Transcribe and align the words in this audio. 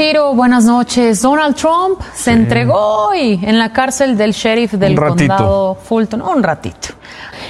Ciro, 0.00 0.32
buenas 0.32 0.64
noches. 0.64 1.20
Donald 1.20 1.54
Trump 1.54 2.00
se 2.14 2.32
entregó 2.32 3.08
hoy 3.08 3.38
en 3.42 3.58
la 3.58 3.70
cárcel 3.70 4.16
del 4.16 4.32
sheriff 4.32 4.72
del 4.72 4.98
condado 4.98 5.74
Fulton. 5.74 6.22
Un 6.22 6.42
ratito. 6.42 6.88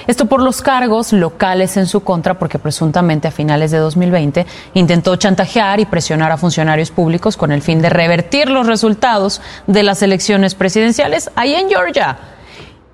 Esto 0.09 0.27
por 0.27 0.43
los 0.43 0.61
cargos 0.61 1.13
locales 1.13 1.77
en 1.77 1.87
su 1.87 2.01
contra, 2.01 2.41
porque 2.41 2.59
presuntamente 2.59 3.29
a 3.29 3.31
finales 3.31 3.71
de 3.71 3.79
2020 3.79 4.47
intentó 4.75 5.15
chantajear 5.15 5.79
y 5.79 5.85
presionar 5.85 6.33
a 6.33 6.37
funcionarios 6.37 6.91
públicos 6.91 7.37
con 7.37 7.53
el 7.53 7.63
fin 7.63 7.81
de 7.81 7.89
revertir 7.89 8.51
los 8.51 8.67
resultados 8.67 9.41
de 9.69 9.85
las 9.85 10.03
elecciones 10.03 10.57
presidenciales 10.57 11.31
ahí 11.37 11.55
en 11.55 11.69
Georgia. 11.69 12.19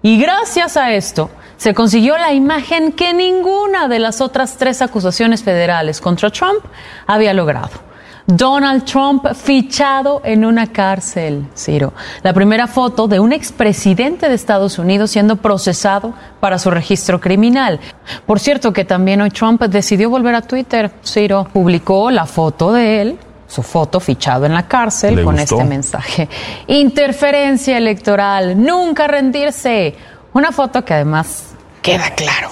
Y 0.03 0.21
gracias 0.21 0.77
a 0.77 0.93
esto 0.93 1.31
se 1.57 1.73
consiguió 1.73 2.19
la 2.19 2.35
imagen 2.35 2.93
que 2.93 3.15
ninguna 3.15 3.89
de 3.89 4.01
las 4.01 4.21
otras 4.21 4.59
tres 4.59 4.83
acusaciones 4.83 5.43
federales 5.43 6.03
contra 6.03 6.29
Trump 6.29 6.63
había 7.07 7.33
logrado. 7.33 7.96
Donald 8.27 8.85
Trump 8.85 9.25
fichado 9.35 10.21
en 10.25 10.45
una 10.45 10.67
cárcel, 10.67 11.47
Ciro. 11.57 11.93
La 12.23 12.33
primera 12.33 12.67
foto 12.67 13.07
de 13.07 13.21
un 13.21 13.33
expresidente 13.33 14.29
de 14.29 14.35
Estados 14.35 14.79
Unidos 14.79 15.13
siendo 15.13 15.37
procesado 15.37 16.13
para 16.41 16.59
su 16.59 16.71
registro 16.71 17.21
criminal. 17.21 17.79
Por 18.27 18.41
cierto 18.41 18.73
que 18.73 18.85
también 18.85 19.21
hoy 19.21 19.31
Trump 19.31 19.63
decidió 19.63 20.11
volver 20.11 20.35
a 20.35 20.43
Twitter, 20.43 20.91
Ciro. 21.05 21.47
Publicó 21.53 22.11
la 22.11 22.27
foto 22.27 22.73
de 22.73 23.03
él 23.03 23.19
su 23.47 23.63
foto 23.63 24.01
fichado 24.01 24.45
en 24.45 24.55
la 24.55 24.67
cárcel 24.67 25.23
con 25.23 25.39
este 25.39 25.63
mensaje. 25.65 26.29
Interferencia 26.67 27.77
electoral, 27.77 28.61
nunca 28.61 29.07
rendirse. 29.07 29.95
Una 30.33 30.51
foto 30.51 30.85
que 30.85 30.95
además 30.95 31.55
queda 31.81 32.11
claro, 32.11 32.51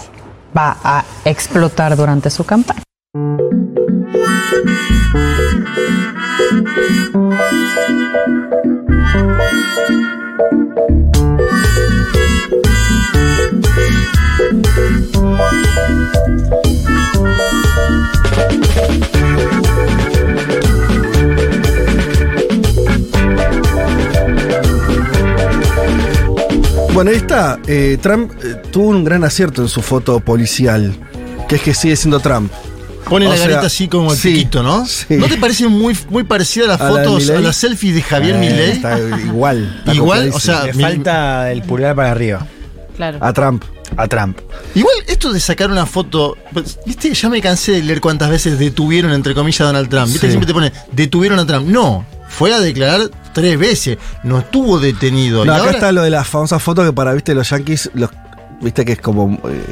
va 0.56 0.76
a 0.82 1.04
explotar 1.24 1.96
durante 1.96 2.30
su 2.30 2.44
campaña. 2.44 2.82
Bueno, 26.94 27.10
ahí 27.10 27.16
está. 27.16 27.58
Eh, 27.66 27.98
Trump 28.00 28.32
eh, 28.44 28.54
tuvo 28.70 28.90
un 28.90 29.02
gran 29.02 29.24
acierto 29.24 29.60
en 29.60 29.68
su 29.68 29.82
foto 29.82 30.20
policial, 30.20 30.94
que 31.48 31.56
es 31.56 31.62
que 31.62 31.74
sigue 31.74 31.96
siendo 31.96 32.20
Trump. 32.20 32.52
Pone 33.08 33.28
la 33.28 33.36
garita 33.36 33.66
así 33.66 33.88
como 33.88 34.12
el 34.12 34.18
sí, 34.18 34.48
¿no? 34.54 34.86
¿No 35.08 35.28
te 35.28 35.36
parece 35.36 35.68
muy, 35.68 35.96
muy 36.10 36.24
parecida 36.24 36.64
a 36.64 36.68
las 36.68 36.78
fotos, 36.78 37.28
a 37.30 37.40
las 37.40 37.56
selfies 37.56 37.94
de 37.94 38.02
Javier 38.02 38.36
eh, 38.36 38.72
Está 38.72 38.98
igual. 38.98 39.82
igual, 39.92 40.30
o 40.32 40.40
sea, 40.40 40.64
le 40.64 40.74
falta 40.74 41.52
el 41.52 41.62
pulgar 41.62 41.94
para 41.94 42.10
arriba. 42.10 42.46
Claro. 42.96 43.18
A 43.20 43.32
Trump. 43.32 43.64
A 43.96 44.08
Trump. 44.08 44.38
Igual 44.74 44.94
esto 45.06 45.32
de 45.32 45.40
sacar 45.40 45.70
una 45.70 45.86
foto, 45.86 46.36
pues, 46.52 46.78
viste, 46.86 47.12
ya 47.12 47.28
me 47.28 47.40
cansé 47.40 47.72
de 47.72 47.82
leer 47.82 48.00
cuántas 48.00 48.30
veces 48.30 48.58
detuvieron 48.58 49.12
entre 49.12 49.34
comillas 49.34 49.60
a 49.62 49.64
Donald 49.64 49.88
Trump. 49.88 50.06
Viste, 50.06 50.28
siempre 50.28 50.46
te 50.46 50.54
pone 50.54 50.72
detuvieron 50.92 51.38
a 51.38 51.46
Trump. 51.46 51.68
No, 51.68 52.06
fue 52.28 52.52
a 52.52 52.60
declarar 52.60 53.10
tres 53.32 53.58
veces, 53.58 53.98
no 54.22 54.38
estuvo 54.38 54.80
detenido. 54.80 55.44
No, 55.44 55.54
acá 55.54 55.70
está 55.70 55.92
lo 55.92 56.02
de 56.02 56.10
la 56.10 56.24
famosa 56.24 56.58
foto 56.58 56.84
que 56.84 56.92
para, 56.92 57.12
viste, 57.12 57.34
los 57.34 57.50
yankees, 57.50 57.90
los, 57.94 58.10
viste 58.60 58.84
que 58.84 58.92
es 58.92 59.00
como 59.00 59.38
eh, 59.48 59.64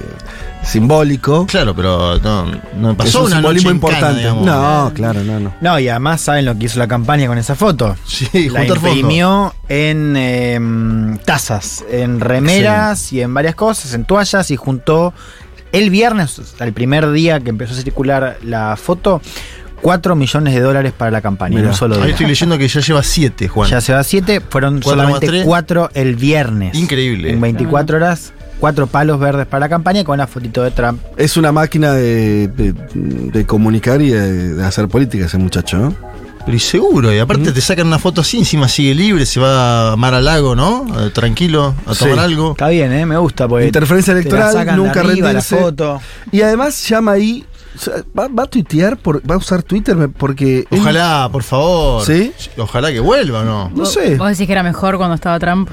simbólico. 0.63 1.47
Claro, 1.47 1.75
pero 1.75 2.19
no, 2.21 2.47
no 2.77 2.97
pasó 2.97 3.21
es 3.21 3.25
un 3.27 3.33
simbolismo 3.33 3.71
importante. 3.71 4.25
no, 4.25 4.93
claro, 4.95 5.23
no, 5.25 5.41
no. 5.41 5.55
No, 5.61 5.79
y 5.79 5.89
además 5.89 6.21
saben 6.21 6.45
lo 6.45 6.57
que 6.57 6.67
hizo 6.67 6.79
la 6.79 6.89
campaña 6.89 7.27
con 7.27 7.39
esa 7.39 7.55
foto. 7.55 7.97
Sí, 8.07 8.51
la 8.51 8.65
imprimió 8.65 9.55
en 9.69 10.17
em, 10.17 11.19
tazas, 11.19 11.85
en 11.91 12.21
remeras 12.21 13.13
y 13.13 13.21
en 13.21 13.33
varias 13.33 13.55
cosas, 13.55 13.95
en 13.95 14.05
toallas 14.05 14.51
y 14.51 14.57
juntó 14.57 15.15
el 15.73 15.91
viernes, 15.91 16.41
el 16.61 16.73
primer 16.73 17.11
día 17.13 17.41
que 17.41 17.51
empezó 17.51 17.73
a 17.73 17.77
circular 17.77 18.37
la 18.43 18.77
foto, 18.77 19.23
4 19.83 20.15
millones 20.15 20.55
de 20.55 20.61
dólares 20.61 20.93
para 20.97 21.11
la 21.11 21.21
campaña 21.21 21.59
en 21.59 21.67
un 21.67 21.75
solo 21.75 21.97
día. 21.97 22.05
Ahí 22.05 22.11
estoy 22.13 22.27
leyendo 22.27 22.57
que 22.57 22.69
ya 22.69 22.81
lleva 22.81 23.03
7, 23.03 23.49
Juan. 23.49 23.69
Ya 23.69 23.81
se 23.81 23.93
va 23.93 24.03
7, 24.03 24.41
fueron 24.49 24.83
solamente 24.83 25.43
4 25.45 25.91
el 25.95 26.17
viernes. 26.17 26.77
Increíble. 26.77 27.31
En 27.31 27.41
24 27.41 27.97
horas, 27.97 28.33
4 28.63 28.87
palos 28.87 29.19
verdes 29.19 29.49
para 29.49 29.59
la 29.59 29.69
campaña 29.69 30.05
con 30.05 30.15
una 30.15 30.29
fotito 30.29 30.63
de 30.63 30.71
Trump. 30.71 31.03
Es 31.17 31.37
una 31.37 31.51
máquina 31.51 31.95
de, 31.95 32.47
de, 32.47 33.45
comunicar 33.45 34.01
y 34.01 34.11
de, 34.11 34.65
hacer 34.65 34.87
política 34.87 35.27
ese 35.27 35.37
muchacho, 35.37 35.79
¿no? 35.79 35.97
Pero 36.45 36.57
y 36.57 36.61
seguro, 36.61 37.13
y 37.13 37.19
aparte 37.19 37.51
te 37.51 37.61
sacan 37.61 37.89
una 37.89 37.99
foto 37.99 38.21
así, 38.21 38.39
encima 38.39 38.69
sigue 38.69 38.95
libre, 38.95 39.27
se 39.27 39.41
va 39.41 39.91
a 39.91 39.97
mar 39.97 40.15
al 40.15 40.27
lago, 40.27 40.55
¿no? 40.55 40.87
Eh, 40.97 41.11
tranquilo, 41.11 41.75
a 41.87 41.95
tomar 41.97 42.21
algo. 42.21 42.53
Está 42.53 42.69
bien, 42.69 42.93
¿eh? 42.93 43.05
me 43.05 43.17
gusta. 43.17 43.49
Porque 43.49 43.67
Interferencia 43.67 44.13
electoral, 44.13 44.77
nunca 44.77 45.03
rendirse. 45.03 45.33
la 45.33 45.43
foto. 45.43 46.01
Y 46.31 46.43
además 46.43 46.89
llama 46.89 47.13
ahí 47.13 47.45
¿Va, 48.17 48.45
a 48.45 48.47
tuitear? 48.47 48.97
Por, 48.97 49.29
¿Va 49.29 49.35
a 49.35 49.39
usar 49.39 49.65
Twitter? 49.65 50.09
Porque. 50.17 50.67
Ojalá, 50.71 51.29
por 51.33 51.43
favor. 51.43 52.05
¿Sí? 52.07 52.33
Ojalá 52.57 52.93
que 52.93 53.01
vuelva, 53.01 53.43
¿no? 53.43 53.73
No 53.75 53.87
sé. 53.87 54.15
¿Vos 54.17 54.29
decís 54.29 54.47
que 54.47 54.53
era 54.53 54.63
mejor 54.63 54.99
cuando 54.99 55.17
estaba 55.17 55.41
Trump? 55.41 55.69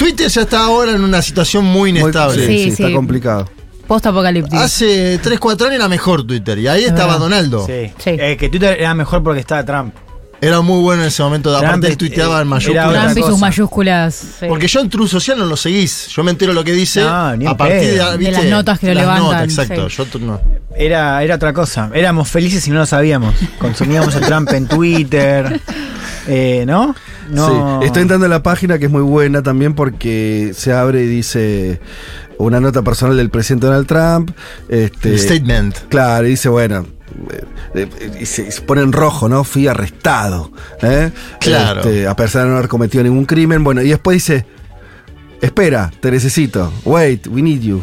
Twitter 0.00 0.28
ya 0.28 0.40
está 0.40 0.64
ahora 0.64 0.92
en 0.92 1.04
una 1.04 1.20
situación 1.20 1.62
muy 1.62 1.90
inestable. 1.90 2.46
sí, 2.46 2.72
sí, 2.74 2.82
está 2.82 2.90
complicado. 2.90 3.46
Post 3.86 4.06
apocalíptico. 4.06 4.56
Hace 4.56 5.18
3, 5.22 5.38
4 5.38 5.66
años 5.66 5.76
era 5.76 5.88
mejor 5.90 6.26
Twitter 6.26 6.58
y 6.58 6.68
ahí 6.68 6.84
estaba 6.84 7.18
Donaldo. 7.18 7.66
Sí. 7.66 7.92
Eh, 8.06 8.36
que 8.40 8.48
Twitter 8.48 8.80
era 8.80 8.94
mejor 8.94 9.22
porque 9.22 9.40
estaba 9.40 9.62
Trump. 9.62 9.94
Era 10.40 10.62
muy 10.62 10.80
bueno 10.80 11.02
en 11.02 11.08
ese 11.08 11.22
momento. 11.22 11.54
Aparte, 11.54 11.86
él 11.86 11.98
tuiteaba 11.98 12.40
en 12.40 12.48
mayúsculas. 12.48 13.12
Trump 13.12 13.18
y 13.18 13.22
sus 13.30 13.38
mayúsculas. 13.38 14.26
Porque 14.48 14.68
yo 14.68 14.80
en 14.80 14.88
True 14.88 15.06
Social 15.06 15.38
no 15.38 15.44
lo 15.44 15.56
seguís. 15.58 16.08
Yo 16.08 16.24
me 16.24 16.30
entero 16.30 16.54
lo 16.54 16.64
que 16.64 16.72
dice 16.72 17.02
a 17.02 17.36
partir 17.58 18.00
de, 18.18 18.30
las 18.30 18.44
notas 18.46 18.78
que 18.78 18.86
lo 18.86 18.94
levantan. 18.94 19.44
exacto. 19.44 19.88
Yo 19.88 20.06
no. 20.20 20.40
Era, 20.74 21.22
era 21.22 21.34
otra 21.34 21.52
cosa. 21.52 21.90
Éramos 21.92 22.26
felices 22.26 22.66
y 22.66 22.70
no 22.70 22.78
lo 22.78 22.86
sabíamos. 22.86 23.34
Consumíamos 23.58 24.16
a 24.16 24.20
Trump 24.20 24.50
en 24.54 24.66
Twitter. 24.66 25.60
Eh, 26.32 26.64
¿No? 26.64 26.94
No. 27.28 27.80
Sí. 27.80 27.86
Estoy 27.86 28.02
entrando 28.02 28.26
en 28.26 28.30
la 28.30 28.42
página 28.42 28.78
que 28.78 28.84
es 28.84 28.90
muy 28.90 29.02
buena 29.02 29.42
también 29.42 29.74
porque 29.74 30.52
se 30.54 30.72
abre 30.72 31.02
y 31.02 31.06
dice 31.08 31.80
una 32.38 32.60
nota 32.60 32.82
personal 32.82 33.16
del 33.16 33.30
presidente 33.30 33.66
Donald 33.66 33.86
Trump. 33.86 34.30
Este, 34.68 35.18
statement. 35.18 35.88
Claro, 35.88 36.26
y 36.26 36.30
dice, 36.30 36.48
bueno, 36.48 36.86
eh, 37.74 37.88
eh, 37.98 38.18
y 38.20 38.26
se, 38.26 38.44
pone 38.62 38.82
en 38.82 38.92
rojo, 38.92 39.28
¿no? 39.28 39.42
Fui 39.42 39.66
arrestado. 39.66 40.52
¿eh? 40.82 41.10
Claro. 41.40 41.80
Este, 41.80 42.06
a 42.06 42.14
pesar 42.14 42.44
de 42.44 42.50
no 42.50 42.56
haber 42.56 42.68
cometido 42.68 43.02
ningún 43.02 43.24
crimen. 43.24 43.64
Bueno, 43.64 43.82
y 43.82 43.88
después 43.88 44.14
dice. 44.14 44.46
Espera, 45.40 45.90
te 46.00 46.10
necesito. 46.10 46.72
Wait, 46.84 47.26
we 47.26 47.40
need 47.40 47.60
you. 47.60 47.82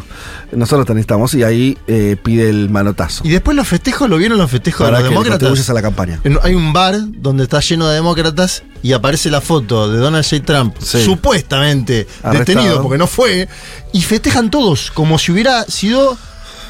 Nosotros 0.52 0.86
te 0.86 0.94
necesitamos 0.94 1.34
y 1.34 1.42
ahí 1.42 1.76
pide 2.22 2.48
el 2.48 2.70
manotazo. 2.70 3.26
Y 3.26 3.30
después 3.30 3.56
los 3.56 3.66
festejos, 3.66 4.08
¿lo 4.08 4.16
vieron 4.16 4.38
los 4.38 4.50
festejos 4.50 4.86
de 4.86 4.92
los 4.92 5.02
demócratas? 5.02 5.68
a 5.68 5.72
la 5.72 5.82
campaña. 5.82 6.20
Hay 6.42 6.54
un 6.54 6.72
bar 6.72 6.96
donde 6.98 7.42
está 7.42 7.60
lleno 7.60 7.88
de 7.88 7.96
demócratas 7.96 8.62
y 8.82 8.92
aparece 8.92 9.28
la 9.30 9.40
foto 9.40 9.90
de 9.90 9.98
Donald 9.98 10.24
J. 10.24 10.44
Trump, 10.44 10.76
supuestamente 10.80 12.06
detenido 12.32 12.80
porque 12.80 12.96
no 12.96 13.06
fue, 13.06 13.48
y 13.92 14.02
festejan 14.02 14.50
todos 14.50 14.90
como 14.92 15.18
si 15.18 15.32
hubiera 15.32 15.64
sido 15.64 16.16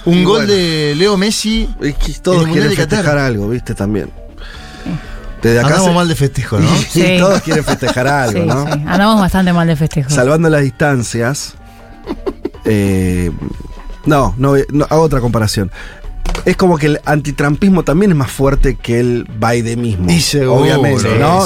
un 0.06 0.24
gol 0.24 0.46
de 0.46 0.94
Leo 0.96 1.18
Messi. 1.18 1.68
Es 1.82 1.96
que 1.96 2.14
todos 2.14 2.46
quieren 2.46 2.72
festejar 2.72 3.18
algo, 3.18 3.48
¿viste? 3.50 3.74
También. 3.74 4.10
Desde 5.42 5.60
acá 5.60 5.68
Andamos 5.68 5.94
mal 5.94 6.08
de 6.08 6.14
festejo, 6.14 6.58
¿no? 6.58 6.68
Sí, 6.88 7.16
todos 7.18 7.42
quieren 7.42 7.64
festejar 7.64 8.08
algo, 8.08 8.44
¿no? 8.44 8.64
Sí. 8.64 8.72
Andamos 8.86 9.20
bastante 9.20 9.52
mal 9.52 9.66
de 9.66 9.76
festejo. 9.76 10.10
Salvando 10.10 10.48
las 10.48 10.62
distancias. 10.62 11.54
Eh, 12.64 13.30
no, 14.04 14.34
no, 14.38 14.54
hago 14.88 15.02
otra 15.02 15.20
comparación. 15.20 15.70
Es 16.44 16.56
como 16.56 16.78
que 16.78 16.86
el 16.86 17.00
antitrampismo 17.04 17.82
también 17.82 18.12
es 18.12 18.16
más 18.16 18.30
fuerte 18.30 18.76
que 18.76 19.00
el 19.00 19.26
mismo. 19.76 20.10
Y 20.10 20.20
seguro, 20.20 20.62
obviamente, 20.62 21.18
¿no? 21.18 21.44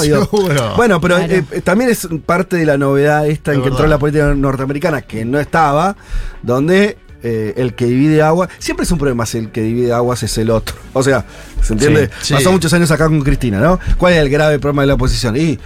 bueno, 0.75 1.01
pero 1.01 1.17
eh, 1.17 1.43
también 1.63 1.89
es 1.89 2.07
parte 2.25 2.57
de 2.57 2.65
la 2.65 2.77
novedad 2.77 3.27
esta 3.27 3.53
en 3.53 3.61
que 3.61 3.69
entró 3.69 3.87
la 3.87 3.97
política 3.97 4.33
norteamericana, 4.33 5.01
que 5.01 5.25
no 5.25 5.39
estaba, 5.39 5.95
donde 6.41 6.97
eh, 7.23 7.53
el 7.57 7.73
que 7.73 7.85
divide 7.85 8.21
agua. 8.21 8.49
Siempre 8.59 8.83
es 8.83 8.91
un 8.91 8.97
problema 8.97 9.25
si 9.25 9.37
el 9.37 9.49
que 9.49 9.61
divide 9.61 9.93
aguas 9.93 10.23
es 10.23 10.37
el 10.37 10.49
otro. 10.49 10.75
O 10.91 11.01
sea, 11.01 11.25
¿se 11.61 11.73
entiende? 11.73 12.09
Pasó 12.29 12.51
muchos 12.51 12.73
años 12.73 12.91
acá 12.91 13.07
con 13.07 13.21
Cristina, 13.21 13.59
¿no? 13.59 13.79
¿Cuál 13.97 14.13
es 14.13 14.19
el 14.19 14.29
grave 14.29 14.59
problema 14.59 14.83
de 14.83 14.87
la 14.87 14.93
oposición? 14.95 15.35
Y. 15.37 15.57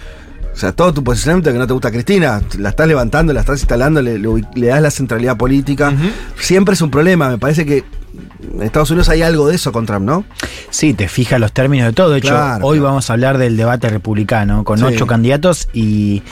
O 0.54 0.59
sea, 0.59 0.71
todo 0.71 0.92
tu 0.92 1.04
posicionamiento 1.04 1.51
que 1.51 1.59
no 1.59 1.68
te 1.68 1.74
gusta 1.74 1.92
Cristina, 1.92 2.42
la 2.57 2.69
estás 2.69 2.88
levantando, 2.88 3.31
la 3.31 3.42
estás 3.42 3.59
instalando, 3.59 4.01
le, 4.01 4.18
das 4.56 4.81
la 4.81 4.89
centralidad 4.89 5.38
política. 5.38 5.94
Siempre 6.39 6.74
es 6.74 6.81
un 6.81 6.89
problema. 6.89 7.30
Me 7.30 7.38
parece 7.38 7.63
que 7.63 7.83
en 8.54 8.63
Estados 8.63 8.89
Unidos 8.89 9.09
hay 9.09 9.21
algo 9.21 9.48
de 9.48 9.56
eso 9.56 9.71
con 9.71 9.86
Trump, 9.86 10.06
¿no? 10.06 10.25
Sí, 10.71 10.94
te 10.94 11.07
fijas 11.07 11.39
los 11.39 11.51
términos 11.51 11.88
de 11.88 11.94
todo. 11.94 12.09
De 12.09 12.19
hecho, 12.19 12.36
hoy 12.62 12.80
vamos 12.80 13.09
a 13.09 13.13
hablar 13.13 13.38
del 13.38 13.56
debate 13.56 13.89
republicano 13.89 14.63
con 14.63 14.81
ocho 14.83 15.06
candidatos 15.06 15.69
y 15.74 16.24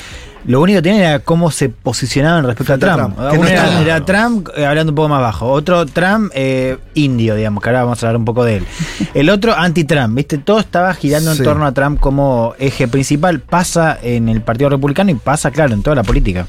Lo 0.48 0.62
único 0.62 0.78
que 0.78 0.84
tiene 0.84 1.00
era 1.00 1.20
cómo 1.20 1.50
se 1.50 1.70
posicionaban 1.70 2.46
respecto 2.46 2.74
a 2.74 2.78
Trump. 2.78 3.18
Uno 3.18 3.48
era, 3.48 4.06
Trump 4.06 4.50
eh, 4.56 4.66
hablando 4.66 4.92
un 4.92 4.96
poco 4.96 5.10
más 5.10 5.22
bajo. 5.22 5.52
Otro 5.52 5.86
Trump 5.86 6.32
eh, 6.36 6.78
indio, 6.94 7.36
digamos, 7.36 7.64
que 7.64 7.70
ahora 7.70 7.84
vamos 7.84 8.04
a 8.04 8.08
hablar 8.08 8.20
un 8.20 8.26
poco 8.26 8.44
de 8.44 8.58
él. 8.58 8.66
El 9.14 9.30
otro 9.30 9.56
anti-Trump, 9.56 10.16
¿viste? 10.16 10.38
Todo 10.38 10.60
estaba 10.60 10.94
girando 10.94 11.32
en 11.32 11.44
torno 11.44 11.66
a 11.66 11.74
Trump 11.74 12.00
como 12.00 12.54
eje 12.60 12.88
principal. 12.88 13.40
Pasa 13.40 13.98
en 14.02 14.30
el 14.30 14.42
Partido 14.42 14.70
Republicano 14.70 15.12
y 15.12 15.16
pasa, 15.16 15.52
claro, 15.52 15.74
en 15.74 15.82
toda 15.82 15.96
la 15.96 16.04
política. 16.04 16.46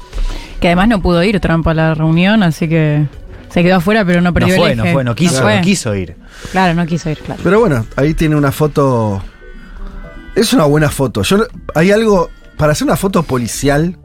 Que 0.59 0.67
además 0.67 0.87
no 0.89 1.01
pudo 1.01 1.23
ir 1.23 1.39
Trump 1.39 1.67
a 1.67 1.73
la 1.73 1.93
reunión, 1.93 2.43
así 2.43 2.67
que 2.67 3.05
se 3.49 3.63
quedó 3.63 3.77
afuera, 3.77 4.05
pero 4.05 4.21
no 4.21 4.33
perdió 4.33 4.55
no 4.55 4.61
fue, 4.61 4.71
el 4.71 4.77
No 4.77 4.85
fue, 4.85 5.03
no 5.03 5.15
quiso, 5.15 5.49
no 5.49 5.61
quiso 5.61 5.95
ir. 5.95 6.15
Claro, 6.51 6.73
no 6.73 6.85
quiso 6.85 7.09
ir, 7.09 7.17
claro. 7.19 7.41
Pero 7.43 7.59
bueno, 7.59 7.85
ahí 7.95 8.13
tiene 8.13 8.35
una 8.35 8.51
foto. 8.51 9.21
Es 10.35 10.53
una 10.53 10.65
buena 10.65 10.89
foto. 10.89 11.23
Yo, 11.23 11.47
hay 11.73 11.91
algo. 11.91 12.29
Para 12.57 12.71
hacer 12.71 12.85
una 12.85 12.97
foto 12.97 13.23
policial, 13.23 13.97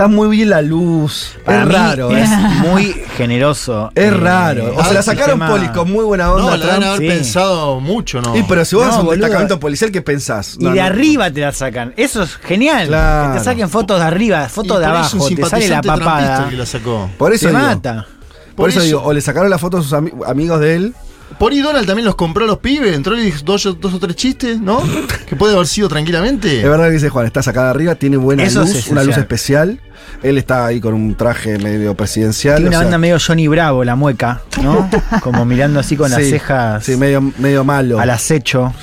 Está 0.00 0.08
muy 0.08 0.28
bien 0.36 0.50
la 0.50 0.62
luz. 0.62 1.36
es 1.46 1.64
raro. 1.68 2.10
Es 2.10 2.28
muy 2.60 2.94
generoso. 3.16 3.90
Es 3.94 4.14
raro. 4.14 4.74
O 4.76 4.82
sea, 4.82 4.92
la 4.92 5.02
sacaron 5.02 5.38
polis 5.40 5.70
con 5.70 5.90
muy 5.90 6.04
buena 6.04 6.32
onda. 6.32 6.56
No, 6.56 6.56
la 6.56 6.92
haber 6.92 7.06
pensado 7.06 7.80
mucho, 7.80 8.20
¿no? 8.20 8.34
Sí, 8.34 8.44
pero 8.48 8.64
si 8.64 8.76
vos 8.76 8.86
vas 8.86 8.96
a 8.96 9.00
un 9.00 9.10
destacamento 9.10 9.60
policial, 9.60 9.90
¿qué 9.90 10.02
pensás? 10.02 10.56
y 10.58 10.70
de 10.70 10.80
arriba 10.80 11.30
te 11.30 11.40
la 11.40 11.52
sacan. 11.52 11.92
Eso 11.96 12.22
es 12.22 12.36
genial. 12.36 12.88
Que 12.88 13.38
te 13.38 13.44
saquen 13.44 13.68
fotos 13.68 13.98
de 13.98 14.06
arriba, 14.06 14.48
fotos 14.48 14.78
de 14.78 14.86
abajo. 14.86 15.28
Te 15.28 15.44
sale 15.46 15.68
la 15.68 15.82
papada. 15.82 16.48
Que 16.48 16.56
la 16.56 16.66
sacó. 16.66 17.10
Por 17.18 17.32
eso 17.32 17.48
te 17.48 17.52
mata. 17.52 18.06
Por, 18.54 18.68
eso, 18.68 18.80
digo, 18.80 19.02
o 19.02 19.12
le 19.12 19.20
sacaron 19.22 19.48
la 19.48 19.58
foto 19.58 19.78
a 19.78 19.82
sus 19.82 19.92
amigos 19.92 20.60
de 20.60 20.76
él. 20.76 20.94
Por 21.38 21.52
ahí 21.52 21.60
Donald 21.60 21.86
también 21.86 22.04
los 22.04 22.16
compró 22.16 22.44
a 22.44 22.46
los 22.46 22.58
pibes, 22.58 22.94
entró 22.94 23.18
y 23.18 23.22
dijo 23.22 23.38
dos, 23.44 23.66
o 23.66 23.98
tres 23.98 24.16
chistes, 24.16 24.60
¿no? 24.60 24.82
que 25.28 25.36
puede 25.36 25.54
haber 25.54 25.66
sido 25.66 25.88
tranquilamente. 25.88 26.58
Es 26.58 26.68
verdad 26.68 26.86
que 26.86 26.92
dice 26.92 27.08
Juan, 27.08 27.26
está 27.26 27.42
sacada 27.42 27.70
arriba, 27.70 27.94
tiene 27.94 28.16
buena 28.16 28.44
luz, 28.44 28.88
una 28.88 29.02
luz 29.04 29.16
especial. 29.16 29.80
Él 30.22 30.38
está 30.38 30.66
ahí 30.66 30.80
con 30.80 30.94
un 30.94 31.14
traje 31.14 31.58
medio 31.58 31.94
presidencial. 31.94 32.56
Tiene 32.56 32.68
una 32.68 32.78
banda 32.78 32.98
medio 32.98 33.18
Johnny 33.24 33.48
Bravo, 33.48 33.84
la 33.84 33.96
mueca, 33.96 34.42
¿no? 34.62 34.90
Como 35.22 35.44
mirando 35.44 35.80
así 35.80 35.96
con 35.96 36.10
las 36.10 36.22
cejas. 36.22 36.84
Sí, 36.84 36.96
medio, 36.96 37.22
medio 37.38 37.64
malo. 37.64 37.98
Al 37.98 38.10
acecho. 38.10 38.74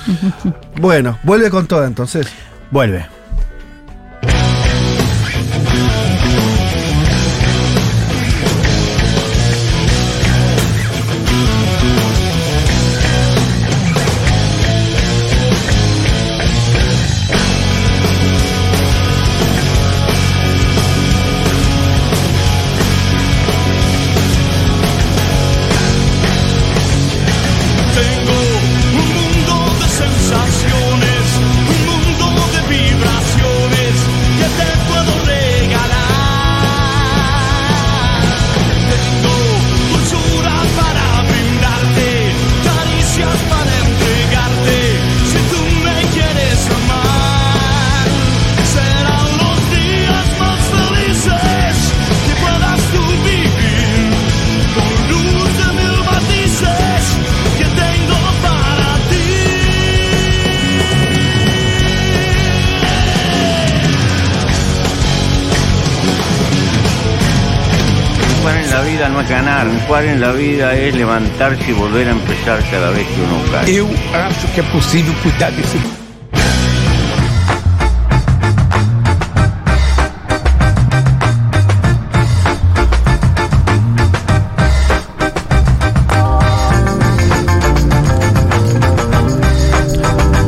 bueno, 0.80 1.18
vuelve 1.22 1.50
con 1.50 1.66
todo 1.66 1.84
entonces. 1.84 2.26
Vuelve. 2.70 3.17
Levantarse 71.38 71.70
y 71.70 71.74
volver 71.74 72.08
a 72.08 72.12
empezar 72.12 72.62
cada 72.70 72.90
vez 72.90 73.06
que 73.06 73.20
uno 73.20 73.42
cae. 73.52 73.76
Eu 73.76 73.88
acho 74.12 74.48
que 74.48 74.60
é 74.60 74.62
possível 74.64 75.14
cuidar 75.22 75.52
desse 75.52 75.78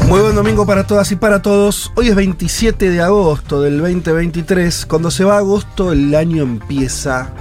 Muy 0.09 0.21
buen 0.23 0.35
domingo 0.35 0.67
para 0.67 0.85
todas 0.85 1.13
y 1.13 1.17
para 1.17 1.41
todos. 1.41 1.93
Hoy 1.95 2.09
es 2.09 2.17
27 2.17 2.91
de 2.91 3.01
agosto 3.01 3.63
del 3.63 3.79
2023. 3.79 4.87
Cuando 4.87 5.13
se 5.13 5.23
va 5.23 5.39
agosto, 5.39 5.93
el 5.93 6.13
año 6.17 6.43
empieza 6.43 7.33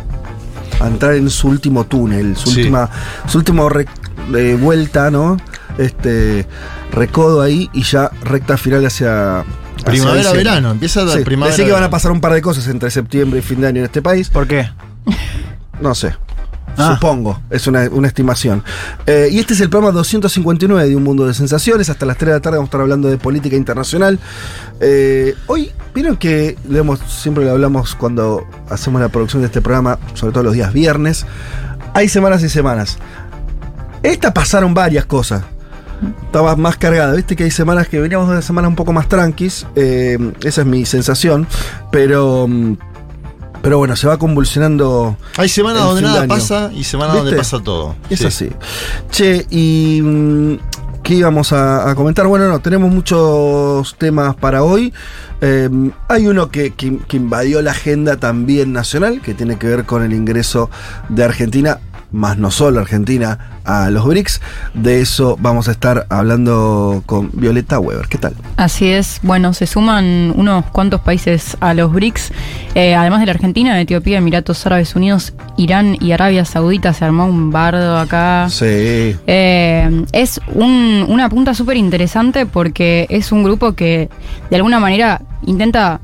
a 0.80 0.88
entrar 0.88 1.16
en 1.16 1.30
su 1.30 1.48
último 1.48 1.86
túnel, 1.86 2.36
su 2.36 2.50
última, 2.50 2.90
su 3.28 3.38
último 3.38 3.70
eh, 4.36 4.58
vuelta, 4.60 5.12
¿no? 5.12 5.38
Este 5.78 6.48
recodo 6.92 7.42
ahí 7.42 7.70
y 7.74 7.84
ya 7.84 8.12
recta 8.24 8.58
final 8.58 8.86
hacia. 8.86 9.46
Primavera, 9.86 10.34
verano, 10.34 10.72
empieza 10.72 11.04
la 11.04 11.16
primavera. 11.24 11.56
Decía 11.56 11.66
que 11.66 11.72
van 11.72 11.84
a 11.84 11.90
pasar 11.90 12.12
un 12.12 12.20
par 12.20 12.34
de 12.34 12.42
cosas 12.42 12.68
entre 12.68 12.92
septiembre 12.92 13.40
y 13.40 13.42
fin 13.42 13.62
de 13.62 13.68
año 13.68 13.80
en 13.80 13.86
este 13.86 14.02
país. 14.02 14.30
¿Por 14.30 14.46
qué? 14.46 14.70
No 15.80 15.96
sé. 15.96 16.14
Ah. 16.78 16.94
Supongo, 16.94 17.42
es 17.50 17.68
una, 17.68 17.86
estimación. 18.08 18.64
Eh, 19.06 19.30
y 19.32 19.40
este 19.40 19.54
es 19.54 19.62
el 19.62 19.70
programa 19.70 19.92
259 19.92 20.88
de 20.88 20.96
Un 20.96 21.04
Mundo 21.04 21.28
de 21.28 21.34
Sensaciones. 21.34 21.90
Hasta 21.90 22.06
las 22.06 22.18
3 22.18 22.28
de 22.28 22.34
la 22.34 22.40
tarde 22.40 22.58
vamos 22.58 22.68
a 22.68 22.70
estar 22.70 22.82
hablando 22.82 23.10
de 23.10 23.18
política 23.18 23.56
internacional. 23.56 24.20
Eh, 24.80 25.36
hoy, 25.48 25.72
vieron 25.94 26.18
que 26.18 26.58
siempre 27.08 27.44
le 27.44 27.52
hablamos 27.52 27.96
cuando 27.96 28.48
hacemos 28.70 29.02
la 29.02 29.10
producción 29.10 29.42
de 29.42 29.48
este 29.48 29.62
programa, 29.62 30.00
sobre 30.14 30.34
todo 30.34 30.44
los 30.44 30.54
días 30.54 30.72
viernes. 30.74 31.26
Hay 31.94 32.08
semanas 32.08 32.44
y 32.44 32.50
semanas. 32.50 32.98
Esta 34.04 34.34
pasaron 34.34 34.74
varias 34.74 35.06
cosas. 35.06 35.44
Estaba 36.24 36.56
más 36.56 36.78
cargada, 36.78 37.14
viste 37.14 37.36
que 37.36 37.44
hay 37.44 37.52
semanas 37.52 37.90
que 37.90 38.00
veníamos 38.00 38.28
de 38.28 38.34
una 38.34 38.42
semana 38.42 38.68
un 38.70 38.76
poco 38.76 38.94
más 38.94 39.10
tranquis. 39.10 39.68
Eh, 39.76 40.18
esa 40.44 40.62
es 40.62 40.68
mi 40.68 40.86
sensación. 40.86 41.46
Pero 41.92 42.48
mm, 42.48 42.78
pero 43.62 43.78
bueno, 43.78 43.96
se 43.96 44.08
va 44.08 44.18
convulsionando. 44.18 45.18
Hay 45.38 45.50
semanas 45.50 45.84
donde 45.84 46.02
nada 46.02 46.28
pasa 46.28 46.72
y 46.74 46.84
semanas 46.84 47.18
donde 47.18 47.36
pasa 47.36 47.60
todo. 47.60 47.96
Es 48.10 48.24
así. 48.24 48.50
Che, 49.12 49.46
y. 49.50 50.02
Mm, 50.02 50.58
¿Qué 51.04 51.16
íbamos 51.16 51.54
a, 51.54 51.96
comentar? 51.96 52.28
Bueno, 52.28 52.48
no, 52.50 52.60
tenemos 52.60 52.92
muchos 52.92 53.96
temas 53.96 54.36
para 54.36 54.62
hoy. 54.64 54.94
Em, 55.42 55.92
hay 56.08 56.28
uno 56.28 56.52
que, 56.52 56.76
que, 56.76 57.18
invadió 57.18 57.64
la 57.64 57.72
agenda 57.72 58.18
también 58.18 58.74
nacional, 58.74 59.20
que 59.22 59.34
tiene 59.34 59.58
que 59.58 59.66
ver 59.66 59.86
con 59.86 60.04
el 60.04 60.14
ingreso 60.14 60.70
de 61.08 61.24
Argentina 61.24 61.80
más 62.12 62.38
no 62.38 62.52
solo 62.52 62.80
Argentina, 62.80 63.60
a 63.66 63.90
los 63.90 64.06
BRICS. 64.06 64.42
De 64.74 65.02
eso 65.02 65.38
vamos 65.40 65.68
a 65.68 65.72
estar 65.72 66.08
hablando 66.10 67.04
con 67.06 67.30
Violeta 67.34 67.80
Weber. 67.80 68.08
¿Qué 68.08 68.18
tal? 68.18 68.34
Así 68.58 68.90
es. 68.90 69.20
Bueno, 69.22 69.54
se 69.54 69.68
suman 69.68 70.34
unos 70.36 70.66
cuantos 70.66 71.02
países 71.02 71.56
a 71.60 71.74
los 71.74 71.92
BRICS. 71.94 72.32
Eh, 72.76 72.96
además 72.96 73.20
de 73.20 73.28
la 73.28 73.34
Argentina, 73.34 73.80
Etiopía, 73.80 74.18
Emiratos 74.18 74.66
Árabes 74.66 74.96
Unidos, 74.96 75.34
Irán 75.58 75.98
y 76.00 76.12
Arabia 76.12 76.46
Saudita. 76.46 76.94
Se 76.94 77.06
armó 77.06 77.26
un 77.26 77.52
bardo 77.52 77.98
acá. 77.98 78.48
Sí. 78.50 79.16
Eh, 79.28 80.06
es 80.12 80.40
una 80.54 81.30
punta 81.30 81.54
súper 81.54 81.78
interesante 81.78 82.46
porque 82.46 83.06
es 83.10 83.32
un 83.32 83.44
grupo 83.44 83.74
que 83.74 84.10
de 84.50 84.56
alguna 84.56 84.80
manera 84.80 85.22
intenta 85.46 86.02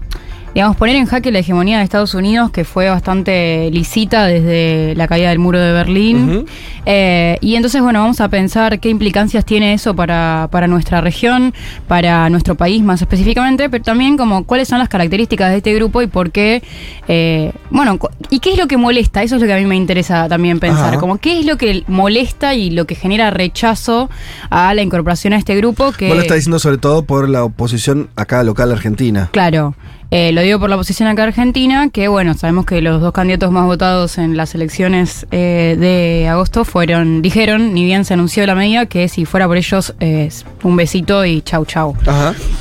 digamos, 0.56 0.78
poner 0.78 0.96
en 0.96 1.06
jaque 1.06 1.34
la 1.34 1.40
hegemonía 1.40 1.80
de 1.80 1.84
Estados 1.84 2.14
Unidos, 2.14 2.50
que 2.50 2.64
fue 2.64 2.88
bastante 2.90 3.70
lisita 3.74 4.26
desde 4.26 4.96
la 4.96 5.06
caída 5.06 5.28
del 5.28 5.38
muro 5.38 5.60
de 5.60 5.74
Berlín. 5.74 6.46
Eh, 6.86 7.38
y 7.42 7.56
entonces, 7.56 7.82
bueno, 7.82 8.00
vamos 8.00 8.22
a 8.22 8.30
pensar 8.30 8.80
qué 8.80 8.88
implicancias 8.88 9.44
tiene 9.44 9.74
eso 9.74 9.94
para, 9.98 10.48
para 10.50 10.68
nuestra 10.68 11.02
región, 11.02 11.54
para 11.90 12.30
nuestro 12.30 12.56
país 12.56 12.82
más 12.84 13.02
específicamente, 13.02 13.70
pero 13.70 13.84
también 13.84 14.16
como 14.16 14.46
cuáles 14.46 14.70
son 14.70 14.80
las 14.80 14.88
características 14.88 15.52
de 15.52 15.58
este 15.58 15.74
grupo 15.74 16.02
y 16.02 16.08
por 16.08 16.32
qué, 16.32 16.64
eh, 17.10 17.52
bueno, 17.70 18.00
y 18.30 18.40
qué 18.40 18.54
es 18.54 18.58
lo 18.58 18.68
que 18.68 18.78
molesta, 18.78 19.24
eso 19.24 19.36
es 19.36 19.42
lo 19.42 19.48
que 19.48 19.54
a 19.54 19.58
mí 19.58 19.66
me 19.66 19.76
interesa 19.76 20.30
también 20.30 20.62
pensar, 20.62 21.00
como 21.00 21.18
qué 21.18 21.42
es 21.42 21.46
lo 21.46 21.58
que 21.58 21.84
molesta 21.88 22.56
y 22.56 22.70
lo 22.70 22.86
que 22.86 22.96
genera 22.96 23.30
rechazo 23.30 24.10
a 24.50 24.74
la 24.74 24.82
incorporación 24.82 25.34
a 25.34 25.38
este 25.38 25.54
grupo. 25.58 25.92
Que, 25.92 26.08
Vos 26.08 26.16
lo 26.16 26.22
estás 26.22 26.38
diciendo 26.38 26.60
sobre 26.60 26.78
todo 26.78 27.04
por 27.04 27.28
la 27.28 27.44
oposición 27.44 28.08
acá 28.16 28.42
local 28.44 28.72
argentina. 28.72 29.28
Claro. 29.34 29.76
Eh, 30.12 30.32
lo 30.32 30.42
digo 30.42 30.60
por 30.60 30.70
la 30.70 30.78
posición 30.78 31.10
acá 31.10 31.24
Argentina, 31.24 31.90
que 31.90 32.08
bueno, 32.08 32.34
sabemos 32.36 32.66
que 32.66 32.82
los 32.82 33.02
dos 33.02 33.12
candidatos 33.12 33.52
más 33.52 33.66
votados 33.66 34.18
en 34.18 34.38
las 34.38 34.54
elecciones 34.56 35.26
eh, 35.32 35.76
de 35.80 36.28
agosto 36.28 36.64
fueron, 36.64 37.22
dijeron, 37.22 37.74
ni 37.74 37.86
bien 37.86 38.06
se 38.06 38.14
anunció 38.14 38.46
la 38.46 38.56
medida, 38.56 38.86
que 38.86 39.10
si 39.10 39.26
fuera 39.26 39.48
por 39.48 39.58
ellos, 39.58 39.94
un 40.64 40.76
besito 40.76 41.26
y 41.26 41.42
chau 41.42 41.66
chau. 41.66 41.96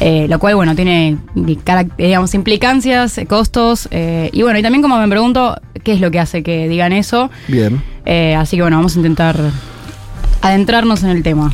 lo 0.01 0.39
cual, 0.39 0.57
bueno, 0.57 0.75
tiene, 0.75 1.19
digamos, 1.35 2.35
implicancias, 2.35 3.21
costos, 3.29 3.89
y 3.91 4.43
bueno, 4.43 4.59
y 4.59 4.63
también 4.63 4.83
como 4.83 4.99
me 4.99 5.09
pregunto, 5.09 5.61
¿qué 5.83 5.93
es 5.93 6.01
lo 6.01 6.11
que 6.11 6.21
hace 6.21 6.43
que 6.43 6.69
digan 6.69 6.93
eso? 6.93 7.31
Bien. 7.49 7.83
así 8.37 8.57
que 8.57 8.63
bueno, 8.63 8.79
vamos 8.79 8.97
a 8.97 8.99
intentar 8.99 9.39
adentrarnos 10.41 11.03
en 11.03 11.11
el 11.11 11.23
tema. 11.23 11.53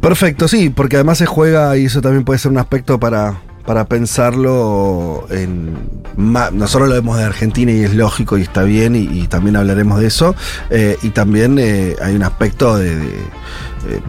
Perfecto, 0.00 0.48
sí, 0.48 0.68
porque 0.68 0.96
además 0.96 1.18
se 1.18 1.26
juega 1.26 1.76
y 1.76 1.84
eso 1.84 2.00
también 2.00 2.24
puede 2.24 2.38
ser 2.38 2.50
un 2.50 2.58
aspecto 2.58 2.98
para, 2.98 3.40
para 3.64 3.86
pensarlo 3.86 5.26
en 5.30 5.76
nosotros 6.16 6.88
lo 6.88 6.94
vemos 6.94 7.16
de 7.16 7.24
Argentina 7.24 7.72
y 7.72 7.80
es 7.84 7.94
lógico 7.94 8.36
y 8.36 8.42
está 8.42 8.62
bien 8.64 8.94
y, 8.96 9.26
también 9.28 9.56
hablaremos 9.56 10.00
de 10.00 10.06
eso 10.06 10.34
eh, 10.70 10.98
y 11.02 11.10
también 11.10 11.58
eh, 11.58 11.96
hay 12.02 12.14
un 12.14 12.22
aspecto 12.22 12.76
de, 12.76 12.92
eh, 12.92 14.00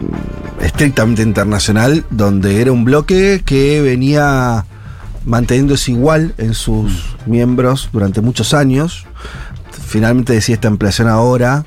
estrictamente 0.60 1.22
internacional 1.22 2.04
donde 2.10 2.60
era 2.60 2.72
un 2.72 2.84
bloque 2.84 3.42
que 3.44 3.80
venía 3.80 4.66
manteniéndose 5.24 5.92
igual 5.92 6.34
en 6.36 6.52
sus 6.52 7.16
miembros 7.26 7.88
durante 7.92 8.20
muchos 8.20 8.52
años. 8.52 9.06
Finalmente 9.86 10.34
decía 10.34 10.56
esta 10.56 10.68
ampliación 10.68 11.08
ahora 11.08 11.64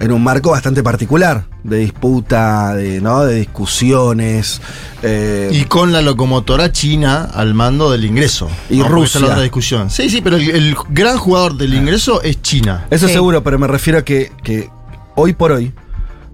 en 0.00 0.12
un 0.12 0.22
marco 0.22 0.50
bastante 0.50 0.82
particular 0.82 1.44
de 1.62 1.78
disputa, 1.78 2.74
de, 2.74 3.02
¿no? 3.02 3.24
de 3.24 3.36
discusiones. 3.36 4.60
Eh, 5.02 5.50
y 5.52 5.64
con 5.64 5.92
la 5.92 6.00
locomotora 6.00 6.72
china 6.72 7.24
al 7.24 7.52
mando 7.52 7.90
del 7.90 8.06
ingreso. 8.06 8.48
Y 8.70 8.82
Rusia. 8.82 9.20
la 9.20 9.26
otra 9.28 9.42
discusión. 9.42 9.90
Sí, 9.90 10.08
sí, 10.08 10.22
pero 10.22 10.36
el, 10.36 10.74
gran 10.88 11.18
jugador 11.18 11.56
del 11.56 11.74
ingreso 11.74 12.22
es 12.22 12.40
China. 12.40 12.86
Eso 12.90 13.08
seguro, 13.08 13.44
pero 13.44 13.58
me 13.58 13.66
refiero 13.66 13.98
a 13.98 14.02
que, 14.02 14.32
que 14.42 14.70
hoy 15.16 15.34
por 15.34 15.52
hoy, 15.52 15.74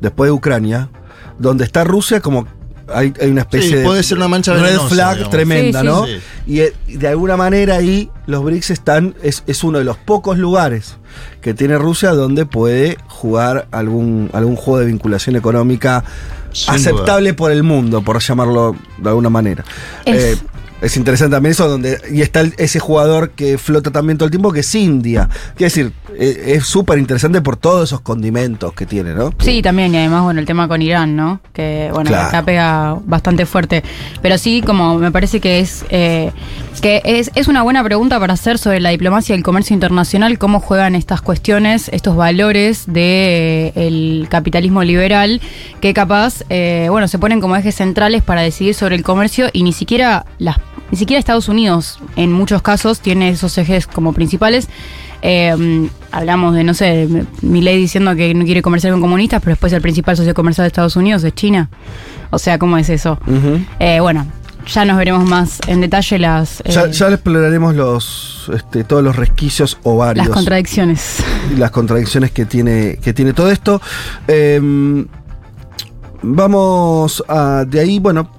después 0.01 0.29
de 0.29 0.33
Ucrania, 0.33 0.89
donde 1.39 1.65
está 1.65 1.83
Rusia 1.83 2.21
como 2.21 2.47
hay, 2.93 3.13
una 3.23 3.43
especie 3.43 3.83
puede 3.83 4.03
ser 4.03 4.19
una 4.19 4.29
mancha 4.29 4.55
de 4.55 4.63
red 4.63 4.79
flag 4.89 5.31
tremenda, 5.31 5.83
¿no? 5.83 6.07
Y 6.47 6.61
eh, 6.61 6.73
de 6.87 7.09
alguna 7.09 7.37
manera 7.37 7.77
ahí 7.77 8.11
los 8.27 8.45
BRICS 8.45 8.71
están, 8.71 9.15
es, 9.23 9.65
uno 9.65 9.79
de 9.79 9.85
los 9.85 9.97
pocos 9.97 10.39
lugares 10.39 10.97
que 11.41 11.55
tiene 11.55 11.79
Rusia 11.79 12.11
donde 12.11 12.47
puede 12.47 12.99
jugar 13.09 13.69
algún, 13.71 14.31
algún 14.33 14.57
juego 14.57 14.81
de 14.81 14.87
vinculación 14.87 15.37
económica 15.37 16.05
aceptable 16.69 17.35
por 17.35 17.51
el 17.51 17.63
mundo, 17.63 18.03
por 18.03 18.21
llamarlo 18.21 18.77
de 18.99 19.09
alguna 19.09 19.31
manera. 19.31 19.65
Eh, 20.05 20.37
es 20.81 20.97
interesante 20.97 21.35
también 21.35 21.53
eso, 21.53 21.69
donde 21.69 21.99
y 22.13 22.21
está 22.21 22.43
ese 22.59 22.79
jugador 22.81 23.31
que 23.31 23.57
flota 23.57 23.91
también 23.91 24.19
todo 24.19 24.27
el 24.27 24.31
tiempo, 24.31 24.53
que 24.53 24.61
es 24.61 24.75
India. 24.75 25.29
Quiere 25.57 25.67
decir, 25.67 25.93
eh, 26.19 26.55
es 26.57 26.67
súper 26.67 26.99
interesante 26.99 27.41
por 27.41 27.57
todos 27.57 27.89
esos 27.89 28.01
condimentos 28.03 28.75
que 28.75 28.85
tiene, 28.85 29.15
¿no? 29.15 29.33
Sí, 29.39 29.63
también, 29.63 29.95
y 29.95 29.99
además, 29.99 30.25
bueno, 30.25 30.41
el 30.41 30.47
tema 30.47 30.69
con 30.69 30.83
Irán, 30.83 31.17
¿no? 31.17 31.41
Que, 31.53 31.91
bueno, 31.93 32.15
acá 32.15 32.45
pega 32.45 32.99
bastante 33.05 33.47
fuerte. 33.47 33.83
Pero 34.21 34.37
sí, 34.37 34.63
como 34.63 34.99
me 34.99 35.11
parece 35.11 35.41
que 35.41 35.61
es 35.61 35.85
eh, 35.89 36.31
que 36.83 37.01
es, 37.05 37.31
es 37.35 37.49
una 37.49 37.63
buena 37.63 37.83
pregunta 37.83 38.21
para 38.21 38.35
hacer 38.35 38.59
sobre 38.59 38.81
la 38.81 38.91
diplomacia 38.91 39.35
y 39.35 39.39
el 39.39 39.45
comercio 39.45 39.73
internacional, 39.73 40.39
cómo 40.39 40.61
juegan 40.61 40.95
estas 40.95 41.23
cuestiones, 41.23 41.89
estos 41.89 42.17
valores 42.17 42.85
del 42.87 42.95
de, 42.95 43.73
eh, 43.77 43.87
el 43.87 44.27
capitalismo 44.29 44.83
liberal, 44.85 45.41
que 45.81 45.95
capaz, 45.95 46.43
bueno, 46.91 47.09
se 47.09 47.19
ponen 47.19 47.41
como 47.41 47.57
ejes 47.57 47.77
centrales 47.77 48.23
para 48.23 48.43
decidir 48.43 48.75
sobre 48.75 48.95
el 48.95 49.03
comercio 49.03 49.49
y 49.53 49.63
ni 49.63 49.73
siquiera 49.73 50.27
las 50.39 50.59
ni 50.91 50.99
siquiera 50.99 51.19
Estados 51.19 51.49
Unidos 51.49 51.99
en 52.17 52.33
muchos 52.33 52.63
casos 52.63 53.01
tiene 53.01 53.31
esos 53.31 53.57
ejes 53.59 53.87
como 53.87 54.13
principales. 54.13 54.69
Eh, 55.23 55.89
hablamos 56.13 56.55
de, 56.55 56.63
no 56.63 56.75
sé, 56.75 57.09
mi 57.43 57.61
ley 57.61 57.79
diciendo 57.79 58.15
que 58.15 58.33
no 58.35 58.45
quiere 58.45 58.63
comerciar 58.63 58.93
con 58.93 59.01
comunistas, 59.01 59.41
pero 59.41 59.53
después 59.53 59.73
el 59.73 59.83
principal 59.83 60.17
socio 60.17 60.35
comercial 60.35 60.65
de 60.65 60.69
Estados 60.69 60.97
Unidos 60.97 61.25
es 61.25 61.35
China. 61.35 61.69
O 62.31 62.39
sea, 62.39 62.59
¿cómo 62.59 62.79
es 62.79 62.89
eso? 62.89 63.19
Eh, 63.81 63.99
bueno, 64.01 64.27
ya 64.67 64.85
nos 64.85 64.97
veremos 64.97 65.29
más 65.29 65.59
en 65.67 65.81
detalle 65.81 66.19
las. 66.19 66.63
ya, 66.65 66.85
eh, 66.85 66.93
ya 66.93 67.09
exploraremos 67.09 67.75
los 67.75 68.51
este, 68.55 68.85
todos 68.85 69.03
los 69.03 69.17
resquicios 69.17 69.79
o 69.83 69.97
varios. 69.97 70.27
Las 70.27 70.35
contradicciones. 70.35 71.25
Las 71.57 71.71
contradicciones 71.71 72.31
que 72.31 72.47
tiene, 72.47 72.99
que 73.03 73.13
tiene 73.13 73.33
todo 73.33 73.51
esto. 73.51 73.81
vamos 76.23 77.25
a. 77.29 77.65
De 77.67 77.81
ahí, 77.81 77.99
bueno, 77.99 78.31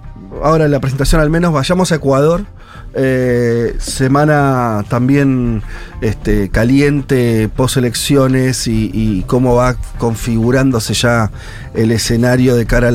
ahora 0.44 0.68
la 0.68 0.80
presentación 0.80 1.22
al 1.22 1.30
menos, 1.30 1.54
vayamos 1.54 1.92
a 1.92 1.96
Ecuador. 1.96 2.46
Eh, 3.00 3.76
semana 3.80 4.84
también 4.90 5.62
este, 6.02 6.50
caliente, 6.50 7.48
post 7.48 7.78
elecciones 7.78 8.68
y, 8.68 9.24
cómo 9.28 9.56
va 9.56 9.76
configurándose 10.00 10.94
ya 10.94 11.30
el 11.76 11.92
escenario 11.92 12.56
de 12.56 12.66
cara 12.66 12.88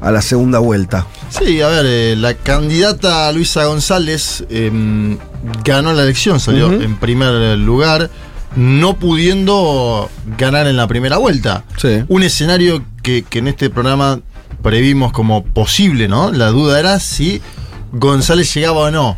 a 0.00 0.10
la, 0.10 0.22
segunda 0.22 0.60
vuelta. 0.60 1.06
Sí, 1.28 1.60
a 1.60 1.68
ver, 1.68 1.84
eh, 1.86 2.16
la 2.16 2.34
candidata 2.34 3.30
Luisa 3.32 3.64
González 3.66 4.44
em, 4.48 5.18
ganó 5.62 5.92
la 5.92 6.04
elección, 6.04 6.40
salió 6.40 6.72
en 6.72 6.96
primer 6.96 7.58
lugar, 7.58 8.10
no 8.56 8.96
pudiendo 8.96 10.08
ganar 10.38 10.66
en 10.68 10.76
la 10.76 10.86
primera 10.86 11.18
vuelta. 11.18 11.64
Un 12.08 12.22
escenario 12.22 12.82
que, 13.02 13.24
que 13.28 13.40
en 13.40 13.48
este 13.48 13.68
programa 13.68 14.20
previmos 14.64 15.12
como 15.12 15.44
posible, 15.44 16.08
¿no? 16.08 16.32
La 16.32 16.48
duda 16.48 16.80
era 16.80 16.98
si 16.98 17.42
González 17.92 18.52
llegaba 18.54 18.80
o 18.80 18.90
no 18.90 19.16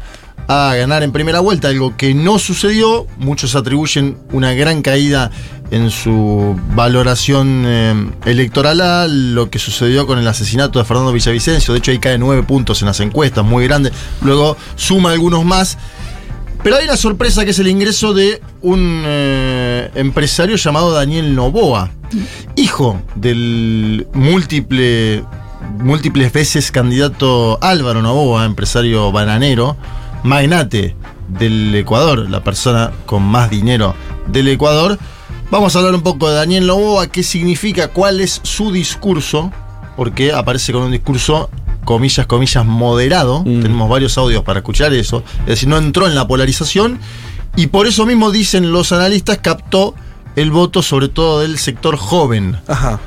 a 0.48 0.74
ganar 0.76 1.02
en 1.02 1.12
primera 1.12 1.40
vuelta, 1.40 1.68
algo 1.68 1.96
que 1.96 2.14
no 2.14 2.38
sucedió. 2.38 3.06
Muchos 3.18 3.54
atribuyen 3.54 4.18
una 4.32 4.52
gran 4.54 4.82
caída 4.82 5.30
en 5.70 5.90
su 5.90 6.58
valoración 6.74 7.64
eh, 7.64 8.10
electoral 8.24 8.80
a 8.80 9.06
lo 9.08 9.48
que 9.48 9.58
sucedió 9.58 10.06
con 10.06 10.18
el 10.18 10.26
asesinato 10.26 10.78
de 10.78 10.84
Fernando 10.84 11.12
Villavicencio. 11.12 11.72
De 11.72 11.78
hecho, 11.78 11.92
ahí 11.92 11.98
cae 11.98 12.18
nueve 12.18 12.42
puntos 12.42 12.82
en 12.82 12.86
las 12.86 13.00
encuestas, 13.00 13.44
muy 13.44 13.64
grande. 13.64 13.92
Luego 14.22 14.56
suma 14.74 15.12
algunos 15.12 15.44
más. 15.44 15.78
Pero 16.66 16.78
hay 16.78 16.84
una 16.86 16.96
sorpresa 16.96 17.44
que 17.44 17.52
es 17.52 17.60
el 17.60 17.68
ingreso 17.68 18.12
de 18.12 18.42
un 18.60 19.04
eh, 19.06 19.88
empresario 19.94 20.56
llamado 20.56 20.90
Daniel 20.90 21.32
Novoa, 21.32 21.92
hijo 22.56 23.00
del 23.14 24.08
múltiple, 24.12 25.22
múltiples 25.78 26.32
veces 26.32 26.72
candidato 26.72 27.60
Álvaro 27.62 28.02
Novoa, 28.02 28.44
empresario 28.44 29.12
bananero, 29.12 29.76
magnate 30.24 30.96
del 31.28 31.72
Ecuador, 31.72 32.28
la 32.28 32.42
persona 32.42 32.90
con 33.06 33.22
más 33.22 33.48
dinero 33.48 33.94
del 34.26 34.48
Ecuador. 34.48 34.98
Vamos 35.52 35.76
a 35.76 35.78
hablar 35.78 35.94
un 35.94 36.02
poco 36.02 36.28
de 36.28 36.34
Daniel 36.34 36.66
Novoa, 36.66 37.06
qué 37.06 37.22
significa, 37.22 37.92
cuál 37.92 38.20
es 38.20 38.40
su 38.42 38.72
discurso, 38.72 39.52
porque 39.96 40.32
aparece 40.32 40.72
con 40.72 40.82
un 40.82 40.90
discurso 40.90 41.48
comillas, 41.86 42.26
comillas, 42.26 42.66
moderado. 42.66 43.40
Mm. 43.40 43.62
Tenemos 43.62 43.88
varios 43.88 44.18
audios 44.18 44.44
para 44.44 44.58
escuchar 44.58 44.92
eso. 44.92 45.22
Es 45.40 45.46
decir, 45.46 45.70
no 45.70 45.78
entró 45.78 46.06
en 46.06 46.14
la 46.14 46.28
polarización. 46.28 46.98
Y 47.56 47.68
por 47.68 47.86
eso 47.86 48.04
mismo 48.04 48.30
dicen 48.30 48.70
los 48.70 48.92
analistas, 48.92 49.38
captó 49.38 49.94
el 50.34 50.50
voto 50.50 50.82
sobre 50.82 51.08
todo 51.08 51.40
del 51.40 51.56
sector 51.56 51.96
joven. 51.96 52.58
Ajá. 52.66 53.00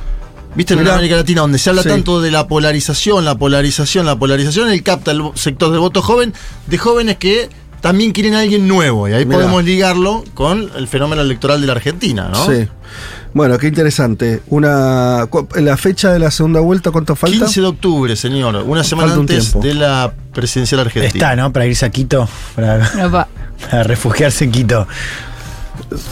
¿Viste 0.56 0.74
en 0.74 0.88
América 0.88 1.18
Latina, 1.18 1.42
donde 1.42 1.60
se 1.60 1.70
habla 1.70 1.84
tanto 1.84 2.22
de 2.22 2.32
la 2.32 2.48
polarización, 2.48 3.24
la 3.24 3.38
polarización, 3.38 4.08
la 4.08 4.18
polarización, 4.18 4.72
él 4.72 4.82
capta 4.82 5.12
el 5.12 5.22
sector 5.36 5.70
del 5.70 5.80
voto 5.80 6.02
joven, 6.02 6.34
de 6.66 6.78
jóvenes 6.80 7.18
que 7.18 7.50
también 7.82 8.12
quieren 8.12 8.34
a 8.34 8.40
alguien 8.40 8.68
nuevo. 8.68 9.08
Y 9.08 9.14
ahí 9.14 9.26
podemos 9.26 9.64
ligarlo 9.64 10.24
con 10.34 10.72
el 10.76 10.88
fenómeno 10.88 11.22
electoral 11.22 11.62
de 11.62 11.68
la 11.68 11.74
Argentina, 11.74 12.30
¿no? 12.34 12.46
Sí. 12.48 12.68
Bueno, 13.34 13.58
qué 13.58 13.68
interesante. 13.68 14.42
Una 14.48 15.28
la 15.56 15.78
fecha 15.78 16.12
de 16.12 16.20
la 16.20 16.32
segunda 16.32 16.60
vuelta, 16.60 16.92
¿cuánto 16.92 17.16
falta? 17.16 17.38
15 17.38 17.62
de 17.62 17.68
octubre, 17.68 18.16
señor. 18.16 18.56
Una 18.66 18.84
semana 18.84 19.14
antes 19.14 19.60
de 19.60 19.74
la 19.76 20.12
presidencial 20.34 20.82
argentina. 20.82 21.14
Está, 21.14 21.36
¿no? 21.36 21.54
Para 21.54 21.66
irse 21.66 21.86
a 21.86 21.90
Quito. 21.90 22.28
Para, 22.56 22.90
refugiarse 23.84 24.46
en 24.46 24.52
Quito. 24.52 24.88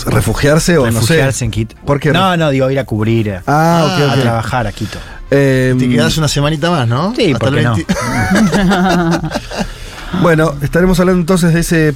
¿Refugiarse 0.05 0.77
o 0.77 0.89
no 0.91 1.01
sé? 1.01 1.27
en 1.41 1.51
Quito. 1.51 1.75
¿Por 1.85 1.99
qué? 1.99 2.11
No, 2.11 2.37
no, 2.37 2.49
digo 2.51 2.69
ir 2.69 2.79
a 2.79 2.85
cubrir. 2.85 3.41
Ah, 3.47 3.97
A 4.11 4.21
trabajar 4.21 4.67
a 4.67 4.71
Quito. 4.71 4.99
Eh, 5.29 5.75
Te 5.77 5.89
quedas 5.89 6.17
una 6.17 6.27
semanita 6.29 6.71
más, 6.71 6.87
¿no? 6.87 7.13
Sí, 7.13 7.33
Hasta 7.33 7.47
el 7.49 7.63
no? 7.63 7.75
Bueno, 10.21 10.53
estaremos 10.61 10.99
hablando 10.99 11.19
entonces 11.21 11.53
de 11.53 11.59
ese, 11.59 11.95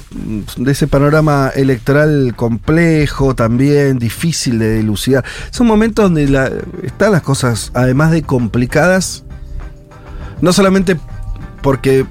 de 0.56 0.72
ese 0.72 0.86
panorama 0.86 1.50
electoral 1.54 2.34
complejo, 2.36 3.34
también 3.34 3.98
difícil 3.98 4.58
de 4.58 4.76
dilucidar. 4.76 5.24
Es 5.50 5.58
un 5.60 5.66
momento 5.66 6.02
donde 6.02 6.24
están 6.82 7.12
las 7.12 7.22
cosas, 7.22 7.72
además 7.74 8.10
de 8.10 8.22
complicadas, 8.22 9.24
no 10.40 10.52
solamente 10.52 10.98
porque 11.62 12.06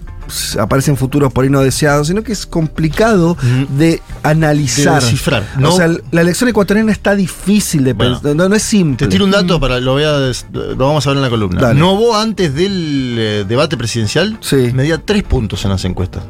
aparecen 0.60 0.98
futuros 0.98 1.32
por 1.32 1.44
ahí 1.44 1.50
no 1.50 1.62
deseados, 1.62 2.08
sino 2.08 2.24
que 2.24 2.32
es 2.32 2.46
complicado 2.46 3.38
de 3.78 4.02
analizar. 4.24 4.96
De 4.96 5.06
descifrar. 5.06 5.44
O 5.64 5.72
sea, 5.72 5.90
la 6.12 6.22
elección 6.22 6.50
ecuatoriana 6.50 6.92
está 6.92 7.16
difícil 7.16 7.84
de 7.84 7.96
pensar, 7.96 8.36
no, 8.36 8.54
es 8.54 8.64
simple. 8.64 9.08
Te 9.08 9.12
tiro 9.12 9.26
un 9.26 9.32
dato 9.32 9.60
para 9.60 9.80
lo, 9.80 9.94
voy 9.94 10.04
a, 10.04 10.18
lo 10.52 10.88
vamos 10.88 11.06
a 11.06 11.10
ver 11.10 11.18
en 11.18 11.24
la 11.24 11.30
columna. 11.30 11.74
Novo 11.74 12.16
antes 12.16 12.54
del 12.54 13.16
eh, 13.18 13.46
debate 13.48 13.78
presidencial 13.78 14.40
medía 14.74 14.98
tres 14.98 15.24
puntos 15.24 15.64
en 15.66 15.72
las 15.72 15.86
encuestas. 15.86 16.24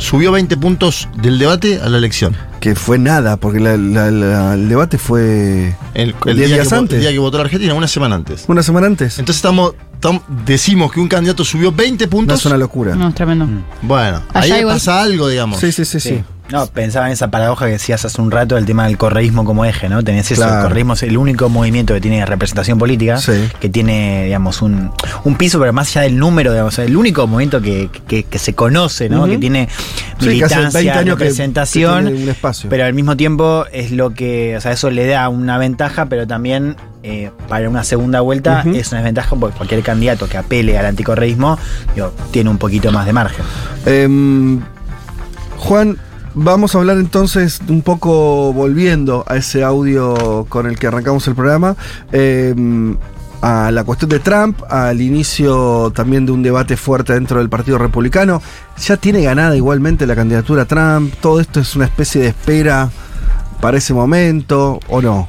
Subió 0.00 0.32
20 0.32 0.56
puntos 0.56 1.08
del 1.22 1.38
debate 1.38 1.80
a 1.80 1.88
la 1.88 1.98
elección. 1.98 2.36
Que 2.58 2.74
fue 2.74 2.98
nada, 2.98 3.36
porque 3.36 3.58
el 3.58 4.68
debate 4.68 4.98
fue. 4.98 5.76
El, 5.94 6.14
día 6.34 6.46
días 6.46 6.72
antes. 6.72 6.96
el 6.96 7.02
día 7.02 7.12
que 7.12 7.18
votó 7.18 7.38
la 7.38 7.44
Argentina, 7.44 7.74
una 7.74 7.88
semana 7.88 8.16
antes. 8.16 8.44
Una 8.48 8.62
semana 8.62 8.86
antes. 8.86 9.18
Entonces 9.18 9.36
estamos, 9.36 9.74
decimos 10.44 10.92
que 10.92 11.00
un 11.00 11.08
candidato 11.08 11.44
subió 11.44 11.70
20 11.72 12.08
puntos. 12.08 12.28
No 12.28 12.38
es 12.38 12.46
una 12.46 12.56
locura. 12.58 12.94
No, 12.96 13.08
es 13.08 13.14
tremendo. 13.14 13.46
Bueno, 13.82 14.22
ahí 14.34 14.64
pasa 14.64 15.02
algo, 15.02 15.28
digamos. 15.28 15.60
sí, 15.60 15.70
sí. 15.70 15.84
sí. 15.84 16.00
sí. 16.00 16.24
No, 16.52 16.66
pensaba 16.66 17.06
en 17.06 17.12
esa 17.12 17.30
paradoja 17.30 17.66
que 17.66 17.72
decías 17.72 18.04
hace 18.04 18.20
un 18.20 18.30
rato, 18.30 18.56
el 18.56 18.66
tema 18.66 18.86
del 18.86 18.98
correísmo 18.98 19.44
como 19.44 19.64
eje, 19.64 19.88
¿no? 19.88 20.02
Tenés 20.02 20.30
eso, 20.30 20.44
el 20.44 20.62
correísmo 20.62 20.94
es 20.94 21.02
el 21.02 21.16
único 21.16 21.48
movimiento 21.48 21.94
que 21.94 22.00
tiene 22.00 22.24
representación 22.26 22.78
política, 22.78 23.18
que 23.60 23.68
tiene, 23.68 24.24
digamos, 24.24 24.62
un, 24.62 24.92
piso, 25.38 25.58
pero 25.58 25.72
más 25.72 25.88
allá 25.90 26.02
del 26.02 26.18
número, 26.18 26.52
digamos, 26.52 26.78
el 26.78 26.96
único 26.96 27.26
movimiento 27.26 27.60
que, 27.60 27.90
se 28.32 28.54
conoce, 28.54 29.08
¿no? 29.08 29.26
Que 29.26 29.38
tiene 29.38 29.68
militancia, 30.20 31.02
representación, 31.02 32.06
un 32.06 32.28
espacio. 32.28 32.68
pero 32.68 32.84
al 32.84 32.94
mismo 32.94 33.16
tiempo 33.16 33.64
es 33.72 33.92
lo 33.92 34.10
que, 34.14 34.56
o 34.56 34.60
sea, 34.60 34.72
eso 34.72 34.90
le 34.90 35.06
da 35.06 35.28
una 35.28 35.58
ventaja, 35.58 36.06
pero 36.06 36.26
también 36.26 36.76
eh, 37.02 37.30
para 37.48 37.68
una 37.68 37.82
segunda 37.82 38.20
vuelta 38.20 38.62
es 38.74 38.88
una 38.92 39.00
desventaja 39.00 39.34
porque 39.36 39.56
cualquier 39.56 39.82
candidato 39.82 40.28
que 40.28 40.36
apele 40.36 40.76
al 40.76 40.84
anticorreísmo 40.84 41.58
tiene 42.30 42.50
un 42.50 42.58
poquito 42.58 42.92
más 42.92 43.06
de 43.06 43.12
margen. 43.12 43.44
Em, 43.86 44.60
Juan, 45.56 45.96
Vamos 46.34 46.74
a 46.74 46.78
hablar 46.78 46.98
entonces 46.98 47.60
un 47.68 47.82
poco 47.82 48.52
volviendo 48.52 49.24
a 49.26 49.36
ese 49.36 49.64
audio 49.64 50.46
con 50.48 50.66
el 50.66 50.78
que 50.78 50.86
arrancamos 50.86 51.26
el 51.26 51.34
programa. 51.34 51.76
Em, 52.12 52.96
a 53.42 53.70
la 53.70 53.84
cuestión 53.84 54.10
de 54.10 54.20
Trump, 54.20 54.60
al 54.68 55.00
inicio 55.00 55.90
también 55.94 56.26
de 56.26 56.32
un 56.32 56.42
debate 56.42 56.76
fuerte 56.76 57.14
dentro 57.14 57.38
del 57.38 57.48
Partido 57.48 57.78
Republicano. 57.78 58.42
Ya 58.78 58.96
tiene 58.96 59.22
ganada 59.22 59.56
igualmente 59.56 60.06
la 60.06 60.14
candidatura 60.14 60.66
Trump. 60.66 61.14
Todo 61.20 61.40
esto 61.40 61.60
es 61.60 61.74
una 61.74 61.86
especie 61.86 62.20
de 62.20 62.28
espera 62.28 62.90
para 63.60 63.78
ese 63.78 63.92
momento, 63.92 64.78
¿o 64.88 65.02
no? 65.02 65.28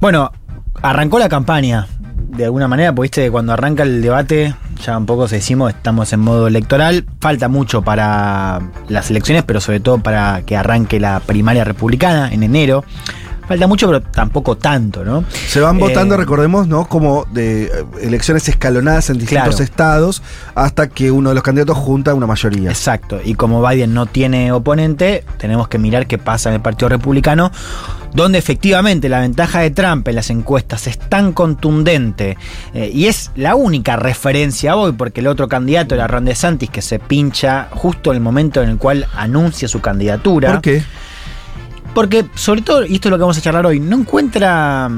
Bueno, 0.00 0.32
arrancó 0.80 1.18
la 1.18 1.28
campaña 1.28 1.86
de 2.30 2.44
alguna 2.44 2.68
manera, 2.68 2.94
porque 2.94 3.06
viste, 3.06 3.30
cuando 3.30 3.52
arranca 3.52 3.82
el 3.82 4.00
debate, 4.00 4.54
ya 4.84 4.98
un 4.98 5.06
poco 5.06 5.28
se 5.28 5.36
decimos, 5.36 5.70
estamos 5.70 6.12
en 6.12 6.20
modo 6.20 6.46
electoral. 6.46 7.04
Falta 7.20 7.48
mucho 7.48 7.82
para 7.82 8.60
las 8.88 9.10
elecciones, 9.10 9.44
pero 9.44 9.60
sobre 9.60 9.80
todo 9.80 9.98
para 9.98 10.42
que 10.42 10.56
arranque 10.56 11.00
la 11.00 11.20
primaria 11.20 11.64
republicana 11.64 12.32
en 12.32 12.42
enero. 12.42 12.84
Falta 13.50 13.66
mucho, 13.66 13.88
pero 13.88 14.00
tampoco 14.00 14.56
tanto, 14.56 15.04
¿no? 15.04 15.24
Se 15.32 15.58
van 15.60 15.76
votando, 15.76 16.14
eh, 16.14 16.18
recordemos, 16.18 16.68
¿no? 16.68 16.84
Como 16.84 17.26
de 17.32 17.64
eh, 17.64 17.70
elecciones 18.00 18.48
escalonadas 18.48 19.10
en 19.10 19.18
distintos 19.18 19.58
estados 19.58 20.22
hasta 20.54 20.88
que 20.88 21.10
uno 21.10 21.30
de 21.30 21.34
los 21.34 21.42
candidatos 21.42 21.76
junta 21.76 22.14
una 22.14 22.28
mayoría. 22.28 22.70
Exacto. 22.70 23.18
Y 23.24 23.34
como 23.34 23.66
Biden 23.66 23.92
no 23.92 24.06
tiene 24.06 24.52
oponente, 24.52 25.24
tenemos 25.36 25.66
que 25.66 25.78
mirar 25.78 26.06
qué 26.06 26.16
pasa 26.16 26.50
en 26.50 26.54
el 26.54 26.62
Partido 26.62 26.90
Republicano, 26.90 27.50
donde 28.14 28.38
efectivamente 28.38 29.08
la 29.08 29.20
ventaja 29.20 29.60
de 29.60 29.70
Trump 29.70 30.06
en 30.08 30.16
las 30.16 30.30
encuestas 30.30 30.86
es 30.86 30.98
tan 30.98 31.32
contundente 31.32 32.36
eh, 32.74 32.90
y 32.92 33.06
es 33.06 33.30
la 33.36 33.54
única 33.54 33.96
referencia 33.96 34.76
hoy, 34.76 34.92
porque 34.92 35.20
el 35.20 35.26
otro 35.26 35.48
candidato 35.48 35.94
era 35.94 36.06
Ron 36.06 36.24
DeSantis, 36.24 36.70
que 36.70 36.82
se 36.82 36.98
pincha 36.98 37.68
justo 37.70 38.10
en 38.10 38.16
el 38.16 38.22
momento 38.22 38.62
en 38.62 38.70
el 38.70 38.78
cual 38.78 39.06
anuncia 39.14 39.68
su 39.68 39.80
candidatura. 39.80 40.52
¿Por 40.52 40.60
qué? 40.60 40.82
Porque, 41.94 42.24
sobre 42.34 42.62
todo, 42.62 42.86
y 42.86 42.94
esto 42.94 43.08
es 43.08 43.10
lo 43.10 43.16
que 43.16 43.22
vamos 43.22 43.38
a 43.38 43.40
charlar 43.40 43.66
hoy, 43.66 43.80
no 43.80 43.96
encuentra. 43.96 44.88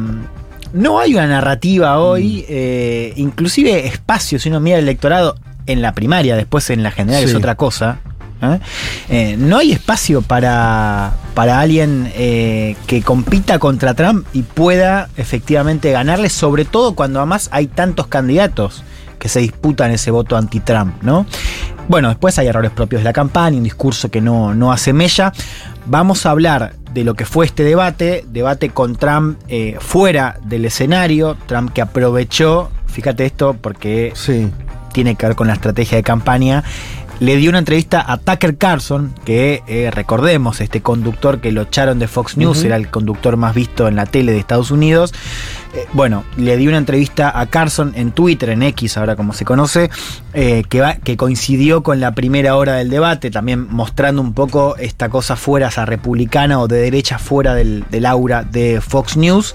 No 0.74 0.98
hay 0.98 1.14
una 1.14 1.26
narrativa 1.26 1.98
hoy, 1.98 2.40
mm. 2.42 2.44
eh, 2.48 3.12
inclusive 3.16 3.86
espacio, 3.86 4.38
si 4.38 4.48
uno 4.48 4.60
mira 4.60 4.78
el 4.78 4.84
electorado 4.84 5.36
en 5.66 5.82
la 5.82 5.92
primaria, 5.92 6.36
después 6.36 6.70
en 6.70 6.82
la 6.82 6.90
general 6.90 7.22
es 7.22 7.34
otra 7.34 7.54
cosa. 7.56 8.00
¿Eh? 8.42 8.60
Eh, 9.08 9.36
no 9.38 9.58
hay 9.58 9.72
espacio 9.72 10.22
para, 10.22 11.14
para 11.34 11.60
alguien 11.60 12.10
que 12.12 13.02
compita 13.04 13.58
contra 13.58 13.94
Trump 13.94 14.26
y 14.32 14.42
pueda 14.42 15.08
efectivamente 15.16 15.90
ganarle, 15.90 16.28
sobre 16.28 16.64
todo 16.64 16.94
cuando 16.94 17.20
además 17.20 17.48
hay 17.52 17.66
tantos 17.66 18.06
candidatos 18.06 18.84
que 19.18 19.28
se 19.28 19.40
disputan 19.40 19.92
ese 19.92 20.10
voto 20.10 20.36
anti-Trump, 20.36 21.02
¿no? 21.02 21.26
Bueno, 21.88 22.08
después 22.08 22.38
hay 22.38 22.46
errores 22.48 22.70
propios 22.70 23.02
de 23.02 23.04
la 23.04 23.12
campaña, 23.12 23.56
un 23.56 23.62
discurso 23.62 24.10
que 24.10 24.20
no, 24.20 24.54
no 24.54 24.72
hace 24.72 24.92
mella. 24.92 25.32
Vamos 25.86 26.26
a 26.26 26.30
hablar 26.30 26.74
de 26.92 27.04
lo 27.04 27.14
que 27.14 27.24
fue 27.24 27.46
este 27.46 27.64
debate, 27.64 28.24
debate 28.28 28.70
con 28.70 28.96
Trump 28.96 29.38
eh, 29.48 29.76
fuera 29.80 30.38
del 30.44 30.64
escenario, 30.64 31.36
Trump 31.46 31.72
que 31.72 31.82
aprovechó, 31.82 32.70
fíjate 32.86 33.24
esto 33.24 33.56
porque 33.60 34.12
tiene 34.92 35.14
que 35.14 35.26
ver 35.26 35.36
con 35.36 35.46
la 35.46 35.54
estrategia 35.54 35.96
de 35.96 36.02
campaña, 36.02 36.64
le 37.20 37.36
dio 37.36 37.50
una 37.50 37.58
entrevista 37.58 38.04
a 38.06 38.16
Tucker 38.16 38.56
Carlson, 38.56 39.14
que 39.24 39.62
eh, 39.66 39.90
recordemos, 39.92 40.60
este 40.60 40.82
conductor 40.82 41.40
que 41.40 41.52
lo 41.52 41.62
echaron 41.62 41.98
de 41.98 42.08
Fox 42.08 42.36
News, 42.36 42.64
era 42.64 42.76
el 42.76 42.88
conductor 42.88 43.36
más 43.36 43.54
visto 43.54 43.86
en 43.86 43.96
la 43.96 44.06
tele 44.06 44.32
de 44.32 44.38
Estados 44.38 44.70
Unidos. 44.70 45.14
Eh, 45.74 45.86
bueno, 45.92 46.24
le 46.36 46.56
dio 46.56 46.68
una 46.68 46.78
entrevista 46.78 47.38
a 47.38 47.46
Carlson 47.46 47.92
en 47.94 48.12
Twitter, 48.12 48.50
en 48.50 48.62
X, 48.62 48.96
ahora 48.96 49.16
como 49.16 49.32
se 49.32 49.44
conoce, 49.44 49.90
que, 50.32 50.98
que 51.04 51.16
coincidió 51.16 51.82
con 51.82 52.00
la 52.00 52.14
primera 52.14 52.56
hora 52.56 52.74
del 52.74 52.90
debate, 52.90 53.30
también 53.30 53.68
mostrando 53.70 54.20
un 54.20 54.34
poco 54.34 54.76
esta 54.76 55.08
cosa 55.08 55.36
fuera, 55.36 55.68
esa 55.68 55.86
republicana 55.86 56.58
o 56.58 56.68
de 56.68 56.78
derecha 56.78 57.18
fuera 57.18 57.54
del, 57.54 57.84
del 57.90 58.06
aura 58.06 58.42
de 58.42 58.80
Fox 58.80 59.16
News. 59.16 59.54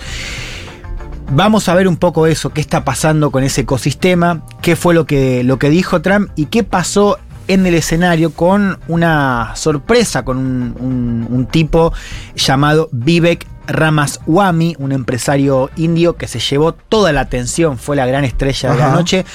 Vamos 1.29 1.67
a 1.67 1.75
ver 1.75 1.89
un 1.89 1.97
poco 1.97 2.25
eso, 2.25 2.51
qué 2.51 2.61
está 2.61 2.85
pasando 2.85 3.31
con 3.31 3.43
ese 3.43 3.61
ecosistema, 3.61 4.43
qué 4.61 4.77
fue 4.77 4.93
lo 4.93 5.05
que, 5.05 5.43
lo 5.43 5.59
que 5.59 5.69
dijo 5.69 6.01
Trump 6.01 6.29
y 6.37 6.45
qué 6.45 6.63
pasó 6.63 7.19
en 7.47 7.65
el 7.65 7.75
escenario 7.75 8.31
con 8.31 8.79
una 8.87 9.53
sorpresa, 9.55 10.23
con 10.23 10.37
un, 10.37 11.47
tipo 11.51 11.93
llamado 12.35 12.89
Vivek 12.91 13.45
Ramaswamy, 13.67 14.75
un 14.79 14.91
empresario 14.91 15.69
indio 15.75 16.17
que 16.17 16.27
se 16.27 16.39
llevó 16.39 16.73
toda 16.73 17.11
la 17.11 17.21
atención, 17.21 17.77
fue 17.77 17.95
la 17.95 18.05
gran 18.05 18.23
estrella 18.23 18.73
de 18.73 18.77
la 18.77 18.91
noche. 18.91 19.25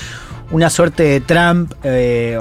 Una 0.51 0.69
suerte 0.69 1.05
de 1.05 1.21
Trump, 1.23 1.73
eh, 1.83 2.39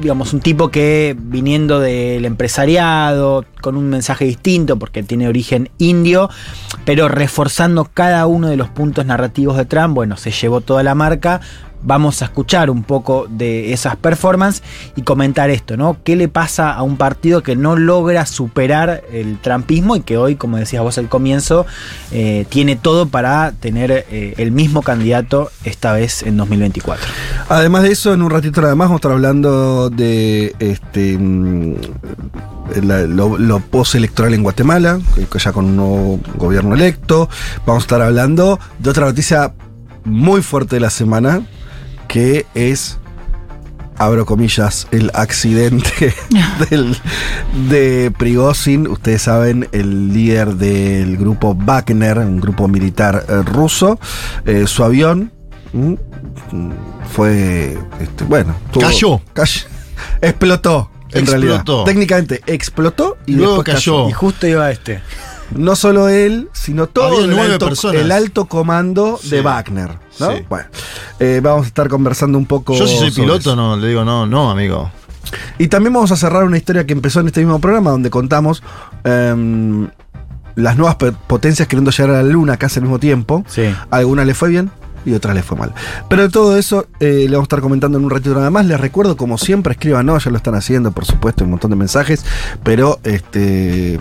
digamos, 0.00 0.32
un 0.32 0.40
tipo 0.40 0.70
que 0.70 1.14
viniendo 1.18 1.78
del 1.78 2.24
empresariado, 2.24 3.44
con 3.60 3.76
un 3.76 3.90
mensaje 3.90 4.24
distinto, 4.24 4.78
porque 4.78 5.02
tiene 5.02 5.28
origen 5.28 5.68
indio, 5.76 6.30
pero 6.86 7.08
reforzando 7.08 7.84
cada 7.84 8.26
uno 8.26 8.48
de 8.48 8.56
los 8.56 8.70
puntos 8.70 9.04
narrativos 9.04 9.58
de 9.58 9.66
Trump, 9.66 9.94
bueno, 9.94 10.16
se 10.16 10.30
llevó 10.30 10.62
toda 10.62 10.82
la 10.82 10.94
marca, 10.94 11.42
vamos 11.82 12.22
a 12.22 12.26
escuchar 12.26 12.70
un 12.70 12.82
poco 12.82 13.26
de 13.28 13.72
esas 13.72 13.96
performances 13.96 14.62
y 14.96 15.02
comentar 15.02 15.50
esto, 15.50 15.76
¿no? 15.76 15.98
¿Qué 16.04 16.16
le 16.16 16.28
pasa 16.28 16.72
a 16.72 16.82
un 16.82 16.96
partido 16.96 17.42
que 17.42 17.56
no 17.56 17.76
logra 17.76 18.26
superar 18.26 19.02
el 19.12 19.38
trampismo 19.38 19.96
y 19.96 20.00
que 20.00 20.16
hoy, 20.16 20.36
como 20.36 20.56
decías 20.56 20.82
vos 20.82 20.98
al 20.98 21.08
comienzo, 21.08 21.66
eh, 22.12 22.46
tiene 22.48 22.76
todo 22.76 23.08
para 23.08 23.52
tener 23.52 24.06
eh, 24.10 24.34
el 24.36 24.52
mismo 24.52 24.82
candidato 24.82 25.50
esta 25.64 25.92
vez 25.92 26.22
en 26.22 26.36
2024? 26.36 27.04
Además 27.48 27.82
de 27.82 27.92
eso, 27.92 28.12
en 28.12 28.22
un 28.22 28.30
ratito 28.30 28.60
nada 28.60 28.74
más 28.74 28.88
vamos 28.88 28.98
a 28.98 29.00
estar 29.00 29.12
hablando 29.12 29.90
de 29.90 30.54
este 30.58 31.16
mm, 31.18 31.76
lo, 32.82 33.38
lo 33.38 33.60
postelectoral 33.60 34.34
en 34.34 34.42
Guatemala, 34.42 35.00
ya 35.38 35.52
con 35.52 35.64
un 35.64 35.76
nuevo 35.76 36.20
gobierno 36.36 36.74
electo. 36.74 37.28
Vamos 37.66 37.82
a 37.82 37.84
estar 37.84 38.02
hablando 38.02 38.58
de 38.78 38.90
otra 38.90 39.06
noticia 39.06 39.52
muy 40.04 40.42
fuerte 40.42 40.76
de 40.76 40.80
la 40.80 40.90
semana, 40.90 41.42
que 42.10 42.44
es, 42.54 42.98
abro 43.96 44.26
comillas, 44.26 44.88
el 44.90 45.12
accidente 45.14 46.12
de 47.68 48.12
Prigozhin. 48.18 48.88
Ustedes 48.88 49.22
saben, 49.22 49.68
el 49.70 50.12
líder 50.12 50.56
del 50.56 51.16
grupo 51.16 51.54
Wagner, 51.54 52.18
un 52.18 52.40
grupo 52.40 52.66
militar 52.66 53.24
eh, 53.28 53.42
ruso, 53.42 54.00
eh, 54.44 54.66
su 54.66 54.82
avión 54.82 55.32
mm, 55.72 55.94
fue, 57.12 57.78
este, 58.00 58.24
bueno, 58.24 58.56
cayó. 58.80 59.20
explotó. 60.20 60.90
En 61.12 61.26
realidad, 61.26 61.64
técnicamente 61.84 62.40
explotó 62.46 63.18
y 63.26 63.34
luego 63.34 63.62
cayó. 63.62 64.08
Y 64.08 64.12
justo 64.12 64.48
iba 64.48 64.68
este. 64.72 65.00
No 65.54 65.76
solo 65.76 66.08
él, 66.08 66.48
sino 66.52 66.86
todo 66.86 67.24
el 67.24 67.38
alto, 67.38 67.90
el 67.92 68.12
alto, 68.12 68.44
comando 68.46 69.18
de 69.22 69.40
Wagner. 69.40 69.98
Bueno, 70.48 70.66
eh, 71.18 71.40
vamos 71.42 71.64
a 71.64 71.68
estar 71.68 71.88
conversando 71.88 72.38
un 72.38 72.46
poco. 72.46 72.74
Yo 72.74 72.86
si 72.86 72.96
soy 72.96 73.10
piloto, 73.10 73.56
no, 73.56 73.76
le 73.76 73.88
digo 73.88 74.04
no, 74.04 74.26
no, 74.26 74.50
amigo. 74.50 74.90
Y 75.58 75.68
también 75.68 75.92
vamos 75.92 76.10
a 76.12 76.16
cerrar 76.16 76.44
una 76.44 76.56
historia 76.56 76.86
que 76.86 76.92
empezó 76.92 77.20
en 77.20 77.28
este 77.28 77.40
mismo 77.40 77.60
programa, 77.60 77.90
donde 77.90 78.10
contamos 78.10 78.62
em, 79.04 79.88
las 80.54 80.76
nuevas 80.76 80.96
potencias 80.96 81.68
queriendo 81.68 81.90
llegar 81.90 82.10
a 82.16 82.22
la 82.22 82.28
luna 82.28 82.56
casi 82.56 82.78
al 82.78 82.82
mismo 82.82 82.98
tiempo. 82.98 83.44
Sí. 83.48 83.74
¿A 83.90 83.96
alguna 83.96 84.24
le 84.24 84.34
fue 84.34 84.48
bien? 84.48 84.70
Y 85.04 85.12
otras 85.12 85.34
les 85.34 85.44
fue 85.44 85.56
mal. 85.56 85.72
Pero 86.08 86.22
de 86.22 86.28
todo 86.28 86.56
eso 86.56 86.86
eh, 87.00 87.26
le 87.28 87.30
vamos 87.30 87.44
a 87.44 87.44
estar 87.44 87.60
comentando 87.60 87.98
en 87.98 88.04
un 88.04 88.10
ratito 88.10 88.34
nada 88.34 88.50
más. 88.50 88.66
Les 88.66 88.80
recuerdo, 88.80 89.16
como 89.16 89.38
siempre, 89.38 89.72
escríbanos, 89.72 90.24
ya 90.24 90.30
lo 90.30 90.36
están 90.36 90.54
haciendo, 90.54 90.92
por 90.92 91.04
supuesto, 91.04 91.44
un 91.44 91.50
montón 91.50 91.70
de 91.70 91.76
mensajes, 91.76 92.24
pero 92.62 93.00
este, 93.04 93.98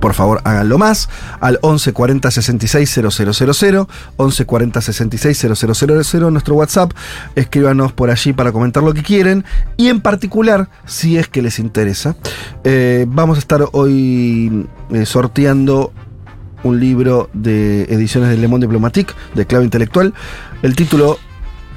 por 0.00 0.14
favor 0.14 0.40
háganlo 0.44 0.78
más 0.78 1.08
al 1.40 1.58
11 1.62 1.92
40 1.92 2.30
66 2.30 2.90
000, 2.90 3.88
11 4.16 4.44
40 4.46 4.80
66 4.80 5.38
000, 5.38 6.30
nuestro 6.30 6.54
WhatsApp. 6.54 6.92
Escríbanos 7.34 7.92
por 7.92 8.10
allí 8.10 8.32
para 8.32 8.52
comentar 8.52 8.82
lo 8.82 8.94
que 8.94 9.02
quieren 9.02 9.44
y 9.76 9.88
en 9.88 10.00
particular, 10.00 10.68
si 10.84 11.16
es 11.16 11.28
que 11.28 11.42
les 11.42 11.58
interesa, 11.58 12.16
eh, 12.64 13.06
vamos 13.08 13.36
a 13.36 13.40
estar 13.40 13.64
hoy 13.72 14.66
eh, 14.90 15.06
sorteando 15.06 15.92
un 16.66 16.80
libro 16.80 17.28
de 17.32 17.84
ediciones 17.84 18.30
de 18.30 18.36
Le 18.36 18.48
Monde 18.48 18.62
Diplomatique, 18.62 19.10
de 19.34 19.44
clave 19.44 19.64
intelectual. 19.64 20.12
El 20.62 20.74
título 20.74 21.18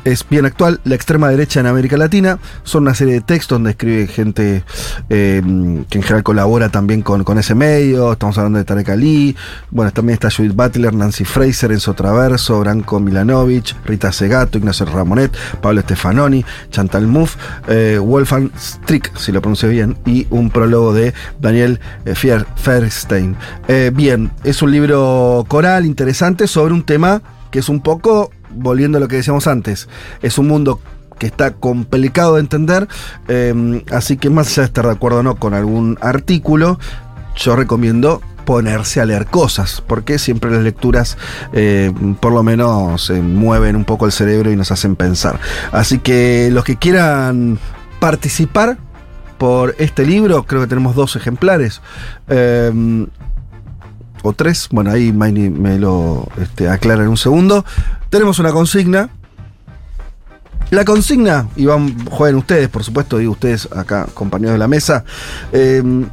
es 0.04 0.26
bien 0.28 0.46
actual, 0.46 0.80
la 0.84 0.96
extrema 0.96 1.30
derecha 1.30 1.60
en 1.60 1.66
América 1.66 1.98
Latina. 1.98 2.40
Son 2.64 2.84
una 2.84 2.94
serie 2.94 3.16
de 3.16 3.22
textos 3.22 3.58
donde 3.58 3.72
escribe 3.72 4.08
gente 4.08 4.64
eh, 5.10 5.42
que 5.90 5.98
en 5.98 6.04
general 6.04 6.24
colabora 6.24 6.70
también 6.70 7.02
con, 7.02 7.24
con, 7.24 7.38
ese 7.38 7.56
medio. 7.56 8.14
Estamos 8.14 8.38
hablando 8.38 8.60
de 8.60 8.66
Tarek 8.66 8.90
Ali. 8.90 9.36
Bueno, 9.72 9.92
también 9.92 10.14
está 10.14 10.30
Judith 10.30 10.54
Butler, 10.56 10.94
Nancy 10.94 11.26
Fraser, 11.26 11.72
Enzo 11.72 11.94
Traverso, 11.94 12.60
Branko 12.60 13.00
Milanovic, 13.00 13.76
Rita 13.86 14.12
Segato, 14.12 14.58
Ignacio 14.58 14.86
Ramonet, 14.86 15.36
Pablo 15.62 15.82
Stefanoni, 15.82 16.44
Chantal 16.72 17.08
Mouffe, 17.08 17.38
eh, 17.68 18.00
Wolfgang 18.00 18.52
Strick, 18.58 19.16
si 19.18 19.32
lo 19.32 19.42
pronuncio 19.42 19.70
bien, 19.70 19.98
y 20.06 20.28
un 20.30 20.50
prólogo 20.50 20.94
de 20.94 21.14
Daniel 21.40 21.80
eh, 22.06 22.16
Fierstein. 22.16 23.36
bien, 23.94 24.32
es 24.44 24.62
un 24.62 24.72
libro 24.72 25.46
coral 25.48 25.86
interesante 25.86 26.48
sobre 26.48 26.74
un 26.74 26.84
tema 26.84 27.22
que 27.52 27.60
es 27.60 27.70
un 27.70 27.82
poco 27.82 28.32
volviendo 28.60 28.98
a 28.98 29.02
lo 29.02 29.08
que 29.08 29.18
decíamos 29.18 29.48
antes, 29.48 29.88
es 30.22 30.38
un 30.38 30.48
mundo 30.48 30.80
que 31.18 31.28
está 31.28 31.54
complicado 31.54 32.36
de 32.36 32.42
entender, 32.42 32.88
eh, 33.28 33.84
así 33.92 34.18
que 34.18 34.30
más 34.30 34.48
allá 34.48 34.62
de 34.64 34.68
estar 34.68 34.86
de 34.86 34.92
acuerdo 34.92 35.20
o 35.20 35.24
no 35.24 35.36
con 35.36 35.54
algún 35.54 35.98
artículo, 36.02 36.80
yo 37.36 37.56
recomiendo 37.56 38.22
ponerse 38.46 39.00
a 39.00 39.06
leer 39.06 39.28
cosas, 39.28 39.84
porque 39.86 40.18
siempre 40.18 40.50
las 40.50 40.64
lecturas 40.64 41.18
eh, 41.54 41.92
por 42.20 42.34
lo 42.34 42.42
menos 42.42 43.12
mueven 43.12 43.76
un 43.76 43.86
poco 43.86 44.06
el 44.06 44.12
cerebro 44.12 44.52
y 44.52 44.56
nos 44.56 44.72
hacen 44.72 44.96
pensar. 44.96 45.40
Así 45.72 46.00
que 46.00 46.50
los 46.52 46.64
que 46.64 46.78
quieran 46.78 47.60
participar 48.00 48.78
por 49.38 49.76
este 49.78 50.06
libro, 50.06 50.44
creo 50.44 50.62
que 50.62 50.68
tenemos 50.68 50.96
dos 50.96 51.16
ejemplares. 51.16 51.82
Eh, 52.28 53.08
o 54.22 54.34
tres, 54.34 54.68
bueno, 54.72 54.92
ahí 54.92 55.14
Maini 55.14 55.50
me 55.50 55.80
lo 55.80 56.28
este, 56.42 56.70
aclara 56.70 57.04
en 57.04 57.10
un 57.10 57.18
segundo. 57.18 57.66
Tenemos 58.10 58.40
una 58.40 58.52
consigna. 58.52 59.10
La 60.72 60.86
consigna, 60.86 61.48
y 61.56 61.66
van, 61.66 62.06
jueguen 62.06 62.36
ustedes, 62.38 62.70
por 62.70 62.84
supuesto, 62.84 63.18
digo 63.18 63.32
ustedes 63.32 63.68
acá, 63.76 64.08
compañeros 64.14 64.54
de 64.54 64.60
la 64.60 64.68
mesa. 64.68 65.04
Em, 65.52 66.06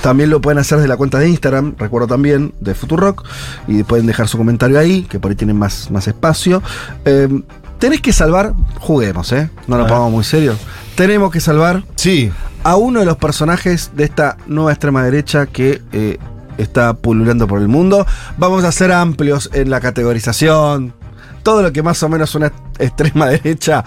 también 0.00 0.30
lo 0.30 0.40
pueden 0.40 0.58
hacer 0.58 0.78
desde 0.78 0.88
la 0.88 0.96
cuenta 0.96 1.18
de 1.18 1.28
Instagram, 1.28 1.74
recuerdo 1.78 2.06
también, 2.06 2.54
de 2.60 2.74
Futurock, 2.74 3.26
y 3.66 3.82
pueden 3.82 4.06
dejar 4.06 4.28
su 4.28 4.38
comentario 4.38 4.78
ahí, 4.78 5.02
que 5.02 5.18
por 5.18 5.30
ahí 5.30 5.36
tienen 5.36 5.58
más, 5.58 5.90
más 5.90 6.08
espacio. 6.08 6.62
Em, 7.04 7.42
tenés 7.78 8.00
que 8.00 8.14
salvar, 8.14 8.54
juguemos, 8.80 9.30
¿eh? 9.32 9.50
No 9.66 9.76
nos 9.76 9.88
pongamos 9.88 10.12
muy 10.12 10.24
serios. 10.24 10.58
Tenemos 10.94 11.30
que 11.30 11.40
salvar 11.40 11.84
sí. 11.96 12.30
a 12.62 12.76
uno 12.76 13.00
de 13.00 13.06
los 13.06 13.18
personajes 13.18 13.90
de 13.94 14.04
esta 14.04 14.38
nueva 14.46 14.72
extrema 14.72 15.02
derecha 15.04 15.46
que 15.46 15.82
eh, 15.92 16.18
está 16.58 16.94
pululando 16.94 17.46
por 17.46 17.60
el 17.60 17.68
mundo. 17.68 18.06
Vamos 18.36 18.64
a 18.64 18.72
ser 18.72 18.92
amplios 18.92 19.50
en 19.52 19.70
la 19.70 19.80
categorización. 19.80 20.94
Todo 21.42 21.62
lo 21.62 21.72
que 21.72 21.82
más 21.82 22.02
o 22.02 22.08
menos 22.08 22.34
una 22.34 22.52
extrema 22.78 23.26
derecha, 23.28 23.84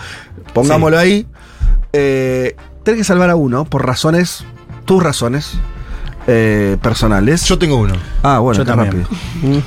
pongámoslo 0.54 0.98
ahí. 0.98 1.28
Eh, 1.94 2.56
tenés 2.84 3.00
que 3.00 3.04
salvar 3.04 3.30
a 3.30 3.36
uno 3.36 3.66
por 3.66 3.86
razones, 3.86 4.44
tus 4.86 5.02
razones. 5.02 5.58
Eh, 6.30 6.76
personales. 6.82 7.46
Yo 7.46 7.58
tengo 7.58 7.78
uno. 7.78 7.94
Ah, 8.22 8.40
bueno, 8.40 8.62
yo 8.62 8.76
rápido. 8.76 9.08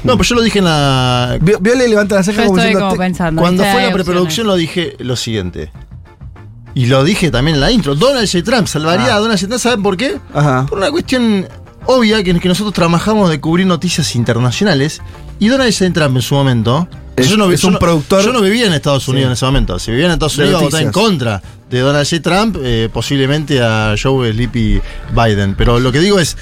No, 0.04 0.16
pues 0.18 0.28
yo 0.28 0.34
lo 0.34 0.42
dije 0.42 0.58
en 0.58 0.66
la. 0.66 1.38
Viole 1.40 1.88
levanta 1.88 2.16
la 2.16 2.22
ceja 2.22 2.44
como, 2.44 2.58
pensando, 2.98 3.40
Cuando 3.40 3.64
fue 3.64 3.86
la 3.86 3.92
preproducción 3.94 4.46
lo 4.46 4.56
dije 4.56 4.94
lo 4.98 5.16
siguiente. 5.16 5.72
Y 6.74 6.86
lo 6.86 7.02
dije 7.02 7.30
también 7.30 7.56
en 7.56 7.60
la 7.60 7.70
intro. 7.70 7.94
Donald 7.94 8.28
J. 8.30 8.44
Trump 8.44 8.66
salvaría 8.66 9.14
ah. 9.14 9.16
a 9.16 9.20
Donald 9.20 9.40
J. 9.40 9.48
Trump, 9.48 9.60
¿saben 9.60 9.82
por 9.82 9.96
qué? 9.96 10.18
Ajá. 10.32 10.66
Por 10.68 10.78
una 10.78 10.90
cuestión 10.90 11.48
obvia 11.86 12.22
que, 12.22 12.38
que 12.38 12.48
nosotros 12.48 12.74
trabajamos 12.74 13.30
de 13.30 13.40
cubrir 13.40 13.66
noticias 13.66 14.14
internacionales 14.14 15.00
y 15.38 15.48
Donald 15.48 15.72
J. 15.72 15.92
Trump 15.92 16.16
en 16.16 16.22
su 16.22 16.34
momento. 16.34 16.88
Es, 17.16 17.28
yo 17.28 17.36
no, 17.36 17.46
un 17.46 17.78
productor. 17.78 18.24
Yo 18.24 18.32
no 18.32 18.40
vivía 18.40 18.66
en 18.66 18.72
Estados 18.72 19.06
Unidos 19.08 19.26
en 19.26 19.32
ese 19.32 19.44
momento. 19.44 19.78
Si 19.78 19.90
vivía 19.90 20.06
en 20.06 20.12
Estados 20.12 20.36
Unidos, 20.38 20.52
iba 20.52 20.60
a 20.60 20.64
votar 20.64 20.82
en 20.82 20.92
contra 20.92 21.42
de 21.68 21.80
Donald 21.80 22.08
J. 22.08 22.22
Trump, 22.22 22.56
eh, 22.62 22.88
posiblemente 22.92 23.60
a 23.62 23.94
Joe 24.00 24.32
Sleepy 24.32 24.80
Biden. 25.14 25.54
Pero 25.56 25.80
lo 25.80 25.92
que 25.92 26.00
digo 26.00 26.18
es. 26.18 26.36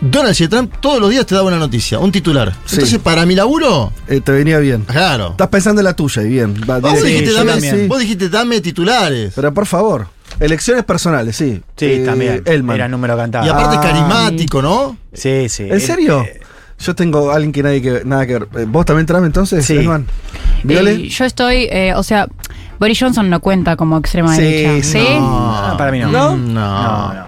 Donald 0.00 0.36
J. 0.36 0.50
Trump 0.50 0.74
todos 0.80 1.00
los 1.00 1.08
días 1.08 1.24
te 1.24 1.34
daba 1.34 1.48
una 1.48 1.58
noticia, 1.58 1.98
un 1.98 2.12
titular. 2.12 2.52
Entonces, 2.70 2.98
para 2.98 3.24
mi 3.24 3.34
laburo. 3.34 3.90
Eh, 4.06 4.20
te 4.20 4.32
venía 4.32 4.58
bien. 4.58 4.82
Claro. 4.82 5.30
Estás 5.30 5.48
pensando 5.48 5.80
en 5.80 5.86
la 5.86 5.96
tuya 5.96 6.22
y 6.22 6.28
bien. 6.28 6.60
vos, 6.66 7.02
dijiste, 7.02 7.32
dame, 7.32 7.86
vos 7.86 8.00
dijiste, 8.00 8.28
dame 8.28 8.60
titulares. 8.60 9.32
Pero 9.34 9.54
por 9.54 9.64
favor. 9.64 10.08
Elecciones 10.40 10.84
personales, 10.84 11.36
sí. 11.36 11.62
Sí, 11.76 11.86
eh, 11.86 12.02
también. 12.04 12.42
Elman. 12.44 12.76
Era 12.76 12.88
número 12.88 13.16
cantado. 13.16 13.46
Y 13.46 13.48
aparte 13.48 13.76
es 13.76 13.78
ah. 13.78 13.82
carismático, 13.82 14.62
¿no? 14.62 14.96
Sí, 15.12 15.48
sí. 15.48 15.68
¿En 15.70 15.80
serio? 15.80 16.22
Eh, 16.22 16.40
yo 16.78 16.94
tengo 16.94 17.30
a 17.30 17.36
alguien 17.36 17.52
que 17.52 17.62
nadie 17.62 17.80
que 17.80 18.02
nada 18.04 18.26
que 18.26 18.38
ver. 18.40 18.48
Eh, 18.56 18.64
¿Vos 18.66 18.84
también 18.84 19.06
Trump 19.06 19.24
entonces, 19.24 19.64
sí. 19.64 19.76
Elman? 19.76 20.06
yo 20.64 21.24
estoy, 21.24 21.68
o 21.94 22.02
sea, 22.02 22.26
Boris 22.78 22.98
Johnson 22.98 23.30
no 23.30 23.40
cuenta 23.40 23.76
como 23.76 23.98
extrema 23.98 24.36
derecha. 24.36 24.86
¿Sí? 24.86 25.06
No, 25.18 25.74
para 25.78 25.92
mí 25.92 26.00
no. 26.00 26.08
¿No? 26.08 26.36
No. 26.36 27.14
no, 27.14 27.26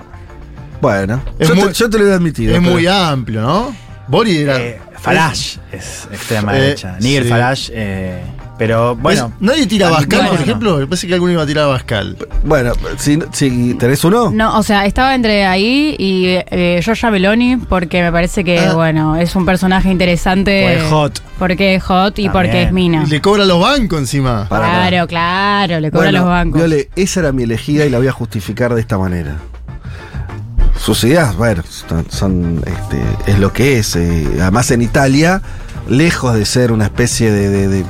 Bueno, 0.81 1.23
yo, 1.39 1.55
te, 1.55 1.73
yo, 1.73 1.91
te, 1.91 1.99
lo 1.99 2.07
he 2.09 2.13
admitido. 2.13 2.57
Es 2.57 2.63
muy 2.63 2.87
amplio, 2.87 3.43
¿no? 3.43 3.75
Boris 4.09 4.39
era. 4.39 4.59
Farage 4.99 5.61
es 5.71 6.09
extrema 6.11 6.53
derecha. 6.53 6.97
Nigel 7.01 7.29
Farage. 7.29 7.71
Eh, 7.73 8.23
pero 8.59 8.97
bueno. 8.97 9.33
¿Nadie 9.41 9.67
tira 9.67 9.89
a 9.89 9.91
Bascal, 9.91 10.29
por 10.29 10.41
ejemplo? 10.41 10.79
Me 10.79 10.87
parece 10.87 11.07
que 11.07 11.15
alguno 11.15 11.33
iba 11.33 11.43
a 11.43 11.47
tirar 11.47 11.65
a 11.65 11.69
Bascal. 11.69 12.17
Bueno, 12.45 12.73
si, 12.99 13.19
si 13.33 13.75
tenés 13.75 14.03
uno. 14.05 14.31
No, 14.31 14.59
o 14.59 14.63
sea, 14.63 14.87
estaba 14.87 15.15
entre 15.15 15.45
ahí 15.45 15.95
y 15.99 16.25
eh, 16.51 16.81
Giorgia 16.83 17.11
Meloni, 17.11 17.57
porque 17.57 18.03
me 18.03 18.11
parece 18.11 18.45
que, 18.45 18.59
ah. 18.59 18.75
bueno, 18.75 19.17
es 19.17 19.37
un 19.37 19.45
personaje 19.45 19.91
interesante. 19.91 20.63
Porque 20.63 20.85
es 20.85 20.91
hot. 20.91 21.23
Porque 21.39 21.75
es 21.75 21.83
hot 21.83 22.19
y 22.19 22.29
porque 22.29 22.63
es 22.63 22.73
mina. 22.73 23.05
Y 23.07 23.11
le 23.11 23.21
cobra 23.21 23.45
los 23.45 23.61
bancos 23.61 23.99
encima. 23.99 24.47
claro, 24.49 25.07
claro, 25.07 25.81
le 25.81 25.91
cobra 25.91 26.13
los 26.13 26.25
bancos. 26.25 26.61
Viole, 26.61 26.89
esa 26.97 27.21
era 27.21 27.33
mi 27.33 27.43
elegida 27.43 27.85
y 27.85 27.91
la 27.91 27.99
voy 27.99 28.09
a 28.09 28.13
justificar 28.13 28.75
de 28.75 28.81
esta 28.81 28.97
manera. 28.97 29.37
Sus 30.79 31.05
ideas, 31.05 31.37
bueno, 31.37 31.63
son, 32.09 32.63
este, 32.67 33.33
es 33.33 33.39
lo 33.39 33.53
que 33.53 33.79
es. 33.79 33.97
Eh, 33.97 34.27
además 34.41 34.71
en 34.71 34.83
Italia, 34.83 35.43
lejos 35.89 36.35
de 36.35 36.45
ser 36.45 36.71
una 36.71 36.85
especie 36.85 37.31
de 37.31 37.67
de 37.69 37.85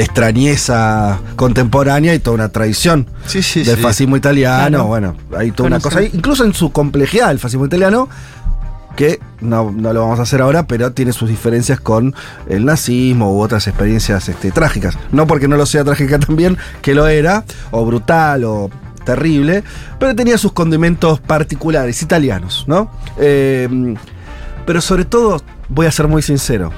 extrañeza 0.00 1.20
contemporánea 1.36 2.14
y 2.14 2.18
toda 2.18 2.34
una 2.34 2.48
tradición 2.48 3.06
del 3.32 3.76
fascismo 3.76 4.16
italiano. 4.16 4.86
Bueno, 4.86 5.16
hay 5.36 5.50
toda 5.50 5.66
una 5.66 5.80
cosa 5.80 5.98
ahí, 5.98 6.10
incluso 6.12 6.44
en 6.44 6.54
su 6.54 6.72
complejidad, 6.72 7.30
el 7.30 7.38
fascismo 7.38 7.66
italiano, 7.66 8.08
que 8.96 9.20
no, 9.40 9.70
lo 9.70 10.00
vamos 10.00 10.18
a 10.18 10.22
hacer 10.22 10.40
ahora, 10.42 10.66
pero 10.66 10.92
tiene 10.92 11.12
sus 11.12 11.28
diferencias 11.28 11.80
con 11.80 12.14
el 12.48 12.64
nazismo 12.64 13.34
u 13.34 13.40
otras 13.40 13.66
experiencias 13.66 14.28
este, 14.28 14.50
trágicas. 14.52 14.96
No 15.10 15.26
porque 15.26 15.48
no 15.48 15.56
lo 15.56 15.66
sea 15.66 15.84
trágica 15.84 16.18
también, 16.26 16.56
que 16.80 16.94
lo 16.94 17.06
era, 17.06 17.44
o 17.70 17.84
brutal, 17.84 18.44
o 18.44 18.70
terrible, 19.04 19.64
pero 19.98 20.14
tenía 20.14 20.38
sus 20.38 20.52
condimentos 20.52 21.18
particulares, 21.20 22.00
italianos, 22.02 22.64
¿no? 22.68 22.90
Eh, 23.18 23.96
pero 24.64 24.80
sobre 24.80 25.04
todo, 25.04 25.42
voy 25.68 25.86
a 25.86 25.90
ser 25.90 26.06
muy 26.06 26.22
sincero, 26.22 26.72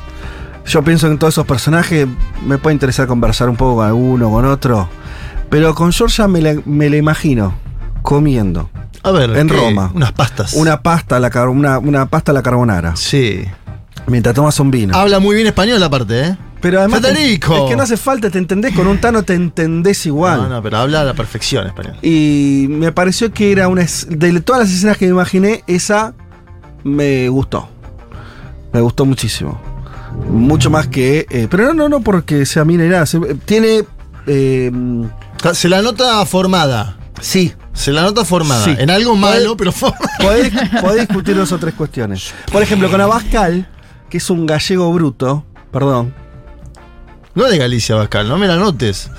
yo 0.66 0.82
pienso 0.82 1.06
en 1.06 1.18
todos 1.18 1.34
esos 1.34 1.46
personajes, 1.46 2.06
me 2.44 2.58
puede 2.58 2.74
interesar 2.74 3.06
conversar 3.06 3.48
un 3.48 3.56
poco 3.56 3.76
con 3.76 3.86
alguno, 3.86 4.30
con 4.30 4.44
otro. 4.44 4.88
Pero 5.50 5.74
con 5.74 5.92
Georgia 5.92 6.26
me 6.26 6.40
la, 6.40 6.54
me 6.64 6.86
imagino 6.86 7.54
comiendo. 8.02 8.70
A 9.02 9.10
ver, 9.10 9.36
en 9.36 9.48
Roma. 9.48 9.90
Unas 9.94 10.12
pastas. 10.12 10.54
Una 10.54 10.82
pasta, 10.82 11.16
a 11.16 11.20
la, 11.20 11.30
una, 11.48 11.78
una 11.78 12.06
pasta 12.06 12.32
a 12.32 12.34
la 12.34 12.42
carbonara. 12.42 12.96
Sí. 12.96 13.44
Mientras 14.06 14.34
tomas 14.34 14.58
un 14.60 14.70
vino. 14.70 14.96
Habla 14.96 15.18
muy 15.18 15.34
bien 15.34 15.46
español 15.46 15.82
aparte, 15.82 16.28
¿eh? 16.28 16.36
Pero 16.60 16.78
además. 16.78 17.02
es 17.04 17.38
que 17.40 17.76
no 17.76 17.82
hace 17.82 17.98
falta, 17.98 18.30
te 18.30 18.38
entendés. 18.38 18.74
Con 18.74 18.86
un 18.86 18.98
Tano 18.98 19.22
te 19.22 19.34
entendés 19.34 20.06
igual. 20.06 20.44
No, 20.44 20.48
no, 20.48 20.62
pero 20.62 20.78
habla 20.78 21.02
a 21.02 21.04
la 21.04 21.12
perfección 21.12 21.66
español. 21.66 21.96
Y 22.00 22.66
me 22.70 22.90
pareció 22.90 23.30
que 23.32 23.52
era 23.52 23.68
una. 23.68 23.84
De 24.08 24.40
todas 24.40 24.62
las 24.62 24.70
escenas 24.70 24.96
que 24.96 25.04
me 25.04 25.10
imaginé, 25.10 25.62
esa 25.66 26.14
me 26.82 27.28
gustó. 27.28 27.68
Me 28.72 28.80
gustó 28.80 29.04
muchísimo. 29.04 29.60
Mucho 30.28 30.70
más 30.70 30.88
que. 30.88 31.26
Eh, 31.30 31.48
pero 31.50 31.66
no, 31.66 31.74
no, 31.74 31.88
no 31.88 32.00
porque 32.00 32.46
sea 32.46 32.64
mina 32.64 32.84
y 32.84 32.88
nada. 32.88 33.04
tiene. 33.44 33.84
Eh, 34.26 34.70
se 35.52 35.68
la 35.68 35.82
nota 35.82 36.24
formada. 36.26 36.96
Sí. 37.20 37.52
Se 37.72 37.92
la 37.92 38.02
nota 38.02 38.24
formada. 38.24 38.64
En 38.72 38.90
algo 38.90 39.16
malo, 39.16 39.56
pero 39.56 39.72
formada. 39.72 40.08
Podés, 40.80 41.08
discutir 41.08 41.36
dos 41.36 41.52
o 41.52 41.58
tres 41.58 41.74
cuestiones. 41.74 42.32
Por 42.52 42.62
ejemplo, 42.62 42.90
con 42.90 43.00
Abascal, 43.00 43.68
que 44.08 44.18
es 44.18 44.30
un 44.30 44.46
gallego 44.46 44.92
bruto. 44.92 45.44
Perdón. 45.72 46.14
No 47.34 47.44
de 47.44 47.58
Galicia, 47.58 47.96
Bascal, 47.96 48.28
no 48.28 48.38
me 48.38 48.46
la 48.46 48.56
notes. 48.56 49.10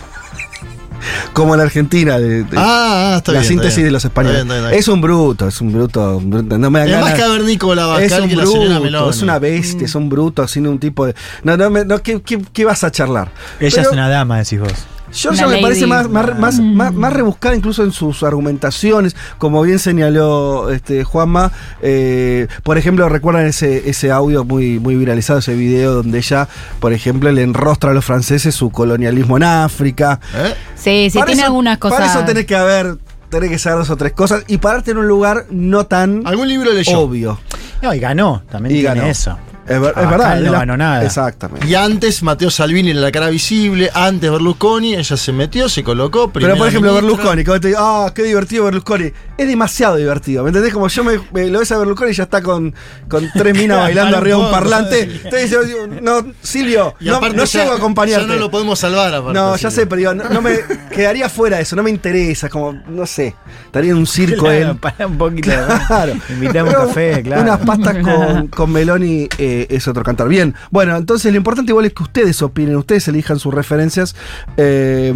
Como 1.34 1.56
la 1.56 1.64
Argentina, 1.64 2.20
de, 2.20 2.46
ah, 2.56 3.14
ah, 3.14 3.18
está 3.18 3.32
la 3.32 3.40
bien, 3.40 3.50
síntesis 3.50 3.84
de 3.84 3.92
los 3.92 4.04
españoles. 4.04 4.46
es 4.72 4.88
un 4.88 5.02
bruto, 5.02 5.48
es 5.48 5.62
un 5.62 5.72
bruto. 5.72 6.22
No 6.24 6.72
me 6.72 6.84
es 6.84 7.00
más 7.00 7.14
cavernícola 7.14 8.02
es 8.02 8.12
un 8.12 8.30
que 8.30 8.36
bruto, 8.36 8.90
la. 8.90 9.10
Es 9.10 9.22
una 9.22 9.40
bestia, 9.40 9.86
es 9.86 9.96
un 9.96 10.10
bruto, 10.10 10.42
así 10.42 10.60
un 10.60 10.80
tipo 10.80 11.06
de. 11.06 11.16
No, 11.44 11.58
no, 11.58 11.70
no 11.70 12.02
¿qué, 12.02 12.22
qué, 12.22 12.42
qué 12.54 12.66
vas 12.66 12.84
a 12.84 12.92
charlar? 12.92 13.32
Ella 13.60 13.82
es 13.82 13.88
una 13.90 14.10
dama, 14.10 14.38
decís 14.40 14.60
vos. 14.60 14.95
Georgia 15.12 15.48
me 15.48 15.60
parece 15.60 15.88
más, 15.88 16.10
más, 16.10 16.60
más, 16.60 16.94
más, 16.94 17.14
rebuscada 17.14 17.56
incluso 17.56 17.84
en 17.84 17.92
sus 17.92 18.24
argumentaciones, 18.24 19.16
como 19.38 19.62
bien 19.62 19.80
señaló 19.80 20.72
este, 20.72 21.04
Juanma. 21.04 21.52
Eh, 21.82 22.48
por 22.64 22.78
ejemplo, 22.78 23.08
recuerdan 23.10 23.46
ese, 23.46 23.90
ese 23.90 24.12
audio 24.12 24.44
muy, 24.44 24.80
muy 24.80 24.96
viralizado, 24.96 25.40
ese 25.40 25.56
video 25.56 25.94
donde 25.94 26.18
ella, 26.18 26.48
por 26.80 26.94
ejemplo, 26.94 27.32
le 27.32 27.44
enrostra 27.44 27.92
a 27.92 27.94
los 27.94 28.06
franceses 28.06 28.56
su 28.56 28.72
colonialismo 28.72 29.38
en 29.38 29.44
África. 29.44 30.20
¿Eh? 30.36 30.54
Sí, 30.76 31.10
sí, 31.12 31.20
tiene 31.26 31.44
algunas 31.44 31.78
cosas. 31.78 32.00
Para 32.00 32.12
eso 32.12 32.26
tenés 32.26 32.46
que 32.46 32.56
haber 32.56 32.98
tenés 33.30 33.50
que 33.50 33.60
saber 33.60 33.80
dos 33.80 33.90
o 33.90 33.98
tres 33.98 34.14
cosas 34.14 34.44
y 34.48 34.60
pararte 34.60 34.92
en 34.92 34.98
un 34.98 35.08
lugar 35.08 35.46
no 35.50 35.86
tan 35.88 36.26
¿Algún 36.26 36.48
libro 36.48 36.72
leyó? 36.72 37.00
obvio. 37.00 37.40
No, 37.82 37.94
y 37.94 38.00
ganó, 38.00 38.44
también 38.50 38.82
tiene 38.82 39.10
eso. 39.10 39.38
Es, 39.68 39.82
verdad. 39.82 40.40
No 40.42 40.52
ganó 40.52 40.78
nada. 40.78 41.04
Exactamente. 41.04 41.68
Y 41.68 41.74
antes 41.74 42.22
Mateo 42.22 42.52
Salvini 42.52 42.92
en 42.92 43.02
la 43.02 43.12
cara 43.12 43.30
visible, 43.30 43.90
antes 43.94 44.30
Berlusconi, 44.30 44.96
ella 44.96 45.18
se 45.18 45.32
metió, 45.32 45.68
se 45.70 45.84
colocó. 45.84 46.32
Pero 46.32 46.56
por 46.56 46.68
ejemplo, 46.68 46.94
Berlusconi, 46.94 47.44
cuando 47.44 47.62
te 47.62 47.68
digo, 47.70 47.80
ah, 47.82 48.12
qué 48.14 48.24
divertido 48.24 48.66
Berlusconi, 48.66 49.12
es 49.38 49.48
demasiado 49.48 49.96
divertido. 49.96 50.44
¿Me 50.44 50.50
entendés? 50.50 50.72
Como 50.72 50.88
yo 50.88 51.04
me, 51.04 51.16
lo 51.50 51.60
ves 51.60 51.72
a 51.72 51.78
Berlusconi 51.80 52.12
y 52.12 52.14
ya 52.14 52.24
está 52.24 52.42
con, 52.42 52.76
con 53.10 53.28
tres 53.34 53.54
minas 53.58 53.80
bailando 53.80 54.18
arriba 54.18 54.38
de 54.38 54.44
un 54.44 54.52
parlante. 54.52 55.02
Entonces 55.02 55.50
yo 55.50 55.60
no, 55.88 56.34
Silvio, 56.42 56.94
no, 57.00 57.20
no 57.20 57.46
llego 57.46 57.72
a 57.72 57.76
acompañarte. 57.78 58.28
Ya 58.28 58.34
no 58.34 58.40
lo 58.40 58.52
podemos 58.52 58.78
salvar, 58.78 59.16
aparte, 59.16 59.34
No, 59.34 59.56
ya 59.56 59.72
sé, 59.72 59.88
pero 59.88 59.98
digo, 59.98 60.14
no, 60.14 60.42
me 60.42 60.60
quedaría 60.92 61.28
fuera 61.28 61.58
de 61.58 61.64
eso, 61.64 61.76
no 61.76 61.82
me 61.82 61.90
interesa, 61.90 62.50
como, 62.50 62.74
no 62.74 63.06
sé, 63.08 63.34
estaría 63.66 63.92
en 63.92 63.98
un 63.98 64.08
circo 64.08 64.46
claro, 64.46 64.78
Para 64.78 65.08
un 65.08 65.18
poquito. 65.18 65.50
Claro. 65.88 66.14
Invitamos 66.30 66.74
café, 66.74 67.24
claro. 67.24 67.42
Unas 67.42 67.60
pastas 67.66 67.98
con, 68.04 68.48
con 68.48 68.72
Meloni. 68.72 69.28
Eh, 69.38 69.55
es 69.70 69.88
otro 69.88 70.04
cantar. 70.04 70.28
Bien, 70.28 70.56
bueno, 70.72 70.96
entonces 70.96 71.32
lo 71.32 71.38
importante 71.38 71.72
igual 71.72 71.86
es 71.86 71.94
que 71.94 72.04
ustedes 72.04 72.42
opinen, 72.42 72.76
ustedes 72.76 73.08
elijan 73.08 73.40
sus 73.40 73.54
referencias 73.54 74.16
eh, 74.58 75.14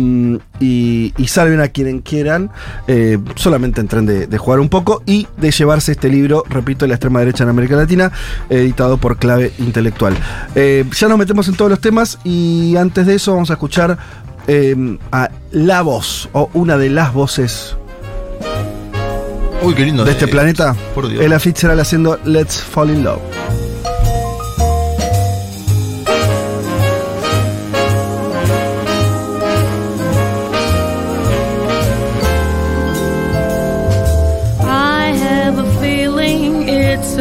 y, 0.60 1.13
salven 1.28 1.62
a 1.62 1.67
quien 1.67 1.99
quieran. 1.99 2.49
Eh, 2.88 3.19
solamente 3.36 3.82
entren 3.82 4.06
de, 4.06 4.38
jugar 4.38 4.60
un 4.60 4.69
poco 4.69 5.04
y 5.06 5.28
de 5.38 5.52
llevarse 5.52 5.91
este 5.91 6.10
libro, 6.10 6.43
repito, 6.49 6.88
La 6.88 6.95
extrema 6.95 7.19
derecha 7.19 7.43
en 7.43 7.49
América 7.49 7.75
Latina, 7.75 8.12
editado 8.49 8.97
por 8.97 9.17
Clave 9.17 9.52
Intelectual. 9.60 10.15
Eh, 10.56 10.86
ya 10.97 11.08
nos 11.08 11.17
metemos 11.17 11.47
en 11.47 11.56
todos 11.56 11.69
los 11.69 11.80
temas 11.80 12.17
y 12.23 12.75
antes 12.78 13.06
de 13.06 13.15
eso 13.15 13.34
vamos 13.34 13.49
a 13.52 13.54
escuchar 13.54 13.97
a 15.12 15.30
la 15.52 15.82
voz 15.84 16.28
o 16.34 16.49
una 16.54 16.75
de 16.75 16.89
las 16.89 17.13
voces 17.13 17.75
Uy, 19.62 19.73
qué 19.73 19.86
lindo. 19.86 20.06
De 20.06 20.12
este 20.12 20.28
planeta. 20.28 20.75
Por 20.95 21.10
Dios. 21.10 21.23
Ella 21.23 21.39
Fitzgerald 21.39 21.82
haciendo 21.82 22.19
Let's 22.23 22.62
Fall 22.62 22.91
in 22.91 23.04
Love. 23.04 23.19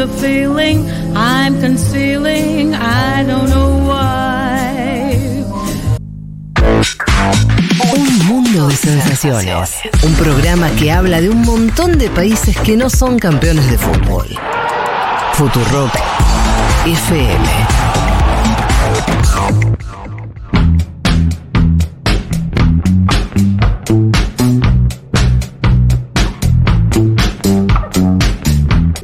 A 0.09 0.21
feeling 0.21 0.89
I'm 1.15 1.61
concealing, 1.61 2.75
I 2.75 3.25
don't 3.25 3.49
know 3.49 3.71
why. 3.89 5.45
Un 7.97 8.27
mundo 8.27 8.69
de 8.69 8.77
sensaciones. 8.77 9.81
Un 10.03 10.15
programa 10.15 10.71
que 10.71 10.93
habla 10.93 11.21
de 11.21 11.31
un 11.31 11.43
montón 11.43 11.99
de 11.99 12.09
países 12.11 12.57
que 12.59 12.77
no 12.77 12.91
son 12.91 13.19
campeones 13.19 13.71
de 13.71 13.79
fútbol. 13.79 14.27
Futurock 15.35 15.95
FM. 16.87 17.45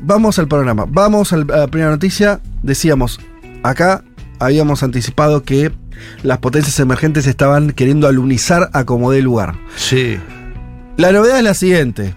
Vamos 0.05 0.39
al 0.39 0.49
programa. 0.49 0.87
Vamos 0.89 1.33
a 1.33 1.39
la 1.39 1.67
primera 1.67 1.91
noticia. 1.91 2.41
Decíamos, 2.63 3.21
acá 3.63 4.05
habíamos 4.39 4.83
anticipado 4.83 5.43
que 5.43 5.73
las 6.23 6.39
potencias 6.39 6.79
emergentes 6.81 7.27
estaban 7.27 7.71
queriendo 7.71 8.07
alunizar 8.07 8.71
a 8.73 8.85
como 8.85 9.11
dé 9.11 9.23
lugar. 9.23 9.55
Sí. 9.77 10.19
La 10.97 11.13
novedad 11.13 11.39
es 11.39 11.45
la 11.45 11.55
siguiente. 11.55 12.15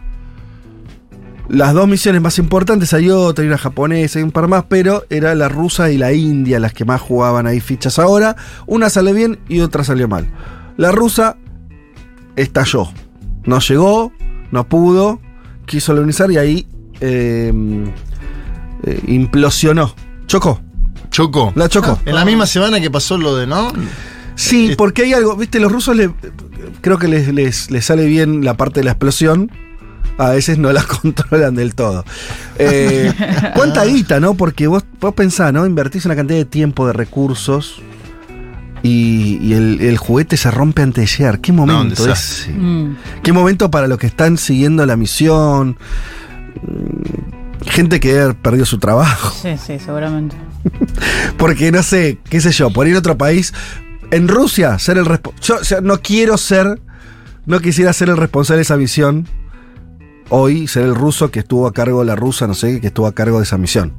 Las 1.50 1.74
dos 1.74 1.88
misiones 1.88 2.22
más 2.22 2.40
importantes, 2.40 2.94
hay 2.94 3.10
otra, 3.10 3.42
hay 3.42 3.48
una 3.48 3.58
japonesa 3.58 4.20
y 4.20 4.24
un 4.24 4.32
par 4.32 4.50
más, 4.50 4.66
pero 4.68 5.06
era 5.10 5.34
la 5.34 5.48
rusa 5.48 5.90
y 5.90 5.98
la 5.98 6.12
india 6.12 6.60
las 6.60 6.74
que 6.74 6.84
más 6.84 7.00
jugaban 7.00 7.48
ahí 7.48 7.62
fichas 7.62 8.00
ahora. 8.00 8.36
Una 8.66 8.90
sale 8.90 9.14
bien 9.14 9.40
y 9.48 9.62
otra 9.62 9.86
salió 9.86 10.10
mal. 10.10 10.28
La 10.76 10.92
rusa 10.92 11.38
estalló. 12.36 12.90
No 13.46 13.60
llegó, 13.60 14.12
no 14.52 14.68
pudo, 14.68 15.22
quiso 15.66 15.94
alunizar 15.94 16.30
y 16.32 16.38
ahí 16.38 16.68
Em, 17.00 17.88
eh, 18.84 19.02
implosionó. 19.08 19.94
Chocó. 20.28 20.62
Chocó. 21.10 21.54
La 21.56 21.70
chocó. 21.70 22.00
en 22.06 22.16
la 22.16 22.26
misma 22.26 22.46
semana 22.46 22.80
que 22.80 22.92
pasó 22.92 23.18
lo 23.18 23.36
de, 23.36 23.48
¿no? 23.48 23.72
Sí, 24.36 24.76
porque 24.78 25.04
hay 25.04 25.14
algo, 25.14 25.36
viste, 25.36 25.60
los 25.60 25.72
rusos 25.72 25.96
le, 25.96 26.12
creo 26.82 27.00
que 27.00 27.08
les, 27.08 27.34
les, 27.34 27.86
sale 27.86 28.06
bien 28.06 28.46
la 28.46 28.56
parte 28.56 28.82
de 28.82 28.86
la 28.86 28.92
explosión. 28.92 29.52
A 30.20 30.30
veces 30.30 30.58
no 30.58 30.72
la 30.72 30.84
controlan 31.02 31.56
del 31.56 31.76
todo. 31.76 32.04
Eh, 32.58 33.14
¿Cuánta 33.56 33.86
guita, 33.86 34.20
no? 34.20 34.36
Porque 34.36 34.68
vos, 34.68 34.84
vos 35.00 35.14
pensás, 35.14 35.54
¿no? 35.54 35.66
Invertís 35.66 36.06
una 36.06 36.16
cantidad 36.16 36.40
de 36.40 36.46
tiempo, 36.46 36.88
de 36.88 36.94
recursos. 36.94 37.82
Y, 38.84 39.54
el, 39.54 39.98
juguete 39.98 40.38
se 40.38 40.52
rompe 40.52 40.82
antes 40.82 41.10
de 41.10 41.18
llegar. 41.18 41.40
¿Qué 41.42 41.52
momento 41.52 42.10
es? 42.12 42.48
Mm. 42.56 42.92
¿Qué 43.24 43.34
momento 43.34 43.70
para 43.72 43.88
los 43.88 43.98
que 43.98 44.08
están 44.08 44.38
siguiendo 44.38 44.86
la 44.86 44.96
misión? 44.96 45.78
Gente 47.66 48.00
que 48.00 48.20
ha 48.20 48.34
perdido 48.34 48.66
su 48.66 48.80
trabajo. 48.80 49.36
Sí, 49.42 49.58
sí, 49.58 49.80
seguramente. 49.80 50.36
Porque 51.38 51.72
no 51.72 51.84
sé, 51.84 52.20
qué 52.30 52.42
sé 52.42 52.52
yo, 52.52 52.70
por 52.72 52.88
ir 52.88 52.96
a 52.96 53.00
otro 53.00 53.18
país. 53.18 53.54
En 54.12 54.28
Rusia, 54.28 54.80
ser 54.80 54.98
el 54.98 55.06
responsable. 55.06 55.64
Yo 55.68 55.82
no 55.82 56.02
quiero 56.02 56.38
ser. 56.38 56.82
No 57.46 57.60
quisiera 57.60 57.94
ser 57.94 58.10
el 58.10 58.18
responsable 58.18 58.58
de 58.58 58.64
esa 58.64 58.78
misión. 58.78 59.28
Hoy, 60.30 60.68
ser 60.68 60.84
el 60.84 60.96
ruso 60.96 61.32
que 61.32 61.40
estuvo 61.40 61.68
a 61.68 61.74
cargo, 61.74 62.04
la 62.04 62.16
rusa, 62.16 62.48
no 62.48 62.54
sé, 62.54 62.82
que 62.82 62.88
estuvo 62.88 63.08
a 63.08 63.14
cargo 63.14 63.38
de 63.38 63.44
esa 63.44 63.58
misión. 63.58 63.94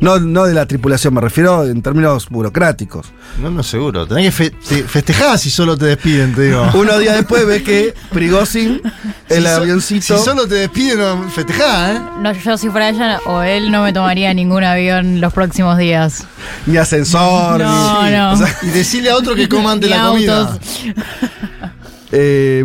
No, 0.00 0.18
no 0.18 0.44
de 0.44 0.54
la 0.54 0.66
tripulación, 0.66 1.14
me 1.14 1.20
refiero 1.20 1.64
en 1.64 1.82
términos 1.82 2.28
burocráticos. 2.28 3.12
No, 3.40 3.50
no, 3.50 3.62
seguro. 3.62 4.06
Tenés 4.06 4.34
que 4.34 4.50
festejar 4.84 5.38
si 5.38 5.50
solo 5.50 5.76
te 5.76 5.86
despiden, 5.86 6.34
te 6.34 6.42
digo. 6.42 6.68
Unos 6.74 6.98
días 6.98 7.16
después 7.16 7.46
ves 7.46 7.62
que 7.62 7.94
Prigozhin, 8.10 8.80
el 9.28 9.46
avioncito. 9.46 10.18
Si 10.18 10.24
solo 10.24 10.46
te 10.46 10.56
despiden, 10.56 10.98
no 10.98 11.28
festejás, 11.30 11.96
¿eh? 11.96 12.00
No, 12.20 12.32
yo 12.32 12.56
si 12.58 12.68
fuera 12.68 12.90
ella 12.90 13.20
o 13.26 13.42
él 13.42 13.70
no 13.70 13.82
me 13.82 13.92
tomaría 13.92 14.32
ningún 14.34 14.64
avión 14.64 15.20
los 15.20 15.32
próximos 15.32 15.78
días. 15.78 16.24
Ni 16.66 16.76
ascensor, 16.76 17.60
no, 17.60 18.04
ni. 18.04 18.10
No. 18.10 18.34
y 18.62 18.66
decirle 18.66 19.10
a 19.10 19.16
otro 19.16 19.34
que 19.34 19.48
coma 19.54 19.72
ante 19.72 19.88
la 19.88 20.08
comida. 20.08 20.58
Eh, 22.12 22.64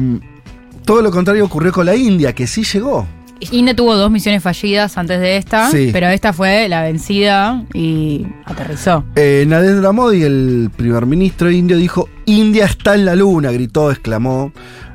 todo 0.86 1.02
lo 1.02 1.12
contrario 1.12 1.46
ocurrió 1.46 1.72
con 1.72 1.86
la 1.86 1.96
India, 1.96 2.34
que 2.34 2.48
sí 2.48 2.63
llegó. 2.63 3.08
India 3.52 3.75
tuvo 3.75 3.95
dos 3.95 4.12
misiones 4.12 4.43
fallidas 4.43 4.97
antes 4.97 5.19
de 5.19 5.38
esta, 5.38 5.69
pero 5.91 6.08
esta 6.08 6.34
fue 6.34 6.67
la 6.67 6.84
vencida 6.84 7.63
y 7.73 8.25
aterrizó. 8.45 9.04
Eh, 9.15 9.45
Narendra 9.47 9.91
Modi, 9.91 10.23
el 10.23 10.69
primer 10.75 11.06
ministro 11.06 11.49
indio, 11.49 11.78
dijo: 11.78 12.10
India 12.25 12.65
está 12.65 12.95
en 12.95 13.06
la 13.06 13.15
luna, 13.15 13.52
gritó, 13.52 13.91
exclamó. 13.91 14.52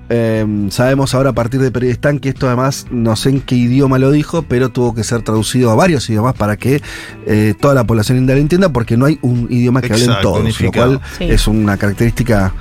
Em, 0.09 0.71
sabemos 0.71 1.15
ahora 1.15 1.31
a 1.31 1.33
partir 1.33 1.61
de 1.61 1.71
Periodistán 1.71 2.19
que 2.19 2.29
esto 2.29 2.47
además 2.47 2.87
no 2.91 3.17
sé 3.17 3.31
en 3.31 3.41
qué 3.41 3.55
idioma 3.55 3.99
lo 3.99 4.11
dijo, 4.11 4.43
pero 4.43 4.69
tuvo 4.69 4.95
que 4.95 5.03
ser 5.03 5.23
traducido 5.23 5.71
a 5.71 5.75
varios 5.75 6.09
idiomas 6.11 6.35
para 6.35 6.57
que 6.57 6.83
eh, 7.27 7.55
toda 7.59 7.75
la 7.75 7.85
población 7.85 8.19
india 8.19 8.35
lo 8.35 8.41
entienda, 8.41 8.69
porque 8.71 8.97
no 8.97 9.07
hay 9.07 9.19
un 9.23 9.47
idioma 9.51 9.81
que 9.81 9.93
hablen 9.93 10.11
todos, 10.21 10.61
lo 10.61 10.73
cual 10.73 11.01
es 11.21 11.49
una 11.49 11.77
característica 11.77 12.53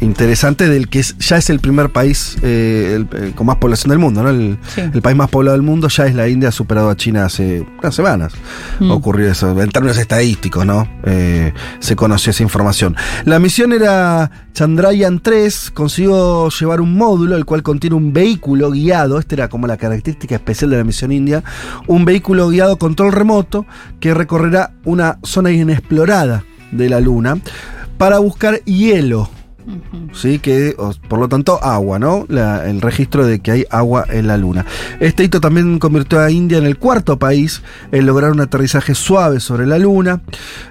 interesante 0.00 0.68
del 0.68 0.88
que 0.88 1.02
ya 1.02 1.36
es 1.36 1.50
el 1.50 1.60
primer 1.60 1.90
país 1.90 2.36
eh, 2.42 3.04
eh, 3.12 3.32
con 3.34 3.46
más 3.46 3.56
población 3.56 3.90
del 3.90 3.98
mundo, 3.98 4.22
¿no? 4.22 4.30
El, 4.30 4.58
país 5.02 5.16
más 5.16 5.28
poblado 5.28 5.56
del 5.56 5.62
mundo 5.62 5.88
ya 5.88 6.06
es 6.06 6.14
la 6.14 6.28
India, 6.28 6.48
ha 6.48 6.52
superado 6.52 6.90
a 6.90 6.96
China 6.96 7.24
hace 7.24 7.66
unas 7.78 7.94
semanas. 7.94 8.32
Mm. 8.80 8.90
Ocurrió 8.90 9.30
eso, 9.30 9.60
en 9.60 9.70
términos 9.70 9.98
estadísticos, 9.98 10.64
¿no? 10.64 10.88
Eh, 11.04 11.52
se 11.80 11.96
conoció 11.96 12.30
esa 12.30 12.42
información. 12.42 12.96
La 13.24 13.38
misión 13.38 13.72
era 13.72 14.30
Chandrayaan 14.52 15.20
3, 15.20 15.72
consiguió 15.72 16.48
llevar 16.48 16.80
un 16.80 16.83
módulo, 16.84 17.36
el 17.36 17.44
cual 17.44 17.62
contiene 17.62 17.96
un 17.96 18.12
vehículo 18.12 18.70
guiado, 18.70 19.18
esta 19.18 19.34
era 19.34 19.48
como 19.48 19.66
la 19.66 19.76
característica 19.76 20.34
especial 20.34 20.70
de 20.70 20.78
la 20.78 20.84
misión 20.84 21.12
india, 21.12 21.42
un 21.86 22.04
vehículo 22.04 22.48
guiado 22.48 22.78
control 22.78 23.12
remoto 23.12 23.66
que 24.00 24.14
recorrerá 24.14 24.72
una 24.84 25.18
zona 25.22 25.50
inexplorada 25.50 26.44
de 26.70 26.88
la 26.88 27.00
Luna 27.00 27.38
para 27.98 28.18
buscar 28.18 28.62
hielo. 28.64 29.30
¿sí? 30.12 30.38
que 30.38 30.76
por 31.08 31.18
lo 31.18 31.28
tanto 31.28 31.62
agua, 31.62 31.98
¿no? 31.98 32.26
el 32.28 32.80
registro 32.80 33.26
de 33.26 33.40
que 33.40 33.50
hay 33.50 33.64
agua 33.70 34.04
en 34.08 34.26
la 34.26 34.36
Luna. 34.36 34.66
Este 35.00 35.24
hito 35.24 35.40
también 35.40 35.78
convirtió 35.78 36.20
a 36.20 36.30
India 36.30 36.58
en 36.58 36.64
el 36.66 36.78
cuarto 36.78 37.18
país 37.18 37.62
en 37.92 38.06
lograr 38.06 38.32
un 38.32 38.40
aterrizaje 38.40 38.94
suave 38.94 39.40
sobre 39.40 39.66
la 39.66 39.78
Luna. 39.78 40.20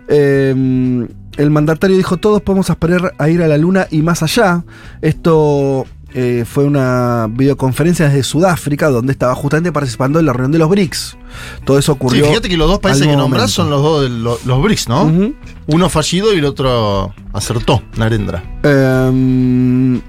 Em, 0.08 1.08
el 1.38 1.50
mandatario 1.50 1.98
dijo, 1.98 2.18
todos 2.18 2.42
podemos 2.42 2.70
aspirar 2.70 3.14
a 3.18 3.30
ir 3.30 3.42
a 3.42 3.48
la 3.48 3.58
Luna 3.58 3.88
y 3.90 4.02
más 4.02 4.22
allá. 4.24 4.64
Esto 5.02 5.86
eh, 6.14 6.46
fue 6.46 6.64
una 6.64 7.28
videoconferencia 7.30 8.08
desde 8.08 8.24
Sudáfrica, 8.24 8.90
donde 8.90 9.12
estaba 9.12 9.34
justamente 9.36 9.72
participando 9.72 10.20
en 10.20 10.26
la 10.26 10.34
reunión 10.34 10.52
de 10.52 10.60
los 10.60 10.70
BRICS. 10.70 11.18
Todo 11.66 11.80
eso 11.80 11.92
ocurrió. 11.94 12.24
Sí, 12.24 12.30
fíjate 12.30 12.50
que 12.50 12.58
los 12.58 12.70
dos 12.70 12.80
países 12.80 13.08
que 13.08 13.16
nombras 13.16 13.52
son 13.52 13.70
los 13.70 13.82
dos 13.82 14.10
los, 14.10 14.62
BRICS, 14.62 14.90
¿no? 14.90 15.34
Uno 15.68 15.90
fallido 15.90 16.34
y 16.34 16.38
el 16.38 16.46
otro 16.46 17.14
acertó, 17.34 17.82
Narendra. 17.98 18.44
Eh, 18.64 20.02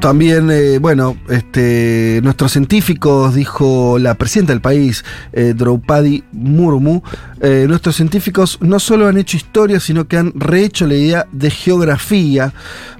también, 0.00 0.50
eh, 0.50 0.78
bueno, 0.78 1.16
este, 1.28 2.20
nuestros 2.22 2.52
científicos, 2.52 3.34
dijo 3.34 3.98
la 3.98 4.14
presidenta 4.14 4.52
del 4.52 4.60
país, 4.60 5.04
eh, 5.32 5.54
Draupadi 5.56 6.24
Murmu, 6.32 7.02
eh, 7.40 7.66
nuestros 7.68 7.96
científicos 7.96 8.58
no 8.60 8.78
solo 8.78 9.08
han 9.08 9.18
hecho 9.18 9.36
historia, 9.36 9.80
sino 9.80 10.06
que 10.06 10.16
han 10.16 10.32
rehecho 10.34 10.86
la 10.86 10.94
idea 10.94 11.26
de 11.32 11.50
geografía. 11.50 12.52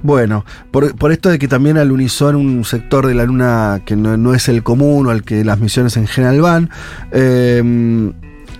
Bueno, 0.02 0.44
por, 0.70 1.12
esto 1.12 1.28
de 1.28 1.38
que 1.38 1.48
también 1.48 1.78
al 1.78 1.92
unison 1.92 2.36
un 2.36 2.64
sector 2.64 3.06
de 3.06 3.14
la 3.14 3.24
Luna 3.24 3.82
que 3.84 3.96
no, 3.96 4.16
no, 4.16 4.34
es 4.34 4.48
el 4.48 4.62
común 4.62 5.06
o 5.06 5.10
al 5.10 5.22
que 5.22 5.44
las 5.44 5.58
misiones 5.60 5.96
en 5.96 6.06
general 6.06 6.40
van. 6.40 6.70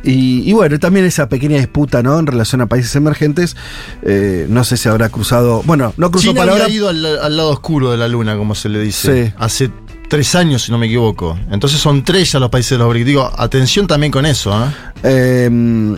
Y, 0.02 0.52
bueno, 0.52 0.78
también 0.78 1.04
esa 1.04 1.28
pequeña 1.28 1.58
disputa, 1.58 2.02
¿no? 2.02 2.18
En 2.18 2.26
relación 2.26 2.60
a 2.60 2.66
países 2.66 2.94
emergentes, 2.96 3.56
eh, 4.02 4.46
no 4.48 4.64
sé 4.64 4.76
si 4.76 4.88
habrá 4.88 5.08
cruzado. 5.08 5.62
Bueno, 5.64 5.92
no 5.96 6.10
cruzó 6.10 6.28
China 6.28 6.42
palabra. 6.42 6.68
ido 6.68 6.88
al, 6.88 7.02
lado 7.02 7.50
oscuro 7.50 7.90
de 7.90 7.96
la 7.96 8.08
luna, 8.08 8.36
como 8.36 8.54
se 8.54 8.68
le 8.68 8.80
dice. 8.80 9.26
Sí. 9.26 9.32
Hace 9.38 9.70
tres 10.08 10.34
años, 10.34 10.62
si 10.62 10.72
no 10.72 10.78
me 10.78 10.86
equivoco. 10.86 11.38
Entonces 11.50 11.80
son 11.80 12.04
tres 12.04 12.32
ya 12.32 12.38
los 12.38 12.50
países 12.50 12.70
de 12.70 12.78
los 12.78 12.88
BRICS. 12.88 13.06
Digo, 13.06 13.30
atención 13.36 13.86
también 13.86 14.12
con 14.12 14.24
eso, 14.24 14.52
¿eh? 15.02 15.44
Em, 15.44 15.96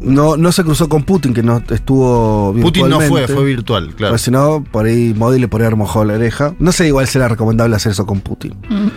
no, 0.00 0.36
no 0.36 0.52
se 0.52 0.62
cruzó 0.62 0.88
con 0.88 1.02
Putin, 1.04 1.34
que 1.34 1.42
no 1.42 1.62
estuvo 1.68 2.54
Putin 2.60 2.88
no 2.88 3.00
fue, 3.00 3.26
fue 3.26 3.44
virtual, 3.44 3.94
claro. 3.94 4.12
Pues 4.12 4.22
si 4.22 4.30
no, 4.30 4.62
por 4.70 4.86
ahí 4.86 5.14
Modi 5.16 5.40
le 5.40 5.48
podría 5.48 5.66
haber 5.66 5.78
mojado 5.78 6.04
la 6.04 6.14
oreja. 6.14 6.54
No 6.58 6.70
sé, 6.70 6.86
igual 6.86 7.06
será 7.08 7.28
recomendable 7.28 7.74
hacer 7.76 7.92
eso 7.92 8.06
con 8.06 8.20
Putin. 8.20 8.54
Mm. 8.68 8.88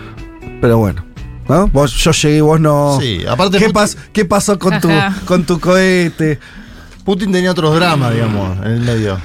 Pero 0.62 0.77
bueno. 0.77 1.09
¿No? 1.49 1.67
Vos, 1.67 1.93
yo 1.95 2.12
llegué 2.12 2.38
y 2.38 2.41
vos 2.41 2.59
no. 2.59 2.97
Sí, 3.01 3.25
aparte. 3.27 3.57
¿Qué, 3.57 3.73
¿qué 4.13 4.25
pasó 4.25 4.57
con 4.57 4.79
tu, 4.79 4.89
con 5.25 5.43
tu 5.43 5.59
cohete? 5.59 6.39
Putin 7.03 7.31
tenía 7.31 7.51
otros 7.51 7.73
dramas, 7.75 8.13
digamos, 8.13 8.57
en 8.65 8.71
el 8.71 8.81
medio. 8.81 9.19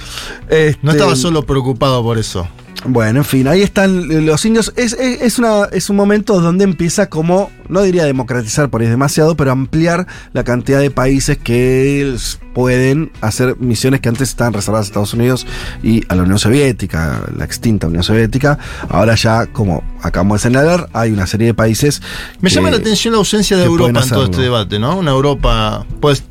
Este, 0.48 0.78
no 0.82 0.92
estaba 0.92 1.14
solo 1.16 1.44
preocupado 1.44 2.02
por 2.02 2.18
eso. 2.18 2.48
Bueno, 2.86 3.20
en 3.20 3.24
fin, 3.24 3.48
ahí 3.48 3.62
están 3.62 4.26
los 4.26 4.44
indios. 4.44 4.72
Es, 4.76 5.38
una, 5.38 5.64
es 5.72 5.90
un 5.90 5.96
momento 5.96 6.40
donde 6.40 6.64
empieza 6.64 7.08
como, 7.08 7.50
no 7.68 7.82
diría 7.82 8.04
democratizar 8.04 8.70
por 8.70 8.80
ahí 8.80 8.86
es 8.86 8.90
demasiado, 8.90 9.36
pero 9.36 9.52
ampliar 9.52 10.06
la 10.32 10.44
cantidad 10.44 10.80
de 10.80 10.90
países 10.90 11.38
que 11.38 12.16
pueden 12.54 13.10
hacer 13.20 13.56
misiones 13.58 14.00
que 14.00 14.08
antes 14.08 14.28
estaban 14.28 14.52
reservadas 14.54 14.86
a 14.86 14.88
Estados 14.88 15.14
Unidos 15.14 15.46
y 15.82 16.04
a 16.08 16.14
la 16.14 16.22
Unión 16.22 16.38
Soviética, 16.38 17.22
la 17.36 17.44
extinta 17.44 17.88
Unión 17.88 18.04
Soviética. 18.04 18.58
Ahora 18.88 19.16
ya, 19.16 19.46
como 19.46 19.82
acabamos 20.02 20.40
de 20.40 20.48
señalar, 20.48 20.88
hay 20.92 21.10
una 21.10 21.26
serie 21.26 21.48
de 21.48 21.54
países. 21.54 22.00
Me 22.40 22.50
llama 22.50 22.70
la 22.70 22.76
atención 22.76 23.12
la 23.12 23.18
ausencia 23.18 23.56
de 23.56 23.64
Europa 23.64 24.00
en 24.00 24.08
todo 24.08 24.24
este 24.24 24.42
debate, 24.42 24.78
¿no? 24.78 24.96
Una 24.96 25.10
Europa, 25.10 25.84
pues, 26.00 26.22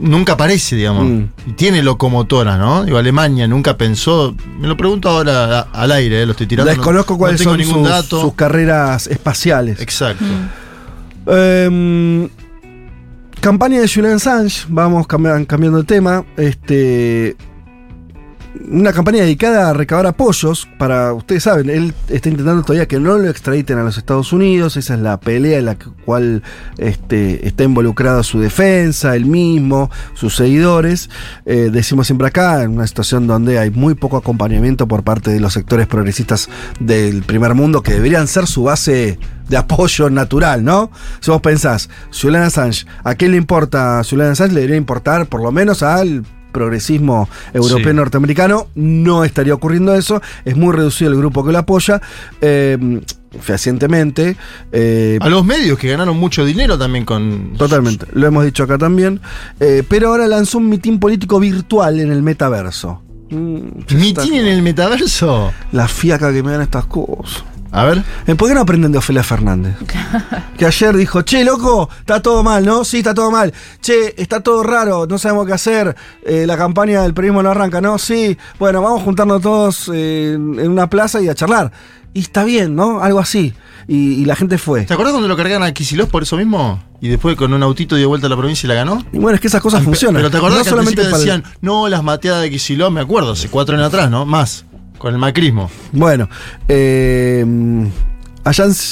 nunca 0.00 0.32
aparece, 0.32 0.76
digamos. 0.76 1.04
Mm. 1.04 1.24
Y 1.46 1.52
tiene 1.52 1.82
locomotora, 1.82 2.56
¿no? 2.56 2.84
Digo, 2.84 2.98
Alemania 2.98 3.46
nunca 3.46 3.76
pensó. 3.76 4.34
Me 4.58 4.66
lo 4.66 4.76
pregunto 4.76 5.08
ahora 5.08 5.60
al 5.60 5.92
aire, 5.92 6.22
¿eh? 6.22 6.26
lo 6.26 6.32
estoy 6.32 6.46
tirando. 6.46 6.70
Desconozco 6.70 7.16
cuáles 7.16 7.40
son 7.40 7.62
sus, 7.62 8.34
carreras 8.34 9.06
espaciales. 9.06 9.80
Exacto. 9.80 10.24
Em, 11.26 12.28
campaña 13.40 13.80
de 13.80 13.88
Julian 13.88 14.14
Assange, 14.14 14.66
vamos 14.68 15.06
cambiando 15.06 15.78
el 15.78 15.86
tema. 15.86 16.24
Este, 16.36 17.36
una 18.70 18.92
campaña 18.92 19.20
dedicada 19.22 19.70
a 19.70 19.72
recabar 19.72 20.06
apoyos 20.06 20.68
para, 20.78 21.12
ustedes 21.12 21.44
saben, 21.44 21.70
él 21.70 21.94
está 22.08 22.28
intentando 22.28 22.62
todavía 22.62 22.86
que 22.86 22.98
no 22.98 23.16
lo 23.16 23.28
extraditen 23.28 23.78
a 23.78 23.82
los 23.82 23.96
Estados 23.96 24.32
Unidos, 24.32 24.76
esa 24.76 24.94
es 24.94 25.00
la 25.00 25.20
pelea 25.20 25.58
en 25.58 25.64
la 25.66 25.76
cual 26.04 26.42
este, 26.78 27.46
está 27.46 27.64
involucrada 27.64 28.22
su 28.22 28.40
defensa, 28.40 29.14
él 29.14 29.26
mismo, 29.26 29.90
sus 30.14 30.36
seguidores. 30.36 31.10
Eh, 31.46 31.70
decimos 31.72 32.06
siempre 32.06 32.28
acá, 32.28 32.62
en 32.62 32.72
una 32.72 32.86
situación 32.86 33.26
donde 33.26 33.58
hay 33.58 33.70
muy 33.70 33.94
poco 33.94 34.16
acompañamiento 34.16 34.88
por 34.88 35.04
parte 35.04 35.30
de 35.30 35.40
los 35.40 35.52
sectores 35.52 35.86
progresistas 35.86 36.48
del 36.80 37.22
primer 37.22 37.54
mundo, 37.54 37.82
que 37.82 37.92
deberían 37.92 38.26
ser 38.26 38.46
su 38.46 38.64
base 38.64 39.18
de 39.48 39.56
apoyo 39.56 40.10
natural, 40.10 40.64
¿no? 40.64 40.90
Si 41.20 41.30
vos 41.30 41.40
pensás, 41.40 41.88
Julian 42.12 42.44
Assange, 42.44 42.86
¿a 43.04 43.14
qué 43.16 43.28
le 43.28 43.36
importa 43.36 44.02
Julian 44.08 44.30
Assange? 44.30 44.54
Le 44.54 44.60
debería 44.60 44.76
importar 44.76 45.26
por 45.26 45.42
lo 45.42 45.50
menos 45.50 45.82
al 45.82 46.24
progresismo 46.50 47.28
europeo 47.52 47.92
norteamericano, 47.92 48.68
no 48.74 49.24
estaría 49.24 49.54
ocurriendo 49.54 49.94
eso, 49.94 50.20
es 50.44 50.56
muy 50.56 50.74
reducido 50.74 51.10
el 51.10 51.16
grupo 51.16 51.44
que 51.44 51.52
lo 51.52 51.58
apoya. 51.58 52.00
Eh, 52.40 53.00
fehacientemente. 53.38 54.36
Eh, 54.72 55.18
a 55.20 55.28
los 55.28 55.44
medios 55.44 55.78
que 55.78 55.88
ganaron 55.88 56.16
mucho 56.16 56.44
dinero 56.44 56.78
también 56.78 57.04
con. 57.04 57.54
Totalmente, 57.56 58.06
lo 58.12 58.26
hemos 58.26 58.44
dicho 58.44 58.64
acá 58.64 58.78
también. 58.78 59.20
Eh, 59.60 59.84
pero 59.88 60.08
ahora 60.08 60.26
lanzó 60.26 60.58
un 60.58 60.68
mitin 60.68 60.98
político 60.98 61.38
virtual 61.38 62.00
en 62.00 62.10
el 62.10 62.22
metaverso. 62.22 63.02
Mm, 63.30 63.94
¿Mitin 63.94 64.34
en 64.34 64.46
el 64.46 64.62
metaverso? 64.62 65.52
La 65.72 65.86
fiaca 65.86 66.32
que 66.32 66.42
me 66.42 66.52
dan 66.52 66.62
estas 66.62 66.86
cosas. 66.86 67.44
A 67.72 67.84
ver. 67.84 68.02
Eh, 68.26 68.34
¿Por 68.34 68.48
qué 68.48 68.54
no 68.54 68.60
aprenden 68.60 68.92
de 68.92 68.98
Ofelia 68.98 69.22
Fernández? 69.22 69.76
que 70.58 70.66
ayer 70.66 70.96
dijo, 70.96 71.22
che, 71.22 71.44
loco, 71.44 71.88
está 72.00 72.20
todo 72.20 72.42
mal, 72.42 72.64
¿no? 72.64 72.84
Sí, 72.84 72.98
está 72.98 73.14
todo 73.14 73.30
mal. 73.30 73.52
Che, 73.80 74.14
está 74.20 74.40
todo 74.40 74.62
raro, 74.62 75.06
no 75.06 75.18
sabemos 75.18 75.46
qué 75.46 75.52
hacer. 75.52 75.96
Eh, 76.24 76.46
la 76.46 76.56
campaña 76.56 77.02
del 77.02 77.14
periodismo 77.14 77.42
no 77.42 77.50
arranca, 77.50 77.80
¿no? 77.80 77.98
Sí. 77.98 78.36
Bueno, 78.58 78.82
vamos 78.82 79.02
a 79.02 79.04
juntarnos 79.04 79.40
todos 79.40 79.90
eh, 79.92 80.32
en 80.34 80.68
una 80.68 80.88
plaza 80.88 81.20
y 81.20 81.28
a 81.28 81.34
charlar. 81.34 81.72
Y 82.12 82.20
está 82.20 82.42
bien, 82.42 82.74
¿no? 82.74 83.00
Algo 83.00 83.20
así. 83.20 83.54
Y, 83.86 84.24
la 84.24 84.36
gente 84.36 84.58
fue. 84.58 84.84
¿Te 84.84 84.92
acuerdas 84.92 85.12
cuando 85.12 85.28
lo 85.28 85.36
cargaron 85.36 85.62
a 85.62 85.72
Kicillof 85.72 86.10
por 86.10 86.22
eso 86.22 86.36
mismo? 86.36 86.82
Y 87.00 87.08
después 87.08 87.36
con 87.36 87.52
un 87.52 87.62
autito 87.62 87.96
dio 87.96 88.08
vuelta 88.08 88.26
a 88.26 88.30
la 88.30 88.36
provincia 88.36 88.66
y 88.66 88.68
la 88.68 88.74
ganó. 88.74 89.04
Y 89.12 89.18
bueno, 89.18 89.34
es 89.34 89.40
que 89.40 89.48
esas 89.48 89.60
cosas 89.60 89.82
funcionan. 89.82 90.16
Pero 90.16 90.30
te 90.30 90.36
acordás 90.36 90.58
no 90.58 90.64
que 90.64 90.70
solamente 90.70 91.04
decían, 91.04 91.44
no, 91.60 91.88
las 91.88 92.02
mateadas 92.02 92.42
de 92.42 92.50
Kicillof, 92.50 92.92
me 92.92 93.00
acuerdo, 93.00 93.32
hace 93.32 93.48
cuatro 93.48 93.76
años 93.76 93.88
atrás, 93.88 94.10
¿no? 94.10 94.26
Más. 94.26 94.64
Con 95.00 95.14
el 95.14 95.18
macrismo. 95.18 95.70
Bueno, 95.92 96.28
eh, 96.68 97.42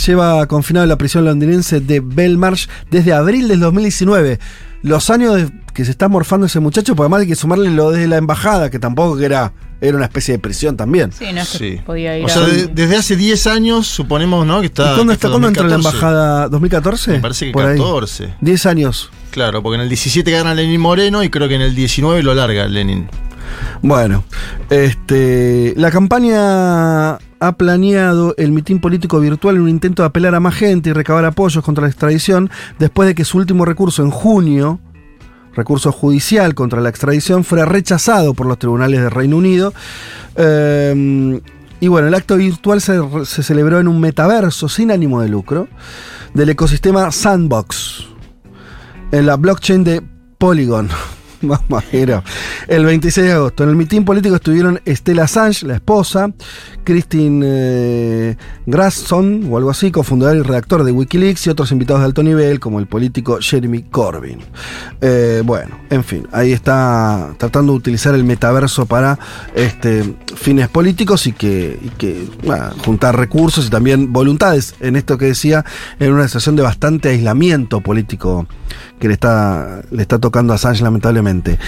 lleva 0.06 0.46
confinado 0.46 0.84
en 0.84 0.88
la 0.88 0.96
prisión 0.96 1.26
londinense 1.26 1.80
de 1.80 2.00
Belmarsh 2.00 2.66
desde 2.90 3.12
abril 3.12 3.46
del 3.46 3.60
2019. 3.60 4.38
Los 4.80 5.10
años 5.10 5.50
que 5.74 5.84
se 5.84 5.90
está 5.90 6.08
morfando 6.08 6.46
ese 6.46 6.60
muchacho, 6.60 6.96
porque 6.96 7.04
además 7.04 7.20
hay 7.20 7.26
que 7.26 7.34
sumarle 7.34 7.70
lo 7.70 7.90
desde 7.90 8.08
la 8.08 8.16
embajada, 8.16 8.70
que 8.70 8.78
tampoco 8.78 9.18
era, 9.18 9.52
era 9.82 9.98
una 9.98 10.06
especie 10.06 10.32
de 10.32 10.38
prisión 10.38 10.78
también. 10.78 11.12
Sí, 11.12 11.26
no 11.30 11.42
es 11.42 11.82
podía 11.84 12.16
ir. 12.16 12.24
O 12.24 12.28
sea, 12.30 12.40
desde 12.40 12.96
hace 12.96 13.14
10 13.14 13.46
años, 13.46 13.86
suponemos, 13.86 14.46
¿no? 14.46 14.60
Que 14.60 14.68
está. 14.68 14.92
¿Y 14.92 14.94
cuándo, 14.94 15.12
está, 15.12 15.28
¿cuándo 15.28 15.48
entró 15.48 15.64
en 15.64 15.70
la 15.70 15.76
embajada? 15.76 16.48
¿2014? 16.48 17.08
Me 17.08 17.20
parece 17.20 17.46
que 17.46 17.52
14. 17.52 18.34
10 18.40 18.64
años. 18.66 19.10
Claro, 19.30 19.62
porque 19.62 19.74
en 19.74 19.82
el 19.82 19.88
17 19.90 20.30
gana 20.30 20.54
Lenin 20.54 20.80
Moreno 20.80 21.22
y 21.22 21.28
creo 21.28 21.48
que 21.48 21.56
en 21.56 21.60
el 21.60 21.74
19 21.74 22.22
lo 22.22 22.32
larga 22.32 22.66
Lenin. 22.66 23.10
Bueno, 23.82 24.24
este, 24.70 25.74
la 25.76 25.90
campaña 25.90 27.14
ha 27.14 27.52
planeado 27.56 28.34
el 28.36 28.52
mitin 28.52 28.80
político 28.80 29.20
virtual 29.20 29.56
en 29.56 29.62
un 29.62 29.68
intento 29.68 30.02
de 30.02 30.08
apelar 30.08 30.34
a 30.34 30.40
más 30.40 30.54
gente 30.54 30.90
y 30.90 30.92
recabar 30.92 31.24
apoyos 31.24 31.64
contra 31.64 31.82
la 31.82 31.88
extradición 31.88 32.50
después 32.78 33.06
de 33.06 33.14
que 33.14 33.24
su 33.24 33.38
último 33.38 33.64
recurso 33.64 34.02
en 34.02 34.10
junio, 34.10 34.80
recurso 35.54 35.92
judicial 35.92 36.54
contra 36.54 36.80
la 36.80 36.88
extradición, 36.88 37.44
fuera 37.44 37.64
rechazado 37.64 38.34
por 38.34 38.46
los 38.46 38.58
tribunales 38.58 39.00
de 39.00 39.10
Reino 39.10 39.36
Unido. 39.36 39.72
Em, 40.36 41.40
y 41.80 41.86
bueno, 41.86 42.08
el 42.08 42.14
acto 42.14 42.36
virtual 42.36 42.80
se 42.80 43.42
celebró 43.42 43.78
en 43.78 43.86
un 43.86 44.00
metaverso 44.00 44.68
sin 44.68 44.90
ánimo 44.90 45.20
de 45.20 45.28
lucro 45.28 45.68
del 46.34 46.50
ecosistema 46.50 47.10
Sandbox, 47.10 48.06
en 49.12 49.26
la 49.26 49.36
blockchain 49.36 49.84
de 49.84 50.02
Polygon. 50.38 50.88
Mamajero. 51.42 52.22
El 52.66 52.84
26 52.84 53.26
de 53.26 53.32
agosto. 53.32 53.64
En 53.64 53.70
el 53.70 53.76
mitin 53.76 54.04
político 54.04 54.36
estuvieron 54.36 54.80
Estela 54.84 55.24
Assange, 55.24 55.66
la 55.66 55.74
esposa, 55.74 56.30
Christine 56.84 57.44
eh, 57.46 58.36
Grasson, 58.66 59.46
o 59.50 59.56
algo 59.56 59.70
así, 59.70 59.90
cofundador 59.90 60.36
y 60.36 60.42
redactor 60.42 60.84
de 60.84 60.92
Wikileaks, 60.92 61.46
y 61.46 61.50
otros 61.50 61.70
invitados 61.72 62.02
de 62.02 62.06
alto 62.06 62.22
nivel, 62.22 62.60
como 62.60 62.78
el 62.78 62.86
político 62.86 63.38
Jeremy 63.40 63.82
Corbyn. 63.84 64.38
Eh, 65.00 65.42
bueno, 65.44 65.78
en 65.90 66.04
fin, 66.04 66.26
ahí 66.32 66.52
está 66.52 67.34
tratando 67.38 67.72
de 67.72 67.78
utilizar 67.78 68.14
el 68.14 68.24
metaverso 68.24 68.86
para 68.86 69.18
este, 69.54 70.14
fines 70.34 70.68
políticos 70.68 71.26
y 71.26 71.32
que, 71.32 71.78
juntar 72.84 73.16
recursos 73.16 73.66
y 73.66 73.70
también 73.70 74.12
voluntades 74.12 74.74
en 74.80 74.96
esto 74.96 75.18
que 75.18 75.26
decía, 75.26 75.64
en 75.98 76.12
una 76.12 76.26
situación 76.26 76.56
de 76.56 76.62
bastante 76.62 77.10
aislamiento 77.10 77.80
político 77.80 78.46
que 78.98 79.08
le 79.08 79.14
está, 79.14 79.82
le 79.90 80.02
está 80.02 80.18
tocando 80.18 80.52
a 80.52 80.56
Assange, 80.56 80.82
lamentablemente. 80.82 81.58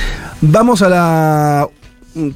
Vamos 0.41 0.83
a 0.83 0.89
la 0.89 1.69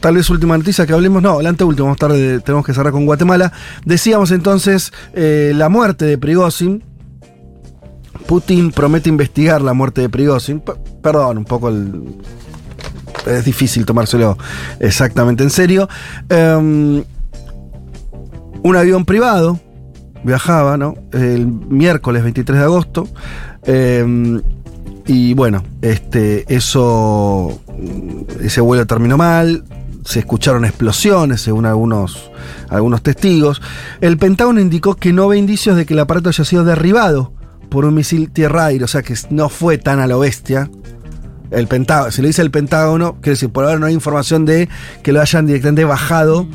tal 0.01 0.15
vez 0.15 0.31
última 0.31 0.57
noticia 0.57 0.87
que 0.87 0.93
hablemos, 0.93 1.23
no, 1.23 1.43
la 1.43 1.49
anteúltima, 1.49 1.89
más 1.89 1.99
tarde 1.99 2.41
tenemos 2.41 2.65
que 2.65 2.75
cerrar 2.75 2.93
con 2.93 3.07
Guatemala. 3.07 3.53
Decíamos 3.85 4.31
entonces 4.31 4.93
eh, 5.15 5.53
la 5.55 5.69
muerte 5.69 6.05
de 6.05 6.19
Prigozhin. 6.19 6.83
Putin 8.27 8.71
promete 8.71 9.09
investigar 9.09 9.61
la 9.61 9.75
muerte 9.75 10.01
de 10.01 10.09
Prigozhin. 10.09 10.63
perdón, 11.03 11.39
un 11.39 11.45
poco 11.45 11.71
es 13.27 13.45
difícil 13.45 13.85
tomárselo 13.85 14.39
exactamente 14.81 15.43
en 15.43 15.51
serio. 15.51 15.89
Em, 16.29 17.05
un 18.63 18.77
avión 18.77 19.05
privado 19.05 19.61
viajaba, 20.25 20.77
¿no? 20.77 20.95
El 21.13 21.47
miércoles 21.47 22.23
23 22.23 22.59
de 22.59 22.65
agosto. 22.65 23.09
Em, 23.67 24.43
y 25.07 25.35
bueno, 25.35 25.63
este, 25.83 26.45
eso, 26.55 27.61
ese 28.41 28.61
vuelo 28.61 28.87
terminó 28.87 29.17
mal, 29.17 29.65
se 30.05 30.21
escucharon 30.21 30.65
explosiones 30.65 31.41
según 31.41 31.67
algunos, 31.67 32.31
algunos 32.69 33.03
testigos. 33.03 33.61
El 34.01 34.17
Pentágono 34.19 34.61
indicó 34.61 34.95
que 34.95 35.13
no 35.13 35.29
ve 35.29 35.39
indicios 35.39 35.77
de 35.77 35.87
que 35.87 35.95
el 35.95 36.01
aparato 36.01 36.29
haya 36.29 36.45
sido 36.45 36.65
derribado 36.65 37.33
por 37.71 37.85
un 37.85 37.95
misil 37.95 38.31
tierra-aire, 38.31 38.85
o 38.85 38.89
sea 38.89 39.03
que 39.03 39.15
no 39.31 39.49
fue 39.49 39.79
tan 39.79 40.01
a 40.01 40.07
lo 40.07 40.21
bestia. 40.21 40.71
El 41.51 41.67
Pentágono, 41.69 42.11
si 42.11 42.23
lo 42.23 42.29
dice 42.29 42.43
el 42.43 42.51
Pentágono, 42.51 43.15
quiere 43.15 43.33
decir, 43.33 43.51
por 43.51 43.65
ahora 43.65 43.79
no 43.79 43.87
hay 43.87 43.95
información 43.95 44.45
de 44.45 44.69
que 45.03 45.13
lo 45.13 45.21
hayan 45.21 45.47
directamente 45.47 45.85
bajado. 45.85 46.47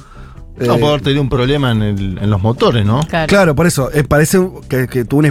No, 0.60 0.78
puede 0.78 0.88
haber 0.88 1.02
tenido 1.02 1.22
un 1.22 1.30
problema 1.30 1.72
en, 1.72 2.30
los 2.30 2.42
motores, 2.42 2.86
¿no? 2.86 3.02
Claro, 3.28 3.56
por 3.56 3.68
eso. 3.68 3.90
Eh, 3.94 4.04
parece 4.04 4.40
que, 4.68 5.06
tuvo 5.06 5.24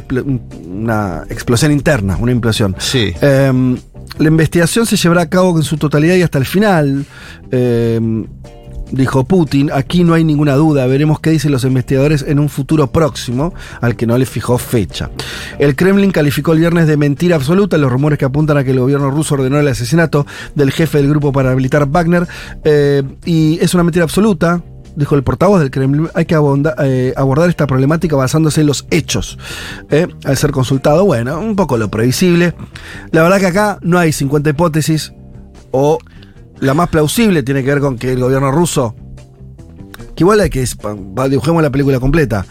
una, 0.67 1.25
explosión 1.29 1.73
interna, 1.73 2.17
una 2.19 2.33
implosión. 2.33 2.75
Sí. 2.79 3.13
Em, 3.21 3.79
la 4.19 4.29
investigación 4.29 4.87
se 4.87 4.97
llevará 4.97 5.23
a 5.23 5.29
cabo 5.29 5.57
en 5.57 5.63
su 5.63 5.77
totalidad 5.77 6.15
y 6.17 6.23
hasta 6.23 6.39
el 6.39 6.47
final. 6.47 7.05
Em, 7.51 8.27
dijo 8.91 9.25
Putin, 9.25 9.71
aquí 9.73 10.05
no 10.05 10.15
hay 10.15 10.25
ninguna 10.25 10.55
duda, 10.55 10.87
veremos 10.87 11.21
qué 11.21 11.31
dicen 11.31 11.53
los 11.53 11.65
investigadores 11.65 12.25
en 12.27 12.39
un 12.39 12.49
futuro 12.49 12.91
próximo, 12.91 13.55
al 13.81 13.97
que 13.97 14.07
no 14.07 14.17
le 14.17 14.27
fijó 14.27 14.59
fecha. 14.59 15.11
El 15.59 15.77
Kremlin 15.77 16.11
calificó 16.11 16.53
el 16.53 16.61
viernes 16.61 16.87
de 16.87 16.97
mentira 16.97 17.37
absoluta 17.37 17.77
los 17.79 17.91
rumores 17.91 18.19
que 18.19 18.25
apuntan 18.25 18.57
a 18.57 18.65
que 18.65 18.71
el 18.71 18.81
gobierno 18.81 19.11
ruso 19.11 19.35
ordenó 19.35 19.59
el 19.59 19.69
asesinato 19.69 20.27
del 20.55 20.73
jefe 20.73 20.99
del 20.99 21.09
grupo 21.09 21.33
paramilitar 21.33 21.87
Wagner, 21.87 22.27
eh, 22.65 23.03
y 23.25 23.59
es 23.61 23.75
una 23.75 23.85
mentira 23.85 24.05
absoluta, 24.05 24.63
dijo 24.99 25.15
el 25.15 25.23
portavoz 25.23 25.61
del 25.61 25.71
Kremlin, 25.71 26.09
hay 26.13 26.27
que 26.27 26.35
eh, 26.35 27.13
abordar 27.17 27.49
esta 27.49 27.67
problemática 27.67 28.17
basándose 28.17 28.63
en 28.63 28.67
los 28.67 28.87
hechos. 28.91 29.39
Eh, 29.91 30.09
al 30.25 30.37
ser 30.37 30.51
consultado, 30.51 31.05
bueno, 31.05 31.39
un 31.39 31.55
poco 31.55 31.79
lo 31.79 31.89
previsible. 31.89 32.55
La 33.13 33.23
verdad 33.23 33.39
que 33.39 33.47
acá 33.47 33.79
no 33.81 33.99
hay 33.99 34.13
50 34.13 34.51
hipótesis, 34.51 35.13
o 35.71 35.99
la 36.59 36.75
más 36.75 36.89
plausible 36.89 37.45
tiene 37.45 37.63
que 37.63 37.71
ver 37.71 37.81
con 37.81 37.97
que 37.97 38.13
el 38.13 38.21
gobierno 38.21 38.51
ruso, 38.51 38.97
que 40.17 40.25
igual 40.25 40.41
hay 40.41 40.51
que, 40.51 40.65
dibujemos 41.31 41.63
la 41.63 41.71
película 41.71 42.01
completa, 42.01 42.45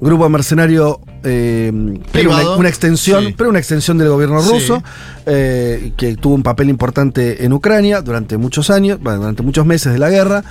grupo 0.00 0.28
mercenario 0.28 1.00
eh, 1.24 1.72
una, 1.74 2.68
extensión, 2.68 3.34
pero 3.36 3.50
una 3.50 3.58
extensión 3.58 3.98
del 3.98 4.08
gobierno 4.10 4.40
ruso, 4.42 4.82
que 5.24 6.16
tuvo 6.20 6.34
un 6.34 6.44
papel 6.44 6.68
importante 6.68 7.44
en 7.44 7.52
Ucrania 7.52 8.00
durante 8.00 8.36
muchos 8.36 8.70
años, 8.70 9.00
durante 9.02 9.42
muchos 9.42 9.66
meses 9.66 9.92
de 9.92 9.98
la 9.98 10.10
guerra 10.10 10.44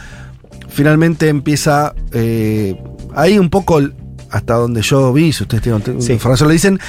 finalmente 0.71 1.29
empieza 1.29 1.93
eh, 2.11 2.75
ahí 3.15 3.37
un 3.37 3.49
poco 3.49 3.79
hasta 4.31 4.53
donde 4.53 4.81
yo 4.81 5.11
vi, 5.11 5.33
si 5.33 5.43
ustedes 5.43 5.61
tienen 5.61 5.83
información, 6.09 6.47
lo 6.47 6.53
dicen, 6.53 6.79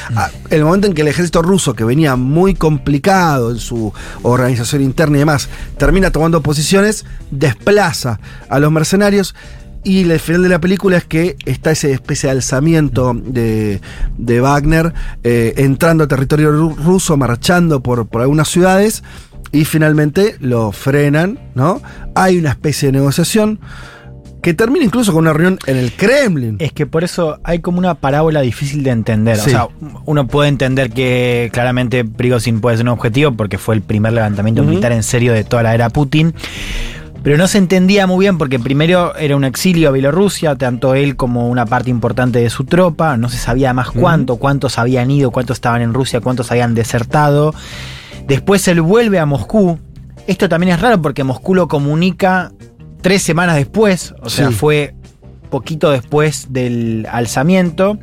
el 0.51 0.65
momento 0.65 0.87
en 0.87 0.95
que 0.95 1.03
el 1.03 1.09
ejército 1.09 1.43
ruso, 1.43 1.75
que 1.75 1.83
venía 1.83 2.15
muy 2.15 2.55
complicado 2.55 3.51
en 3.51 3.59
su 3.59 3.93
organización 4.23 4.81
interna 4.83 5.17
y 5.17 5.21
demás, 5.21 5.49
termina 5.77 6.13
tomando 6.13 6.41
posiciones, 6.41 7.05
desplaza 7.33 8.21
a 8.49 8.61
los 8.61 8.71
mercenarios. 8.71 9.35
Y 9.85 10.09
el 10.09 10.21
final 10.21 10.45
de 10.45 10.49
la 10.49 10.61
película 10.61 10.97
es 10.97 11.05
que 11.05 11.37
está 11.45 11.73
ese 11.73 11.91
especie 11.91 12.29
de 12.29 12.37
alzamiento 12.37 13.13
de, 13.15 13.81
Wagner 14.41 14.95
eh, 15.25 15.55
entrando 15.57 16.05
a 16.05 16.07
territorio 16.07 16.53
ruso, 16.53 17.17
marchando 17.17 17.83
por, 17.83 18.07
por 18.07 18.23
algunas 18.23 18.47
ciudades 18.47 19.03
y 19.53 19.65
finalmente 19.67 20.37
lo 20.41 20.73
frenan, 20.73 21.39
¿no? 21.55 21.81
Hay 22.15 22.39
una 22.39 22.51
especie 22.51 22.89
de 22.89 22.93
negociación 22.93 23.61
que 24.43 24.55
termina 24.55 24.85
incluso 24.85 25.13
con 25.13 25.21
una 25.21 25.33
reunión 25.33 25.59
en 25.67 25.77
el 25.77 25.93
Kremlin. 25.93 26.57
Es 26.59 26.73
que 26.73 26.85
por 26.85 27.05
eso 27.05 27.39
hay 27.45 27.61
como 27.61 27.79
una 27.79 27.95
parábola 27.95 28.41
difícil 28.41 28.83
de 28.83 28.91
entender. 28.91 29.39
O 29.39 29.43
sea, 29.43 29.69
uno 30.05 30.27
puede 30.27 30.49
entender 30.49 30.91
que 30.91 31.49
claramente 31.53 32.05
Prigozhin 32.05 32.61
puede 32.61 32.79
ser 32.79 32.87
un 32.87 32.93
objetivo 32.93 33.33
porque 33.33 33.57
fue 33.57 33.77
el 33.77 33.83
primer 33.83 34.13
levantamiento 34.15 34.65
militar 34.65 34.91
en 34.91 35.05
serio 35.05 35.33
de 35.33 35.45
toda 35.45 35.63
la 35.63 35.75
era 35.75 35.91
Putin. 35.91 36.35
Pero 37.23 37.37
no 37.37 37.47
se 37.47 37.59
entendía 37.59 38.09
muy 38.09 38.25
bien 38.25 38.37
porque 38.37 38.59
primero 38.59 39.15
era 39.15 39.37
un 39.37 39.45
exilio 39.45 39.91
a 39.91 39.93
Bielorrusia, 39.93 40.57
tanto 40.57 40.95
él 40.97 41.15
como 41.15 41.49
una 41.49 41.67
parte 41.67 41.89
importante 41.89 42.41
de 42.41 42.51
su 42.51 42.65
tropa. 42.65 43.17
No 43.17 43.29
se 43.29 43.39
sabía 43.39 43.73
más 43.73 43.93
cuánto, 43.93 44.37
cuántos 44.37 44.77
habían 44.77 45.09
ido, 45.13 45.31
cuántos 45.31 45.59
estaban 45.59 45.83
en 45.83 45.95
Rusia, 45.95 46.21
cuántos 46.21 46.51
habían 46.51 46.75
desertado. 46.75 47.55
Después 48.27 48.67
él 48.69 48.81
vuelve 48.81 49.19
a 49.19 49.27
Moscú. 49.27 49.79
Esto 50.27 50.49
también 50.49 50.73
es 50.75 50.81
raro 50.81 51.01
porque 51.03 51.25
Moscú 51.25 51.55
lo 51.55 51.69
comunica 51.69 52.53
tres 53.01 53.23
semanas 53.23 53.57
después, 53.57 54.15
o 54.23 54.31
sea, 54.31 54.51
fue 54.51 54.95
poquito 55.51 55.91
después 55.91 56.49
del 56.51 57.07
alzamiento. 57.11 57.99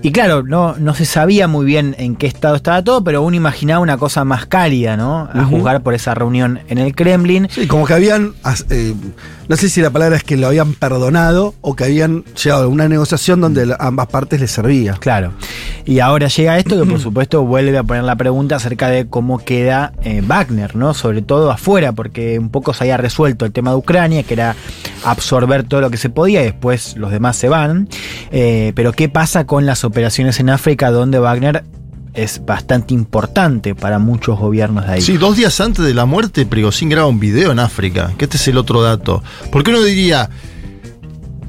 Y 0.00 0.12
claro, 0.12 0.42
no, 0.42 0.76
no 0.76 0.94
se 0.94 1.04
sabía 1.04 1.48
muy 1.48 1.66
bien 1.66 1.94
en 1.98 2.16
qué 2.16 2.26
estado 2.26 2.54
estaba 2.56 2.82
todo, 2.84 3.02
pero 3.02 3.22
uno 3.22 3.36
imaginaba 3.36 3.80
una 3.80 3.98
cosa 3.98 4.24
más 4.24 4.46
cálida, 4.46 4.96
¿no? 4.96 5.28
A 5.32 5.44
juzgar 5.44 5.82
por 5.82 5.94
esa 5.94 6.14
reunión 6.14 6.60
en 6.68 6.78
el 6.78 6.94
Kremlin. 6.94 7.48
Sí, 7.50 7.66
como 7.66 7.84
que 7.84 7.94
habían, 7.94 8.34
eh, 8.70 8.94
no 9.48 9.56
sé 9.56 9.70
si 9.70 9.80
la 9.80 9.90
palabra 9.90 10.16
es 10.16 10.24
que 10.24 10.36
lo 10.36 10.46
habían 10.46 10.74
perdonado 10.74 11.54
o 11.62 11.74
que 11.74 11.84
habían 11.84 12.22
llegado 12.24 12.64
a 12.64 12.68
una 12.68 12.86
negociación 12.86 13.40
donde 13.40 13.74
ambas 13.78 14.08
partes 14.08 14.40
les 14.40 14.50
servía. 14.50 14.94
Claro. 15.00 15.32
Y 15.86 16.00
ahora 16.00 16.28
llega 16.28 16.58
esto 16.58 16.78
que 16.78 16.88
por 16.88 17.00
supuesto 17.00 17.44
vuelve 17.44 17.78
a 17.78 17.82
poner 17.82 18.04
la 18.04 18.16
pregunta 18.16 18.56
acerca 18.56 18.88
de 18.90 19.08
cómo 19.08 19.38
queda 19.38 19.92
eh, 20.02 20.22
Wagner, 20.24 20.76
¿no? 20.76 20.92
Sobre 20.92 21.22
todo 21.22 21.50
afuera, 21.50 21.92
porque 21.92 22.38
un 22.38 22.50
poco 22.50 22.74
se 22.74 22.84
había 22.84 22.98
resuelto 22.98 23.46
el 23.46 23.52
tema 23.52 23.70
de 23.70 23.76
Ucrania, 23.78 24.22
que 24.22 24.34
era 24.34 24.54
absorber 25.04 25.64
todo 25.64 25.80
lo 25.80 25.90
que 25.90 25.96
se 25.96 26.10
podía 26.10 26.42
y 26.42 26.44
después 26.44 26.96
los 26.98 27.10
demás 27.10 27.36
se 27.36 27.48
van. 27.48 27.88
Eh, 28.30 28.72
pero 28.74 28.92
¿qué 28.92 29.08
pasa 29.08 29.46
con 29.46 29.64
las 29.64 29.82
operaciones 29.82 30.40
en 30.40 30.50
África 30.50 30.90
donde 30.90 31.18
Wagner 31.18 31.64
es 32.14 32.44
bastante 32.44 32.94
importante 32.94 33.74
para 33.74 33.98
muchos 33.98 34.38
gobiernos 34.38 34.86
de 34.86 34.92
ahí. 34.94 35.00
Sí, 35.00 35.16
dos 35.16 35.36
días 35.36 35.60
antes 35.60 35.84
de 35.84 35.94
la 35.94 36.06
muerte, 36.06 36.46
Prigozhin 36.46 36.88
graba 36.88 37.08
un 37.08 37.20
video 37.20 37.52
en 37.52 37.58
África, 37.58 38.12
que 38.16 38.24
este 38.24 38.36
es 38.36 38.48
el 38.48 38.58
otro 38.58 38.82
dato. 38.82 39.22
¿Por 39.52 39.62
qué 39.62 39.70
uno 39.70 39.82
diría, 39.82 40.30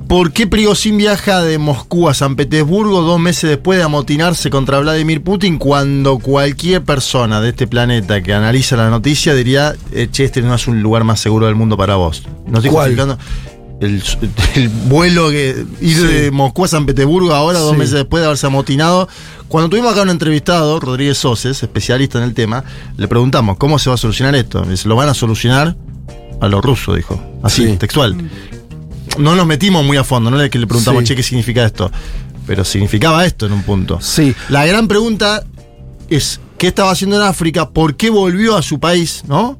¿por 0.07 0.31
qué 0.31 0.47
Prigozhin 0.47 0.97
viaja 0.97 1.41
de 1.41 1.57
Moscú 1.57 2.09
a 2.09 2.13
San 2.13 2.35
Petersburgo 2.35 3.01
dos 3.01 3.19
meses 3.19 3.49
después 3.49 3.77
de 3.77 3.83
amotinarse 3.83 4.49
contra 4.49 4.79
Vladimir 4.79 5.23
Putin 5.23 5.57
cuando 5.57 6.19
cualquier 6.19 6.83
persona 6.83 7.41
de 7.41 7.49
este 7.49 7.67
planeta 7.67 8.21
que 8.21 8.33
analiza 8.33 8.75
la 8.75 8.89
noticia 8.89 9.33
diría, 9.33 9.75
eh, 9.91 10.07
che, 10.11 10.25
este 10.25 10.41
no 10.41 10.55
es 10.55 10.67
un 10.67 10.81
lugar 10.81 11.03
más 11.03 11.19
seguro 11.19 11.45
del 11.45 11.55
mundo 11.55 11.77
para 11.77 11.95
vos? 11.95 12.23
No 12.45 12.59
estoy 12.59 12.71
justificando 12.71 13.17
el, 13.81 14.69
vuelo 14.87 15.29
que 15.29 15.65
ir 15.81 16.07
de 16.07 16.31
Moscú 16.31 16.65
a 16.65 16.67
San 16.67 16.85
Petersburgo 16.85 17.33
ahora, 17.33 17.59
dos 17.59 17.77
meses 17.77 17.93
después 17.93 18.21
de 18.21 18.25
haberse 18.25 18.47
amotinado. 18.47 19.07
Cuando 19.47 19.69
tuvimos 19.69 19.91
acá 19.91 20.01
un 20.01 20.09
entrevistado, 20.09 20.79
Rodríguez 20.79 21.17
Soces, 21.17 21.63
especialista 21.63 22.17
en 22.17 22.25
el 22.25 22.33
tema, 22.33 22.63
le 22.97 23.07
preguntamos 23.07 23.57
cómo 23.57 23.79
se 23.79 23.89
va 23.89 23.95
a 23.95 23.97
solucionar 23.97 24.35
esto. 24.35 24.61
Dice, 24.63 24.87
lo 24.87 24.95
van 24.95 25.09
a 25.09 25.13
solucionar 25.13 25.75
a 26.41 26.47
lo 26.47 26.61
ruso, 26.61 26.93
dijo. 26.93 27.21
Así, 27.41 27.65
textual. 27.77 28.15
No 29.17 29.35
nos 29.35 29.47
metimos 29.47 29.83
muy 29.83 29.97
a 29.97 30.03
fondo, 30.03 30.29
no 30.29 30.41
es 30.41 30.49
que 30.49 30.59
le 30.59 30.67
preguntamos, 30.67 31.03
che, 31.03 31.15
¿qué 31.15 31.23
significa 31.23 31.65
esto? 31.65 31.91
Pero 32.45 32.63
significaba 32.63 33.25
esto 33.25 33.45
en 33.45 33.53
un 33.53 33.63
punto. 33.63 33.99
Sí. 34.01 34.35
La 34.49 34.65
gran 34.65 34.87
pregunta 34.87 35.43
es, 36.09 36.39
¿qué 36.57 36.67
estaba 36.67 36.91
haciendo 36.91 37.15
en 37.15 37.23
África? 37.23 37.69
¿Por 37.69 37.95
qué 37.95 38.09
volvió 38.09 38.55
a 38.55 38.61
su 38.61 38.79
país? 38.79 39.23
¿No? 39.27 39.57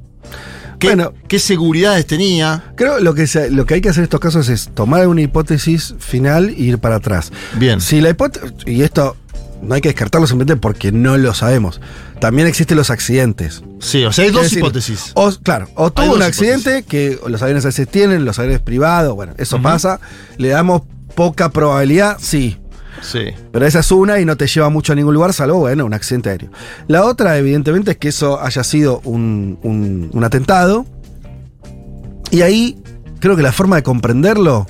¿Qué, 0.80 0.88
bueno, 0.88 1.14
¿Qué 1.28 1.40
seguridades 1.40 2.08
tenía? 2.08 2.72
Creo 2.76 3.00
lo 3.00 3.14
que 3.14 3.28
lo 3.52 3.66
que 3.66 3.76
hay 3.76 3.82
que 3.82 3.90
hacer 3.90 4.02
en 4.02 4.06
estos 4.06 4.20
casos 4.20 4.48
es 4.50 4.70
tomar 4.74 5.08
una 5.08 5.22
hipótesis 5.22 5.94
final 6.00 6.50
e 6.50 6.54
ir 6.54 6.78
para 6.80 6.96
atrás. 6.96 7.32
Bien. 7.56 7.82
Si 7.82 8.00
la 8.02 8.10
hipótesis. 8.10 8.52
Y 8.66 8.82
esto 8.82 9.18
no 9.62 9.76
hay 9.76 9.82
que 9.82 9.90
descartarlo 9.90 10.28
simplemente 10.28 10.60
porque 10.60 10.92
no 10.92 11.18
lo 11.18 11.34
sabemos. 11.34 11.82
También 12.20 12.48
existen 12.48 12.78
los 12.78 12.90
accidentes. 12.90 13.62
Sí, 13.80 14.04
o 14.04 14.12
sea, 14.12 14.26
hay 14.26 14.32
dos 14.32 14.52
hipótesis. 14.52 15.12
O, 15.16 15.32
claro, 15.44 15.70
o 15.76 15.92
tuvo 15.92 16.16
un 16.16 16.22
accidente 16.22 16.84
que 16.84 17.20
los 17.28 17.42
aviones 17.42 17.66
a 17.66 17.70
veces 17.70 17.88
tienen, 17.88 18.26
los 18.26 18.40
aviones 18.40 18.62
privados, 18.62 19.16
bueno, 19.16 19.34
eso 19.38 19.62
pasa. 19.62 20.00
Le 20.38 20.50
damos 20.50 20.84
poca 21.16 21.50
probabilidad, 21.50 22.18
sí. 22.20 22.58
Sí. 23.02 23.34
Pero 23.52 23.66
esa 23.66 23.80
es 23.80 23.92
una 23.92 24.20
y 24.20 24.26
no 24.26 24.38
te 24.38 24.48
lleva 24.48 24.70
mucho 24.70 24.94
a 24.94 24.96
ningún 24.96 25.14
lugar, 25.14 25.34
salvo, 25.34 25.60
bueno, 25.60 25.86
un 25.86 25.94
accidente 25.94 26.30
aéreo. 26.30 26.50
La 26.88 27.04
otra, 27.04 27.38
evidentemente, 27.38 27.92
es 27.92 27.98
que 27.98 28.10
eso 28.10 28.40
haya 28.42 28.64
sido 28.64 29.02
un, 29.04 30.10
atentado. 30.24 30.86
Y 32.32 32.42
ahí 32.42 32.82
creo 33.20 33.36
que 33.36 33.42
la 33.42 33.52
forma 33.52 33.78
de 33.78 33.84
comprenderlo 33.84 34.68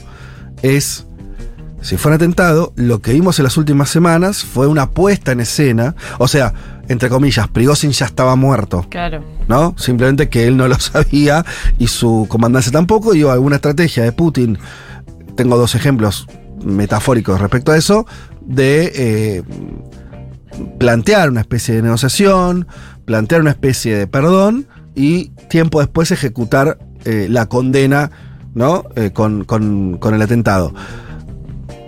es 0.61 1.05
si 1.81 1.97
fue 1.97 2.11
un 2.11 2.15
atentado, 2.15 2.73
lo 2.75 3.01
que 3.01 3.13
vimos 3.13 3.39
en 3.39 3.43
las 3.43 3.55
últimas 3.57 3.89
semanas 3.89 4.43
fue 4.43 4.67
una 4.67 4.91
puesta 4.91 5.31
en 5.31 5.39
escena. 5.39 5.95
O 6.17 6.27
sea, 6.27 6.53
entre 6.89 7.09
comillas, 7.09 7.47
Prigozhin 7.47 7.91
ya 7.91 8.05
estaba 8.05 8.35
muerto. 8.35 8.85
Claro. 8.89 9.23
¿No? 9.47 9.75
Simplemente 9.77 10.27
que 10.27 10.47
él 10.47 10.57
no 10.57 10.67
lo 10.67 10.75
sabía 10.79 11.45
y 11.77 11.87
su 11.87 12.27
comandante 12.29 12.71
tampoco. 12.71 13.13
Y 13.15 13.23
alguna 13.23 13.57
estrategia 13.57 14.03
de 14.03 14.11
Putin. 14.11 14.57
Tengo 15.35 15.57
dos 15.57 15.73
ejemplos 15.75 16.27
metafóricos 16.63 17.39
respecto 17.39 17.71
a 17.71 17.77
eso. 17.77 18.05
De 18.41 18.91
eh, 18.95 19.43
plantear 20.79 21.29
una 21.29 21.41
especie 21.41 21.75
de 21.75 21.81
negociación, 21.81 22.67
plantear 23.05 23.41
una 23.41 23.51
especie 23.51 23.95
de 23.95 24.07
perdón 24.07 24.67
y 24.95 25.29
tiempo 25.49 25.79
después 25.79 26.11
ejecutar 26.11 26.79
eh, 27.05 27.27
la 27.29 27.45
condena 27.45 28.11
¿no? 28.55 28.83
Eh, 28.95 29.11
con, 29.11 29.45
con 29.45 30.13
el 30.13 30.21
atentado. 30.21 30.73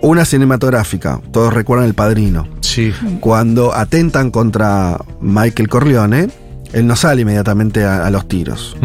Una 0.02 0.24
cinematográfica, 0.24 1.20
todos 1.30 1.54
recuerdan 1.54 1.86
El 1.86 1.94
Padrino. 1.94 2.48
Sí. 2.60 2.92
Cuando 3.20 3.72
atentan 3.72 4.32
contra 4.32 4.98
Michael 5.20 5.68
Corleone, 5.68 6.28
él 6.72 6.86
no 6.86 6.96
sale 6.96 7.22
inmediatamente 7.22 7.84
a, 7.84 8.10
los 8.10 8.26
tiros. 8.26 8.76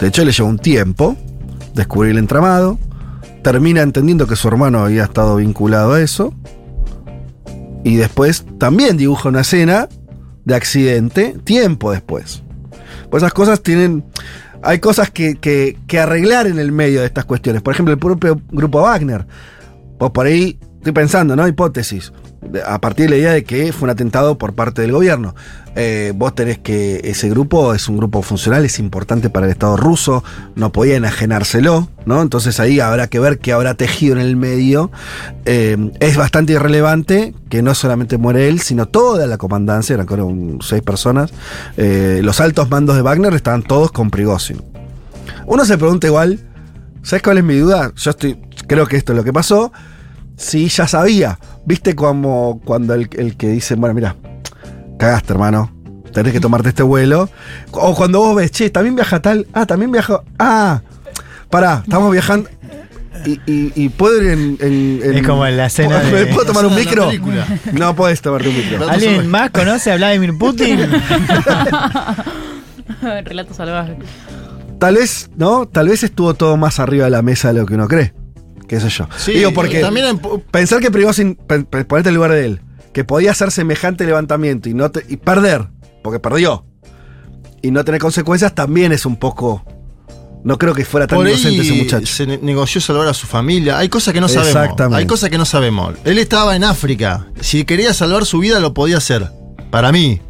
De 0.00 0.08
hecho, 0.08 0.24
le 0.24 0.32
lleva 0.32 0.48
un 0.48 0.58
tiempo 0.58 1.16
descubrir 1.74 2.12
el 2.12 2.18
entramado, 2.18 2.78
termina 3.46 3.82
entendiendo 3.82 4.26
que 4.26 4.34
su 4.34 4.48
hermano 4.48 4.80
había 4.80 5.04
estado 5.04 5.36
vinculado 5.36 5.92
a 5.92 6.00
eso, 6.00 6.34
y 7.84 7.94
después 7.94 8.44
también 8.58 8.96
dibuja 8.96 9.28
una 9.28 9.42
escena 9.42 9.88
de 10.44 10.56
accidente 10.56 11.36
tiempo 11.44 11.92
después. 11.92 12.42
Pues 13.08 13.22
esas 13.22 13.32
cosas 13.32 13.62
tienen... 13.62 14.04
Hay 14.62 14.80
cosas 14.80 15.12
que, 15.12 15.78
arreglar 15.96 16.48
en 16.48 16.58
el 16.58 16.72
medio 16.72 16.98
de 16.98 17.06
estas 17.06 17.24
cuestiones. 17.24 17.62
Por 17.62 17.72
ejemplo, 17.72 17.94
el 17.94 18.00
propio 18.00 18.40
grupo 18.50 18.82
Wagner 18.82 19.28
pues 19.96 20.10
por 20.10 20.26
ahí 20.26 20.58
estoy 20.86 21.02
pensando, 21.02 21.34
¿no? 21.34 21.48
Hipótesis. 21.48 22.12
A 22.64 22.80
partir 22.80 23.06
de 23.06 23.10
la 23.10 23.16
idea 23.16 23.32
de 23.32 23.42
que 23.42 23.72
fue 23.72 23.86
un 23.86 23.90
atentado 23.90 24.38
por 24.38 24.54
parte 24.54 24.82
del 24.82 24.92
gobierno. 24.92 25.34
Eh, 25.74 26.12
vos 26.14 26.32
tenés 26.32 26.58
que 26.58 27.00
ese 27.02 27.28
grupo 27.28 27.74
es 27.74 27.88
un 27.88 27.96
grupo 27.96 28.22
funcional, 28.22 28.64
es 28.64 28.78
importante 28.78 29.28
para 29.28 29.46
el 29.46 29.52
Estado 29.52 29.76
ruso, 29.76 30.22
no 30.54 30.70
podía 30.70 30.96
enajenárselo, 30.96 31.88
¿no? 32.04 32.22
Entonces 32.22 32.60
ahí 32.60 32.78
habrá 32.78 33.08
que 33.08 33.18
ver 33.18 33.40
qué 33.40 33.52
habrá 33.52 33.74
tejido 33.74 34.14
en 34.14 34.22
el 34.22 34.36
medio. 34.36 34.92
Eh, 35.44 35.90
es 35.98 36.16
bastante 36.16 36.52
irrelevante 36.52 37.34
que 37.48 37.62
no 37.62 37.74
solamente 37.74 38.16
muere 38.16 38.48
él, 38.48 38.60
sino 38.60 38.86
toda 38.86 39.26
la 39.26 39.38
comandancia, 39.38 39.94
eran 39.94 40.06
creo 40.06 40.32
seis 40.60 40.82
personas. 40.82 41.32
Eh, 41.76 42.20
los 42.22 42.40
altos 42.40 42.70
mandos 42.70 42.94
de 42.94 43.02
Wagner 43.02 43.34
estaban 43.34 43.64
todos 43.64 43.90
con 43.90 44.10
Prigozhin. 44.10 44.62
Uno 45.46 45.64
se 45.64 45.76
pregunta 45.78 46.06
igual, 46.06 46.38
¿sabes 47.02 47.24
cuál 47.24 47.38
es 47.38 47.44
mi 47.44 47.56
duda? 47.56 47.90
Yo 47.96 48.10
estoy, 48.12 48.40
creo 48.68 48.86
que 48.86 48.96
esto 48.96 49.12
es 49.12 49.16
lo 49.16 49.24
que 49.24 49.32
pasó. 49.32 49.72
Sí, 50.36 50.68
ya 50.68 50.86
sabía. 50.86 51.38
¿Viste 51.64 51.94
como 51.94 52.60
cuando 52.64 52.94
el, 52.94 53.08
que 53.08 53.48
dice, 53.48 53.74
bueno, 53.74 53.94
mira, 53.94 54.16
cagaste, 54.98 55.32
hermano. 55.32 55.72
Tenés 56.12 56.32
que 56.32 56.40
tomarte 56.40 56.68
este 56.68 56.82
vuelo. 56.82 57.28
O 57.72 57.94
cuando 57.94 58.20
vos 58.20 58.36
ves, 58.36 58.50
che, 58.50 58.70
también 58.70 58.94
viaja 58.94 59.20
tal. 59.20 59.46
Ah, 59.52 59.66
también 59.66 59.90
viaja. 59.90 60.22
Ah, 60.38 60.80
pará, 61.50 61.82
estamos 61.84 62.12
viajando. 62.12 62.48
Y, 63.24 63.88
puedo 63.90 64.22
ir 64.22 64.28
en, 64.60 65.00
Es 65.02 65.26
como 65.26 65.46
en 65.46 65.56
la 65.56 65.66
escena. 65.66 66.00
¿Me 66.12 66.26
puedo 66.26 66.46
tomar 66.46 66.66
un 66.66 66.74
micro? 66.74 67.10
No 67.72 67.96
puedes 67.96 68.20
tomarte 68.20 68.48
un 68.48 68.56
micro. 68.56 68.88
¿Alguien 68.88 69.26
más 69.28 69.50
conoce 69.50 69.90
a 69.90 69.96
Vladimir 69.96 70.36
Putin? 70.38 70.78
Relato 73.02 73.52
salvaje. 73.52 73.96
Tal 74.78 74.94
vez, 74.94 75.30
¿no? 75.36 75.66
Tal 75.66 75.88
vez 75.88 76.02
estuvo 76.04 76.34
todo 76.34 76.56
más 76.56 76.78
arriba 76.78 77.06
de 77.06 77.10
la 77.10 77.22
mesa 77.22 77.48
de 77.48 77.60
lo 77.60 77.66
que 77.66 77.74
uno 77.74 77.88
cree 77.88 78.12
qué 78.68 78.80
sé 78.80 78.88
yo. 78.88 79.08
Sí, 79.16 79.32
Digo, 79.32 79.52
porque 79.52 79.80
también 79.80 80.20
pensar 80.50 80.80
que 80.80 80.90
Prigozhin, 80.90 81.36
ponerte 81.36 82.08
en 82.08 82.14
lugar 82.14 82.32
de 82.32 82.44
él, 82.44 82.60
que 82.92 83.04
podía 83.04 83.32
hacer 83.32 83.50
semejante 83.50 84.04
levantamiento 84.06 84.68
y, 84.68 84.74
no 84.74 84.90
y 85.08 85.16
perder, 85.16 85.68
porque 86.02 86.18
perdió, 86.18 86.64
y 87.62 87.70
no 87.70 87.84
tener 87.84 88.00
consecuencias, 88.00 88.54
también 88.54 88.92
es 88.92 89.06
un 89.06 89.16
poco... 89.16 89.64
No 90.44 90.58
creo 90.58 90.74
que 90.74 90.84
fuera 90.84 91.08
tan 91.08 91.18
inocente 91.18 91.62
ese 91.62 91.72
muchacho. 91.72 92.06
Se 92.06 92.24
negoció 92.24 92.80
salvar 92.80 93.08
a 93.08 93.14
su 93.14 93.26
familia. 93.26 93.78
Hay 93.78 93.88
cosas 93.88 94.14
que 94.14 94.20
no 94.20 94.28
sabemos. 94.28 94.54
Exactamente. 94.54 95.00
Hay 95.00 95.06
cosas 95.06 95.28
que 95.28 95.38
no 95.38 95.44
sabemos. 95.44 95.94
Él 96.04 96.18
estaba 96.18 96.54
en 96.54 96.62
África. 96.62 97.26
Si 97.40 97.64
quería 97.64 97.92
salvar 97.92 98.24
su 98.26 98.38
vida, 98.38 98.60
lo 98.60 98.72
podía 98.72 98.98
hacer. 98.98 99.28
Para 99.72 99.90
mí. 99.90 100.20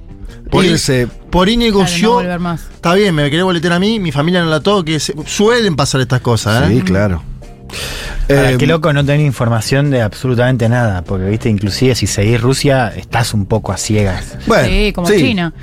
Por 0.50 0.64
irse. 0.64 1.06
Por 1.30 1.48
ahí 1.48 1.58
negoció. 1.58 2.22
Está 2.22 2.94
bien, 2.94 3.14
me 3.14 3.24
quería 3.24 3.44
boletear 3.44 3.74
a 3.74 3.78
mí, 3.78 4.00
mi 4.00 4.10
familia 4.10 4.42
no 4.42 4.48
la 4.48 4.60
toque. 4.60 4.98
Suelen 4.98 5.76
pasar 5.76 6.00
estas 6.00 6.22
cosas, 6.22 6.70
¿eh? 6.70 6.76
Sí, 6.76 6.80
claro. 6.80 7.22
Eh, 8.28 8.56
qué 8.58 8.66
loco 8.66 8.92
no 8.92 9.04
tener 9.04 9.24
información 9.24 9.90
de 9.90 10.02
absolutamente 10.02 10.68
nada, 10.68 11.02
porque 11.02 11.26
viste, 11.26 11.48
inclusive 11.48 11.94
si 11.94 12.06
seguís 12.06 12.40
Rusia, 12.40 12.92
estás 12.96 13.34
un 13.34 13.46
poco 13.46 13.72
a 13.72 13.76
ciegas. 13.76 14.36
sí, 14.64 14.92
como 14.92 15.08
China. 15.08 15.54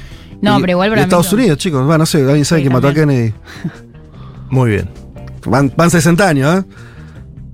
No, 0.42 0.60
pero 0.60 0.72
igual 0.72 0.90
para 0.90 1.04
Estados 1.04 1.32
Unidos, 1.32 1.58
chicos, 1.58 1.86
bueno, 1.86 2.00
no 2.00 2.06
sé, 2.06 2.20
alguien 2.20 2.46
sabe 2.46 2.64
que 2.64 2.70
mató 2.70 2.90
a 2.90 2.94
Kennedy. 2.94 3.34
Muy 4.50 4.72
bien. 4.72 4.90
Van, 5.46 5.90
60 5.90 6.28
años, 6.28 6.60
¿eh? 6.60 6.64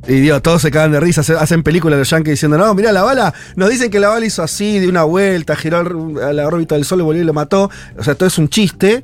Y 0.07 0.21
digo, 0.21 0.41
todos 0.41 0.61
se 0.61 0.71
cagan 0.71 0.91
de 0.91 0.99
risa, 0.99 1.21
hacen 1.39 1.61
películas 1.61 1.97
de 1.97 2.01
los 2.01 2.09
yankees 2.09 2.31
diciendo, 2.31 2.57
no, 2.57 2.73
mira 2.73 2.91
la 2.91 3.03
bala, 3.03 3.33
nos 3.55 3.69
dicen 3.69 3.91
que 3.91 3.99
la 3.99 4.09
bala 4.09 4.25
hizo 4.25 4.41
así, 4.41 4.79
de 4.79 4.87
una 4.87 5.03
vuelta, 5.03 5.55
giró 5.55 5.79
a 6.23 6.33
la 6.33 6.47
órbita 6.47 6.75
del 6.75 6.85
Sol, 6.85 7.03
volvió 7.03 7.21
y 7.21 7.25
lo 7.25 7.33
mató. 7.33 7.69
O 7.97 8.03
sea, 8.03 8.15
todo 8.15 8.27
es 8.27 8.37
un 8.39 8.49
chiste 8.49 9.03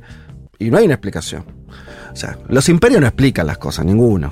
y 0.58 0.70
no 0.70 0.78
hay 0.78 0.86
una 0.86 0.94
explicación. 0.94 1.44
O 2.12 2.16
sea, 2.16 2.38
los 2.48 2.68
imperios 2.68 3.00
no 3.00 3.06
explican 3.06 3.46
las 3.46 3.58
cosas, 3.58 3.84
ninguno. 3.84 4.30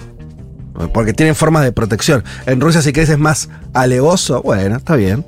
Porque 0.92 1.12
tienen 1.12 1.34
formas 1.34 1.62
de 1.62 1.72
protección. 1.72 2.24
En 2.46 2.60
Rusia, 2.60 2.82
si 2.82 2.92
querés, 2.92 3.10
es 3.10 3.18
más 3.18 3.48
alevoso. 3.72 4.42
Bueno, 4.42 4.76
está 4.76 4.96
bien. 4.96 5.24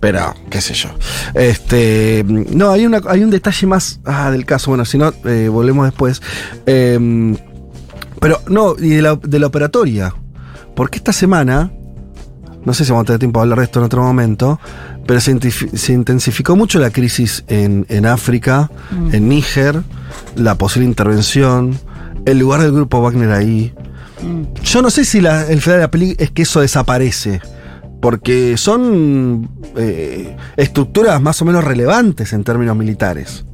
Pero, 0.00 0.34
qué 0.50 0.60
sé 0.60 0.74
yo. 0.74 0.90
Este. 1.34 2.24
No, 2.26 2.70
hay, 2.70 2.86
una, 2.86 3.00
hay 3.08 3.24
un 3.24 3.30
detalle 3.30 3.66
más 3.66 4.00
ah, 4.04 4.30
del 4.30 4.46
caso. 4.46 4.70
Bueno, 4.70 4.84
si 4.84 4.98
no, 4.98 5.12
eh, 5.24 5.48
volvemos 5.48 5.86
después. 5.86 6.22
Em, 6.66 7.36
pero, 8.20 8.40
no, 8.48 8.76
y 8.78 8.90
de 8.90 9.02
la, 9.02 9.16
de 9.16 9.38
la 9.38 9.46
operatoria. 9.46 10.14
Porque 10.76 10.98
esta 10.98 11.12
semana. 11.12 11.72
No 12.64 12.72
sé 12.72 12.86
si 12.86 12.92
vamos 12.92 13.04
a 13.04 13.06
tener 13.08 13.18
tiempo 13.18 13.40
de 13.40 13.42
hablar 13.42 13.58
de 13.58 13.64
esto 13.64 13.80
en 13.80 13.84
otro 13.84 14.02
momento. 14.02 14.58
Pero 15.06 15.20
se, 15.20 15.92
intensificó 15.92 16.56
mucho 16.56 16.78
la 16.78 16.90
crisis 16.90 17.44
en, 17.46 17.84
en 17.90 18.06
África, 18.06 18.70
mm. 18.90 19.14
en 19.14 19.28
Níger, 19.28 19.82
la 20.34 20.56
posible 20.56 20.88
intervención, 20.88 21.78
el 22.24 22.38
lugar 22.38 22.62
del 22.62 22.72
grupo 22.72 23.02
Wagner 23.02 23.32
ahí. 23.32 23.74
Yo 24.62 24.82
no 24.82 24.90
sé 24.90 25.04
si 25.04 25.18
el 25.18 25.60
final 25.60 25.78
de 25.78 25.78
la 25.78 25.90
peli 25.90 26.16
es 26.18 26.30
que 26.30 26.42
eso 26.42 26.60
desaparece. 26.60 27.40
Porque 28.00 28.56
son 28.58 29.48
eh, 29.76 30.36
estructuras 30.56 31.20
más 31.22 31.40
o 31.40 31.44
menos 31.44 31.64
relevantes 31.64 32.32
en 32.32 32.44
términos 32.44 32.76
militares. 32.76 33.44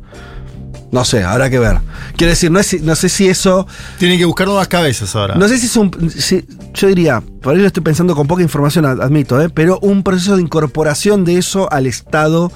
No 0.91 1.05
sé, 1.05 1.23
habrá 1.23 1.49
que 1.51 1.59
ver. 1.61 1.79
Quiero 2.16 2.31
decir, 2.31 2.51
no, 2.51 2.61
no 2.83 2.97
sé 2.97 3.09
si 3.09 3.29
eso. 3.29 3.66
Tienen 3.99 4.18
que 4.18 4.25
buscar 4.25 4.49
nuevas 4.49 4.66
cabezas 4.66 5.14
ahora. 5.14 5.37
No 5.37 5.47
sé 5.47 5.59
si 5.59 5.66
es 5.66 5.77
un. 5.77 5.91
yo 6.75 6.89
diría, 6.89 7.23
por 7.41 7.55
ahí 7.55 7.61
lo 7.61 7.68
estoy 7.68 7.85
pensando 7.85 8.16
con 8.16 8.27
poca 8.27 8.43
información, 8.43 8.85
admito, 8.85 9.41
¿eh? 9.41 9.51
pero 9.51 9.79
un 9.81 10.03
proceso 10.03 10.35
de 10.35 10.43
incorporación 10.43 11.25
de 11.25 11.39
eso 11.39 11.71
al 11.73 11.87
Estado 11.87 12.51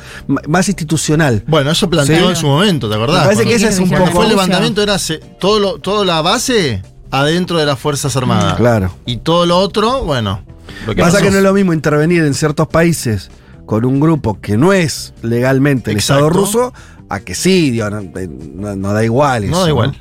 más 0.48 0.68
institucional. 0.68 1.44
Bueno, 1.46 1.70
eso 1.70 1.88
planteó 1.88 2.28
en 2.28 2.36
su 2.36 2.46
momento, 2.46 2.88
¿te 2.88 2.96
acordás? 2.96 3.20
Me 3.20 3.34
parece 3.34 3.44
que 3.44 3.54
ese 3.54 3.68
es 3.68 3.78
un 3.78 3.90
poco. 3.90 4.06
Fue 4.06 4.24
el 4.24 4.30
levantamiento, 4.30 4.82
era 4.82 4.96
todo 5.38 5.60
lo, 5.60 5.78
toda 5.78 6.04
la 6.04 6.20
base 6.20 6.82
adentro 7.10 7.58
de 7.58 7.66
las 7.66 7.78
Fuerzas 7.78 8.16
Armadas. 8.16 8.56
Claro. 8.56 8.94
Y 9.06 9.18
todo 9.18 9.46
lo 9.46 9.58
otro, 9.58 10.04
bueno. 10.04 10.42
Lo 10.86 10.94
que 10.94 11.02
Pasa 11.02 11.20
que 11.22 11.30
no 11.30 11.38
es 11.38 11.42
lo 11.42 11.52
mismo 11.52 11.72
intervenir 11.72 12.24
en 12.24 12.34
ciertos 12.34 12.68
países 12.68 13.30
con 13.66 13.84
un 13.84 14.00
grupo 14.00 14.40
que 14.40 14.56
no 14.56 14.72
es 14.72 15.14
legalmente 15.22 15.90
el 15.90 15.98
Estado 15.98 16.28
ruso 16.28 16.72
a 17.08 17.20
que 17.20 17.34
sí, 17.34 17.80
eh, 17.80 18.28
no, 18.54 18.92
da 18.92 19.04
igual. 19.04 19.50
no 19.50 19.62
da 19.62 19.68
igual. 19.68 19.96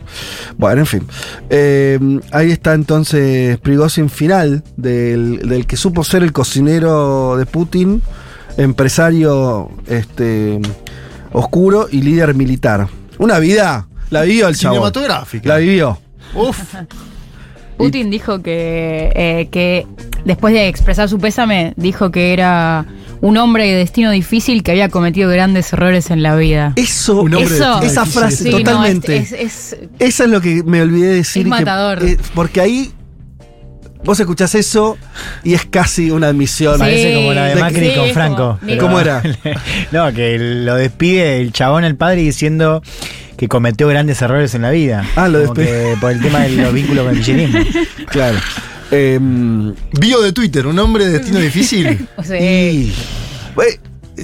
Bueno, 0.57 0.81
en 0.81 0.87
fin. 0.87 1.07
Eh, 1.49 1.99
ahí 2.31 2.51
está 2.51 2.73
entonces 2.73 3.57
Prigozhin 3.59 4.09
final 4.09 4.63
del, 4.77 5.47
del, 5.47 5.67
que 5.67 5.77
supo 5.77 6.03
ser 6.03 6.23
el 6.23 6.31
cocinero 6.31 7.35
de 7.37 7.45
Putin, 7.45 8.01
empresario 8.57 9.69
este, 9.87 10.59
oscuro 11.31 11.87
y 11.91 12.01
líder 12.01 12.35
militar. 12.35 12.87
Una 13.17 13.39
vida, 13.39 13.87
la 14.09 14.23
vivió 14.23 14.47
el 14.47 14.55
chavo. 14.55 14.75
Cinematográfica. 14.75 15.49
La 15.49 15.57
vivió. 15.57 15.99
Uf. 16.33 16.75
Putin 17.77 18.09
dijo 18.09 18.41
que, 18.41 19.11
eh, 19.15 19.47
que 19.51 19.87
después 20.25 20.53
de 20.53 20.67
expresar 20.67 21.09
su 21.09 21.19
pésame, 21.19 21.73
dijo 21.75 22.11
que 22.11 22.33
era 22.33 22.85
un 23.21 23.37
hombre 23.37 23.67
de 23.67 23.75
destino 23.75 24.11
difícil 24.11 24.63
que 24.63 24.71
había 24.71 24.89
cometido 24.89 25.29
grandes 25.29 25.71
errores 25.73 26.11
en 26.11 26.23
la 26.23 26.35
vida. 26.35 26.73
Eso, 26.75 27.25
esa 27.81 28.05
frase, 28.05 28.49
totalmente. 28.49 29.17
Esa 29.17 29.77
es 29.99 30.29
lo 30.29 30.41
que 30.41 30.63
me 30.63 30.81
olvidé 30.81 31.07
de 31.07 31.15
decir. 31.15 31.43
Es 31.43 31.47
matador. 31.47 32.03
Eh, 32.03 32.17
porque 32.35 32.61
ahí 32.61 32.91
vos 34.03 34.19
escuchás 34.19 34.55
eso 34.55 34.97
y 35.43 35.53
es 35.53 35.65
casi 35.65 36.11
una 36.11 36.27
admisión. 36.27 36.77
Parece 36.77 37.15
como 37.15 37.33
la 37.33 37.45
de, 37.45 37.55
Macri 37.55 37.95
con 37.95 38.09
Franco. 38.09 38.59
¿Cómo 38.79 38.99
era? 38.99 39.23
no, 39.91 40.13
que 40.13 40.37
lo 40.37 40.75
despide 40.75 41.39
el 41.41 41.53
chabón, 41.53 41.85
el 41.85 41.95
padre, 41.95 42.21
diciendo 42.21 42.81
que 43.37 43.47
cometió 43.47 43.87
grandes 43.87 44.21
errores 44.21 44.53
en 44.55 44.61
la 44.63 44.71
vida. 44.71 45.05
Ah, 45.15 45.27
lo 45.27 45.39
despide. 45.39 45.97
Por 45.97 46.11
el 46.11 46.21
tema 46.21 46.41
de 46.41 46.49
los 46.49 46.73
vínculos 46.73 47.05
con 47.05 47.15
el 47.15 47.23
kirchnerismo. 47.23 47.81
Claro. 48.07 48.37
Bio 49.99 50.21
de 50.21 50.33
Twitter, 50.33 50.67
un 50.67 50.77
hombre 50.77 51.05
de 51.05 51.13
destino 51.13 51.39
difícil. 51.39 52.07
sí. 52.23 52.93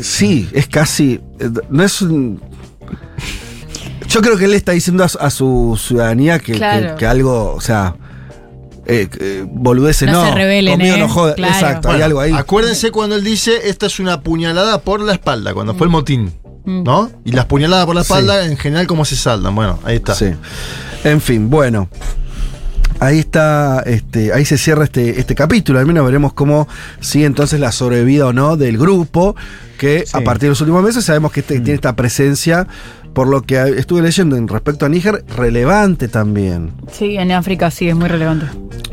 sí, 0.02 0.50
es 0.54 0.68
casi. 0.68 1.20
No 1.70 1.84
es 1.84 2.02
un. 2.02 2.42
Yo 4.08 4.22
creo 4.22 4.38
que 4.38 4.46
él 4.46 4.54
está 4.54 4.72
diciendo 4.72 5.04
a, 5.04 5.30
su 5.30 5.80
ciudadanía 5.80 6.40
que, 6.40 6.64
algo, 7.06 7.54
o 7.54 7.62
sea, 7.62 7.96
eh, 8.86 9.08
eh 9.20 9.46
boludeces 9.48 10.10
no. 10.12 10.24
no. 10.24 10.30
Se 10.30 10.36
revelen, 10.36 10.74
conmigo 10.74 10.98
no 10.98 11.10
joda. 11.10 11.36
Exacto, 11.38 11.92
hay 11.92 12.02
algo 12.02 12.20
ahí. 12.20 12.32
Acuérdense 12.34 12.92
cuando 12.92 13.16
él 13.16 13.24
dice, 13.24 13.70
esta 13.70 13.86
es 13.86 14.00
una 14.00 14.22
puñalada 14.22 14.82
por 14.82 15.00
la 15.02 15.14
espalda, 15.14 15.54
cuando 15.54 15.76
fue 15.76 15.86
el 15.86 15.92
motín. 15.92 16.34
Mm. 16.70 16.84
¿No? 16.84 17.10
Y 17.26 17.32
las 17.32 17.46
puñaladas 17.46 17.88
por 17.88 17.96
la 17.96 18.02
espalda, 18.02 18.46
en 18.46 18.56
general, 18.56 18.86
¿cómo 18.86 19.04
se 19.04 19.16
saldan? 19.16 19.56
Bueno, 19.56 19.80
ahí 19.84 19.96
está. 19.96 20.14
Sí. 20.14 20.28
En 21.04 21.20
fin, 21.20 21.50
bueno. 21.50 21.90
Ahí 23.00 23.20
está, 23.20 23.82
este, 23.86 24.34
ahí 24.34 24.44
se 24.44 24.58
cierra 24.58 24.84
este, 24.84 25.20
este 25.20 25.34
capítulo. 25.34 25.80
Al 25.80 25.86
menos 25.86 26.06
veremos 26.06 26.34
cómo 26.34 26.68
sigue 27.00 27.26
entonces 27.26 27.60
la 27.60 27.72
sobrevida 27.72 28.28
o 28.28 28.34
no 28.34 28.58
del 28.58 28.78
grupo, 28.78 29.36
que 29.78 30.04
a 30.12 30.22
partir 30.22 30.44
de 30.44 30.50
los 30.50 30.62
últimos 30.62 30.84
meses 30.84 31.06
sabemos 31.06 31.32
que 31.32 31.40
este, 31.40 31.60
mm. 31.60 31.64
tiene 31.64 31.76
esta 31.76 31.96
presencia, 31.96 32.68
por 33.14 33.28
lo 33.28 33.42
que 33.42 33.58
estuve 33.78 34.02
leyendo 34.02 34.36
en 34.36 34.48
respecto 34.48 34.86
a 34.86 34.90
Níger, 34.90 35.24
relevante 35.36 36.08
también. 36.08 36.74
Sí, 36.92 37.16
en 37.16 37.32
África 37.32 37.72
sí 37.72 37.88
es 37.88 37.96
muy 37.96 38.10
relevante. 38.10 38.48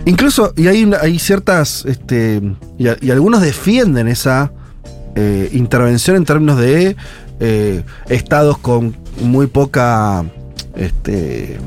Incluso, 0.07 0.55
y 0.57 0.69
hay, 0.69 0.91
hay 1.01 1.19
ciertas, 1.19 1.85
este, 1.85 2.41
y, 2.79 3.11
algunos 3.11 3.43
defienden 3.43 4.07
esa 4.07 4.53
eh, 5.17 5.51
intervención 5.53 6.17
en 6.17 6.25
términos 6.25 6.59
de 6.59 6.97
eh, 7.41 7.83
estados 8.09 8.59
con 8.59 8.97
muy 9.21 9.47
poca 9.47 10.25
este, 10.77 11.59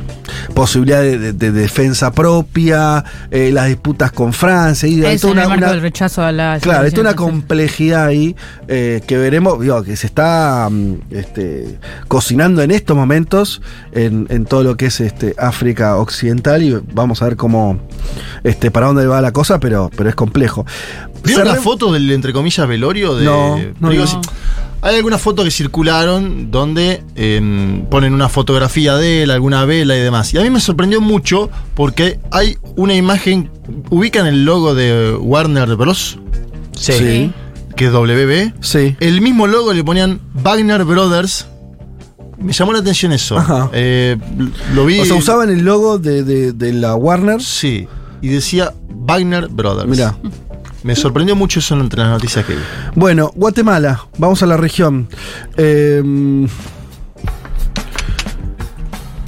posibilidad 0.53 1.01
de, 1.01 1.51
defensa 1.51 2.11
propia, 2.11 3.03
eh, 3.31 3.51
las 3.51 3.67
disputas 3.67 4.11
con 4.11 4.33
Francia. 4.33 4.87
Y 4.87 5.03
hay 5.03 5.17
toda 5.17 5.47
una, 5.47 5.73
rechazo 5.73 6.21
a 6.23 6.31
la 6.31 6.59
Claro, 6.61 6.85
hay 6.85 6.99
una 6.99 7.15
complejidad 7.15 8.05
ahí 8.05 8.35
eh, 8.67 9.01
que 9.07 9.17
veremos, 9.17 9.59
digo, 9.59 9.83
que 9.83 9.95
se 9.95 10.07
está 10.07 10.69
mm, 10.69 10.95
este, 11.11 11.79
cocinando 12.07 12.61
en 12.61 12.71
estos 12.71 12.95
momentos 12.95 13.61
en, 13.91 14.27
todo 14.45 14.63
lo 14.63 14.77
que 14.77 14.87
es 14.87 14.99
este, 15.01 15.35
África 15.37 15.97
Occidental 15.97 16.61
y 16.61 16.77
vamos 16.93 17.21
a 17.21 17.25
ver 17.25 17.35
cómo, 17.35 17.79
este, 18.43 18.71
para 18.71 18.87
dónde 18.87 19.05
va 19.07 19.21
la 19.21 19.31
cosa, 19.31 19.59
pero, 19.59 19.89
pero 19.95 20.09
es 20.09 20.15
complejo. 20.15 20.65
¿Vieron 21.23 21.47
la 21.47 21.55
foto 21.55 21.91
del, 21.91 22.09
entre 22.11 22.31
comillas, 22.31 22.67
velorio? 22.67 23.15
De, 23.15 23.25
no, 23.25 23.59
no. 23.79 23.91
Hay 24.81 24.95
algunas 24.95 25.21
fotos 25.21 25.43
que 25.43 25.51
circularon 25.51 26.51
donde 26.51 27.03
em, 27.15 27.85
ponen 27.87 28.13
una 28.13 28.29
fotografía 28.29 28.95
de 28.95 29.23
él, 29.23 29.31
alguna 29.31 29.65
vela 29.65 29.97
y 29.97 29.99
demás. 29.99 30.33
Y 30.33 30.37
a 30.37 30.41
mí 30.41 30.49
me 30.49 30.61
sorprendió 30.61 31.01
mucho 31.01 31.49
porque 31.75 32.19
hay 32.31 32.57
una 32.77 32.95
imagen. 32.95 33.51
¿Ubican 33.89 34.25
el 34.25 34.45
logo 34.45 34.73
de 34.75 35.15
Warner 35.19 35.75
Bros? 35.75 36.17
Sí. 36.75 37.31
Que 37.75 37.85
es 37.87 37.91
WB. 37.91 38.53
Sí. 38.61 38.95
El 39.01 39.21
mismo 39.21 39.47
logo 39.47 39.73
le 39.73 39.83
ponían 39.83 40.21
Wagner 40.33 40.85
Brothers. 40.85 41.45
Me 42.37 42.53
llamó 42.53 42.71
la 42.71 42.79
atención 42.79 43.11
eso. 43.11 43.37
Eh, 43.73 44.15
lo 44.73 44.85
vi. 44.85 45.01
O 45.01 45.05
sea, 45.05 45.15
usaban 45.15 45.49
el 45.49 45.65
logo 45.65 45.97
de, 45.99 46.23
de 46.53 46.73
la 46.73 46.95
Warner. 46.95 47.41
Sí. 47.41 47.85
Y 48.21 48.29
decía 48.29 48.73
Wagner 48.89 49.49
Brothers. 49.49 49.89
Mira. 49.89 50.15
Me 50.83 50.95
sorprendió 50.95 51.35
mucho 51.35 51.59
eso 51.59 51.79
entre 51.79 52.01
las 52.01 52.09
noticias 52.09 52.45
que 52.45 52.55
vi. 52.55 52.61
Bueno, 52.95 53.31
Guatemala, 53.35 54.07
vamos 54.17 54.41
a 54.43 54.45
la 54.45 54.57
región. 54.57 55.07
Em, 55.57 56.47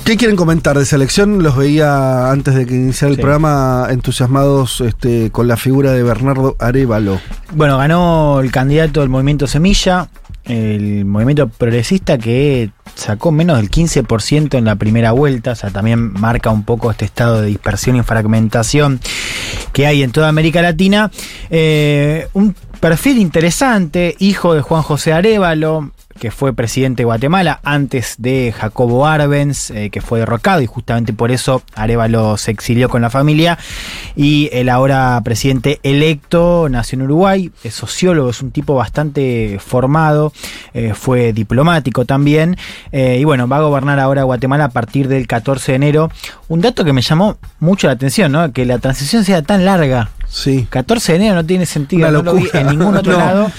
¿Qué 0.05 0.17
quieren 0.17 0.35
comentar 0.35 0.77
de 0.77 0.83
esa 0.83 0.95
elección? 0.95 1.43
Los 1.43 1.55
veía 1.55 2.31
antes 2.31 2.55
de 2.55 2.65
que 2.65 2.73
iniciara 2.73 3.13
el 3.13 3.19
programa 3.19 3.87
entusiasmados 3.91 4.81
este, 4.81 5.29
con 5.31 5.47
la 5.47 5.57
figura 5.57 5.91
de 5.93 6.03
Bernardo 6.03 6.55
Arevalo. 6.59 7.21
Bueno, 7.53 7.77
ganó 7.77 8.39
el 8.41 8.51
candidato 8.51 9.01
del 9.01 9.09
movimiento 9.09 9.47
Semilla, 9.47 10.09
el 10.45 11.05
movimiento 11.05 11.47
progresista 11.49 12.17
que 12.17 12.71
sacó 12.95 13.31
menos 13.31 13.57
del 13.57 13.69
15% 13.69 14.57
en 14.57 14.65
la 14.65 14.75
primera 14.75 15.11
vuelta, 15.11 15.51
o 15.51 15.55
sea, 15.55 15.69
también 15.69 16.13
marca 16.13 16.49
un 16.49 16.63
poco 16.63 16.91
este 16.91 17.05
estado 17.05 17.41
de 17.41 17.47
dispersión 17.47 17.95
y 17.95 18.03
fragmentación 18.03 18.99
que 19.73 19.87
hay 19.87 20.03
en 20.03 20.11
toda 20.11 20.29
América 20.29 20.61
Latina. 20.61 21.11
Eh, 21.49 22.27
un 22.33 22.55
perfil 22.79 23.19
interesante, 23.19 24.15
hijo 24.19 24.53
de 24.53 24.61
Juan 24.61 24.81
José 24.81 25.13
Arevalo, 25.13 25.91
que 26.21 26.29
fue 26.29 26.53
presidente 26.53 27.01
de 27.01 27.05
Guatemala 27.05 27.59
antes 27.63 28.13
de 28.19 28.53
Jacobo 28.55 29.07
Arbenz, 29.07 29.71
eh, 29.71 29.89
que 29.89 30.01
fue 30.01 30.19
derrocado 30.19 30.61
y 30.61 30.67
justamente 30.67 31.13
por 31.13 31.31
eso 31.31 31.63
Arevalo 31.73 32.37
se 32.37 32.51
exilió 32.51 32.89
con 32.89 33.01
la 33.01 33.09
familia. 33.09 33.57
Y 34.15 34.47
el 34.53 34.69
ahora 34.69 35.19
presidente 35.23 35.79
electo 35.81 36.67
nació 36.69 36.97
en 36.97 37.01
Uruguay, 37.05 37.51
es 37.63 37.73
sociólogo, 37.73 38.29
es 38.29 38.43
un 38.43 38.51
tipo 38.51 38.75
bastante 38.75 39.57
formado, 39.59 40.31
eh, 40.75 40.93
fue 40.93 41.33
diplomático 41.33 42.05
también. 42.05 42.55
Eh, 42.91 43.17
y 43.19 43.23
bueno, 43.23 43.47
va 43.47 43.57
a 43.57 43.61
gobernar 43.61 43.99
ahora 43.99 44.21
Guatemala 44.21 44.65
a 44.65 44.69
partir 44.69 45.07
del 45.07 45.25
14 45.25 45.71
de 45.71 45.75
enero. 45.75 46.11
Un 46.49 46.61
dato 46.61 46.85
que 46.85 46.93
me 46.93 47.01
llamó 47.01 47.39
mucho 47.59 47.87
la 47.87 47.93
atención, 47.93 48.31
¿no? 48.31 48.53
Que 48.53 48.67
la 48.67 48.77
transición 48.77 49.25
sea 49.25 49.41
tan 49.41 49.65
larga. 49.65 50.11
Sí. 50.29 50.67
14 50.69 51.13
de 51.13 51.15
enero 51.17 51.35
no 51.35 51.45
tiene 51.45 51.65
sentido, 51.65 52.11
no 52.11 52.21
lo 52.21 52.35
vi 52.35 52.47
en 52.53 52.67
ningún 52.67 52.95
otro 52.97 53.17
lado. 53.17 53.51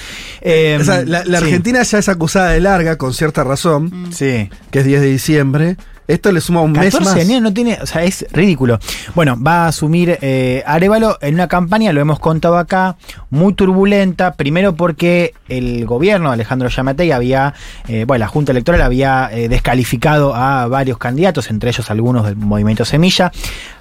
Eh, 0.45 0.79
la, 1.07 1.39
Argentina 1.39 1.83
ya 1.83 1.99
es 1.99 2.09
acusada 2.09 2.51
de 2.51 2.61
larga, 2.61 2.99
con 2.99 3.15
cierta 3.15 3.45
razón. 3.45 3.91
Mm. 3.93 4.13
Sí. 4.13 4.51
Que 4.71 4.81
es 4.81 4.85
10 4.85 5.01
de 5.01 5.07
diciembre. 5.07 5.77
Esto 6.13 6.31
le 6.31 6.41
suma 6.41 6.61
un 6.61 6.73
mes 6.73 7.01
más. 7.01 7.15
De 7.15 7.41
no 7.41 7.53
tiene, 7.55 7.79
o 7.81 7.87
sea, 7.87 8.05
es 8.05 8.27
ridículo. 8.33 8.79
Bueno, 9.15 9.37
va 9.43 9.65
a 9.65 9.69
asumir 9.69 10.19
eh, 10.21 10.63
Arevalo 10.67 11.17
en 11.23 11.35
una 11.35 11.49
campaña, 11.49 11.93
lo 11.93 12.01
hemos 12.01 12.19
contado 12.19 12.59
acá, 12.59 12.97
muy 13.31 13.55
turbulenta. 13.55 14.35
Primero 14.35 14.75
porque 14.77 15.35
el 15.49 15.87
gobierno, 15.87 16.31
Alejandro 16.31 16.69
Yamatei, 16.69 17.13
había, 17.13 17.55
eh, 17.89 18.05
bueno, 18.07 18.21
la 18.21 18.29
Junta 18.29 18.53
Electoral 18.53 18.83
había 18.83 19.31
eh, 19.33 19.49
descalificado 19.49 20.35
a 20.35 20.67
varios 20.67 20.99
candidatos, 20.99 21.49
entre 21.51 21.71
ellos 21.71 21.91
algunos 21.91 22.27
del 22.27 22.37
movimiento 22.37 22.85
Semilla. 22.85 23.33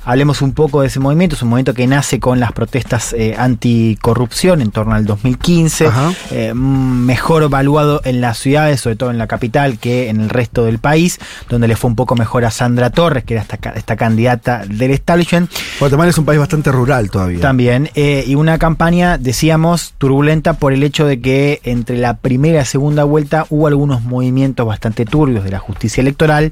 Hablemos 0.03 0.41
un 0.41 0.53
poco 0.53 0.81
de 0.81 0.87
ese 0.87 0.99
movimiento, 0.99 1.35
es 1.35 1.43
un 1.43 1.49
movimiento 1.49 1.73
que 1.73 1.85
nace 1.85 2.19
con 2.19 2.39
las 2.39 2.53
protestas 2.53 3.13
anticorrupción 3.37 4.61
en 4.61 4.71
torno 4.71 4.95
al 4.95 5.05
2015, 5.05 5.89
eh, 6.31 6.53
mejor 6.53 7.43
evaluado 7.43 8.01
en 8.03 8.21
las 8.21 8.37
ciudades, 8.37 8.81
sobre 8.81 8.95
todo 8.95 9.11
en 9.11 9.17
la 9.17 9.27
capital, 9.27 9.77
que 9.77 10.09
en 10.09 10.21
el 10.21 10.29
resto 10.29 10.63
del 10.65 10.79
país, 10.79 11.19
donde 11.49 11.67
le 11.67 11.75
fue 11.75 11.89
un 11.89 11.95
poco 11.95 12.15
mejor 12.21 12.45
a 12.45 12.51
Sandra 12.51 12.91
Torres, 12.91 13.23
que 13.23 13.33
era 13.33 13.41
esta, 13.41 13.57
esta 13.71 13.95
candidata 13.95 14.63
del 14.67 14.91
establishment. 14.91 15.51
Guatemala 15.79 16.11
es 16.11 16.17
un 16.19 16.25
país 16.25 16.39
bastante 16.39 16.71
rural 16.71 17.09
todavía. 17.09 17.39
También, 17.39 17.89
eh, 17.95 18.23
y 18.27 18.35
una 18.35 18.59
campaña, 18.59 19.17
decíamos, 19.17 19.95
turbulenta 19.97 20.53
por 20.53 20.71
el 20.71 20.83
hecho 20.83 21.07
de 21.07 21.19
que 21.19 21.61
entre 21.63 21.97
la 21.97 22.17
primera 22.17 22.61
y 22.61 22.65
segunda 22.65 23.05
vuelta 23.05 23.47
hubo 23.49 23.65
algunos 23.65 24.03
movimientos 24.03 24.67
bastante 24.67 25.03
turbios 25.05 25.43
de 25.43 25.49
la 25.49 25.57
justicia 25.57 26.01
electoral, 26.01 26.51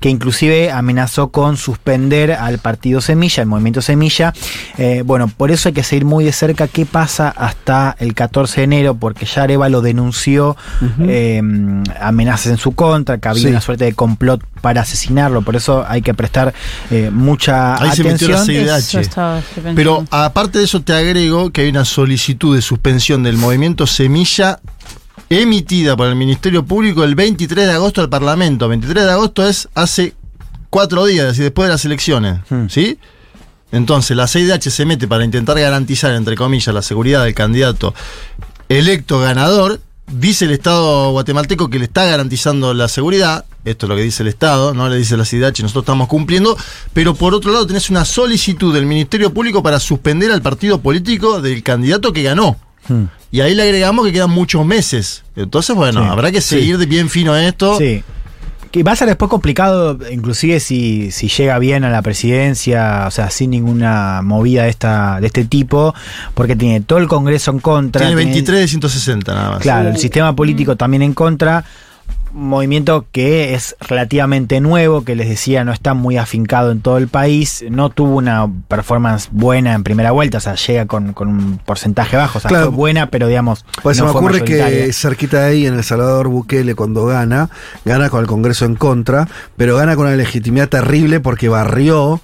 que 0.00 0.08
inclusive 0.08 0.72
amenazó 0.72 1.28
con 1.28 1.56
suspender 1.56 2.32
al 2.32 2.58
partido 2.58 3.00
Semilla, 3.00 3.42
el 3.44 3.48
movimiento 3.48 3.82
Semilla. 3.82 4.32
Eh, 4.78 5.04
bueno, 5.06 5.28
por 5.28 5.52
eso 5.52 5.68
hay 5.68 5.74
que 5.74 5.84
seguir 5.84 6.04
muy 6.04 6.24
de 6.24 6.32
cerca 6.32 6.66
qué 6.66 6.86
pasa 6.86 7.28
hasta 7.28 7.94
el 8.00 8.14
14 8.14 8.62
de 8.62 8.64
enero, 8.64 8.94
porque 8.96 9.26
ya 9.26 9.44
Areva 9.44 9.68
lo 9.68 9.80
denunció, 9.80 10.56
eh, 11.00 11.40
amenazas 12.00 12.46
en 12.48 12.56
su 12.56 12.72
contra, 12.72 13.18
que 13.18 13.28
había 13.28 13.48
una 13.50 13.60
suerte 13.60 13.84
de 13.84 13.92
complot 13.92 14.42
para 14.64 14.80
asesinarlo, 14.80 15.42
por 15.42 15.56
eso 15.56 15.84
hay 15.86 16.00
que 16.00 16.14
prestar 16.14 16.54
eh, 16.90 17.10
mucha 17.12 17.74
Ahí 17.74 17.90
atención. 17.90 19.42
Pero 19.76 20.06
aparte 20.10 20.56
de 20.56 20.64
eso 20.64 20.80
te 20.80 20.94
agrego 20.94 21.50
que 21.50 21.60
hay 21.60 21.68
una 21.68 21.84
solicitud 21.84 22.56
de 22.56 22.62
suspensión 22.62 23.22
del 23.22 23.36
movimiento 23.36 23.86
Semilla 23.86 24.60
emitida 25.28 25.98
por 25.98 26.08
el 26.08 26.16
Ministerio 26.16 26.64
Público 26.64 27.04
el 27.04 27.14
23 27.14 27.66
de 27.66 27.72
agosto 27.74 28.00
al 28.00 28.08
Parlamento. 28.08 28.66
23 28.66 29.04
de 29.04 29.10
agosto 29.10 29.46
es 29.46 29.68
hace 29.74 30.14
cuatro 30.70 31.04
días 31.04 31.38
y 31.38 31.42
después 31.42 31.68
de 31.68 31.72
las 31.74 31.84
elecciones. 31.84 32.38
Hmm. 32.48 32.68
¿Sí? 32.70 32.98
Entonces, 33.70 34.16
la 34.16 34.26
CIDH 34.26 34.70
se 34.70 34.86
mete 34.86 35.06
para 35.06 35.26
intentar 35.26 35.60
garantizar, 35.60 36.14
entre 36.14 36.36
comillas, 36.36 36.74
la 36.74 36.80
seguridad 36.80 37.22
del 37.22 37.34
candidato 37.34 37.94
electo 38.70 39.18
ganador. 39.18 39.80
Dice 40.06 40.44
el 40.44 40.50
Estado 40.50 41.12
guatemalteco 41.12 41.70
que 41.70 41.78
le 41.78 41.86
está 41.86 42.04
garantizando 42.04 42.74
la 42.74 42.88
seguridad. 42.88 43.46
Esto 43.64 43.86
es 43.86 43.90
lo 43.90 43.96
que 43.96 44.02
dice 44.02 44.22
el 44.22 44.28
Estado, 44.28 44.74
no 44.74 44.88
le 44.88 44.96
dice 44.96 45.16
la 45.16 45.24
CIDH, 45.24 45.62
nosotros 45.62 45.84
estamos 45.84 46.08
cumpliendo. 46.08 46.56
Pero 46.92 47.14
por 47.14 47.34
otro 47.34 47.52
lado, 47.52 47.66
tenés 47.66 47.88
una 47.88 48.04
solicitud 48.04 48.74
del 48.74 48.84
Ministerio 48.84 49.32
Público 49.32 49.62
para 49.62 49.80
suspender 49.80 50.30
al 50.30 50.42
partido 50.42 50.80
político 50.80 51.40
del 51.40 51.62
candidato 51.62 52.12
que 52.12 52.22
ganó. 52.22 52.56
Hmm. 52.86 53.04
Y 53.30 53.40
ahí 53.40 53.54
le 53.54 53.62
agregamos 53.62 54.04
que 54.04 54.12
quedan 54.12 54.30
muchos 54.30 54.64
meses. 54.66 55.24
Entonces, 55.36 55.74
bueno, 55.74 56.04
habrá 56.04 56.30
que 56.30 56.40
seguir 56.40 56.76
de 56.78 56.86
bien 56.86 57.08
fino 57.08 57.32
a 57.32 57.44
esto. 57.44 57.78
Sí 57.78 58.04
que 58.74 58.82
va 58.82 58.90
a 58.90 58.96
ser 58.96 59.06
después 59.06 59.28
complicado, 59.30 59.96
inclusive 60.10 60.58
si, 60.58 61.12
si 61.12 61.28
llega 61.28 61.60
bien 61.60 61.84
a 61.84 61.90
la 61.90 62.02
presidencia, 62.02 63.04
o 63.06 63.10
sea, 63.12 63.30
sin 63.30 63.50
ninguna 63.50 64.20
movida 64.20 64.64
de, 64.64 64.70
esta, 64.70 65.20
de 65.20 65.28
este 65.28 65.44
tipo, 65.44 65.94
porque 66.34 66.56
tiene 66.56 66.80
todo 66.80 66.98
el 66.98 67.06
Congreso 67.06 67.52
en 67.52 67.60
contra. 67.60 68.00
Tiene 68.00 68.16
23 68.16 68.58
de 68.62 68.66
160 68.66 69.32
nada 69.32 69.50
más. 69.50 69.58
Claro, 69.60 69.90
el 69.90 69.96
sistema 69.98 70.34
político 70.34 70.74
también 70.74 71.04
en 71.04 71.14
contra 71.14 71.64
movimiento 72.34 73.06
que 73.12 73.54
es 73.54 73.76
relativamente 73.80 74.60
nuevo, 74.60 75.04
que 75.04 75.14
les 75.14 75.28
decía 75.28 75.64
no 75.64 75.72
está 75.72 75.94
muy 75.94 76.16
afincado 76.16 76.72
en 76.72 76.80
todo 76.80 76.98
el 76.98 77.08
país, 77.08 77.64
no 77.70 77.90
tuvo 77.90 78.16
una 78.16 78.50
performance 78.68 79.28
buena 79.30 79.72
en 79.74 79.84
primera 79.84 80.10
vuelta, 80.10 80.38
o 80.38 80.40
sea, 80.40 80.54
llega 80.54 80.86
con, 80.86 81.14
un 81.16 81.60
porcentaje 81.64 82.16
bajo, 82.16 82.38
o 82.38 82.40
sea, 82.40 82.50
fue 82.50 82.66
buena, 82.66 83.10
pero 83.10 83.28
digamos... 83.28 83.64
Pues 83.82 83.96
se 83.96 84.02
me 84.02 84.10
ocurre 84.10 84.44
que 84.44 84.92
cerquita 84.92 85.40
de 85.40 85.46
ahí, 85.46 85.66
en 85.66 85.74
El 85.74 85.84
Salvador 85.84 86.28
Bukele, 86.28 86.74
cuando 86.74 87.06
gana, 87.06 87.50
gana 87.84 88.10
con 88.10 88.20
el 88.20 88.26
Congreso 88.26 88.64
en 88.64 88.74
contra, 88.74 89.28
pero 89.56 89.76
gana 89.76 89.94
con 89.96 90.06
una 90.06 90.16
legitimidad 90.16 90.68
terrible 90.68 91.20
porque 91.20 91.48
barrió 91.48 92.20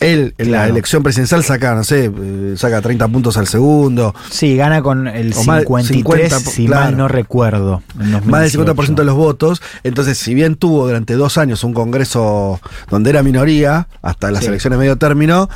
él 0.00 0.34
en 0.38 0.50
la 0.50 0.66
elección 0.66 1.02
presidencial 1.02 1.44
saca, 1.44 1.74
no 1.74 1.84
sé, 1.84 2.06
eh, 2.06 2.54
saca 2.56 2.80
30 2.80 3.06
puntos 3.08 3.36
al 3.36 3.46
segundo. 3.46 4.14
Sí, 4.30 4.56
gana 4.56 4.82
con 4.82 5.06
el 5.06 5.34
53, 5.34 6.32
si 6.32 6.66
mal 6.68 6.96
no 6.96 7.06
recuerdo. 7.06 7.82
Más 8.24 8.52
del 8.52 8.66
50% 8.66 8.94
de 8.94 9.04
los 9.04 9.14
votos. 9.14 9.62
Entonces, 9.84 10.18
si 10.18 10.34
bien 10.34 10.56
tuvo 10.56 10.86
durante 10.86 11.14
dos 11.14 11.38
años 11.38 11.62
un 11.64 11.74
congreso 11.74 12.60
donde 12.90 13.10
era 13.10 13.22
minoría, 13.22 13.88
hasta 14.02 14.30
las 14.30 14.44
elecciones 14.46 14.78
medio 14.78 14.96
término, 14.96 15.48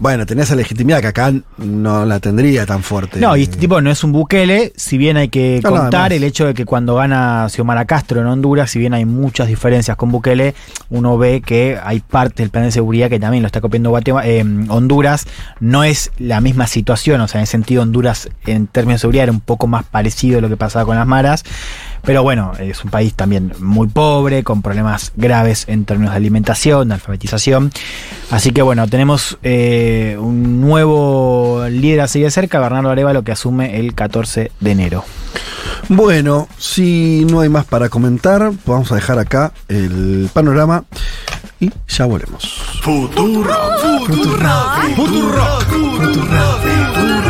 bueno, 0.00 0.24
tenía 0.24 0.44
esa 0.44 0.56
legitimidad 0.56 1.02
que 1.02 1.08
acá 1.08 1.30
no 1.58 2.06
la 2.06 2.20
tendría 2.20 2.64
tan 2.64 2.82
fuerte. 2.82 3.20
No, 3.20 3.36
y 3.36 3.42
este 3.42 3.58
tipo 3.58 3.82
no 3.82 3.90
es 3.90 4.02
un 4.02 4.12
Bukele, 4.12 4.72
si 4.74 4.96
bien 4.96 5.18
hay 5.18 5.28
que 5.28 5.60
contar 5.62 6.14
el 6.14 6.24
hecho 6.24 6.46
de 6.46 6.54
que 6.54 6.64
cuando 6.64 6.94
gana 6.94 7.46
Xiomara 7.50 7.84
Castro 7.84 8.22
en 8.22 8.26
Honduras, 8.26 8.70
si 8.70 8.78
bien 8.78 8.94
hay 8.94 9.04
muchas 9.04 9.48
diferencias 9.48 9.98
con 9.98 10.10
Bukele, 10.10 10.54
uno 10.88 11.18
ve 11.18 11.42
que 11.42 11.78
hay 11.82 12.00
parte 12.00 12.42
del 12.42 12.48
plan 12.48 12.64
de 12.64 12.72
seguridad 12.72 13.10
que 13.10 13.20
también 13.20 13.42
lo 13.42 13.46
está 13.46 13.60
copiando 13.60 13.90
Guatemala, 13.90 14.26
eh, 14.26 14.42
Honduras. 14.68 15.26
No 15.60 15.84
es 15.84 16.10
la 16.18 16.40
misma 16.40 16.66
situación, 16.66 17.20
o 17.20 17.28
sea, 17.28 17.40
en 17.40 17.42
ese 17.42 17.52
sentido 17.52 17.82
Honduras 17.82 18.30
en 18.46 18.68
términos 18.68 19.00
de 19.00 19.02
seguridad 19.02 19.24
era 19.24 19.32
un 19.32 19.40
poco 19.40 19.66
más 19.66 19.84
parecido 19.84 20.38
a 20.38 20.40
lo 20.40 20.48
que 20.48 20.56
pasaba 20.56 20.86
con 20.86 20.96
las 20.96 21.06
maras. 21.06 21.44
Pero 22.02 22.22
bueno, 22.22 22.52
es 22.58 22.84
un 22.84 22.90
país 22.90 23.14
también 23.14 23.52
muy 23.60 23.88
pobre, 23.88 24.42
con 24.42 24.62
problemas 24.62 25.12
graves 25.16 25.64
en 25.68 25.84
términos 25.84 26.12
de 26.12 26.16
alimentación, 26.16 26.88
de 26.88 26.94
alfabetización. 26.94 27.70
Así 28.30 28.52
que 28.52 28.62
bueno, 28.62 28.86
tenemos 28.88 29.38
eh, 29.42 30.16
un 30.18 30.60
nuevo 30.60 31.64
líder 31.68 32.00
así 32.00 32.20
de 32.20 32.30
cerca, 32.30 32.60
Bernardo 32.60 32.90
Arevalo, 32.90 33.22
que 33.22 33.32
asume 33.32 33.78
el 33.78 33.94
14 33.94 34.50
de 34.60 34.70
enero. 34.70 35.04
Bueno, 35.88 36.48
si 36.56 37.26
no 37.28 37.40
hay 37.40 37.48
más 37.48 37.64
para 37.64 37.88
comentar, 37.88 38.52
vamos 38.64 38.92
a 38.92 38.94
dejar 38.94 39.18
acá 39.18 39.52
el 39.68 40.30
panorama 40.32 40.84
y 41.58 41.70
ya 41.88 42.06
volvemos. 42.06 42.44
Futuro, 42.82 43.54
futuro, 44.06 44.50
futuro, 44.96 45.60
futuro, 45.68 47.29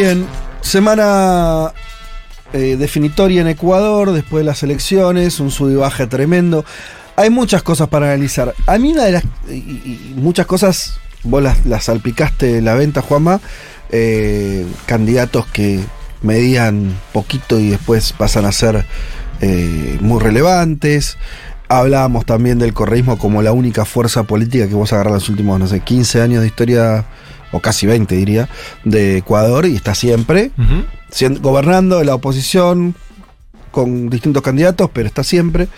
Bien. 0.00 0.26
Semana 0.62 1.72
eh, 2.52 2.76
definitoria 2.78 3.42
en 3.42 3.48
Ecuador, 3.48 4.12
después 4.12 4.40
de 4.40 4.44
las 4.44 4.62
elecciones, 4.62 5.40
un 5.40 5.50
sub 5.50 5.82
tremendo. 6.08 6.64
Hay 7.16 7.28
muchas 7.28 7.62
cosas 7.62 7.88
para 7.88 8.06
analizar. 8.06 8.54
A 8.66 8.78
mí 8.78 8.92
una 8.92 9.04
de 9.04 9.12
las... 9.12 9.24
Y, 9.48 10.14
muchas 10.16 10.46
cosas, 10.46 10.98
vos 11.22 11.42
las, 11.42 11.84
salpicaste 11.84 12.62
la 12.62 12.74
venta, 12.74 13.02
Juanma. 13.02 13.40
Eh, 13.90 14.66
candidatos 14.86 15.46
que 15.46 15.80
medían 16.22 16.98
poquito 17.12 17.58
y 17.58 17.70
después 17.70 18.12
pasan 18.12 18.46
a 18.46 18.52
ser 18.52 18.86
eh, 19.42 19.98
muy 20.00 20.20
relevantes. 20.20 21.18
Hablábamos 21.68 22.24
también 22.24 22.58
del 22.58 22.72
correísmo 22.72 23.18
como 23.18 23.42
la 23.42 23.52
única 23.52 23.84
fuerza 23.84 24.22
política 24.22 24.66
que 24.66 24.74
vos 24.74 24.92
agarrar 24.92 25.12
los 25.12 25.28
últimos, 25.28 25.60
no 25.60 25.66
sé, 25.66 25.80
15 25.80 26.22
años 26.22 26.40
de 26.40 26.46
historia 26.46 27.04
o 27.52 27.60
casi 27.60 27.86
20 27.86 28.14
diría, 28.14 28.48
de 28.84 29.18
Ecuador 29.18 29.66
y 29.66 29.76
está 29.76 29.94
siempre 29.94 30.50
gobernando 31.40 32.02
la 32.04 32.14
oposición 32.14 32.94
con 33.70 34.10
distintos 34.10 34.42
candidatos, 34.42 34.90
pero 34.92 35.06
está 35.06 35.22
siempre. 35.22 35.68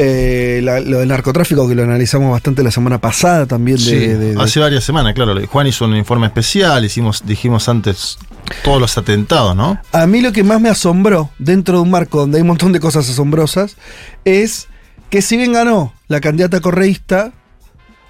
Eh, 0.00 0.60
lo 0.62 1.00
del 1.00 1.08
narcotráfico 1.08 1.68
que 1.68 1.74
lo 1.74 1.82
analizamos 1.82 2.30
bastante 2.30 2.62
la 2.62 2.70
semana 2.70 3.00
pasada 3.00 3.46
también. 3.46 3.78
De, 3.78 4.36
hace 4.38 4.60
varias 4.60 4.84
semanas, 4.84 5.12
claro. 5.14 5.34
Juan 5.46 5.66
hizo 5.66 5.86
un 5.86 5.96
informe 5.96 6.26
especial, 6.26 6.84
hicimos, 6.84 7.24
dijimos 7.26 7.68
antes 7.68 8.18
todos 8.62 8.80
los 8.80 8.96
atentados, 8.96 9.56
¿no? 9.56 9.80
A 9.92 10.06
mí 10.06 10.20
lo 10.20 10.32
que 10.32 10.44
más 10.44 10.60
me 10.60 10.68
asombró, 10.68 11.30
dentro 11.38 11.78
de 11.78 11.82
un 11.82 11.90
marco 11.90 12.18
donde 12.20 12.38
hay 12.38 12.42
un 12.42 12.48
montón 12.48 12.72
de 12.72 12.78
cosas 12.78 13.10
asombrosas, 13.10 13.76
es 14.24 14.68
que 15.10 15.20
si 15.20 15.36
bien 15.36 15.52
ganó 15.52 15.92
la 16.06 16.20
candidata 16.20 16.60
correísta, 16.60 17.32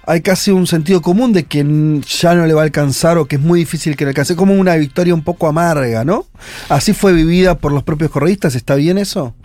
hay 0.09 0.21
casi 0.21 0.49
un 0.49 0.65
sentido 0.65 1.03
común 1.03 1.33
de 1.33 1.45
que 1.45 1.59
ya 2.01 2.33
no 2.33 2.47
le 2.47 2.53
va 2.55 2.61
a 2.61 2.63
alcanzar 2.63 3.19
o 3.19 3.25
que 3.25 3.35
es 3.35 3.41
muy 3.41 3.59
difícil 3.59 3.95
que 3.95 4.05
le 4.05 4.09
alcance, 4.09 4.35
como 4.35 4.55
una 4.55 4.75
victoria 4.75 5.13
un 5.13 5.23
poco 5.23 5.45
amarga, 5.45 6.03
¿no? 6.03 6.25
Así 6.67 6.93
fue 6.93 7.13
vivida 7.13 7.59
por 7.59 7.71
los 7.71 7.83
propios 7.83 8.09
correístas, 8.09 8.55
¿está 8.55 8.73
bien 8.73 8.97
eso? 8.97 9.35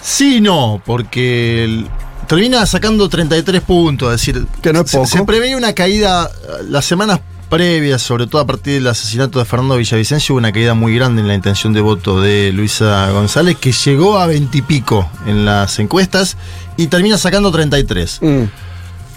Sí, 0.00 0.40
no, 0.40 0.80
porque 0.86 1.84
termina 2.28 2.64
sacando 2.64 3.08
33 3.08 3.60
puntos, 3.62 4.14
es 4.14 4.20
decir, 4.20 4.46
que 4.62 4.72
no 4.72 4.82
es 4.82 4.92
poco. 4.92 5.04
Se, 5.04 5.24
preveía 5.24 5.56
una 5.56 5.72
caída 5.72 6.30
las 6.68 6.84
semanas 6.84 7.18
previas, 7.50 8.00
sobre 8.02 8.28
todo 8.28 8.42
a 8.42 8.46
partir 8.46 8.74
del 8.74 8.86
asesinato 8.86 9.40
de 9.40 9.46
Fernando 9.46 9.76
Villavicencio, 9.78 10.34
hubo 10.34 10.38
una 10.38 10.52
caída 10.52 10.74
muy 10.74 10.94
grande 10.94 11.22
en 11.22 11.26
la 11.26 11.34
intención 11.34 11.72
de 11.72 11.80
voto 11.80 12.20
de 12.20 12.52
Luisa 12.52 13.10
González, 13.10 13.56
que 13.56 13.72
llegó 13.72 14.16
a 14.20 14.28
20 14.28 14.58
y 14.58 14.62
pico 14.62 15.10
en 15.26 15.44
las 15.44 15.80
encuestas 15.80 16.36
y 16.76 16.86
termina 16.86 17.18
sacando 17.18 17.50
33. 17.50 18.20
Mm. 18.22 18.44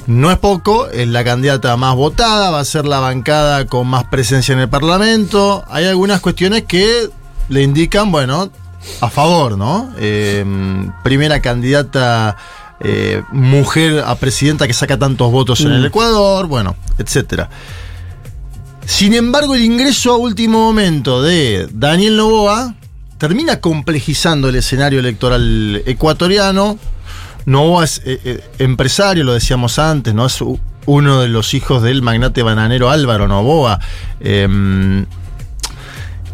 No 0.09 0.31
es 0.31 0.39
poco, 0.39 0.89
es 0.89 1.07
la 1.07 1.23
candidata 1.23 1.77
más 1.77 1.95
votada, 1.95 2.49
va 2.49 2.61
a 2.61 2.65
ser 2.65 2.85
la 2.85 2.99
bancada 2.99 3.67
con 3.67 3.85
más 3.85 4.05
presencia 4.05 4.53
en 4.53 4.59
el 4.59 4.67
Parlamento. 4.67 5.63
Hay 5.69 5.85
algunas 5.85 6.19
cuestiones 6.19 6.63
que 6.63 7.11
le 7.47 7.61
indican, 7.61 8.11
bueno, 8.11 8.49
a 9.01 9.09
favor, 9.11 9.55
¿no? 9.55 9.93
Em, 9.99 10.91
primera 11.03 11.41
candidata 11.41 12.35
eh, 12.79 13.21
mujer 13.31 14.03
a 14.03 14.15
presidenta 14.15 14.65
que 14.65 14.73
saca 14.73 14.97
tantos 14.97 15.31
votos 15.31 15.61
en 15.61 15.73
el 15.73 15.83
mm. 15.83 15.85
Ecuador, 15.85 16.47
bueno, 16.47 16.75
etcétera. 16.97 17.47
Sin 18.87 19.13
embargo, 19.13 19.53
el 19.53 19.61
ingreso 19.61 20.13
a 20.13 20.17
último 20.17 20.57
momento 20.57 21.21
de 21.21 21.69
Daniel 21.71 22.17
Novoa 22.17 22.73
termina 23.19 23.59
complejizando 23.59 24.49
el 24.49 24.55
escenario 24.55 25.01
electoral 25.01 25.83
ecuatoriano 25.85 26.79
Novoa 27.45 27.85
es 27.85 28.01
eh, 28.05 28.19
eh, 28.23 28.43
empresario, 28.59 29.23
lo 29.23 29.33
decíamos 29.33 29.79
antes, 29.79 30.13
¿no? 30.13 30.25
Es 30.25 30.39
uno 30.85 31.21
de 31.21 31.27
los 31.27 31.53
hijos 31.53 31.83
del 31.83 32.01
magnate 32.01 32.43
bananero 32.43 32.89
Álvaro 32.89 33.27
Novoa, 33.27 33.79
em, 34.19 35.05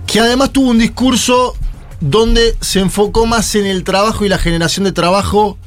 que 0.08 0.20
además 0.20 0.51
tuvo 0.51 0.70
un 0.70 0.80
discurso 0.80 1.56
donde 1.99 2.56
se 2.62 2.80
enfocó 2.80 3.26
más 3.26 3.56
en 3.56 3.66
el 3.66 3.84
trabajo 3.84 4.26
y 4.26 4.30
la 4.30 4.38
generación 4.38 4.84
de 4.84 4.91
trabajo 4.91 5.58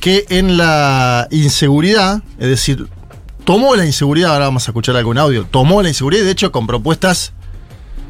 que 0.00 0.26
en 0.28 0.56
la 0.56 1.28
inseguridad, 1.30 2.22
es 2.38 2.48
decir, 2.48 2.88
tomó 3.44 3.76
la 3.76 3.86
inseguridad, 3.86 4.32
ahora 4.32 4.46
vamos 4.46 4.66
a 4.68 4.70
escuchar 4.70 4.96
algún 4.96 5.18
audio, 5.18 5.46
tomó 5.50 5.82
la 5.82 5.88
inseguridad 5.88 6.24
de 6.24 6.30
hecho 6.30 6.52
con 6.52 6.66
propuestas, 6.66 7.32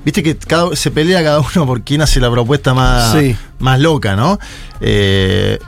viste 0.05 0.22
que 0.22 0.37
cada, 0.37 0.75
se 0.77 0.91
pelea 0.91 1.22
cada 1.22 1.41
uno 1.41 1.66
por 1.66 1.83
quién 1.83 2.03
hace 2.03 2.20
la 2.20 2.31
propuesta 2.31 2.75
más, 2.75 3.16
más 3.59 3.81
loca, 3.81 4.16
¿no? 4.16 4.39
Eh, 4.81 5.59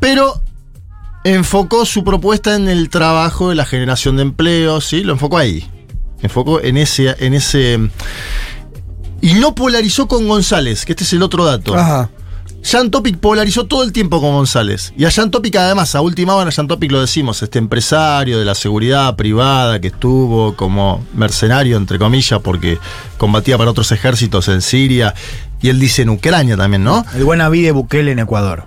pero 0.00 0.40
enfocó 1.24 1.84
su 1.84 2.04
propuesta 2.04 2.54
en 2.54 2.68
el 2.68 2.88
trabajo, 2.88 3.50
de 3.50 3.54
la 3.54 3.64
generación 3.64 4.16
de 4.16 4.22
empleo, 4.22 4.80
¿sí? 4.80 5.02
Lo 5.02 5.12
enfocó 5.12 5.38
ahí. 5.38 5.68
Enfocó 6.22 6.60
en 6.60 6.76
ese, 6.76 7.14
en 7.18 7.34
ese. 7.34 7.90
Y 9.20 9.34
no 9.34 9.54
polarizó 9.54 10.06
con 10.06 10.28
González, 10.28 10.84
que 10.84 10.92
este 10.92 11.04
es 11.04 11.12
el 11.12 11.22
otro 11.22 11.44
dato. 11.44 11.76
Ajá. 11.76 12.10
Jan 12.68 12.90
Topic 12.90 13.18
polarizó 13.18 13.66
todo 13.66 13.84
el 13.84 13.92
tiempo 13.92 14.20
con 14.20 14.32
González. 14.32 14.92
Y 14.96 15.04
a 15.04 15.10
Jan 15.10 15.30
Topic, 15.30 15.54
además, 15.54 15.94
a 15.94 16.00
última 16.00 16.34
hora, 16.34 16.48
a 16.48 16.52
Jan 16.52 16.66
Topic 16.66 16.90
lo 16.90 17.00
decimos, 17.00 17.40
este 17.40 17.60
empresario 17.60 18.40
de 18.40 18.44
la 18.44 18.56
seguridad 18.56 19.14
privada 19.14 19.80
que 19.80 19.86
estuvo 19.88 20.56
como 20.56 21.06
mercenario, 21.14 21.76
entre 21.76 21.96
comillas, 21.96 22.40
porque 22.40 22.78
combatía 23.18 23.56
para 23.56 23.70
otros 23.70 23.92
ejércitos 23.92 24.48
en 24.48 24.62
Siria. 24.62 25.14
Y 25.62 25.68
él 25.68 25.78
dice 25.78 26.02
en 26.02 26.10
Ucrania 26.10 26.56
también, 26.56 26.82
¿no? 26.82 27.04
El 27.14 27.24
buen 27.24 27.38
de 27.38 27.70
Bukele 27.70 28.10
en 28.10 28.18
Ecuador. 28.18 28.64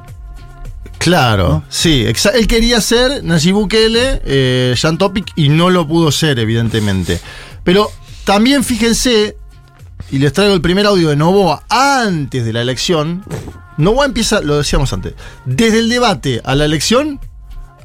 Claro, 1.00 1.64
sí. 1.70 2.06
Él 2.06 2.48
quería 2.48 2.82
ser 2.82 3.24
Nayib 3.24 3.56
Bukele, 3.56 4.22
eh, 4.26 4.76
Jan 4.78 4.98
Topic, 4.98 5.32
y 5.36 5.50
no 5.50 5.70
lo 5.70 5.88
pudo 5.88 6.12
ser, 6.12 6.38
evidentemente. 6.40 7.20
Pero 7.64 7.90
también 8.26 8.64
fíjense, 8.64 9.38
y 10.12 10.20
les 10.20 10.34
traigo 10.34 10.54
el 10.54 10.62
primer 10.62 10.86
audio 10.86 11.10
de 11.10 11.16
Novoa 11.16 11.64
antes 11.70 12.46
de 12.46 12.54
la 12.54 12.62
elección. 12.62 13.24
Novoa 13.78 14.06
empieza, 14.06 14.42
lo 14.42 14.58
decíamos 14.58 14.92
antes, 14.92 15.14
desde 15.46 15.80
el 15.80 15.90
debate 15.90 16.42
a 16.44 16.54
la 16.54 16.66
elección 16.66 17.20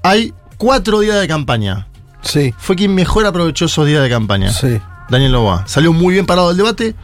hay 0.02 0.34
cuatro 0.58 1.00
días 1.00 1.20
de 1.20 1.28
campaña. 1.28 1.86
Sí. 2.22 2.52
Fue 2.58 2.74
quien 2.74 2.94
mejor 2.94 3.26
aprovechó 3.26 3.66
esos 3.66 3.86
días 3.86 4.02
de 4.02 4.10
campaña. 4.10 4.52
Sí. 4.52 4.80
Daniel 5.08 5.32
Novoa. 5.32 5.64
Salió 5.68 5.92
muy 5.92 6.14
bien 6.14 6.26
parado 6.26 6.48
del 6.48 6.56
debate. 6.56 6.94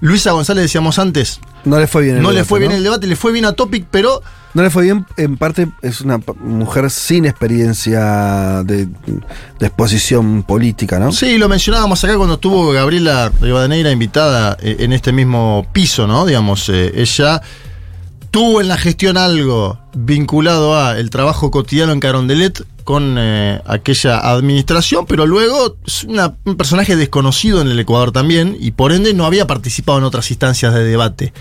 Luisa 0.00 0.32
González, 0.32 0.64
decíamos 0.64 0.98
antes. 0.98 1.40
No 1.64 1.78
le 1.78 1.86
fue 1.86 2.02
bien 2.02 2.16
el 2.16 2.22
No 2.22 2.32
le 2.32 2.44
fue 2.44 2.58
bien 2.58 2.72
el 2.72 2.82
debate, 2.82 3.06
le 3.06 3.16
fue 3.16 3.32
bien 3.32 3.44
a 3.44 3.52
Topic, 3.52 3.86
pero 3.90 4.22
no 4.52 4.62
le 4.62 4.70
fue 4.70 4.82
bien, 4.82 5.06
en 5.16 5.36
parte 5.36 5.68
es 5.80 6.00
una 6.00 6.20
mujer 6.40 6.90
sin 6.90 7.24
experiencia 7.24 8.64
de, 8.64 8.88
exposición 9.60 10.42
política, 10.42 10.98
¿no? 10.98 11.12
Sí, 11.12 11.38
lo 11.38 11.48
mencionábamos 11.48 12.02
acá 12.02 12.16
cuando 12.16 12.34
estuvo 12.34 12.72
Gabriela 12.72 13.30
Rivadeneira 13.40 13.92
invitada 13.92 14.56
eh, 14.60 14.76
en 14.80 14.92
este 14.92 15.12
mismo 15.12 15.66
piso, 15.72 16.08
¿no? 16.08 16.26
Digamos, 16.26 16.68
eh, 16.68 16.90
ella 16.96 17.40
tuvo 18.32 18.60
en 18.60 18.68
la 18.68 18.76
gestión 18.76 19.16
algo 19.16 19.78
vinculado 19.94 20.76
a 20.76 20.98
el 20.98 21.10
trabajo 21.10 21.52
cotidiano 21.52 21.92
en 21.92 22.00
Carondelet 22.00 22.64
con 22.80 23.16
eh, 23.18 23.60
aquella 23.66 24.18
administración, 24.18 25.06
pero 25.06 25.26
luego 25.26 25.76
es 25.86 26.04
un 26.04 26.56
personaje 26.56 26.96
desconocido 26.96 27.60
en 27.60 27.68
el 27.68 27.78
Ecuador 27.78 28.12
también 28.12 28.56
y 28.58 28.72
por 28.72 28.92
ende 28.92 29.14
no 29.14 29.26
había 29.26 29.46
participado 29.46 29.98
en 29.98 30.04
otras 30.04 30.30
instancias 30.30 30.74
de 30.74 30.84
debate. 30.84 31.32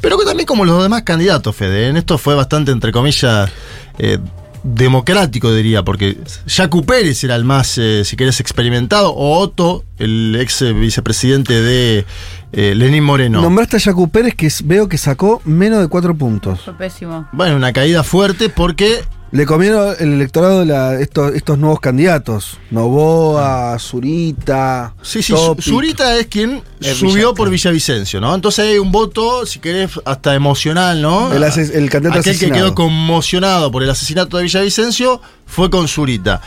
Pero 0.00 0.18
que 0.18 0.24
también 0.24 0.46
como 0.46 0.64
los 0.64 0.82
demás 0.82 1.02
candidatos, 1.02 1.56
Fede. 1.56 1.88
En 1.88 1.96
esto 1.96 2.18
fue 2.18 2.34
bastante, 2.34 2.72
entre 2.72 2.92
comillas, 2.92 3.50
eh, 3.98 4.18
democrático, 4.64 5.54
diría, 5.54 5.82
porque 5.82 6.18
Jacu 6.46 6.84
Pérez 6.84 7.22
era 7.22 7.36
el 7.36 7.44
más, 7.44 7.78
eh, 7.78 8.02
si 8.04 8.16
querés, 8.16 8.40
experimentado, 8.40 9.10
o 9.14 9.38
Otto, 9.38 9.84
el 9.98 10.36
ex 10.40 10.64
vicepresidente 10.74 11.60
de 11.60 12.06
eh, 12.52 12.74
Lenín 12.74 13.04
Moreno. 13.04 13.42
Nombraste 13.42 13.76
a 13.76 13.80
Jacu 13.80 14.08
Pérez, 14.08 14.34
que 14.34 14.50
veo 14.64 14.88
que 14.88 14.98
sacó 14.98 15.42
menos 15.44 15.80
de 15.80 15.88
cuatro 15.88 16.14
puntos. 16.16 16.62
Fue 16.62 16.74
pésimo. 16.74 17.28
Bueno, 17.32 17.56
una 17.56 17.72
caída 17.72 18.02
fuerte 18.02 18.48
porque 18.48 19.04
le 19.34 19.46
comieron 19.46 19.96
el 19.98 20.12
electorado 20.12 20.64
de 20.64 21.02
estos, 21.02 21.58
nuevos 21.58 21.80
candidatos. 21.80 22.56
Novoa, 22.70 23.76
Zurita. 23.80 24.94
Sí, 25.02 25.24
sí, 25.24 25.34
Zurita 25.60 26.16
es 26.16 26.28
quien 26.28 26.62
subió 26.80 27.34
por 27.34 27.50
Villavicencio, 27.50 28.20
¿no? 28.20 28.32
Entonces 28.32 28.64
hay 28.64 28.78
un 28.78 28.92
voto, 28.92 29.44
si 29.44 29.58
querés, 29.58 29.90
hasta 30.04 30.36
emocional, 30.36 31.02
¿no? 31.02 31.32
El, 31.32 31.42
el 31.42 31.90
candidato 31.90 32.20
Aquel 32.20 32.38
que 32.38 32.52
quedó 32.52 32.76
conmocionado 32.76 33.72
por 33.72 33.82
el 33.82 33.90
asesinato 33.90 34.36
de 34.36 34.44
Villavicencio 34.44 35.20
fue 35.46 35.68
con 35.68 35.88
Zurita. 35.88 36.40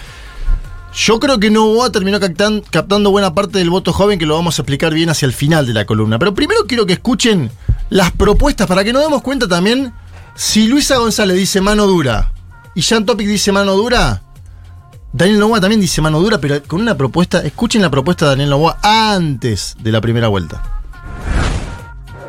Yo 0.96 1.20
creo 1.20 1.42
que 1.42 1.50
Novoa 1.50 1.92
terminó 1.92 2.22
captando 2.22 3.12
buena 3.12 3.34
parte 3.34 3.58
del 3.58 3.70
voto 3.70 3.92
joven, 3.92 4.18
que 4.18 4.26
lo 4.26 4.36
vamos 4.36 4.60
a 4.60 4.62
explicar 4.62 4.94
bien 4.94 5.10
hacia 5.10 5.26
el 5.26 5.34
final 5.34 5.68
de 5.68 5.74
la 5.74 5.84
columna. 5.84 6.20
Pero 6.20 6.34
primero 6.34 6.62
quiero 6.66 6.86
que 6.86 6.94
escuchen 6.94 7.52
las 7.90 8.14
propuestas 8.14 8.66
para 8.66 8.86
que 8.86 8.94
nos 8.94 9.02
demos 9.02 9.22
cuenta 9.22 9.46
también 9.46 9.92
si 10.36 10.70
Luisa 10.70 10.96
González 10.96 11.36
dice 11.36 11.60
mano 11.60 11.86
dura 11.86 12.32
y 12.78 12.84
Jan 12.84 13.08
Topic 13.08 13.28
dice 13.28 13.52
mano 13.52 13.74
dura. 13.74 14.22
Daniel 15.12 15.40
Novoa 15.40 15.60
también 15.60 15.82
dice 15.82 16.00
mano 16.00 16.20
dura, 16.20 16.38
pero 16.38 16.62
con 16.62 16.80
una 16.80 16.96
propuesta. 16.96 17.42
Escuchen 17.42 17.82
la 17.82 17.90
propuesta 17.90 18.26
de 18.26 18.32
Daniel 18.34 18.52
Novoa 18.52 18.78
antes 18.84 19.76
de 19.80 19.92
la 19.92 20.00
primera 20.00 20.28
vuelta. 20.28 20.62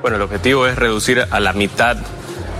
Bueno, 0.01 0.16
el 0.16 0.22
objetivo 0.22 0.66
es 0.66 0.76
reducir 0.76 1.22
a 1.30 1.38
la 1.38 1.53
mitad 1.53 1.99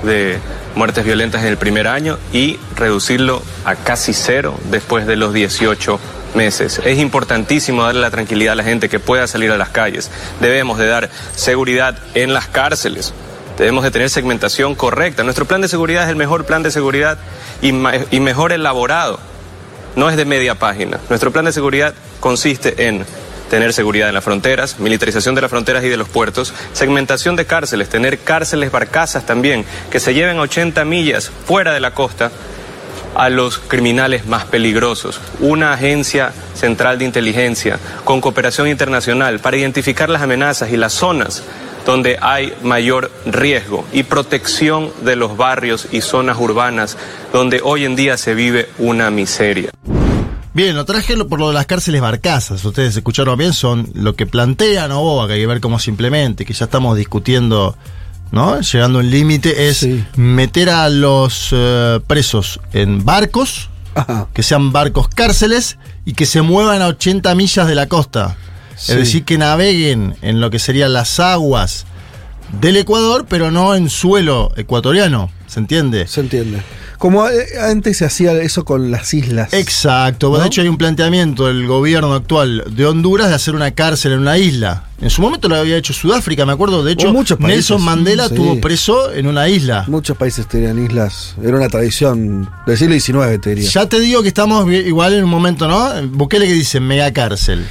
de 0.03 0.39
muertes 0.74 1.03
violentas 1.03 1.41
en 1.41 1.49
el 1.49 1.57
primer 1.57 1.89
año 1.89 2.18
y 2.30 2.59
reducirlo 2.76 3.43
a 3.64 3.74
casi 3.74 4.12
cero 4.12 4.61
después 4.70 5.07
de 5.07 5.16
los 5.16 5.32
18 5.32 5.99
meses. 6.34 6.82
Es 6.84 6.99
importantísimo 6.99 7.84
darle 7.84 8.03
la 8.03 8.11
tranquilidad 8.11 8.53
a 8.53 8.57
la 8.57 8.64
gente 8.64 8.91
que 8.91 9.01
pueda 9.01 9.26
salir 9.26 9.51
a 9.51 9.57
las 9.57 9.70
calles. 9.70 10.11
Debemos 10.43 10.76
de 10.76 10.89
dar 10.89 11.09
seguridad 11.34 11.97
en 12.12 12.34
las 12.34 12.49
cárceles. 12.49 13.14
Debemos 13.59 13.85
de 13.85 13.91
tener 13.91 14.09
segmentación 14.09 14.75
correcta. 14.75 15.25
Nuestro 15.25 15.45
plan 15.45 15.61
de 15.61 15.69
seguridad 15.69 16.05
es 16.05 16.11
el 16.11 16.17
mejor 16.17 16.47
plan 16.47 16.63
de 16.63 16.71
seguridad 16.71 17.19
y, 17.61 17.69
y 17.69 18.21
mejor 18.21 18.53
elaborado. 18.53 19.19
No 19.97 20.09
es 20.09 20.17
de 20.17 20.25
media 20.25 20.55
página. 20.55 21.01
Nuestro 21.09 21.33
plan 21.33 21.45
de 21.45 21.53
seguridad 21.53 21.93
consiste 22.21 22.87
en 22.87 23.05
tener 23.51 23.73
seguridad 23.73 24.09
en 24.09 24.15
las 24.15 24.25
fronteras, 24.25 24.79
militarización 24.79 25.35
de 25.35 25.41
las 25.41 25.51
fronteras 25.51 25.83
y 25.83 25.89
de 25.89 25.97
los 25.97 26.09
puertos, 26.09 26.55
segmentación 26.73 27.35
de 27.35 27.47
cárceles, 27.47 27.89
tener 27.89 28.19
cárceles 28.19 28.71
barcazas 28.71 29.27
también, 29.27 29.65
que 29.91 30.01
se 30.01 30.15
lleven 30.15 30.37
a 30.39 30.43
80 30.43 30.85
millas 30.85 31.31
fuera 31.47 31.73
de 31.73 31.81
la 31.81 31.95
costa 31.95 32.31
a 33.15 33.29
los 33.31 33.59
criminales 33.59 34.27
más 34.27 34.45
peligrosos. 34.45 35.21
Una 35.41 35.73
agencia 35.73 36.33
central 36.55 36.99
de 36.99 37.05
inteligencia 37.05 37.79
con 38.05 38.21
cooperación 38.21 38.69
internacional 38.69 39.41
para 39.41 39.57
identificar 39.57 40.09
las 40.09 40.23
amenazas 40.23 40.73
y 40.73 40.77
las 40.77 40.93
zonas 40.93 41.43
donde 41.87 42.19
hay 42.21 42.53
mayor 42.63 43.11
riesgo 43.25 43.87
y 43.93 44.03
protección 44.03 44.91
de 45.03 45.17
los 45.17 45.37
barrios 45.39 45.89
y 45.91 46.03
zonas 46.03 46.37
urbanas 46.39 46.99
donde 47.33 47.61
hoy 47.63 47.87
en 47.87 47.97
día 47.97 48.19
se 48.19 48.35
vive 48.35 48.69
una 48.79 49.11
miseria. 49.11 49.71
Bien, 50.53 50.75
lo 50.75 50.85
traje 50.85 51.17
por 51.25 51.39
lo 51.39 51.49
de 51.49 51.55
las 51.55 51.67
cárceles 51.67 52.01
barcazas. 52.01 52.65
Ustedes 52.65 52.97
escucharon 52.97 53.39
bien, 53.39 53.53
son 53.53 53.91
lo 53.95 54.17
que 54.17 54.27
plantean 54.27 54.91
o 54.93 55.27
que 55.27 55.35
hay 55.35 55.41
que 55.41 55.47
ver 55.47 55.61
cómo 55.61 55.79
simplemente, 55.79 56.45
que 56.45 56.53
ya 56.53 56.65
estamos 56.65 56.97
discutiendo, 56.97 57.77
¿no? 58.31 58.61
Llegando 58.61 58.99
a 58.99 59.03
un 59.03 59.11
límite, 59.11 59.68
es 59.68 59.87
meter 60.16 60.70
a 60.70 60.89
los 60.89 61.51
eh, 61.53 62.01
presos 62.07 62.61
en 62.72 63.05
barcos, 63.05 63.70
que 64.33 64.43
sean 64.43 64.70
barcos 64.72 65.09
cárceles 65.09 65.76
y 66.05 66.12
que 66.12 66.24
se 66.24 66.43
muevan 66.43 66.83
a 66.83 66.87
80 66.89 67.35
millas 67.35 67.66
de 67.66 67.74
la 67.74 67.87
costa. 67.87 68.37
Es 68.74 68.95
decir, 68.95 69.24
que 69.24 69.39
naveguen 69.39 70.16
en 70.22 70.41
lo 70.41 70.51
que 70.51 70.61
serían 70.61 70.93
las 70.93 71.18
aguas 71.18 71.85
del 72.61 72.76
Ecuador, 72.76 73.26
pero 73.29 73.51
no 73.51 73.74
en 73.74 73.91
suelo 73.91 74.53
ecuatoriano. 74.57 75.31
¿Se 75.49 75.59
entiende? 75.59 76.07
Se 76.07 76.20
entiende. 76.20 76.62
Como 76.99 77.28
eh, 77.28 77.46
antes 77.61 77.99
se 77.99 78.05
hacía 78.05 78.32
eso 78.42 78.64
con 78.64 78.90
las 78.90 79.14
islas. 79.14 79.53
Exacto. 79.53 80.36
De 80.36 80.46
hecho, 80.46 80.62
hay 80.62 80.68
un 80.68 80.76
planteamiento 80.76 81.46
del 81.46 81.66
gobierno 81.66 82.12
actual 82.12 82.64
de 82.68 82.86
Honduras 82.86 83.28
de 83.28 83.36
hacer 83.36 83.55
una 83.55 83.70
cárcel 83.70 84.12
en 84.12 84.20
una 84.20 84.36
isla. 84.36 84.84
En 85.01 85.11
su 85.11 85.22
momento 85.22 85.49
lo 85.49 85.55
había 85.55 85.76
hecho 85.76 85.92
Sudáfrica, 85.92 86.44
me 86.44 86.53
acuerdo. 86.53 86.82
De 86.82 86.92
hecho, 86.92 87.12
Nelson 87.38 87.82
Mandela 87.82 88.26
estuvo 88.26 88.61
preso 88.61 89.12
en 89.12 89.28
una 89.28 89.49
isla. 89.49 89.84
Muchos 89.86 90.16
países 90.16 90.49
tenían 90.49 90.84
islas. 90.84 91.36
Era 91.40 91.57
una 91.57 91.68
tradición 91.68 92.51
del 92.66 92.76
siglo 92.76 92.99
XIX, 92.99 93.40
te 93.40 93.51
diría. 93.51 93.70
Ya 93.70 93.86
te 93.88 94.01
digo 94.01 94.22
que 94.22 94.28
estamos 94.28 94.68
igual 94.72 95.14
en 95.14 95.22
un 95.22 95.30
momento, 95.30 95.68
¿no? 95.68 95.90
Bukele 96.09 96.46
que 96.46 96.53
dice 96.53 96.80
mega 96.80 97.12
cárcel. 97.12 97.64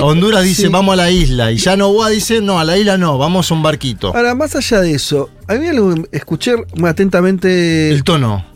Honduras 0.00 0.42
dice, 0.42 0.68
vamos 0.68 0.94
a 0.94 0.96
la 0.96 1.10
isla. 1.10 1.52
Y 1.52 1.58
ya 1.58 1.76
Novoa 1.76 2.08
dice, 2.08 2.40
no, 2.40 2.58
a 2.58 2.64
la 2.64 2.76
isla 2.78 2.96
no, 2.96 3.18
vamos 3.18 3.50
a 3.50 3.54
un 3.54 3.62
barquito. 3.62 4.08
Ahora, 4.16 4.34
más 4.34 4.56
allá 4.56 4.80
de 4.80 4.92
eso, 4.92 5.30
a 5.46 5.54
mí 5.54 5.68
algo 5.68 5.94
escuché 6.12 6.54
muy 6.74 6.88
atentamente. 6.88 7.90
El 7.90 8.02
tono. 8.02 8.51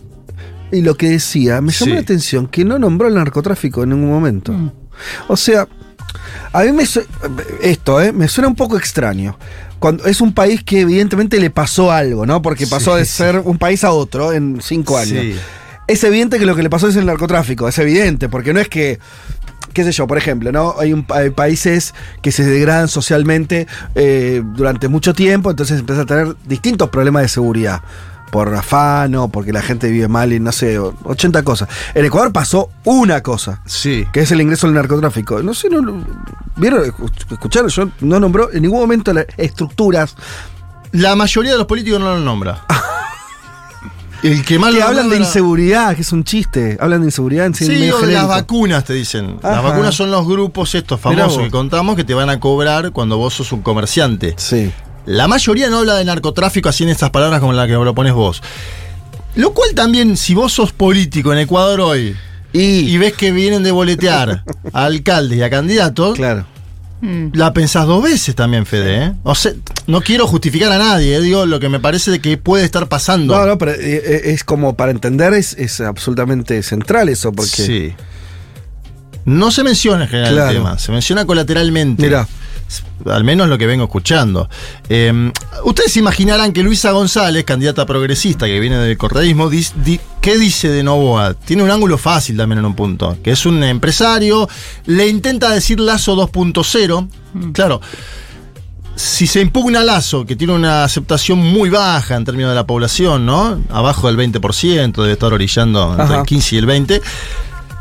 Y 0.73 0.83
lo 0.83 0.97
que 0.97 1.11
decía, 1.11 1.61
me 1.61 1.73
llamó 1.73 1.95
la 1.95 2.01
atención 2.01 2.47
que 2.49 2.65
no 2.65 2.79
nombró 2.79 3.09
el 3.09 3.15
narcotráfico 3.15 3.83
en 3.83 3.91
ningún 3.91 4.11
momento. 4.11 4.53
Mm. 4.53 4.73
O 5.29 5.37
sea, 5.37 5.69
a 6.53 6.63
mí 6.63 6.73
me 6.73 6.85
esto, 7.63 8.01
¿eh? 8.01 8.13
me 8.13 8.29
suena 8.29 8.49
un 8.49 8.57
poco 8.57 8.77
extraño. 8.77 9.39
Cuando 9.79 10.07
es 10.07 10.21
un 10.21 10.33
país 10.33 10.65
que 10.65 10.81
evidentemente 10.81 11.39
le 11.39 11.51
pasó 11.51 11.93
algo, 11.93 12.25
¿no? 12.25 12.41
Porque 12.41 12.67
pasó 12.67 12.97
de 12.97 13.05
ser 13.05 13.41
un 13.45 13.59
país 13.59 13.85
a 13.85 13.93
otro 13.93 14.33
en 14.33 14.61
cinco 14.63 14.97
años. 14.97 15.39
Es 15.87 16.03
evidente 16.03 16.39
que 16.39 16.47
lo 16.47 16.57
que 16.57 16.63
le 16.63 16.71
pasó 16.71 16.89
es 16.89 16.97
el 16.97 17.07
narcotráfico, 17.07 17.69
es 17.69 17.79
evidente, 17.79 18.29
porque 18.29 18.53
no 18.53 18.61
es 18.61 18.69
que 18.69 18.99
qué 19.77 19.85
sé 19.85 19.93
yo, 19.93 20.07
por 20.07 20.17
ejemplo, 20.17 20.51
¿no? 20.53 20.75
Hay, 20.79 20.95
un, 20.95 21.05
países 21.05 21.93
que 22.23 22.33
se 22.33 22.45
degradan 22.45 22.89
socialmente 22.89 23.67
eh, 23.95 24.43
durante 24.55 24.89
mucho 24.89 25.13
tiempo, 25.13 25.51
entonces 25.51 25.81
empieza 25.81 26.03
a 26.03 26.07
tener 26.07 26.35
distintos 26.47 26.89
problemas 26.89 27.23
de 27.23 27.29
seguridad. 27.29 27.83
Por 28.37 28.55
afano, 28.55 29.29
porque 29.29 29.51
la 29.51 29.63
gente 29.63 29.89
vive 29.89 30.09
mal 30.09 30.31
y 30.31 30.39
no 30.39 30.53
sé, 30.53 30.79
80 30.79 31.43
cosas. 31.43 31.71
En 31.95 32.05
Ecuador 32.05 32.35
pasó 32.35 32.69
una 32.85 33.23
cosa. 33.23 33.63
Sí. 33.65 34.07
Que 34.13 34.21
es 34.21 34.31
el 34.31 34.43
ingreso 34.43 34.67
al 34.67 34.75
narcotráfico. 34.75 35.43
No 35.43 35.55
sé, 35.55 35.71
no, 35.71 36.05
¿vieron? 36.55 36.83
Escucharon, 37.31 37.71
yo 37.71 37.89
no 38.01 38.21
nombró 38.21 38.53
en 38.53 38.61
ningún 38.61 38.81
momento 38.81 39.15
las 39.15 39.25
estructuras. 39.39 40.17
La 40.93 41.17
mayoría 41.17 41.53
de 41.53 41.57
los 41.57 41.67
políticos 41.67 41.99
no 41.99 42.15
lo 42.15 42.21
nombra. 42.21 42.63
El 44.23 44.45
que 44.45 44.59
más 44.59 44.75
hablan 44.83 45.09
de 45.09 45.17
inseguridad, 45.17 45.95
que 45.95 46.03
es 46.03 46.13
un 46.13 46.23
chiste. 46.23 46.77
Hablan 46.79 47.01
de 47.01 47.07
inseguridad 47.07 47.47
en 47.47 47.55
sí, 47.55 47.69
de 47.69 48.13
las 48.13 48.29
vacunas, 48.29 48.85
te 48.85 48.93
dicen. 48.93 49.39
Las 49.43 49.63
vacunas 49.63 49.95
son 49.95 50.11
los 50.11 50.29
grupos 50.29 50.75
estos 50.75 51.01
famosos 51.01 51.43
que 51.43 51.51
contamos 51.51 51.97
que 51.97 52.05
te 52.05 52.13
van 52.13 52.29
a 52.29 52.39
cobrar 52.39 52.93
cuando 52.93 53.17
vos 53.17 53.33
sos 53.33 53.51
un 53.53 53.63
comerciante. 53.63 54.35
Sí. 54.37 54.73
La 55.07 55.29
mayoría 55.29 55.71
no 55.71 55.79
habla 55.79 55.95
de 55.95 56.05
narcotráfico 56.05 56.69
así 56.69 56.83
en 56.83 56.91
estas 56.91 57.11
palabras 57.11 57.41
como 57.41 57.53
la 57.53 57.67
que 57.67 57.73
lo 57.73 57.95
pones 57.95 58.13
vos. 58.13 58.43
Lo 59.37 59.53
cual 59.53 59.75
también, 59.75 60.17
si 60.17 60.35
vos 60.35 60.53
sos 60.53 60.73
político 60.73 61.33
en 61.33 61.39
Ecuador 61.39 61.81
hoy 61.81 62.17
y, 62.53 62.97
ves 62.97 63.13
que 63.13 63.33
vienen 63.33 63.63
de 63.63 63.71
boletear 63.71 64.43
a 64.73 64.85
alcaldes 64.85 65.39
y 65.39 65.43
a 65.43 65.51
candidatos, 65.51 66.17
claro. 66.17 66.47
Mm. 67.03 67.29
la 67.35 67.53
pensás 67.53 67.87
dos 67.87 68.03
veces 68.03 68.35
también, 68.35 68.67
Fede. 68.67 69.05
¿eh? 69.05 69.13
O 69.23 69.35
sea, 69.35 69.53
no 69.87 70.01
quiero 70.01 70.27
justificar 70.27 70.73
a 70.73 70.79
nadie, 70.79 71.17
¿eh? 71.17 71.21
digo 71.21 71.47
lo 71.47 71.61
que 71.61 71.69
me 71.69 71.79
parece 71.79 72.11
de 72.11 72.21
que 72.21 72.37
puede 72.39 72.65
estar 72.65 72.89
pasando. 72.89 73.37
No, 73.37 73.47
no, 73.47 73.59
pero 73.59 73.73
eh, 73.73 74.33
es 74.33 74.43
como 74.43 74.75
para 74.75 74.91
entender, 74.91 75.35
es, 75.35 75.53
es 75.53 75.81
absolutamente 75.81 76.63
central 76.63 77.09
eso, 77.09 77.33
porque. 77.33 77.51
Sí. 77.51 77.95
No 79.27 79.51
se 79.51 79.65
menciona 79.65 80.05
en 80.05 80.09
general 80.09 80.39
el 80.39 80.55
tema, 80.55 80.79
se 80.79 80.93
menciona 80.93 81.27
colateralmente. 81.27 82.03
Mira 82.03 82.27
al 83.07 83.25
menos 83.25 83.49
lo 83.49 83.59
que 83.59 83.67
vengo 83.67 83.85
escuchando. 83.85 84.49
Em, 84.89 85.33
ustedes 85.65 85.97
imaginarán 85.97 86.53
que 86.53 86.63
Luisa 86.63 86.91
González, 86.91 87.45
candidata 87.45 87.87
progresista 87.87 88.47
que 88.47 88.59
viene 88.61 88.77
del 88.77 88.97
correísmo, 88.97 89.49
¿qué 90.21 90.39
dice 90.39 90.69
de 90.69 90.83
Novoa? 90.83 91.35
Tiene 91.35 91.63
un 91.63 91.71
ángulo 91.71 91.99
fácil 91.99 92.37
también 92.37 92.59
en 92.59 92.65
un 92.65 92.75
punto, 92.75 93.17
que 93.23 93.33
es 93.33 93.47
un 93.47 93.63
empresario, 93.63 94.49
le 94.87 95.09
intenta 95.09 95.51
decir 95.51 95.81
Lazo 95.81 96.17
2.0, 96.17 97.09
mm. 97.35 97.51
claro. 97.53 97.81
Si 98.97 99.27
se 99.27 99.43
impugna 99.43 99.85
Lazo, 99.85 100.25
que 100.25 100.37
tiene 100.37 100.55
una 100.55 100.83
aceptación 100.83 101.39
muy 101.39 101.69
baja 101.69 102.17
en 102.17 102.25
términos 102.25 102.51
de 102.51 102.55
la 102.55 102.67
población, 102.67 103.27
¿no? 103.27 103.61
Abajo 103.69 104.11
del 104.11 104.17
20%, 104.17 104.93
debe 104.95 105.13
estar 105.13 105.35
orillando 105.35 105.95
entre 106.01 106.17
el 106.17 106.23
15 106.23 106.55
y 106.55 106.59
el 106.59 106.67
20% 106.67 107.03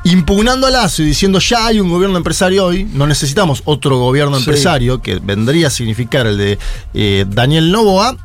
impugnando 0.06 0.68
a 0.68 0.72
Lazo 0.72 1.02
y 1.02 1.06
diciendo 1.06 1.40
ya 1.40 1.66
hay 1.66 1.80
un 1.80 1.90
gobierno 1.90 2.18
empresario 2.18 2.66
hoy, 2.66 2.86
no 2.86 3.08
necesitamos 3.08 3.64
otro 3.66 3.98
gobierno 3.98 4.38
empresario, 4.38 5.02
que 5.02 5.20
vendría 5.20 5.68
a 5.68 5.70
significar 5.70 6.28
el 6.28 6.38
de 6.38 6.60
eh, 6.94 7.26
Daniel 7.28 7.72
Novoa, 7.72 8.16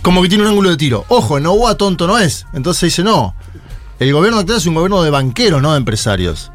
como 0.00 0.22
que 0.22 0.28
tiene 0.28 0.44
un 0.44 0.50
ángulo 0.50 0.70
de 0.70 0.76
tiro. 0.78 1.04
Ojo, 1.08 1.38
Novoa 1.38 1.76
tonto 1.76 2.06
no 2.06 2.18
es. 2.18 2.46
Entonces 2.54 2.88
dice, 2.88 3.04
no, 3.04 3.34
el 4.00 4.12
gobierno 4.12 4.38
actual 4.38 4.58
es 4.58 4.66
un 4.66 4.74
gobierno 4.74 5.02
de 5.02 5.10
banqueros, 5.10 5.60
no 5.60 5.72
de 5.72 5.78
empresarios. 5.78 6.50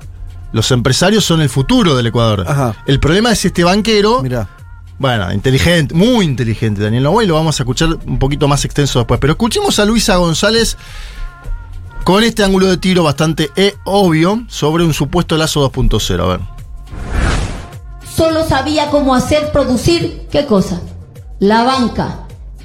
Los 0.51 0.71
empresarios 0.71 1.23
son 1.23 1.41
el 1.41 1.49
futuro 1.49 1.95
del 1.95 2.07
Ecuador. 2.07 2.45
El 2.87 2.99
problema 2.99 3.31
es 3.31 3.45
este 3.45 3.63
banquero. 3.63 4.23
Mira. 4.23 4.49
Bueno, 4.99 5.31
inteligente, 5.31 5.93
muy 5.93 6.25
inteligente 6.25 6.81
Daniel 6.81 7.03
Novoa 7.03 7.23
y 7.23 7.27
lo 7.27 7.35
vamos 7.35 7.59
a 7.59 7.63
escuchar 7.63 7.89
un 8.07 8.17
poquito 8.17 8.47
más 8.47 8.65
extenso 8.65 8.97
después. 8.97 9.19
Pero 9.19 9.33
escuchemos 9.33 9.77
a 9.77 9.85
Luisa 9.85 10.15
González 10.15 10.75
con 12.07 12.23
este 12.23 12.41
ángulo 12.41 12.67
de 12.67 12.77
tiro 12.77 13.03
bastante 13.03 13.51
eh, 13.57 13.75
obvio 13.83 14.45
sobre 14.47 14.85
un 14.85 14.93
supuesto 14.93 15.35
lazo 15.35 15.69
2.0. 15.69 16.23
A 16.23 16.25
ver. 16.25 16.39
Solo 18.15 18.47
sabía 18.47 18.89
cómo 18.91 19.13
hacer 19.13 19.51
producir, 19.51 20.25
¿qué 20.31 20.45
cosa? 20.45 20.79
La 21.39 21.63
banca. 21.63 22.19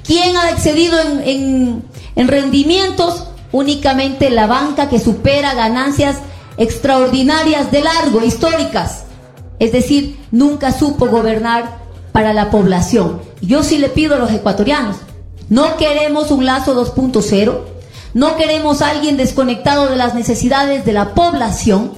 ¿Quién 0.05 0.37
ha 0.37 0.49
excedido 0.49 0.97
en, 1.25 1.83
en 2.15 2.27
rendimientos? 2.29 3.25
Únicamente 3.51 4.29
la 4.29 4.47
banca 4.47 4.87
que 4.87 4.97
supera 4.97 5.53
ganancias 5.55 6.19
extraordinarias 6.55 7.69
de 7.69 7.81
largo, 7.81 8.23
históricas. 8.23 9.03
Es 9.59 9.73
decir, 9.73 10.19
nunca 10.31 10.71
supo 10.71 11.07
gobernar 11.07 11.79
para 12.13 12.31
la 12.31 12.49
población. 12.49 13.21
Yo 13.41 13.63
sí 13.63 13.77
le 13.77 13.89
pido 13.89 14.15
a 14.15 14.19
los 14.19 14.31
ecuatorianos, 14.31 14.95
no 15.49 15.75
queremos 15.75 16.31
un 16.31 16.45
lazo 16.45 16.81
2.0, 16.81 17.73
no 18.13 18.35
queremos 18.37 18.81
a 18.81 18.89
alguien 18.89 19.17
desconectado 19.17 19.87
de 19.87 19.95
las 19.95 20.13
necesidades 20.13 20.85
de 20.85 20.93
la 20.93 21.13
población, 21.15 21.91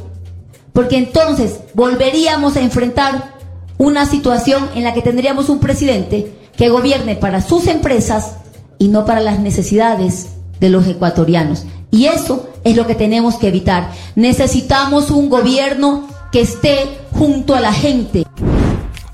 porque 0.72 0.98
entonces 0.98 1.60
volveríamos 1.74 2.56
a 2.56 2.62
enfrentar 2.62 3.36
una 3.78 4.06
situación 4.06 4.70
en 4.76 4.84
la 4.84 4.94
que 4.94 5.02
tendríamos 5.02 5.50
un 5.50 5.60
presidente 5.60 6.34
que 6.56 6.70
gobierne 6.70 7.16
para 7.16 7.42
sus 7.42 7.68
empresas 7.68 8.38
y 8.78 8.88
no 8.88 9.06
para 9.06 9.20
las 9.20 9.40
necesidades 9.40 10.28
de 10.60 10.70
los 10.70 10.88
ecuatorianos. 10.88 11.66
Y 11.92 12.06
eso 12.06 12.50
es 12.64 12.76
lo 12.76 12.88
que 12.88 12.96
tenemos 12.96 13.36
que 13.36 13.50
evitar. 13.50 13.92
Necesitamos 14.16 15.12
un 15.12 15.30
gobierno 15.30 16.08
que 16.32 16.42
esté 16.42 16.98
junto 17.12 17.56
a 17.56 17.62
la 17.62 17.74
gente. 17.74 18.26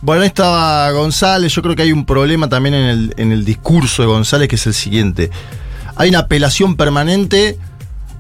Bueno, 0.02 0.22
ahí 0.22 0.28
estaba 0.28 0.89
González. 0.91 1.54
Yo 1.54 1.62
creo 1.62 1.76
que 1.76 1.84
hay 1.84 1.91
un 1.91 2.06
problema 2.06 2.49
también 2.49 2.76
en 2.76 2.86
el, 2.88 3.14
en 3.18 3.32
el 3.32 3.45
discurso 3.45 4.02
de 4.02 4.08
González, 4.08 4.47
que 4.47 4.56
es 4.56 4.68
el 4.68 4.74
siguiente 4.74 5.30
hay 5.96 6.10
una 6.10 6.20
apelación 6.20 6.76
permanente 6.76 7.58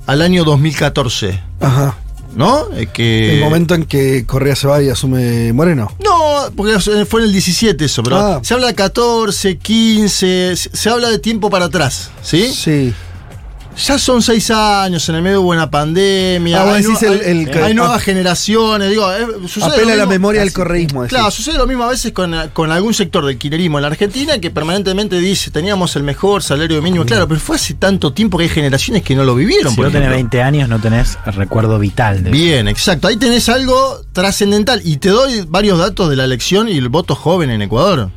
al 0.07 0.21
año 0.21 0.43
2014. 0.43 1.41
Ajá. 1.59 1.97
¿No? 2.35 2.69
que... 2.93 3.35
El 3.35 3.41
momento 3.41 3.75
en 3.75 3.85
que 3.85 4.25
Correa 4.25 4.55
se 4.55 4.67
va 4.67 4.81
y 4.81 4.89
asume 4.89 5.51
Moreno. 5.53 5.91
No, 6.03 6.51
porque 6.55 6.79
fue 7.05 7.21
en 7.21 7.27
el 7.27 7.31
17 7.33 7.83
eso, 7.83 8.03
pero 8.03 8.17
ah. 8.17 8.39
se 8.41 8.53
habla 8.53 8.67
de 8.67 8.75
14, 8.75 9.57
15, 9.57 10.55
se 10.55 10.89
habla 10.89 11.09
de 11.09 11.19
tiempo 11.19 11.49
para 11.49 11.65
atrás, 11.65 12.09
¿sí? 12.21 12.53
Sí. 12.53 12.93
Ya 13.77 13.97
son 13.97 14.21
seis 14.21 14.51
años, 14.51 15.07
en 15.09 15.15
el 15.15 15.21
medio 15.21 15.39
de 15.39 15.45
una 15.45 15.69
pandemia. 15.69 16.61
Ah, 16.61 16.75
hay, 16.75 16.85
hay, 17.63 17.73
nuevas 17.73 18.03
generaciones. 18.03 18.89
Digo, 18.89 19.11
eh, 19.11 19.25
apela 19.61 19.93
a 19.93 19.95
la 19.95 20.05
memoria 20.05 20.41
del 20.41 20.53
correísmo. 20.53 21.05
Claro, 21.07 21.31
sucede 21.31 21.57
lo 21.57 21.65
mismo 21.67 21.83
a 21.83 21.89
veces 21.89 22.11
con, 22.11 22.33
algún 22.33 22.93
sector 22.93 23.25
del 23.25 23.37
quinerismo 23.37 23.77
en 23.77 23.83
la 23.83 23.87
Argentina 23.87 24.39
que 24.39 24.51
permanentemente 24.51 25.17
dice 25.19 25.51
teníamos 25.51 25.95
el 25.95 26.03
mejor 26.03 26.43
salario 26.43 26.81
mínimo. 26.81 27.05
Claro, 27.05 27.27
pero 27.27 27.39
fue 27.39 27.55
hace 27.55 27.73
tanto 27.73 28.13
tiempo 28.13 28.37
que 28.37 28.45
hay 28.45 28.49
generaciones 28.49 29.03
que 29.03 29.15
no 29.15 29.23
lo 29.23 29.35
vivieron. 29.35 29.73
Si 29.73 29.81
no 29.81 29.91
tenés 29.91 30.09
20 30.09 30.41
años, 30.41 30.69
no 30.69 30.79
tenés 30.79 31.17
el 31.25 31.33
recuerdo 31.33 31.79
vital. 31.79 32.23
De 32.23 32.29
Bien, 32.29 32.67
exacto. 32.67 33.07
Ahí 33.07 33.17
tenés 33.17 33.49
algo 33.49 34.01
trascendental. 34.11 34.81
Y 34.83 34.97
te 34.97 35.09
doy 35.09 35.45
varios 35.47 35.79
datos 35.79 36.09
de 36.09 36.15
la 36.15 36.25
elección 36.25 36.67
y 36.67 36.77
el 36.77 36.89
voto 36.89 37.15
joven 37.15 37.49
en 37.49 37.61
Ecuador 37.61 38.11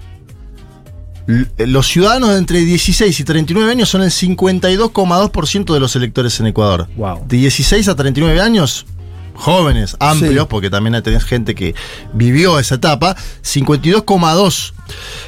los 1.27 1.89
ciudadanos 1.89 2.31
de 2.31 2.39
entre 2.39 2.61
16 2.61 3.19
y 3.19 3.25
39 3.25 3.71
años 3.71 3.89
son 3.89 4.03
el 4.03 4.11
52,2% 4.11 5.73
de 5.73 5.81
los 5.81 5.97
electores 5.97 6.39
en 6.41 6.47
Ecuador. 6.47 6.89
De 7.27 7.37
16 7.37 7.89
a 7.89 7.95
39 7.95 8.41
años, 8.41 8.87
jóvenes, 9.35 9.97
amplios, 10.01 10.47
porque 10.47 10.71
también 10.71 11.01
tenés 11.03 11.25
gente 11.25 11.55
que 11.55 11.75
vivió 12.13 12.59
esa 12.59 12.77
etapa, 12.77 13.17
52,2. 13.43 14.73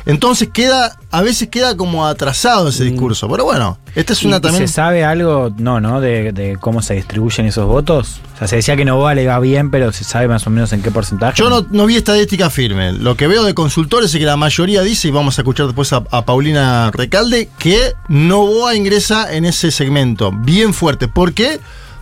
Entonces 0.04 0.50
queda, 0.52 0.96
a 1.10 1.22
veces 1.22 1.48
queda 1.48 1.76
como 1.76 2.06
atrasado 2.06 2.68
ese 2.68 2.84
mm. 2.84 2.90
discurso. 2.90 3.28
Pero 3.28 3.44
bueno, 3.44 3.78
esta 3.94 4.12
es 4.12 4.22
una 4.24 4.40
también. 4.40 4.68
¿Se 4.68 4.74
sabe 4.74 5.04
algo, 5.04 5.52
no, 5.58 5.80
no, 5.80 6.00
de, 6.00 6.56
cómo 6.60 6.82
se 6.82 6.94
distribuyen 6.94 7.46
esos 7.46 7.66
votos? 7.66 8.20
O 8.34 8.38
sea, 8.38 8.48
se 8.48 8.56
decía 8.56 8.76
que 8.76 8.84
no 8.84 9.00
vale 9.00 9.26
va 9.26 9.40
bien, 9.40 9.70
pero 9.70 9.92
se 9.92 10.04
sabe 10.04 10.28
más 10.28 10.46
o 10.46 10.50
menos 10.50 10.72
en 10.72 10.82
qué 10.82 10.90
porcentaje. 10.90 11.38
Yo 11.38 11.48
no, 11.48 11.66
no 11.70 11.86
vi 11.86 11.96
estadística 11.96 12.50
firme. 12.50 12.92
Lo 12.92 13.16
que 13.16 13.26
veo 13.26 13.44
de 13.44 13.54
consultores 13.54 14.12
es 14.12 14.20
que 14.20 14.26
la 14.26 14.36
mayoría 14.36 14.82
dice, 14.82 15.08
y 15.08 15.10
vamos 15.10 15.38
a 15.38 15.42
escuchar 15.42 15.66
después 15.66 15.92
a, 15.92 16.02
Paulina 16.26 16.90
Recalde, 16.92 17.48
que 17.58 17.92
Novoa 18.08 18.74
ingresa 18.74 19.32
en 19.32 19.44
ese 19.44 19.70
segmento 19.70 20.32
bien 20.32 20.74
fuerte. 20.74 21.08
¿Por 21.08 21.32
qué? 21.32 21.60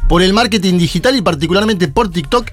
Por 0.08 0.22
el 0.22 0.32
marketing 0.32 0.78
digital 0.78 1.16
y 1.16 1.22
particularmente 1.22 1.88
por 1.88 2.10
TikTok. 2.10 2.50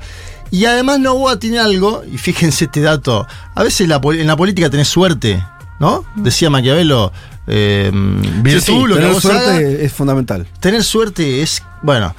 Y 0.51 0.65
además 0.65 0.99
Novoa 0.99 1.39
tiene 1.39 1.59
algo, 1.59 2.03
y 2.11 2.17
fíjense 2.17 2.65
este 2.65 2.81
dato, 2.81 3.25
a 3.55 3.63
veces 3.63 3.81
en 3.81 4.27
la 4.27 4.35
política 4.35 4.69
tenés 4.69 4.89
suerte, 4.89 5.41
¿no? 5.79 6.03
Decía 6.15 6.49
Maquiavelo, 6.49 7.13
eh, 7.47 7.89
virtud, 8.41 8.89
lo 8.89 8.95
tener 8.95 9.15
suerte 9.21 9.85
es 9.85 9.93
fundamental. 9.93 10.45
Tener 10.59 10.83
suerte 10.83 11.41
es, 11.41 11.63
bueno, 11.81 12.13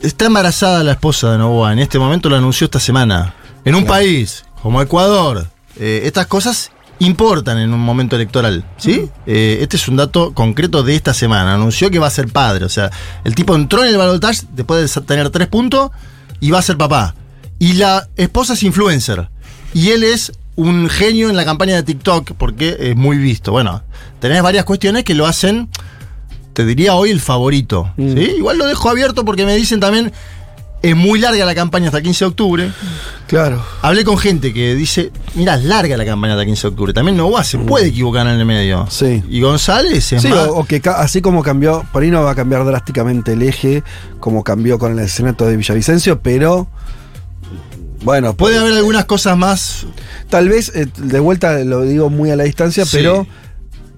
está 0.00 0.26
embarazada 0.26 0.82
la 0.82 0.92
esposa 0.92 1.32
de 1.32 1.38
Novoa, 1.38 1.72
en 1.74 1.78
este 1.78 1.98
momento 1.98 2.30
lo 2.30 2.36
anunció 2.36 2.64
esta 2.64 2.80
semana. 2.80 3.34
En 3.66 3.74
un 3.74 3.84
país 3.84 4.44
como 4.62 4.80
Ecuador, 4.80 5.46
eh, 5.76 6.02
estas 6.04 6.26
cosas 6.26 6.70
importan 7.00 7.58
en 7.58 7.72
un 7.74 7.80
momento 7.80 8.14
electoral, 8.14 8.64
¿sí? 8.76 9.08
Eh, 9.26 9.58
este 9.60 9.76
es 9.76 9.88
un 9.88 9.96
dato 9.96 10.32
concreto 10.32 10.82
de 10.82 10.94
esta 10.94 11.14
semana. 11.14 11.54
Anunció 11.54 11.90
que 11.90 11.98
va 11.98 12.06
a 12.06 12.10
ser 12.10 12.28
padre, 12.28 12.64
o 12.64 12.68
sea, 12.68 12.90
el 13.24 13.34
tipo 13.34 13.54
entró 13.54 13.82
en 13.82 13.88
el 13.88 13.96
balotaje 13.96 14.42
después 14.52 14.94
de 14.94 15.00
tener 15.02 15.30
tres 15.30 15.48
puntos 15.48 15.90
y 16.40 16.50
va 16.50 16.58
a 16.58 16.62
ser 16.62 16.76
papá. 16.76 17.14
Y 17.58 17.74
la 17.74 18.08
esposa 18.16 18.52
es 18.52 18.62
influencer. 18.62 19.28
Y 19.74 19.90
él 19.90 20.04
es 20.04 20.32
un 20.56 20.88
genio 20.90 21.30
en 21.30 21.36
la 21.36 21.44
campaña 21.44 21.76
de 21.76 21.82
TikTok 21.82 22.32
porque 22.36 22.76
es 22.78 22.96
muy 22.96 23.16
visto. 23.16 23.50
Bueno, 23.50 23.82
tenés 24.20 24.42
varias 24.42 24.64
cuestiones 24.64 25.04
que 25.04 25.14
lo 25.14 25.26
hacen, 25.26 25.70
te 26.52 26.66
diría 26.66 26.94
hoy, 26.94 27.10
el 27.10 27.20
favorito. 27.20 27.92
Mm. 27.96 28.12
¿sí? 28.14 28.34
Igual 28.36 28.58
lo 28.58 28.66
dejo 28.66 28.90
abierto 28.90 29.24
porque 29.24 29.46
me 29.46 29.56
dicen 29.56 29.80
también 29.80 30.12
es 30.82 30.96
muy 30.96 31.20
larga 31.20 31.44
la 31.44 31.54
campaña 31.54 31.86
hasta 31.86 31.98
el 31.98 32.04
15 32.04 32.24
de 32.24 32.28
octubre. 32.28 32.72
Claro. 33.26 33.62
Hablé 33.82 34.04
con 34.04 34.16
gente 34.16 34.52
que 34.52 34.74
dice, 34.74 35.12
mira, 35.34 35.54
es 35.54 35.64
larga 35.64 35.96
la 35.96 36.04
campaña 36.04 36.34
hasta 36.34 36.42
el 36.42 36.48
15 36.48 36.62
de 36.62 36.68
octubre. 36.68 36.92
También 36.92 37.16
Novoa 37.16 37.44
se 37.44 37.58
puede 37.58 37.88
equivocar 37.88 38.26
en 38.26 38.40
el 38.40 38.46
medio. 38.46 38.86
Sí. 38.90 39.22
Y 39.28 39.40
González 39.40 40.12
es 40.12 40.22
sí, 40.22 40.32
o, 40.32 40.64
que 40.64 40.80
así 40.96 41.20
como 41.20 41.42
cambió, 41.42 41.84
por 41.92 42.02
ahí 42.02 42.10
no 42.10 42.22
va 42.22 42.30
a 42.30 42.34
cambiar 42.34 42.64
drásticamente 42.64 43.34
el 43.34 43.42
eje, 43.42 43.82
como 44.20 44.42
cambió 44.42 44.78
con 44.78 44.98
el 44.98 45.08
Senato 45.08 45.46
de 45.46 45.56
Villavicencio, 45.56 46.20
pero... 46.20 46.68
Bueno, 48.02 48.34
puede 48.34 48.56
haber 48.56 48.72
algunas 48.72 49.04
cosas 49.04 49.36
más. 49.36 49.86
Tal 50.30 50.48
vez, 50.48 50.72
eh, 50.74 50.86
de 50.96 51.20
vuelta 51.20 51.58
lo 51.64 51.82
digo 51.82 52.08
muy 52.08 52.30
a 52.30 52.36
la 52.36 52.44
distancia, 52.44 52.84
pero 52.90 53.26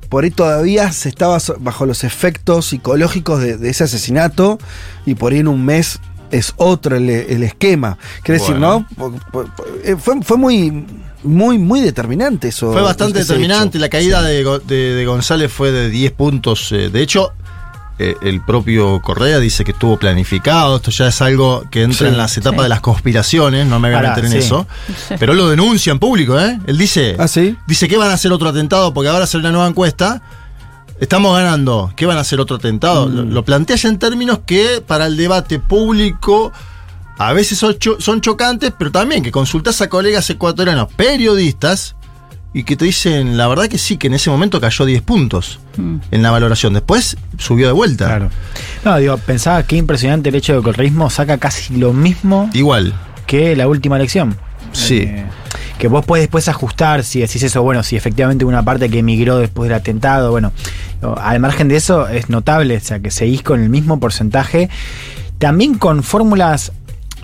por 0.09 0.25
ahí 0.25 0.33
todavía 0.33 0.91
se 0.91 1.09
estaba 1.09 1.39
bajo 1.61 1.87
los 1.87 2.03
efectos 2.03 2.67
psicológicos 2.67 3.41
de, 3.41 3.57
de, 3.59 3.71
ese 3.71 3.85
asesinato 3.85 4.59
y 5.07 5.15
por 5.15 5.33
ahí 5.33 5.39
en 5.39 5.47
un 5.47 5.65
mes 5.65 6.01
es 6.33 6.53
otro 6.57 6.97
el, 6.97 7.09
esquema. 7.09 7.97
Quiere 8.25 8.41
decir, 8.41 8.57
¿no? 8.57 8.87
Fue, 9.99 10.23
fue 10.23 10.37
muy 10.37 10.85
muy, 11.25 11.59
muy 11.59 11.81
determinante 11.81 12.49
eso. 12.49 12.73
Fue 12.73 12.83
bastante 12.83 13.21
determinante. 13.21 13.79
La 13.79 13.89
caída 13.89 14.23
de, 14.23 15.05
González 15.07 15.53
fue 15.53 15.71
de 15.71 15.91
10 15.91 16.13
puntos. 16.13 16.73
Eh, 16.73 16.91
de 16.91 17.03
hecho, 17.03 17.33
eh, 17.99 18.17
el 18.23 18.45
propio 18.45 19.01
Correa 19.01 19.39
dice 19.39 19.65
que 19.65 19.73
estuvo 19.73 19.99
planificado. 19.99 20.77
Esto 20.77 20.91
ya 20.91 21.09
es 21.09 21.23
algo 21.23 21.65
que 21.71 21.83
entra 21.83 22.09
en 22.09 22.17
las 22.17 22.37
etapas 22.37 22.65
de 22.65 22.69
las 22.69 22.81
conspiraciones. 22.81 23.67
No 23.67 23.79
me 23.79 23.91
voy 23.95 24.05
a 24.05 24.11
meter 24.11 24.25
en 24.25 24.33
eso. 24.33 24.67
Pero 25.19 25.35
lo 25.35 25.49
denuncia 25.49 25.93
en 25.93 25.99
público, 25.99 26.39
¿eh? 26.39 26.59
Él 26.67 26.79
dice. 26.79 27.17
¿Ah, 27.19 27.29
sí? 27.29 27.57
Dice 27.67 27.89
que 27.89 27.97
van 27.97 28.11
a 28.11 28.15
hacer 28.15 28.33
otro 28.33 28.49
atentado 28.49 28.93
porque 28.93 29.09
ahora 29.09 29.25
hacer 29.25 29.41
una 29.41 29.53
nueva 29.53 29.69
encuesta. 29.69 30.23
Estamos 31.03 31.37
ganando. 31.37 31.93
¿Qué 31.97 32.07
van 32.07 32.17
a 32.17 32.21
hacer 32.21 32.39
otro 32.39 32.57
atentado? 32.57 33.09
Lo, 33.09 33.25
mm. 33.25 33.33
lo, 33.33 33.45
plantea 33.45 33.75
ya 33.75 33.89
en 33.89 33.99
términos 33.99 34.39
que 34.47 34.81
para 34.87 35.07
el 35.07 35.17
debate 35.17 35.59
público 35.59 36.53
a 37.19 37.33
veces 37.33 37.59
son, 37.59 37.77
son 37.99 38.21
chocantes, 38.21 38.73
pero 38.79 38.93
también 38.93 39.21
que 39.25 39.33
consultas 39.33 39.81
a 39.81 39.89
colegas 39.89 40.31
ecuatorianos, 40.31 40.93
periodistas, 40.95 41.97
y 42.55 42.63
que 42.63 42.77
te 42.77 42.85
dicen, 42.85 43.37
la 43.37 43.49
verdad 43.49 43.67
que 43.67 43.79
sí, 43.79 43.97
que 43.97 44.07
en 44.07 44.15
ese 44.15 44.31
momento 44.31 44.61
cayó 44.61 44.85
10 44.85 45.03
puntos 45.03 45.59
mm. 45.77 45.97
en 46.13 46.23
la 46.23 46.31
valoración. 46.31 46.73
Después 46.73 47.17
subió 47.37 47.67
de 47.67 47.73
vuelta. 47.73 48.07
Claro. 48.07 48.31
No, 48.85 48.97
digo, 48.99 49.17
pensaba 49.17 49.65
que 49.65 49.75
impresionante 49.75 50.29
el 50.29 50.37
hecho 50.37 50.55
de 50.55 50.63
que 50.63 50.69
el 50.69 50.75
ritmo 50.75 51.11
saca 51.11 51.39
casi 51.39 51.75
lo 51.79 51.93
mismo. 51.93 52.49
Igual. 52.53 52.95
Que 53.27 53.57
la 53.57 53.67
última 53.67 53.97
elección. 53.97 54.37
Sí. 54.71 54.99
Eh, 54.99 55.27
que 55.83 55.89
vos 55.89 56.07
puedes 56.07 56.23
después 56.23 56.47
ajustar 56.47 57.03
si 57.03 57.23
decís 57.23 57.43
eso, 57.43 57.61
bueno, 57.65 57.83
si 57.83 57.97
efectivamente 57.97 58.45
una 58.45 58.65
parte 58.65 58.89
que 58.89 59.01
emigró 59.01 59.39
después 59.39 59.69
del 59.69 59.77
atentado, 59.77 60.31
bueno, 60.31 60.53
al 61.17 61.41
margen 61.41 61.67
de 61.67 61.75
eso 61.75 62.07
es 62.07 62.29
notable, 62.29 62.77
o 62.77 62.81
sea, 62.81 63.01
que 63.01 63.11
seguís 63.11 63.43
con 63.43 63.61
el 63.61 63.69
mismo 63.69 63.99
porcentaje, 63.99 64.71
también 65.39 65.75
con 65.75 66.05
fórmulas 66.05 66.71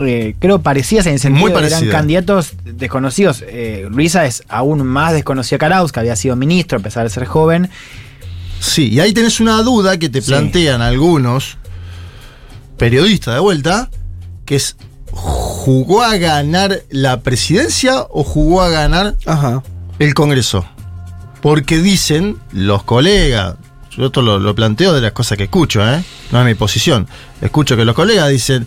eh, 0.01 0.35
creo, 0.41 0.61
parecidas 0.61 1.07
en 1.07 1.13
el 1.13 1.21
sentido 1.21 1.47
de 1.47 1.55
que 1.55 1.67
eran 1.69 1.89
candidatos 1.89 2.55
desconocidos. 2.65 3.45
Eh, 3.47 3.87
Luisa 3.93 4.27
es 4.27 4.43
aún 4.49 4.85
más 4.85 5.13
desconocida 5.13 5.57
que 5.57 5.65
Arauz, 5.65 5.93
que 5.93 6.01
había 6.01 6.17
sido 6.17 6.35
ministro 6.35 6.81
a 6.81 6.83
pesar 6.83 7.05
de 7.05 7.11
ser 7.11 7.27
joven. 7.27 7.71
Sí, 8.59 8.89
y 8.89 8.99
ahí 8.99 9.13
tenés 9.13 9.39
una 9.39 9.63
duda 9.63 10.01
que 10.01 10.09
te 10.09 10.21
plantean 10.21 10.83
algunos 10.83 11.59
periodistas 12.77 13.35
de 13.35 13.41
vuelta, 13.41 13.89
que 14.45 14.57
es, 14.57 14.75
¿jugó 15.19 16.03
a 16.03 16.17
ganar 16.17 16.83
la 16.91 17.21
presidencia 17.21 18.07
o 18.11 18.25
jugó 18.25 18.63
a 18.63 18.69
ganar 18.69 19.17
el 19.99 20.15
Congreso? 20.15 20.65
Porque 21.43 21.79
dicen 21.79 22.39
los 22.53 22.83
colegas, 22.83 23.57
yo 23.91 24.07
esto 24.07 24.23
lo, 24.23 24.39
lo, 24.39 24.55
planteo 24.55 24.93
de 24.93 25.01
las 25.01 25.13
cosas 25.13 25.39
que 25.39 25.45
escucho, 25.45 25.87
¿eh? 25.87 26.03
no 26.33 26.41
es 26.41 26.47
mi 26.47 26.55
posición, 26.55 27.07
escucho 27.41 27.77
que 27.77 27.85
los 27.85 27.95
colegas 27.95 28.29
dicen 28.29 28.67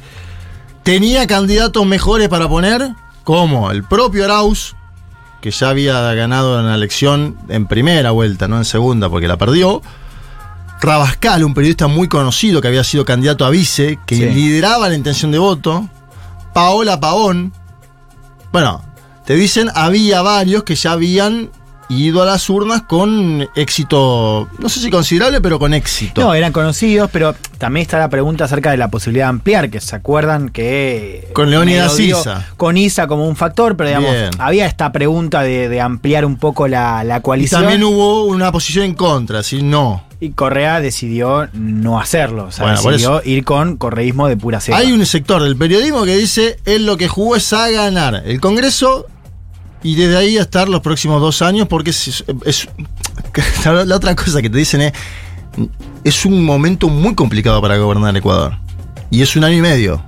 tenía 0.84 1.28
candidatos 1.28 1.86
mejores 1.86 2.30
para 2.30 2.48
poner, 2.48 2.94
como 3.24 3.72
el 3.72 3.84
propio 3.84 4.26
Arauz, 4.26 4.76
que 5.42 5.52
ya 5.52 5.70
había 5.70 6.14
ganado 6.14 6.60
en 6.60 6.68
la 6.68 6.76
elección 6.76 7.38
en 7.50 7.68
primera 7.68 8.12
vuelta, 8.12 8.48
no 8.48 8.58
en 8.58 8.66
segunda, 8.66 9.10
porque 9.10 9.28
la 9.28 9.38
perdió. 9.38 9.82
Rabascal, 10.82 11.44
un 11.44 11.54
periodista 11.54 11.88
muy 11.88 12.08
conocido 12.08 12.62
que 12.62 12.68
había 12.68 12.84
sido 12.84 13.06
candidato 13.06 13.46
a 13.46 13.50
vice, 13.50 14.00
que 14.06 14.32
lideraba 14.32 14.90
la 14.90 14.96
intención 14.96 15.32
de 15.32 15.38
voto. 15.38 15.88
Paola 16.54 17.00
Pavón. 17.00 17.54
Bueno, 18.52 18.84
te 19.26 19.36
dicen, 19.36 19.70
había 19.74 20.22
varios 20.22 20.64
que 20.64 20.76
ya 20.76 20.94
habían 20.94 21.50
ido 21.92 22.22
a 22.22 22.26
las 22.26 22.50
urnas 22.50 22.84
con 22.84 23.48
éxito, 23.56 24.48
no 24.60 24.70
sé 24.70 24.80
si 24.80 24.90
considerable, 24.90 25.42
pero 25.42 25.60
con 25.60 25.74
éxito. 25.74 26.22
No, 26.22 26.34
eran 26.34 26.54
conocidos, 26.54 27.10
pero 27.12 27.36
también 27.58 27.82
está 27.82 28.00
la 28.00 28.10
pregunta 28.10 28.46
acerca 28.46 28.72
de 28.72 28.78
la 28.78 28.90
posibilidad 28.90 29.26
de 29.26 29.30
ampliar, 29.30 29.70
que 29.70 29.82
se 29.82 29.96
acuerdan 29.96 30.50
que... 30.50 31.30
Con 31.34 31.50
Leonidas 31.50 32.00
Isa. 32.00 32.48
Con 32.56 32.78
Isa 32.78 33.08
como 33.08 33.28
un 33.28 33.36
factor, 33.36 33.76
pero 33.76 33.90
digamos, 33.90 34.16
había 34.40 34.66
esta 34.66 34.92
pregunta 34.92 35.44
de, 35.44 35.82
ampliar 35.82 36.26
un 36.26 36.38
poco 36.38 36.68
la, 36.68 37.04
la, 37.04 37.22
coalición. 37.22 37.62
Y 37.62 37.64
también 37.64 37.84
hubo 37.84 38.26
una 38.26 38.52
posición 38.52 38.86
en 38.86 38.94
contra, 38.94 39.44
si 39.44 39.62
no. 39.62 40.04
Y 40.24 40.34
Correa 40.34 40.80
decidió 40.80 41.50
no 41.52 42.00
hacerlo, 42.00 42.46
o 42.46 42.52
sea, 42.52 42.74
decidió 42.74 43.24
ir 43.26 43.44
con 43.44 43.76
correísmo 43.76 44.28
de 44.28 44.38
pura 44.38 44.62
cepa. 44.62 44.78
Hay 44.78 44.92
un 44.92 45.04
sector 45.08 45.42
del 45.42 45.58
periodismo 45.58 46.06
que 46.06 46.16
dice, 46.16 46.60
él 46.66 46.86
lo 46.86 46.96
que 46.96 47.08
jugó 47.08 47.36
es 47.36 47.52
a 47.54 47.70
ganar 47.72 48.22
el 48.24 48.40
Congreso 48.40 49.08
y 49.82 49.96
desde 49.96 50.18
ahí 50.18 50.38
a 50.38 50.42
estar 50.42 50.70
los 50.70 50.82
próximos 50.82 51.20
dos 51.22 51.42
años, 51.42 51.68
porque 51.68 51.90
es, 51.90 52.24
la 53.66 53.96
otra 53.96 54.16
cosa 54.16 54.44
que 54.44 54.50
te 54.52 54.60
dicen 54.60 54.82
es, 54.82 54.94
es 56.04 56.24
un 56.24 56.46
momento 56.46 56.88
muy 56.88 57.16
complicado 57.16 57.60
para 57.60 57.78
gobernar 57.78 58.16
Ecuador. 58.16 58.60
Y 59.10 59.24
es 59.24 59.36
un 59.36 59.44
año 59.44 59.58
y 59.58 59.62
medio. 59.62 60.04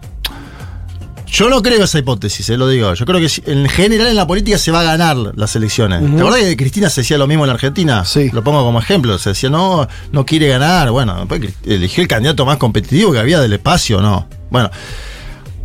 Yo 1.34 1.50
no 1.50 1.64
creo 1.64 1.84
esa 1.84 1.98
hipótesis, 1.98 2.48
eh, 2.52 2.58
lo 2.58 2.68
digo. 2.68 2.94
Yo 2.94 3.06
creo 3.08 3.20
que 3.20 3.52
en 3.52 3.68
general 3.68 4.06
en 4.06 4.16
la 4.16 4.28
política 4.28 4.60
se 4.60 4.70
va 4.70 4.82
a 4.82 4.84
ganar 4.84 5.18
las 5.36 5.56
elecciones. 5.56 6.00
¿Te 6.00 6.22
acuerdas 6.22 6.42
que 6.42 6.56
Cristina 6.56 6.92
se 6.92 7.02
decía 7.02 7.18
lo 7.18 7.26
mismo 7.26 7.44
en 7.46 7.48
la 7.48 7.56
Argentina? 7.56 8.06
Sí. 8.06 8.30
Lo 8.32 8.44
pongo 8.44 8.64
como 8.64 8.78
ejemplo. 8.78 9.18
Se 9.18 9.30
decía, 9.30 9.50
no, 9.50 9.88
no 10.12 10.26
quiere 10.28 10.48
ganar. 10.48 10.92
Bueno, 10.92 11.28
eligió 11.66 12.04
el 12.04 12.08
candidato 12.08 12.46
más 12.46 12.58
competitivo 12.58 13.12
que 13.12 13.18
había 13.18 13.40
del 13.40 13.52
espacio, 13.52 14.00
¿no? 14.00 14.28
Bueno, 14.52 14.70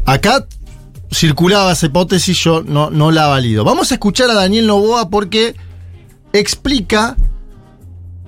acá 0.06 0.46
circulaba 1.12 1.72
esa 1.72 1.84
hipótesis, 1.84 2.38
yo 2.38 2.62
no, 2.62 2.88
no 2.88 3.10
la 3.10 3.26
valido. 3.26 3.62
Vamos 3.62 3.90
a 3.90 3.96
escuchar 3.96 4.30
a 4.30 4.34
Daniel 4.34 4.66
Novoa 4.66 5.10
porque 5.10 5.54
explica 6.32 7.14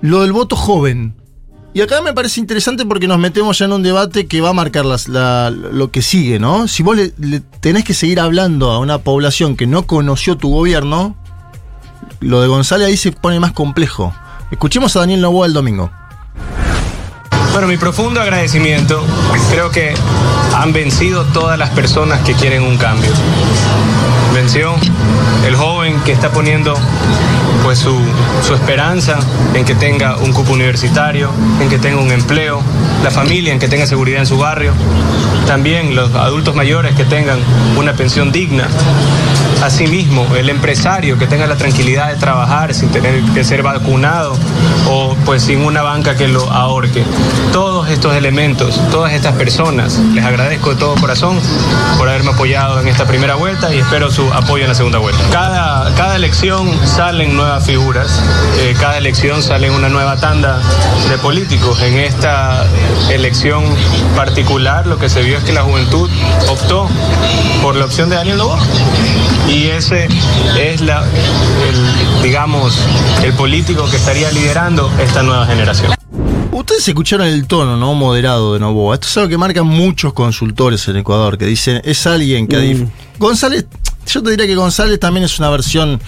lo 0.01 0.21
del 0.21 0.31
voto 0.31 0.55
joven. 0.55 1.15
Y 1.73 1.79
acá 1.79 2.01
me 2.01 2.13
parece 2.13 2.41
interesante 2.41 2.85
porque 2.85 3.07
nos 3.07 3.17
metemos 3.17 3.57
ya 3.57 3.65
en 3.65 3.71
un 3.71 3.81
debate 3.81 4.27
que 4.27 4.41
va 4.41 4.49
a 4.49 4.53
marcar 4.53 4.85
lo 4.85 5.91
que 5.91 6.01
sigue, 6.01 6.37
¿no? 6.37 6.67
Si 6.67 6.83
vos 6.83 6.97
le, 6.97 7.39
tenés 7.61 7.85
que 7.85 7.93
seguir 7.93 8.19
hablando 8.19 8.71
a 8.71 8.79
una 8.79 8.97
población 8.97 9.55
que 9.55 9.67
no 9.67 9.87
conoció 9.87 10.35
tu 10.35 10.49
gobierno, 10.51 11.15
lo 12.19 12.41
de 12.41 12.49
González 12.49 12.87
ahí 12.87 12.97
se 12.97 13.13
pone 13.13 13.39
más 13.39 13.53
complejo. 13.53 14.13
Escuchemos 14.51 14.97
a 14.97 14.99
Daniel 14.99 15.21
Novoa 15.21 15.47
el 15.47 15.53
domingo. 15.53 15.89
Bueno, 17.53 17.67
mi 17.67 17.77
profundo 17.77 18.19
agradecimiento. 18.19 19.01
Creo 19.49 19.71
que 19.71 19.93
han 20.53 20.73
vencido 20.73 21.23
todas 21.25 21.57
las 21.57 21.69
personas 21.69 22.19
que 22.21 22.33
quieren 22.33 22.63
un 22.63 22.77
cambio. 22.77 23.11
Venció 24.33 24.75
el 25.45 25.55
joven 25.55 26.01
que 26.01 26.11
está 26.11 26.31
poniendo 26.31 26.73
pues 27.63 27.79
su, 27.79 27.97
su, 28.45 28.53
esperanza 28.53 29.17
en 29.53 29.65
que 29.65 29.75
tenga 29.75 30.17
un 30.17 30.33
cupo 30.33 30.53
universitario, 30.53 31.29
en 31.59 31.69
que 31.69 31.77
tenga 31.77 32.01
un 32.01 32.11
empleo, 32.11 32.61
la 33.03 33.11
familia 33.11 33.53
en 33.53 33.59
que 33.59 33.67
tenga 33.67 33.85
seguridad 33.85 34.19
en 34.19 34.25
su 34.25 34.37
barrio, 34.37 34.73
también 35.47 35.95
los 35.95 36.13
adultos 36.15 36.55
mayores 36.55 36.95
que 36.95 37.05
tengan 37.05 37.39
una 37.77 37.93
pensión 37.93 38.31
digna, 38.31 38.67
Asimismo, 39.61 40.25
el 40.35 40.49
empresario 40.49 41.19
que 41.19 41.27
tenga 41.27 41.45
la 41.45 41.55
tranquilidad 41.55 42.09
de 42.09 42.15
trabajar 42.15 42.73
sin 42.73 42.89
tener 42.89 43.21
que 43.35 43.43
ser 43.43 43.61
vacunado 43.61 44.35
o 44.89 45.15
pues 45.23 45.43
sin 45.43 45.63
una 45.63 45.83
banca 45.83 46.15
que 46.15 46.27
lo 46.27 46.51
ahorque. 46.51 47.03
Todos 47.53 47.87
estos 47.89 48.15
elementos, 48.15 48.81
todas 48.89 49.13
estas 49.13 49.35
personas, 49.35 49.99
les 50.15 50.25
agradezco 50.25 50.71
de 50.71 50.77
todo 50.77 50.95
corazón 50.95 51.39
por 51.99 52.09
haberme 52.09 52.31
apoyado 52.31 52.81
en 52.81 52.87
esta 52.87 53.05
primera 53.05 53.35
vuelta 53.35 53.73
y 53.73 53.77
espero 53.77 54.09
su 54.09 54.33
apoyo 54.33 54.63
en 54.63 54.69
la 54.69 54.75
segunda 54.75 54.97
vuelta. 54.97 55.21
Cada, 55.31 55.93
cada 55.93 56.15
elección 56.15 56.67
salen 56.87 57.37
nuevas 57.41 57.65
figuras, 57.65 58.21
eh, 58.59 58.75
cada 58.79 58.99
elección 58.99 59.41
sale 59.41 59.71
una 59.71 59.89
nueva 59.89 60.15
tanda 60.17 60.61
de 61.09 61.17
políticos. 61.17 61.81
En 61.81 61.97
esta 61.97 62.67
elección 63.09 63.63
particular 64.15 64.85
lo 64.85 64.99
que 64.99 65.09
se 65.09 65.23
vio 65.23 65.39
es 65.39 65.43
que 65.43 65.51
la 65.51 65.63
juventud 65.63 66.07
optó 66.49 66.87
por 67.63 67.75
la 67.75 67.85
opción 67.85 68.09
de 68.09 68.17
Daniel 68.17 68.37
Lobo 68.37 68.59
y 69.49 69.65
ese 69.69 70.07
es 70.59 70.81
la, 70.81 71.03
el, 71.03 72.21
digamos, 72.21 72.77
el 73.23 73.33
político 73.33 73.89
que 73.89 73.97
estaría 73.97 74.31
liderando 74.31 74.91
esta 75.01 75.23
nueva 75.23 75.47
generación. 75.47 75.93
Ustedes 76.51 76.87
escucharon 76.87 77.25
el 77.25 77.47
tono 77.47 77.75
no 77.75 77.95
moderado 77.95 78.53
de 78.53 78.59
Novoa. 78.59 78.93
Esto 78.93 79.07
es 79.07 79.17
algo 79.17 79.29
que 79.29 79.37
marcan 79.39 79.65
muchos 79.65 80.13
consultores 80.13 80.87
en 80.89 80.97
Ecuador, 80.97 81.39
que 81.39 81.45
dicen, 81.45 81.81
es 81.83 82.05
alguien 82.05 82.47
que... 82.47 82.75
Mm. 82.75 82.91
González, 83.17 83.65
yo 84.05 84.21
te 84.21 84.29
diría 84.29 84.45
que 84.45 84.55
González 84.55 84.99
también 84.99 85.23
es 85.23 85.39
una 85.39 85.49
versión 85.49 85.99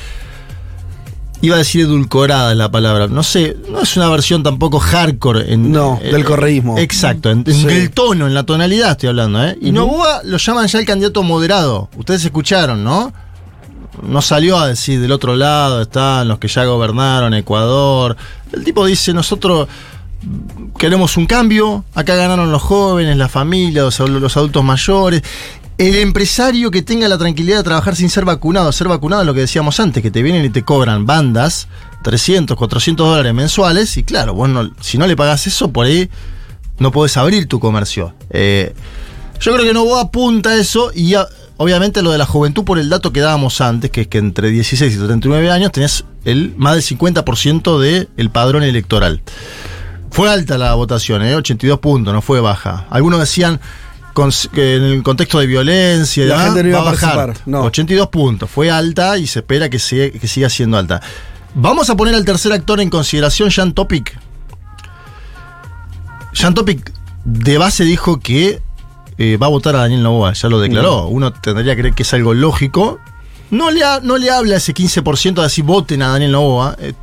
iba 1.43 1.55
a 1.55 1.57
decir 1.57 1.81
edulcorada 1.81 2.55
la 2.55 2.71
palabra. 2.71 3.07
No 3.07 3.21
sé, 3.21 3.57
no 3.69 3.81
es 3.81 3.97
una 3.97 4.09
versión 4.09 4.43
tampoco 4.43 4.79
hardcore. 4.79 5.53
En, 5.53 5.73
no, 5.73 5.99
del 6.01 6.23
correísmo. 6.23 6.77
Exacto, 6.77 7.29
en, 7.29 7.43
el 7.45 7.91
tono, 7.91 8.27
en 8.27 8.33
la 8.33 8.43
tonalidad 8.43 8.91
estoy 8.91 9.09
hablando. 9.09 9.45
¿eh? 9.45 9.57
Y 9.59 9.73
Novoa 9.73 10.21
lo 10.23 10.37
llaman 10.37 10.67
ya 10.67 10.79
el 10.79 10.85
candidato 10.85 11.21
moderado. 11.21 11.89
Ustedes 11.97 12.23
escucharon, 12.23 12.83
¿no? 12.83 13.11
no 14.01 14.21
salió 14.21 14.57
a 14.57 14.67
decir 14.67 14.99
del 14.99 15.11
otro 15.11 15.35
lado 15.35 15.81
están 15.81 16.27
los 16.27 16.39
que 16.39 16.47
ya 16.47 16.63
gobernaron 16.63 17.33
Ecuador. 17.33 18.15
El 18.53 18.63
tipo 18.63 18.85
dice, 18.85 19.13
nosotros 19.13 19.67
queremos 20.77 21.17
un 21.17 21.25
cambio, 21.25 21.83
acá 21.93 22.15
ganaron 22.15 22.51
los 22.53 22.61
jóvenes, 22.61 23.17
la 23.17 23.27
familia, 23.27 23.83
los, 23.83 23.99
adultos 23.99 24.63
mayores. 24.63 25.21
El 25.77 25.95
empresario 25.95 26.69
que 26.69 26.83
tenga 26.83 27.07
la 27.07 27.17
tranquilidad 27.17 27.57
de 27.57 27.63
trabajar 27.63 27.95
sin 27.95 28.09
ser 28.09 28.25
vacunado, 28.25 28.71
ser 28.71 28.87
vacunado 28.87 29.23
es 29.23 29.25
lo 29.25 29.33
que 29.33 29.39
decíamos 29.39 29.79
antes, 29.79 30.03
que 30.03 30.11
te 30.11 30.21
vienen 30.21 30.45
y 30.45 30.49
te 30.49 30.63
cobran 30.63 31.07
bandas, 31.07 31.67
300, 32.03 32.55
400 32.55 33.07
dólares 33.07 33.33
mensuales, 33.33 33.97
y 33.97 34.03
claro, 34.03 34.35
bueno, 34.35 34.71
si 34.81 34.99
no 34.99 35.07
le 35.07 35.15
pagas 35.15 35.47
eso, 35.47 35.71
por 35.71 35.87
ahí 35.87 36.09
no 36.77 36.91
puedes 36.91 37.17
abrir 37.17 37.47
tu 37.47 37.59
comercio. 37.59 38.13
Eh, 38.29 38.73
yo 39.39 39.51
creo 39.53 39.65
que 39.65 39.73
no 39.73 39.97
apunta 39.97 40.51
a 40.51 40.55
eso 40.55 40.91
y 40.93 41.15
obviamente 41.57 42.03
lo 42.03 42.11
de 42.11 42.19
la 42.19 42.25
juventud 42.25 42.63
por 42.63 42.77
el 42.77 42.89
dato 42.89 43.11
que 43.11 43.21
dábamos 43.21 43.59
antes, 43.59 43.89
que 43.89 44.01
es 44.01 44.07
que 44.07 44.19
entre 44.19 44.51
16 44.51 44.93
y 44.93 44.97
39 44.97 45.49
años 45.49 45.71
tenés 45.71 46.05
el 46.23 46.53
más 46.55 46.75
del 46.75 46.83
50% 46.83 47.79
del 47.79 48.29
padrón 48.29 48.61
electoral. 48.61 49.21
Fue 50.11 50.29
alta 50.29 50.59
la 50.59 50.75
votación, 50.75 51.23
¿eh? 51.23 51.35
82 51.35 51.79
puntos, 51.79 52.13
no 52.13 52.21
fue 52.21 52.39
baja. 52.39 52.85
Algunos 52.91 53.19
decían 53.19 53.59
en 54.15 54.83
el 54.83 55.03
contexto 55.03 55.39
de 55.39 55.47
violencia 55.47 56.25
la 56.25 56.45
gente 56.45 56.63
no 56.63 56.69
iba 56.69 56.81
va 56.81 56.89
a 56.89 56.91
bajar. 56.91 57.33
No. 57.45 57.63
82 57.63 58.07
puntos, 58.09 58.49
fue 58.49 58.69
alta 58.69 59.17
y 59.17 59.27
se 59.27 59.39
espera 59.39 59.69
que, 59.69 59.77
que 59.77 60.27
siga 60.27 60.49
siendo 60.49 60.77
alta. 60.77 61.01
Vamos 61.55 61.89
a 61.89 61.95
poner 61.95 62.15
al 62.15 62.25
tercer 62.25 62.51
actor 62.51 62.79
en 62.81 62.89
consideración, 62.89 63.49
Jan 63.49 63.73
Topic. 63.73 64.17
Jan 66.33 66.53
Topic 66.53 66.91
de 67.25 67.57
base 67.57 67.83
dijo 67.83 68.19
que 68.19 68.61
eh, 69.17 69.37
va 69.37 69.45
a 69.47 69.49
votar 69.49 69.75
a 69.75 69.79
Daniel 69.79 70.03
Novoa, 70.03 70.33
ya 70.33 70.49
lo 70.49 70.59
declaró. 70.59 71.09
Mm. 71.09 71.13
Uno 71.13 71.33
tendría 71.33 71.75
que 71.75 71.81
creer 71.81 71.95
que 71.95 72.03
es 72.03 72.13
algo 72.13 72.33
lógico. 72.33 72.99
No 73.51 73.69
le, 73.69 73.81
no 74.01 74.17
le 74.17 74.31
habla 74.31 74.55
ese 74.55 74.73
15% 74.73 75.35
de 75.35 75.41
decir 75.43 75.63
voten 75.63 76.01
a 76.01 76.09
Daniel 76.09 76.31
Novoa, 76.31 76.75
eh, 76.79 76.93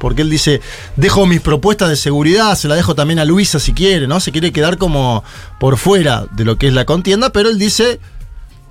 porque 0.00 0.22
él 0.22 0.30
dice, 0.30 0.60
dejo 0.96 1.26
mis 1.26 1.40
propuestas 1.40 1.88
de 1.88 1.96
seguridad, 1.96 2.56
se 2.56 2.66
la 2.66 2.74
dejo 2.74 2.96
también 2.96 3.20
a 3.20 3.24
Luisa 3.24 3.60
si 3.60 3.72
quiere, 3.72 4.08
¿no? 4.08 4.18
Se 4.18 4.32
quiere 4.32 4.50
quedar 4.50 4.78
como 4.78 5.22
por 5.60 5.76
fuera 5.76 6.26
de 6.32 6.44
lo 6.44 6.56
que 6.56 6.66
es 6.66 6.72
la 6.72 6.86
contienda, 6.86 7.30
pero 7.30 7.50
él 7.50 7.58
dice, 7.58 8.00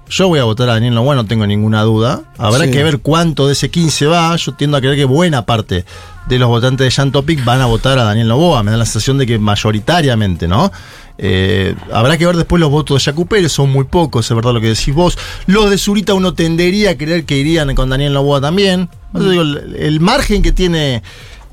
yo 0.10 0.27
voy 0.27 0.39
a 0.39 0.43
votar 0.43 0.68
a 0.69 0.73
Daniel 0.73 0.95
Novoa, 0.95 1.15
no 1.15 1.26
tengo 1.26 1.45
ninguna 1.45 1.84
duda. 1.84 2.23
Habrá 2.38 2.69
que 2.69 2.84
ver 2.84 2.99
cuánto 2.99 3.45
de 3.45 3.53
ese 3.53 3.69
15 3.69 4.07
va. 4.07 4.35
Yo 4.35 4.53
tiendo 4.53 4.76
a 4.76 4.81
creer 4.81 4.95
que 4.95 5.06
buena 5.06 5.45
parte 5.45 5.85
de 6.27 6.39
los 6.39 6.49
votantes 6.49 6.85
de 6.85 6.91
Jan 6.91 7.11
Topic 7.11 7.45
van 7.45 7.61
a 7.61 7.68
votar 7.68 7.99
a 7.99 8.03
Daniel 8.03 8.27
Novoa. 8.27 8.64
Me 8.64 8.72
da 8.72 8.77
la 8.77 8.85
sensación 8.85 9.19
de 9.19 9.27
que 9.27 9.38
mayoritariamente, 9.38 10.47
¿no? 10.47 10.72
Eh, 11.19 11.76
habrá 11.93 12.18
que 12.18 12.26
ver 12.26 12.38
después 12.38 12.60
los 12.60 12.72
votos 12.72 13.03
de 13.03 13.11
Jacu 13.11 13.27
Pérez, 13.27 13.51
son 13.51 13.69
muy 13.69 13.84
pocos, 13.84 14.26
es 14.26 14.35
verdad 14.35 14.53
lo 14.53 14.61
que 14.61 14.69
decís 14.69 14.95
vos. 14.95 15.18
Los 15.45 15.69
de 15.69 15.77
Zurita 15.77 16.14
uno 16.15 16.34
tendería 16.34 16.91
a 16.91 16.97
creer 16.97 17.26
que 17.26 17.38
irían 17.38 17.76
con 17.76 17.89
Daniel 17.89 18.14
Novoa 18.14 18.41
también. 18.41 18.89
El, 19.14 19.99
margen 19.99 20.41
que 20.41 20.52
tiene 20.52 21.03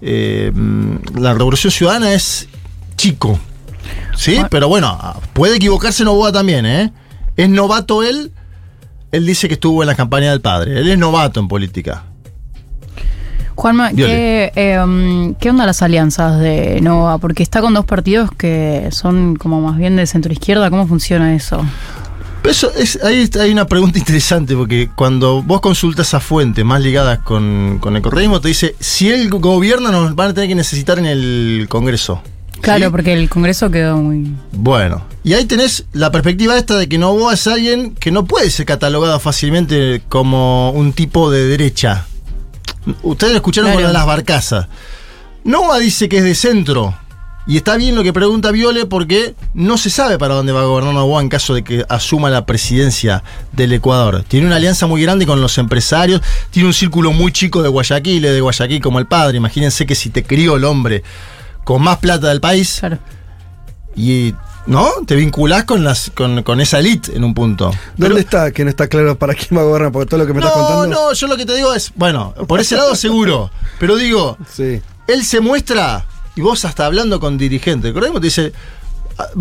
eh, 0.02 0.52
la 1.14 1.32
Revolución 1.34 1.70
Ciudadana 1.70 2.12
es 2.12 2.48
chico. 2.96 3.38
¿Sí? 4.16 4.40
Pero 4.50 4.68
bueno, 4.68 4.98
puede 5.32 5.56
equivocarse 5.56 6.04
Novoa 6.04 6.32
también, 6.32 6.66
¿eh? 6.66 6.92
Es 7.36 7.48
novato 7.48 8.02
él. 8.02 8.32
Él 9.12 9.26
dice 9.26 9.46
que 9.48 9.54
estuvo 9.54 9.82
en 9.82 9.86
la 9.86 9.94
campaña 9.94 10.30
del 10.30 10.40
padre. 10.40 10.80
Él 10.80 10.88
es 10.88 10.98
novato 10.98 11.38
en 11.38 11.48
política. 11.48 12.04
Juanma, 13.56 13.90
em, 13.90 15.34
¿qué, 15.34 15.50
onda 15.50 15.64
las 15.64 15.80
alianzas 15.80 16.38
de 16.40 16.80
Nova? 16.82 17.16
Porque 17.16 17.42
está 17.42 17.62
con 17.62 17.72
dos 17.72 17.86
partidos 17.86 18.30
que 18.30 18.88
son 18.92 19.36
como 19.36 19.62
más 19.62 19.78
bien 19.78 19.96
de 19.96 20.06
centro 20.06 20.30
izquierda. 20.30 20.68
¿Cómo 20.68 20.86
funciona 20.86 21.34
eso? 21.34 21.64
Eso 22.48 22.72
es, 22.74 23.02
ahí 23.02 23.28
hay 23.40 23.50
una 23.50 23.66
pregunta 23.66 23.98
interesante, 23.98 24.54
porque 24.54 24.88
cuando 24.94 25.42
vos 25.42 25.60
consultas 25.60 26.14
a 26.14 26.20
fuentes 26.20 26.64
más 26.64 26.80
ligadas 26.80 27.18
con, 27.20 27.80
el 27.84 28.02
correísmo, 28.02 28.40
te 28.40 28.48
dice, 28.48 28.76
si 28.78 29.10
el 29.10 29.28
gobierno 29.28 29.90
nos 29.90 30.14
van 30.14 30.30
a 30.30 30.34
tener 30.34 30.48
que 30.48 30.54
necesitar 30.54 30.98
en 30.98 31.06
el 31.06 31.66
Congreso. 31.68 32.22
Claro, 32.60 32.90
porque 32.90 33.12
el 33.12 33.28
Congreso 33.28 33.70
quedó 33.70 33.96
muy... 33.98 34.34
Bueno, 34.52 35.04
y 35.24 35.34
ahí 35.34 35.44
tenés 35.44 35.84
la 35.92 36.10
perspectiva 36.10 36.56
esta 36.56 36.76
de 36.76 36.88
que 36.88 36.98
Novoa 36.98 37.34
es 37.34 37.46
alguien 37.46 37.94
que 37.94 38.10
no 38.10 38.24
puede 38.24 38.50
ser 38.50 38.64
catalogado 38.64 39.18
fácilmente 39.18 40.02
como 40.08 40.70
un 40.70 40.92
tipo 40.92 41.30
de 41.30 41.46
derecha. 41.46 42.06
Ustedes 43.02 43.34
escucharon 43.34 43.72
con 43.72 43.92
las 43.92 44.06
barcazas. 44.06 44.68
Nova 45.44 45.78
dice 45.78 46.08
que 46.08 46.18
es 46.18 46.24
de 46.24 46.34
centro. 46.34 46.94
Y 47.46 47.56
está 47.56 47.76
bien 47.76 47.94
lo 47.94 48.02
que 48.02 48.12
pregunta 48.12 48.50
Viole 48.50 48.86
porque 48.86 49.34
no 49.54 49.78
se 49.78 49.88
sabe 49.88 50.18
para 50.18 50.34
dónde 50.34 50.52
va 50.52 50.62
a 50.62 50.64
gobernar 50.64 50.94
Novoa 50.94 51.22
en 51.22 51.28
caso 51.28 51.54
de 51.54 51.62
que 51.62 51.84
asuma 51.88 52.28
la 52.28 52.44
presidencia 52.44 53.22
del 53.52 53.72
Ecuador. 53.72 54.24
Tiene 54.26 54.46
una 54.46 54.56
alianza 54.56 54.86
muy 54.86 55.00
grande 55.02 55.26
con 55.26 55.40
los 55.40 55.56
empresarios, 55.58 56.22
tiene 56.50 56.66
un 56.66 56.74
círculo 56.74 57.12
muy 57.12 57.30
chico 57.30 57.62
de 57.62 57.68
Guayaquil, 57.68 58.22
de 58.22 58.40
Guayaquil 58.40 58.80
como 58.80 58.98
el 58.98 59.06
padre. 59.06 59.36
Imagínense 59.36 59.86
que 59.86 59.94
si 59.94 60.10
te 60.10 60.24
crió 60.24 60.56
el 60.56 60.64
hombre 60.64 61.04
con 61.62 61.82
más 61.82 61.98
plata 61.98 62.28
del 62.28 62.40
país 62.40 62.82
y 63.94 64.34
¿no? 64.66 64.90
Te 65.06 65.14
vinculás 65.14 65.64
con 65.64 65.84
las 65.84 66.10
con, 66.10 66.60
esa 66.60 66.78
elite 66.78 67.16
en 67.16 67.24
un 67.24 67.34
punto. 67.34 67.72
¿Dónde 67.96 68.20
está? 68.20 68.50
Que 68.50 68.64
no 68.64 68.70
está 68.70 68.88
claro 68.88 69.16
para 69.16 69.34
quién 69.34 69.56
va 69.56 69.62
a 69.62 69.64
gobernar, 69.64 69.92
porque 69.92 70.08
todo 70.08 70.18
lo 70.18 70.26
que 70.26 70.32
me 70.32 70.40
estás 70.40 70.52
contando. 70.52 70.86
No, 70.86 71.06
no, 71.08 71.12
yo 71.12 71.26
lo 71.26 71.36
que 71.36 71.46
te 71.46 71.54
digo 71.54 71.72
es, 71.74 71.92
bueno, 71.94 72.34
por 72.46 72.60
ese 72.60 72.76
lado 72.76 72.94
seguro. 72.94 73.50
Pero 73.78 73.96
digo, 73.96 74.36
sí. 74.52 74.80
él 75.06 75.24
se 75.24 75.40
muestra, 75.40 76.04
y 76.36 76.40
vos 76.42 76.64
hasta 76.64 76.86
hablando 76.86 77.18
con 77.18 77.38
dirigentes, 77.38 77.92
te 77.92 78.20
dice, 78.20 78.52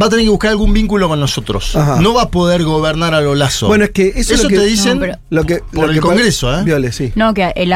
va 0.02 0.08
a 0.08 0.10
tener 0.10 0.26
que 0.26 0.30
buscar 0.30 0.52
algún 0.52 0.74
vínculo 0.74 1.08
con 1.08 1.20
nosotros. 1.20 1.78
No 2.00 2.14
va 2.14 2.24
a 2.24 2.30
poder 2.30 2.64
gobernar 2.64 3.14
a 3.14 3.22
lo 3.22 3.36
lazo. 3.36 3.68
Bueno, 3.68 3.84
es 3.84 3.92
que 3.92 4.14
eso, 4.16 4.34
es 4.34 4.44
lo 4.44 4.50
que, 4.50 4.58
te 4.58 4.66
dicen 4.66 5.18
lo 5.30 5.44
que, 5.44 5.62
por 5.74 5.92
el 5.92 6.00
Congreso, 6.00 6.58
¿eh? 6.58 6.64
Viole, 6.64 6.92
sí. 6.92 7.12
No, 7.16 7.34
que 7.34 7.52
el, 7.56 7.74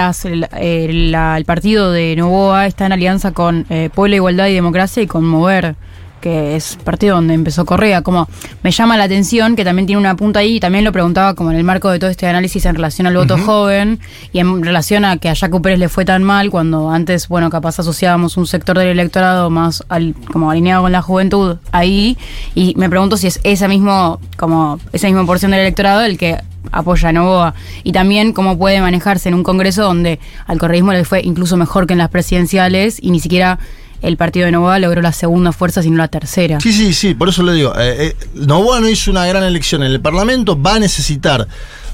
el, 0.58 1.46
partido 1.46 1.92
de 1.92 2.16
Novoa 2.16 2.66
está 2.66 2.86
en 2.86 2.94
alianza 2.94 3.34
con 3.34 3.66
eh, 3.70 3.90
Pueblo, 3.94 4.16
Igualdad 4.16 4.48
y 4.48 4.54
Democracia 4.54 5.04
y 5.04 5.08
con 5.08 5.26
Mover 5.26 5.76
que 6.20 6.56
es 6.56 6.78
partido 6.84 7.16
donde 7.16 7.34
empezó 7.34 7.66
Correa, 7.66 8.02
como 8.02 8.28
me 8.64 8.72
llama 8.72 8.98
la 8.98 9.06
atención 9.06 9.56
que 9.56 9.64
también 9.64 9.86
tiene 9.86 10.00
una 10.00 10.16
punta 10.16 10.40
ahí, 10.40 10.58
y 10.58 10.60
también 10.60 10.84
lo 10.84 10.92
preguntaba 10.92 11.34
como 11.34 11.52
en 11.52 11.58
el 11.58 11.64
marco 11.64 11.90
de 11.90 12.00
todo 12.00 12.10
este 12.10 12.28
análisis 12.28 12.66
en 12.66 12.76
relación 12.76 13.08
al 13.08 13.16
voto 13.16 13.38
joven 13.38 14.00
y 14.32 14.40
en 14.40 14.64
relación 14.64 15.06
a 15.06 15.18
que 15.18 15.30
a 15.30 15.36
Jaco 15.36 15.62
Pérez 15.62 15.80
le 15.80 15.90
fue 15.90 16.06
tan 16.06 16.24
mal 16.24 16.50
cuando 16.50 16.90
antes, 16.90 17.28
bueno, 17.28 17.50
capaz 17.50 17.80
asociábamos 17.80 18.38
un 18.38 18.48
sector 18.48 18.78
del 18.78 18.90
electorado 18.90 19.50
más 19.50 19.84
al, 19.90 20.16
como 20.32 20.52
alineado 20.52 20.84
con 20.84 20.92
la 20.92 21.02
juventud 21.02 21.58
ahí, 21.72 22.18
y 22.56 22.74
me 22.78 22.90
pregunto 22.90 23.18
si 23.18 23.28
es 23.28 23.40
esa 23.44 23.68
mismo, 23.68 24.20
como 24.38 24.80
esa 24.94 25.08
misma 25.08 25.26
porción 25.26 25.52
del 25.52 25.62
electorado 25.62 26.02
el 26.02 26.18
que 26.18 26.38
apoya 26.72 27.10
a 27.10 27.12
Novoa. 27.12 27.54
Y 27.84 27.92
también 27.92 28.34
cómo 28.34 28.58
puede 28.58 28.82
manejarse 28.82 29.30
en 29.30 29.36
un 29.36 29.44
congreso 29.44 29.84
donde 29.84 30.20
al 30.46 30.60
correísmo 30.60 30.94
le 30.94 31.06
fue 31.06 31.22
incluso 31.24 31.58
mejor 31.58 31.88
que 31.88 31.94
en 31.94 32.00
las 32.00 32.10
presidenciales 32.10 33.00
y 33.02 33.12
ni 33.12 33.20
siquiera 33.20 33.60
el 34.02 34.18
partido 34.18 34.46
de 34.46 34.52
Novoa 34.52 34.80
logró 34.80 35.02
la 35.02 35.12
segunda 35.12 35.52
fuerza, 35.52 35.82
sino 35.82 35.98
la 35.98 36.08
tercera. 36.08 36.60
Sí, 36.60 36.74
sí, 36.74 36.94
sí, 36.94 37.14
por 37.14 37.30
eso 37.30 37.44
le 37.44 37.54
digo. 37.54 37.74
Eh, 37.78 38.08
eh, 38.08 38.16
Novoa 38.34 38.80
no 38.80 38.90
hizo 38.90 39.12
una 39.12 39.26
gran 39.26 39.44
elección 39.44 39.84
en 39.84 39.92
el 39.92 40.00
Parlamento, 40.02 40.60
va 40.60 40.76
a 40.76 40.80
necesitar 40.80 41.48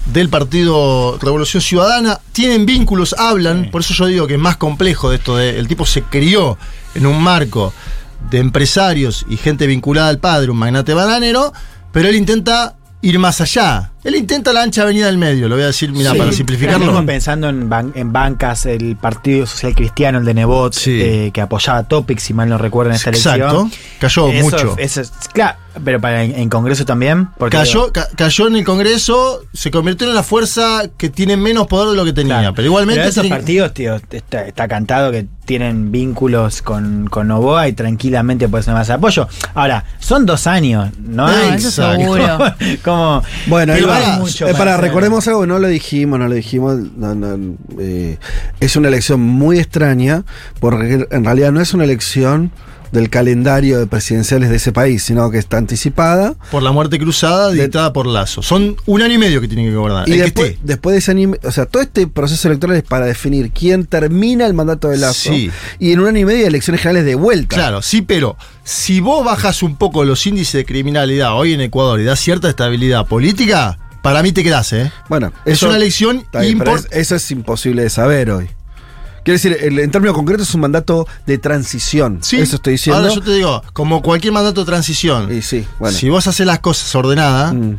del 0.05 0.29
partido 0.29 1.17
Revolución 1.19 1.61
Ciudadana, 1.61 2.19
tienen 2.31 2.65
vínculos, 2.65 3.15
hablan, 3.17 3.69
por 3.71 3.81
eso 3.81 3.93
yo 3.93 4.05
digo 4.05 4.27
que 4.27 4.35
es 4.35 4.39
más 4.39 4.57
complejo 4.57 5.09
de 5.09 5.15
esto, 5.15 5.37
de, 5.37 5.57
el 5.57 5.67
tipo 5.67 5.85
se 5.85 6.03
crió 6.03 6.57
en 6.93 7.07
un 7.07 7.21
marco 7.21 7.73
de 8.29 8.39
empresarios 8.39 9.25
y 9.29 9.37
gente 9.37 9.65
vinculada 9.67 10.09
al 10.09 10.19
padre, 10.19 10.51
un 10.51 10.57
magnate 10.57 10.93
bananero, 10.93 11.53
pero 11.91 12.07
él 12.07 12.15
intenta 12.15 12.75
ir 13.01 13.17
más 13.19 13.41
allá. 13.41 13.91
Él 14.05 14.13
intenta 14.13 14.53
la 14.53 14.61
ancha 14.61 14.83
avenida 14.83 15.07
del 15.07 15.17
medio, 15.17 15.49
lo 15.49 15.55
voy 15.55 15.63
a 15.63 15.67
decir, 15.67 15.91
mira, 15.91 16.13
para 16.13 16.31
simplificarlo. 16.31 16.85
Estamos 16.85 17.05
pensando 17.05 17.49
en, 17.49 17.67
en, 17.95 18.13
bancas, 18.13 18.67
el 18.67 18.95
Partido 18.97 19.47
Social 19.47 19.73
Cristiano, 19.73 20.19
el 20.19 20.25
de 20.25 20.35
Nebot, 20.35 20.75
eh, 20.85 21.31
que 21.33 21.41
apoyaba 21.41 21.79
a 21.79 21.87
Topic, 21.87 22.19
si 22.19 22.35
mal 22.35 22.47
no 22.47 22.59
recuerdo, 22.59 22.91
en 22.91 22.97
esta 22.97 23.09
Exacto. 23.09 23.67
Cayó 23.99 24.27
mucho. 24.27 24.75
claro, 25.33 25.57
pero 25.83 25.99
para 25.99 26.23
en, 26.23 26.49
Congreso 26.49 26.85
también. 26.85 27.29
cayó, 27.49 27.91
cayó 27.91 28.47
en 28.47 28.55
el 28.55 28.63
Congreso, 28.63 29.41
se 29.53 29.71
convirtió 29.71 30.07
en 30.07 30.15
la 30.15 30.23
fuerza 30.23 30.83
que 30.97 31.09
tiene 31.09 31.35
menos 31.35 31.67
poder 31.67 31.89
de 31.89 31.95
lo 31.95 32.05
que 32.05 32.13
tenía. 32.13 32.53
Pero 32.53 32.67
igualmente. 32.67 33.07
esos 33.07 33.27
partidos, 33.27 33.73
tío, 33.73 33.95
está, 33.95 34.67
cantado 34.67 35.11
que 35.11 35.25
tienen 35.45 35.91
vínculos 35.91 36.61
con, 36.61 37.07
con 37.07 37.27
Novoa 37.27 37.67
y 37.67 37.73
tranquilamente 37.73 38.47
puede 38.47 38.63
ser 38.63 38.73
más 38.73 38.89
apoyo. 38.89 39.27
Ahora, 39.53 39.83
son 39.99 40.25
dos 40.25 40.47
años, 40.47 40.91
¿no? 40.99 41.29
eso 41.29 41.71
seguro. 41.71 42.37
Como. 42.83 43.23
Bueno, 43.47 43.73
eh, 44.41 44.53
para, 44.57 44.77
recordemos 44.77 45.27
algo, 45.27 45.45
no 45.45 45.59
lo 45.59 45.67
dijimos, 45.67 46.19
no 46.19 46.27
lo 46.27 46.35
dijimos. 46.35 46.77
Eh, 47.79 48.17
es 48.59 48.75
una 48.75 48.87
elección 48.87 49.19
muy 49.19 49.59
extraña, 49.59 50.23
porque 50.59 51.07
en 51.09 51.25
realidad 51.25 51.51
no 51.51 51.61
es 51.61 51.73
una 51.73 51.83
elección 51.83 52.51
del 52.95 53.09
calendario 53.09 53.77
de 53.77 53.87
presidenciales 53.87 54.49
de 54.49 54.55
ese 54.55 54.71
país, 54.71 55.03
sino 55.03 55.29
que 55.29 55.37
está 55.37 55.57
anticipada. 55.57 56.35
Por 56.51 56.63
la 56.63 56.71
muerte 56.71 56.97
cruzada 56.97 57.51
dictada 57.51 57.93
por 57.93 58.07
Lazo. 58.07 58.41
Son 58.41 58.75
un 58.85 59.01
año 59.01 59.13
y 59.13 59.17
medio 59.17 59.41
que 59.41 59.47
tienen 59.47 59.67
que 59.67 59.75
gobernar. 59.75 60.07
Y 60.07 60.17
después, 60.17 60.57
después, 60.63 60.93
de 60.93 60.99
ese 60.99 61.11
año, 61.11 61.33
o 61.43 61.51
sea, 61.51 61.65
todo 61.65 61.83
este 61.83 62.07
proceso 62.07 62.47
electoral 62.47 62.77
es 62.77 62.83
para 62.83 63.05
definir 63.05 63.51
quién 63.51 63.85
termina 63.85 64.45
el 64.45 64.53
mandato 64.53 64.89
de 64.89 64.97
Lazo. 64.97 65.31
Y 65.33 65.51
en 65.79 65.99
un 65.99 66.07
año 66.07 66.19
y 66.19 66.25
medio 66.25 66.47
elecciones 66.47 66.81
generales 66.81 67.05
de 67.05 67.15
vuelta. 67.15 67.55
Claro, 67.55 67.81
sí, 67.81 68.01
pero 68.01 68.37
si 68.63 68.99
vos 68.99 69.23
bajas 69.23 69.61
un 69.61 69.75
poco 69.75 70.03
los 70.05 70.25
índices 70.25 70.53
de 70.53 70.65
criminalidad 70.65 71.35
hoy 71.35 71.53
en 71.53 71.61
Ecuador 71.61 71.99
y 71.99 72.03
das 72.03 72.19
cierta 72.19 72.49
estabilidad 72.49 73.05
política, 73.07 73.77
para 74.05 74.21
mí 74.21 74.31
te 74.31 74.43
quedás, 74.43 74.71
¿eh? 74.71 74.91
Bueno, 75.09 75.33
es 75.45 75.63
una 75.63 75.77
elección 75.77 76.27
importante. 76.43 76.99
Eso 76.99 77.15
es 77.15 77.31
imposible 77.31 77.81
de 77.81 77.89
saber 77.89 78.29
hoy. 78.29 78.47
Quiero 79.23 79.33
decir, 79.33 79.57
en 79.59 79.89
términos 79.89 80.15
concretos 80.15 80.47
es 80.47 80.53
un 80.53 80.61
mandato 80.61 81.07
de 81.25 81.39
transición. 81.39 82.19
Sí. 82.21 82.37
Eso 82.37 82.57
estoy 82.57 82.73
diciendo. 82.73 83.01
Ahora 83.01 83.11
yo 83.11 83.21
te 83.21 83.33
digo, 83.33 83.63
como 83.73 84.03
cualquier 84.03 84.31
mandato 84.31 84.61
de 84.61 84.67
transición. 84.67 85.35
Y 85.35 85.41
sí, 85.41 85.65
bueno. 85.79 85.97
Si 85.97 86.07
vos 86.07 86.27
haces 86.27 86.45
las 86.45 86.59
cosas 86.59 86.93
ordenadas, 86.93 87.55
mm. 87.55 87.77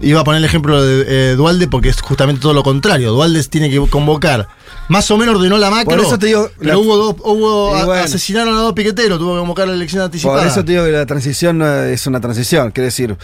Iba 0.00 0.20
a 0.20 0.24
poner 0.24 0.38
el 0.38 0.44
ejemplo 0.44 0.82
de 0.82 1.32
eh, 1.32 1.36
Dualde 1.36 1.68
porque 1.68 1.88
es 1.88 2.00
justamente 2.00 2.40
todo 2.40 2.54
lo 2.54 2.62
contrario. 2.62 3.12
Dualde 3.12 3.42
tiene 3.44 3.70
que 3.70 3.78
convocar. 3.88 4.48
Más 4.88 5.10
o 5.10 5.18
menos 5.18 5.36
ordenó 5.36 5.58
la 5.58 5.70
macro. 5.70 5.96
Por 5.96 6.04
eso 6.04 6.18
te 6.18 6.26
digo. 6.26 6.50
Pero 6.58 6.80
hubo, 6.80 6.96
dos, 6.96 7.16
hubo 7.24 7.92
asesinaron 7.92 8.56
a 8.56 8.60
dos 8.60 8.72
piqueteros, 8.72 9.18
tuvo 9.18 9.34
que 9.34 9.40
convocar 9.40 9.68
la 9.68 9.74
elección 9.74 10.02
anticipada. 10.02 10.38
Por 10.38 10.46
eso 10.46 10.64
te 10.64 10.72
digo 10.72 10.84
que 10.84 10.92
la 10.92 11.06
transición 11.06 11.62
es 11.62 12.06
una 12.06 12.20
transición. 12.20 12.70
Quiere 12.70 12.86
decir, 12.86 13.16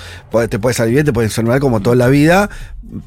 te 0.49 0.59
puedes 0.59 0.77
salir 0.77 0.95
bien, 0.95 1.07
te 1.07 1.13
puedes 1.13 1.31
enfermar 1.31 1.61
como 1.61 1.81
toda 1.81 1.97
la 1.97 2.09
vida, 2.09 2.51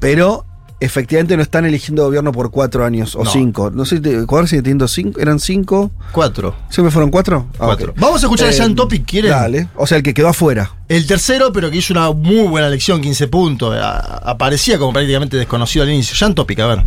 pero 0.00 0.44
efectivamente 0.84 1.36
no 1.36 1.42
están 1.42 1.64
eligiendo 1.64 2.04
gobierno 2.04 2.32
por 2.32 2.50
cuatro 2.50 2.84
años 2.84 3.14
o 3.14 3.24
cinco. 3.24 3.70
No 3.70 3.84
sé, 3.84 3.96
Ecuador 3.96 4.48
sigue 4.48 4.62
teniendo 4.62 4.88
cinco, 4.88 5.20
eran 5.20 5.38
cinco. 5.38 5.92
Cuatro. 6.12 6.54
¿Siempre 6.70 6.90
fueron 6.90 7.10
cuatro? 7.10 7.46
Ah, 7.54 7.66
cuatro. 7.66 7.94
Vamos 7.96 8.22
a 8.22 8.26
escuchar 8.26 8.48
a 8.48 8.52
Jan 8.52 8.72
eh, 8.72 8.74
Topic, 8.74 9.04
¿quieren? 9.06 9.30
Dale. 9.30 9.68
O 9.76 9.86
sea, 9.86 9.98
el 9.98 10.02
que 10.02 10.12
quedó 10.12 10.28
afuera. 10.28 10.72
El 10.88 11.06
tercero, 11.06 11.52
pero 11.52 11.70
que 11.70 11.78
hizo 11.78 11.94
una 11.94 12.10
muy 12.10 12.48
buena 12.48 12.66
elección, 12.66 13.00
15 13.00 13.28
puntos. 13.28 13.76
aparecía 13.80 14.78
como 14.78 14.92
prácticamente 14.92 15.36
desconocido 15.36 15.84
al 15.84 15.90
inicio. 15.90 16.16
Jan 16.18 16.34
Topic, 16.34 16.58
a 16.60 16.66
ver. 16.66 16.84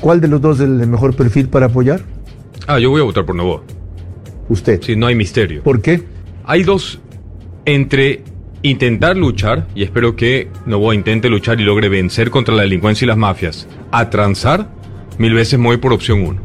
¿Cuál 0.00 0.20
de 0.20 0.28
los 0.28 0.40
dos 0.40 0.58
es 0.58 0.64
el 0.64 0.86
mejor 0.86 1.16
perfil 1.16 1.48
para 1.48 1.66
apoyar? 1.66 2.02
Ah, 2.66 2.78
yo 2.78 2.90
voy 2.90 3.00
a 3.00 3.04
votar 3.04 3.24
por 3.24 3.34
Novoa. 3.34 3.62
¿Usted? 4.48 4.80
Sí, 4.82 4.94
no 4.94 5.06
hay 5.06 5.14
misterio. 5.14 5.62
¿Por 5.62 5.80
qué? 5.80 6.04
Hay 6.44 6.62
dos 6.62 7.00
entre 7.64 8.24
intentar 8.62 9.16
luchar, 9.16 9.66
y 9.74 9.82
espero 9.82 10.16
que 10.16 10.48
Novoa 10.66 10.94
intente 10.94 11.28
luchar 11.28 11.60
y 11.60 11.64
logre 11.64 11.88
vencer 11.88 12.30
contra 12.30 12.54
la 12.54 12.62
delincuencia 12.62 13.04
y 13.04 13.08
las 13.08 13.16
mafias, 13.16 13.68
a 13.90 14.10
transar, 14.10 14.68
mil 15.18 15.34
veces 15.34 15.58
me 15.58 15.66
voy 15.66 15.76
por 15.76 15.92
opción 15.92 16.22
uno. 16.22 16.40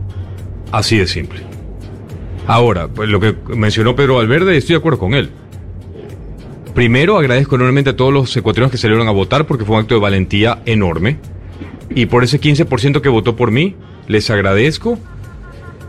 Así 0.71 0.97
de 0.97 1.07
simple. 1.07 1.41
Ahora, 2.47 2.87
pues 2.87 3.09
lo 3.09 3.19
que 3.19 3.35
mencionó 3.55 3.95
Pedro 3.95 4.15
Valverde, 4.15 4.57
estoy 4.57 4.73
de 4.73 4.79
acuerdo 4.79 4.99
con 4.99 5.13
él. 5.13 5.29
Primero, 6.73 7.17
agradezco 7.17 7.55
enormemente 7.55 7.91
a 7.91 7.95
todos 7.95 8.11
los 8.11 8.35
ecuatorianos 8.35 8.71
que 8.71 8.77
salieron 8.77 9.07
a 9.07 9.11
votar 9.11 9.45
porque 9.45 9.63
fue 9.63 9.75
un 9.75 9.81
acto 9.83 9.95
de 9.95 10.01
valentía 10.01 10.61
enorme. 10.65 11.17
Y 11.91 12.07
por 12.07 12.23
ese 12.23 12.41
15% 12.41 13.01
que 13.01 13.09
votó 13.09 13.35
por 13.35 13.51
mí, 13.51 13.75
les 14.07 14.29
agradezco 14.29 14.97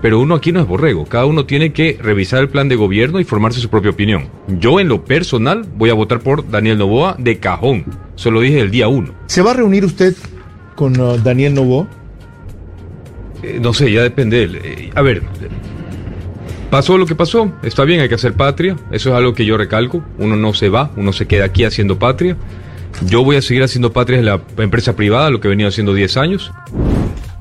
pero 0.05 0.20
uno 0.20 0.35
aquí 0.35 0.52
no 0.52 0.60
es 0.60 0.66
borrego. 0.66 1.06
Cada 1.06 1.24
uno 1.24 1.47
tiene 1.47 1.72
que 1.72 1.98
revisar 1.98 2.43
el 2.43 2.51
plan 2.51 2.68
de 2.68 2.76
gobierno 2.76 3.20
y 3.20 3.24
formarse 3.24 3.59
su 3.59 3.70
propia 3.70 3.90
opinión. 3.90 4.28
Yo 4.48 4.78
en 4.78 4.89
lo 4.89 5.02
personal 5.02 5.66
voy 5.76 5.89
a 5.89 5.94
votar 5.94 6.20
por 6.20 6.47
Daniel 6.51 6.76
Novoa 6.76 7.16
de 7.18 7.39
cajón. 7.39 7.86
Se 8.14 8.31
lo 8.31 8.43
dije 8.43 8.60
el 8.60 8.70
día 8.70 8.86
uno. 8.86 9.14
¿Se 9.28 9.40
va 9.40 9.52
a 9.52 9.55
reunir 9.55 9.82
usted 9.82 10.14
con 10.74 11.01
uh, 11.01 11.16
Daniel 11.16 11.55
Novoa? 11.55 11.89
Eh, 13.43 13.59
no 13.62 13.72
sé, 13.72 13.90
ya 13.90 14.02
depende 14.02 14.36
de 14.36 14.43
él. 14.43 14.60
Eh, 14.62 14.90
a 14.94 15.01
ver, 15.01 15.22
pasó 16.68 16.98
lo 16.98 17.06
que 17.06 17.14
pasó. 17.14 17.51
Está 17.62 17.85
bien, 17.85 18.01
hay 18.01 18.10
que 18.10 18.16
hacer 18.16 18.35
patria. 18.35 18.76
Eso 18.93 19.09
es 19.09 19.14
algo 19.14 19.32
que 19.32 19.47
yo 19.47 19.56
recalco. 19.56 20.05
Uno 20.18 20.36
no 20.36 20.52
se 20.52 20.68
va, 20.68 20.90
uno 20.98 21.14
se 21.14 21.26
queda 21.26 21.47
aquí 21.47 21.64
haciendo 21.64 21.98
patria. 21.98 22.36
Yo 23.06 23.24
voy 23.24 23.36
a 23.36 23.40
seguir 23.40 23.62
haciendo 23.62 23.90
patria 23.90 24.18
en 24.18 24.26
la 24.26 24.43
empresa 24.59 24.97
privada, 24.97 25.31
lo 25.31 25.40
que 25.40 25.48
he 25.48 25.51
venido 25.51 25.70
haciendo 25.70 25.94
10 25.94 26.18
años. 26.18 26.52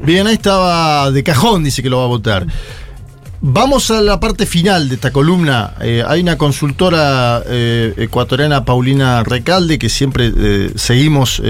Bien, 0.04 0.28
ahí 0.28 0.34
estaba 0.34 1.12
de 1.12 1.24
cajón, 1.24 1.64
dice 1.64 1.82
que 1.82 1.90
lo 1.90 2.00
va 2.00 2.04
a 2.04 2.08
votar. 2.08 2.46
Vamos 3.46 3.92
a 3.92 4.02
la 4.02 4.22
parte 4.22 4.46
final 4.46 4.88
de 4.88 4.96
esta 4.96 5.12
columna. 5.12 5.74
Eh, 5.82 6.02
hay 6.08 6.22
una 6.22 6.38
consultora 6.38 7.44
eh, 7.46 7.94
ecuatoriana, 7.98 8.64
Paulina 8.64 9.22
Recalde, 9.24 9.78
que 9.78 9.90
siempre 9.90 10.32
eh, 10.34 10.72
seguimos 10.76 11.42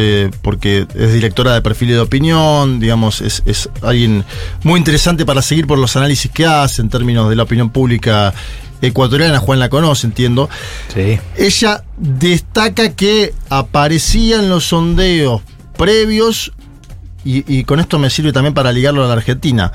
porque 0.42 0.88
es 0.96 1.14
directora 1.14 1.54
de 1.54 1.62
perfiles 1.62 1.96
de 1.96 2.02
opinión, 2.02 2.80
digamos, 2.80 3.22
es, 3.22 3.44
es, 3.46 3.70
alguien 3.84 4.26
muy 4.64 4.80
interesante 4.80 5.24
para 5.24 5.44
seguir 5.44 5.68
por 5.68 5.78
los 5.78 5.96
análisis 5.96 6.32
que 6.32 6.48
hace 6.48 6.82
en 6.82 6.90
términos 6.90 7.30
de 7.30 7.36
la 7.36 7.44
opinión 7.44 7.70
pública 7.70 8.34
ecuatoriana. 8.82 9.38
Juan 9.38 9.60
la 9.60 9.70
conoce, 9.70 10.08
entiendo. 10.08 10.50
Sí. 10.94 11.20
Ella 11.38 11.84
destaca 11.98 12.94
que 12.94 13.36
aparecían 13.50 14.50
los 14.50 14.66
sondeos 14.66 15.44
previos 15.78 16.54
y, 17.26 17.64
con 17.64 17.80
esto 17.80 18.00
me 18.00 18.10
sirve 18.10 18.34
también 18.34 18.54
para 18.54 18.72
ligarlo 18.72 19.04
a 19.04 19.08
la 19.08 19.14
Argentina, 19.14 19.72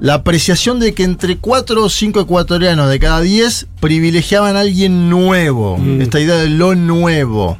la 0.00 0.14
apreciación 0.14 0.78
de 0.78 0.94
que 0.94 1.04
entre 1.04 1.38
4 1.38 1.82
o 1.82 1.88
5 1.88 2.20
ecuatorianos 2.20 2.88
de 2.88 2.98
cada 2.98 3.20
10 3.20 3.66
privilegiaban 3.80 4.56
a 4.56 4.60
alguien 4.60 5.08
nuevo, 5.08 5.78
mm. 5.78 6.02
esta 6.02 6.20
idea 6.20 6.36
de 6.36 6.50
lo 6.50 6.74
nuevo. 6.74 7.58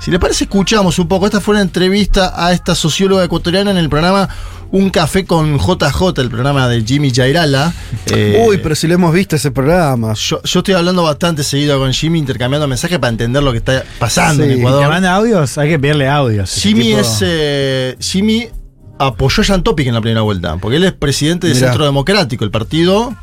Si 0.00 0.12
le 0.12 0.20
parece, 0.20 0.44
escuchamos 0.44 0.98
un 1.00 1.08
poco. 1.08 1.26
Esta 1.26 1.40
fue 1.40 1.54
una 1.54 1.62
entrevista 1.62 2.32
a 2.36 2.52
esta 2.52 2.74
socióloga 2.76 3.24
ecuatoriana 3.24 3.72
en 3.72 3.78
el 3.78 3.88
programa 3.88 4.28
Un 4.70 4.90
Café 4.90 5.24
con 5.24 5.58
JJ, 5.58 6.20
el 6.20 6.28
programa 6.28 6.68
de 6.68 6.82
Jimmy 6.82 7.10
Jairala. 7.10 7.72
Eh, 8.06 8.44
Uy, 8.46 8.58
pero 8.58 8.74
si 8.74 8.86
lo 8.86 8.94
hemos 8.94 9.14
visto 9.14 9.36
ese 9.36 9.50
programa. 9.50 10.12
Yo, 10.14 10.40
estoy 10.44 10.74
hablando 10.74 11.02
bastante 11.02 11.42
seguido 11.42 11.78
con 11.78 11.92
Jimmy, 11.92 12.18
intercambiando 12.18 12.68
mensajes 12.68 12.98
para 12.98 13.10
entender 13.10 13.42
lo 13.42 13.52
que 13.52 13.58
está 13.58 13.84
pasando 13.98 14.44
en 14.44 14.52
Ecuador. 14.52 14.82
¿Te 14.82 14.88
manda 14.88 15.14
audios? 15.14 15.56
Hay 15.56 15.70
que 15.70 15.78
pedirle 15.78 16.08
audios. 16.08 16.52
Jimmy 16.52 16.92
es. 16.92 17.18
Eh, 17.22 17.96
Jimmy 17.98 18.48
apoyó 18.98 19.42
a 19.42 19.46
Jan 19.46 19.62
Topic 19.62 19.86
en 19.86 19.94
la 19.94 20.00
primera 20.00 20.22
vuelta, 20.22 20.56
porque 20.56 20.76
él 20.76 20.84
es 20.84 20.92
presidente 20.92 21.46
del 21.46 21.56
Centro 21.56 21.84
Democrático, 21.84 22.44
el 22.44 22.50
partido 22.50 23.14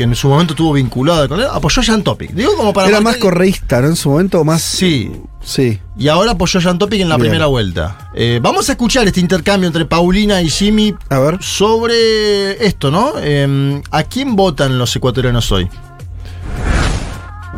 que 0.00 0.04
en 0.04 0.16
su 0.16 0.30
momento 0.30 0.54
estuvo 0.54 0.72
vinculado 0.72 1.28
con 1.28 1.40
él, 1.40 1.46
apoyó 1.52 1.82
a 1.82 1.84
Jan 1.84 2.02
Topic. 2.02 2.30
Digo 2.30 2.56
como 2.56 2.72
para 2.72 2.88
Era 2.88 3.02
más 3.02 3.18
correísta, 3.18 3.82
¿no? 3.82 3.88
En 3.88 3.96
su 3.96 4.08
momento 4.08 4.42
más. 4.44 4.62
Sí. 4.62 5.12
Sí. 5.42 5.78
Y 5.98 6.08
ahora 6.08 6.30
apoyó 6.30 6.58
a 6.58 6.62
Jan 6.62 6.78
Topic 6.78 7.02
en 7.02 7.10
la 7.10 7.18
primera 7.18 7.44
vuelta. 7.44 8.10
Eh, 8.14 8.40
vamos 8.42 8.70
a 8.70 8.72
escuchar 8.72 9.06
este 9.06 9.20
intercambio 9.20 9.66
entre 9.66 9.84
Paulina 9.84 10.40
y 10.40 10.48
Jimmy 10.48 10.94
a 11.10 11.18
ver. 11.18 11.36
sobre 11.42 12.64
esto, 12.64 12.90
¿no? 12.90 13.18
Em, 13.18 13.82
¿A 13.90 14.04
quién 14.04 14.36
votan 14.36 14.78
los 14.78 14.96
ecuatorianos 14.96 15.52
hoy? 15.52 15.68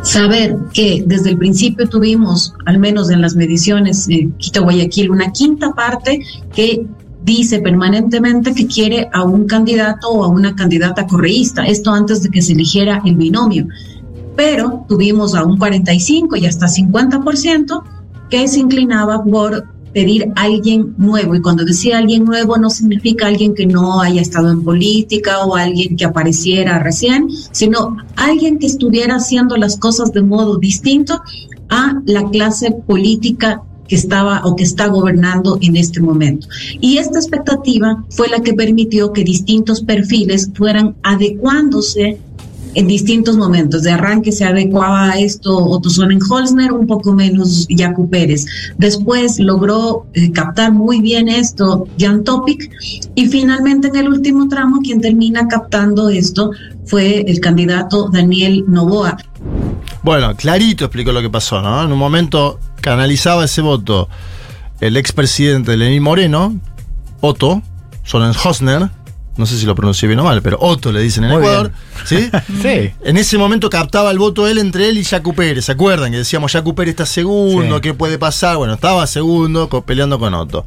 Saber 0.01 0.57
que 0.73 1.01
desde 1.05 1.29
el 1.29 1.37
principio 1.37 1.87
tuvimos, 1.87 2.53
al 2.65 2.77
menos 2.77 3.09
en 3.09 3.21
las 3.21 3.37
mediciones 3.37 4.05
de 4.05 4.27
Quito 4.37 4.63
Guayaquil, 4.63 5.11
una 5.11 5.31
quinta 5.31 5.71
parte 5.71 6.19
que 6.53 6.85
dice 7.23 7.59
permanentemente 7.59 8.53
que 8.53 8.67
quiere 8.67 9.09
a 9.13 9.23
un 9.23 9.45
candidato 9.45 10.09
o 10.09 10.23
a 10.23 10.27
una 10.27 10.55
candidata 10.55 11.07
correísta, 11.07 11.65
esto 11.65 11.91
antes 11.91 12.21
de 12.21 12.29
que 12.29 12.41
se 12.41 12.53
eligiera 12.53 13.01
el 13.05 13.15
binomio. 13.15 13.67
Pero 14.35 14.85
tuvimos 14.89 15.35
a 15.35 15.43
un 15.43 15.57
45 15.57 16.35
y 16.37 16.45
hasta 16.45 16.67
50% 16.67 17.83
que 18.29 18.47
se 18.47 18.59
inclinaba 18.59 19.23
por 19.23 19.65
pedir 19.93 20.33
a 20.35 20.43
alguien 20.43 20.95
nuevo. 20.97 21.35
Y 21.35 21.41
cuando 21.41 21.63
decía 21.63 21.99
alguien 21.99 22.25
nuevo 22.25 22.57
no 22.57 22.69
significa 22.69 23.27
alguien 23.27 23.53
que 23.53 23.67
no 23.67 24.01
haya 24.01 24.21
estado 24.21 24.49
en 24.49 24.63
política 24.63 25.45
o 25.45 25.55
alguien 25.55 25.95
que 25.95 26.05
apareciera 26.05 26.79
recién, 26.79 27.27
sino 27.51 27.97
alguien 28.15 28.57
que 28.57 28.65
estuviera 28.65 29.15
haciendo 29.15 29.55
las 29.55 29.77
cosas 29.77 30.11
de 30.11 30.23
modo 30.23 30.57
distinto 30.57 31.21
a 31.69 32.01
la 32.05 32.27
clase 32.29 32.71
política 32.71 33.61
que 33.87 33.95
estaba 33.95 34.41
o 34.45 34.55
que 34.55 34.63
está 34.63 34.87
gobernando 34.87 35.57
en 35.61 35.75
este 35.75 36.01
momento. 36.01 36.47
Y 36.79 36.97
esta 36.97 37.19
expectativa 37.19 38.03
fue 38.09 38.29
la 38.29 38.41
que 38.41 38.53
permitió 38.53 39.13
que 39.13 39.23
distintos 39.23 39.81
perfiles 39.81 40.49
fueran 40.53 40.95
adecuándose 41.03 42.19
en 42.75 42.87
distintos 42.87 43.37
momentos. 43.37 43.83
De 43.83 43.91
arranque 43.91 44.31
se 44.31 44.45
adecuaba 44.45 45.11
a 45.11 45.19
esto 45.19 45.55
Otto 45.55 45.89
Sonnenholzner, 45.89 46.71
un 46.73 46.87
poco 46.87 47.13
menos 47.13 47.67
Jaco 47.69 48.09
Pérez. 48.09 48.45
Después 48.77 49.39
logró 49.39 50.05
eh, 50.13 50.31
captar 50.31 50.71
muy 50.71 51.01
bien 51.01 51.29
esto 51.29 51.87
Jan 51.99 52.23
Topic 52.23 52.71
y 53.15 53.27
finalmente 53.27 53.89
en 53.89 53.95
el 53.95 54.07
último 54.07 54.47
tramo 54.47 54.79
quien 54.81 55.01
termina 55.01 55.47
captando 55.47 56.09
esto 56.09 56.51
fue 56.85 57.21
el 57.21 57.39
candidato 57.39 58.09
Daniel 58.09 58.65
Novoa. 58.67 59.17
Bueno, 60.01 60.35
clarito 60.35 60.85
explicó 60.85 61.11
lo 61.11 61.21
que 61.21 61.29
pasó, 61.29 61.61
¿no? 61.61 61.83
En 61.83 61.91
un 61.91 61.99
momento 61.99 62.59
canalizaba 62.83 63.45
ese 63.45 63.61
voto 63.61 64.09
el 64.81 64.97
expresidente 64.97 65.77
Lenín 65.77 66.03
Moreno, 66.03 66.59
Otto 67.21 67.63
Sonnenholzner, 68.03 68.89
no 69.37 69.45
sé 69.45 69.57
si 69.57 69.65
lo 69.65 69.73
pronuncié 69.73 70.09
bien 70.09 70.19
o 70.19 70.25
mal, 70.25 70.41
pero 70.41 70.57
Otto 70.59 70.91
le 70.91 70.99
dicen 70.99 71.23
en 71.23 71.31
Ecuador, 71.31 71.71
¿sí? 72.03 72.29
sí. 72.61 72.91
En 73.01 73.15
ese 73.15 73.37
momento 73.37 73.69
captaba 73.69 74.11
el 74.11 74.19
voto 74.19 74.49
él 74.49 74.57
entre 74.57 74.89
él 74.89 74.97
y 74.97 75.05
Jacu 75.05 75.33
Pérez, 75.33 75.65
¿se 75.65 75.71
acuerdan? 75.71 76.11
Que 76.11 76.17
decíamos, 76.17 76.51
Jacu 76.51 76.75
Pérez 76.75 76.91
está 76.91 77.05
segundo, 77.05 77.79
¿qué 77.79 77.93
puede 77.93 78.19
pasar? 78.19 78.57
Bueno, 78.57 78.73
estaba 78.73 79.07
segundo 79.07 79.69
peleando 79.85 80.19
con 80.19 80.33
Otto. 80.33 80.65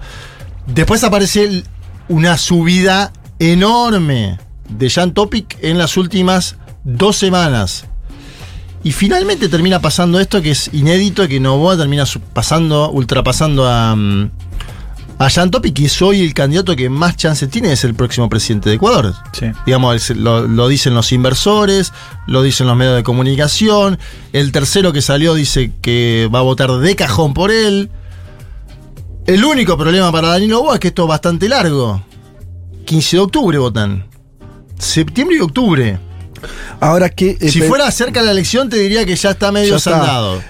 Después 0.66 1.04
aparece 1.04 1.64
una 2.08 2.38
subida 2.38 3.12
enorme 3.38 4.38
de 4.70 4.88
Jan 4.88 5.12
Topic 5.12 5.58
en 5.60 5.76
las 5.76 5.98
últimas 5.98 6.56
dos 6.82 7.16
semanas. 7.16 7.84
Y 8.86 8.92
finalmente 8.92 9.48
termina 9.48 9.80
pasando 9.80 10.20
esto 10.20 10.40
que 10.40 10.52
es 10.52 10.70
inédito, 10.72 11.26
que 11.26 11.40
Novoa 11.40 11.76
termina 11.76 12.04
pasando, 12.32 12.88
ultrapasando 12.92 13.66
a, 13.66 13.96
mm, 13.96 14.30
a 15.18 15.28
Jan 15.28 15.50
Topic, 15.50 15.74
que 15.74 15.86
es 15.86 16.02
hoy 16.02 16.20
el 16.20 16.32
candidato 16.32 16.76
que 16.76 16.88
más 16.88 17.16
chance 17.16 17.48
tiene 17.48 17.70
de 17.70 17.76
ser 17.76 17.90
el 17.90 17.96
próximo 17.96 18.28
presidente 18.28 18.68
de 18.68 18.76
Ecuador. 18.76 19.12
Digamos, 19.66 20.10
lo, 20.10 20.68
dicen 20.68 20.94
los 20.94 21.10
inversores, 21.10 21.92
lo 22.28 22.44
dicen 22.44 22.68
los 22.68 22.76
medios 22.76 22.94
de 22.94 23.02
comunicación. 23.02 23.98
El 24.32 24.52
tercero 24.52 24.92
que 24.92 25.02
salió 25.02 25.34
dice 25.34 25.72
que 25.82 26.30
va 26.32 26.38
a 26.38 26.42
votar 26.42 26.70
de 26.70 26.94
cajón 26.94 27.34
por 27.34 27.50
él. 27.50 27.90
El 29.26 29.44
único 29.44 29.76
problema 29.76 30.12
para 30.12 30.28
Danilo 30.28 30.62
Boa 30.62 30.74
es 30.74 30.80
que 30.80 30.88
esto 30.88 31.02
es 31.02 31.08
bastante 31.08 31.48
largo. 31.48 32.04
15 32.84 33.16
de 33.16 33.20
octubre 33.24 33.58
votan. 33.58 34.06
Septiembre 34.78 35.38
y 35.38 35.40
octubre. 35.40 35.98
Ahora 36.80 37.08
que. 37.08 37.36
si 37.50 37.62
fuera 37.62 37.90
cerca 37.90 38.20
de 38.20 38.26
la 38.26 38.32
elección, 38.32 38.68
te 38.68 38.76
diría 38.76 39.04
que 39.04 39.16
ya 39.16 39.30
está 39.30 39.52
medio 39.52 39.78
saldado. 39.78 40.42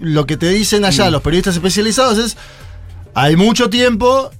lo 0.00 0.26
que 0.26 0.36
te 0.36 0.48
dicen 0.50 0.84
allá 0.84 1.08
mm. 1.08 1.12
los 1.12 1.22
periodistas 1.22 1.54
especializados 1.54 2.18
es. 2.18 2.36
Hay 3.16 3.36
mucho 3.36 3.70
tiempo 3.70 4.32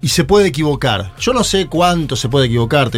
y 0.00 0.08
se 0.08 0.24
puede 0.24 0.48
equivocar. 0.48 1.12
Yo 1.18 1.32
no 1.32 1.42
sé 1.42 1.66
cuánto 1.66 2.14
se 2.14 2.28
puede 2.28 2.46
equivocar. 2.46 2.90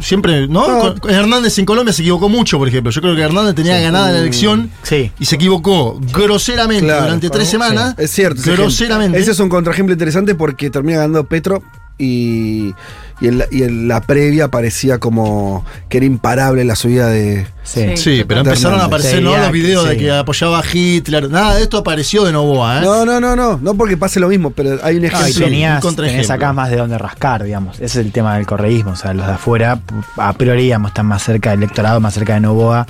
Siempre, 0.00 0.48
¿no? 0.48 0.94
Hernández 1.08 1.58
en 1.58 1.64
Colombia 1.64 1.92
se 1.92 2.02
equivocó 2.02 2.28
mucho, 2.28 2.58
por 2.58 2.66
ejemplo. 2.66 2.90
Yo 2.90 3.00
creo 3.00 3.14
que 3.14 3.22
Hernández 3.22 3.54
tenía 3.54 3.78
ganada 3.80 4.10
la 4.10 4.18
elección 4.18 4.70
sí. 4.82 5.12
y 5.18 5.24
se 5.24 5.36
equivocó 5.36 6.00
groseramente 6.12 6.86
durante 6.86 7.30
tres 7.30 7.48
semanas. 7.48 7.94
Es 7.98 8.10
cierto. 8.10 8.42
Groseramente. 8.44 9.18
Ese 9.18 9.30
es 9.30 9.40
un 9.40 9.48
contraejemplo 9.48 9.92
interesante 9.92 10.34
porque 10.34 10.70
termina 10.70 10.98
ganando 10.98 11.24
Petro 11.24 11.62
y, 11.98 12.74
y, 13.20 13.28
en 13.28 13.88
la, 13.88 14.00
previa 14.02 14.48
parecía 14.48 14.98
como 14.98 15.64
que 15.88 15.96
era 15.96 16.06
imparable 16.06 16.64
la 16.64 16.76
subida 16.76 17.08
de. 17.08 17.46
Sí, 17.64 18.24
pero 18.28 18.40
empezaron 18.40 18.80
a 18.80 18.84
aparecer 18.84 19.22
¿no? 19.22 19.36
los 19.36 19.50
videos 19.50 19.88
de 19.88 19.96
que 19.96 20.10
apoyaba 20.10 20.60
a 20.60 20.64
Hitler. 20.70 21.30
Nada 21.30 21.54
de 21.54 21.62
esto 21.62 21.78
apareció 21.78 22.24
de 22.24 22.32
Novoa, 22.32 22.78
¿eh? 22.78 22.80
No, 22.82 23.04
no, 23.04 23.18
no, 23.20 23.34
no. 23.34 23.58
No 23.58 23.74
porque 23.74 23.96
pase 23.96 24.20
lo 24.20 24.28
mismo, 24.28 24.50
pero 24.50 24.78
hay 24.82 24.96
un 24.96 25.04
ejemplo. 25.04 25.28
y 25.28 25.34
tenías, 25.34 26.30
acá 26.30 26.52
más 26.52 26.70
de 26.70 26.76
dónde 26.76 26.98
rascar, 26.98 27.44
digamos. 27.44 27.76
Ese 27.76 27.84
es 27.84 28.06
el 28.06 28.12
tema 28.12 28.36
del 28.36 28.46
correísmo. 28.46 28.92
O 28.92 28.96
sea, 28.96 29.14
los 29.14 29.26
de 29.26 29.32
afuera, 29.32 29.80
a 30.16 30.32
priori, 30.34 30.64
digamos, 30.64 30.90
están 30.90 31.06
más 31.06 31.22
cerca 31.22 31.50
del 31.50 31.60
electorado, 31.60 32.00
más 32.00 32.14
cerca 32.14 32.34
de 32.34 32.40
Novoa 32.40 32.86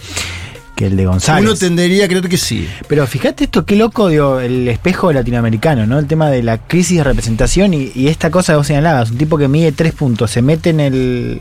que 0.77 0.87
el 0.87 0.97
de 0.97 1.07
González. 1.07 1.43
Uno 1.43 1.59
tendería 1.59 2.05
a 2.05 2.09
creer 2.09 2.29
que 2.29 2.37
sí. 2.37 2.69
Pero 2.87 3.07
fíjate 3.07 3.45
esto, 3.45 3.65
qué 3.65 3.75
loco, 3.75 4.09
digo, 4.09 4.39
el 4.39 4.69
espejo 4.69 5.13
latinoamericano, 5.13 5.87
¿no? 5.87 5.99
El 5.99 6.07
tema 6.07 6.31
de 6.31 6.43
la 6.43 6.59
crisis 6.59 6.99
de 6.99 7.05
representación 7.05 7.75
y, 7.75 8.07
esta 8.07 8.31
cosa 8.31 8.53
que 8.53 8.59
vos 8.59 8.67
señalabas, 8.67 9.11
un 9.11 9.19
tipo 9.19 9.39
que 9.39 9.49
mide 9.49 9.73
tres 9.73 9.95
puntos, 9.95 10.31
se 10.31 10.43
mete 10.43 10.71
en 10.71 10.81
el, 10.81 11.41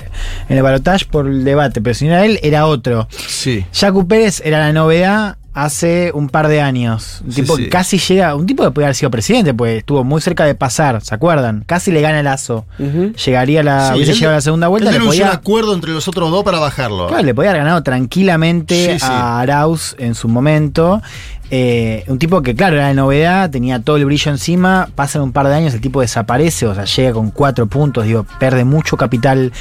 en 0.49 0.57
el 0.57 0.63
balotaje 0.63 1.05
por 1.05 1.27
el 1.27 1.43
debate, 1.43 1.81
pero 1.81 1.93
si 1.93 2.05
no 2.05 2.13
era 2.13 2.25
él, 2.25 2.39
era 2.41 2.65
otro. 2.65 3.07
Sí. 3.27 3.65
Jacu 3.73 4.07
Pérez 4.07 4.41
era 4.45 4.59
la 4.59 4.71
novedad 4.71 5.37
hace 5.55 6.11
un 6.13 6.27
par 6.27 6.49
de 6.49 6.61
años. 6.61 7.21
Un 7.25 7.33
tipo 7.33 7.55
que 7.55 7.69
casi 7.69 7.97
llega, 7.97 8.35
un 8.35 8.45
tipo 8.45 8.63
que 8.63 8.71
puede 8.71 8.85
haber 8.85 8.95
sido 8.95 9.09
presidente, 9.09 9.53
pues 9.53 9.79
estuvo 9.79 10.03
muy 10.03 10.21
cerca 10.21 10.43
de 10.43 10.53
pasar, 10.53 11.01
¿se 11.01 11.15
acuerdan? 11.15 11.63
Casi 11.65 11.91
le 11.91 12.01
gana 12.01 12.19
el 12.19 12.25
lazo. 12.25 12.65
Llegaría 12.77 13.63
la, 13.63 13.93
hubiese 13.95 14.13
llegado 14.13 14.33
a 14.33 14.35
la 14.35 14.41
segunda 14.41 14.67
vuelta. 14.67 14.91
le 14.91 14.99
podía, 14.99 15.25
un 15.25 15.31
acuerdo 15.31 15.73
entre 15.73 15.91
los 15.91 16.07
otros 16.09 16.29
dos 16.29 16.43
para 16.43 16.59
bajarlo. 16.59 17.07
Claro, 17.07 17.23
le 17.23 17.33
podía 17.33 17.51
haber 17.51 17.63
ganado 17.63 17.81
tranquilamente 17.83 18.97
a 19.01 19.39
Arauz 19.39 19.95
en 19.97 20.13
su 20.13 20.27
momento. 20.27 21.01
Eh, 21.51 22.03
un 22.07 22.17
tipo 22.17 22.41
que, 22.41 22.55
claro, 22.55 22.75
era 22.75 22.87
de 22.87 22.95
novedad, 22.95 23.49
tenía 23.49 23.79
todo 23.79 23.97
el 23.97 24.05
brillo 24.05 24.31
encima. 24.31 24.89
Pasan 24.95 25.21
un 25.21 25.31
par 25.31 25.47
de 25.47 25.55
años, 25.55 25.73
el 25.73 25.81
tipo 25.81 26.01
desaparece, 26.01 26.65
o 26.65 26.75
sea, 26.75 26.85
llega 26.85 27.13
con 27.13 27.31
cuatro 27.31 27.67
puntos, 27.67 28.05
digo, 28.05 28.25
pierde 28.39 28.63
mucho 28.63 28.97
capital 28.97 29.51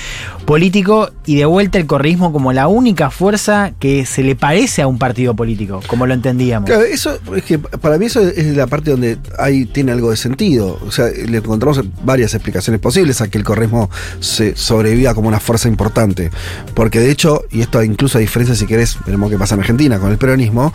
político 0.45 1.11
y 1.27 1.37
de 1.37 1.45
vuelta 1.45 1.79
el 1.79 1.87
correísmo 1.87 2.33
como 2.33 2.53
la 2.53 2.69
única 2.69 3.11
fuerza 3.11 3.73
que 3.79 4.07
se 4.07 4.23
le 4.23 4.37
parece 4.37 4.83
a 4.83 4.87
un 4.87 4.99
partido 4.99 5.35
político, 5.35 5.81
como 5.87 6.07
lo 6.07 6.15
entendíamos. 6.15 6.69
Claro, 6.69 6.85
eso 6.85 7.19
es 7.37 7.45
que 7.45 7.59
para 7.59 7.99
mí 7.99 8.07
eso 8.07 8.21
es 8.21 8.57
la 8.57 8.67
parte 8.67 8.91
donde 8.91 9.19
ahí 9.39 9.67
tiene 9.67 9.93
algo 9.93 10.11
de 10.11 10.17
sentido. 10.17 10.79
O 10.87 10.91
sea, 10.91 11.07
le 11.07 11.39
encontramos 11.39 11.83
varias 12.03 12.35
explicaciones 12.35 12.81
posibles 12.81 13.21
a 13.21 13.29
que 13.29 13.39
el 13.39 13.45
correísmo 13.45 13.91
se 14.21 14.57
sobreviva 14.57 15.15
como 15.15 15.29
una 15.29 15.41
fuerza 15.41 15.69
importante. 15.69 16.31
Porque 16.75 17.01
de 17.01 17.11
hecho, 17.11 17.45
y 17.51 17.61
esto 17.61 17.83
incluso 17.83 18.19
a 18.19 18.21
diferencia, 18.21 18.55
si 18.55 18.67
querés, 18.67 18.97
veremos 19.05 19.31
qué 19.31 19.39
pasa 19.39 19.55
en 19.55 19.61
Argentina 19.61 19.99
con 19.99 20.11
el 20.11 20.19
peronismo, 20.19 20.73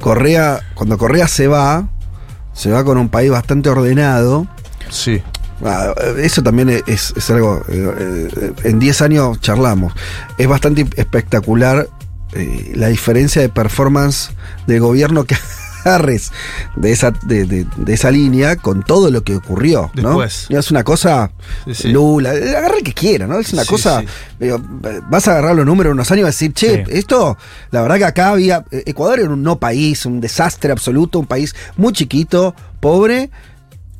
Correa, 0.00 0.60
cuando 0.74 0.98
Correa 0.98 1.28
se 1.28 1.46
va, 1.46 1.88
se 2.52 2.70
va 2.70 2.84
con 2.84 2.98
un 2.98 3.08
país 3.08 3.30
bastante 3.30 3.68
ordenado. 3.68 4.46
Sí. 4.88 5.22
Ah, 5.64 5.94
eso 6.18 6.42
también 6.42 6.82
es, 6.86 7.30
algo, 7.30 7.62
eh, 7.68 8.28
eh, 8.34 8.52
en 8.64 8.78
10 8.78 9.02
años 9.02 9.40
charlamos. 9.40 9.92
Es 10.38 10.48
bastante 10.48 10.86
espectacular 10.96 11.88
eh, 12.32 12.72
la 12.74 12.88
diferencia 12.88 13.42
de 13.42 13.48
performance 13.48 14.30
del 14.66 14.80
gobierno 14.80 15.24
que 15.24 15.36
Harris 15.84 16.32
de 16.76 16.92
esa, 16.92 17.10
de, 17.10 17.66
esa 17.86 18.10
línea 18.10 18.56
con 18.56 18.82
todo 18.82 19.10
lo 19.10 19.22
que 19.22 19.36
ocurrió. 19.36 19.90
¿no? 19.94 20.22
Es 20.22 20.70
una 20.70 20.84
cosa, 20.84 21.30
Lula, 21.84 22.30
agarra 22.30 22.76
el 22.78 22.84
que 22.84 22.92
quiera, 22.92 23.26
¿no? 23.26 23.38
Es 23.38 23.52
una 23.52 23.64
cosa, 23.64 24.02
vas 25.08 25.28
a 25.28 25.32
agarrar 25.32 25.56
los 25.56 25.66
números 25.66 25.92
unos 25.92 26.10
años 26.10 26.22
y 26.22 26.26
decir, 26.26 26.52
che, 26.52 26.84
esto, 26.88 27.36
la 27.70 27.82
verdad 27.82 27.98
que 27.98 28.04
acá 28.04 28.30
había, 28.30 28.64
Ecuador 28.70 29.20
era 29.20 29.30
un 29.30 29.42
no 29.42 29.58
país, 29.58 30.06
un 30.06 30.20
desastre 30.20 30.72
absoluto, 30.72 31.18
un 31.18 31.26
país 31.26 31.54
muy 31.76 31.92
chiquito, 31.92 32.54
pobre, 32.80 33.30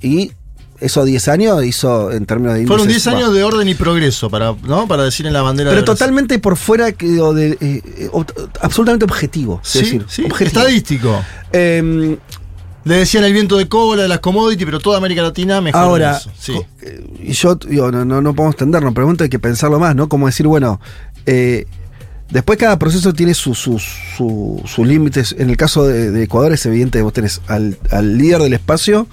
y 0.01 0.33
eso 0.81 1.05
10 1.05 1.29
años 1.29 1.65
hizo 1.65 2.11
en 2.11 2.27
términos 2.27 2.55
de 2.55 2.67
Fueron 2.67 2.89
10 2.89 3.07
años 3.09 3.35
de 3.35 3.43
orden 3.45 3.69
y 3.69 3.75
progreso, 3.75 4.31
para, 4.31 4.55
¿no? 4.63 4.89
para 4.89 5.05
decir 5.05 5.27
en 5.27 5.33
la 5.33 5.43
bandera 5.43 5.71
Pero 5.71 5.85
totalmente 5.85 6.39
por 6.39 6.57
fuera 6.57 6.93
que, 6.93 7.07
de, 7.07 7.59
eh, 7.61 8.11
absolutamente 8.61 9.05
objetivo. 9.05 9.61
Sí, 9.63 9.81
decir, 9.81 10.05
sí. 10.09 10.27
Estadístico. 10.41 11.23
Em, 11.53 12.17
Le 12.85 12.95
decían 12.95 13.25
el 13.25 13.33
viento 13.33 13.59
de 13.59 13.69
cola, 13.69 14.03
de 14.03 14.09
las 14.09 14.21
commodities, 14.21 14.65
pero 14.65 14.81
toda 14.81 14.97
América 14.97 15.23
Latina 15.23 15.61
mejor. 15.61 15.81
Ahora, 15.81 16.19
sí. 16.39 16.55
Eh, 16.83 17.05
y 17.25 17.33
yo 17.33 17.55
digo, 17.57 17.93
no, 17.93 18.05
no, 18.05 18.23
no 18.23 18.35
podemos 18.35 18.57
tendernos, 18.57 18.95
pregunta 18.95 19.25
hay 19.25 19.31
que 19.31 19.39
pensarlo 19.39 19.79
más, 19.79 19.95
¿no? 19.95 20.09
Como 20.09 20.27
decir, 20.27 20.47
bueno, 20.47 20.81
eh, 21.27 21.67
Después 22.31 22.61
cada 22.61 22.79
proceso 22.79 23.13
tiene 23.13 23.35
sus 23.35 23.59
su, 23.59 24.85
límites. 24.85 25.35
En 25.37 25.51
el 25.51 25.57
caso 25.57 25.85
de, 25.85 26.23
Ecuador 26.23 26.53
es 26.53 26.65
evidente 26.65 26.99
que 26.99 27.03
vos 27.03 27.13
tenés 27.13 27.41
al, 27.49 27.77
al 27.91 28.17
líder 28.17 28.43
del 28.43 28.53
espacio 28.53 29.09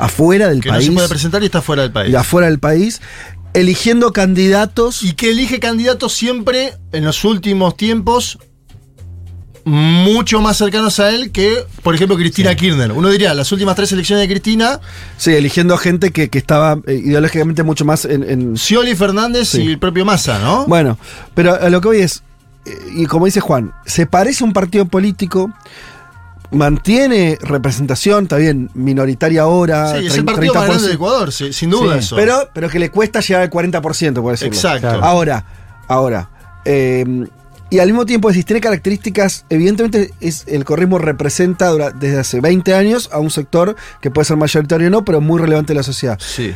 afuera 0.00 0.48
del 0.48 0.60
país. 0.60 0.64
Que 0.64 0.70
no 0.72 0.80
se 0.80 0.92
puede 0.92 1.08
presentar 1.08 1.42
y 1.42 1.46
está 1.46 1.62
fuera 1.62 1.82
del 1.82 1.92
país. 1.92 2.12
Y 2.12 2.16
afuera 2.16 2.48
del 2.48 2.58
país 2.58 3.00
eligiendo 3.54 4.12
candidatos. 4.12 5.02
Y 5.02 5.12
que 5.12 5.30
elige 5.30 5.60
candidatos 5.60 6.12
siempre, 6.12 6.74
en 6.92 7.04
los 7.04 7.24
últimos 7.24 7.76
tiempos, 7.76 8.38
mucho 9.64 10.40
más 10.40 10.56
cercanos 10.56 10.98
a 11.00 11.10
él 11.10 11.30
que, 11.32 11.64
por 11.82 11.94
ejemplo, 11.94 12.16
Cristina 12.16 12.54
Kirchner. 12.54 12.92
Uno 12.92 13.08
diría, 13.08 13.34
las 13.34 13.52
últimas 13.52 13.76
tres 13.76 13.92
elecciones 13.92 14.26
de 14.26 14.32
Cristina. 14.32 14.80
Sí, 15.16 15.32
eligiendo 15.32 15.76
gente 15.76 16.10
que, 16.12 16.28
estaba 16.32 16.80
eh, 16.86 16.94
ideológicamente 16.94 17.62
mucho 17.62 17.84
más 17.84 18.04
en. 18.04 18.28
en... 18.28 18.56
Scioli 18.56 18.94
Fernández 18.94 19.54
y 19.54 19.72
el 19.72 19.78
propio 19.78 20.04
Massa, 20.04 20.38
¿no? 20.38 20.66
Bueno, 20.66 20.98
pero 21.34 21.54
a 21.54 21.68
lo 21.70 21.80
que 21.80 21.88
hoy 21.88 21.98
es. 22.00 22.22
Eh, 22.66 22.76
y 22.96 23.06
como 23.06 23.26
dice 23.26 23.40
Juan, 23.40 23.72
se 23.86 24.06
parece 24.06 24.44
a 24.44 24.46
un 24.46 24.52
partido 24.52 24.86
político 24.86 25.52
mantiene 26.50 27.38
representación, 27.40 28.24
está 28.24 28.36
bien, 28.36 28.70
minoritaria 28.74 29.42
ahora. 29.42 29.98
Sí, 29.98 30.06
es 30.06 30.16
el 30.16 30.24
partido 30.24 30.54
más 30.54 30.66
grande 30.66 30.88
de 30.88 30.94
Ecuador, 30.94 31.32
sin 31.32 31.70
duda 31.70 31.98
eso. 31.98 32.16
Pero, 32.16 32.50
pero 32.52 32.68
que 32.68 32.78
le 32.78 32.90
cuesta 32.90 33.20
llegar 33.20 33.42
al 33.42 33.50
40%, 33.50 34.22
por 34.22 34.32
decirlo. 34.32 34.54
Exacto. 34.54 34.88
Ahora, 34.88 35.44
ahora. 35.88 36.28
Eh, 36.64 37.26
y 37.70 37.78
al 37.78 37.86
mismo 37.86 38.04
tiempo, 38.04 38.32
si 38.32 38.42
tiene 38.42 38.60
características, 38.60 39.44
evidentemente 39.48 40.12
es, 40.20 40.44
el 40.48 40.64
corrismo 40.64 40.98
representa 40.98 41.72
desde 41.92 42.18
hace 42.18 42.40
20 42.40 42.74
años 42.74 43.08
a 43.12 43.20
un 43.20 43.30
sector 43.30 43.76
que 44.00 44.10
puede 44.10 44.24
ser 44.24 44.36
mayoritario 44.36 44.88
o 44.88 44.90
no, 44.90 45.04
pero 45.04 45.20
muy 45.20 45.40
relevante 45.40 45.72
en 45.72 45.76
la 45.76 45.84
sociedad. 45.84 46.18
Sí. 46.20 46.52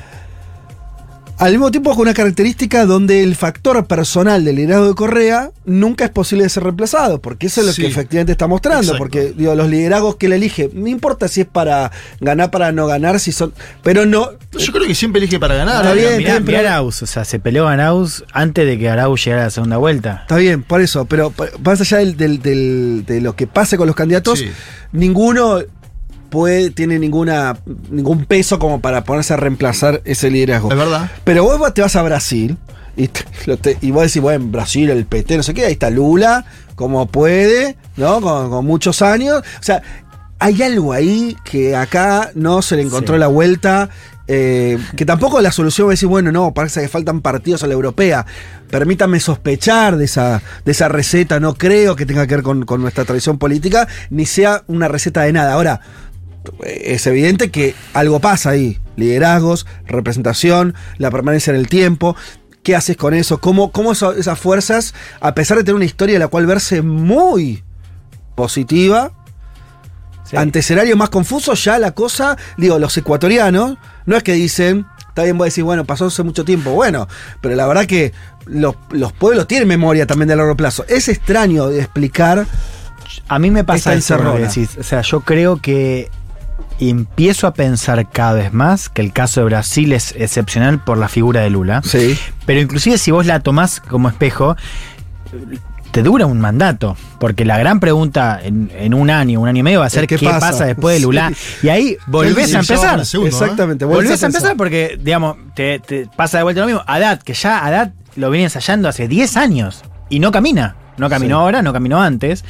Al 1.37 1.51
mismo 1.51 1.71
tiempo 1.73 1.91
con 1.91 2.03
una 2.03 2.15
característica 2.15 2.87
donde 2.87 3.23
el 3.23 3.35
factor 3.35 3.85
personal 3.87 4.45
del 4.45 4.55
liderazgo 4.55 4.89
de 4.89 4.95
Correa 4.95 5.51
nunca 5.65 6.05
es 6.05 6.11
posible 6.11 6.45
de 6.45 6.49
ser 6.49 6.63
reemplazado, 6.63 7.21
porque 7.21 7.49
eso 7.49 7.61
es 7.61 7.67
lo 7.67 7.75
que 7.75 7.87
efectivamente 7.87 8.31
está 8.31 8.47
mostrando, 8.47 8.97
porque 8.97 9.33
digo, 9.37 9.55
los 9.57 9.69
liderazgos 9.69 10.15
que 10.15 10.27
él 10.27 10.35
elige, 10.35 10.71
no 10.73 10.87
importa 10.87 11.27
si 11.27 11.41
es 11.41 11.47
para 11.47 11.91
ganar, 12.21 12.53
para 12.53 12.71
no 12.71 12.87
ganar, 12.87 13.19
si 13.19 13.33
son, 13.33 13.53
pero 13.83 14.07
no... 14.07 14.31
Yo 14.57 14.73
creo 14.73 14.87
que 14.87 14.95
siempre 14.95 15.19
elige 15.19 15.41
para 15.41 15.57
ganar. 15.57 15.85
Está 15.85 15.93
bien, 15.93 16.45
mirá, 16.45 16.61
Arauz, 16.61 17.03
o 17.03 17.07
sea, 17.07 17.25
se 17.25 17.41
peleó 17.41 17.67
a 17.67 17.73
Arauz 17.73 18.25
antes 18.33 18.65
de 18.65 18.79
que 18.79 18.89
Arauz 18.89 19.25
llegara 19.25 19.43
a 19.43 19.47
la 19.47 19.51
segunda 19.51 19.77
vuelta. 19.77 20.21
Está 20.23 20.37
bien, 20.37 20.63
por 20.63 20.81
eso, 20.81 21.05
pero 21.07 21.33
más 21.65 21.81
allá 21.81 21.99
del, 21.99 22.43
de 23.05 23.21
lo 23.21 23.35
que 23.35 23.49
pase 23.49 23.77
con 23.77 23.89
los 23.89 23.97
candidatos, 23.97 24.45
ninguno 24.93 25.59
tiene 26.75 26.99
ninguna, 26.99 27.57
ningún 27.91 28.25
peso 28.25 28.59
como 28.59 28.81
para 28.81 29.05
ponerse 29.05 29.35
a 29.35 29.37
reemplazar 29.37 30.03
ese 30.05 30.31
liderazgo. 30.31 30.71
Es 30.71 30.79
verdad. 30.79 31.11
Pero 31.25 31.45
vos 31.45 31.75
te 31.75 31.83
vas 31.83 31.97
a 31.97 32.03
Brasil 32.03 32.57
y, 32.97 33.11
y 33.81 33.91
vos 33.91 34.03
decís, 34.03 34.23
bueno, 34.23 34.45
en 34.45 34.53
Brasil 34.53 34.91
el 34.91 35.07
PT, 35.07 35.37
no 35.37 35.43
sé 35.43 35.55
qué, 35.55 35.67
ahí 35.67 35.73
está 35.73 35.91
Lula, 35.91 36.45
como 36.75 37.07
puede, 37.07 37.77
¿no? 37.97 38.21
Con, 38.21 38.65
muchos 38.67 39.03
años. 39.03 39.43
O 39.61 39.63
sea, 39.63 39.83
hay 40.39 40.63
algo 40.63 40.93
ahí 40.93 41.37
que 41.45 41.77
acá 41.77 42.31
no 42.35 42.63
se 42.63 42.77
le 42.77 42.83
encontró 42.83 43.17
la 43.19 43.29
vuelta. 43.29 43.91
Eh, 44.27 44.79
que 44.97 45.05
tampoco 45.05 45.43
la 45.43 45.53
solución 45.53 45.89
a 45.89 45.91
decir, 45.91 46.09
bueno, 46.09 46.33
no, 46.33 46.55
parece 46.55 46.81
que 46.81 46.89
faltan 46.89 47.21
partidos 47.21 47.63
a 47.63 47.67
la 47.67 47.75
europea. 47.75 48.25
Permítanme 48.71 49.21
sospechar 49.21 49.97
de 49.99 50.07
esa, 50.07 50.43
de 50.65 50.73
esa 50.73 50.89
receta, 50.89 51.41
no 51.41 51.55
creo 51.55 51.95
que 51.95 52.07
tenga 52.07 52.27
que 52.27 52.37
ver 52.37 52.43
con, 52.43 52.65
con 52.65 52.81
nuestra 52.81 53.05
tradición 53.05 53.39
política, 53.39 53.87
ni 54.09 54.25
sea 54.25 54.65
una 54.67 54.89
receta 54.89 55.23
de 55.23 55.33
nada. 55.35 55.53
Ahora, 55.53 55.81
es 56.65 57.07
evidente 57.07 57.51
que 57.51 57.75
algo 57.93 58.21
pasa 58.21 58.51
ahí. 58.51 58.79
Liderazgos, 58.97 59.67
representación, 59.87 60.75
la 60.99 61.11
permanencia 61.11 61.51
en 61.53 61.57
el 61.57 61.69
tiempo. 61.69 62.17
¿Qué 62.63 62.75
haces 62.75 62.97
con 62.97 63.13
eso? 63.13 63.41
¿Cómo, 63.41 63.73
cómo 63.73 63.93
esas 63.93 64.39
fuerzas, 64.39 64.95
a 65.21 65.35
pesar 65.35 65.59
de 65.59 65.65
tener 65.65 65.77
una 65.77 65.85
historia 65.85 66.15
de 66.15 66.21
la 66.21 66.29
cual 66.29 66.47
verse 66.47 66.81
muy 66.81 67.63
positiva, 68.35 69.13
ante 70.35 70.61
escenarios 70.61 70.97
más 70.97 71.11
confusos, 71.11 71.63
ya 71.63 71.79
la 71.79 71.93
cosa, 71.93 72.37
digo, 72.57 72.79
los 72.79 72.97
ecuatorianos, 72.97 73.77
no 74.07 74.17
es 74.17 74.23
que 74.23 74.33
dicen, 74.33 74.87
está 75.09 75.25
bien 75.25 75.37
vos 75.37 75.47
decís, 75.47 75.63
bueno, 75.63 75.85
pasó 75.85 76.07
hace 76.07 76.23
mucho 76.23 76.45
tiempo, 76.45 76.71
bueno, 76.71 77.07
pero 77.41 77.55
la 77.55 77.67
verdad 77.67 77.87
que 77.87 78.13
los, 78.47 78.75
pueblos 79.19 79.47
tienen 79.47 79.69
memoria 79.69 80.07
también 80.07 80.29
de 80.29 80.37
largo 80.37 80.57
plazo. 80.57 80.85
Es 80.89 81.09
extraño 81.09 81.69
de 81.69 81.81
explicar. 81.81 82.47
A 83.29 83.39
mí 83.39 83.51
me 83.51 83.65
pasa 83.65 83.95
eso, 83.95 84.17
decís. 84.37 84.77
O 84.79 84.83
sea, 84.83 85.03
yo 85.03 85.21
creo 85.21 85.61
que 85.61 86.11
empiezo 86.81 87.47
a 87.47 87.55
pensar 87.55 88.09
cada 88.11 88.33
vez 88.35 88.53
más 88.53 88.89
que 88.89 89.03
el 89.03 89.13
caso 89.13 89.41
de 89.41 89.47
Brasil 89.47 89.93
es 89.93 90.15
excepcional 90.17 90.83
por 90.83 90.99
la 90.99 91.09
figura 91.09 91.41
de 91.41 91.51
Lula. 91.51 91.83
Sí. 91.85 92.19
Pero 92.47 92.61
inclusive 92.61 92.99
si 92.99 93.11
vos 93.11 93.27
la 93.27 93.41
tomás 93.41 93.81
como 93.81 94.09
espejo, 94.09 94.57
te 95.95 96.03
dura 96.03 96.27
un 96.27 96.41
mandato. 96.41 96.97
Porque 97.21 97.45
la 97.45 97.57
gran 97.57 97.79
pregunta 97.79 98.41
en, 98.43 98.95
un 98.95 99.11
año, 99.11 99.41
un 99.41 99.49
año 99.49 99.61
y 99.61 99.63
medio 99.63 99.81
va 99.81 99.87
a 99.87 99.91
ser 99.91 100.09
qué, 100.09 100.19
pasa? 100.19 100.67
después 100.67 100.97
de 100.97 101.01
Lula. 101.01 101.33
Y 101.63 101.69
ahí 101.69 101.97
volvés 102.07 102.53
a 102.55 102.59
empezar. 102.59 102.99
¿eh? 102.99 103.27
Exactamente. 103.27 103.85
Volvés, 103.85 104.23
a, 104.23 104.27
empezar 104.27 104.57
porque, 104.57 104.99
digamos, 105.01 105.37
te, 105.55 105.81
pasa 106.17 106.39
de 106.39 106.43
vuelta 106.43 106.63
lo 106.63 106.67
mismo. 106.67 106.83
Haddad, 106.87 107.23
que 107.23 107.35
ya 107.35 107.65
Haddad 107.65 107.93
lo 108.17 108.31
viene 108.31 108.45
ensayando 108.45 108.89
hace 108.89 109.07
10 109.07 109.37
años 109.37 109.83
y 110.11 110.19
no 110.19 110.33
camina. 110.33 110.77
No 110.97 111.09
caminó 111.09 111.41
ahora, 111.41 111.63
no 111.63 111.73
caminó 111.73 112.03
antes. 112.03 112.45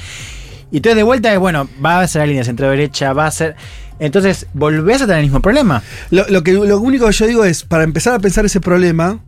Y 0.70 0.78
entonces 0.78 0.96
de 0.96 1.02
vuelta 1.02 1.32
es, 1.32 1.38
bueno, 1.38 1.68
va 1.84 2.00
a 2.00 2.08
ser 2.08 2.22
la 2.22 2.26
línea 2.26 2.44
centro-derecha, 2.44 3.12
va 3.12 3.26
a 3.26 3.30
ser... 3.30 3.56
Entonces 3.98 4.46
volvés 4.54 5.02
a 5.02 5.06
tener 5.06 5.18
el 5.18 5.24
mismo 5.24 5.40
problema. 5.40 5.82
Lo, 6.10 6.42
que, 6.42 6.52
lo 6.52 6.80
único 6.80 7.06
que 7.06 7.12
yo 7.12 7.26
digo 7.26 7.44
es, 7.44 7.64
para 7.64 7.84
empezar 7.84 8.14
a 8.14 8.18
pensar 8.18 8.44
ese 8.44 8.60
problema, 8.60 9.20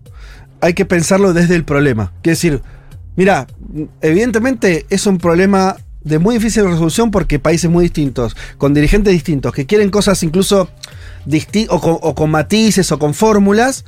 hay 0.60 0.74
que 0.74 0.84
pensarlo 0.84 1.32
desde 1.32 1.54
el 1.54 1.64
problema. 1.64 2.12
Quiere 2.22 2.34
decir, 2.34 2.62
Mira, 3.16 3.46
evidentemente 4.02 4.84
es 4.90 5.06
un 5.06 5.16
problema 5.16 5.76
de 6.04 6.18
muy 6.18 6.34
difícil 6.34 6.64
resolución 6.64 7.10
porque 7.10 7.38
países 7.38 7.70
muy 7.70 7.84
distintos, 7.84 8.36
con 8.58 8.74
dirigentes 8.74 9.12
distintos, 9.12 9.54
que 9.54 9.66
quieren 9.66 9.90
cosas 9.90 10.22
incluso 10.22 10.68
o 11.68 11.76
o 11.76 12.14
con 12.14 12.30
matices 12.30 12.92
o 12.92 12.98
con 12.98 13.14
fórmulas, 13.14 13.86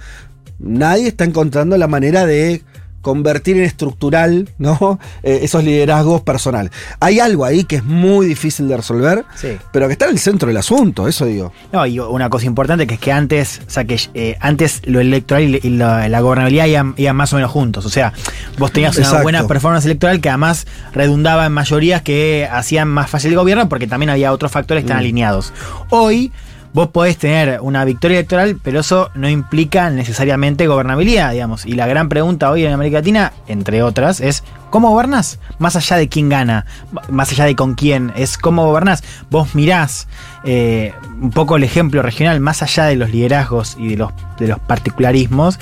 nadie 0.58 1.08
está 1.08 1.24
encontrando 1.24 1.76
la 1.76 1.86
manera 1.86 2.24
de 2.24 2.64
convertir 3.08 3.56
en 3.56 3.62
estructural 3.62 4.50
¿no? 4.58 4.98
Eh, 5.22 5.40
esos 5.42 5.64
liderazgos 5.64 6.22
personales. 6.22 6.70
Hay 7.00 7.18
algo 7.18 7.44
ahí 7.44 7.64
que 7.64 7.76
es 7.76 7.84
muy 7.84 8.26
difícil 8.26 8.68
de 8.68 8.76
resolver, 8.76 9.24
pero 9.72 9.86
que 9.86 9.92
está 9.92 10.04
en 10.04 10.12
el 10.12 10.18
centro 10.18 10.48
del 10.48 10.56
asunto, 10.56 11.08
eso 11.08 11.24
digo. 11.24 11.52
No, 11.72 11.84
y 11.86 11.98
una 11.98 12.30
cosa 12.30 12.46
importante 12.46 12.86
que 12.86 12.94
es 12.94 13.00
que 13.00 13.10
antes, 13.10 13.60
o 13.66 13.70
sea, 13.70 13.84
que 13.84 13.98
eh, 14.14 14.36
antes 14.40 14.82
lo 14.84 15.00
electoral 15.00 15.42
y, 15.42 15.70
la, 15.70 16.20
gobernabilidad 16.20 16.66
iban, 16.66 17.16
más 17.16 17.32
o 17.32 17.36
menos 17.36 17.50
juntos. 17.50 17.84
O 17.86 17.90
sea, 17.90 18.12
vos 18.58 18.70
tenías 18.70 18.96
una 18.96 19.22
buena 19.22 19.46
performance 19.46 19.86
electoral 19.86 20.20
que 20.20 20.28
además 20.28 20.66
redundaba 20.92 21.46
en 21.46 21.52
mayorías 21.52 22.02
que 22.02 22.48
hacían 22.50 22.88
más 22.88 23.10
fácil 23.10 23.30
el 23.30 23.36
gobierno 23.36 23.68
porque 23.68 23.86
también 23.86 24.10
había 24.10 24.32
otros 24.32 24.52
factores 24.52 24.82
que 24.82 24.86
están 24.86 24.98
mm. 24.98 25.00
alineados. 25.00 25.52
Hoy 25.90 26.32
vos 26.72 26.88
podés 26.88 27.16
tener 27.18 27.60
una 27.62 27.84
victoria 27.84 28.18
electoral, 28.18 28.58
pero 28.62 28.80
eso 28.80 29.10
no 29.14 29.28
implica 29.28 29.90
necesariamente 29.90 30.66
gobernabilidad, 30.66 31.32
digamos. 31.32 31.66
Y 31.66 31.72
la 31.72 31.86
gran 31.86 32.08
pregunta 32.08 32.50
hoy 32.50 32.64
en 32.64 32.72
América 32.72 32.98
Latina, 32.98 33.32
entre 33.46 33.82
otras, 33.82 34.20
es 34.20 34.44
¿cómo 34.70 34.90
gobernás? 34.90 35.38
Más 35.58 35.76
allá 35.76 35.96
de 35.96 36.08
quién 36.08 36.28
gana, 36.28 36.66
más 37.08 37.32
allá 37.32 37.44
de 37.44 37.56
con 37.56 37.74
quién, 37.74 38.12
es 38.16 38.38
cómo 38.38 38.66
gobernás. 38.66 39.02
Vos 39.30 39.54
mirás 39.54 40.08
eh, 40.44 40.92
un 41.20 41.30
poco 41.30 41.56
el 41.56 41.64
ejemplo 41.64 42.02
regional, 42.02 42.40
más 42.40 42.62
allá 42.62 42.84
de 42.84 42.96
los 42.96 43.10
liderazgos 43.10 43.76
y 43.78 43.88
de 43.88 43.96
los, 43.96 44.12
de 44.38 44.48
los 44.48 44.58
particularismos. 44.58 45.58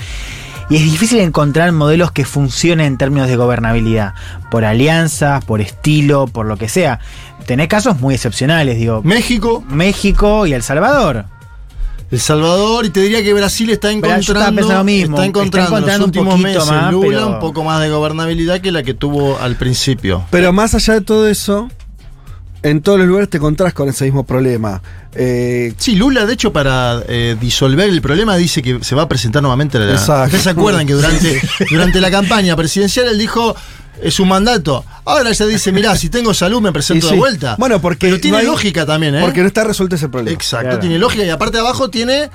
Y 0.69 0.77
es 0.77 0.83
difícil 0.83 1.20
encontrar 1.20 1.70
modelos 1.70 2.11
que 2.11 2.24
funcionen 2.24 2.87
en 2.87 2.99
términos 2.99 3.28
de 3.28 3.37
gobernabilidad, 3.37 4.15
por 4.51 4.65
alianzas, 4.65 5.45
por 5.45 5.61
estilo, 5.61 6.27
por 6.27 6.47
lo 6.47 6.57
que 6.57 6.69
sea. 6.69 6.99
Tenés 7.47 7.68
casos 7.68 8.01
muy 8.01 8.14
excepcionales, 8.14 8.77
digo. 8.77 9.02
México. 9.05 9.64
México 9.68 10.47
y 10.47 10.52
El 10.52 10.62
Salvador. 10.62 11.27
El 12.10 12.20
Salvador, 12.20 12.86
y 12.86 12.90
te 12.90 13.01
diría 13.01 13.23
que 13.23 13.32
Brasil 13.35 13.70
está 13.70 13.90
encontrando, 13.90 14.85
mismo. 14.85 15.16
Está 15.16 15.24
encontrando, 15.24 15.78
en 15.78 15.86
los 15.86 16.06
últimos 16.06 16.39
meses 16.39 16.66
más, 16.66 16.93
Lula 16.93 17.27
un 17.27 17.40
poco 17.40 17.64
más 17.64 17.81
de 17.81 17.89
gobernabilidad 17.89 18.60
que 18.60 18.70
la 18.70 18.82
que 18.82 18.94
tuvo 18.94 19.39
al 19.39 19.56
principio. 19.56 20.24
Pero 20.31 20.52
más 20.52 20.74
allá 20.74 20.94
de 20.94 21.01
todo 21.01 21.28
eso, 21.28 21.68
en 22.70 22.82
todos 22.82 22.98
los 22.98 23.06
lugares 23.06 23.30
te 23.30 23.36
encontrás 23.36 23.72
con 23.72 23.88
ese 23.88 24.05
mismo 24.06 24.24
problema. 24.24 24.82
Eh, 25.14 25.72
sí, 25.78 25.94
Lula, 25.94 26.26
de 26.26 26.32
hecho, 26.32 26.52
para 26.52 27.01
eh, 27.09 27.36
disolver 27.40 27.88
el 27.88 28.02
problema, 28.02 28.36
dice 28.36 28.60
que 28.60 28.82
se 28.82 28.97
va 28.97 29.02
a 29.02 29.09
presentar 29.09 29.40
nuevamente 29.40 29.78
la. 29.78 29.94
¿Ustedes 29.94 30.43
se 30.43 30.51
acuerdan 30.51 30.84
que 30.84 30.94
durante, 30.94 31.40
durante 31.70 32.01
la 32.01 32.10
campaña 32.10 32.56
presidencial 32.56 33.09
él 33.09 33.18
dijo. 33.18 33.55
Es 34.02 34.20
un 34.20 34.28
mandato. 34.28 34.84
Ahora 35.06 35.32
ya 35.32 35.47
dice, 35.47 35.72
mirá, 35.72 35.97
si 35.97 36.10
tengo 36.10 36.34
salud 36.34 36.60
me 36.60 36.70
presento 36.70 37.09
de 37.09 37.16
vuelta. 37.16 37.56
Bueno, 37.59 37.80
porque. 37.80 38.09
Pero 38.09 38.20
tiene 38.20 38.43
lógica 38.43 38.84
también, 38.84 39.14
¿eh? 39.14 39.22
Porque 39.22 39.40
no 39.40 39.47
está 39.47 39.64
resuelto 39.64 39.97
ese 39.97 40.10
problema. 40.10 40.34
Exacto, 40.34 40.78
tiene 40.78 40.98
lógica. 40.98 41.24
Y 41.24 41.30
aparte 41.30 41.56
de 41.56 41.60
abajo 41.60 41.88
tiene 41.88 42.28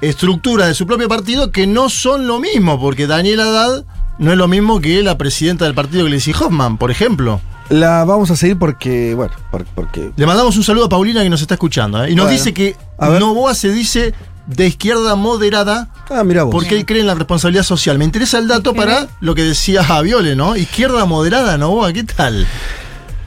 estructuras 0.00 0.68
de 0.68 0.74
su 0.74 0.86
propio 0.86 1.08
partido 1.08 1.50
que 1.50 1.66
no 1.66 1.90
son 1.90 2.28
lo 2.28 2.38
mismo, 2.38 2.80
porque 2.80 3.08
Daniel 3.08 3.40
Haddad 3.40 3.84
no 4.18 4.30
es 4.30 4.38
lo 4.38 4.46
mismo 4.46 4.80
que 4.80 5.02
la 5.02 5.18
presidenta 5.18 5.64
del 5.64 5.74
partido 5.74 6.04
que 6.04 6.10
le 6.10 6.16
dice 6.16 6.32
Hoffman, 6.38 6.78
por 6.78 6.92
ejemplo. 6.92 7.40
La 7.70 8.04
vamos 8.04 8.30
a 8.30 8.36
seguir 8.36 8.58
porque, 8.58 9.14
bueno, 9.14 9.32
porque... 9.74 10.10
Le 10.16 10.26
mandamos 10.26 10.56
un 10.56 10.64
saludo 10.64 10.86
a 10.86 10.88
Paulina 10.88 11.22
que 11.22 11.30
nos 11.30 11.40
está 11.40 11.54
escuchando. 11.54 12.04
¿eh? 12.04 12.10
Y 12.10 12.14
nos 12.16 12.28
dice 12.28 12.52
que 12.52 12.76
Novoa 12.98 13.54
se 13.54 13.70
dice 13.70 14.12
de 14.46 14.66
izquierda 14.66 15.14
moderada. 15.14 15.88
Ah, 16.10 16.24
mira 16.24 16.42
vos. 16.42 16.52
Porque 16.52 16.76
él 16.76 16.84
cree 16.84 17.00
en 17.00 17.06
la 17.06 17.14
responsabilidad 17.14 17.62
social. 17.62 17.96
Me 17.96 18.04
interesa 18.04 18.38
el 18.38 18.48
dato 18.48 18.74
para 18.74 19.06
lo 19.20 19.36
que 19.36 19.44
decía 19.44 19.84
Javiole, 19.84 20.34
¿no? 20.34 20.56
Izquierda 20.56 21.04
moderada, 21.04 21.56
Novoa, 21.56 21.92
¿qué 21.92 22.02
tal? 22.02 22.44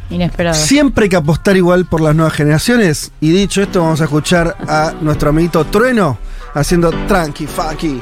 Inesperado. 0.09 0.55
Siempre 0.55 1.05
hay 1.05 1.09
que 1.09 1.15
apostar 1.15 1.55
igual 1.55 1.85
por 1.85 2.01
las 2.01 2.13
nuevas 2.13 2.33
generaciones. 2.33 3.11
Y 3.21 3.31
dicho 3.31 3.61
esto, 3.61 3.81
vamos 3.81 4.01
a 4.01 4.03
escuchar 4.03 4.57
a 4.67 4.93
nuestro 4.99 5.29
amiguito 5.29 5.63
Trueno 5.65 6.17
haciendo 6.53 6.91
Tranqui, 7.07 7.47
Funky. 7.47 8.01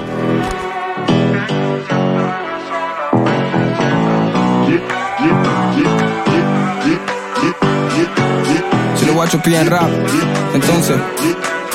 Guacho 9.22 9.40
piden 9.40 9.68
rap. 9.68 9.88
Entonces, 10.56 10.98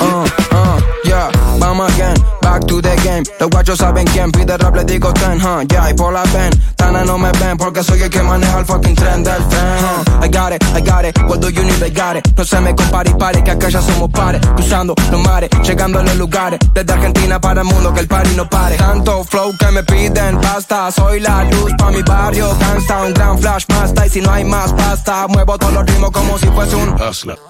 uh, 0.01 0.25
uh, 0.51 0.81
yeah, 1.05 1.29
vamos 1.57 1.89
again, 1.93 2.13
back 2.47 2.65
to 2.65 2.81
the 2.81 2.95
game. 3.03 3.23
Los 3.39 3.49
guachos 3.49 3.77
saben 3.77 4.05
quién 4.05 4.31
pide 4.31 4.57
rap, 4.57 4.75
le 4.75 4.83
digo 4.85 5.11
ten, 5.13 5.39
huh, 5.41 5.61
yeah, 5.67 5.89
y 5.89 5.93
por 5.93 6.13
la 6.13 6.23
pen. 6.23 6.51
Tana 6.75 7.03
no 7.03 7.17
me 7.17 7.31
ven 7.39 7.57
porque 7.57 7.83
soy 7.83 8.01
el 8.01 8.09
que 8.09 8.21
maneja 8.23 8.59
el 8.59 8.65
fucking 8.65 8.95
tren 8.95 9.23
del 9.23 9.43
tren, 9.49 9.79
huh. 9.83 10.25
I 10.25 10.29
got 10.29 10.53
it, 10.53 10.63
I 10.75 10.81
got 10.81 11.05
it, 11.05 11.17
what 11.27 11.39
do 11.39 11.49
you 11.49 11.63
need, 11.63 11.83
I 11.83 11.89
got 11.89 12.15
it. 12.15 12.25
No 12.37 12.43
se 12.43 12.59
me 12.61 12.73
compare 12.73 13.09
y 13.09 13.13
pare, 13.13 13.43
que 13.43 13.51
acá 13.51 13.69
ya 13.69 13.81
somos 13.81 14.09
pares. 14.09 14.41
Cruzando 14.55 14.93
los 15.11 15.21
mares, 15.21 15.49
llegando 15.63 15.99
a 15.99 16.03
los 16.03 16.15
lugares. 16.15 16.59
Desde 16.73 16.93
Argentina 16.93 17.39
para 17.39 17.61
el 17.61 17.67
mundo, 17.67 17.93
que 17.93 18.01
el 18.01 18.07
party 18.07 18.35
no 18.35 18.49
pare. 18.49 18.77
Tanto 18.77 19.23
flow 19.23 19.55
que 19.57 19.71
me 19.71 19.83
piden 19.83 20.39
pasta. 20.39 20.91
Soy 20.91 21.19
la 21.19 21.43
luz 21.43 21.71
pa' 21.77 21.91
mi 21.91 22.01
barrio, 22.03 22.55
gangsta, 22.59 23.01
un 23.03 23.13
gran 23.13 23.37
flash 23.39 23.65
basta. 23.67 24.05
Y 24.05 24.09
si 24.09 24.21
no 24.21 24.31
hay 24.31 24.43
más 24.43 24.71
pasta, 24.73 25.27
muevo 25.27 25.57
todos 25.57 25.73
los 25.73 25.85
ritmos 25.85 26.11
como 26.11 26.37
si 26.37 26.47
fuese 26.47 26.75
un 26.75 26.89
hustler. 27.01 27.46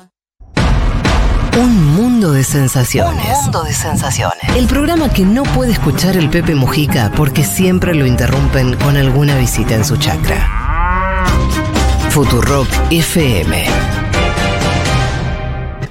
Un 1.58 1.96
mundo 1.96 2.34
de 2.34 2.44
sensaciones. 2.44 3.26
Un 3.26 3.44
mundo 3.46 3.64
de 3.64 3.74
sensaciones. 3.74 4.38
El 4.56 4.68
programa 4.68 5.12
que 5.12 5.26
no 5.26 5.42
puede 5.42 5.72
escuchar 5.72 6.16
el 6.16 6.30
Pepe 6.30 6.54
Mujica 6.54 7.12
porque 7.18 7.44
siempre 7.44 7.96
lo 7.96 8.06
interrumpen 8.06 8.76
con 8.76 8.96
alguna 8.96 9.36
visita 9.40 9.74
en 9.74 9.84
su 9.84 9.98
chakra. 9.98 11.26
Futurock 12.12 12.68
FM. 12.92 13.66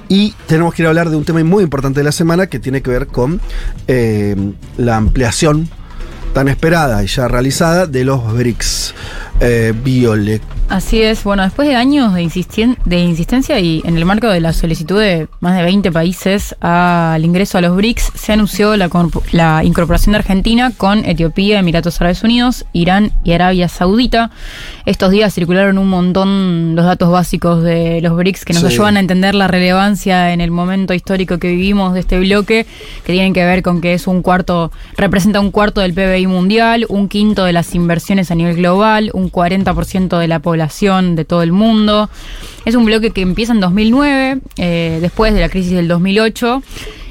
Y 0.07 0.31
tenemos 0.47 0.73
que 0.73 0.83
ir 0.83 0.85
a 0.85 0.89
hablar 0.89 1.09
de 1.09 1.17
un 1.17 1.25
tema 1.25 1.43
muy 1.43 1.65
importante 1.65 1.99
de 1.99 2.05
la 2.05 2.13
semana 2.13 2.47
que 2.47 2.59
tiene 2.59 2.81
que 2.81 2.89
ver 2.89 3.07
con 3.07 3.41
eh, 3.89 4.37
la 4.77 4.95
ampliación 4.95 5.69
tan 6.33 6.47
esperada 6.47 7.03
y 7.03 7.07
ya 7.07 7.27
realizada 7.27 7.87
de 7.87 8.05
los 8.05 8.33
BRICS. 8.33 8.93
Eh, 9.39 9.73
Así 10.69 11.01
es, 11.01 11.23
bueno, 11.23 11.43
después 11.43 11.69
de 11.69 11.75
años 11.75 12.13
de, 12.13 12.75
de 12.83 12.99
insistencia 12.99 13.57
y 13.59 13.81
en 13.85 13.95
el 13.95 14.03
marco 14.03 14.27
de 14.27 14.41
la 14.41 14.51
solicitud 14.51 14.99
de 14.99 15.29
más 15.39 15.55
de 15.55 15.63
20 15.63 15.93
países 15.93 16.55
al 16.59 17.23
ingreso 17.23 17.57
a 17.57 17.61
los 17.61 17.73
BRICS, 17.73 18.11
se 18.15 18.33
anunció 18.33 18.75
la, 18.75 18.89
la, 19.31 19.63
incorporación 19.63 20.11
de 20.11 20.17
Argentina 20.17 20.73
con 20.75 21.05
Etiopía, 21.05 21.59
Emiratos 21.59 22.01
Árabes 22.01 22.21
Unidos, 22.23 22.65
Irán 22.73 23.13
y 23.23 23.31
Arabia 23.31 23.69
Saudita. 23.69 24.29
Estos 24.85 25.11
días 25.11 25.33
circularon 25.33 25.77
un 25.77 25.87
montón 25.87 26.75
los 26.75 26.83
datos 26.83 27.11
básicos 27.11 27.63
de 27.63 28.01
los 28.01 28.17
BRICS 28.17 28.43
que 28.43 28.53
nos 28.53 28.65
ayudan 28.65 28.97
a 28.97 28.99
entender 28.99 29.35
la 29.35 29.47
relevancia 29.47 30.33
en 30.33 30.41
el 30.41 30.51
momento 30.51 30.93
histórico 30.93 31.37
que 31.37 31.47
vivimos 31.47 31.93
de 31.93 32.01
este 32.01 32.19
bloque, 32.19 32.65
que 33.05 33.13
tienen 33.13 33.33
que 33.33 33.45
ver 33.45 33.63
con 33.63 33.79
que 33.79 33.93
es 33.93 34.05
un 34.05 34.21
cuarto, 34.21 34.71
representa 34.97 35.39
un 35.39 35.51
cuarto 35.51 35.79
del 35.79 35.93
PBI 35.93 36.27
mundial, 36.27 36.85
un 36.89 37.07
quinto 37.07 37.45
de 37.45 37.53
las 37.53 37.73
inversiones 37.73 38.31
a 38.31 38.35
nivel 38.35 38.57
global, 38.57 39.11
un 39.13 39.26
40% 39.31 40.17
de 40.17 40.27
la 40.27 40.39
población 40.39 41.15
de 41.15 41.25
todo 41.25 41.43
el 41.43 41.51
mundo. 41.51 42.09
Es 42.65 42.75
un 42.75 42.85
bloque 42.85 43.11
que 43.11 43.21
empieza 43.21 43.53
en 43.53 43.59
2009, 43.59 44.39
eh, 44.57 44.99
después 45.01 45.33
de 45.33 45.41
la 45.41 45.49
crisis 45.49 45.73
del 45.73 45.87
2008, 45.87 46.63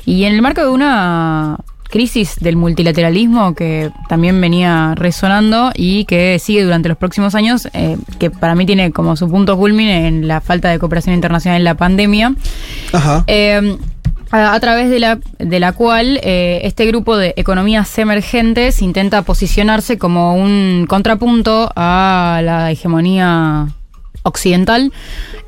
y 0.05 0.25
en 0.25 0.35
el 0.35 0.43
marco 0.43 0.63
de 0.63 0.69
una 0.69 1.59
crisis 1.89 2.37
del 2.41 2.57
multilateralismo 2.57 3.55
que 3.55 3.91
también 4.09 4.41
venía 4.41 4.95
resonando 4.97 5.73
y 5.75 6.05
que 6.05 6.39
sigue 6.39 6.65
durante 6.65 6.89
los 6.89 6.99
próximos 6.99 7.35
años, 7.35 7.69
eh, 7.73 7.97
que 8.19 8.31
para 8.31 8.55
mí 8.55 8.67
tiene 8.67 8.93
como 8.93 9.17
su 9.17 9.29
punto 9.31 9.57
culmine 9.57 10.09
en 10.09 10.29
la 10.29 10.41
falta 10.41 10.69
de 10.69 10.79
cooperación 10.79 11.15
internacional 11.15 11.59
en 11.59 11.65
la 11.65 11.75
pandemia. 11.75 12.35
Ajá. 12.93 13.25
Eh, 13.27 13.79
a, 14.31 14.59
través 14.61 14.91
de 14.91 14.99
la, 14.99 15.19
de 15.39 15.61
la 15.61 15.73
cual 15.73 16.19
eh, 16.23 16.61
este 16.65 16.87
grupo 16.87 17.17
de 17.17 17.35
economías 17.37 17.97
emergentes 17.99 18.83
intenta 18.83 19.23
posicionarse 19.23 19.99
como 19.99 20.35
un 20.35 20.87
contrapunto 20.89 21.71
a 21.77 22.41
la 22.43 22.71
hegemonía 22.71 23.69
occidental 24.23 24.93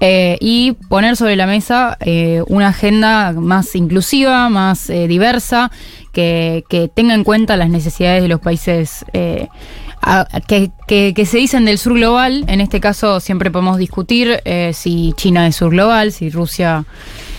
eh, 0.01 0.39
y 0.41 0.73
poner 0.89 1.17
sobre 1.17 1.35
la 1.35 1.47
mesa 1.47 1.97
eh, 2.01 2.43
una 2.47 2.69
agenda 2.69 3.33
más 3.33 3.75
inclusiva, 3.75 4.49
más 4.49 4.87
diversa, 4.87 5.73
que, 6.13 6.65
que, 6.69 6.89
tenga 6.89 7.15
en 7.15 7.25
cuenta 7.25 7.57
las 7.57 7.71
necesidades 7.71 8.23
de 8.23 8.29
los 8.29 8.41
países 8.41 9.05
que, 9.13 10.71
que, 10.87 11.27
se 11.27 11.39
dicen 11.39 11.65
del 11.65 11.79
sur 11.79 11.95
global. 11.95 12.45
En 12.47 12.61
este 12.61 12.79
caso 12.79 13.19
siempre 13.19 13.51
podemos 13.51 13.79
discutir 13.79 14.41
si 14.73 15.13
China 15.17 15.49
es 15.49 15.57
sur 15.57 15.71
global, 15.71 16.13
si 16.13 16.31
Rusia 16.31 16.85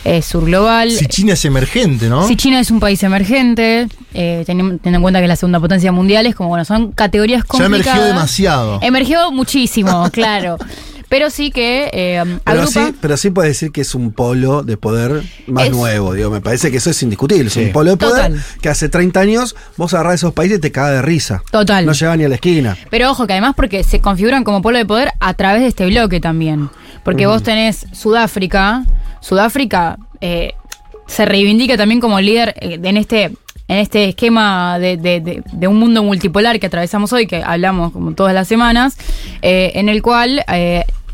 es 0.04 0.26
sur 0.26 0.46
global. 0.46 0.92
Si 0.92 1.06
China 1.08 1.34
es 1.34 1.46
emergente, 1.46 2.10
¿no? 2.10 2.28
Si 2.28 2.36
China 2.36 2.60
es 2.60 2.72
un 2.72 2.80
país 2.80 3.02
emergente, 3.04 3.88
eh, 4.14 4.44
teniendo, 4.46 4.80
en 4.84 5.02
cuenta 5.02 5.20
que 5.20 5.26
es 5.26 5.30
la 5.30 5.36
segunda 5.36 5.60
potencia 5.60 5.92
mundial, 5.92 6.26
es 6.26 6.36
como, 6.36 6.50
bueno, 6.50 6.66
son 6.66 6.92
categorías 6.92 7.44
complicadas. 7.44 7.86
Ya 7.86 7.92
emergió 7.92 8.06
demasiado. 8.06 8.80
Emergió 8.82 9.32
muchísimo, 9.32 10.10
claro. 10.12 10.58
Pero 11.10 11.32
sí 11.32 11.50
que 11.50 11.90
eh, 11.92 12.24
pero, 12.46 12.68
sí, 12.68 12.80
pero 13.02 13.18
sí 13.18 13.32
puede 13.32 13.50
decir 13.50 13.72
que 13.72 13.82
es 13.82 13.96
un 13.96 14.12
polo 14.12 14.62
de 14.62 14.78
poder 14.78 15.24
más 15.48 15.72
nuevo. 15.72 16.14
Digo, 16.14 16.30
me 16.30 16.40
parece 16.40 16.70
que 16.70 16.78
eso 16.78 16.92
es 16.92 17.02
indiscutible. 17.02 17.48
Es 17.48 17.58
un 17.58 17.72
polo 17.72 17.92
de 17.92 17.98
poder 17.98 18.34
que 18.62 18.70
hace 18.70 18.90
30 18.90 19.20
años 19.20 19.56
vos 19.76 19.96
agarrás 19.96 20.16
esos 20.16 20.34
países 20.34 20.60
y 20.60 20.62
te 20.62 20.72
cagas 20.72 20.92
de 20.92 21.02
risa. 21.02 21.42
Total. 21.50 21.84
No 21.84 21.94
llega 21.94 22.16
ni 22.16 22.26
a 22.26 22.30
la 22.30 22.36
esquina. 22.36 22.78
Pero 22.92 23.10
ojo, 23.10 23.26
que 23.26 23.34
además 23.34 23.56
porque 23.56 23.84
se 23.84 24.00
configuran 24.02 24.44
como 24.44 24.62
polo 24.62 24.78
de 24.78 24.86
poder 24.86 25.12
a 25.20 25.34
través 25.34 25.64
de 25.64 25.70
este 25.70 25.88
bloque 25.88 26.20
también. 26.20 26.70
Porque 27.04 27.26
vos 27.26 27.42
tenés 27.42 27.88
Sudáfrica. 27.92 28.86
Sudáfrica 29.22 29.98
eh, 30.22 30.54
se 31.08 31.26
reivindica 31.26 31.78
también 31.78 32.00
como 32.00 32.20
líder 32.20 32.56
eh, 32.60 32.80
en 32.82 32.98
este 32.98 33.32
en 33.68 33.78
este 33.78 34.10
esquema 34.10 34.80
de, 34.80 35.44
un 35.68 35.78
mundo 35.78 36.02
multipolar 36.02 36.60
que 36.60 36.66
atravesamos 36.66 37.14
hoy, 37.14 37.28
que 37.28 37.44
hablamos 37.44 37.92
como 37.92 38.14
todas 38.14 38.34
las 38.34 38.48
semanas, 38.48 38.98
eh, 39.44 39.74
en 39.76 39.90
el 39.90 40.02
cual 40.02 40.44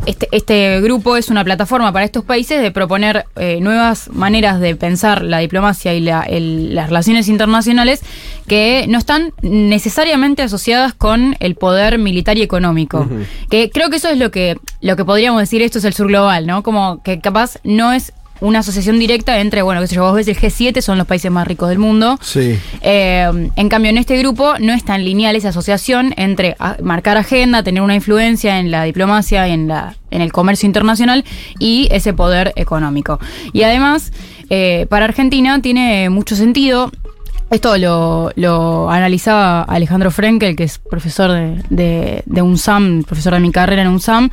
este, 0.06 0.28
este, 0.32 0.82
grupo 0.82 1.18
es 1.18 1.30
una 1.30 1.44
plataforma 1.44 1.92
para 1.92 2.06
estos 2.06 2.24
países 2.24 2.62
de 2.62 2.72
proponer 2.72 3.26
nuevas 3.62 4.10
maneras 4.10 4.60
de 4.60 4.76
pensar 4.76 5.24
la 5.24 5.40
diplomacia 5.40 5.94
y 5.94 6.02
las 6.02 6.88
relaciones 6.88 7.28
internacionales 7.28 8.02
que 8.48 8.86
no 8.88 8.98
están 8.98 9.34
necesariamente 9.42 10.44
asociadas 10.44 10.94
con 10.94 11.36
el 11.40 11.56
poder 11.56 11.98
militar 11.98 12.38
y 12.38 12.44
económico. 12.44 13.08
Que 13.50 13.70
creo 13.70 13.90
que 13.90 13.98
eso 13.98 14.10
es 14.10 14.18
lo 14.18 14.32
que, 14.32 14.58
lo 14.82 14.96
que 14.96 15.06
podríamos 15.06 15.40
decir, 15.42 15.62
esto 15.62 15.80
es 15.80 15.86
el 15.86 15.94
sur 15.94 16.08
global, 16.08 16.46
¿no? 16.46 16.64
Como 16.64 17.02
que 17.04 17.20
capaz 17.20 17.58
no 17.64 17.92
es 17.92 18.14
una 18.42 18.60
asociación 18.60 19.00
directa 19.00 19.40
entre, 19.40 19.62
bueno, 19.62 19.82
qué 19.82 19.88
sé 19.88 19.96
yo, 19.96 20.04
vos 20.04 20.16
ves 20.16 20.28
el 20.28 20.38
G7, 20.38 20.82
son 20.82 20.98
los 20.98 21.08
países 21.08 21.32
más 21.32 21.48
ricos 21.48 21.70
del 21.70 21.80
mundo. 21.80 22.18
Sí. 22.22 22.60
Eh, 22.82 23.50
en 23.56 23.70
cambio, 23.70 23.90
en 23.90 23.98
este 23.98 24.18
grupo 24.18 24.56
no 24.60 24.74
es 24.74 24.84
tan 24.84 25.04
lineal 25.06 25.36
esa 25.36 25.50
asociación 25.50 26.14
entre 26.18 26.56
marcar 26.82 27.18
agenda, 27.18 27.64
tener 27.64 27.82
una 27.82 27.96
influencia 27.96 28.60
en 28.60 28.72
la 28.72 28.84
diplomacia 28.84 29.48
y 29.48 29.52
en, 29.52 29.68
la, 29.68 29.96
en 30.12 30.22
el 30.22 30.32
comercio 30.32 30.68
internacional 30.68 31.24
y 31.60 31.88
ese 31.92 32.14
poder 32.14 32.54
económico. 32.56 33.20
Y 33.54 33.64
además, 33.64 34.12
eh, 34.50 34.86
para 34.90 35.06
Argentina 35.06 35.62
tiene 35.62 36.10
mucho 36.10 36.36
sentido 36.36 36.92
esto 37.52 37.78
lo, 37.78 38.32
lo, 38.36 38.90
analizaba 38.90 39.64
Alejandro 39.64 40.10
Frenkel, 40.10 40.56
que 40.56 40.64
es 40.64 40.80
profesor 40.80 41.32
de, 41.70 42.24
de, 42.26 42.42
UNSAM, 42.42 43.04
profesor 43.04 43.34
de 43.34 43.40
mi 43.40 43.52
carrera 43.52 43.84
en 43.84 43.90
UNSAM, 43.90 44.30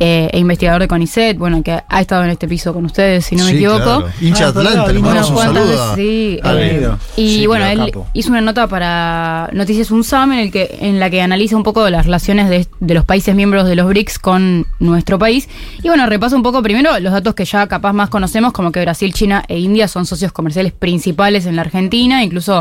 eh, 0.00 0.30
e 0.32 0.38
investigador 0.38 0.80
de 0.80 0.88
CONICET, 0.88 1.36
bueno, 1.36 1.62
que 1.62 1.78
ha 1.86 2.00
estado 2.00 2.24
en 2.24 2.30
este 2.30 2.48
piso 2.48 2.72
con 2.72 2.86
ustedes, 2.86 3.26
si 3.26 3.36
no 3.36 3.44
me 3.44 3.52
equivoco. 3.52 3.84
Claro. 3.84 4.08
Hincha 4.20 4.46
ah, 4.46 4.48
Atlanta, 4.48 4.92
le 4.92 5.00
mandamos 5.00 5.30
un 5.30 5.38
saludo. 5.38 5.94
Sí, 5.94 6.40
eh, 6.42 6.90
y 7.16 7.46
bueno, 7.46 7.66
él 7.66 7.92
hizo 8.14 8.30
una 8.30 8.40
nota 8.40 8.66
para 8.66 9.50
Noticias 9.52 9.90
UNSAM 9.90 10.32
en, 10.32 10.38
el 10.38 10.50
que, 10.50 10.78
en 10.80 10.98
la 10.98 11.10
que 11.10 11.20
analiza 11.20 11.56
un 11.56 11.64
poco 11.64 11.88
las 11.90 12.06
relaciones 12.06 12.48
de, 12.48 12.66
de 12.80 12.94
los 12.94 13.04
países 13.04 13.34
miembros 13.34 13.66
de 13.66 13.76
los 13.76 13.86
BRICS 13.86 14.18
con 14.18 14.66
nuestro 14.78 15.18
país. 15.18 15.48
Y 15.82 15.88
bueno, 15.88 16.06
repasa 16.06 16.34
un 16.34 16.42
poco 16.42 16.62
primero 16.62 16.98
los 16.98 17.12
datos 17.12 17.34
que 17.34 17.44
ya 17.44 17.66
capaz 17.66 17.92
más 17.92 18.08
conocemos, 18.08 18.52
como 18.52 18.72
que 18.72 18.80
Brasil, 18.80 19.12
China 19.12 19.44
e 19.48 19.58
India 19.58 19.86
son 19.86 20.06
socios 20.06 20.32
comerciales 20.32 20.72
principales 20.72 21.46
en 21.46 21.56
la 21.56 21.62
Argentina, 21.62 22.22
incluso 22.24 22.53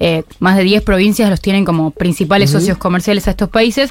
eh, 0.00 0.24
más 0.38 0.56
de 0.56 0.64
10 0.64 0.82
provincias 0.82 1.28
los 1.28 1.40
tienen 1.40 1.64
como 1.64 1.90
principales 1.90 2.50
socios 2.50 2.78
comerciales 2.78 3.28
a 3.28 3.32
estos 3.32 3.48
países. 3.50 3.90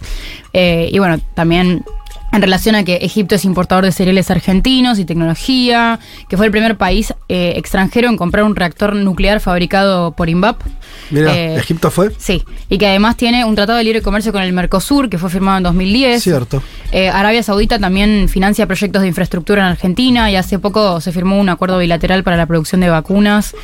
Eh, 0.53 0.89
y 0.91 0.99
bueno, 0.99 1.19
también 1.35 1.83
en 2.31 2.41
relación 2.41 2.75
a 2.75 2.83
que 2.83 2.97
Egipto 2.97 3.35
es 3.35 3.45
importador 3.45 3.85
de 3.85 3.91
cereales 3.91 4.29
argentinos 4.29 4.99
y 4.99 5.05
tecnología, 5.05 5.99
que 6.27 6.37
fue 6.37 6.45
el 6.45 6.51
primer 6.51 6.77
país 6.77 7.13
eh, 7.27 7.53
extranjero 7.55 8.09
en 8.09 8.17
comprar 8.17 8.43
un 8.43 8.55
reactor 8.55 8.95
nuclear 8.95 9.39
fabricado 9.39 10.11
por 10.11 10.29
INVAP. 10.29 10.61
Mira, 11.09 11.35
eh, 11.35 11.55
¿Egipto 11.55 11.91
fue? 11.91 12.11
Sí, 12.17 12.43
y 12.69 12.77
que 12.77 12.87
además 12.87 13.17
tiene 13.17 13.45
un 13.45 13.55
tratado 13.55 13.77
de 13.77 13.83
libre 13.83 14.01
comercio 14.01 14.31
con 14.31 14.41
el 14.41 14.53
Mercosur, 14.53 15.09
que 15.09 15.17
fue 15.17 15.29
firmado 15.29 15.57
en 15.57 15.63
2010. 15.63 16.23
Cierto. 16.23 16.61
Eh, 16.91 17.09
Arabia 17.09 17.43
Saudita 17.43 17.79
también 17.79 18.29
financia 18.29 18.65
proyectos 18.67 19.01
de 19.01 19.07
infraestructura 19.07 19.61
en 19.63 19.69
Argentina 19.69 20.31
y 20.31 20.35
hace 20.35 20.59
poco 20.59 21.01
se 21.01 21.11
firmó 21.11 21.39
un 21.39 21.49
acuerdo 21.49 21.77
bilateral 21.79 22.23
para 22.23 22.37
la 22.37 22.45
producción 22.45 22.81
de 22.81 22.89
vacunas 22.89 23.55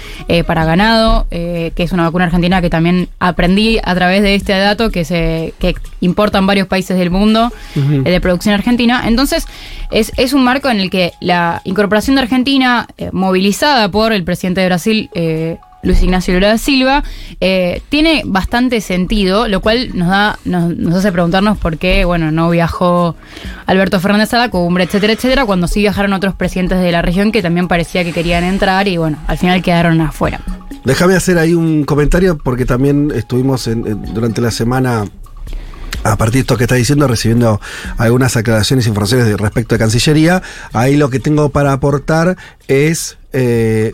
para 0.47 0.65
ganado, 0.65 1.27
que 1.30 1.73
es 1.77 1.91
una 1.91 2.03
vacuna 2.03 2.26
argentina 2.26 2.61
que 2.61 2.69
también 2.69 3.10
aprendí 3.19 3.80
a 3.84 3.95
través 3.95 4.22
de 4.22 4.35
este 4.35 4.53
dato 4.53 4.89
que 4.89 5.06
se 5.06 5.53
que 5.60 5.76
importan 6.02 6.47
varios 6.47 6.68
países 6.68 6.97
del 6.97 7.10
mundo 7.10 7.52
de 7.76 8.22
producción 8.22 8.53
Argentina. 8.53 9.03
Entonces, 9.06 9.45
es, 9.91 10.11
es, 10.18 10.34
un 10.34 10.43
marco 10.43 10.69
en 10.69 10.80
el 10.80 10.89
que 10.89 11.14
la 11.19 11.61
incorporación 11.64 12.15
de 12.15 12.23
Argentina, 12.23 12.88
eh, 12.97 13.10
movilizada 13.11 13.89
por 13.89 14.14
el 14.14 14.23
presidente 14.23 14.61
de 14.61 14.68
Brasil, 14.68 15.10
eh, 15.14 15.57
Luis 15.86 16.03
Ignacio 16.03 16.34
Lula 16.34 16.49
da 16.49 16.57
Silva, 16.57 17.03
eh, 17.40 17.82
tiene 17.90 18.24
bastante 18.26 18.82
sentido, 18.82 19.48
lo 19.48 19.62
cual 19.62 19.91
nos 19.94 20.95
hace 20.95 21.12
preguntarnos 21.12 21.57
por 21.57 21.78
qué, 21.78 22.03
bueno, 22.03 22.32
no 22.32 22.49
viajó 22.49 23.16
Alberto 23.66 23.99
Fernández 23.99 24.34
a 24.34 24.40
la 24.40 24.49
cumbre, 24.49 24.84
etcétera, 24.84 25.14
etcétera, 25.14 25.45
cuando 25.45 25.68
sí 25.68 25.80
viajaron 25.80 26.12
otros 26.14 26.36
presidentes 26.36 26.80
de 26.82 26.91
la 26.91 27.02
región 27.02 27.32
que 27.32 27.41
también 27.41 27.68
parecía 27.68 28.03
que 28.03 28.12
querían 28.12 28.44
entrar 28.44 28.88
y 28.88 28.98
bueno, 28.98 29.18
al 29.28 29.38
final 29.38 29.62
quedaron 29.62 30.02
afuera. 30.02 30.41
Déjame 30.84 31.16
hacer 31.16 31.38
ahí 31.38 31.53
un 31.53 31.84
comentario 31.84 32.38
porque 32.38 32.66
también 32.66 33.12
estuvimos 33.16 33.70
durante 34.14 34.41
la 34.41 34.52
semana 34.52 35.06
a 36.03 36.18
partir 36.18 36.34
de 36.34 36.40
esto 36.41 36.57
que 36.57 36.66
está 36.66 36.76
diciendo, 36.76 37.07
recibiendo 37.07 37.60
algunas 37.98 38.38
aclaraciones 38.38 38.86
e 38.86 38.90
informaciones 38.90 39.36
respecto 39.38 39.74
de 39.74 39.80
Cancillería. 39.80 40.44
Ahí 40.72 40.98
lo 40.98 41.10
que 41.10 41.20
tengo 41.20 41.49
para 41.49 41.74
aportar 41.74 42.38
es, 42.68 43.18
eh, 43.38 43.91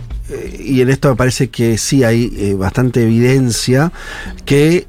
y 0.60 0.82
en 0.82 0.90
esto 0.90 1.10
me 1.10 1.16
parece 1.16 1.50
que 1.50 1.80
sí 1.80 2.04
hay 2.04 2.32
eh, 2.38 2.54
bastante 2.54 3.02
evidencia, 3.04 3.92
que 4.46 4.88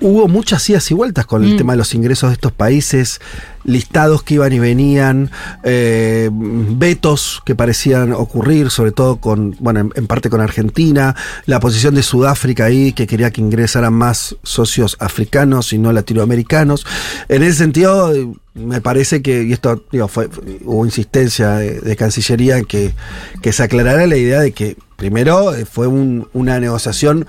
hubo 0.00 0.28
muchas 0.28 0.68
idas 0.70 0.90
y 0.90 0.94
vueltas 0.94 1.26
con 1.26 1.44
el 1.44 1.54
mm. 1.54 1.56
tema 1.56 1.72
de 1.72 1.78
los 1.78 1.94
ingresos 1.94 2.30
de 2.30 2.34
estos 2.34 2.52
países, 2.52 3.20
listados 3.64 4.22
que 4.22 4.34
iban 4.34 4.52
y 4.52 4.58
venían, 4.58 5.30
eh, 5.64 6.30
vetos 6.32 7.42
que 7.44 7.54
parecían 7.54 8.12
ocurrir, 8.12 8.70
sobre 8.70 8.92
todo 8.92 9.16
con, 9.16 9.56
bueno, 9.58 9.90
en, 9.94 10.06
parte 10.06 10.30
con 10.30 10.40
Argentina, 10.40 11.16
la 11.46 11.60
posición 11.60 11.94
de 11.94 12.02
Sudáfrica 12.02 12.66
ahí, 12.66 12.92
que 12.92 13.06
quería 13.06 13.30
que 13.30 13.40
ingresaran 13.40 13.92
más 13.92 14.36
socios 14.42 14.96
africanos 15.00 15.72
y 15.72 15.78
no 15.78 15.92
latinoamericanos. 15.92 16.86
En 17.28 17.42
ese 17.42 17.58
sentido, 17.58 18.12
me 18.54 18.80
parece 18.80 19.22
que, 19.22 19.42
y 19.42 19.52
esto 19.52 19.84
digo, 19.90 20.08
fue, 20.08 20.28
hubo 20.64 20.84
insistencia 20.84 21.56
de, 21.56 21.96
Cancillería 21.96 22.58
en 22.58 22.64
que, 22.64 22.94
que 23.42 23.52
se 23.52 23.62
aclarara 23.64 24.06
la 24.06 24.16
idea 24.16 24.40
de 24.40 24.52
que 24.52 24.76
primero 24.96 25.54
eh, 25.54 25.64
fue 25.64 25.88
una 25.88 26.60
negociación 26.60 27.26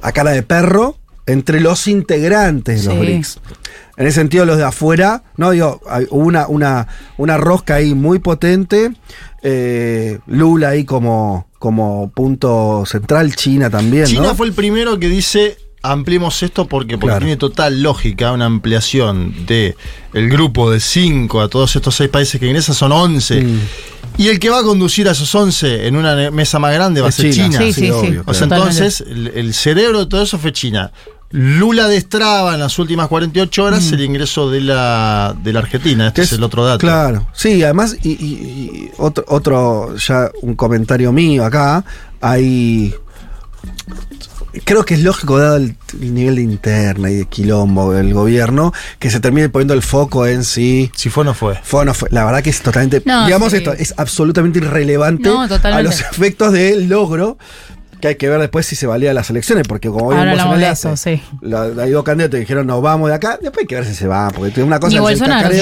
a 0.00 0.12
cara 0.12 0.30
de 0.30 0.42
perro, 0.42 0.96
entre 1.28 1.60
los 1.60 1.86
integrantes 1.86 2.84
de 2.84 2.88
los 2.88 2.98
BRICS. 2.98 3.40
En 3.96 4.06
ese 4.06 4.20
sentido, 4.20 4.44
los 4.44 4.56
de 4.56 4.64
afuera, 4.64 5.24
no 5.36 5.50
digo, 5.50 5.80
hubo 6.10 6.24
una, 6.24 6.48
una, 6.48 6.88
una 7.16 7.36
rosca 7.36 7.76
ahí 7.76 7.94
muy 7.94 8.18
potente. 8.18 8.92
Eh, 9.42 10.18
Lula 10.26 10.70
ahí 10.70 10.84
como, 10.84 11.48
como 11.58 12.10
punto 12.10 12.84
central, 12.86 13.34
China 13.36 13.70
también. 13.70 14.06
China 14.06 14.34
fue 14.34 14.46
el 14.46 14.52
primero 14.52 14.98
que 14.98 15.08
dice 15.08 15.56
ampliemos 15.82 16.42
esto 16.42 16.66
porque, 16.66 16.98
porque 16.98 17.18
tiene 17.18 17.36
total 17.36 17.82
lógica 17.82 18.32
una 18.32 18.46
ampliación 18.46 19.46
de 19.46 19.76
el 20.12 20.28
grupo 20.28 20.70
de 20.70 20.80
5 20.80 21.40
a 21.40 21.48
todos 21.48 21.76
estos 21.76 21.94
seis 21.94 22.10
países 22.10 22.40
que 22.40 22.46
ingresan 22.46 22.74
son 22.74 22.92
11. 22.92 23.42
Mm. 23.42 23.60
Y 24.18 24.28
el 24.28 24.40
que 24.40 24.50
va 24.50 24.58
a 24.58 24.62
conducir 24.62 25.08
a 25.08 25.12
esos 25.12 25.32
11 25.32 25.86
en 25.86 25.94
una 25.94 26.30
mesa 26.32 26.58
más 26.58 26.74
grande 26.74 27.00
va 27.00 27.08
a 27.08 27.12
ser 27.12 27.32
China. 27.32 27.58
Sí, 27.58 27.72
sí, 27.72 27.92
sí, 28.00 28.16
o 28.24 28.34
sea, 28.34 28.44
entonces 28.44 29.00
el, 29.00 29.54
cerebro 29.54 30.00
de 30.00 30.06
todo 30.06 30.22
eso 30.22 30.38
fue 30.38 30.52
China. 30.52 30.92
Lula 31.30 31.88
destraba 31.88 32.54
en 32.54 32.60
las 32.60 32.78
últimas 32.78 33.08
48 33.08 33.64
horas 33.64 33.90
mm. 33.90 33.94
el 33.94 34.00
ingreso 34.00 34.50
de 34.50 34.62
la, 34.62 35.36
de 35.42 35.52
la 35.52 35.60
Argentina. 35.60 36.08
Este 36.08 36.22
es, 36.22 36.32
el 36.32 36.42
otro 36.42 36.64
dato. 36.64 36.78
Claro, 36.78 37.26
sí, 37.34 37.62
además, 37.62 37.96
y, 38.02 38.90
otro, 38.96 39.24
otro, 39.28 39.96
ya 39.96 40.30
un 40.42 40.54
comentario 40.54 41.12
mío 41.12 41.44
acá, 41.44 41.84
hay 42.20 42.94
creo 44.64 44.84
que 44.84 44.94
es 44.94 45.02
lógico, 45.02 45.38
dado 45.38 45.56
el, 45.56 45.76
nivel 45.98 46.36
de 46.36 46.42
interna 46.42 47.10
y 47.10 47.16
de 47.16 47.24
quilombo 47.26 47.92
del 47.92 48.12
gobierno, 48.14 48.72
que 48.98 49.10
se 49.10 49.20
termine 49.20 49.48
poniendo 49.48 49.74
el 49.74 49.82
foco 49.82 50.26
en 50.26 50.44
sí. 50.44 50.90
Si 50.94 51.10
fue 51.10 51.22
o 51.22 51.24
no 51.24 51.34
fue. 51.34 51.58
Fue 51.62 51.80
o 51.80 51.84
no 51.84 51.94
fue. 51.94 52.08
La 52.10 52.24
verdad 52.24 52.42
que 52.42 52.50
es 52.50 52.60
totalmente. 52.60 53.00
digamos 53.00 53.52
esto, 53.52 53.72
es 53.72 53.94
absolutamente 53.96 54.58
irrelevante 54.58 55.28
a 55.28 55.82
los 55.82 56.00
efectos 56.00 56.52
del 56.52 56.88
logro 56.88 57.38
que 58.00 58.08
hay 58.08 58.14
que 58.16 58.28
ver 58.28 58.40
después 58.40 58.66
si 58.66 58.76
se 58.76 58.86
valía 58.86 59.12
las 59.12 59.30
elecciones, 59.30 59.66
porque 59.66 59.88
como 59.88 60.12
Ahora 60.12 60.34
vimos 60.34 60.56
en 60.56 60.64
eso, 60.64 60.96
sí. 60.96 61.20
hay 61.42 61.90
dos 61.90 62.04
candidatos 62.04 62.36
que 62.36 62.40
dijeron 62.40 62.66
nos 62.66 62.82
vamos 62.82 63.08
de 63.08 63.14
acá, 63.14 63.38
después 63.40 63.64
hay 63.64 63.66
que 63.66 63.74
ver 63.74 63.84
si 63.84 63.94
se 63.94 64.06
va, 64.06 64.30
porque 64.30 64.50
tiene 64.50 64.66
una 64.66 64.80
cosa 64.80 64.96
Yo 64.96 65.10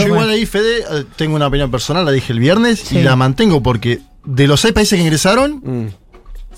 igual 0.07 0.31
ahí, 0.31 0.47
Fede, 0.47 0.81
eh, 0.81 1.05
tengo 1.17 1.37
una 1.37 1.47
opinión 1.47 1.71
personal, 1.71 2.05
la 2.05 2.13
dije 2.13 2.33
el 2.33 2.41
viernes 2.41 2.93
y 2.93 3.03
la 3.03 3.17
mantengo 3.17 3.63
porque 3.63 4.01
de 4.25 4.47
los 4.47 4.61
seis 4.61 4.75
países 4.75 4.99
que 4.99 5.03
ingresaron, 5.03 5.63
mm. 5.65 5.89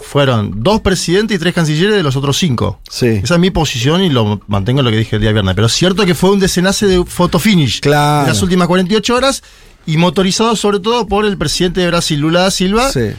fueron 0.01 0.63
dos 0.63 0.81
presidentes 0.81 1.37
y 1.37 1.39
tres 1.39 1.55
cancilleres 1.55 1.95
de 1.95 2.03
los 2.03 2.17
otros 2.17 2.39
cinco. 2.39 2.81
Sí. 2.91 3.21
Esa 3.23 3.35
es 3.35 3.41
mi 3.41 3.51
posición 3.51 4.03
y 4.03 4.09
lo 4.09 4.41
mantengo 4.47 4.81
en 4.81 4.87
lo 4.87 4.91
que 4.91 4.99
dije 4.99 5.17
el 5.17 5.23
día 5.23 5.33
viernes. 5.33 5.55
Pero 5.55 5.67
es 5.67 5.73
cierto 5.73 6.07
que 6.07 6.15
fue 6.15 6.31
un 6.31 6.41
desenlace 6.41 6.87
de 6.87 7.05
photo 7.05 7.39
finish. 7.39 7.81
Claro. 7.81 8.23
En 8.23 8.29
las 8.29 8.43
últimas 8.43 8.69
48 8.69 9.15
horas 9.15 9.43
y 9.87 9.97
motorizado 9.97 10.57
sobre 10.57 10.81
todo 10.81 11.07
por 11.07 11.25
el 11.25 11.37
presidente 11.37 11.81
de 11.81 11.89
Brasil, 11.89 12.21
Lula 12.21 12.41
da 12.41 12.51
Silva. 12.51 12.91
Sí 12.91 13.11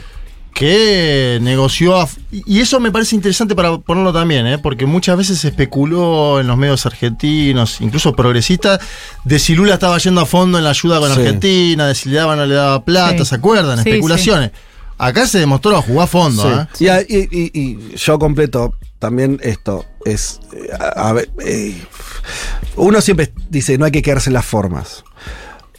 que 0.53 1.39
negoció. 1.41 2.07
y 2.31 2.59
eso 2.59 2.79
me 2.79 2.91
parece 2.91 3.15
interesante 3.15 3.55
para 3.55 3.77
ponerlo 3.77 4.11
también, 4.11 4.45
¿eh? 4.47 4.57
porque 4.57 4.85
muchas 4.85 5.17
veces 5.17 5.39
se 5.39 5.49
especuló 5.49 6.39
en 6.39 6.47
los 6.47 6.57
medios 6.57 6.85
argentinos, 6.85 7.81
incluso 7.81 8.13
progresistas, 8.13 8.79
de 9.23 9.39
si 9.39 9.55
Lula 9.55 9.75
estaba 9.75 9.97
yendo 9.97 10.21
a 10.21 10.25
fondo 10.25 10.57
en 10.57 10.63
la 10.63 10.71
ayuda 10.71 10.99
con 10.99 11.11
Argentina, 11.11 11.87
de 11.87 11.95
si 11.95 12.09
le 12.09 12.17
daba 12.17 12.33
o 12.33 12.35
no 12.35 12.45
le 12.45 12.55
daba 12.55 12.83
plata, 12.83 13.23
¿se 13.25 13.35
acuerdan? 13.35 13.79
Especulaciones. 13.79 14.51
Acá 14.99 15.25
se 15.25 15.39
demostró, 15.39 15.81
jugó 15.81 16.01
a 16.01 16.07
fondo. 16.07 16.67
¿eh? 16.79 17.05
Y, 17.09 17.95
yo 17.95 18.19
completo 18.19 18.73
también 18.99 19.39
esto. 19.41 19.85
Es. 20.03 20.41
Eh, 20.51 20.69
a, 20.77 21.13
ver, 21.13 21.29
eh, 21.45 21.81
uno 22.75 22.99
siempre 22.99 23.31
dice, 23.49 23.77
no 23.77 23.85
hay 23.85 23.91
que 23.91 24.01
quedarse 24.01 24.29
en 24.29 24.33
las 24.33 24.45
formas. 24.45 25.05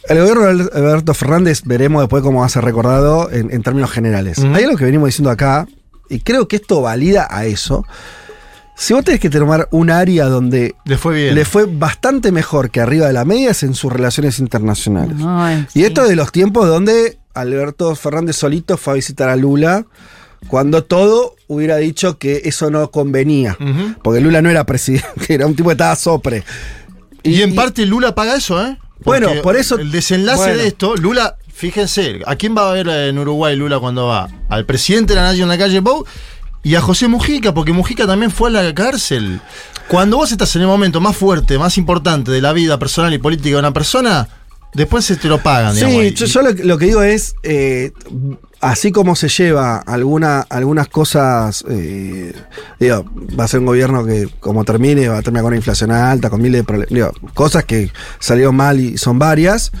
El 0.07 0.19
gobierno 0.19 0.45
de 0.45 0.77
Alberto 0.77 1.13
Fernández 1.13 1.61
veremos 1.65 2.01
después 2.01 2.23
cómo 2.23 2.39
va 2.39 2.45
a 2.45 2.49
ser 2.49 2.63
recordado 2.63 3.31
en, 3.31 3.61
términos 3.61 3.91
generales. 3.91 4.39
Hay 4.39 4.63
algo 4.63 4.77
que 4.77 4.85
venimos 4.85 5.07
diciendo 5.07 5.29
acá, 5.29 5.67
y 6.09 6.19
creo 6.19 6.47
que 6.47 6.57
esto 6.57 6.81
valida 6.81 7.27
a 7.29 7.45
eso. 7.45 7.85
Si 8.75 8.93
vos 8.93 9.03
tenés 9.03 9.19
que 9.19 9.29
tomar 9.29 9.67
un 9.71 9.91
área 9.91 10.25
donde 10.25 10.75
le 10.85 10.97
fue, 10.97 11.15
bien. 11.15 11.35
le 11.35 11.45
fue 11.45 11.65
bastante 11.65 12.31
mejor 12.31 12.71
que 12.71 12.81
arriba 12.81 13.05
de 13.05 13.13
la 13.13 13.25
media 13.25 13.51
es 13.51 13.63
en 13.63 13.75
sus 13.75 13.93
relaciones 13.93 14.39
internacionales. 14.39 15.17
y 15.73 15.83
esto 15.83 16.07
de 16.07 16.15
los 16.15 16.31
tiempos 16.31 16.67
donde 16.67 17.19
Alberto 17.33 17.95
Fernández 17.95 18.37
solito 18.37 18.77
fue 18.77 18.93
a 18.93 18.95
visitar 18.95 19.29
a 19.29 19.35
Lula 19.35 19.85
cuando 20.47 20.83
todo 20.83 21.35
hubiera 21.47 21.77
dicho 21.77 22.17
que 22.17 22.41
eso 22.45 22.71
no 22.71 22.89
convenía. 22.91 23.57
Porque 24.01 24.21
Lula 24.21 24.41
no 24.41 24.49
era 24.49 24.65
presidente, 24.65 25.07
era 25.33 25.45
un 25.45 25.55
tipo 25.55 25.69
que 25.69 25.73
estaba 25.73 25.95
sopre. 25.95 26.43
Y, 27.23 27.41
en 27.41 27.53
parte 27.53 27.85
Lula 27.85 28.15
paga 28.15 28.35
eso, 28.35 28.65
¿eh? 28.65 28.77
Bueno, 29.03 29.29
por 29.41 29.55
eso. 29.55 29.77
El 29.77 29.91
desenlace 29.91 30.55
de 30.55 30.67
esto, 30.67 30.95
Lula, 30.95 31.37
fíjense, 31.53 32.21
¿a 32.25 32.35
quién 32.35 32.55
va 32.55 32.69
a 32.69 32.73
ver 32.73 32.87
en 32.87 33.17
Uruguay 33.17 33.55
Lula 33.55 33.79
cuando 33.79 34.07
va? 34.07 34.29
Al 34.49 34.65
presidente 34.65 35.13
de 35.13 35.19
la 35.19 35.27
nación 35.27 35.43
en 35.51 35.57
la 35.59 35.63
calle 35.63 35.81
Pou 35.81 36.05
y 36.63 36.75
a 36.75 36.81
José 36.81 37.07
Mujica, 37.07 37.53
porque 37.53 37.73
Mujica 37.73 38.05
también 38.05 38.31
fue 38.31 38.49
a 38.49 38.53
la 38.53 38.73
cárcel. 38.73 39.41
Cuando 39.87 40.17
vos 40.17 40.31
estás 40.31 40.55
en 40.55 40.61
el 40.61 40.67
momento 40.67 41.01
más 41.01 41.17
fuerte, 41.17 41.57
más 41.57 41.77
importante 41.77 42.31
de 42.31 42.41
la 42.41 42.53
vida 42.53 42.79
personal 42.79 43.13
y 43.13 43.17
política 43.17 43.55
de 43.55 43.59
una 43.59 43.73
persona, 43.73 44.27
después 44.73 45.05
se 45.05 45.15
te 45.15 45.27
lo 45.27 45.41
pagan. 45.41 45.75
Sí, 45.75 46.13
yo, 46.13 46.41
lo, 46.41 46.77
que 46.77 46.85
digo 46.85 47.03
es, 47.03 47.35
eh, 47.43 47.91
así 48.61 48.91
como 48.91 49.15
se 49.15 49.27
lleva 49.27 49.77
alguna, 49.77 50.41
algunas 50.41 50.87
cosas, 50.87 51.65
eh, 51.69 52.33
digo, 52.79 53.05
va 53.37 53.45
a 53.45 53.47
ser 53.47 53.59
un 53.59 53.65
gobierno 53.65 54.05
que 54.05 54.29
como 54.39 54.63
termine 54.63 55.09
va 55.09 55.17
a 55.17 55.21
terminar 55.21 55.43
con 55.43 55.49
una 55.49 55.57
inflación 55.57 55.91
alta, 55.91 56.29
con 56.29 56.41
miles 56.41 56.61
de 56.61 56.63
problemas, 56.63 57.11
cosas 57.33 57.65
que 57.65 57.91
salieron 58.19 58.55
mal 58.55 58.79
y 58.79 58.97
son 58.97 59.19
varias. 59.19 59.71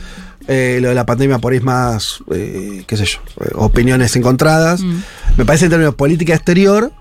Eh, 0.47 0.79
lo 0.81 0.89
de 0.89 0.95
la 0.95 1.05
pandemia 1.05 1.37
por 1.37 1.53
ahí 1.53 1.59
es 1.59 1.63
más, 1.63 2.23
eh, 2.33 2.83
qué 2.87 2.97
sé 2.97 3.05
yo, 3.05 3.19
opiniones 3.55 4.15
encontradas. 4.15 4.81
Mm. 4.81 4.99
Me 5.37 5.45
parece 5.45 5.65
en 5.65 5.71
términos 5.71 5.93
de 5.93 5.97
política 5.97 6.33
exterior, 6.33 6.91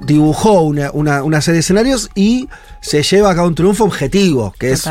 dibujó 0.00 0.60
una, 0.62 0.92
una, 0.92 1.40
serie 1.40 1.54
de 1.54 1.60
escenarios 1.60 2.10
y 2.14 2.48
se 2.80 3.02
lleva 3.02 3.30
acá 3.30 3.42
un 3.42 3.54
triunfo 3.54 3.84
objetivo, 3.84 4.54
que 4.58 4.72
es 4.72 4.88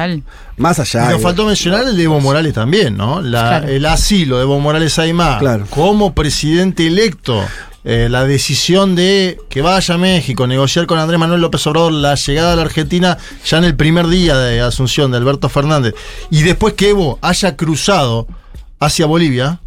más 0.58 0.80
allá. 0.80 1.08
Pero 1.08 1.20
faltó 1.20 1.46
mencionar 1.46 1.86
el 1.86 1.96
de 1.96 2.04
Evo 2.04 2.20
Morales 2.20 2.54
también, 2.54 2.98
¿no? 2.98 3.20
El 3.20 3.86
asilo 3.86 4.38
de 4.38 4.44
Evo 4.44 4.60
Morales 4.60 4.98
Aymar 5.00 5.40
claro. 5.40 5.66
como 5.70 6.14
presidente 6.14 6.88
electo. 6.88 7.44
Eh, 7.86 8.08
la 8.10 8.24
decisión 8.24 8.96
de 8.96 9.38
que 9.50 9.62
vaya 9.62 9.96
a 9.96 9.98
México, 9.98 10.48
negociar 10.48 10.86
con 10.86 11.00
Andrés 11.00 11.20
Manuel 11.20 11.42
López 11.42 11.68
Obrador 11.68 11.92
la 11.92 12.16
llegada 12.16 12.54
a 12.54 12.56
la 12.56 12.62
Argentina 12.62 13.18
ya 13.46 13.58
en 13.58 13.66
el 13.66 13.76
primer 13.76 14.08
día 14.08 14.38
de 14.38 14.62
Asunción 14.62 15.12
de 15.12 15.18
Alberto 15.18 15.50
Fernández, 15.50 15.94
y 16.30 16.44
después 16.44 16.76
que 16.76 16.92
Evo 16.92 17.20
haya 17.22 17.58
cruzado 17.58 18.26
hacia 18.80 19.06
Bolivia, 19.06 19.60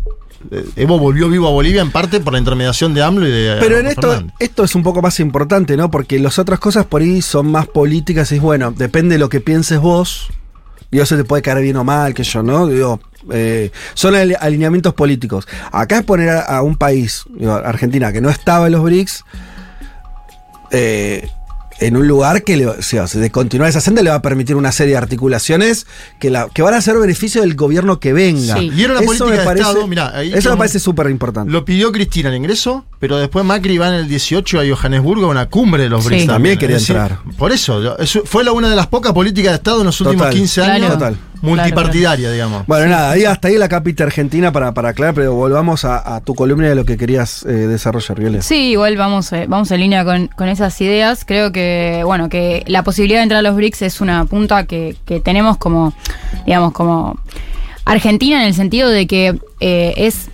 Evo 0.77 0.99
volvió 0.99 1.29
vivo 1.29 1.49
a 1.49 1.51
Bolivia 1.51 1.83
en 1.83 1.91
parte 1.91 2.21
por 2.21 2.33
la 2.33 2.39
intermediación 2.39 2.95
de 2.95 3.03
AMLO 3.03 3.27
y 3.27 3.31
de. 3.31 3.57
Pero 3.61 3.79
en 3.79 3.87
esto, 3.87 4.23
esto 4.39 4.65
es 4.65 4.75
un 4.75 4.83
poco 4.83 5.03
más 5.03 5.21
importante, 5.21 5.77
¿no? 5.77 5.91
Porque 5.91 6.19
las 6.19 6.39
otras 6.39 6.59
cosas 6.59 6.87
por 6.87 7.03
ahí 7.03 7.23
son 7.23 7.47
más 7.51 7.67
políticas 7.67 8.31
y 8.33 8.37
es 8.37 8.41
bueno, 8.41 8.73
depende 8.73 9.15
de 9.15 9.19
lo 9.19 9.29
que 9.29 9.41
pienses 9.41 9.79
vos. 9.79 10.29
Y 10.91 11.01
eso 11.01 11.17
te 11.17 11.25
puede 11.25 11.43
caer 11.43 11.63
bien 11.63 11.77
o 11.77 11.85
mal, 11.85 12.15
que 12.15 12.23
yo, 12.23 12.43
¿no? 12.43 12.67
Digo, 12.69 13.01
eh, 13.31 13.71
son 13.95 14.15
alineamientos 14.15 14.95
políticos. 14.95 15.47
Acá 15.73 15.99
es 15.99 16.05
poner 16.05 16.31
a, 16.31 16.63
un 16.63 16.77
país, 16.77 17.25
Argentina, 17.65 18.13
que 18.13 18.21
no 18.21 18.31
estaba 18.31 18.67
en 18.67 18.73
los 18.73 18.83
BRICS, 18.83 19.25
eh, 20.71 21.29
en 21.81 21.97
un 21.97 22.07
lugar 22.09 22.43
que 22.43 22.57
le, 22.57 22.67
o 22.67 22.83
sea, 22.83 23.07
de 23.07 23.31
continuar 23.31 23.71
esa 23.71 23.81
senda 23.81 24.03
le 24.03 24.11
va 24.11 24.17
a 24.17 24.23
permitir 24.23 24.57
una 24.57 24.73
serie 24.73 24.93
de 24.93 24.99
articulaciones 24.99 25.87
que, 26.19 26.31
la, 26.31 26.49
que 26.53 26.63
van 26.63 26.75
a 26.75 26.81
ser 26.81 26.99
beneficio 26.99 27.43
del 27.43 27.55
gobierno 27.55 28.01
que 28.01 28.13
venga. 28.13 28.61
Y 28.61 28.83
era 28.83 28.95
una 28.95 29.03
política 29.03 29.55
de 29.55 29.61
Estado, 29.61 29.87
mirá, 29.87 30.23
eso 30.23 30.51
me 30.51 30.57
parece 30.57 30.81
súper 30.81 31.11
importante. 31.11 31.53
Lo 31.53 31.65
pidió 31.65 31.93
Cristina 31.93 32.29
el 32.31 32.37
ingreso, 32.37 32.85
pero 32.99 33.19
después 33.19 33.45
Macri 33.45 33.79
va 33.79 33.89
en 33.89 33.95
el 33.95 34.09
18 34.09 34.61
a 34.61 34.65
Johannesburgo 34.69 35.27
a 35.27 35.29
una 35.29 35.47
cumbre 35.47 35.85
de 35.85 35.89
los 35.89 36.05
BRICS. 36.05 36.27
También 36.27 36.59
quería 36.59 36.79
entrar. 36.79 37.19
Por 37.37 37.53
eso, 37.53 37.97
fue 38.25 38.45
la, 38.45 38.53
una 38.53 38.71
de 38.71 38.77
las 38.77 38.87
pocas 38.87 39.13
políticas 39.13 39.53
de 39.53 39.57
Estado 39.57 39.81
en 39.81 39.87
los 39.87 40.01
últimos 40.01 40.29
15 40.29 40.63
años. 40.63 40.93
Total 40.93 41.17
multipartidaria, 41.43 42.31
digamos. 42.31 42.67
Bueno, 42.67 42.87
nada, 42.87 43.13
ahí 43.13 43.25
hasta 43.25 43.49
ahí 43.49 43.59
la 43.59 43.69
capita 43.69 44.05
argentina 44.05 44.53
para, 44.53 44.73
para 44.73 44.91
aclarar, 44.91 45.15
pero 45.15 45.35
volvamos 45.35 45.85
a, 45.85 46.21
tu 46.25 46.35
columna 46.35 46.69
de 46.69 46.75
lo 46.75 46.85
que 46.85 46.97
querías 46.97 47.45
eh, 47.45 47.53
desarrollar, 47.53 48.19
Violet. 48.19 48.43
Sí, 48.43 48.71
igual 48.71 48.97
vamos, 48.97 49.33
eh, 49.33 49.47
vamos 49.49 49.71
en 49.71 49.81
línea 49.81 50.05
con, 50.05 50.49
esas 50.49 50.81
ideas. 50.81 51.25
Creo 51.25 51.53
que, 51.53 52.03
bueno, 52.05 52.29
que 52.29 52.65
la 52.67 52.83
posibilidad 52.83 53.21
de 53.21 53.25
entrar 53.25 53.39
a 53.41 53.43
los 53.43 53.57
BRICS 53.57 53.83
es 53.83 54.01
una 54.01 54.25
punta 54.25 54.65
que, 54.65 54.97
que 55.05 55.21
tenemos 55.21 55.57
como, 55.57 55.93
digamos, 56.47 56.73
como 56.73 57.19
Argentina 57.87 58.43
en 58.43 58.49
el 58.49 58.55
sentido 58.55 58.91
de 58.91 59.07
que 59.07 59.39
eh, 59.61 59.95
es, 59.97 60.29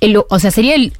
el, 0.00 0.16
o 0.16 0.38
sea, 0.38 0.50
sería 0.50 0.76
el 0.76 0.92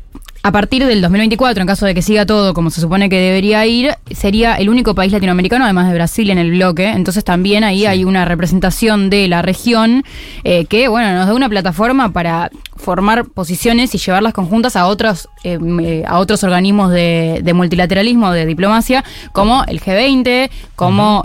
a 0.43 0.53
partir 0.53 0.87
del 0.87 1.03
2024, 1.03 1.61
en 1.61 1.67
caso 1.67 1.85
de 1.85 1.95
que 1.95 2.01
siga 2.01 2.25
todo 2.25 2.55
como 2.55 2.71
se 2.71 2.81
supone 2.81 3.11
que 3.11 3.21
debería 3.21 3.67
ir, 3.67 3.95
sería 4.11 4.55
el 4.55 4.71
único 4.71 4.95
país 4.95 5.13
latinoamericano, 5.13 5.65
además 5.65 5.89
de 5.89 5.95
Brasil, 5.95 6.31
en 6.31 6.39
el 6.39 6.51
bloque. 6.53 6.89
Entonces 6.89 7.25
también 7.25 7.63
ahí 7.63 7.85
hay 7.85 8.05
una 8.05 8.25
representación 8.25 9.11
de 9.11 9.29
la 9.29 9.43
región 9.43 10.03
eh, 10.45 10.65
que, 10.65 10.89
bueno, 10.89 11.13
nos 11.13 11.27
da 11.27 11.35
una 11.35 11.51
plataforma 11.51 12.13
para 12.13 12.51
formar 12.77 13.27
posiciones 13.27 13.95
y 13.95 13.99
llevarlas 13.99 14.33
conjuntas 14.33 14.77
a 14.77 14.87
otros, 14.87 15.29
eh, 15.45 15.59
eh, 15.83 16.05
a 16.07 16.19
otros 16.19 16.43
organismos 16.43 16.91
de, 16.91 17.53
multilateralismo, 17.55 18.33
de 18.33 18.47
diplomacia, 18.47 19.05
como 19.33 19.65
el 19.65 19.81
G20, 19.81 20.49
como 20.75 21.23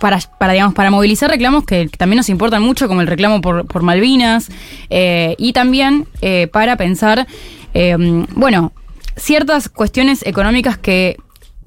para, 0.00 0.18
para, 0.38 0.52
digamos, 0.52 0.74
para 0.74 0.90
movilizar 0.90 1.30
reclamos 1.30 1.64
que 1.64 1.88
también 1.88 2.18
nos 2.18 2.28
importan 2.28 2.62
mucho, 2.62 2.88
como 2.88 3.00
el 3.00 3.06
reclamo 3.06 3.40
por, 3.40 3.66
por 3.66 3.82
Malvinas, 3.82 4.48
eh, 4.90 5.34
y 5.38 5.52
también 5.52 6.06
eh, 6.20 6.48
para 6.48 6.76
pensar, 6.76 7.26
eh, 7.74 7.96
bueno, 8.34 8.72
ciertas 9.16 9.68
cuestiones 9.68 10.24
económicas 10.26 10.78
que 10.78 11.16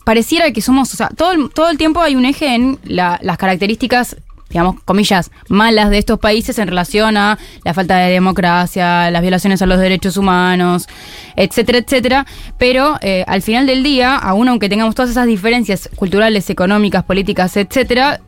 pareciera 0.04 0.52
que 0.52 0.62
somos, 0.62 0.94
o 0.94 0.98
sea, 0.98 1.10
todo 1.10 1.32
el, 1.32 1.50
todo 1.50 1.70
el 1.70 1.78
tiempo 1.78 2.02
hay 2.02 2.16
un 2.16 2.26
eje 2.26 2.56
en 2.56 2.80
las 2.84 3.38
características 3.38 4.18
digamos, 4.52 4.76
comillas, 4.84 5.32
malas 5.48 5.90
de 5.90 5.98
estos 5.98 6.20
países 6.20 6.60
en 6.60 6.68
relación 6.68 7.18
a 7.18 7.40
la 7.64 7.74
falta 7.74 7.98
de 7.98 8.12
democracia, 8.12 9.10
las 9.10 9.22
violaciones 9.22 9.62
a 9.62 9.66
los 9.66 9.80
derechos 9.80 10.18
humanos, 10.18 10.88
etcétera, 11.36 11.80
etcétera. 11.80 12.26
Pero 12.58 12.98
eh, 13.02 13.24
al 13.28 13.42
final 13.42 13.66
del 13.66 13.82
día, 13.82 14.16
aún 14.16 14.50
aunque 14.50 14.70
tengamos 14.70 14.94
todas 14.94 15.10
esas 15.12 15.26
diferencias 15.26 15.90
culturales, 15.96 16.50
económicas, 16.50 17.04
políticas, 17.04 17.56
etcétera, 17.56 18.22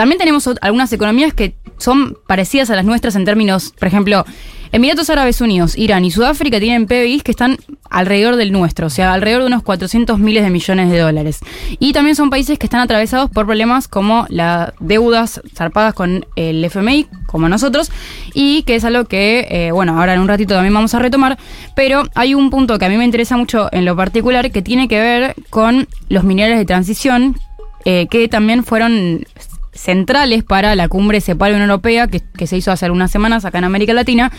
también 0.00 0.18
tenemos 0.18 0.48
algunas 0.62 0.90
economías 0.94 1.34
que 1.34 1.56
son 1.76 2.16
parecidas 2.26 2.70
a 2.70 2.74
las 2.74 2.86
nuestras 2.86 3.16
en 3.16 3.26
términos, 3.26 3.74
por 3.78 3.86
ejemplo, 3.86 4.24
Emiratos 4.72 5.10
Árabes 5.10 5.42
Unidos, 5.42 5.76
Irán 5.76 6.06
y 6.06 6.10
Sudáfrica 6.10 6.58
tienen 6.58 6.86
PBIs 6.86 7.22
que 7.22 7.32
están 7.32 7.58
alrededor 7.90 8.36
del 8.36 8.50
nuestro, 8.50 8.86
o 8.86 8.90
sea, 8.90 9.12
alrededor 9.12 9.42
de 9.42 9.48
unos 9.48 9.62
400 9.62 10.18
miles 10.18 10.42
de 10.42 10.48
millones 10.48 10.90
de 10.90 11.00
dólares. 11.00 11.40
Y 11.78 11.92
también 11.92 12.16
son 12.16 12.30
países 12.30 12.58
que 12.58 12.64
están 12.64 12.80
atravesados 12.80 13.28
por 13.28 13.44
problemas 13.44 13.88
como 13.88 14.24
las 14.30 14.72
deudas 14.80 15.42
zarpadas 15.54 15.92
con 15.92 16.24
el 16.34 16.64
FMI, 16.64 17.06
como 17.26 17.50
nosotros, 17.50 17.92
y 18.32 18.62
que 18.62 18.76
es 18.76 18.86
algo 18.86 19.04
que, 19.04 19.48
eh, 19.50 19.70
bueno, 19.70 20.00
ahora 20.00 20.14
en 20.14 20.20
un 20.20 20.28
ratito 20.28 20.54
también 20.54 20.72
vamos 20.72 20.94
a 20.94 20.98
retomar, 20.98 21.36
pero 21.76 22.04
hay 22.14 22.32
un 22.32 22.48
punto 22.48 22.78
que 22.78 22.86
a 22.86 22.88
mí 22.88 22.96
me 22.96 23.04
interesa 23.04 23.36
mucho 23.36 23.68
en 23.70 23.84
lo 23.84 23.94
particular 23.96 24.50
que 24.50 24.62
tiene 24.62 24.88
que 24.88 24.98
ver 24.98 25.34
con 25.50 25.88
los 26.08 26.24
minerales 26.24 26.56
de 26.56 26.64
transición, 26.64 27.36
eh, 27.84 28.06
que 28.10 28.28
también 28.28 28.64
fueron 28.64 29.26
centrales 29.72 30.44
para 30.44 30.74
la 30.74 30.88
cumbre 30.88 31.20
CEPAL 31.20 31.52
Unión 31.52 31.70
Europea 31.70 32.08
que, 32.08 32.46
se 32.46 32.56
hizo 32.56 32.72
hace 32.72 32.86
algunas 32.86 33.10
semanas 33.10 33.44
acá 33.44 33.58
en 33.58 33.64
América 33.64 33.92
Latina 33.92 34.32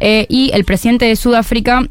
eh, 0.00 0.26
y 0.28 0.50
el 0.54 0.64
presidente 0.64 1.04
de 1.04 1.16
Sudáfrica 1.16 1.88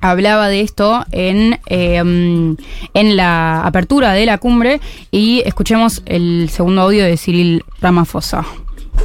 hablaba 0.00 0.48
de 0.48 0.60
esto 0.60 1.04
en, 1.12 1.60
em, 1.66 2.56
en 2.94 3.16
la 3.16 3.62
apertura 3.62 4.12
de 4.12 4.26
la 4.26 4.38
cumbre 4.38 4.80
y 5.10 5.42
escuchemos 5.44 6.02
el 6.06 6.48
segundo 6.50 6.82
audio 6.82 7.04
de 7.04 7.16
Cyril 7.16 7.64
Ramaphosa. 7.80 8.44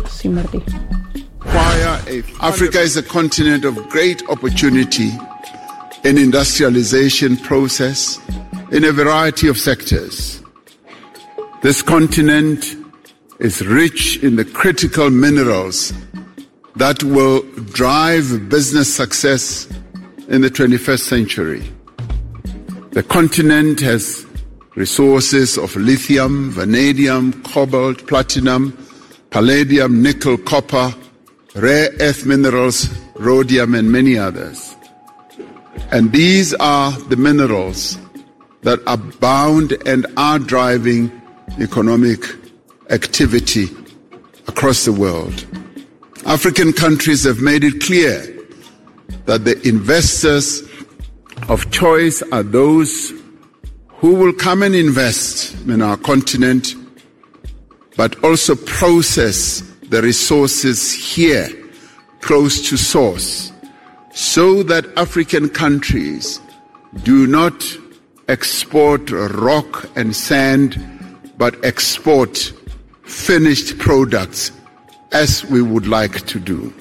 Sin 0.10 0.38
Africa 2.40 2.82
is 2.82 2.98
a 2.98 3.04
continent 3.04 3.66
of 3.66 3.78
great 3.90 4.24
opportunity 4.30 5.12
in 6.04 6.18
industrialization 6.18 7.38
process 7.38 8.20
in 8.72 8.84
a 8.86 8.92
variety 8.92 9.48
of 9.48 9.58
sectors. 9.58 10.42
This 11.62 11.82
continent 11.82 12.85
is 13.40 13.66
rich 13.66 14.18
in 14.24 14.36
the 14.36 14.46
critical 14.46 15.10
minerals 15.10 15.92
that 16.76 17.04
will 17.04 17.42
drive 17.74 18.50
business 18.50 18.94
success 18.94 19.68
in 20.28 20.42
the 20.42 20.50
21st 20.50 21.00
century. 21.00 21.64
The 22.92 23.04
continent 23.04 23.80
has 23.82 24.26
resources 24.76 25.58
of 25.58 25.76
lithium, 25.76 26.52
vanadium, 26.52 27.42
cobalt, 27.44 28.08
platinum, 28.08 28.78
palladium, 29.30 30.02
nickel, 30.02 30.38
copper, 30.38 30.94
rare 31.56 31.90
earth 32.00 32.26
minerals, 32.26 32.90
rhodium, 33.16 33.76
and 33.76 33.92
many 33.92 34.18
others. 34.18 34.76
And 35.92 36.12
these 36.12 36.54
are 36.56 36.92
the 36.92 37.16
minerals 37.16 37.98
that 38.62 38.80
are 38.88 38.98
bound 38.98 39.74
and 39.86 40.06
are 40.18 40.40
driving 40.40 41.12
economic 41.60 42.24
activity 42.90 43.68
across 44.48 44.86
the 44.86 44.92
world. 44.94 45.46
African 46.26 46.74
countries 46.74 47.24
have 47.24 47.40
made 47.40 47.64
it 47.64 47.82
clear 47.82 48.26
that 49.26 49.46
the 49.46 49.60
investors 49.68 50.64
of 51.50 51.70
choice 51.72 52.22
are 52.32 52.44
those 52.44 53.14
who 53.88 54.16
will 54.16 54.34
come 54.34 54.64
and 54.64 54.76
invest 54.76 55.56
in 55.68 55.82
our 55.82 55.98
continent, 55.98 56.76
but 57.98 58.24
also 58.24 58.56
process 58.56 59.62
the 59.90 60.02
resources 60.02 60.92
here 60.94 61.50
close 62.22 62.70
to 62.70 62.78
source 62.78 63.52
so 64.14 64.64
that 64.64 64.86
African 64.98 65.50
countries 65.50 66.40
do 67.04 67.28
not 67.28 67.64
export 68.28 69.12
rock 69.12 69.90
and 69.96 70.16
sand, 70.16 70.82
but 71.38 71.64
export 71.64 72.54
finished 73.06 73.78
products 73.78 74.52
as 75.12 75.46
we 75.46 75.62
would 75.62 75.88
like 75.88 76.26
to 76.28 76.40
do. 76.40 76.74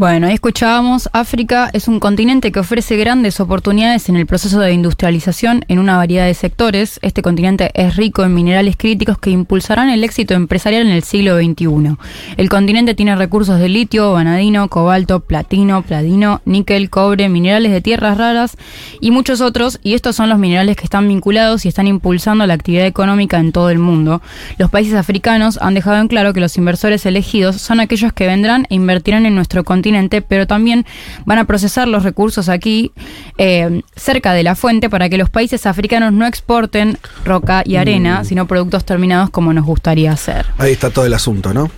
Bueno, 0.00 0.28
ahí 0.28 0.32
escuchábamos, 0.32 1.10
África 1.12 1.68
es 1.74 1.86
un 1.86 2.00
continente 2.00 2.50
que 2.52 2.60
ofrece 2.60 2.96
grandes 2.96 3.38
oportunidades 3.38 4.08
en 4.08 4.16
el 4.16 4.24
proceso 4.24 4.58
de 4.58 4.72
industrialización 4.72 5.66
en 5.68 5.78
una 5.78 5.98
variedad 5.98 6.24
de 6.24 6.32
sectores. 6.32 6.98
Este 7.02 7.20
continente 7.20 7.70
es 7.74 7.96
rico 7.96 8.24
en 8.24 8.32
minerales 8.32 8.78
críticos 8.78 9.18
que 9.18 9.28
impulsarán 9.28 9.90
el 9.90 10.02
éxito 10.02 10.32
empresarial 10.32 10.86
en 10.86 10.92
el 10.92 11.02
siglo 11.02 11.36
XXI. 11.36 11.98
El 12.38 12.48
continente 12.48 12.94
tiene 12.94 13.14
recursos 13.14 13.60
de 13.60 13.68
litio, 13.68 14.14
vanadino, 14.14 14.68
cobalto, 14.68 15.20
platino, 15.20 15.82
platino, 15.82 16.40
níquel, 16.46 16.88
cobre, 16.88 17.28
minerales 17.28 17.70
de 17.70 17.82
tierras 17.82 18.16
raras 18.16 18.56
y 19.02 19.10
muchos 19.10 19.42
otros, 19.42 19.80
y 19.82 19.92
estos 19.92 20.16
son 20.16 20.30
los 20.30 20.38
minerales 20.38 20.78
que 20.78 20.84
están 20.84 21.08
vinculados 21.08 21.66
y 21.66 21.68
están 21.68 21.86
impulsando 21.86 22.46
la 22.46 22.54
actividad 22.54 22.86
económica 22.86 23.38
en 23.38 23.52
todo 23.52 23.68
el 23.68 23.78
mundo. 23.78 24.22
Los 24.56 24.70
países 24.70 24.94
africanos 24.94 25.58
han 25.60 25.74
dejado 25.74 25.98
en 25.98 26.08
claro 26.08 26.32
que 26.32 26.40
los 26.40 26.56
inversores 26.56 27.04
elegidos 27.04 27.56
son 27.56 27.80
aquellos 27.80 28.14
que 28.14 28.26
vendrán 28.26 28.66
e 28.70 28.76
invertirán 28.76 29.26
en 29.26 29.34
nuestro 29.34 29.62
continente 29.62 29.89
pero 30.28 30.46
también 30.46 30.86
van 31.24 31.38
a 31.38 31.44
procesar 31.44 31.88
los 31.88 32.02
recursos 32.02 32.48
aquí 32.48 32.92
eh, 33.38 33.82
cerca 33.96 34.32
de 34.32 34.42
la 34.42 34.54
fuente 34.54 34.90
para 34.90 35.08
que 35.08 35.16
los 35.16 35.30
países 35.30 35.66
africanos 35.66 36.12
no 36.12 36.26
exporten 36.26 36.98
roca 37.24 37.62
y 37.64 37.76
arena, 37.76 38.20
mm. 38.20 38.24
sino 38.24 38.46
productos 38.46 38.84
terminados 38.84 39.30
como 39.30 39.52
nos 39.52 39.64
gustaría 39.64 40.12
hacer. 40.12 40.46
Ahí 40.58 40.72
está 40.72 40.90
todo 40.90 41.04
el 41.04 41.14
asunto, 41.14 41.52
¿no? 41.54 41.70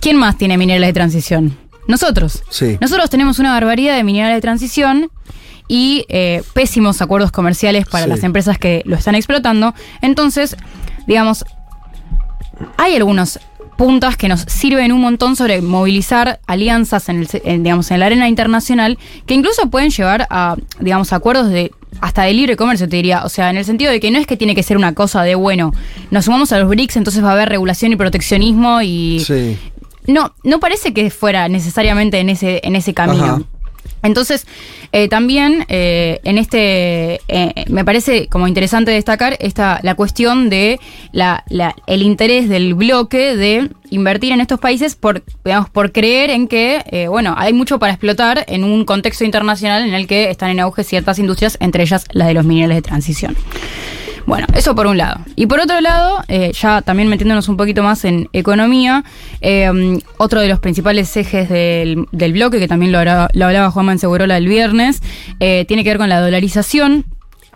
¿Quién 0.00 0.16
más 0.16 0.36
tiene 0.38 0.58
minerales 0.58 0.88
de 0.88 0.92
transición? 0.92 1.56
Nosotros. 1.88 2.42
Sí. 2.50 2.78
Nosotros 2.80 3.10
tenemos 3.10 3.38
una 3.38 3.52
barbaridad 3.52 3.96
de 3.96 4.04
minerales 4.04 4.36
de 4.36 4.40
transición 4.40 5.10
y 5.68 6.04
eh, 6.08 6.42
pésimos 6.52 7.02
acuerdos 7.02 7.32
comerciales 7.32 7.86
para 7.86 8.06
las 8.06 8.22
empresas 8.22 8.58
que 8.58 8.82
lo 8.84 8.96
están 8.96 9.14
explotando. 9.14 9.74
Entonces, 10.00 10.56
digamos, 11.06 11.44
hay 12.76 12.96
algunos 12.96 13.40
puntas 13.76 14.16
que 14.16 14.28
nos 14.28 14.40
sirven 14.42 14.92
un 14.92 15.00
montón 15.00 15.36
sobre 15.36 15.60
movilizar 15.62 16.40
alianzas 16.46 17.08
en, 17.08 17.26
el, 17.44 17.62
digamos, 17.62 17.90
en 17.90 18.00
la 18.00 18.06
arena 18.06 18.28
internacional 18.28 18.98
que 19.26 19.34
incluso 19.34 19.68
pueden 19.70 19.90
llevar 19.90 20.26
a, 20.30 20.56
digamos, 20.80 21.12
acuerdos 21.12 21.50
de 21.50 21.72
hasta 22.00 22.22
de 22.24 22.34
libre 22.34 22.56
comercio, 22.56 22.88
te 22.88 22.96
diría. 22.96 23.24
O 23.24 23.28
sea, 23.28 23.50
en 23.50 23.56
el 23.56 23.64
sentido 23.64 23.90
de 23.90 24.00
que 24.00 24.10
no 24.10 24.18
es 24.18 24.26
que 24.26 24.36
tiene 24.36 24.54
que 24.54 24.62
ser 24.62 24.76
una 24.76 24.94
cosa 24.94 25.22
de, 25.22 25.34
bueno, 25.34 25.72
nos 26.10 26.26
sumamos 26.26 26.52
a 26.52 26.58
los 26.58 26.68
BRICS, 26.68 26.96
entonces 26.96 27.22
va 27.24 27.30
a 27.30 27.32
haber 27.32 27.48
regulación 27.48 27.92
y 27.92 27.96
proteccionismo 27.96 28.82
y... 28.82 29.24
No, 30.06 30.34
no 30.44 30.60
parece 30.60 30.94
que 30.94 31.10
fuera 31.10 31.48
necesariamente 31.48 32.20
en 32.20 32.28
ese, 32.28 32.60
en 32.62 32.76
ese 32.76 32.94
camino. 32.94 33.44
Entonces, 34.02 34.46
eh, 34.92 35.08
también 35.08 35.64
eh, 35.68 36.20
en 36.24 36.38
este, 36.38 37.20
eh, 37.28 37.64
me 37.68 37.84
parece 37.84 38.28
como 38.28 38.48
interesante 38.48 38.90
destacar 38.90 39.36
esta, 39.40 39.80
la 39.82 39.94
cuestión 39.94 40.48
de 40.48 40.78
la, 41.12 41.44
el 41.86 42.02
interés 42.02 42.48
del 42.48 42.74
bloque 42.74 43.36
de 43.36 43.70
invertir 43.90 44.32
en 44.32 44.40
estos 44.40 44.58
países 44.60 44.96
por, 44.96 45.22
digamos, 45.44 45.70
por 45.70 45.92
creer 45.92 46.30
en 46.30 46.48
que, 46.48 47.06
bueno, 47.08 47.34
hay 47.36 47.52
mucho 47.52 47.78
para 47.78 47.92
explotar 47.92 48.44
en 48.48 48.64
un 48.64 48.84
contexto 48.84 49.24
internacional 49.24 49.86
en 49.86 49.94
el 49.94 50.06
que 50.06 50.30
están 50.30 50.50
en 50.50 50.60
auge 50.60 50.84
ciertas 50.84 51.18
industrias, 51.18 51.56
entre 51.60 51.82
ellas 51.82 52.04
la 52.12 52.26
de 52.26 52.34
los 52.34 52.44
minerales 52.44 52.76
de 52.76 52.82
transición. 52.82 53.36
Bueno, 54.26 54.46
eso 54.54 54.74
por 54.74 54.88
un 54.88 54.98
lado. 54.98 55.20
Y 55.36 55.46
por 55.46 55.60
otro 55.60 55.80
lado, 55.80 56.22
eh, 56.26 56.50
ya 56.52 56.82
también 56.82 57.08
metiéndonos 57.08 57.48
un 57.48 57.56
poquito 57.56 57.84
más 57.84 58.04
en 58.04 58.28
economía, 58.32 59.04
eh, 59.40 60.00
otro 60.18 60.40
de 60.40 60.48
los 60.48 60.58
principales 60.58 61.16
ejes 61.16 61.48
del, 61.48 62.32
bloque, 62.32 62.58
que 62.58 62.66
también 62.66 62.90
lo, 62.90 62.98
lo 63.04 63.46
hablaba 63.46 63.70
Juan 63.70 63.86
Mansegurola 63.86 64.36
el 64.36 64.48
viernes, 64.48 65.00
eh, 65.38 65.64
tiene 65.68 65.84
que 65.84 65.90
ver 65.90 65.98
con 65.98 66.08
la 66.08 66.20
dolarización 66.20 67.04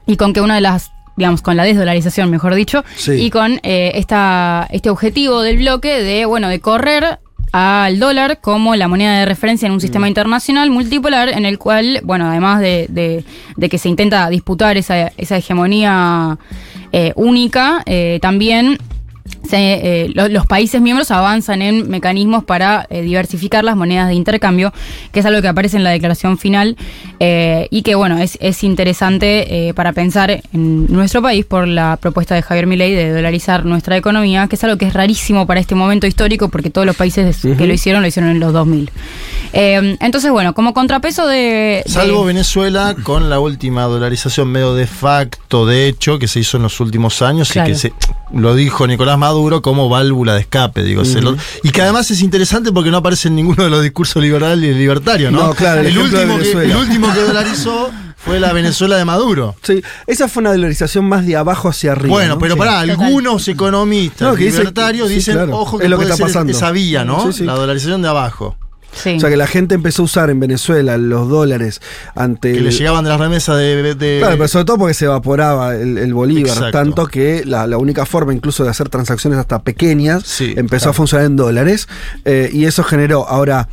y 0.06 0.16
con 0.16 0.32
que 0.32 0.40
una 0.40 0.54
de 0.54 0.60
las 0.60 0.92
digamos, 1.16 1.42
con 1.42 1.54
la 1.54 1.64
desdolarización, 1.64 2.30
mejor 2.30 2.54
dicho, 2.54 2.82
y 3.06 3.28
con 3.28 3.60
esta, 3.62 4.66
este 4.70 4.88
objetivo 4.88 5.42
del 5.42 5.58
bloque 5.58 6.02
de, 6.02 6.24
bueno, 6.24 6.48
de 6.48 6.60
correr 6.60 7.18
al 7.52 7.98
dólar 7.98 8.40
como 8.40 8.76
la 8.76 8.88
moneda 8.88 9.18
de 9.18 9.26
referencia 9.26 9.66
en 9.66 9.72
un 9.72 9.80
sistema 9.80 10.06
mm. 10.06 10.08
internacional 10.08 10.70
multipolar 10.70 11.28
en 11.28 11.44
el 11.46 11.58
cual, 11.58 12.00
bueno, 12.04 12.28
además 12.28 12.60
de, 12.60 13.24
que 13.70 13.78
se 13.78 13.88
intenta 13.88 14.28
disputar 14.28 14.76
esa, 14.76 15.08
esa 15.16 15.36
hegemonía 15.36 16.38
eh, 16.92 17.12
única, 17.16 17.82
eh, 17.86 18.18
también 18.22 18.78
eh, 19.58 20.12
los 20.14 20.46
países 20.46 20.80
miembros 20.80 21.10
avanzan 21.10 21.62
en 21.62 21.88
mecanismos 21.88 22.44
para 22.44 22.86
eh, 22.90 23.02
diversificar 23.02 23.64
las 23.64 23.76
monedas 23.76 24.08
de 24.08 24.14
intercambio, 24.14 24.72
que 25.12 25.20
es 25.20 25.26
algo 25.26 25.42
que 25.42 25.48
aparece 25.48 25.76
en 25.76 25.84
la 25.84 25.90
declaración 25.90 26.38
final 26.38 26.76
eh, 27.18 27.68
y 27.70 27.82
que, 27.82 27.94
bueno, 27.94 28.18
es, 28.18 28.38
interesante 28.62 29.72
para 29.74 29.92
pensar 29.92 30.42
en 30.52 30.86
nuestro 30.92 31.22
país 31.22 31.46
por 31.46 31.66
la 31.66 31.96
propuesta 31.96 32.34
de 32.34 32.42
Javier 32.42 32.66
Milei 32.66 32.94
de 32.94 33.10
dolarizar 33.10 33.64
nuestra 33.64 33.96
economía, 33.96 34.46
que 34.48 34.56
es 34.56 34.64
algo 34.64 34.76
que 34.76 34.86
es 34.86 34.92
rarísimo 34.92 35.46
para 35.46 35.60
este 35.60 35.74
momento 35.74 36.06
histórico 36.06 36.50
porque 36.50 36.68
todos 36.68 36.86
los 36.86 36.94
países 36.94 37.38
que 37.40 37.66
lo 37.66 37.72
hicieron 37.72 38.02
lo 38.02 38.08
hicieron 38.08 38.30
en 38.30 38.40
los 38.40 38.52
2000. 38.52 38.90
entonces, 39.52 40.30
bueno, 40.30 40.52
como 40.52 40.74
contrapeso 40.74 41.26
de... 41.26 41.82
Salvo 41.86 42.24
Venezuela 42.24 42.94
con 43.02 43.30
la 43.30 43.40
última 43.40 43.84
dolarización 43.84 44.48
medio 44.48 44.74
de 44.74 44.86
facto, 44.86 45.64
de 45.64 45.88
hecho, 45.88 46.18
que 46.18 46.28
se 46.28 46.40
hizo 46.40 46.58
en 46.58 46.64
los 46.64 46.80
últimos 46.80 47.22
años 47.22 47.56
y 47.56 47.62
que 47.62 47.74
se, 47.74 47.92
lo 48.32 48.54
dijo 48.54 48.86
Nicolás 48.86 49.18
Maduro 49.18 49.39
Maduro 49.40 49.62
como 49.62 49.88
válvula 49.88 50.34
de 50.34 50.40
escape, 50.40 50.82
digo. 50.82 51.02
y 51.62 51.70
que 51.70 51.82
además 51.82 52.10
es 52.10 52.20
interesante 52.20 52.72
porque 52.72 52.90
no 52.90 52.98
aparece 52.98 53.28
en 53.28 53.36
ninguno 53.36 53.64
de 53.64 53.70
los 53.70 53.82
discursos 53.82 54.22
liberales 54.22 54.70
y 54.70 54.78
libertarios, 54.78 55.32
¿no? 55.32 55.54
claro, 55.54 55.80
el, 55.80 55.96
último 55.96 56.38
que, 56.38 56.52
el 56.52 56.76
último 56.76 57.12
que 57.12 57.20
dolarizó 57.20 57.90
fue 58.16 58.38
la 58.38 58.52
Venezuela 58.52 58.96
de 58.96 59.04
Maduro. 59.04 59.56
Sí, 59.62 59.82
esa 60.06 60.28
fue 60.28 60.42
una 60.42 60.52
dolarización 60.52 61.06
más 61.06 61.24
de 61.26 61.36
abajo 61.36 61.68
hacia 61.68 61.92
arriba. 61.92 62.14
Bueno, 62.14 62.38
pero 62.38 62.56
para 62.56 62.80
algunos 62.80 63.48
economistas 63.48 64.38
libertarios 64.38 65.08
dicen, 65.08 65.50
ojo 65.50 65.78
que, 65.78 65.84
es 65.84 65.90
lo 65.90 65.98
que 65.98 66.04
está 66.04 66.16
pasando. 66.18 66.52
esa 66.52 66.70
vía, 66.70 67.04
¿no? 67.04 67.30
la 67.40 67.54
dolarización 67.54 68.02
de 68.02 68.08
abajo. 68.08 68.56
O 68.92 69.20
sea 69.20 69.30
que 69.30 69.36
la 69.36 69.46
gente 69.46 69.74
empezó 69.74 70.02
a 70.02 70.04
usar 70.04 70.30
en 70.30 70.40
Venezuela 70.40 70.96
los 70.98 71.28
dólares 71.28 71.80
ante. 72.14 72.52
Que 72.52 72.60
le 72.60 72.70
llegaban 72.70 73.04
de 73.04 73.10
las 73.10 73.20
remesas 73.20 73.56
de, 73.56 74.18
Claro, 74.18 74.36
pero 74.36 74.48
sobre 74.48 74.64
todo 74.64 74.78
porque 74.78 74.94
se 74.94 75.06
evaporaba 75.06 75.76
el, 75.76 76.12
bolívar, 76.12 76.70
tanto 76.70 77.06
que 77.06 77.44
la, 77.44 77.66
única 77.78 78.04
forma 78.04 78.34
incluso 78.34 78.64
de 78.64 78.70
hacer 78.70 78.88
transacciones 78.88 79.38
hasta 79.38 79.62
pequeñas 79.62 80.40
empezó 80.40 80.90
a 80.90 80.92
funcionar 80.92 81.26
en 81.26 81.36
dólares. 81.36 81.88
Eh, 82.24 82.50
y 82.52 82.64
eso 82.64 82.82
generó. 82.82 83.26
Ahora 83.28 83.68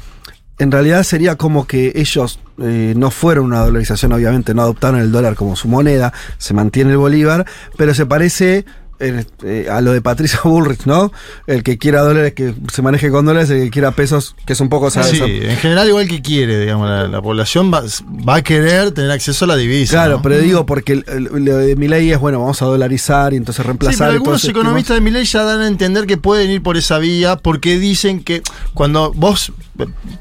en 0.60 0.72
realidad 0.72 1.04
sería 1.04 1.36
como 1.36 1.68
que 1.68 1.94
ellos 1.96 2.40
eh, 2.60 2.94
no 2.96 3.12
fueron 3.12 3.46
una 3.46 3.60
dolarización, 3.60 4.12
obviamente 4.14 4.54
no 4.54 4.64
adoptaron 4.64 5.00
el 5.00 5.12
dólar 5.12 5.36
como 5.36 5.56
su 5.56 5.68
moneda, 5.68 6.14
se 6.38 6.54
mantiene 6.54 6.92
el 6.92 6.98
bolívar, 6.98 7.46
pero 7.78 7.94
se 7.94 8.06
parece 8.06 8.66
eh, 9.00 9.68
a 9.70 9.82
lo 9.82 9.94
de 9.94 10.02
Patricia 10.02 10.40
Bullrich, 10.44 10.86
¿no? 10.86 11.12
El 11.46 11.64
que 11.64 11.78
quiera 11.78 12.02
dólares, 12.02 12.34
que 12.34 12.54
se 12.72 12.82
maneje 12.82 13.12
con 13.12 13.26
dólares, 13.26 13.50
el 13.50 13.64
que 13.66 13.70
quiera 13.70 13.92
pesos, 13.92 14.36
que 14.46 14.54
es 14.54 14.60
un 14.60 14.70
poco... 14.70 14.90
Sí, 14.90 15.00
en 15.00 15.58
general 15.58 15.88
igual 15.88 16.08
que 16.08 16.22
quiere, 16.22 16.60
digamos, 16.60 17.10
la, 17.10 17.22
población 17.22 17.72
va, 17.72 18.36
a 18.36 18.42
querer 18.42 18.92
tener 18.92 19.12
acceso 19.12 19.46
a 19.46 19.50
la 19.50 19.56
divisa. 19.56 19.94
Claro, 19.94 20.22
pero 20.22 20.38
digo, 20.40 20.66
porque 20.66 20.96
lo 20.96 21.58
de 21.58 21.76
mi 21.76 21.88
ley 21.88 22.12
es, 22.12 22.20
bueno, 22.20 22.40
vamos 22.40 22.62
a 22.62 22.66
dolarizar 22.66 23.34
y 23.34 23.38
entonces 23.38 23.66
reemplazar... 23.66 23.94
Sí, 23.94 24.00
pero 24.00 24.12
algunos 24.12 24.46
economistas 24.46 24.96
de 24.96 25.02
mi 25.02 25.12
ley 25.12 25.26
ya 25.26 25.44
dan 25.44 25.62
a 25.62 25.68
entender 25.68 26.06
que 26.06 26.18
pueden 26.18 26.50
ir 26.50 26.64
por 26.64 26.78
esa 26.78 26.98
vía 26.98 27.36
porque 27.36 27.78
dicen 27.78 28.24
que 28.24 28.42
cuando 28.74 29.14
vos 29.14 29.52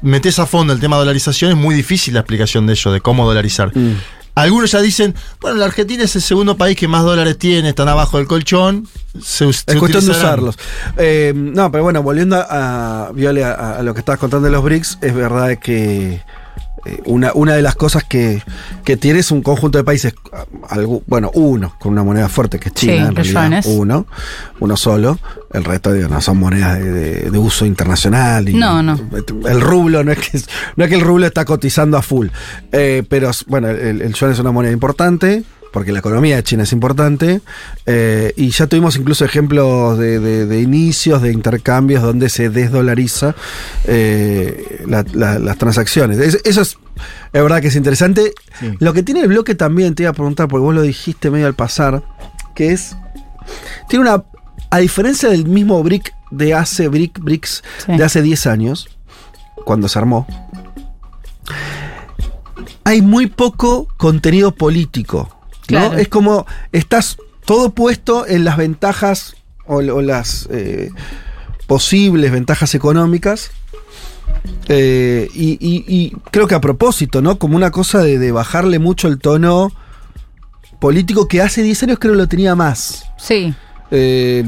metés 0.01 0.39
a 0.39 0.45
fondo 0.45 0.73
el 0.73 0.79
tema 0.79 0.97
de 0.97 1.01
dolarización 1.01 1.51
es 1.51 1.57
muy 1.57 1.73
difícil 1.75 2.13
la 2.13 2.21
explicación 2.21 2.67
de 2.67 2.73
ello, 2.73 2.91
de 2.91 3.01
cómo 3.01 3.25
dolarizar. 3.25 3.75
Mm. 3.75 3.95
Algunos 4.37 4.71
ya 4.71 4.81
dicen, 4.81 5.15
bueno, 5.41 5.57
la 5.57 5.65
Argentina 5.65 6.03
es 6.03 6.15
el 6.15 6.21
segundo 6.21 6.55
país 6.57 6.77
que 6.77 6.87
más 6.87 7.03
dólares 7.03 7.39
tiene, 7.39 7.69
están 7.69 7.89
abajo 7.89 8.17
del 8.17 8.27
colchón. 8.27 8.87
Se, 9.19 9.49
es 9.49 9.63
cuestión 9.79 10.05
de 10.05 10.11
usarlos. 10.11 10.59
Eh, 10.95 11.33
no, 11.35 11.71
pero 11.71 11.83
bueno, 11.83 12.03
volviendo 12.03 12.35
a, 12.35 13.07
a, 13.07 13.07
a, 13.07 13.81
lo 13.81 13.93
que 13.95 13.99
estabas 13.99 14.19
contando 14.19 14.45
de 14.45 14.51
los 14.51 14.63
BRICS, 14.63 14.99
es 15.01 15.15
verdad 15.15 15.57
que 15.57 16.21
una, 17.05 17.31
una 17.33 17.53
de 17.53 17.61
las 17.61 17.75
cosas 17.75 18.03
que, 18.03 18.41
que 18.83 18.97
tiene 18.97 19.19
es 19.19 19.31
un 19.31 19.41
conjunto 19.41 19.77
de 19.77 19.83
países, 19.83 20.13
bueno, 21.05 21.31
uno, 21.33 21.75
con 21.79 21.91
una 21.91 22.03
moneda 22.03 22.29
fuerte 22.29 22.59
que 22.59 22.69
es 22.69 22.75
China, 22.75 23.07
en 23.07 23.15
realidad, 23.15 23.63
uno, 23.65 24.07
uno 24.59 24.77
solo, 24.77 25.19
el 25.53 25.63
resto 25.63 25.91
no 25.91 26.21
son 26.21 26.39
monedas 26.39 26.79
de, 26.79 27.31
uso 27.37 27.65
internacional. 27.65 28.49
Y 28.49 28.53
no, 28.53 28.81
no. 28.81 28.99
El 29.47 29.61
rublo, 29.61 30.03
no 30.03 30.11
es 30.11 30.19
que, 30.19 30.41
no 30.75 30.83
es 30.83 30.89
que 30.89 30.95
el 30.95 31.01
rublo 31.01 31.25
está 31.25 31.45
cotizando 31.45 31.97
a 31.97 32.01
full, 32.01 32.27
eh, 32.71 33.03
pero 33.07 33.31
bueno, 33.47 33.69
el, 33.69 34.01
el 34.01 34.13
yuan 34.13 34.31
es 34.31 34.39
una 34.39 34.51
moneda 34.51 34.73
importante, 34.73 35.43
porque 35.77 35.91
la 35.91 35.99
economía 35.99 36.37
de 36.37 36.43
China 36.43 36.63
es 36.63 36.73
importante, 36.73 37.39
eh, 37.85 38.33
y 38.35 38.49
ya 38.49 38.65
tuvimos 38.65 38.97
incluso 38.97 39.23
ejemplos 39.25 39.99
de, 39.99 40.59
inicios, 40.59 41.21
de 41.21 41.31
intercambios 41.31 42.01
donde 42.01 42.29
se 42.29 42.49
desdolariza 42.49 43.35
eh, 43.85 44.83
las 44.87 45.57
transacciones. 45.59 46.17
eso 46.17 46.61
es, 46.61 46.77
verdad 47.31 47.61
que 47.61 47.67
es 47.67 47.75
interesante. 47.75 48.33
Lo 48.79 48.91
que 48.93 49.03
tiene 49.03 49.21
el 49.21 49.27
bloque 49.27 49.53
también, 49.53 49.93
te 49.93 50.01
iba 50.01 50.09
a 50.09 50.13
preguntar, 50.13 50.47
porque 50.47 50.63
vos 50.63 50.73
lo 50.73 50.81
dijiste 50.81 51.29
medio 51.29 51.45
al 51.45 51.53
pasar, 51.53 52.01
que 52.55 52.71
es, 52.71 52.97
tiene 53.87 54.09
una, 54.09 54.23
a 54.71 54.79
diferencia 54.79 55.29
del 55.29 55.45
mismo 55.45 55.83
BRIC 55.83 56.11
de 56.31 56.55
hace, 56.55 56.87
BRIC, 56.87 57.19
BRICS 57.19 57.63
de 57.85 58.03
hace 58.03 58.23
10 58.23 58.47
años, 58.47 58.89
cuando 59.63 59.87
se 59.87 59.99
armó, 59.99 60.25
hay 62.83 63.03
muy 63.03 63.27
poco 63.27 63.87
contenido 63.97 64.55
político 64.55 65.36
es 65.69 66.07
como 66.07 66.45
estás 66.71 67.17
todo 67.45 67.71
puesto 67.71 68.27
en 68.27 68.43
las 68.43 68.57
ventajas 68.57 69.35
o, 69.65 69.81
las 69.81 70.47
eh, 70.51 70.91
posibles 71.67 72.31
ventajas 72.31 72.75
económicas. 72.75 73.51
Eh, 74.69 75.29
y, 75.33 76.13
creo 76.31 76.47
que 76.47 76.55
a 76.55 76.61
propósito, 76.61 77.21
¿no? 77.21 77.39
Como 77.39 77.55
una 77.55 77.71
cosa 77.71 78.01
de, 78.01 78.31
bajarle 78.31 78.79
mucho 78.79 79.07
el 79.07 79.19
tono 79.19 79.71
político 80.79 81.27
que 81.27 81.41
hace 81.41 81.63
10 81.63 81.83
años 81.83 81.99
creo 81.99 82.15
lo 82.15 82.27
tenía 82.27 82.55
más. 82.55 83.05
Sí. 83.17 83.53
Eh, 83.91 84.43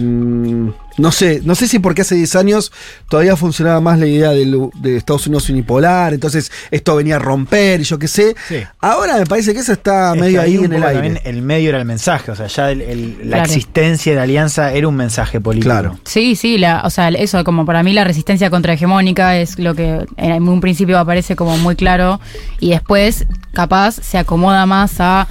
no 1.00 1.14
sé, 1.14 1.42
no 1.46 1.56
sé 1.56 1.68
si 1.68 1.80
porque 1.80 2.02
hace 2.02 2.16
10 2.16 2.36
años 2.36 2.72
todavía 3.08 3.38
funcionaba 3.38 3.80
más 3.80 4.00
la 4.00 4.06
idea 4.06 4.32
de, 4.32 4.98
Estados 4.98 5.28
Unidos 5.28 5.50
unipolar, 5.50 6.14
entonces 6.14 6.52
esto 6.72 6.98
venía 6.98 7.16
a 7.16 7.20
romper 7.20 7.80
y 7.80 7.84
yo 7.86 7.98
qué 7.98 8.10
sé. 8.10 8.36
Ahora 8.82 9.18
me 9.18 9.26
parece 9.26 9.54
que 9.54 9.62
eso 9.62 9.72
está 9.72 10.14
medio 10.16 10.42
ahí, 10.42 10.58
en 10.58 10.74
el 10.74 10.84
aire. 10.84 11.22
el 11.24 11.42
medio 11.42 11.70
era 11.70 11.80
el 11.80 11.86
mensaje, 11.86 12.32
o 12.32 12.36
sea, 12.36 12.48
ya 12.48 12.76
la 12.76 13.44
existencia 13.44 14.12
de 14.12 14.18
la 14.18 14.24
alianza 14.24 14.74
era 14.74 14.88
un 14.90 14.96
mensaje 14.96 15.40
político. 15.40 15.70
Claro. 15.70 16.00
Sí, 16.04 16.36
sí, 16.36 16.58
la, 16.58 16.82
o 16.84 16.90
sea, 16.90 17.08
eso 17.08 17.42
como 17.46 17.66
para 17.66 17.82
mí 17.82 17.94
la 17.94 18.04
resistencia 18.04 18.50
contrahegemónica 18.50 19.38
es 19.38 19.58
lo 19.58 19.76
que 19.76 20.06
en 20.18 20.50
un 20.50 20.60
principio 20.60 21.00
aparece 21.00 21.38
como 21.38 21.58
muy 21.58 21.78
claro 21.78 22.20
y 22.60 22.72
después 22.72 23.26
capaz 23.54 23.96
se 24.02 24.18
acomoda 24.18 24.66
más 24.66 25.00
a 25.00 25.28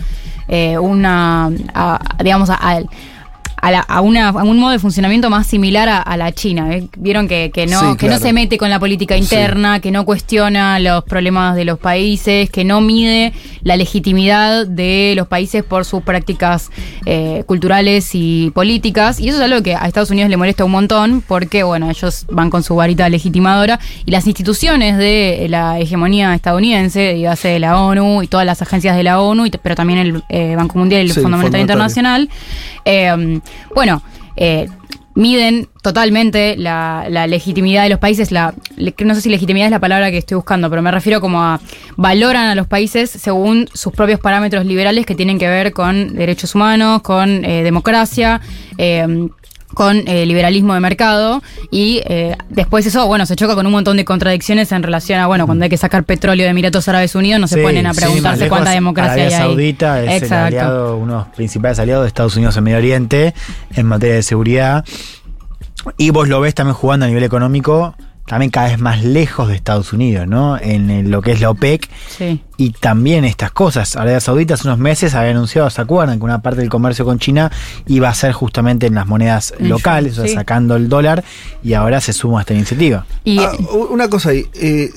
eh, 0.49 0.79
una, 0.79 1.51
digamos, 2.23 2.49
a 2.49 2.59
a, 2.59 2.81
una, 4.03 4.31
un 4.31 4.59
modo 4.59 4.73
de 4.73 4.79
funcionamiento 4.79 5.31
más 5.31 5.47
similar 5.47 5.89
a, 5.89 6.17
la 6.17 6.33
China. 6.33 6.75
¿eh? 6.75 6.89
Vieron 6.97 7.29
que, 7.29 7.51
no, 7.69 7.97
que 7.97 8.09
no 8.09 8.19
se 8.19 8.33
mete 8.33 8.59
con 8.59 8.71
la 8.71 8.79
política 8.79 9.17
interna, 9.17 9.81
que 9.81 9.91
no 9.91 10.05
cuestiona 10.05 10.79
los 10.79 11.05
problemas 11.05 11.57
de 11.57 11.65
los 11.65 11.79
países, 11.79 12.51
que 12.51 12.65
no 12.65 12.81
mide 12.81 13.33
la 13.63 13.77
legitimidad 13.77 14.67
de 14.67 15.15
los 15.17 15.29
países 15.29 15.63
por 15.63 15.85
sus 15.85 16.03
prácticas 16.03 16.71
eh, 17.07 17.45
culturales 17.47 18.11
y 18.15 18.51
políticas. 18.55 19.21
Y 19.21 19.29
eso 19.29 19.39
es 19.39 19.45
algo 19.45 19.63
que 19.63 19.75
a 19.75 19.87
Estados 19.87 20.11
Unidos 20.11 20.31
le 20.31 20.37
molesta 20.37 20.65
un 20.65 20.73
montón 20.73 21.23
porque, 21.27 21.63
bueno, 21.63 21.91
ellos 21.91 22.27
van 22.31 22.51
con 22.51 22.63
su 22.63 22.75
varita 22.77 23.09
legitimadora 23.09 23.79
y 24.05 24.11
las 24.11 24.27
instituciones 24.27 24.97
de 24.97 25.47
la 25.49 25.79
hegemonía 25.79 26.35
estadounidense, 26.35 27.15
dígase 27.15 27.59
la 27.59 27.81
ONU 27.81 28.23
y 28.23 28.27
todas 28.27 28.47
las 28.47 28.63
agencias 28.63 28.97
de 28.97 29.03
la 29.03 29.21
ONU, 29.21 29.47
pero 29.63 29.75
también 29.75 29.99
el 29.99 30.23
eh, 30.29 30.55
Banco 30.57 30.79
Mundial 30.79 31.07
y 31.07 31.11
el 31.11 31.15
Fondo 31.15 31.37
Monetario 31.37 31.63
Internacional, 31.63 32.29
bueno, 33.75 34.03
eh, 34.37 34.69
miden 35.15 35.69
totalmente 35.83 36.57
la, 36.57 37.09
legitimidad 37.27 37.83
de 37.83 37.89
los 37.89 37.99
países. 37.99 38.31
La, 38.31 38.55
no 39.05 39.15
sé 39.15 39.21
si 39.21 39.29
legitimidad 39.29 39.67
es 39.67 39.73
la 39.73 39.81
palabra 39.81 40.11
que 40.11 40.19
estoy 40.19 40.37
buscando, 40.37 40.71
pero 40.71 40.81
me 40.81 40.93
refiero 40.93 41.21
como 41.21 41.43
a 41.43 41.61
valoran 41.97 42.47
a 42.47 42.55
los 42.55 42.69
países 42.69 43.11
según 43.11 43.69
sus 43.75 43.93
propios 43.93 44.21
parámetros 44.21 44.65
liberales 44.65 45.07
que 45.07 45.17
tienen 45.17 45.39
que 45.39 45.49
ver 45.49 45.73
con 45.73 46.15
derechos 46.15 46.55
humanos, 46.55 47.03
con 47.03 47.45
eh, 47.45 47.65
democracia. 47.65 48.41
Eh, 48.77 49.29
con 49.75 50.09
eh, 50.09 50.27
liberalismo 50.27 50.75
de 50.75 50.81
mercado 50.81 51.43
y 51.71 52.01
eh, 52.07 52.37
después 52.49 52.87
eso, 52.87 53.07
bueno, 53.07 53.27
se 53.27 53.37
choca 53.37 53.55
con 53.55 53.67
un 53.67 53.73
montón 53.73 53.97
de 53.97 54.05
contradicciones 54.05 54.73
en 54.73 54.83
relación 54.83 55.21
a, 55.21 55.27
bueno, 55.27 55.47
cuando 55.47 55.65
hay 55.65 55.71
que 55.71 55.77
sacar 55.77 56.05
petróleo 56.05 56.45
de 56.45 56.51
Emiratos 56.51 56.89
Árabes 56.89 57.15
Unidos, 57.15 57.41
no 57.41 57.49
se 57.49 57.63
ponen 57.63 57.87
a 57.87 57.95
preguntarse 57.95 58.49
cuánta 58.49 58.71
democracia 58.71 59.15
hay 59.15 59.33
ahí. 59.33 59.41
Saudita 59.41 60.03
es 60.03 60.23
el 60.23 60.33
aliado, 60.33 60.97
uno 60.97 61.13
de 61.13 61.19
los 61.21 61.29
principales 61.29 61.79
aliados 61.79 62.05
de 62.05 62.09
Estados 62.09 62.37
Unidos 62.37 62.57
en 62.57 62.65
Medio 62.65 62.79
Oriente 62.79 63.35
en 63.75 63.87
materia 63.87 64.17
de 64.17 64.23
seguridad. 64.23 64.85
Y 65.97 66.11
vos 66.11 66.29
lo 66.29 66.41
ves 66.41 66.55
también 66.55 66.75
jugando 66.75 67.07
a 67.07 67.09
nivel 67.09 67.23
económico 67.23 67.95
también 68.29 68.51
cada 68.51 68.69
vez 68.69 68.79
más 68.79 69.03
lejos 69.03 69.49
de 69.49 69.55
Estados 69.55 69.93
Unidos, 69.93 70.29
¿no? 70.29 70.59
En 70.61 71.11
lo 71.11 71.23
que 71.23 71.33
es 71.33 71.41
la 71.41 71.51
OPEC. 71.51 71.89
Sí. 72.09 72.43
Y 72.59 72.73
también 72.73 73.25
estas 73.25 73.53
cosas. 73.53 73.97
Arabia 73.97 74.21
Saudita 74.21 74.55
hace 74.55 74.69
unos 74.69 74.79
meses 74.79 75.15
había 75.15 75.31
anunciado, 75.31 75.71
¿se 75.71 75.81
acuerdan? 75.81 76.19
Que 76.19 76.25
una 76.25 76.43
parte 76.43 76.61
del 76.61 76.69
comercio 76.69 77.05
con 77.05 77.19
China 77.19 77.51
iba 77.87 78.09
a 78.09 78.15
ser 78.15 78.33
justamente 78.33 78.87
en 78.87 78.95
las 78.95 79.07
monedas 79.07 79.55
locales, 79.61 80.19
o 80.19 80.27
sea, 80.27 80.35
sacando 80.35 80.77
el 80.77 80.89
dólar, 80.89 81.25
y 81.63 81.73
ahora 81.73 82.01
se 82.01 82.13
suma 82.13 82.39
a 82.39 82.41
esta 82.43 82.55
iniciativa. 82.55 83.07
Y, 83.25 83.39
ah, 83.39 83.53
una 83.91 84.09
cosa 84.09 84.31
ahí, 84.31 84.47
eh, 84.55 84.91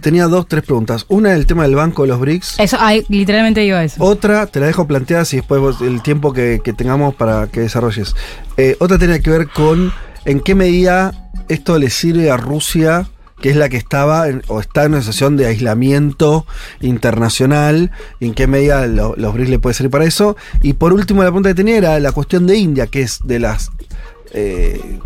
tenía 0.00 0.26
dos, 0.26 0.46
tres 0.48 0.64
preguntas. 0.64 1.04
Una, 1.08 1.34
el 1.34 1.46
tema 1.46 1.64
del 1.64 1.74
banco 1.74 2.02
de 2.02 2.08
los 2.08 2.20
BRICS. 2.20 2.60
Eso, 2.60 2.78
literalmente 3.08 3.60
digo 3.60 3.76
eso. 3.76 4.02
Otra, 4.02 4.46
te 4.46 4.60
la 4.60 4.66
dejo 4.66 4.86
planteada 4.86 5.24
si 5.24 5.36
después 5.36 5.80
el 5.82 6.00
tiempo 6.00 6.32
que, 6.32 6.60
tengamos 6.76 7.14
para 7.14 7.48
que 7.48 7.60
desarrolles. 7.60 8.14
Eh, 8.56 8.76
otra 8.78 8.98
tiene 8.98 9.20
que 9.20 9.30
ver 9.30 9.48
con 9.48 9.92
en 10.24 10.40
qué 10.40 10.54
medida 10.54 11.27
esto 11.48 11.78
le 11.78 11.90
sirve 11.90 12.30
a 12.30 12.36
Rusia, 12.36 13.08
que 13.40 13.50
es 13.50 13.56
la 13.56 13.68
que 13.68 13.76
estaba 13.76 14.26
o 14.48 14.60
está 14.60 14.84
en 14.84 14.92
una 14.92 15.00
situación 15.00 15.36
de 15.36 15.46
aislamiento 15.46 16.46
internacional, 16.80 17.92
en 18.20 18.34
qué 18.34 18.46
medida 18.46 18.86
los 18.86 19.34
BRICS 19.34 19.50
le 19.50 19.58
puede 19.58 19.74
servir 19.74 19.90
para 19.90 20.04
eso. 20.04 20.36
Y 20.62 20.72
por 20.72 20.92
último, 20.92 21.22
la 21.22 21.28
pregunta 21.28 21.50
que 21.50 21.54
tenía 21.54 21.76
era 21.76 22.00
la 22.00 22.12
cuestión 22.12 22.46
de 22.46 22.56
India, 22.56 22.86
que 22.86 23.02
es 23.02 23.20
de 23.24 23.38
los 23.38 23.70
eh, 24.32 24.98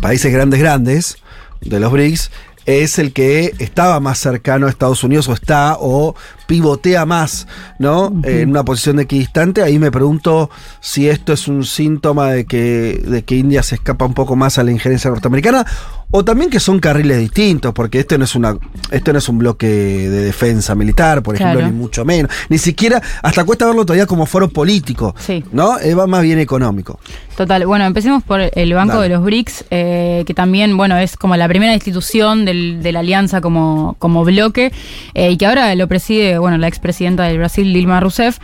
países 0.00 0.32
grandes, 0.32 0.60
grandes, 0.60 1.18
de 1.60 1.80
los 1.80 1.90
BRICS, 1.90 2.30
es 2.66 2.98
el 2.98 3.12
que 3.12 3.54
estaba 3.58 3.98
más 3.98 4.18
cercano 4.18 4.66
a 4.66 4.70
Estados 4.70 5.02
Unidos 5.02 5.28
o 5.28 5.32
está 5.32 5.76
o 5.80 6.14
pivotea 6.48 7.04
más, 7.04 7.46
¿no? 7.78 8.10
En 8.24 8.48
una 8.48 8.64
posición 8.64 8.96
de 8.96 9.02
equidistante. 9.02 9.62
Ahí 9.62 9.78
me 9.78 9.90
pregunto 9.90 10.48
si 10.80 11.06
esto 11.06 11.34
es 11.34 11.46
un 11.46 11.62
síntoma 11.62 12.30
de 12.30 12.46
que, 12.46 13.02
de 13.06 13.22
que 13.22 13.36
India 13.36 13.62
se 13.62 13.74
escapa 13.74 14.06
un 14.06 14.14
poco 14.14 14.34
más 14.34 14.58
a 14.58 14.64
la 14.64 14.72
injerencia 14.72 15.10
norteamericana 15.10 15.66
O 16.10 16.24
también 16.24 16.48
que 16.48 16.58
son 16.58 16.80
carriles 16.80 17.18
distintos, 17.18 17.74
porque 17.74 17.98
este 17.98 18.16
no 18.16 18.24
es 18.24 18.34
una, 18.34 18.56
este 18.90 19.12
no 19.12 19.18
es 19.18 19.28
un 19.28 19.36
bloque 19.36 19.66
de 19.66 20.22
defensa 20.24 20.74
militar, 20.74 21.22
por 21.22 21.34
ejemplo, 21.34 21.60
ni 21.60 21.70
mucho 21.70 22.06
menos. 22.06 22.32
Ni 22.48 22.56
siquiera, 22.56 23.02
hasta 23.22 23.44
cuesta 23.44 23.66
verlo 23.66 23.84
todavía 23.84 24.06
como 24.06 24.24
foro 24.24 24.48
político. 24.48 25.14
Sí. 25.18 25.44
¿No? 25.52 25.76
va 25.98 26.06
más 26.06 26.22
bien 26.22 26.38
económico. 26.38 26.98
Total. 27.36 27.66
Bueno, 27.66 27.84
empecemos 27.84 28.22
por 28.22 28.40
el 28.40 28.72
Banco 28.72 29.00
de 29.00 29.10
los 29.10 29.22
BRICS, 29.22 29.66
eh, 29.70 30.24
que 30.26 30.32
también, 30.32 30.76
bueno, 30.78 30.96
es 30.96 31.16
como 31.18 31.36
la 31.36 31.46
primera 31.46 31.74
institución 31.74 32.46
de 32.46 32.90
la 32.90 33.00
alianza 33.00 33.42
como, 33.42 33.96
como 33.98 34.24
bloque, 34.24 34.72
eh, 35.12 35.30
y 35.30 35.36
que 35.36 35.44
ahora 35.44 35.74
lo 35.74 35.86
preside, 35.88 36.37
bueno, 36.38 36.58
la 36.58 36.68
expresidenta 36.68 37.24
del 37.24 37.38
Brasil, 37.38 37.72
Dilma 37.72 38.00
Rousseff. 38.00 38.38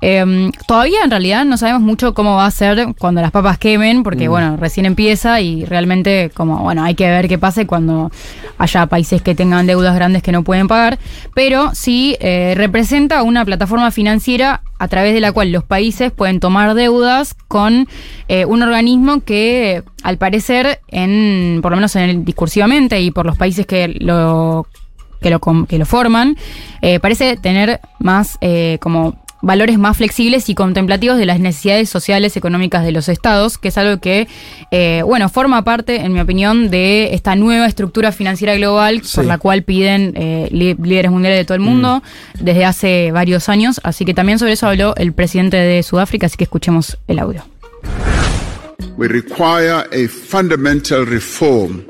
Eh, 0.00 0.50
todavía 0.66 1.04
en 1.04 1.10
realidad 1.10 1.44
no 1.44 1.56
sabemos 1.56 1.82
mucho 1.82 2.14
cómo 2.14 2.36
va 2.36 2.46
a 2.46 2.50
ser 2.50 2.94
cuando 2.98 3.20
las 3.20 3.30
papas 3.30 3.58
quemen, 3.58 4.02
porque, 4.02 4.28
mm. 4.28 4.30
bueno, 4.30 4.56
recién 4.56 4.86
empieza 4.86 5.40
y 5.40 5.64
realmente, 5.64 6.30
como, 6.34 6.58
bueno, 6.62 6.82
hay 6.82 6.94
que 6.94 7.08
ver 7.08 7.28
qué 7.28 7.38
pase 7.38 7.66
cuando 7.66 8.10
haya 8.58 8.86
países 8.86 9.22
que 9.22 9.34
tengan 9.34 9.66
deudas 9.66 9.94
grandes 9.94 10.22
que 10.22 10.32
no 10.32 10.44
pueden 10.44 10.68
pagar, 10.68 10.98
pero 11.34 11.70
sí 11.74 12.16
representa 12.20 13.22
una 13.22 13.44
plataforma 13.44 13.90
financiera 13.90 14.62
a 14.80 14.88
través 14.88 15.12
de 15.12 15.20
la 15.20 15.30
cual 15.30 15.52
los 15.52 15.62
países 15.62 16.10
pueden 16.10 16.40
tomar 16.40 16.74
deudas 16.74 17.36
con 17.48 17.86
eh, 18.28 18.46
un 18.46 18.62
organismo 18.62 19.20
que, 19.20 19.82
al 20.02 20.16
parecer, 20.16 20.80
en 20.88 21.60
por 21.60 21.72
lo 21.72 21.76
menos 21.76 21.94
en 21.96 22.08
el, 22.08 22.24
discursivamente 22.24 22.98
y 23.00 23.10
por 23.10 23.26
los 23.26 23.36
países 23.36 23.66
que 23.66 23.88
lo 23.88 24.66
que 25.20 25.30
lo, 25.30 25.40
que 25.40 25.78
lo 25.78 25.86
forman, 25.86 26.36
eh, 26.82 27.00
parece 27.00 27.36
tener 27.36 27.80
más 27.98 28.38
eh, 28.40 28.78
como 28.80 29.16
valores 29.42 29.78
más 29.78 29.96
flexibles 29.96 30.48
y 30.48 30.54
contemplativos 30.54 31.16
de 31.16 31.26
las 31.26 31.40
necesidades 31.40 31.88
sociales 31.88 32.36
económicas 32.36 32.84
de 32.84 32.92
los 32.92 33.08
estados, 33.08 33.58
que 33.58 33.68
es 33.68 33.78
algo 33.78 34.00
que, 34.00 34.28
eh, 34.70 35.02
bueno, 35.04 35.28
forma 35.28 35.62
parte, 35.64 36.00
en 36.00 36.12
mi 36.12 36.20
opinión, 36.20 36.70
de 36.70 37.14
esta 37.14 37.36
nueva 37.36 37.66
estructura 37.66 38.12
financiera 38.12 38.54
global 38.56 39.02
por 39.14 39.24
la 39.24 39.38
cual 39.38 39.62
piden 39.62 40.12
eh, 40.16 40.48
líderes 40.50 41.10
mundiales 41.10 41.38
de 41.38 41.44
todo 41.44 41.54
el 41.54 41.62
mundo 41.62 42.02
mm. 42.38 42.44
desde 42.44 42.64
hace 42.64 43.12
varios 43.12 43.48
años. 43.48 43.80
Así 43.82 44.04
que 44.04 44.14
también 44.14 44.38
sobre 44.38 44.52
eso 44.52 44.66
habló 44.66 44.94
el 44.96 45.12
presidente 45.12 45.56
de 45.56 45.82
Sudáfrica, 45.82 46.26
así 46.26 46.36
que 46.36 46.44
escuchemos 46.44 46.98
el 47.08 47.18
audio. 47.18 47.44
We 48.96 49.08
require 49.08 49.70
a 49.70 50.08
fundamental 50.08 51.06
reform 51.06 51.82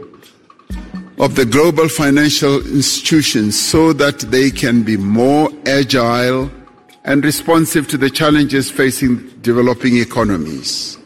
of 1.20 1.34
the 1.34 1.44
global 1.44 1.86
financial 1.86 2.66
institutions 2.68 3.58
so 3.58 3.92
that 3.92 4.20
they 4.30 4.50
can 4.50 4.82
be 4.82 4.96
more 4.96 5.50
agile 5.66 6.50
and 7.04 7.22
responsive 7.22 7.86
to 7.86 7.98
the 7.98 8.08
challenges 8.08 8.70
facing 8.70 9.18
developing 9.42 9.98
economies. 9.98 10.96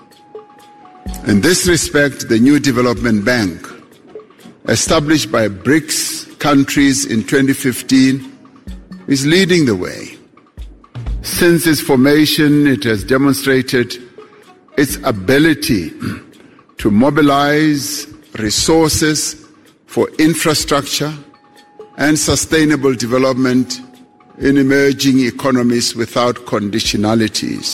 In 1.27 1.41
this 1.41 1.67
respect, 1.67 2.29
the 2.29 2.39
new 2.39 2.61
development 2.61 3.25
bank, 3.25 3.67
established 4.69 5.33
by 5.33 5.49
BRICS 5.49 6.39
countries 6.39 7.05
in 7.05 7.25
2015, 7.25 8.39
is 9.09 9.27
leading 9.27 9.67
the 9.67 9.75
way. 9.75 10.17
Since 11.23 11.67
its 11.67 11.81
formation, 11.81 12.69
it 12.69 12.85
has 12.85 13.03
demonstrated 13.03 14.01
its 14.79 14.95
ability 15.03 15.91
to 16.79 16.91
mobilize 16.93 18.07
resources 18.39 19.44
for 19.95 20.09
infrastructure 20.19 21.15
and 21.99 22.19
sustainable 22.19 22.93
development 22.95 23.81
in 24.39 24.57
emerging 24.57 25.21
economies 25.21 25.95
without 25.95 26.35
conditionalities. 26.47 27.73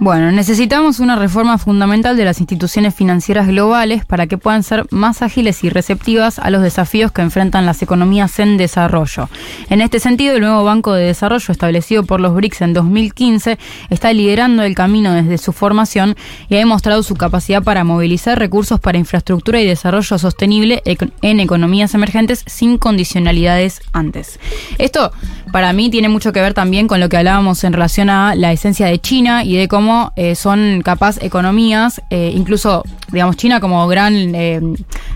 Bueno, 0.00 0.32
necesitamos 0.32 0.98
una 0.98 1.16
reforma 1.16 1.56
fundamental 1.56 2.16
de 2.16 2.24
las 2.24 2.40
instituciones 2.40 2.94
financieras 2.94 3.46
globales 3.46 4.04
para 4.04 4.26
que 4.26 4.36
puedan 4.36 4.62
ser 4.62 4.86
más 4.90 5.22
ágiles 5.22 5.62
y 5.64 5.70
receptivas 5.70 6.38
a 6.38 6.50
los 6.50 6.62
desafíos 6.62 7.12
que 7.12 7.22
enfrentan 7.22 7.64
las 7.64 7.80
economías 7.80 8.38
en 8.40 8.56
desarrollo. 8.56 9.28
En 9.70 9.80
este 9.80 10.00
sentido, 10.00 10.34
el 10.34 10.42
nuevo 10.42 10.64
Banco 10.64 10.92
de 10.92 11.06
Desarrollo 11.06 11.50
establecido 11.50 12.04
por 12.04 12.20
los 12.20 12.34
BRICS 12.34 12.62
en 12.62 12.72
2015 12.74 13.58
está 13.88 14.12
liderando 14.12 14.64
el 14.64 14.74
camino 14.74 15.12
desde 15.12 15.38
su 15.38 15.52
formación 15.52 16.16
y 16.48 16.56
ha 16.56 16.58
demostrado 16.58 17.02
su 17.02 17.14
capacidad 17.14 17.62
para 17.62 17.84
movilizar 17.84 18.38
recursos 18.38 18.80
para 18.80 18.98
infraestructura 18.98 19.60
y 19.60 19.66
desarrollo 19.66 20.18
sostenible 20.18 20.82
en 21.22 21.40
economías 21.40 21.94
emergentes 21.94 22.42
sin 22.46 22.78
condicionalidades 22.78 23.80
antes. 23.92 24.40
Esto 24.76 25.12
para 25.54 25.72
mí 25.72 25.88
tiene 25.88 26.08
mucho 26.08 26.32
que 26.32 26.40
ver 26.40 26.52
también 26.52 26.88
con 26.88 26.98
lo 26.98 27.08
que 27.08 27.16
hablábamos 27.16 27.62
en 27.62 27.72
relación 27.72 28.10
a 28.10 28.34
la 28.34 28.50
esencia 28.50 28.86
de 28.86 28.98
China 28.98 29.44
y 29.44 29.54
de 29.54 29.68
cómo 29.68 30.12
eh, 30.16 30.34
son 30.34 30.82
capaz 30.84 31.22
economías, 31.22 32.02
eh, 32.10 32.32
incluso, 32.34 32.82
digamos, 33.12 33.36
China 33.36 33.60
como 33.60 33.86
gran, 33.86 34.34
eh, 34.34 34.60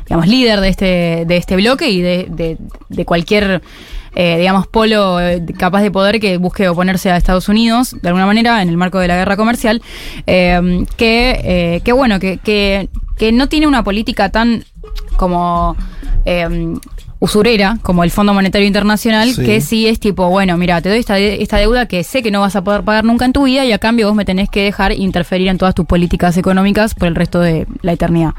digamos, 0.05 0.28
líder 0.28 0.60
de 0.60 0.69
este, 0.69 1.24
de 1.27 1.36
este 1.39 1.56
bloque 1.56 1.90
y 1.90 2.02
de, 2.02 2.56
de, 2.89 3.05
cualquier, 3.05 3.62
digamos, 4.15 4.69
polo 4.69 5.19
capaz 5.59 5.82
de 5.82 5.90
poder 5.90 6.20
que 6.20 6.36
busque 6.36 6.69
oponerse 6.69 7.10
a 7.10 7.16
Estados 7.16 7.48
Unidos, 7.48 7.97
de 8.01 8.09
alguna 8.09 8.27
manera, 8.27 8.62
en 8.62 8.69
el 8.69 8.77
marco 8.77 9.01
de 9.01 9.09
la 9.09 9.16
guerra 9.16 9.36
comercial, 9.36 9.82
que, 10.24 11.82
que, 11.85 11.93
bueno, 11.93 12.20
que, 12.20 12.39
que, 12.39 12.89
que 13.16 13.32
no 13.32 13.48
tiene 13.48 13.66
una 13.66 13.82
política 13.82 14.28
tan 14.28 14.65
como 15.16 15.74
usurera, 17.20 17.78
como 17.82 18.05
el 18.05 18.11
Fondo 18.11 18.32
Monetario 18.32 18.66
Internacional, 18.66 19.35
que 19.35 19.61
sí 19.61 19.89
es 19.89 19.99
tipo, 19.99 20.28
bueno, 20.28 20.57
mira, 20.57 20.81
te 20.81 20.89
doy 20.89 20.99
esta, 20.99 21.19
esta 21.19 21.57
deuda 21.57 21.86
que 21.86 22.05
sé 22.05 22.23
que 22.23 22.31
no 22.31 22.40
vas 22.40 22.55
a 22.55 22.62
poder 22.62 22.85
pagar 22.85 23.05
nunca 23.05 23.24
en 23.24 23.32
tu 23.32 23.45
vida 23.45 23.65
y 23.65 23.73
a 23.73 23.78
cambio 23.78 24.07
vos 24.07 24.16
me 24.16 24.24
tenés 24.24 24.49
que 24.49 24.62
dejar 24.62 24.93
interferir 24.93 25.49
en 25.49 25.59
todas 25.59 25.74
tus 25.74 25.86
políticas 25.86 26.36
económicas 26.36 26.95
por 26.95 27.09
el 27.09 27.15
resto 27.15 27.40
de 27.40 27.66
la 27.82 27.93
eternidad. 27.93 28.35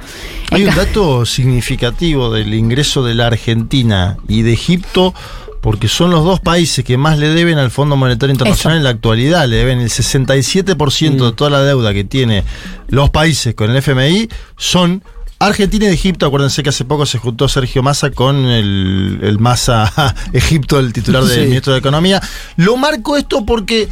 Hay 0.51 0.63
un 0.63 0.75
dato 0.75 1.25
significativo 1.25 2.31
del 2.31 2.53
ingreso 2.53 3.03
de 3.03 3.15
la 3.15 3.27
Argentina 3.27 4.17
y 4.27 4.43
de 4.43 4.53
Egipto 4.53 5.13
porque 5.61 5.87
son 5.87 6.11
los 6.11 6.23
dos 6.23 6.39
países 6.39 6.85
que 6.85 6.97
más 6.97 7.17
le 7.17 7.29
deben 7.29 7.57
al 7.57 7.71
Fondo 7.71 7.97
Monetario 7.97 8.31
Internacional 8.31 8.77
en 8.77 8.83
la 8.83 8.91
actualidad. 8.91 9.47
Le 9.47 9.57
deben 9.57 9.79
el 9.79 9.89
67% 9.89 11.15
de 11.15 11.31
mm. 11.31 11.35
toda 11.35 11.49
la 11.49 11.61
deuda 11.63 11.93
que 11.93 12.03
tiene 12.03 12.43
los 12.87 13.09
países 13.09 13.55
con 13.55 13.69
el 13.69 13.77
FMI, 13.77 14.29
son 14.55 15.03
Argentina 15.39 15.85
y 15.85 15.93
Egipto, 15.93 16.25
acuérdense 16.25 16.63
que 16.63 16.69
hace 16.69 16.83
poco 16.83 17.05
se 17.05 17.17
juntó 17.17 17.47
Sergio 17.47 17.81
Massa 17.81 18.11
con 18.11 18.45
el, 18.45 19.19
el 19.21 19.39
Massa 19.39 20.13
Egipto, 20.33 20.79
el 20.79 20.91
titular 20.91 21.23
del 21.23 21.47
ministro 21.47 21.73
de 21.73 21.79
Economía. 21.79 22.21
Lo 22.57 22.75
marco 22.75 23.15
esto 23.15 23.45
porque 23.45 23.87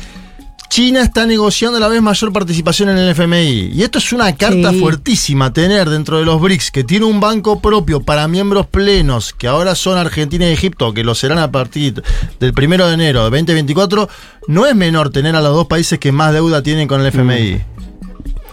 China 0.69 1.01
está 1.01 1.25
negociando 1.25 1.77
a 1.77 1.79
la 1.79 1.87
vez 1.87 2.01
mayor 2.01 2.33
participación 2.33 2.89
en 2.89 2.97
el 2.97 3.09
FMI. 3.09 3.71
Y 3.73 3.83
esto 3.83 3.97
es 3.97 4.11
una 4.11 4.35
carta 4.35 4.73
fuertísima 4.73 5.53
tener 5.53 5.89
dentro 5.89 6.19
de 6.19 6.25
los 6.25 6.41
BRICS, 6.41 6.71
que 6.71 6.83
tiene 6.83 7.05
un 7.05 7.19
banco 7.19 7.61
propio 7.61 8.01
para 8.01 8.27
miembros 8.27 8.67
plenos, 8.67 9.33
que 9.33 9.47
ahora 9.47 9.75
son 9.75 9.97
Argentina 9.97 10.47
y 10.47 10.51
Egipto, 10.51 10.93
que 10.93 11.03
lo 11.03 11.15
serán 11.15 11.39
a 11.39 11.51
partir 11.51 12.03
del 12.39 12.53
primero 12.53 12.87
de 12.87 12.95
enero 12.95 13.19
de 13.23 13.29
2024. 13.29 14.09
No 14.47 14.65
es 14.65 14.75
menor 14.75 15.09
tener 15.09 15.35
a 15.35 15.41
los 15.41 15.53
dos 15.53 15.67
países 15.67 15.97
que 15.99 16.11
más 16.11 16.33
deuda 16.33 16.61
tienen 16.61 16.87
con 16.87 16.99
el 17.01 17.07
FMI. 17.07 17.53
Mm. 17.53 17.76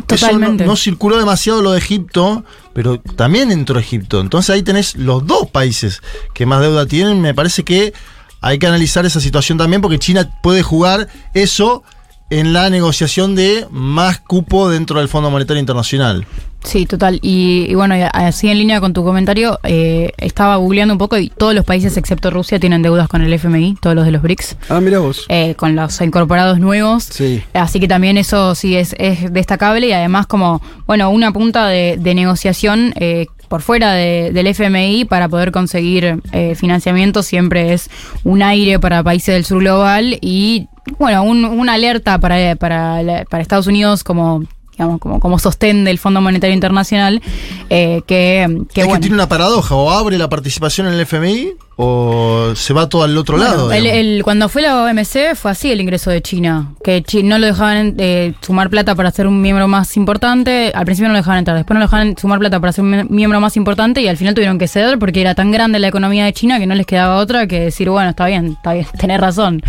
Totalmente. 0.06 0.66
no, 0.66 0.76
circuló 0.76 1.18
demasiado 1.18 1.62
lo 1.62 1.72
de 1.72 1.78
Egipto, 1.78 2.44
pero 2.72 3.00
también 3.00 3.50
entró 3.50 3.78
Egipto. 3.78 4.20
Entonces 4.20 4.50
ahí 4.50 4.62
tenés 4.62 4.96
los 4.96 5.26
dos 5.26 5.50
países 5.50 6.02
que 6.32 6.46
más 6.46 6.60
deuda 6.60 6.86
tienen. 6.86 7.20
Me 7.20 7.34
parece 7.34 7.64
que 7.64 7.92
hay 8.40 8.58
que 8.58 8.66
analizar 8.66 9.06
esa 9.06 9.20
situación 9.20 9.58
también 9.58 9.80
porque 9.80 9.98
China 9.98 10.30
puede 10.42 10.62
jugar 10.62 11.08
eso 11.32 11.82
en 12.30 12.52
la 12.52 12.70
negociación 12.70 13.34
de 13.34 13.66
más 13.70 14.18
cupo 14.20 14.68
dentro 14.68 14.98
del 14.98 15.08
Fondo 15.08 15.30
Monetario 15.30 15.60
Internacional. 15.60 16.26
Sí, 16.64 16.86
total. 16.86 17.20
Y, 17.22 17.74
bueno, 17.74 17.94
así 18.12 18.48
en 18.48 18.58
línea 18.58 18.80
con 18.80 18.94
tu 18.94 19.04
comentario, 19.04 19.60
eh, 19.62 20.12
estaba 20.16 20.56
googleando 20.56 20.94
un 20.94 20.98
poco 20.98 21.18
y 21.18 21.28
todos 21.28 21.54
los 21.54 21.64
países 21.64 21.96
excepto 21.96 22.30
Rusia 22.30 22.58
tienen 22.58 22.82
deudas 22.82 23.06
con 23.06 23.22
el 23.22 23.32
FMI, 23.32 23.76
todos 23.80 23.94
los 23.94 24.06
de 24.06 24.10
los 24.10 24.22
BRICS. 24.22 24.56
Ah, 24.70 24.80
mira 24.80 24.98
vos. 24.98 25.26
Eh, 25.28 25.54
con 25.56 25.76
los 25.76 26.00
incorporados 26.00 26.58
nuevos. 26.58 27.04
Sí. 27.04 27.42
Así 27.52 27.80
que 27.80 27.86
también 27.86 28.16
eso 28.16 28.54
sí 28.54 28.76
es, 28.76 28.96
destacable 29.30 29.88
y 29.88 29.92
además 29.92 30.26
como, 30.26 30.62
bueno, 30.86 31.10
una 31.10 31.32
punta 31.32 31.68
de, 31.68 32.14
negociación 32.14 32.94
eh, 32.96 33.26
por 33.48 33.60
fuera 33.60 33.92
del 33.92 34.46
FMI 34.46 35.04
para 35.04 35.28
poder 35.28 35.52
conseguir 35.52 36.20
financiamiento 36.56 37.22
siempre 37.22 37.72
es 37.72 37.90
un 38.22 38.42
aire 38.42 38.78
para 38.78 39.02
países 39.02 39.34
del 39.34 39.44
sur 39.44 39.60
global 39.60 40.18
y 40.20 40.68
bueno, 40.98 41.22
una 41.24 41.74
alerta 41.74 42.18
para, 42.18 42.56
para, 42.56 43.24
para 43.28 43.42
Estados 43.42 43.66
Unidos 43.66 44.04
como 44.04 44.44
digamos, 44.76 45.00
como, 45.00 45.20
como 45.20 45.38
sostén 45.38 45.84
del 45.84 45.98
Fondo 45.98 46.20
Monetario 46.20 46.54
Internacional, 46.54 47.22
eh, 47.70 48.02
que, 48.06 48.64
que, 48.72 48.82
es 48.82 48.88
que 48.88 48.98
tiene 48.98 49.14
una 49.14 49.28
paradoja, 49.28 49.74
o 49.74 49.90
abre 49.90 50.18
la 50.18 50.28
participación 50.28 50.88
en 50.88 50.94
el 50.94 51.00
FMI 51.00 51.54
o 51.76 52.52
se 52.54 52.72
va 52.72 52.88
todo 52.88 53.02
al 53.02 53.16
otro 53.18 53.36
lado. 53.36 53.72
El, 53.72 54.22
cuando 54.22 54.48
fue 54.48 54.62
la 54.62 54.84
OMC 54.84 55.34
fue 55.34 55.50
así 55.50 55.72
el 55.72 55.80
ingreso 55.80 56.10
de 56.10 56.22
China, 56.22 56.72
que 56.84 57.02
no 57.24 57.38
lo 57.38 57.46
dejaban 57.46 57.94
eh, 57.98 58.34
sumar 58.40 58.70
plata 58.70 58.94
para 58.94 59.10
ser 59.10 59.26
un 59.26 59.40
miembro 59.40 59.66
más 59.66 59.96
importante, 59.96 60.70
al 60.74 60.84
principio 60.84 61.08
no 61.08 61.14
lo 61.14 61.18
dejaban 61.18 61.40
entrar, 61.40 61.56
después 61.56 61.74
no 61.74 61.80
lo 61.80 61.86
dejaban 61.86 62.16
sumar 62.16 62.38
plata 62.38 62.60
para 62.60 62.72
ser 62.72 62.84
un 62.84 63.06
miembro 63.10 63.40
más 63.40 63.56
importante 63.56 64.00
y 64.02 64.08
al 64.08 64.16
final 64.16 64.34
tuvieron 64.34 64.58
que 64.58 64.68
ceder 64.68 64.98
porque 64.98 65.20
era 65.20 65.34
tan 65.34 65.50
grande 65.50 65.78
la 65.80 65.88
economía 65.88 66.24
de 66.24 66.32
China 66.32 66.58
que 66.58 66.66
no 66.66 66.74
les 66.74 66.86
quedaba 66.86 67.16
otra 67.16 67.46
que 67.48 67.60
decir, 67.60 67.90
bueno, 67.90 68.10
está 68.10 68.26
bien, 68.26 68.52
está 68.52 68.74
bien, 68.74 68.86
tenés 68.98 69.20
razón. 69.20 69.62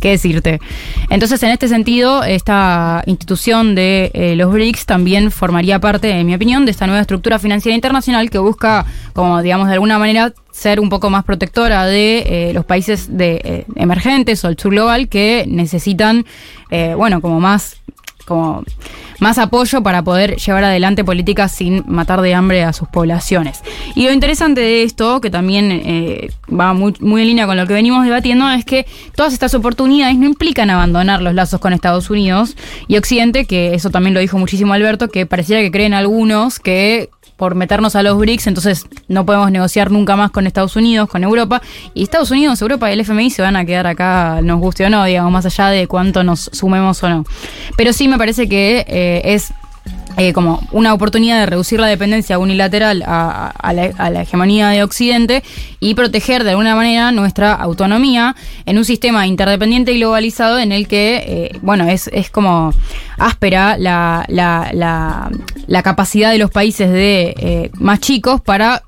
qué 0.00 0.10
decirte. 0.10 0.60
Entonces, 1.10 1.42
en 1.42 1.50
este 1.50 1.68
sentido, 1.68 2.24
esta 2.24 3.02
institución 3.04 3.74
de 3.74 4.10
eh, 4.14 4.34
los 4.34 4.50
BRICS 4.50 4.86
también 4.86 5.30
formaría 5.30 5.78
parte, 5.78 6.10
en 6.10 6.26
mi 6.26 6.34
opinión, 6.34 6.64
de 6.64 6.70
esta 6.70 6.86
nueva 6.86 7.02
estructura 7.02 7.38
financiera 7.38 7.74
internacional 7.74 8.30
que 8.30 8.38
busca, 8.38 8.86
como 9.12 9.42
digamos, 9.42 9.68
de 9.68 9.74
alguna 9.74 9.98
manera 9.98 10.32
ser 10.52 10.80
un 10.80 10.88
poco 10.88 11.10
más 11.10 11.24
protectora 11.24 11.86
de 11.86 12.50
eh, 12.50 12.52
los 12.52 12.64
países 12.64 13.16
de, 13.16 13.40
eh, 13.44 13.66
emergentes 13.76 14.44
o 14.44 14.48
el 14.48 14.58
sur 14.58 14.72
global 14.72 15.08
que 15.08 15.44
necesitan, 15.48 16.24
bueno, 16.96 17.20
como 17.20 17.40
más 17.40 17.80
como 18.30 18.62
más 19.18 19.38
apoyo 19.38 19.82
para 19.82 20.02
poder 20.02 20.36
llevar 20.36 20.62
adelante 20.62 21.04
políticas 21.04 21.52
sin 21.52 21.84
matar 21.86 22.22
de 22.22 22.32
hambre 22.32 22.62
a 22.62 22.72
sus 22.72 22.88
poblaciones. 22.88 23.60
Y 23.94 24.04
lo 24.04 24.12
interesante 24.12 24.60
de 24.60 24.82
esto, 24.84 25.20
que 25.20 25.30
también 25.30 25.70
eh, 25.72 26.30
va 26.48 26.72
muy, 26.72 26.94
muy 27.00 27.22
en 27.22 27.26
línea 27.26 27.46
con 27.46 27.56
lo 27.56 27.66
que 27.66 27.74
venimos 27.74 28.04
debatiendo, 28.04 28.48
es 28.50 28.64
que 28.64 28.86
todas 29.16 29.32
estas 29.32 29.52
oportunidades 29.54 30.16
no 30.16 30.26
implican 30.26 30.70
abandonar 30.70 31.22
los 31.22 31.34
lazos 31.34 31.60
con 31.60 31.72
Estados 31.72 32.08
Unidos 32.08 32.56
y 32.86 32.96
Occidente, 32.96 33.46
que 33.46 33.74
eso 33.74 33.90
también 33.90 34.14
lo 34.14 34.20
dijo 34.20 34.38
muchísimo 34.38 34.72
Alberto, 34.72 35.08
que 35.08 35.26
pareciera 35.26 35.60
que 35.60 35.70
creen 35.72 35.92
algunos 35.92 36.60
que 36.60 37.10
por 37.40 37.54
meternos 37.54 37.96
a 37.96 38.02
los 38.02 38.18
BRICS, 38.18 38.48
entonces 38.48 38.84
no 39.08 39.24
podemos 39.24 39.50
negociar 39.50 39.90
nunca 39.90 40.14
más 40.14 40.30
con 40.30 40.46
Estados 40.46 40.76
Unidos, 40.76 41.08
con 41.08 41.24
Europa. 41.24 41.62
Y 41.94 42.02
Estados 42.02 42.30
Unidos, 42.30 42.60
Europa 42.60 42.90
y 42.90 42.92
el 42.92 43.00
FMI 43.00 43.30
se 43.30 43.40
van 43.40 43.56
a 43.56 43.64
quedar 43.64 43.86
acá, 43.86 44.40
nos 44.42 44.60
guste 44.60 44.84
o 44.84 44.90
no, 44.90 45.02
digamos, 45.04 45.32
más 45.32 45.46
allá 45.46 45.68
de 45.68 45.86
cuánto 45.86 46.22
nos 46.22 46.50
sumemos 46.52 47.02
o 47.02 47.08
no. 47.08 47.24
Pero 47.78 47.94
sí 47.94 48.08
me 48.08 48.18
parece 48.18 48.46
que 48.46 48.84
eh, 48.86 49.22
es 49.24 49.54
eh, 50.22 50.34
como 50.34 50.60
una 50.70 50.92
oportunidad 50.92 51.40
de 51.40 51.46
reducir 51.46 51.80
la 51.80 51.86
dependencia 51.86 52.38
unilateral 52.38 53.02
a, 53.06 53.72
la, 53.72 54.20
hegemonía 54.20 54.68
de 54.68 54.82
Occidente 54.82 55.42
y 55.80 55.94
proteger 55.94 56.44
de 56.44 56.50
alguna 56.50 56.74
manera 56.74 57.10
nuestra 57.10 57.54
autonomía 57.54 58.36
en 58.66 58.76
un 58.76 58.84
sistema 58.84 59.26
interdependiente 59.26 59.92
y 59.92 59.96
globalizado 59.96 60.58
en 60.58 60.72
el 60.72 60.88
que, 60.88 61.24
eh, 61.26 61.58
bueno, 61.62 61.88
es, 61.88 62.10
es 62.12 62.28
como 62.28 62.74
áspera 63.16 63.78
la, 63.78 64.26
la, 64.28 65.82
capacidad 65.82 66.32
de 66.32 66.36
los 66.36 66.50
países 66.50 66.90
de 66.90 67.34
eh, 67.38 67.70
más 67.78 68.00
chicos 68.00 68.42
para 68.42 68.82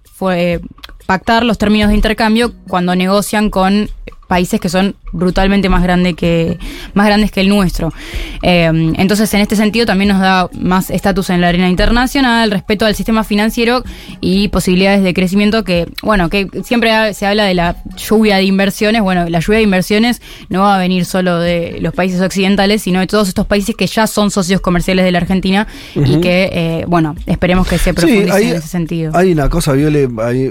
pactar 1.07 1.45
los 1.45 1.57
términos 1.57 1.89
de 1.89 1.95
intercambio 1.95 2.53
cuando 2.69 2.95
negocian 2.95 3.49
con 3.49 3.89
países 4.33 4.59
que 4.59 4.71
son 4.71 4.97
brutalmente 5.13 5.69
más, 5.69 5.83
grande 5.83 6.15
que, 6.15 6.59
más 6.95 7.07
grandes 7.07 7.31
que 7.31 7.43
el 7.43 7.51
nuestro. 7.51 7.93
Eh, 8.41 8.65
entonces, 8.97 9.35
en 9.35 9.43
este 9.43 9.57
sentido, 9.57 9.85
también 9.85 10.09
nos 10.09 10.21
da 10.21 10.49
más 10.59 10.89
estatus 10.89 11.29
en 11.29 11.43
la 11.43 11.49
arena 11.49 11.69
internacional, 11.69 12.51
respeto 12.51 12.87
al 12.87 12.95
sistema 12.95 13.25
financiero 13.25 13.85
y 14.23 14.49
posibilidades 14.49 15.03
de 15.03 15.13
crecimiento 15.13 15.65
que, 15.65 15.87
bueno, 16.03 16.31
que 16.31 16.49
siempre 16.65 17.13
se 17.13 17.27
habla 17.27 17.45
de 17.45 17.53
la 17.53 17.77
lluvia 17.95 18.37
de 18.37 18.45
inversiones. 18.45 19.03
Bueno, 19.03 19.29
la 19.29 19.41
lluvia 19.41 19.59
de 19.59 19.65
inversiones 19.65 20.23
no 20.49 20.63
va 20.63 20.77
a 20.77 20.79
venir 20.79 21.05
solo 21.05 21.39
de 21.39 21.77
los 21.83 21.93
países 21.93 22.23
occidentales, 22.23 22.81
sino 22.81 23.01
de 23.01 23.07
todos 23.07 23.29
estos 23.29 23.47
países 23.47 23.77
que 23.77 23.87
ya 23.87 24.07
son 24.07 24.31
socios 24.31 24.63
comerciales 24.63 25.05
de 25.05 25.13
la 25.13 25.19
Argentina 25.19 25.67
y 25.95 26.23
que, 26.23 26.49
eh, 26.55 26.85
bueno, 26.89 27.17
esperemos 27.27 27.69
que 27.69 27.77
se 27.77 27.93
profundice 27.93 28.49
en 28.49 28.57
ese 28.57 28.69
sentido. 28.69 29.13
Hay 29.15 29.31
una 29.33 29.51
cosa, 29.51 29.75
Viole, 29.75 30.09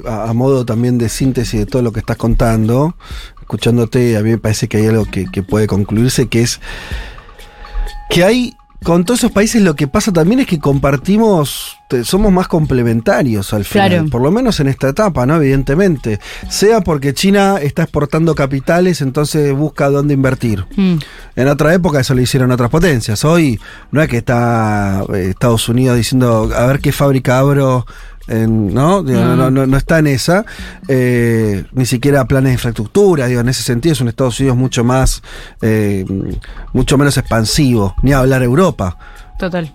a 0.08 0.34
modo 0.34 0.68
también 0.68 0.99
de 0.99 1.10
síntesis 1.10 1.62
de 1.62 1.66
todo 1.66 1.82
lo 1.82 1.91
que 1.91 2.02
estás 2.02 2.18
contando, 2.18 2.94
escuchándote, 3.52 4.15
a 4.15 4.22
mí 4.22 4.30
me 4.30 4.38
parece 4.38 4.69
que 4.69 4.78
hay 4.78 4.88
algo 4.88 5.06
que, 5.06 5.44
puede 5.44 5.68
concluirse, 5.68 6.30
que 6.30 6.41
es 6.41 6.61
que 8.10 8.23
hay 8.23 8.56
con 8.82 9.03
todos 9.03 9.19
esos 9.19 9.32
países 9.32 9.61
lo 9.61 9.76
que 9.76 9.88
pasa 9.88 10.11
también 10.11 10.40
es 10.40 10.48
que 10.48 10.57
compartimos, 10.57 11.78
somos 12.03 12.32
más 12.32 12.48
complementarios 12.48 13.53
al 13.53 13.65
final, 13.65 14.07
por 14.10 14.22
lo 14.22 14.32
menos 14.32 14.60
en 14.60 14.69
esta 14.69 14.90
etapa, 14.90 15.26
¿no? 15.26 15.36
Evidentemente. 15.36 16.19
Sea 16.49 16.82
porque 16.82 17.14
China 17.14 17.57
está 17.61 17.84
exportando 17.84 18.34
capitales, 18.34 19.02
entonces 19.02 19.53
busca 19.53 19.90
dónde 19.90 20.14
invertir. 20.15 20.65
Mm. 20.78 20.95
En 21.36 21.48
otra 21.48 21.73
época 21.73 21.99
eso 21.99 22.15
lo 22.15 22.22
hicieron 22.22 22.52
otras 22.52 22.72
potencias. 22.72 23.23
Hoy 23.23 23.60
no 23.91 24.02
es 24.02 24.07
que 24.07 24.18
está 24.18 25.03
eh, 25.14 25.28
Estados 25.30 25.69
Unidos 25.69 25.98
diciendo, 25.98 26.49
a 26.56 26.65
ver 26.65 26.80
qué 26.80 26.91
fábrica 26.91 27.38
abro 27.38 27.86
¿no? 28.32 29.03
no, 29.03 29.52
no, 29.52 29.78
está 29.78 29.99
en 29.99 30.08
esa, 30.08 30.45
eh, 30.88 31.66
ni 31.74 31.86
siquiera 31.86 32.26
planes 32.26 32.49
de 32.49 32.53
infraestructura, 32.53 33.28
digo, 33.28 33.41
en 33.41 33.49
ese 33.49 33.64
sentido 33.64 33.94
es 33.94 34.02
un 34.02 34.08
Estados 34.08 34.40
Unidos 34.40 34.58
mucho 34.58 34.84
más, 34.84 35.22
eh, 35.62 36.06
mucho 36.74 36.98
menos 36.98 37.18
expansivo, 37.18 37.95
ni 38.03 38.14
hablar 38.14 38.44
Europa. 38.44 38.98
Total. 39.38 39.74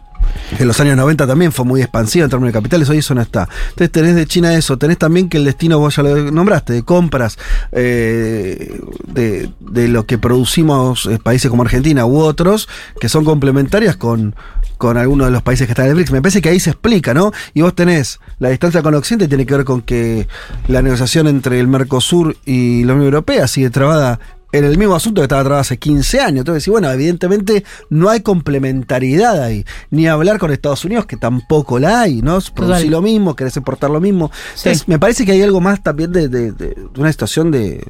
En 0.58 0.68
los 0.68 0.78
años 0.80 0.96
90 0.96 1.26
también 1.26 1.52
fue 1.52 1.64
muy 1.64 1.80
expansiva 1.82 2.24
en 2.24 2.30
términos 2.30 2.52
de 2.52 2.58
capitales, 2.58 2.88
hoy 2.88 2.98
eso 2.98 3.14
no 3.14 3.20
está. 3.20 3.48
Entonces 3.70 3.90
tenés 3.90 4.14
de 4.14 4.26
China 4.26 4.54
eso, 4.54 4.78
tenés 4.78 4.98
también 4.98 5.28
que 5.28 5.36
el 5.38 5.44
destino, 5.44 5.78
vos 5.78 5.96
ya 5.96 6.02
lo 6.02 6.30
nombraste, 6.30 6.72
de 6.72 6.82
compras 6.82 7.38
eh, 7.72 8.80
de, 9.06 9.50
de, 9.60 9.88
lo 9.88 10.06
que 10.06 10.18
producimos 10.18 11.08
países 11.22 11.50
como 11.50 11.62
Argentina 11.62 12.06
u 12.06 12.18
otros, 12.18 12.68
que 13.00 13.08
son 13.08 13.24
complementarias 13.24 13.96
con, 13.96 14.34
con 14.78 14.96
algunos 14.96 15.28
de 15.28 15.30
los 15.30 15.42
países 15.42 15.66
que 15.66 15.72
están 15.72 15.86
en 15.86 15.90
el 15.90 15.94
BRICS. 15.96 16.12
Me 16.12 16.22
parece 16.22 16.42
que 16.42 16.48
ahí 16.48 16.60
se 16.60 16.70
explica, 16.70 17.14
¿no? 17.14 17.32
Y 17.54 17.62
vos 17.62 17.74
tenés 17.74 18.20
la 18.38 18.50
distancia 18.50 18.82
con 18.82 18.94
Occidente, 18.94 19.28
tiene 19.28 19.46
que 19.46 19.56
ver 19.56 19.64
con 19.64 19.82
que 19.82 20.28
la 20.68 20.82
negociación 20.82 21.26
entre 21.26 21.60
el 21.60 21.68
Mercosur 21.68 22.36
y 22.44 22.84
la 22.84 22.94
Unión 22.94 23.06
Europea 23.06 23.46
sigue 23.48 23.70
trabada 23.70 24.20
en 24.52 24.64
el 24.64 24.78
mismo 24.78 24.94
asunto 24.94 25.20
que 25.20 25.24
estaba 25.24 25.42
trabada 25.42 25.60
hace 25.62 25.78
15 25.78 26.20
años. 26.20 26.38
Entonces, 26.40 26.66
bueno, 26.68 26.90
evidentemente 26.90 27.64
no 27.90 28.08
hay 28.08 28.20
complementariedad 28.20 29.42
ahí. 29.42 29.64
Ni 29.90 30.06
hablar 30.06 30.38
con 30.38 30.52
Estados 30.52 30.84
Unidos, 30.84 31.06
que 31.06 31.16
tampoco 31.16 31.78
la 31.78 32.02
hay, 32.02 32.22
¿no? 32.22 32.38
Producir 32.54 32.90
lo 32.90 33.02
mismo, 33.02 33.34
querés 33.36 33.56
importar 33.56 33.90
lo 33.90 34.00
mismo. 34.00 34.30
Entonces, 34.56 34.88
me 34.88 34.98
parece 34.98 35.26
que 35.26 35.32
hay 35.32 35.42
algo 35.42 35.60
más 35.60 35.82
también 35.82 36.12
de, 36.12 36.28
de 36.28 36.76
una 36.96 37.10
situación 37.10 37.50
de, 37.50 37.84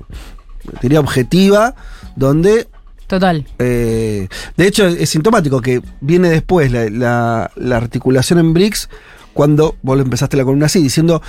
diría, 0.81 1.01
objetiva, 1.01 1.75
donde 2.17 2.69
Total. 3.07 3.47
Eh, 3.59 4.29
de 4.57 4.67
hecho, 4.67 4.87
es 4.87 5.11
sintomático 5.11 5.61
que 5.61 5.83
viene 6.01 6.29
después 6.29 6.71
la, 6.73 7.51
articulación 7.73 8.39
en 8.39 8.53
BRICS 8.53 8.89
cuando 9.33 9.77
vos 9.83 10.01
empezaste 10.01 10.37
la 10.37 10.45
columna 10.45 10.67
así, 10.67 10.83
diciendo 10.83 11.23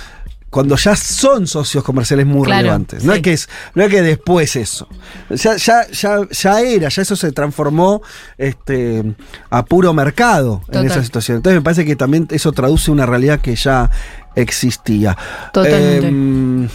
cuando 0.50 0.76
ya 0.76 0.96
son 0.96 1.46
socios 1.46 1.84
comerciales 1.84 2.26
muy 2.26 2.48
relevantes. 2.48 3.04
No, 3.04 3.12
es 3.12 3.20
que 3.20 3.34
es, 3.34 3.48
no 3.74 3.82
es 3.82 3.90
que 3.90 4.00
después 4.00 4.56
eso. 4.56 4.88
Ya, 5.28 5.56
ya, 5.56 5.86
ya, 5.90 6.20
ya 6.30 6.60
era, 6.62 6.88
ya 6.88 7.02
eso 7.02 7.16
se 7.16 7.32
transformó 7.32 8.00
este, 8.38 9.04
a 9.50 9.64
puro 9.66 9.92
mercado 9.92 10.62
en 10.72 10.86
esa 10.86 11.04
situación. 11.04 11.36
Entonces 11.36 11.60
me 11.60 11.62
parece 11.62 11.84
que 11.84 11.96
también 11.96 12.26
eso 12.30 12.52
traduce 12.52 12.90
una 12.90 13.04
realidad 13.04 13.40
que 13.40 13.54
ya 13.56 13.90
existía. 14.34 15.16
Totalmente. 15.52 16.08
Em, 16.08 16.68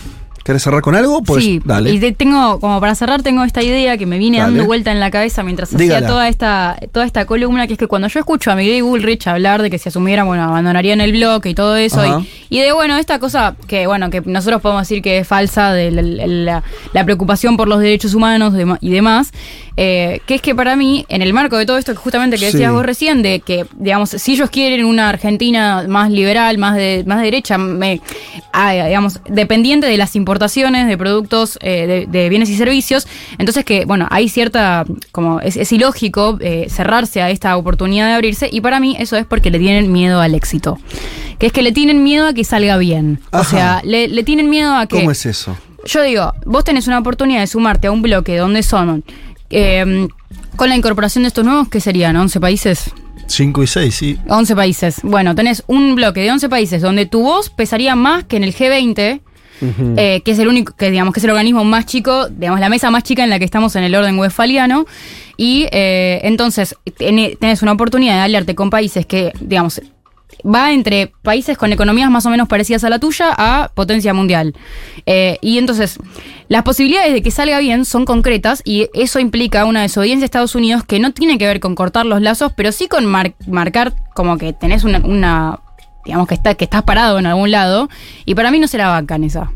¿Querés 0.43 0.61
cerrar 0.61 0.81
con 0.81 0.93
algo? 0.93 1.23
Pues 1.23 1.43
sí, 1.43 1.61
dale. 1.63 1.91
Y 1.91 2.11
tengo, 2.11 2.59
como 2.59 2.81
para 2.81 2.95
cerrar, 2.95 3.23
tengo 3.23 3.45
esta 3.45 3.63
idea 3.63 3.97
que 3.97 4.05
me 4.05 4.17
viene 4.17 4.39
dando 4.39 4.65
vuelta 4.65 4.91
en 4.91 4.99
la 4.99 5.09
cabeza 5.09 5.41
mientras 5.41 5.73
hacía 5.73 6.05
toda 6.05 6.27
esta, 6.27 6.77
toda 6.91 7.05
esta 7.05 7.25
columna, 7.25 7.65
que 7.65 7.73
es 7.73 7.79
que 7.79 7.87
cuando 7.87 8.09
yo 8.09 8.19
escucho 8.19 8.51
a 8.51 8.55
Miguel 8.55 8.83
Bullrich 8.83 9.25
hablar 9.27 9.61
de 9.61 9.69
que 9.69 9.77
si 9.77 9.87
asumiera, 9.87 10.23
bueno, 10.25 10.43
abandonarían 10.43 10.99
el 10.99 11.13
bloque 11.13 11.49
y 11.49 11.55
todo 11.55 11.77
eso, 11.77 12.25
y, 12.49 12.59
de, 12.59 12.73
bueno, 12.73 12.97
esta 12.97 13.19
cosa 13.19 13.55
que, 13.67 13.87
bueno, 13.87 14.09
que 14.09 14.21
nosotros 14.21 14.61
podemos 14.61 14.81
decir 14.81 15.01
que 15.01 15.19
es 15.19 15.27
falsa, 15.27 15.71
de 15.71 15.91
la, 15.91 16.63
preocupación 17.05 17.55
por 17.55 17.67
los 17.67 17.79
derechos 17.79 18.13
humanos 18.13 18.53
y 18.81 18.89
demás, 18.89 19.31
eh, 19.75 20.21
que 20.27 20.35
es 20.35 20.41
que 20.41 20.53
para 20.53 20.75
mí, 20.75 21.05
en 21.09 21.21
el 21.21 21.33
marco 21.33 21.57
de 21.57 21.65
todo 21.65 21.77
esto 21.77 21.93
que 21.93 21.97
justamente 21.97 22.37
que 22.37 22.45
decías 22.45 22.71
vos 22.71 22.85
recién, 22.85 23.21
de 23.21 23.39
que, 23.39 23.65
digamos, 23.77 24.11
si 24.11 24.33
ellos 24.33 24.49
quieren 24.49 24.85
una 24.85 25.09
Argentina 25.09 25.85
más 25.87 26.11
liberal, 26.11 26.57
más 26.57 26.75
de, 26.75 27.03
más 27.07 27.21
derecha, 27.21 27.57
me, 27.57 28.01
ah, 28.51 28.73
digamos, 28.73 29.19
dependiente 29.27 29.87
de 29.87 29.97
las 29.97 30.15
importaciones 30.33 30.87
de 30.87 30.97
productos, 30.97 31.59
eh, 31.61 32.07
de, 32.09 32.29
bienes 32.29 32.49
y 32.49 32.57
servicios, 32.57 33.07
entonces 33.37 33.63
que, 33.63 33.85
bueno, 33.85 34.07
hay 34.09 34.29
cierta, 34.29 34.83
como, 35.11 35.39
es, 35.41 35.71
ilógico 35.71 36.39
eh, 36.41 36.65
cerrarse 36.69 37.21
a 37.21 37.29
esta 37.29 37.55
oportunidad 37.55 38.07
de 38.07 38.13
abrirse, 38.13 38.49
y 38.51 38.61
para 38.61 38.79
mí 38.79 38.95
eso 38.97 39.15
es 39.15 39.27
porque 39.27 39.51
le 39.51 39.59
tienen 39.59 39.91
miedo 39.91 40.21
al 40.21 40.33
éxito. 40.33 40.79
Que 41.37 41.47
es 41.47 41.53
que 41.53 41.61
le 41.61 41.71
tienen 41.71 42.03
miedo 42.03 42.27
a 42.27 42.33
que 42.33 42.43
salga 42.43 42.77
bien. 42.77 43.19
O 43.31 43.43
sea, 43.43 43.81
le, 43.83 44.07
le 44.07 44.23
tienen 44.23 44.49
miedo 44.49 44.75
a 44.75 44.87
que... 44.87 44.97
¿Cómo 44.97 45.11
es 45.11 45.25
eso? 45.25 45.55
Yo 45.85 46.01
digo, 46.01 46.33
vos 46.45 46.63
tenés 46.63 46.87
una 46.87 46.97
oportunidad 46.97 47.41
de 47.41 47.47
sumarte 47.47 47.87
a 47.87 47.91
un 47.91 48.01
bloque 48.01 48.37
donde 48.37 48.63
son 48.63 49.03
eh, 49.51 50.07
con 50.55 50.69
la 50.69 50.75
incorporación 50.75 51.23
de 51.23 51.27
estos 51.27 51.45
nuevos, 51.45 51.67
¿qué 51.69 51.79
serían? 51.79 52.15
¿11 52.15 52.39
países? 52.39 52.91
5 53.27 53.63
y 53.63 53.67
6, 53.67 53.95
sí. 53.95 54.17
11 54.27 54.55
países. 54.55 54.99
Bueno, 55.03 55.35
tenés 55.35 55.63
un 55.67 55.95
bloque 55.95 56.21
de 56.21 56.31
11 56.31 56.49
países 56.49 56.81
donde 56.81 57.05
tu 57.05 57.21
voz 57.23 57.49
pesaría 57.49 57.95
más 57.95 58.23
que 58.23 58.37
en 58.37 58.43
el 58.43 58.55
G20, 58.55 59.21
eh, 59.97 60.21
que 60.23 60.31
es 60.31 60.39
el 60.39 60.47
único, 60.47 60.75
que 60.75 60.91
digamos 60.91 61.13
que 61.13 61.19
es 61.19 61.23
el 61.23 61.29
organismo 61.31 61.63
más 61.63 61.85
chico, 61.85 62.27
digamos, 62.29 62.59
la 62.59 62.69
mesa 62.69 62.91
más 62.91 63.03
chica 63.03 63.23
en 63.23 63.29
la 63.29 63.39
que 63.39 63.45
estamos 63.45 63.75
en 63.75 63.83
el 63.83 63.95
orden 63.95 64.17
westfaliano. 64.17 64.85
Y 65.37 65.67
eh, 65.71 66.21
entonces 66.23 66.75
tenés 66.97 67.61
una 67.61 67.71
oportunidad 67.71 68.15
de 68.15 68.21
aliarte 68.21 68.55
con 68.55 68.69
países 68.69 69.05
que, 69.05 69.33
digamos, 69.39 69.81
va 70.43 70.71
entre 70.71 71.11
países 71.21 71.57
con 71.57 71.71
economías 71.71 72.09
más 72.09 72.25
o 72.25 72.29
menos 72.29 72.47
parecidas 72.47 72.83
a 72.83 72.89
la 72.89 72.99
tuya 72.99 73.33
a 73.37 73.71
potencia 73.73 74.13
mundial. 74.13 74.53
Eh, 75.05 75.37
y 75.41 75.57
entonces, 75.57 75.97
las 76.47 76.63
posibilidades 76.63 77.13
de 77.13 77.21
que 77.21 77.31
salga 77.31 77.59
bien 77.59 77.85
son 77.85 78.05
concretas 78.05 78.61
y 78.65 78.89
eso 78.93 79.19
implica 79.19 79.65
una 79.65 79.81
desobediencia 79.81 80.21
de 80.21 80.25
Estados 80.25 80.55
Unidos 80.55 80.83
que 80.83 80.99
no 80.99 81.13
tiene 81.13 81.37
que 81.37 81.47
ver 81.47 81.59
con 81.59 81.75
cortar 81.75 82.05
los 82.05 82.21
lazos, 82.21 82.51
pero 82.55 82.71
sí 82.71 82.87
con 82.87 83.05
marcar 83.05 83.93
como 84.13 84.37
que 84.37 84.53
tenés 84.53 84.83
una, 84.83 85.59
digamos 86.05 86.27
que, 86.27 86.35
está, 86.35 86.55
que 86.55 86.65
estás 86.65 86.83
parado 86.83 87.19
en 87.19 87.25
algún 87.25 87.51
lado 87.51 87.89
y 88.25 88.35
para 88.35 88.51
mí 88.51 88.59
no 88.59 88.67
se 88.67 88.77
la 88.77 88.87
bancan 88.89 89.23
esa. 89.23 89.51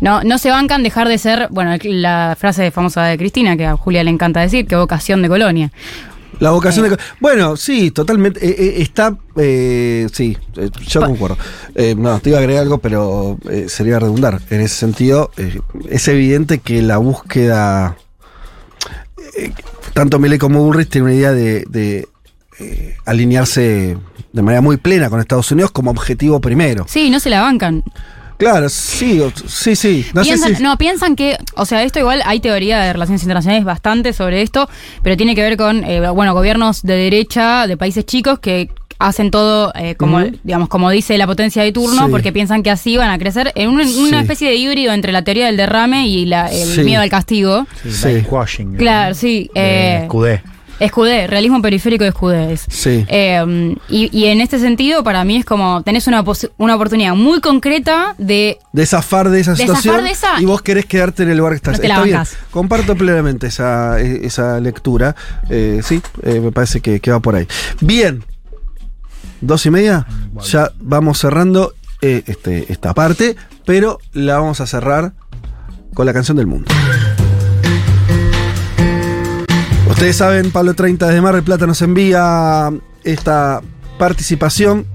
no, 0.00 0.22
no 0.22 0.38
se 0.38 0.50
bancan 0.50 0.82
dejar 0.82 1.08
de 1.08 1.18
ser, 1.18 1.48
bueno, 1.50 1.76
la 1.82 2.36
frase 2.38 2.70
famosa 2.70 3.04
de 3.04 3.18
Cristina, 3.18 3.56
que 3.56 3.66
a 3.66 3.76
Julia 3.76 4.04
le 4.04 4.10
encanta 4.10 4.40
decir, 4.40 4.66
que 4.66 4.76
vocación 4.76 5.22
de 5.22 5.28
colonia. 5.28 5.72
La 6.40 6.50
vocación 6.50 6.88
de... 6.88 6.96
Bueno, 7.20 7.56
sí, 7.56 7.90
totalmente. 7.90 8.46
Eh, 8.46 8.54
eh, 8.58 8.82
está... 8.82 9.16
sí, 10.12 10.36
yo 10.86 11.00
concuerdo. 11.00 11.36
no, 11.96 12.20
te 12.20 12.30
iba 12.30 12.38
a 12.38 12.40
agregar 12.40 12.62
algo, 12.62 12.78
pero 12.78 13.38
sería 13.66 13.98
redundar. 13.98 14.40
En 14.50 14.60
ese 14.60 14.76
sentido, 14.76 15.30
es 15.88 16.06
evidente 16.08 16.58
que 16.58 16.82
la 16.82 16.98
búsqueda... 16.98 17.96
tanto 19.94 20.18
Milei 20.18 20.38
como 20.38 20.62
Bullrich 20.62 20.90
tienen 20.90 21.10
una 21.10 21.16
idea 21.18 21.32
de, 21.32 22.08
alinearse 23.04 23.96
de 24.32 24.42
manera 24.42 24.60
muy 24.60 24.76
plena 24.76 25.10
con 25.10 25.20
Estados 25.20 25.50
Unidos 25.52 25.70
como 25.70 25.90
objetivo 25.90 26.40
primero. 26.40 26.86
Sí, 26.88 27.10
no 27.10 27.20
se 27.20 27.30
la 27.30 27.40
bancan. 27.40 27.82
Claro, 28.38 28.68
sí, 28.68 29.20
sí, 29.46 29.74
sí. 29.74 30.06
No, 30.14 30.22
piensan, 30.22 30.62
no, 30.62 30.78
piensan 30.78 31.16
que, 31.16 31.36
o 31.56 31.66
sea, 31.66 31.82
esto 31.82 31.98
igual 31.98 32.22
hay 32.24 32.38
teoría 32.38 32.78
de 32.78 32.92
relaciones 32.92 33.22
internacionales 33.22 33.64
bastante 33.64 34.12
sobre 34.12 34.42
esto, 34.42 34.68
pero 35.02 35.16
tiene 35.16 35.34
que 35.34 35.42
ver 35.42 35.56
con, 35.56 35.82
eh, 35.82 36.08
bueno, 36.10 36.34
gobiernos 36.34 36.82
de 36.82 36.94
derecha 36.94 37.66
de 37.66 37.76
países 37.76 38.06
chicos 38.06 38.38
que 38.38 38.70
hacen 39.00 39.32
todo 39.32 39.72
eh, 39.74 39.96
como, 39.96 40.20
digamos, 40.44 40.68
como 40.68 40.88
dice 40.90 41.18
la 41.18 41.26
potencia 41.26 41.64
de 41.64 41.72
turno, 41.72 42.08
porque 42.10 42.32
piensan 42.32 42.62
que 42.62 42.70
así 42.70 42.96
van 42.96 43.10
a 43.10 43.18
crecer 43.18 43.52
en 43.56 43.70
una, 43.70 43.82
especie 44.20 44.48
de 44.48 44.54
híbrido 44.54 44.92
entre 44.92 45.10
la 45.10 45.22
teoría 45.22 45.46
del 45.46 45.56
derrame 45.56 46.06
y 46.06 46.24
la, 46.24 46.46
el 46.46 46.84
miedo 46.84 47.02
al 47.02 47.10
castigo. 47.10 47.66
Sí. 47.88 48.24
Claro, 48.76 49.14
sí. 49.16 49.50
Eh, 49.54 50.00
Escudé, 50.02 50.42
realismo 50.78 51.60
periférico 51.62 52.04
de 52.04 52.10
Escudé. 52.10 52.56
Sí. 52.56 53.04
Eh, 53.08 53.76
y, 53.88 54.24
en 54.26 54.40
este 54.40 54.58
sentido, 54.58 55.02
para 55.02 55.24
mí 55.24 55.36
es 55.36 55.44
como 55.44 55.82
tenés 55.82 56.06
una, 56.06 56.24
una 56.56 56.74
oportunidad 56.74 57.14
muy 57.14 57.40
concreta 57.40 58.14
de. 58.18 58.58
De 58.72 58.86
zafar 58.86 59.30
de 59.30 59.40
esa 59.40 59.56
situación. 59.56 60.04
Y 60.38 60.44
vos 60.44 60.62
querés 60.62 60.86
quedarte 60.86 61.22
en 61.22 61.30
el 61.30 61.38
lugar 61.38 61.52
que 61.52 61.56
estás. 61.56 61.80
Está 61.80 62.02
bien. 62.02 62.20
Comparto 62.50 62.96
plenamente 62.96 63.48
esa, 63.48 64.00
e, 64.00 64.26
esa 64.26 64.60
lectura. 64.60 65.14
Eh, 65.48 65.80
sí, 65.82 66.00
eh, 66.22 66.40
me 66.40 66.52
parece 66.52 66.80
que, 66.80 67.00
que, 67.00 67.10
va 67.10 67.20
por 67.20 67.36
ahí. 67.36 67.46
Bien. 67.80 68.24
Dos 69.40 69.66
y 69.66 69.70
media. 69.70 70.06
Ya 70.44 70.72
vamos 70.80 71.18
cerrando 71.18 71.74
este, 72.00 72.72
esta 72.72 72.94
parte, 72.94 73.36
pero 73.64 73.98
la 74.12 74.38
vamos 74.38 74.60
a 74.60 74.66
cerrar 74.66 75.12
con 75.94 76.06
la 76.06 76.12
canción 76.12 76.36
del 76.36 76.46
mundo. 76.46 76.70
Ustedes 79.98 80.18
saben, 80.18 80.52
Pablo 80.52 80.74
30 80.74 81.08
desde 81.08 81.20
Mar 81.20 81.34
del 81.34 81.42
Plata 81.42 81.66
nos 81.66 81.82
envía 81.82 82.70
esta 83.02 83.62
participación 83.98 84.86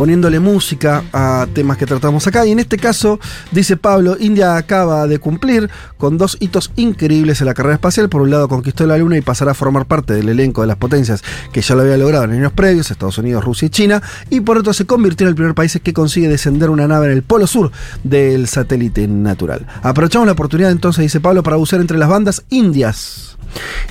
poniéndole 0.00 0.40
música 0.40 1.04
a 1.12 1.46
temas 1.52 1.76
que 1.76 1.84
tratamos 1.84 2.26
acá. 2.26 2.46
Y 2.46 2.52
en 2.52 2.58
este 2.58 2.78
caso, 2.78 3.20
dice 3.50 3.76
Pablo, 3.76 4.16
India 4.18 4.56
acaba 4.56 5.06
de 5.06 5.18
cumplir 5.18 5.68
con 5.98 6.16
dos 6.16 6.38
hitos 6.40 6.72
increíbles 6.76 7.42
en 7.42 7.46
la 7.48 7.52
carrera 7.52 7.74
espacial. 7.74 8.08
Por 8.08 8.22
un 8.22 8.30
lado, 8.30 8.48
conquistó 8.48 8.86
la 8.86 8.96
Luna 8.96 9.18
y 9.18 9.20
pasará 9.20 9.50
a 9.50 9.54
formar 9.54 9.84
parte 9.84 10.14
del 10.14 10.30
elenco 10.30 10.62
de 10.62 10.68
las 10.68 10.78
potencias 10.78 11.22
que 11.52 11.60
ya 11.60 11.74
lo 11.74 11.82
había 11.82 11.98
logrado 11.98 12.24
en 12.24 12.30
años 12.30 12.54
previos, 12.54 12.90
Estados 12.90 13.18
Unidos, 13.18 13.44
Rusia 13.44 13.66
y 13.66 13.68
China. 13.68 14.02
Y 14.30 14.40
por 14.40 14.56
otro, 14.56 14.72
se 14.72 14.86
convirtió 14.86 15.26
en 15.26 15.32
el 15.32 15.34
primer 15.34 15.54
país 15.54 15.78
que 15.82 15.92
consigue 15.92 16.28
descender 16.28 16.70
una 16.70 16.88
nave 16.88 17.04
en 17.08 17.12
el 17.12 17.22
polo 17.22 17.46
sur 17.46 17.70
del 18.02 18.48
satélite 18.48 19.06
natural. 19.06 19.66
Aprovechamos 19.82 20.24
la 20.24 20.32
oportunidad 20.32 20.70
entonces, 20.70 21.02
dice 21.02 21.20
Pablo, 21.20 21.42
para 21.42 21.56
buscar 21.56 21.78
entre 21.78 21.98
las 21.98 22.08
bandas 22.08 22.42
indias 22.48 23.36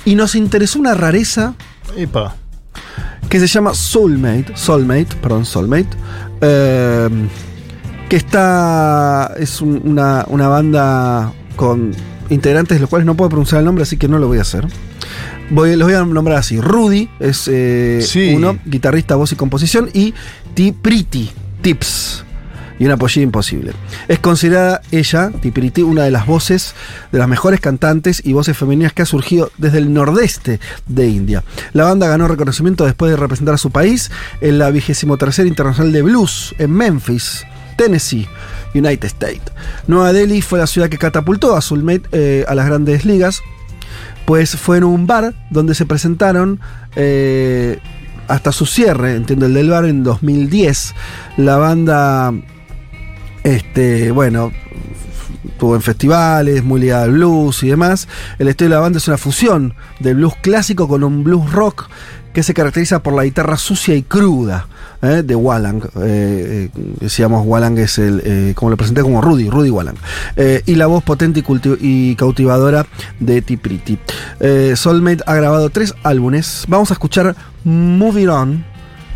y 0.04 0.16
nos 0.16 0.34
interesó 0.34 0.80
una 0.80 0.94
rareza. 0.94 1.54
Que 3.28 3.38
se 3.38 3.46
llama 3.46 3.74
Soulmate. 3.74 4.56
Soulmate, 4.56 5.16
perdón, 5.20 5.44
Soulmate. 5.44 5.88
Em, 6.40 7.28
que 8.08 8.16
está. 8.16 9.34
Es 9.38 9.60
una, 9.60 10.24
banda 10.26 11.32
con 11.56 11.92
integrantes 12.28 12.76
de 12.76 12.80
los 12.80 12.90
cuales 12.90 13.06
no 13.06 13.16
puedo 13.16 13.28
pronunciar 13.30 13.60
el 13.60 13.64
nombre, 13.64 13.82
así 13.82 13.96
que 13.96 14.08
no 14.08 14.18
lo 14.18 14.26
voy 14.28 14.38
a 14.38 14.42
hacer. 14.42 14.66
Voy, 15.50 15.74
los 15.76 15.86
voy 15.86 15.94
a 15.94 16.04
nombrar 16.04 16.38
así. 16.38 16.60
Rudy 16.60 17.10
es 17.18 17.48
eh, 17.52 18.34
uno, 18.36 18.58
guitarrista, 18.64 19.16
voz 19.16 19.32
y 19.32 19.36
composición, 19.36 19.90
y 19.92 20.14
T. 20.54 20.74
Pretty 20.80 21.30
Tips 21.60 22.24
y 22.80 22.86
una 22.86 22.96
pollilla 22.96 23.22
imposible. 23.22 23.72
Es 24.08 24.18
considerada 24.18 24.80
ella, 24.90 25.30
Tipiriti, 25.30 25.82
una 25.82 26.02
de 26.02 26.10
las 26.10 26.26
voces, 26.26 26.74
de 27.12 27.18
las 27.18 27.28
mejores 27.28 27.60
cantantes 27.60 28.22
y 28.24 28.32
voces 28.32 28.56
femeninas 28.56 28.94
que 28.94 29.02
ha 29.02 29.06
surgido 29.06 29.52
desde 29.58 29.78
el 29.78 29.92
nordeste 29.92 30.58
de 30.86 31.06
India. 31.06 31.44
La 31.74 31.84
banda 31.84 32.08
ganó 32.08 32.26
reconocimiento 32.26 32.86
después 32.86 33.10
de 33.10 33.16
representar 33.16 33.54
a 33.54 33.58
su 33.58 33.70
país 33.70 34.10
en 34.40 34.58
la 34.58 34.70
23 34.70 35.40
Internacional 35.40 35.92
de 35.92 36.02
Blues 36.02 36.54
en 36.58 36.72
Memphis, 36.72 37.44
Tennessee. 37.76 38.26
United 38.72 39.06
States. 39.06 39.42
Nueva 39.88 40.12
Delhi 40.12 40.42
fue 40.42 40.60
la 40.60 40.68
ciudad 40.68 40.88
que 40.88 40.96
catapultó 40.96 41.56
a 41.56 41.60
Soulmate 41.60 42.08
eh, 42.12 42.44
a 42.46 42.54
las 42.54 42.66
grandes 42.66 43.04
ligas, 43.04 43.42
pues 44.26 44.56
fue 44.56 44.76
en 44.76 44.84
un 44.84 45.08
bar 45.08 45.34
donde 45.50 45.74
se 45.74 45.86
presentaron 45.86 46.60
eh, 46.94 47.80
hasta 48.28 48.52
su 48.52 48.64
cierre, 48.66 49.16
entiendo 49.16 49.46
el 49.46 49.54
del 49.54 49.70
bar, 49.70 49.86
en 49.86 50.04
2010. 50.04 50.94
La 51.36 51.56
banda 51.56 52.32
este, 53.44 54.10
bueno, 54.10 54.52
estuvo 55.46 55.74
en 55.74 55.82
festivales, 55.82 56.64
muy 56.64 56.80
ligada 56.80 57.04
al 57.04 57.12
blues 57.12 57.62
y 57.62 57.68
demás. 57.68 58.08
El 58.38 58.48
estilo 58.48 58.70
de 58.70 58.76
la 58.76 58.80
banda 58.80 58.98
es 58.98 59.08
una 59.08 59.18
fusión 59.18 59.74
del 59.98 60.16
blues 60.16 60.34
clásico 60.40 60.88
con 60.88 61.04
un 61.04 61.24
blues 61.24 61.52
rock 61.52 61.88
que 62.32 62.42
se 62.42 62.54
caracteriza 62.54 63.02
por 63.02 63.14
la 63.14 63.24
guitarra 63.24 63.56
sucia 63.56 63.94
y 63.94 64.02
cruda 64.02 64.68
¿eh? 65.02 65.22
de 65.24 65.34
Wallang. 65.34 65.82
Eh, 65.82 65.90
eh, 65.96 66.68
decíamos, 67.00 67.44
Wallang 67.46 67.78
es 67.78 67.98
el, 67.98 68.54
como 68.54 68.70
lo 68.70 68.76
presenté 68.76 69.02
como 69.02 69.20
Rudy, 69.20 69.50
Rudy 69.50 69.70
Wallang. 69.70 69.96
y 70.66 70.74
la 70.76 70.86
voz 70.86 71.02
potente 71.02 71.42
y, 71.80 72.14
cautivadora 72.14 72.86
de 73.18 73.42
Tipriti. 73.42 73.98
Soulmate 74.74 75.22
ha 75.26 75.34
grabado 75.34 75.70
tres 75.70 75.94
álbumes. 76.02 76.64
Vamos 76.68 76.90
a 76.90 76.94
escuchar 76.94 77.34
Moving 77.64 78.28
On, 78.28 78.64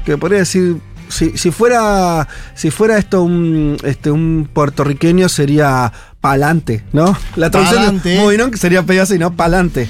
que 0.05 0.19
podría 0.19 0.41
decir 0.41 0.79
si, 1.15 1.51
fuera 1.51 2.29
si 2.55 2.71
fuera 2.71 2.99
esto 2.99 3.23
un 3.23 3.77
este 3.85 4.11
un 4.11 4.49
puertorriqueño 4.53 5.29
sería 5.29 5.93
pa'lante, 6.21 6.85
¿no? 6.93 7.17
La 7.37 7.51
traducción 7.51 8.01
de 8.03 8.51
que 8.51 8.57
sería 8.57 8.83
pegase 8.83 9.17
y 9.17 9.19
no 9.19 9.35
pa'lante. 9.37 9.89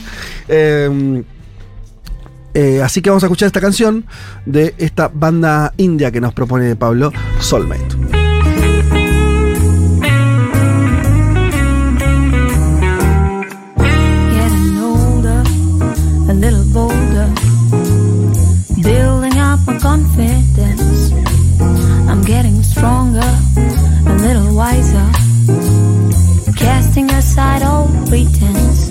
Em, 0.49 1.25
eh, 2.55 2.83
así 2.83 3.03
que 3.03 3.11
vamos 3.11 3.23
a 3.25 3.27
escuchar 3.27 3.47
esta 3.47 3.61
canción 3.61 4.05
de 4.47 4.75
esta 4.79 5.09
banda 5.09 5.73
india 5.77 6.13
que 6.13 6.21
nos 6.21 6.35
propone 6.35 6.77
Pablo 6.77 7.13
Soulmate. 7.41 8.14
Stronger, 22.75 23.33
a 24.07 24.15
little 24.27 24.55
wiser, 24.55 25.09
casting 26.57 27.09
aside 27.11 27.63
all 27.63 27.87
pretense. 28.09 28.91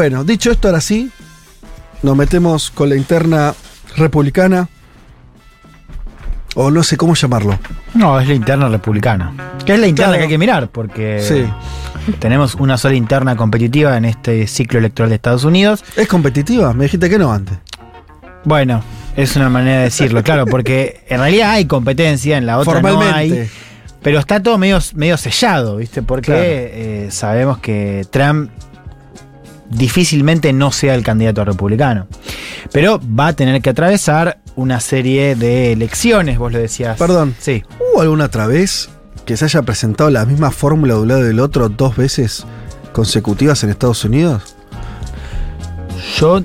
Bueno, 0.00 0.24
dicho 0.24 0.50
esto, 0.50 0.68
ahora 0.68 0.80
sí, 0.80 1.10
nos 2.02 2.16
metemos 2.16 2.70
con 2.70 2.88
la 2.88 2.96
interna 2.96 3.54
republicana. 3.98 4.66
O 6.54 6.70
no 6.70 6.82
sé 6.82 6.96
cómo 6.96 7.14
llamarlo. 7.14 7.58
No, 7.92 8.18
es 8.18 8.26
la 8.26 8.32
interna 8.32 8.70
republicana. 8.70 9.34
Que 9.66 9.74
es 9.74 9.78
la 9.78 9.86
interna 9.86 10.16
que 10.16 10.22
hay 10.22 10.28
que 10.30 10.38
mirar, 10.38 10.70
porque 10.70 11.46
tenemos 12.18 12.54
una 12.54 12.78
sola 12.78 12.94
interna 12.94 13.36
competitiva 13.36 13.94
en 13.98 14.06
este 14.06 14.46
ciclo 14.46 14.78
electoral 14.78 15.10
de 15.10 15.16
Estados 15.16 15.44
Unidos. 15.44 15.84
¿Es 15.94 16.08
competitiva? 16.08 16.72
Me 16.72 16.84
dijiste 16.84 17.10
que 17.10 17.18
no 17.18 17.30
antes. 17.30 17.58
Bueno, 18.44 18.82
es 19.18 19.36
una 19.36 19.50
manera 19.50 19.80
de 19.80 19.84
decirlo, 19.84 20.22
claro, 20.22 20.46
porque 20.46 21.04
en 21.10 21.20
realidad 21.20 21.50
hay 21.50 21.66
competencia, 21.66 22.38
en 22.38 22.46
la 22.46 22.56
otra 22.56 22.80
no 22.80 23.02
hay. 23.02 23.50
Pero 24.00 24.18
está 24.18 24.42
todo 24.42 24.56
medio, 24.56 24.78
medio 24.94 25.18
sellado, 25.18 25.76
¿viste? 25.76 26.00
Porque 26.00 26.32
eh, 26.32 27.08
sabemos 27.10 27.58
que 27.58 28.06
Trump 28.10 28.50
difícilmente 29.70 30.52
no 30.52 30.72
sea 30.72 30.94
el 30.94 31.02
candidato 31.02 31.44
republicano. 31.44 32.06
Pero 32.72 33.00
va 33.18 33.28
a 33.28 33.32
tener 33.32 33.62
que 33.62 33.70
atravesar 33.70 34.40
una 34.56 34.80
serie 34.80 35.34
de 35.36 35.72
elecciones, 35.72 36.38
vos 36.38 36.52
lo 36.52 36.58
decías. 36.58 36.98
Perdón. 36.98 37.34
Sí. 37.38 37.62
¿Hubo 37.92 38.02
alguna 38.02 38.26
otra 38.26 38.46
vez 38.46 38.90
que 39.24 39.36
se 39.36 39.44
haya 39.46 39.62
presentado 39.62 40.10
la 40.10 40.24
misma 40.26 40.50
fórmula 40.50 40.94
de 40.94 41.00
un 41.00 41.08
lado 41.08 41.20
y 41.22 41.24
del 41.28 41.40
otro 41.40 41.68
dos 41.68 41.96
veces 41.96 42.44
consecutivas 42.92 43.62
en 43.64 43.70
Estados 43.70 44.04
Unidos? 44.04 44.56
Yo 46.18 46.42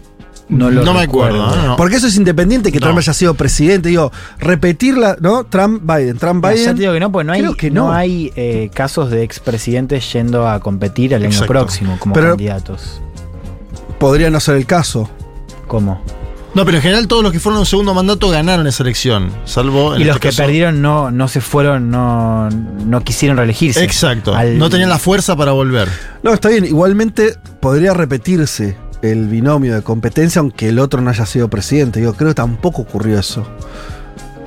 no 0.47 0.69
lo 0.69 0.83
No 0.83 0.93
me 0.93 1.01
acuerdo, 1.01 1.55
¿no? 1.55 1.75
Porque 1.75 1.95
eso 1.95 2.05
es 2.07 2.15
independiente 2.17 2.71
que 2.71 2.79
Trump 2.79 2.97
haya 2.99 3.13
sido 3.13 3.33
presidente. 3.33 3.89
Digo, 3.89 4.11
repetirla, 4.37 5.17
¿no? 5.19 5.45
Trump-Biden, 5.45 6.17
Trump-Biden. 6.17 6.65
Ya 6.65 6.73
te 6.75 6.81
digo 6.81 6.93
que 6.93 6.99
no, 6.99 7.11
pues 7.11 7.25
no 7.25 7.33
hay, 7.33 7.41
Creo 7.41 7.55
que 7.55 7.71
no. 7.71 7.87
no. 7.87 7.93
hay 7.93 8.31
eh, 8.35 8.69
casos 8.73 9.09
de 9.09 9.23
expresidentes 9.23 10.11
yendo 10.13 10.47
a 10.47 10.59
competir 10.59 11.15
al 11.15 11.21
año 11.23 11.31
Exacto. 11.31 11.47
próximo 11.51 11.97
como 11.99 12.13
Pero- 12.13 12.29
candidatos. 12.29 13.01
Podría 14.05 14.29
no 14.29 14.39
ser 14.39 14.57
el 14.57 14.67
caso. 14.67 15.09
¿Cómo? 15.65 15.99
No, 16.53 16.63
pero 16.63 16.77
en 16.77 16.83
general 16.83 17.07
todos 17.07 17.23
los 17.23 17.31
que 17.31 17.39
fueron 17.39 17.59
un 17.61 17.65
segundo 17.65 17.95
mandato 17.95 18.29
ganaron 18.29 18.67
esa 18.67 18.83
elección, 18.83 19.31
salvo 19.45 19.95
en 19.95 20.01
Y 20.01 20.03
los 20.05 20.17
este 20.17 20.19
que 20.21 20.27
caso- 20.29 20.43
perdieron 20.43 20.79
no, 20.79 21.09
no 21.09 21.27
se 21.27 21.41
fueron, 21.41 21.89
no, 21.89 22.47
no 22.51 23.01
quisieron 23.03 23.35
reelegirse. 23.37 23.83
Exacto. 23.83 24.35
Al- 24.35 24.59
No 24.59 24.69
tenían 24.69 24.89
la 24.89 24.99
fuerza 24.99 25.35
para 25.35 25.53
volver. 25.53 25.89
No, 26.21 26.31
está 26.33 26.49
bien. 26.49 26.65
Igualmente 26.65 27.35
podría 27.59 27.95
repetirse 27.95 28.77
el 29.01 29.27
binomio 29.27 29.73
de 29.73 29.81
competencia 29.81 30.39
aunque 30.39 30.69
el 30.69 30.77
otro 30.77 31.01
no 31.01 31.09
haya 31.09 31.25
sido 31.25 31.49
presidente. 31.49 31.99
Yo 31.99 32.13
creo 32.13 32.29
que 32.29 32.35
tampoco 32.35 32.83
ocurrió 32.83 33.17
eso. 33.19 33.43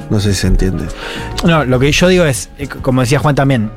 No 0.08 0.20
sé 0.20 0.34
si 0.34 0.40
se 0.42 0.46
entiende. 0.46 0.84
No, 1.44 1.64
lo 1.64 1.80
que 1.80 1.90
yo 1.90 2.06
digo 2.06 2.24
es, 2.24 2.48
eh, 2.58 2.68
como 2.68 3.00
decía 3.00 3.18
Juan 3.18 3.34
también, 3.34 3.70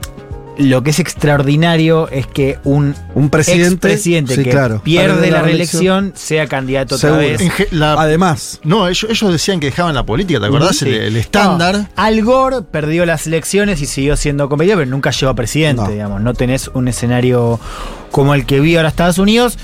lo 0.61 0.83
que 0.83 0.91
es 0.91 0.99
extraordinario 0.99 2.07
es 2.09 2.27
que 2.27 2.59
un, 2.63 2.95
Un 3.15 3.29
presidente, 3.29 3.77
presidente 3.77 4.35
sí, 4.35 4.43
que 4.43 4.49
claro. 4.51 4.81
pierde 4.83 5.29
la, 5.31 5.37
la 5.37 5.43
reelección 5.43 6.13
sea 6.15 6.47
candidato 6.47 6.95
otra 6.95 7.11
vez. 7.17 7.41
La- 7.71 7.93
Además, 7.93 8.59
no, 8.63 8.87
ellos, 8.87 9.07
ellos 9.09 9.31
decían 9.31 9.59
que 9.59 9.67
dejaban 9.67 9.93
la 9.95 10.05
política, 10.05 10.39
¿te 10.39 10.45
acordás? 10.45 10.77
Sí. 10.77 10.87
El, 10.89 10.93
el 10.95 11.17
estándar. 11.17 11.75
No, 11.77 11.87
Al 11.95 12.21
Gore 12.23 12.61
perdió 12.63 13.05
las 13.05 13.27
elecciones 13.27 13.81
y 13.81 13.85
siguió 13.85 14.15
siendo 14.15 14.47
competitivo, 14.49 14.79
pero 14.79 14.91
nunca 14.91 15.11
llegó 15.11 15.31
a 15.31 15.35
presidente, 15.35 15.81
No. 15.83 15.89
digamos. 15.89 16.21
No 16.21 16.33
tenés 16.33 16.69
un 16.73 16.87
escenario 16.87 17.59
como 18.11 18.33
el 18.35 18.45
que 18.45 18.59
vive 18.59 18.77
ahora 18.77 18.89
Estados 18.89 19.17
Unidos, 19.17 19.57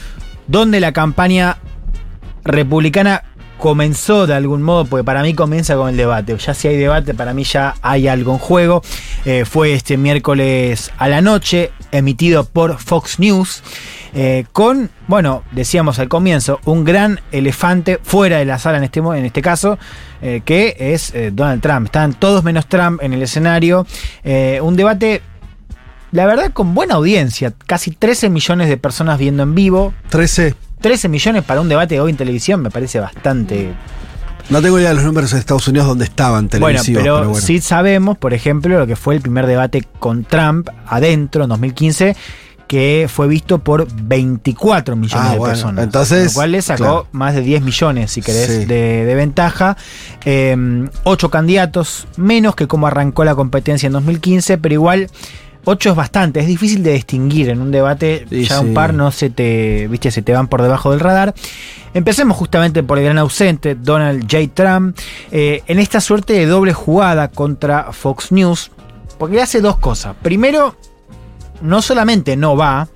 donde 0.47 0.79
la 0.79 0.91
campaña 0.93 1.57
republicana 2.43 3.23
comenzó 3.57 4.27
de 4.27 4.33
algún 4.33 4.61
modo, 4.61 4.85
porque 4.85 5.03
para 5.03 5.21
mí 5.21 5.33
comienza 5.33 5.75
con 5.75 5.89
el 5.89 5.97
debate. 5.97 6.37
Ya 6.37 6.53
si 6.53 6.67
hay 6.67 6.77
debate, 6.77 7.13
para 7.13 7.33
mí 7.33 7.43
ya 7.43 7.75
hay 7.81 8.07
algo 8.07 8.33
en 8.33 8.39
juego. 8.39 8.81
Eh, 9.25 9.45
fue 9.45 9.73
este 9.73 9.97
miércoles 9.97 10.91
a 10.97 11.07
la 11.07 11.21
noche, 11.21 11.71
emitido 11.91 12.45
por 12.45 12.77
Fox 12.77 13.19
News, 13.19 13.63
eh, 14.13 14.45
con, 14.53 14.89
bueno, 15.07 15.43
decíamos 15.51 15.99
al 15.99 16.07
comienzo, 16.07 16.59
un 16.65 16.83
gran 16.83 17.19
elefante 17.31 17.99
fuera 18.01 18.37
de 18.37 18.45
la 18.45 18.59
sala 18.59 18.77
en 18.77 18.83
este, 18.83 18.99
en 18.99 19.25
este 19.25 19.41
caso, 19.41 19.77
eh, 20.21 20.41
que 20.45 20.75
es 20.79 21.13
Donald 21.33 21.61
Trump. 21.61 21.85
Están 21.85 22.13
todos 22.13 22.43
menos 22.43 22.67
Trump 22.67 23.01
en 23.01 23.13
el 23.13 23.21
escenario. 23.21 23.85
Un 24.61 24.75
debate 24.75 25.21
la 26.11 26.25
verdad, 26.25 26.51
con 26.53 26.73
buena 26.73 26.95
audiencia. 26.95 27.53
Casi 27.65 27.91
13 27.91 28.29
millones 28.29 28.69
de 28.69 28.77
personas 28.77 29.19
viendo 29.19 29.43
en 29.43 29.55
vivo. 29.55 29.93
13. 30.09 30.66
13 30.81 31.09
millones 31.09 31.43
para 31.43 31.61
un 31.61 31.69
debate 31.69 31.99
hoy 31.99 32.11
en 32.11 32.17
televisión 32.17 32.61
me 32.61 32.69
parece 32.69 32.99
bastante. 32.99 33.73
No 34.49 34.61
tengo 34.61 34.79
idea 34.79 34.89
de 34.89 34.95
los 34.95 35.03
números 35.03 35.33
en 35.33 35.39
Estados 35.39 35.67
Unidos 35.67 35.87
donde 35.87 36.05
estaban 36.05 36.47
Bueno, 36.47 36.49
televisivos. 36.67 37.01
pero, 37.03 37.15
pero 37.17 37.29
bueno. 37.31 37.45
sí 37.45 37.59
sabemos, 37.59 38.17
por 38.17 38.33
ejemplo, 38.33 38.79
lo 38.79 38.87
que 38.87 38.95
fue 38.95 39.15
el 39.15 39.21
primer 39.21 39.45
debate 39.45 39.83
con 39.99 40.23
Trump 40.23 40.69
adentro 40.87 41.43
en 41.43 41.49
2015, 41.49 42.15
que 42.65 43.09
fue 43.13 43.27
visto 43.27 43.59
por 43.59 43.87
24 43.93 44.95
millones 44.95 45.25
Ah, 45.27 45.31
de 45.33 45.37
bueno, 45.37 45.51
personas. 45.53 45.83
entonces, 45.83 46.27
Lo 46.27 46.33
cual 46.35 46.51
le 46.53 46.61
sacó 46.61 46.77
claro. 46.83 47.07
más 47.11 47.33
de 47.35 47.41
10 47.41 47.61
millones, 47.61 48.11
si 48.11 48.21
querés, 48.21 48.47
Sí. 48.59 48.65
de, 48.65 49.03
de 49.05 49.15
ventaja. 49.15 49.75
Eh, 50.23 50.55
ocho 51.03 51.29
candidatos, 51.29 52.07
menos 52.15 52.55
que 52.55 52.67
como 52.67 52.87
arrancó 52.87 53.25
la 53.25 53.35
competencia 53.35 53.87
en 53.87 53.93
2015, 53.93 54.57
pero 54.57 54.73
igual. 54.73 55.09
Ocho 55.69 55.89
es 55.89 55.97
bastante, 55.97 56.39
es 56.39 56.47
difícil 56.47 56.81
de 56.81 56.93
distinguir 56.93 57.49
en 57.49 57.59
un 57.59 57.71
debate, 57.71 58.25
ya 58.31 58.59
sí. 58.59 58.65
un 58.65 58.73
par 58.73 58.93
no 58.93 59.11
se 59.11 59.29
te, 59.29 59.89
viste, 59.89 60.11
se 60.11 60.21
te 60.21 60.31
van 60.31 60.47
por 60.47 60.61
debajo 60.61 60.91
del 60.91 61.01
radar. 61.01 61.35
Empecemos 61.93 62.37
justamente 62.37 62.83
por 62.83 62.97
el 62.99 63.03
gran 63.03 63.17
ausente, 63.17 63.75
Donald 63.75 64.31
J. 64.31 64.47
Trump, 64.53 64.97
eh, 65.29 65.63
en 65.67 65.79
esta 65.79 65.99
suerte 65.99 66.31
de 66.31 66.45
doble 66.45 66.71
jugada 66.71 67.27
contra 67.27 67.91
Fox 67.91 68.31
News, 68.31 68.71
porque 69.17 69.41
hace 69.41 69.59
dos 69.59 69.77
cosas. 69.77 70.15
Primero, 70.21 70.77
no 71.61 71.81
solamente 71.81 72.37
no 72.37 72.55
va, 72.55 72.87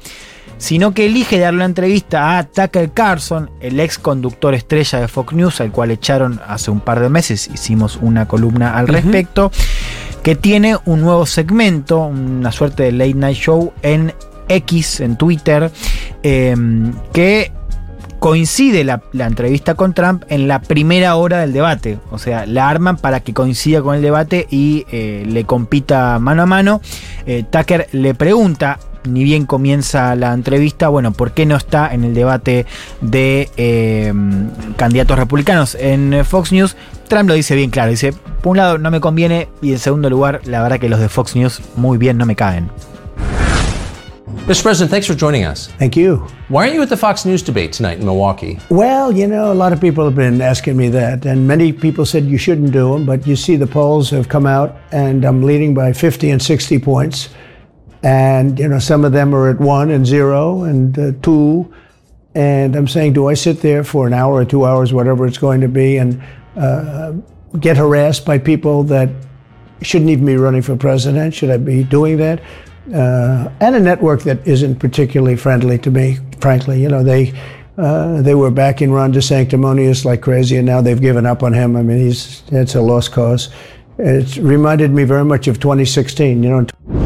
sino 0.61 0.93
que 0.93 1.07
elige 1.07 1.39
darle 1.39 1.57
una 1.57 1.65
entrevista 1.65 2.37
a 2.37 2.43
Tucker 2.43 2.91
Carlson, 2.91 3.49
el 3.59 3.79
ex 3.79 3.97
conductor 3.97 4.53
estrella 4.53 5.01
de 5.01 5.07
Fox 5.07 5.33
News, 5.33 5.59
al 5.59 5.71
cual 5.71 5.89
echaron 5.89 6.39
hace 6.47 6.69
un 6.69 6.79
par 6.79 6.99
de 6.99 7.09
meses, 7.09 7.49
hicimos 7.51 7.97
una 7.99 8.27
columna 8.27 8.77
al 8.77 8.87
respecto, 8.87 9.51
que 10.23 10.35
tiene 10.35 10.77
un 10.85 11.01
nuevo 11.01 11.25
segmento, 11.25 11.99
una 11.99 12.51
suerte 12.51 12.83
de 12.83 12.91
late 12.91 13.13
night 13.13 13.37
show 13.37 13.73
en 13.81 14.13
X, 14.47 14.99
en 14.99 15.15
Twitter, 15.15 15.71
eh, 16.23 16.55
que 17.13 17.51
coincide 18.21 18.83
la, 18.83 19.01
entrevista 19.13 19.73
con 19.73 19.95
Trump 19.95 20.25
en 20.29 20.47
la 20.47 20.61
primera 20.61 21.15
hora 21.15 21.39
del 21.39 21.53
debate. 21.53 21.97
O 22.11 22.19
sea, 22.19 22.45
la 22.45 22.69
arman 22.69 22.97
para 22.97 23.21
que 23.21 23.33
coincida 23.33 23.81
con 23.81 23.95
el 23.95 24.03
debate 24.03 24.45
y 24.51 24.85
eh, 24.91 25.23
le 25.27 25.43
compita 25.45 26.19
mano 26.19 26.43
a 26.43 26.45
mano. 26.45 26.81
Eh, 27.25 27.43
Tucker 27.49 27.87
le 27.93 28.13
pregunta, 28.13 28.77
ni 29.05 29.23
bien 29.23 29.47
comienza 29.47 30.15
la 30.15 30.33
entrevista, 30.33 30.87
bueno, 30.89 31.13
¿por 31.13 31.31
qué 31.31 31.47
no 31.47 31.55
está 31.55 31.91
en 31.91 32.03
el 32.03 32.13
debate 32.13 32.67
de 33.01 33.49
eh, 33.57 34.13
candidatos 34.77 35.17
republicanos 35.17 35.73
en 35.73 36.23
Fox 36.23 36.51
News? 36.51 36.75
Trump 37.11 37.27
lo 37.27 37.35
dice 37.35 37.55
bien 37.55 37.71
claro, 37.71 37.89
dice, 37.91 38.13
por 38.41 38.51
un 38.51 38.57
lado 38.57 38.77
no 38.77 38.89
me 38.89 39.01
conviene 39.01 39.49
y 39.61 39.73
en 39.73 39.79
segundo 39.79 40.09
lugar, 40.09 40.39
la 40.45 40.61
verdad 40.61 40.79
que 40.79 40.87
los 40.87 40.97
de 40.97 41.09
Fox 41.09 41.35
News 41.35 41.59
muy 41.75 41.97
bien 41.97 42.17
no 42.17 42.25
me 42.25 42.37
caen. 42.37 42.69
Mr. 44.47 44.63
President, 44.63 44.89
thanks 44.89 45.07
for 45.07 45.13
joining 45.13 45.43
us. 45.43 45.67
Thank 45.77 45.97
you. 45.97 46.25
Why 46.47 46.61
aren't 46.61 46.75
you 46.75 46.81
at 46.81 46.87
the 46.87 46.95
Fox 46.95 47.25
News 47.25 47.43
debate 47.43 47.73
tonight 47.73 47.99
in 47.99 48.05
Milwaukee? 48.05 48.59
Well, 48.69 49.11
you 49.11 49.27
know, 49.27 49.51
a 49.51 49.53
lot 49.53 49.73
of 49.73 49.81
people 49.81 50.05
have 50.05 50.15
been 50.15 50.39
asking 50.39 50.77
me 50.77 50.87
that, 50.87 51.25
and 51.25 51.45
many 51.45 51.73
people 51.73 52.05
said 52.05 52.23
you 52.27 52.37
shouldn't 52.37 52.71
do 52.71 52.93
them, 52.93 53.05
but 53.05 53.27
you 53.27 53.35
see 53.35 53.57
the 53.57 53.67
polls 53.67 54.09
have 54.11 54.29
come 54.29 54.45
out, 54.45 54.77
and 54.93 55.25
I'm 55.25 55.43
leading 55.43 55.73
by 55.73 55.91
50 55.91 56.29
and 56.29 56.41
60 56.41 56.79
points. 56.79 57.27
And, 58.03 58.57
you 58.57 58.69
know, 58.69 58.79
some 58.79 59.03
of 59.03 59.11
them 59.11 59.35
are 59.35 59.49
at 59.49 59.59
one 59.59 59.91
and 59.91 60.07
zero 60.07 60.63
and 60.63 60.97
uh, 60.97 61.11
two. 61.21 61.73
And 62.35 62.77
I'm 62.77 62.87
saying, 62.87 63.11
do 63.11 63.27
I 63.27 63.33
sit 63.33 63.59
there 63.59 63.83
for 63.83 64.07
an 64.07 64.13
hour 64.13 64.35
or 64.35 64.45
two 64.45 64.65
hours, 64.65 64.93
whatever 64.93 65.27
it's 65.27 65.37
going 65.37 65.59
to 65.59 65.67
be, 65.67 65.97
and 65.97 66.23
get 67.59 67.77
harassed 67.77 68.25
by 68.25 68.37
people 68.37 68.83
that 68.83 69.09
shouldn't 69.81 70.09
even 70.09 70.25
be 70.25 70.37
running 70.37 70.61
for 70.61 70.75
president? 70.75 71.33
Should 71.33 71.49
I 71.49 71.57
be 71.57 71.83
doing 71.83 72.17
that? 72.17 72.41
Uh, 72.93 73.49
and 73.59 73.75
a 73.75 73.79
network 73.79 74.23
that 74.23 74.45
isn't 74.47 74.79
particularly 74.79 75.35
friendly 75.35 75.77
to 75.79 75.91
me, 75.91 76.17
frankly. 76.39 76.81
You 76.81 76.89
know, 76.89 77.03
they 77.03 77.33
uh, 77.77 78.21
they 78.21 78.35
were 78.35 78.51
backing 78.51 78.91
Ron 78.91 79.13
DeSanctimonious 79.13 80.03
like 80.03 80.21
crazy, 80.21 80.57
and 80.57 80.65
now 80.65 80.81
they've 80.81 81.01
given 81.01 81.25
up 81.25 81.43
on 81.43 81.53
him. 81.53 81.75
I 81.75 81.81
mean, 81.81 81.99
he's 81.99 82.43
it's 82.51 82.75
a 82.75 82.81
lost 82.81 83.11
cause. 83.11 83.49
It 83.97 84.37
reminded 84.37 84.91
me 84.91 85.03
very 85.03 85.25
much 85.25 85.47
of 85.47 85.59
2016, 85.59 86.43
you 86.43 86.49
know. 86.49 87.00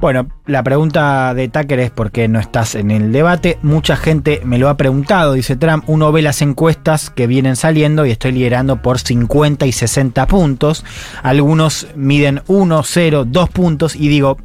Bueno, 0.00 0.28
la 0.46 0.62
pregunta 0.62 1.34
de 1.34 1.48
Tucker 1.48 1.80
es 1.80 1.90
por 1.90 2.12
qué 2.12 2.28
no 2.28 2.38
estás 2.38 2.76
en 2.76 2.92
el 2.92 3.10
debate. 3.10 3.58
Mucha 3.62 3.96
gente 3.96 4.40
me 4.44 4.56
lo 4.56 4.68
ha 4.68 4.76
preguntado, 4.76 5.32
dice 5.32 5.56
Trump. 5.56 5.82
Uno 5.88 6.12
ve 6.12 6.22
las 6.22 6.40
encuestas 6.40 7.10
que 7.10 7.26
vienen 7.26 7.56
saliendo 7.56 8.06
y 8.06 8.12
estoy 8.12 8.30
liderando 8.30 8.80
por 8.80 9.00
50 9.00 9.66
y 9.66 9.72
60 9.72 10.24
puntos. 10.28 10.84
Algunos 11.24 11.88
miden 11.96 12.42
1, 12.46 12.82
0, 12.84 13.24
2 13.26 13.50
puntos 13.50 13.96
y 13.96 14.06
digo, 14.06 14.38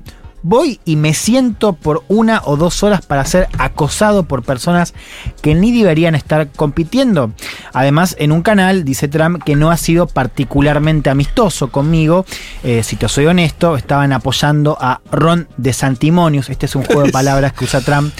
voy 0.43 0.79
y 0.85 0.97
me 0.97 1.13
siento 1.13 1.73
por 1.73 2.03
una 2.09 2.41
o 2.45 2.57
dos 2.57 2.83
horas 2.83 3.05
para 3.05 3.25
ser 3.25 3.47
acosado 3.57 4.23
por 4.23 4.43
personas 4.43 4.93
que 5.41 5.55
ni 5.55 5.71
deberían 5.71 6.15
estar 6.15 6.49
compitiendo. 6.49 7.31
Además, 7.71 8.15
en 8.19 8.31
un 8.31 8.43
canal 8.43 8.83
dice 8.83 9.07
Trump 9.07 9.41
que 9.43 9.55
no 9.55 9.71
ha 9.71 9.77
sido 9.77 10.05
particularmente 10.05 11.09
amistoso 11.09 11.71
conmigo. 11.71 12.25
Eh, 12.63 12.83
si 12.83 12.97
te 12.97 13.07
soy 13.07 13.25
honesto, 13.25 13.77
estaban 13.77 14.11
apoyando 14.11 14.77
a 14.79 15.01
Ron 15.11 15.47
de 15.57 15.73
Santimonius. 15.73 16.49
Este 16.49 16.65
es 16.65 16.75
un 16.75 16.83
juego 16.83 17.03
de 17.03 17.11
palabras 17.13 17.53
que 17.53 17.65
usa 17.65 17.81
Trump 17.81 18.13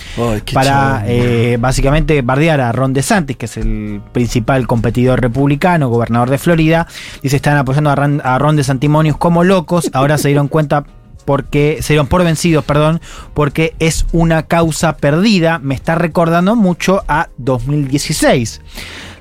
para 0.53 1.03
eh, 1.05 1.57
básicamente 1.59 2.21
bardear 2.21 2.61
a 2.61 2.71
Ron 2.71 2.93
DeSantis, 2.93 3.37
que 3.37 3.45
es 3.45 3.57
el 3.57 4.01
principal 4.13 4.65
competidor 4.65 5.21
republicano, 5.21 5.89
gobernador 5.89 6.29
de 6.29 6.37
Florida. 6.37 6.87
Dice, 7.21 7.35
estaban 7.35 7.59
apoyando 7.59 7.89
a 7.89 7.95
Ron, 7.95 8.21
a 8.23 8.39
Ron 8.39 8.55
de 8.55 8.63
Santimonius 8.63 9.17
como 9.17 9.43
locos. 9.43 9.89
Ahora 9.93 10.17
se 10.17 10.29
dieron 10.29 10.47
cuenta 10.47 10.85
porque 11.25 11.79
se 11.81 11.93
dieron 11.93 12.07
por 12.07 12.23
vencidos, 12.23 12.65
perdón, 12.65 13.01
porque 13.33 13.75
es 13.79 14.05
una 14.11 14.43
causa 14.43 14.97
perdida. 14.97 15.59
Me 15.59 15.75
está 15.75 15.95
recordando 15.95 16.55
mucho 16.55 17.03
a 17.07 17.29
2016. 17.37 18.61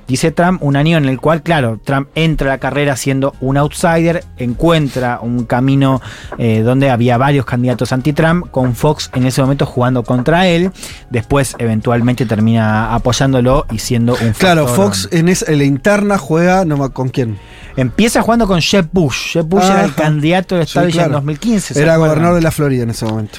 Dice 0.08 0.30
Trump, 0.30 0.62
un 0.62 0.76
año 0.76 0.98
en 0.98 1.06
el 1.06 1.20
cual, 1.20 1.42
claro, 1.42 1.80
Trump 1.82 2.08
entra 2.14 2.48
a 2.48 2.54
la 2.54 2.58
carrera 2.58 2.96
siendo 2.96 3.34
un 3.40 3.56
outsider, 3.56 4.24
encuentra 4.36 5.20
un 5.20 5.44
camino 5.44 6.00
eh, 6.38 6.60
donde 6.60 6.90
había 6.90 7.16
varios 7.18 7.44
candidatos 7.44 7.92
anti-Trump, 7.92 8.50
con 8.50 8.74
Fox 8.74 9.10
en 9.14 9.26
ese 9.26 9.40
momento 9.40 9.64
jugando 9.64 10.02
contra 10.02 10.48
él, 10.48 10.70
después 11.10 11.54
eventualmente 11.58 12.26
termina 12.26 12.94
apoyándolo 12.94 13.66
y 13.70 13.78
siendo 13.78 14.16
un... 14.20 14.32
Claro, 14.32 14.66
Fox 14.66 15.08
en, 15.12 15.28
en 15.28 15.58
la 15.58 15.64
interna 15.64 16.18
juega, 16.18 16.64
no 16.64 16.92
con 16.92 17.08
quién. 17.08 17.38
Empieza 17.76 18.22
jugando 18.22 18.46
con 18.46 18.60
Jeb 18.60 18.88
Bush. 18.92 19.32
Jeb 19.32 19.46
Bush 19.46 19.64
era 19.64 19.84
el 19.84 19.94
candidato 19.94 20.56
de 20.56 20.62
Estado 20.62 20.88
en 20.88 21.12
2015. 21.12 21.80
Era 21.80 21.96
gobernador 21.96 22.34
de 22.34 22.42
la 22.42 22.50
Florida 22.50 22.82
en 22.82 22.90
ese 22.90 23.04
momento. 23.04 23.38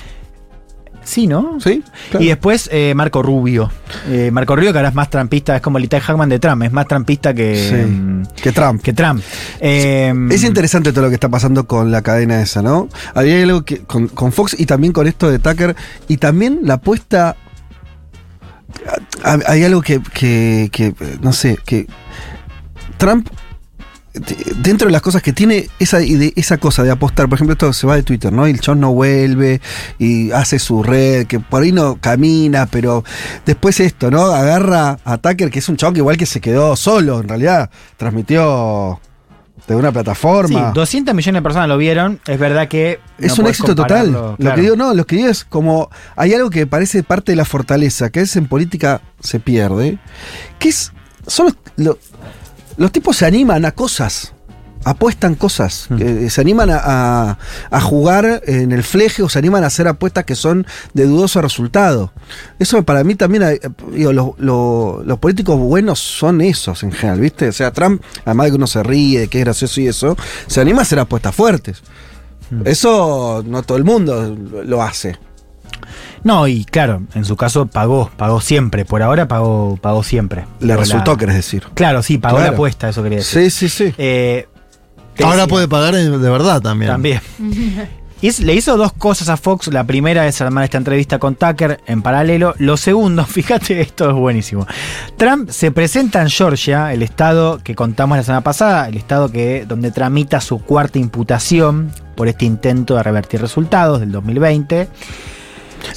Sí, 1.04 1.28
¿no? 1.28 1.60
Sí. 1.60 1.84
Y 2.20 2.28
después 2.28 2.70
eh, 2.72 2.94
Marco 2.96 3.22
Rubio. 3.22 3.70
Eh, 4.10 4.32
Marco 4.32 4.56
Rubio, 4.56 4.72
que 4.72 4.80
ahora 4.80 4.90
es 4.90 4.96
más 4.96 5.10
trampista, 5.10 5.56
es 5.56 5.62
como 5.62 5.78
el 5.78 5.86
Itay 5.86 6.00
Hackman 6.00 6.30
de 6.30 6.40
Trump, 6.40 6.64
es 6.64 6.72
más 6.72 6.88
trampista 6.88 7.34
que, 7.34 7.86
mm, 7.88 8.24
que 8.42 8.52
Trump. 8.52 8.82
Que 8.82 8.94
Trump. 8.94 9.22
es 9.60 10.44
interesante 10.44 10.92
todo 10.92 11.04
lo 11.04 11.10
que 11.10 11.16
está 11.16 11.30
pasando 11.30 11.68
con 11.68 11.92
la 11.92 12.02
cadena 12.02 12.42
esa, 12.42 12.62
¿no? 12.62 12.88
Había 13.14 13.42
algo 13.44 13.64
que 13.64 13.80
con, 13.80 14.08
con 14.08 14.32
Fox 14.32 14.56
y 14.58 14.66
también 14.66 14.94
con 14.94 15.08
esto 15.08 15.30
de 15.30 15.40
Tucker 15.40 15.76
y 16.08 16.18
también 16.18 16.60
la 16.64 16.76
apuesta. 16.76 17.36
Hay 19.24 19.64
algo 19.64 19.82
que, 19.82 20.02
que, 20.14 20.70
que 20.72 20.96
no 21.22 21.32
sé, 21.32 21.60
que 21.64 21.86
Trump 22.98 23.30
dentro 24.14 24.88
de 24.88 24.92
las 24.92 25.02
cosas 25.02 25.24
que 25.24 25.34
tiene 25.34 25.68
esa, 25.80 26.00
esa 26.02 26.58
cosa 26.58 26.84
de 26.84 26.92
apostar, 26.92 27.28
por 27.28 27.38
ejemplo, 27.38 27.54
esto 27.54 27.74
se 27.74 27.88
va 27.88 27.96
de 27.96 28.04
Twitter, 28.04 28.32
¿no? 28.32 28.48
Y 28.48 28.52
el 28.52 28.60
chon 28.60 28.80
no 28.80 28.94
vuelve 28.94 29.60
y 29.98 30.32
hace 30.32 30.60
su 30.60 30.84
red, 30.84 31.26
que 31.26 31.40
por 31.40 31.64
ahí 31.64 31.72
no 31.72 31.98
camina, 32.00 32.68
pero 32.68 33.04
después 33.46 33.80
esto, 33.80 34.12
¿no? 34.12 34.26
Agarra 34.26 35.00
a 35.04 35.18
Tucker, 35.18 35.50
que 35.50 35.60
es 35.60 35.70
un 35.70 35.78
chon 35.78 35.94
que 35.94 36.00
igual 36.00 36.18
que 36.18 36.28
se 36.28 36.42
quedó 36.42 36.76
solo, 36.76 37.22
en 37.22 37.28
realidad, 37.28 37.72
transmitió 37.98 39.00
de 39.68 39.76
una 39.76 39.92
plataforma. 39.92 40.68
Sí, 40.68 40.74
200 40.76 41.16
millones 41.16 41.40
de 41.40 41.44
personas 41.44 41.68
lo 41.68 41.78
vieron, 41.80 42.20
es 42.28 42.38
verdad 42.38 42.68
que... 42.68 43.00
Es 43.18 43.40
un 43.40 43.48
éxito 43.48 43.74
total. 43.74 44.36
Lo 44.38 44.54
que 44.54 44.62
digo, 44.62 44.76
no, 44.76 44.94
lo 44.94 45.08
que 45.08 45.16
digo 45.16 45.30
es 45.30 45.44
como, 45.44 45.90
hay 46.16 46.36
algo 46.36 46.52
que 46.52 46.68
parece 46.68 47.02
parte 47.02 47.32
de 47.32 47.36
la 47.36 47.46
fortaleza, 47.46 48.12
que 48.12 48.22
es 48.22 48.36
en 48.36 48.46
política 48.46 49.02
se 49.22 49.40
pierde, 49.40 49.98
que 50.60 50.70
es, 50.70 50.92
son 51.26 51.48
los, 51.48 51.56
los 51.78 51.98
tipos 52.92 53.18
se 53.18 53.26
animan 53.26 53.66
a 53.66 53.72
cosas, 53.72 54.34
apuestan 54.84 55.36
cosas, 55.36 55.88
mm. 55.90 56.28
se 56.28 56.42
animan 56.42 56.70
a, 56.72 57.38
jugar 57.82 58.42
en 58.46 58.72
el 58.72 58.84
fleje 58.84 59.24
o 59.24 59.30
se 59.30 59.40
animan 59.40 59.64
a 59.64 59.68
hacer 59.68 59.88
apuestas 59.88 60.26
que 60.26 60.36
son 60.36 60.66
de 60.94 61.06
dudoso 61.06 61.42
resultado. 61.42 62.12
Eso 62.60 62.84
para 62.84 63.04
mí 63.04 63.16
también, 63.16 63.44
eh, 63.44 63.60
digo, 63.92 64.12
los 64.12 65.20
políticos 65.20 65.58
buenos 65.58 66.00
son 66.00 66.42
esos 66.42 66.84
en 66.84 66.92
general, 66.92 67.20
¿viste? 67.20 67.48
O 67.50 67.54
sea, 67.54 67.72
Trump, 67.72 68.02
además 68.26 68.46
de 68.46 68.52
que 68.52 68.58
uno 68.58 68.68
se 68.68 68.84
ríe, 68.84 69.20
de 69.22 69.28
que 69.28 69.40
es 69.40 69.46
gracioso 69.46 69.82
y 69.82 69.88
eso, 69.88 70.18
se 70.48 70.62
anima 70.62 70.80
a 70.80 70.82
hacer 70.84 71.00
apuestas 71.00 71.36
fuertes. 71.36 71.82
Mm. 72.50 72.62
Eso 72.66 73.44
no 73.46 73.64
todo 73.64 73.78
el 73.78 73.84
mundo 73.84 74.36
lo 74.66 74.82
hace. 74.84 75.18
No, 76.24 76.48
y 76.48 76.66
claro, 76.66 77.02
en 77.16 77.26
su 77.26 77.36
caso 77.36 77.66
pagó, 77.66 78.10
pagó 78.16 78.42
siempre. 78.42 78.86
Por 78.86 79.02
ahora 79.02 79.28
pagó, 79.28 79.78
pagó 79.82 80.04
siempre. 80.04 80.46
Le 80.60 80.76
resultó, 80.76 81.18
querés 81.18 81.36
decir. 81.36 81.64
Claro, 81.74 82.02
sí, 82.02 82.18
pagó 82.18 82.40
la 82.40 82.50
apuesta, 82.50 82.90
eso 82.90 83.04
quería 83.04 83.20
decir. 83.20 83.52
Sí, 83.52 83.68
sí, 83.68 83.86
sí. 83.90 83.96
Eh, 83.98 84.48
ahora 85.24 85.48
puede 85.48 85.68
pagar 85.68 85.96
de 85.96 86.30
verdad 86.30 86.62
también. 86.62 86.92
También. 86.92 87.22
le 88.40 88.54
hizo 88.54 88.78
dos 88.78 88.94
cosas 88.94 89.28
a 89.28 89.38
Fox. 89.38 89.68
La 89.68 89.84
primera 89.84 90.26
es 90.28 90.40
armar 90.40 90.64
esta 90.64 90.78
entrevista 90.78 91.20
con 91.20 91.36
Tucker 91.36 91.82
en 91.86 92.02
paralelo. 92.02 92.56
Lo 92.58 92.78
segundo, 92.78 93.26
fíjate, 93.28 93.82
esto 93.82 94.10
es 94.10 94.16
buenísimo. 94.16 94.66
Trump 95.18 95.50
se 95.50 95.72
presenta 95.72 96.22
en 96.22 96.30
Georgia, 96.30 96.94
el 96.94 97.04
estado 97.04 97.60
que 97.64 97.76
contamos 97.76 98.18
la 98.18 98.24
semana 98.24 98.42
pasada, 98.42 98.88
el 98.88 98.96
estado 98.96 99.30
que, 99.30 99.66
donde 99.68 99.92
tramita 99.92 100.40
su 100.40 100.60
cuarta 100.60 101.00
imputación 101.00 101.92
por 102.16 102.28
este 102.28 102.46
intento 102.46 102.96
de 102.96 103.04
revertir 103.04 103.42
resultados 103.42 104.00
del 104.00 104.12
2020. 104.12 104.88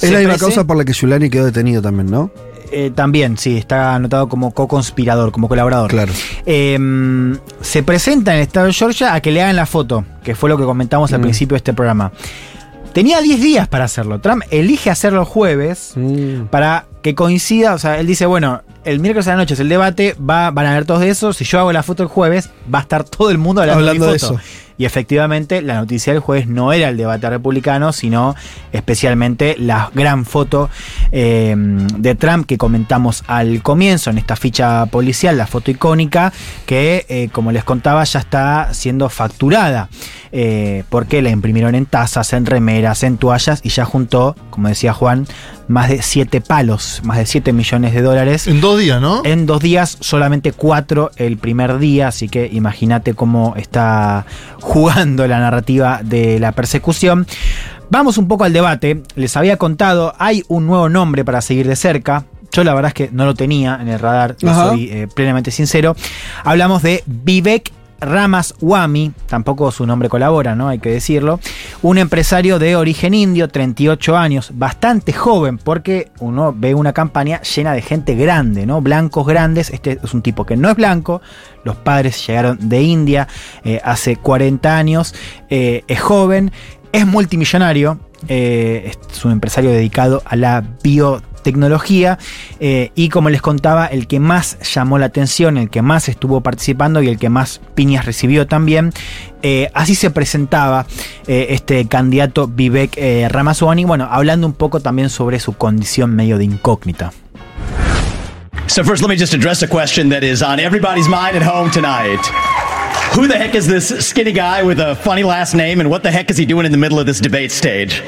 Es 0.01 0.11
la 0.11 0.19
misma 0.19 0.37
causa 0.37 0.63
por 0.65 0.77
la 0.77 0.85
que 0.85 0.93
Giuliani 0.93 1.29
quedó 1.29 1.45
detenido 1.45 1.81
también, 1.81 2.09
¿no? 2.09 2.31
Eh, 2.71 2.91
también, 2.93 3.37
sí, 3.37 3.57
está 3.57 3.95
anotado 3.95 4.27
como 4.27 4.51
co-conspirador, 4.51 5.31
como 5.31 5.47
colaborador. 5.47 5.89
Claro. 5.89 6.11
Em, 6.45 7.37
se 7.61 7.83
presenta 7.83 8.31
en 8.33 8.37
el 8.37 8.43
estado 8.43 8.67
de 8.67 8.73
Georgia 8.73 9.13
a 9.13 9.21
que 9.21 9.31
le 9.31 9.41
hagan 9.41 9.55
la 9.55 9.65
foto, 9.65 10.03
que 10.23 10.35
fue 10.35 10.49
lo 10.49 10.57
que 10.57 10.65
comentamos 10.65 11.13
al 11.13 11.19
mm. 11.19 11.23
principio 11.23 11.55
de 11.55 11.57
este 11.57 11.73
programa. 11.73 12.11
Tenía 12.93 13.21
10 13.21 13.41
días 13.41 13.67
para 13.67 13.85
hacerlo. 13.85 14.19
Trump 14.19 14.43
elige 14.49 14.89
hacerlo 14.89 15.21
el 15.21 15.25
jueves 15.25 15.93
mm. 15.95 16.45
para 16.49 16.87
que 17.01 17.15
coincida. 17.15 17.73
O 17.73 17.79
sea, 17.79 17.99
él 17.99 18.07
dice: 18.07 18.25
Bueno, 18.25 18.61
el 18.83 18.99
miércoles 18.99 19.27
a 19.27 19.31
la 19.31 19.37
noche 19.37 19.53
es 19.53 19.59
el 19.59 19.69
debate, 19.69 20.15
va, 20.17 20.51
van 20.51 20.65
a 20.65 20.73
ver 20.73 20.85
todos 20.85 21.01
de 21.01 21.09
eso. 21.09 21.33
Si 21.33 21.43
yo 21.45 21.59
hago 21.59 21.71
la 21.73 21.83
foto 21.83 22.03
el 22.03 22.09
jueves, 22.09 22.49
va 22.73 22.79
a 22.79 22.81
estar 22.83 23.03
todo 23.03 23.29
el 23.29 23.37
mundo 23.37 23.61
hablando, 23.61 24.05
de, 24.05 24.15
eso. 24.15 24.39
Y 24.77 24.85
efectivamente, 24.85 25.61
la 25.61 25.75
noticia 25.75 26.13
del 26.13 26.21
jueves 26.21 26.47
no 26.47 26.71
era 26.71 26.89
el 26.89 26.97
debate 26.97 27.29
republicano, 27.29 27.91
sino 27.91 28.35
especialmente 28.71 29.55
la 29.57 29.89
gran 29.93 30.23
foto 30.23 30.69
eh, 31.11 31.55
de 31.57 32.15
Trump 32.15 32.45
que 32.45 32.59
comentamos 32.59 33.23
al 33.27 33.63
comienzo 33.63 34.11
en 34.11 34.19
esta 34.19 34.35
ficha 34.35 34.85
policial, 34.85 35.35
la 35.35 35.47
foto 35.47 35.71
icónica, 35.71 36.31
que 36.67 37.05
eh, 37.09 37.29
como 37.31 37.51
les 37.51 37.63
contaba 37.63 38.03
ya 38.03 38.19
está 38.19 38.73
siendo 38.73 39.09
facturada. 39.09 39.89
Eh, 40.31 40.83
porque 40.89 41.21
la 41.21 41.29
imprimieron 41.29 41.73
en 41.73 41.85
tazas, 41.85 42.33
en 42.33 42.45
remeras, 42.45 43.03
en 43.03 43.17
toallas 43.17 43.61
y 43.63 43.69
ya 43.69 43.85
juntó, 43.85 44.35
como 44.49 44.67
decía 44.67 44.93
Juan, 44.93 45.25
más 45.67 45.89
de 45.89 46.01
7 46.01 46.41
palos, 46.41 47.01
más 47.03 47.17
de 47.17 47.25
7 47.25 47.53
millones 47.53 47.93
de 47.93 48.01
dólares. 48.01 48.47
En 48.47 48.61
dos 48.61 48.79
días, 48.79 49.01
¿no? 49.01 49.21
En 49.25 49.45
dos 49.45 49.61
días, 49.61 49.97
solamente 49.99 50.51
cuatro 50.51 51.11
el 51.17 51.37
primer 51.37 51.77
día, 51.79 52.07
así 52.07 52.29
que 52.29 52.49
imagínate 52.51 53.13
cómo 53.13 53.53
está 53.57 54.25
jugando 54.59 55.27
la 55.27 55.39
narrativa 55.39 56.01
de 56.03 56.39
la 56.39 56.51
persecución. 56.51 57.27
Vamos 57.89 58.17
un 58.17 58.27
poco 58.27 58.43
al 58.43 58.53
debate. 58.53 59.03
Les 59.15 59.37
había 59.37 59.57
contado, 59.57 60.13
hay 60.17 60.43
un 60.47 60.67
nuevo 60.67 60.89
nombre 60.89 61.23
para 61.23 61.41
seguir 61.41 61.67
de 61.67 61.75
cerca. 61.75 62.25
Yo 62.51 62.63
la 62.63 62.73
verdad 62.73 62.89
es 62.89 62.93
que 62.93 63.09
no 63.11 63.25
lo 63.25 63.33
tenía 63.33 63.77
en 63.81 63.87
el 63.87 63.99
radar, 63.99 64.35
soy 64.39 64.89
eh, 64.89 65.07
plenamente 65.13 65.51
sincero. 65.51 65.95
Hablamos 66.43 66.81
de 66.81 67.03
Vivek 67.05 67.71
Ramas 67.99 68.53
Wami, 68.61 69.11
tampoco 69.27 69.71
su 69.71 69.85
nombre 69.85 70.09
colabora, 70.09 70.55
¿no? 70.55 70.67
Hay 70.67 70.79
que 70.79 70.89
decirlo. 70.89 71.39
Un 71.81 71.97
empresario 71.97 72.59
de 72.59 72.75
origen 72.75 73.13
indio, 73.13 73.47
38 73.47 74.17
años, 74.17 74.51
bastante 74.53 75.13
joven, 75.13 75.57
porque 75.57 76.11
uno 76.19 76.53
ve 76.55 76.75
una 76.75 76.93
campaña 76.93 77.41
llena 77.41 77.73
de 77.73 77.81
gente 77.81 78.15
grande, 78.15 78.65
¿no? 78.65 78.81
Blancos 78.81 79.25
grandes. 79.25 79.69
Este 79.69 79.99
es 80.03 80.13
un 80.13 80.21
tipo 80.21 80.45
que 80.45 80.57
no 80.57 80.69
es 80.69 80.75
blanco. 80.75 81.21
Los 81.63 81.75
padres 81.75 82.25
llegaron 82.25 82.69
de 82.69 82.81
India 82.81 83.27
eh, 83.63 83.81
hace 83.83 84.15
40 84.15 84.77
años. 84.77 85.15
Eh, 85.49 85.83
es 85.87 85.99
joven, 85.99 86.51
es 86.91 87.05
multimillonario. 87.05 87.99
Eh, 88.27 88.91
es 89.09 89.25
un 89.25 89.31
empresario 89.31 89.69
dedicado 89.69 90.21
a 90.25 90.35
la 90.35 90.63
bio 90.83 91.21
tecnología 91.43 92.17
eh, 92.59 92.91
y 92.95 93.09
como 93.09 93.29
les 93.29 93.41
contaba, 93.41 93.85
el 93.85 94.07
que 94.07 94.19
más 94.19 94.57
llamó 94.73 94.97
la 94.97 95.07
atención, 95.07 95.57
el 95.57 95.69
que 95.69 95.81
más 95.81 96.09
estuvo 96.09 96.41
participando 96.41 97.01
y 97.01 97.07
el 97.07 97.17
que 97.17 97.29
más 97.29 97.61
piñas 97.75 98.05
recibió 98.05 98.47
también. 98.47 98.91
Eh, 99.43 99.69
así 99.73 99.95
se 99.95 100.09
presentaba 100.09 100.85
eh, 101.27 101.47
este 101.51 101.87
candidato 101.87 102.47
Vivek 102.47 102.97
Ramaswamy, 103.29 103.85
bueno, 103.85 104.07
hablando 104.09 104.47
un 104.47 104.53
poco 104.53 104.79
también 104.79 105.09
sobre 105.09 105.39
su 105.39 105.53
condición 105.53 106.15
medio 106.15 106.37
de 106.37 106.45
incógnita. 106.45 107.13
So 108.67 108.83
first 108.83 109.01
let 109.01 109.09
me 109.09 109.15
just 109.15 109.33
address 109.33 109.63
a 109.63 109.67
question 109.67 110.09
that 110.09 110.23
is 110.23 110.41
on 110.41 110.59
everybody's 110.59 111.07
mind 111.07 111.37
at 111.37 111.41
home 111.41 111.71
tonight. 111.71 112.19
Who 113.15 113.27
the 113.27 113.37
heck 113.37 113.55
is 113.55 113.65
this 113.65 113.87
skinny 114.05 114.31
guy 114.33 114.61
with 114.61 114.79
a 114.79 114.95
funny 114.95 115.23
last 115.23 115.55
name, 115.55 115.79
and 115.79 115.89
what 115.89 116.03
the 116.03 116.11
heck 116.11 116.29
is 116.29 116.37
he 116.37 116.45
doing 116.45 116.65
in 116.65 116.71
the 116.71 116.77
middle 116.77 116.99
of 116.99 117.05
this 117.05 117.19
debate 117.19 117.51
stage? 117.51 118.03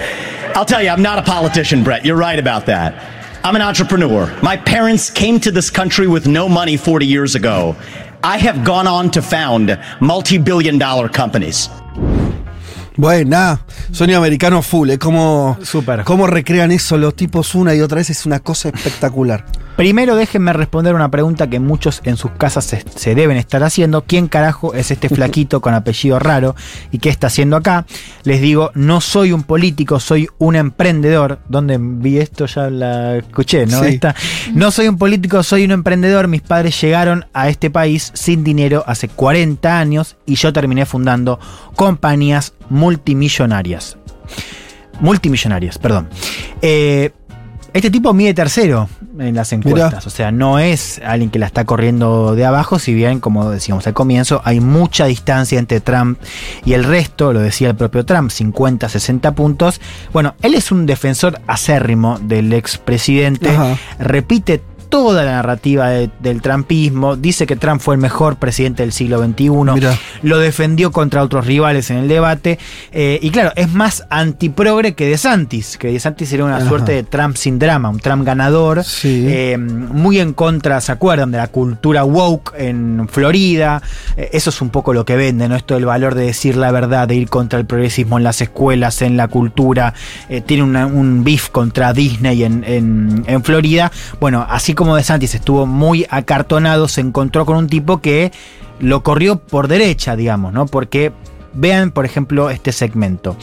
I'll 0.56 0.66
tell 0.66 0.84
you, 0.84 0.90
I'm 0.90 1.02
not 1.02 1.18
a 1.18 1.24
politician, 1.24 1.84
Brett. 1.84 2.06
You're 2.06 2.18
right 2.18 2.38
about 2.38 2.66
that. 2.68 3.19
I'm 3.44 3.56
an 3.56 3.62
entrepreneur. 3.62 4.28
My 4.44 4.58
parents 4.58 5.10
came 5.10 5.40
to 5.40 5.52
this 5.52 5.72
country 5.72 6.08
with 6.08 6.28
no 6.28 6.50
money 6.50 6.76
40 6.76 7.06
years 7.06 7.36
ago. 7.36 7.76
I 8.22 8.38
have 8.38 8.66
gone 8.66 8.86
on 8.86 9.12
to 9.12 9.22
found 9.22 9.78
multi 10.02 10.38
billion 10.38 10.78
dollar 10.78 11.08
companies. 11.08 11.70
Buena, 12.98 13.62
sueño 13.94 14.18
americano 14.18 14.62
full, 14.62 14.90
eh. 14.90 14.94
es 14.94 15.00
como, 15.00 15.58
Super. 15.64 16.04
cómo 16.04 16.28
recrean 16.28 16.70
eso 16.72 16.98
los 16.98 17.16
tipos 17.16 17.56
una 17.56 17.74
y 17.74 17.80
otra 17.80 18.00
vez, 18.00 18.10
es 18.10 18.26
una 18.26 18.42
cosa 18.42 18.68
espectacular. 18.70 19.46
Primero 19.80 20.18
déjenme 20.18 20.52
responder 20.52 20.94
una 20.94 21.10
pregunta 21.10 21.50
que 21.50 21.62
muchos 21.62 22.02
en 22.04 22.18
sus 22.18 22.32
casas 22.32 22.66
se, 22.66 23.16
deben 23.16 23.38
estar 23.38 23.64
haciendo. 23.64 24.04
¿Quién 24.04 24.28
carajo 24.28 24.74
es 24.74 24.92
este 24.92 25.08
flaquito 25.16 25.62
con 25.62 25.74
apellido 25.74 26.20
raro 26.20 26.54
y 26.92 26.98
qué 26.98 27.08
está 27.08 27.28
haciendo 27.28 27.56
acá? 27.56 27.86
Les 28.24 28.42
digo, 28.42 28.72
no 28.74 29.00
soy 29.00 29.32
un 29.32 29.44
político, 29.44 30.02
soy 30.02 30.28
un 30.38 30.58
emprendedor. 30.58 31.40
¿Dónde 31.48 31.78
vi 31.80 32.18
esto? 32.18 32.46
Ya 32.46 32.70
la 32.70 33.16
escuché, 33.16 33.68
¿no? 33.68 33.80
no 34.54 34.70
soy 34.72 34.90
un 34.90 34.98
político, 34.98 35.44
soy 35.44 35.64
un 35.64 35.72
emprendedor. 35.72 36.28
Mis 36.28 36.42
padres 36.42 36.82
llegaron 36.82 37.28
a 37.32 37.48
este 37.48 37.70
país 37.70 38.12
sin 38.16 38.44
dinero 38.44 38.84
hace 38.86 39.08
40 39.08 39.80
años 39.80 40.18
y 40.26 40.36
yo 40.36 40.52
terminé 40.52 40.86
fundando 40.86 41.40
compañías 41.78 42.54
multimillonarias. 42.70 43.98
Multimillonarias, 45.00 45.78
perdón. 45.78 46.10
Eh, 46.62 47.12
este 47.74 47.92
tipo 47.92 48.14
mide 48.14 48.34
tercero 48.34 48.90
en 49.20 49.36
las 49.36 49.52
encuestas, 49.54 50.06
o 50.08 50.10
sea, 50.10 50.32
no 50.32 50.60
es 50.60 51.02
alguien 51.04 51.30
que 51.30 51.40
la 51.40 51.46
está 51.46 51.66
corriendo 51.66 52.36
de 52.36 52.46
abajo, 52.46 52.80
si 52.80 52.94
bien, 52.94 53.20
como 53.20 53.50
decíamos 53.50 53.86
al 53.88 53.94
comienzo, 53.94 54.42
hay 54.46 54.60
mucha 54.60 55.06
distancia 55.06 55.60
entre 55.60 55.82
Trump 55.82 56.20
y 56.66 56.74
el 56.74 56.84
resto, 56.84 57.34
lo 57.34 57.40
decía 57.40 57.70
el 57.70 57.76
propio 57.76 58.06
Trump, 58.06 58.32
50, 58.32 58.90
60 58.90 59.36
puntos. 59.36 59.82
Bueno, 60.14 60.36
él 60.42 60.56
es 60.56 60.72
un 60.72 60.86
defensor 60.86 61.40
acérrimo 61.48 62.20
del 62.20 62.54
expresidente, 62.54 63.50
repite 64.00 64.62
toda 64.90 65.24
la 65.24 65.34
narrativa 65.34 65.90
del 65.90 66.42
trumpismo, 66.42 67.16
dice 67.16 67.46
que 67.46 67.56
Trump 67.56 67.80
fue 67.80 67.96
el 67.96 68.02
mejor 68.02 68.38
presidente 68.38 68.84
del 68.84 68.92
siglo 68.92 69.24
XXI, 69.24 69.50
lo 70.24 70.40
defendió 70.40 70.92
contra 70.92 71.24
otros 71.24 71.46
rivales 71.46 71.92
en 71.92 71.98
el 71.98 72.08
debate, 72.08 72.58
eh, 72.92 73.20
y 73.22 73.30
claro, 73.30 73.52
es 73.56 73.72
más 73.72 74.06
antiprogre 74.10 74.96
que 74.96 75.08
DeSantis, 75.08 75.78
que 75.78 75.90
DeSantis 75.90 76.34
era 76.34 76.44
una 76.44 76.68
suerte 76.68 76.94
de 76.94 77.04
Trump 77.04 77.36
sin 77.36 77.60
drama, 77.60 77.90
un 77.90 78.00
Trump 78.00 78.26
ganador, 78.26 78.84
eh, 79.04 79.58
muy 79.58 80.20
en 80.20 80.34
contra, 80.34 80.82
¿se 80.82 80.92
acuerdan? 80.92 81.32
De 81.32 81.38
la 81.38 81.48
cultura 81.48 82.04
woke 82.04 82.54
en 82.58 83.08
Florida, 83.10 83.84
eh, 84.18 84.30
eso 84.34 84.50
es 84.50 84.60
un 84.62 84.70
poco 84.70 84.94
lo 84.94 85.06
que 85.06 85.16
vende, 85.16 85.48
¿no? 85.48 85.56
Esto 85.56 85.76
del 85.76 85.86
valor 85.86 86.16
de 86.16 86.26
decir 86.26 86.58
la 86.58 86.72
verdad, 86.72 87.08
de 87.08 87.16
ir 87.16 87.30
contra 87.30 87.60
el 87.60 87.66
progresismo 87.66 88.18
en 88.18 88.24
las 88.24 88.42
escuelas, 88.42 89.04
en 89.04 89.18
la 89.18 89.28
cultura, 89.28 89.94
tiene 90.48 90.64
un 90.64 91.24
beef 91.24 91.50
contra 91.50 91.94
Disney 91.94 92.44
en, 92.44 92.64
en, 92.64 93.24
en 93.28 93.44
Florida, 93.44 93.92
bueno, 94.20 94.46
así 94.50 94.74
como 94.80 94.96
De 94.96 95.04
Santis 95.04 95.36
estuvo 95.36 95.66
muy 95.66 96.08
acartonado, 96.10 96.88
se 96.88 97.02
encontró 97.02 97.46
con 97.46 97.58
un 97.58 97.68
tipo 97.68 97.98
que 97.98 98.32
lo 98.80 99.04
corrió 99.04 99.38
por 99.38 99.68
derecha, 99.68 100.16
digamos, 100.16 100.54
¿no? 100.54 100.68
Porque 100.68 101.12
vean, 101.54 101.92
por 101.92 102.06
ejemplo, 102.06 102.50
este 102.50 102.72
segmento. 102.72 103.36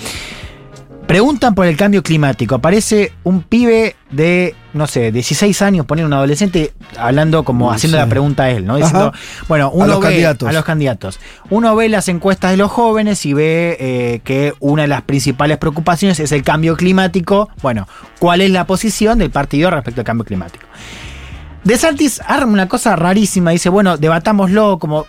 Preguntan 1.06 1.54
por 1.54 1.66
el 1.66 1.76
cambio 1.76 2.02
climático. 2.02 2.54
Aparece 2.54 3.12
un 3.22 3.42
pibe 3.42 3.96
de, 4.10 4.54
no 4.72 4.86
sé, 4.86 5.12
16 5.12 5.60
años, 5.60 5.84
poner 5.84 6.06
un 6.06 6.14
adolescente, 6.14 6.72
hablando 6.96 7.44
como 7.44 7.70
haciendo 7.70 7.98
la 7.98 8.06
pregunta 8.06 8.44
a 8.44 8.50
él, 8.50 8.64
¿no? 8.64 8.76
Diciendo, 8.78 9.12
bueno, 9.46 9.70
uno 9.70 9.84
a 9.84 9.88
los 9.88 10.00
ve 10.00 10.06
candidatos. 10.06 10.48
a 10.48 10.52
los 10.52 10.64
candidatos. 10.64 11.20
Uno 11.50 11.76
ve 11.76 11.90
las 11.90 12.08
encuestas 12.08 12.52
de 12.52 12.56
los 12.56 12.70
jóvenes 12.70 13.26
y 13.26 13.34
ve 13.34 13.76
eh, 13.78 14.20
que 14.24 14.54
una 14.58 14.82
de 14.82 14.88
las 14.88 15.02
principales 15.02 15.58
preocupaciones 15.58 16.18
es 16.18 16.32
el 16.32 16.42
cambio 16.42 16.76
climático. 16.76 17.50
Bueno, 17.60 17.86
¿cuál 18.18 18.40
es 18.40 18.50
la 18.50 18.66
posición 18.66 19.18
del 19.18 19.30
partido 19.30 19.70
respecto 19.70 20.00
al 20.00 20.06
cambio 20.06 20.24
climático? 20.24 20.64
De 21.66 21.76
Santis 21.76 22.20
arma 22.24 22.52
una 22.52 22.68
cosa 22.68 22.94
rarísima, 22.94 23.50
dice, 23.50 23.68
bueno, 23.68 23.96
debatámoslo 23.96 24.78
como 24.78 25.04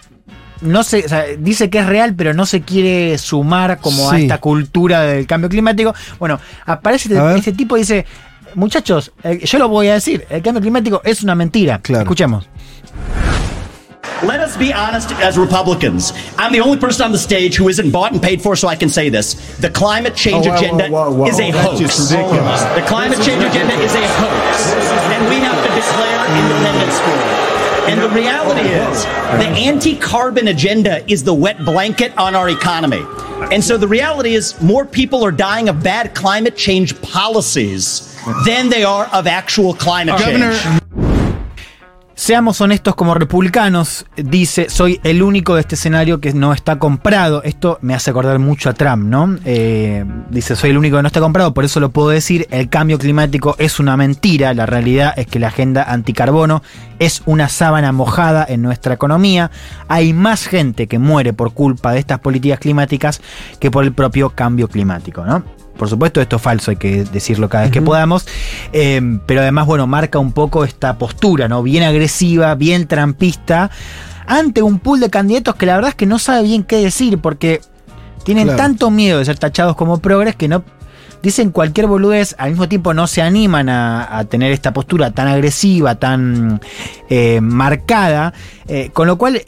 no 0.62 0.84
se, 0.84 1.38
dice 1.40 1.70
que 1.70 1.78
es 1.78 1.86
real, 1.86 2.16
pero 2.16 2.34
no 2.34 2.48
se 2.48 2.62
quiere 2.62 3.16
sumar 3.20 3.78
como 3.78 4.10
a 4.10 4.20
esta 4.20 4.40
cultura 4.40 5.02
del 5.02 5.28
cambio 5.28 5.50
climático. 5.50 5.94
Bueno, 6.18 6.40
aparece 6.66 7.14
este, 7.14 7.36
este 7.38 7.52
tipo 7.54 7.78
y 7.78 7.82
dice, 7.82 8.08
muchachos, 8.56 9.12
eh, 9.24 9.40
yo 9.44 9.60
lo 9.60 9.70
voy 9.70 9.90
a 9.90 9.94
decir, 9.94 10.26
el 10.32 10.42
cambio 10.42 10.60
climático 10.60 11.00
es 11.04 11.22
una 11.22 11.36
mentira. 11.36 11.80
Escuchemos. 11.88 12.50
Let 14.24 14.40
us 14.44 14.58
be 14.58 14.74
honest 14.74 15.12
as 15.22 15.38
Republicans. 15.38 16.12
I'm 16.40 16.52
the 16.52 16.60
only 16.60 16.80
person 16.80 17.06
on 17.06 17.12
the 17.12 17.20
stage 17.20 17.56
who 17.56 17.70
isn't 17.70 17.92
bought 17.92 18.14
and 18.14 18.20
paid 18.20 18.42
for, 18.42 18.56
so 18.56 18.68
I 18.68 18.76
can 18.76 18.90
say 18.90 19.12
this. 19.12 19.36
The 19.60 19.70
climate 19.70 20.16
change 20.16 20.48
Oh, 20.48 20.56
agenda 20.56 20.86
is 21.30 21.40
a 21.40 21.52
hoax. 21.52 22.10
The 22.10 22.84
climate 22.88 23.22
change 23.22 23.44
agenda 23.44 23.76
is 23.76 23.94
a 23.94 24.08
hoax. 24.18 25.07
And 25.18 25.28
we 25.30 25.38
have 25.38 25.58
to 25.66 25.74
declare 25.74 26.20
independence 26.38 27.00
for 27.00 27.10
it. 27.10 27.90
And 27.90 28.02
the 28.02 28.10
reality 28.10 28.70
is, 28.70 29.04
the 29.04 29.48
anti 29.58 29.96
carbon 29.96 30.50
agenda 30.50 31.04
is 31.12 31.24
the 31.24 31.34
wet 31.34 31.66
blanket 31.66 32.16
on 32.20 32.36
our 32.36 32.50
economy. 32.50 33.02
And 33.52 33.64
so 33.64 33.78
the 33.78 33.88
reality 33.88 34.36
is, 34.36 34.62
more 34.62 34.86
people 34.86 35.26
are 35.26 35.32
dying 35.32 35.70
of 35.70 35.82
bad 35.82 36.14
climate 36.14 36.56
change 36.56 37.02
policies 37.02 38.16
than 38.46 38.70
they 38.70 38.84
are 38.84 39.08
of 39.08 39.26
actual 39.26 39.74
climate 39.74 40.20
change. 40.20 41.07
Seamos 42.20 42.62
honestos 42.62 42.96
como 42.96 43.14
republicanos, 43.14 44.08
dice, 44.16 44.72
soy 44.72 45.00
el 45.04 45.22
único 45.22 45.54
de 45.54 45.62
este 45.62 45.76
escenario 45.76 46.20
que 46.20 46.34
no 46.34 46.52
está 46.52 46.80
comprado. 46.80 47.44
Esto 47.44 47.78
me 47.82 47.94
hace 47.94 48.10
acordar 48.10 48.40
mucho 48.40 48.72
a 48.72 48.74
Trump, 48.74 49.04
¿no? 49.06 49.38
Eh, 49.46 50.04
dice, 50.32 50.56
soy 50.56 50.72
el 50.72 50.80
único 50.80 50.98
que 50.98 51.04
no 51.04 51.08
está 51.08 51.20
comprado, 51.20 51.54
por 51.54 51.64
eso 51.64 51.80
lo 51.80 51.92
puedo 51.92 52.10
decir, 52.10 52.48
el 52.50 52.70
cambio 52.70 52.98
climático 52.98 53.56
es 53.60 53.80
una 53.80 53.96
mentira, 53.98 54.56
la 54.56 54.66
realidad 54.66 55.14
es 55.16 55.28
que 55.28 55.38
la 55.38 55.50
agenda 55.50 55.84
anticarbono 55.84 56.64
es 56.98 57.22
una 57.28 57.50
sábana 57.50 57.92
mojada 57.92 58.44
en 58.50 58.64
nuestra 58.64 58.96
economía. 58.96 59.52
Hay 59.88 60.12
más 60.14 60.48
gente 60.48 60.88
que 60.88 60.98
muere 60.98 61.34
por 61.34 61.54
culpa 61.54 61.92
de 61.92 62.00
estas 62.00 62.18
políticas 62.18 62.60
climáticas 62.60 63.22
que 63.60 63.70
por 63.70 63.84
el 63.84 63.94
propio 63.94 64.32
cambio 64.32 64.68
climático, 64.70 65.24
¿no? 65.24 65.44
Por 65.78 65.90
supuesto, 65.90 66.20
esto 66.22 66.36
es 66.38 66.42
falso, 66.42 66.72
hay 66.72 66.78
que 66.78 67.04
decirlo 67.06 67.48
cada 67.50 67.64
vez 67.66 67.72
que 67.72 67.82
podamos. 67.82 68.26
Eh, 68.74 69.20
pero 69.26 69.42
además, 69.42 69.66
bueno, 69.66 69.88
marca 69.88 70.20
un 70.20 70.32
poco 70.34 70.64
esta 70.64 70.98
postura, 70.98 71.48
¿no? 71.48 71.64
Bien 71.64 71.84
agresiva, 71.84 72.56
bien 72.56 72.88
trampista, 72.88 73.70
ante 74.26 74.62
un 74.62 74.80
pool 74.80 75.00
de 75.00 75.10
candidatos 75.10 75.56
que 75.56 75.66
la 75.66 75.76
verdad 75.76 75.90
es 75.90 75.96
que 75.96 76.06
no 76.06 76.20
sabe 76.20 76.44
bien 76.44 76.64
qué 76.64 76.78
decir, 76.78 77.20
porque 77.20 77.62
tienen 78.24 78.46
Claro. 78.46 78.58
tanto 78.58 78.92
miedo 78.92 79.20
de 79.20 79.26
ser 79.26 79.38
tachados 79.40 79.76
como 79.76 80.00
progres 80.00 80.36
que 80.36 80.48
no. 80.48 80.64
Dicen 81.24 81.50
cualquier 81.52 81.88
boludez, 81.88 82.36
al 82.38 82.52
mismo 82.52 82.68
tiempo 82.68 82.94
no 82.94 83.08
se 83.08 83.22
animan 83.22 83.70
a, 83.70 84.18
a 84.20 84.26
tener 84.26 84.52
esta 84.52 84.72
postura 84.74 85.12
tan 85.12 85.28
agresiva, 85.28 85.96
tan 85.96 86.62
eh, 87.10 87.40
marcada, 87.42 88.34
eh, 88.68 88.92
con 88.94 89.08
lo 89.08 89.18
cual 89.18 89.42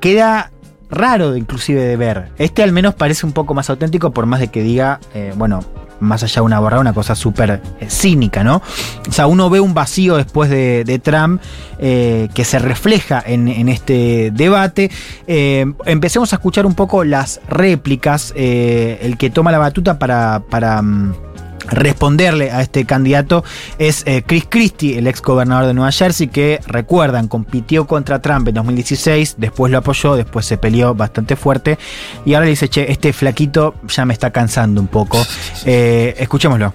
queda 0.00 0.52
raro 0.90 1.36
inclusive 1.36 1.82
de 1.82 1.96
ver. 1.96 2.28
Este 2.38 2.62
al 2.62 2.72
menos 2.72 2.94
parece 2.94 3.26
un 3.26 3.32
poco 3.32 3.54
más 3.54 3.70
auténtico, 3.70 4.10
por 4.10 4.26
más 4.26 4.40
de 4.40 4.48
que 4.48 4.62
diga, 4.62 5.00
eh, 5.14 5.32
bueno, 5.36 5.60
más 6.00 6.22
allá 6.22 6.36
de 6.36 6.40
una 6.40 6.60
borrada, 6.60 6.80
una 6.80 6.94
cosa 6.94 7.14
súper 7.14 7.60
eh, 7.80 7.90
cínica, 7.90 8.42
¿no? 8.42 8.62
O 9.08 9.12
sea, 9.12 9.26
uno 9.26 9.50
ve 9.50 9.60
un 9.60 9.74
vacío 9.74 10.16
después 10.16 10.48
de, 10.48 10.84
de 10.84 10.98
Trump 10.98 11.42
eh, 11.78 12.28
que 12.34 12.44
se 12.44 12.58
refleja 12.58 13.22
en, 13.24 13.68
este 13.68 14.30
debate. 14.32 14.90
Empecemos 15.26 16.32
a 16.32 16.36
escuchar 16.36 16.66
un 16.66 16.74
poco 16.74 17.04
las 17.04 17.40
réplicas, 17.48 18.32
el 18.36 19.16
que 19.18 19.30
toma 19.30 19.52
la 19.52 19.58
batuta 19.58 19.98
para... 19.98 20.42
para 20.48 20.82
mm, 20.82 21.29
responderle 21.70 22.50
a 22.50 22.60
este 22.60 22.84
candidato 22.84 23.44
es 23.78 24.02
eh, 24.06 24.22
Chris 24.26 24.44
Christie, 24.48 24.98
el 24.98 25.06
ex 25.06 25.22
gobernador 25.22 25.66
de 25.66 25.74
Nueva 25.74 25.92
Jersey, 25.92 26.28
que 26.28 26.60
recuerdan, 26.66 27.28
compitió 27.28 27.86
contra 27.86 28.20
Trump 28.20 28.48
en 28.48 28.54
2016, 28.54 29.36
después 29.38 29.70
lo 29.72 29.78
apoyó, 29.78 30.16
después 30.16 30.46
se 30.46 30.58
peleó 30.58 30.94
bastante 30.94 31.36
fuerte 31.36 31.78
y 32.24 32.34
ahora 32.34 32.46
le 32.46 32.50
dice, 32.50 32.68
che, 32.68 32.90
este 32.90 33.12
flaquito 33.12 33.74
ya 33.88 34.04
me 34.04 34.12
está 34.12 34.30
cansando 34.30 34.80
un 34.80 34.88
poco. 34.88 35.18
Eh, 35.64 36.14
escuchémoslo. 36.18 36.74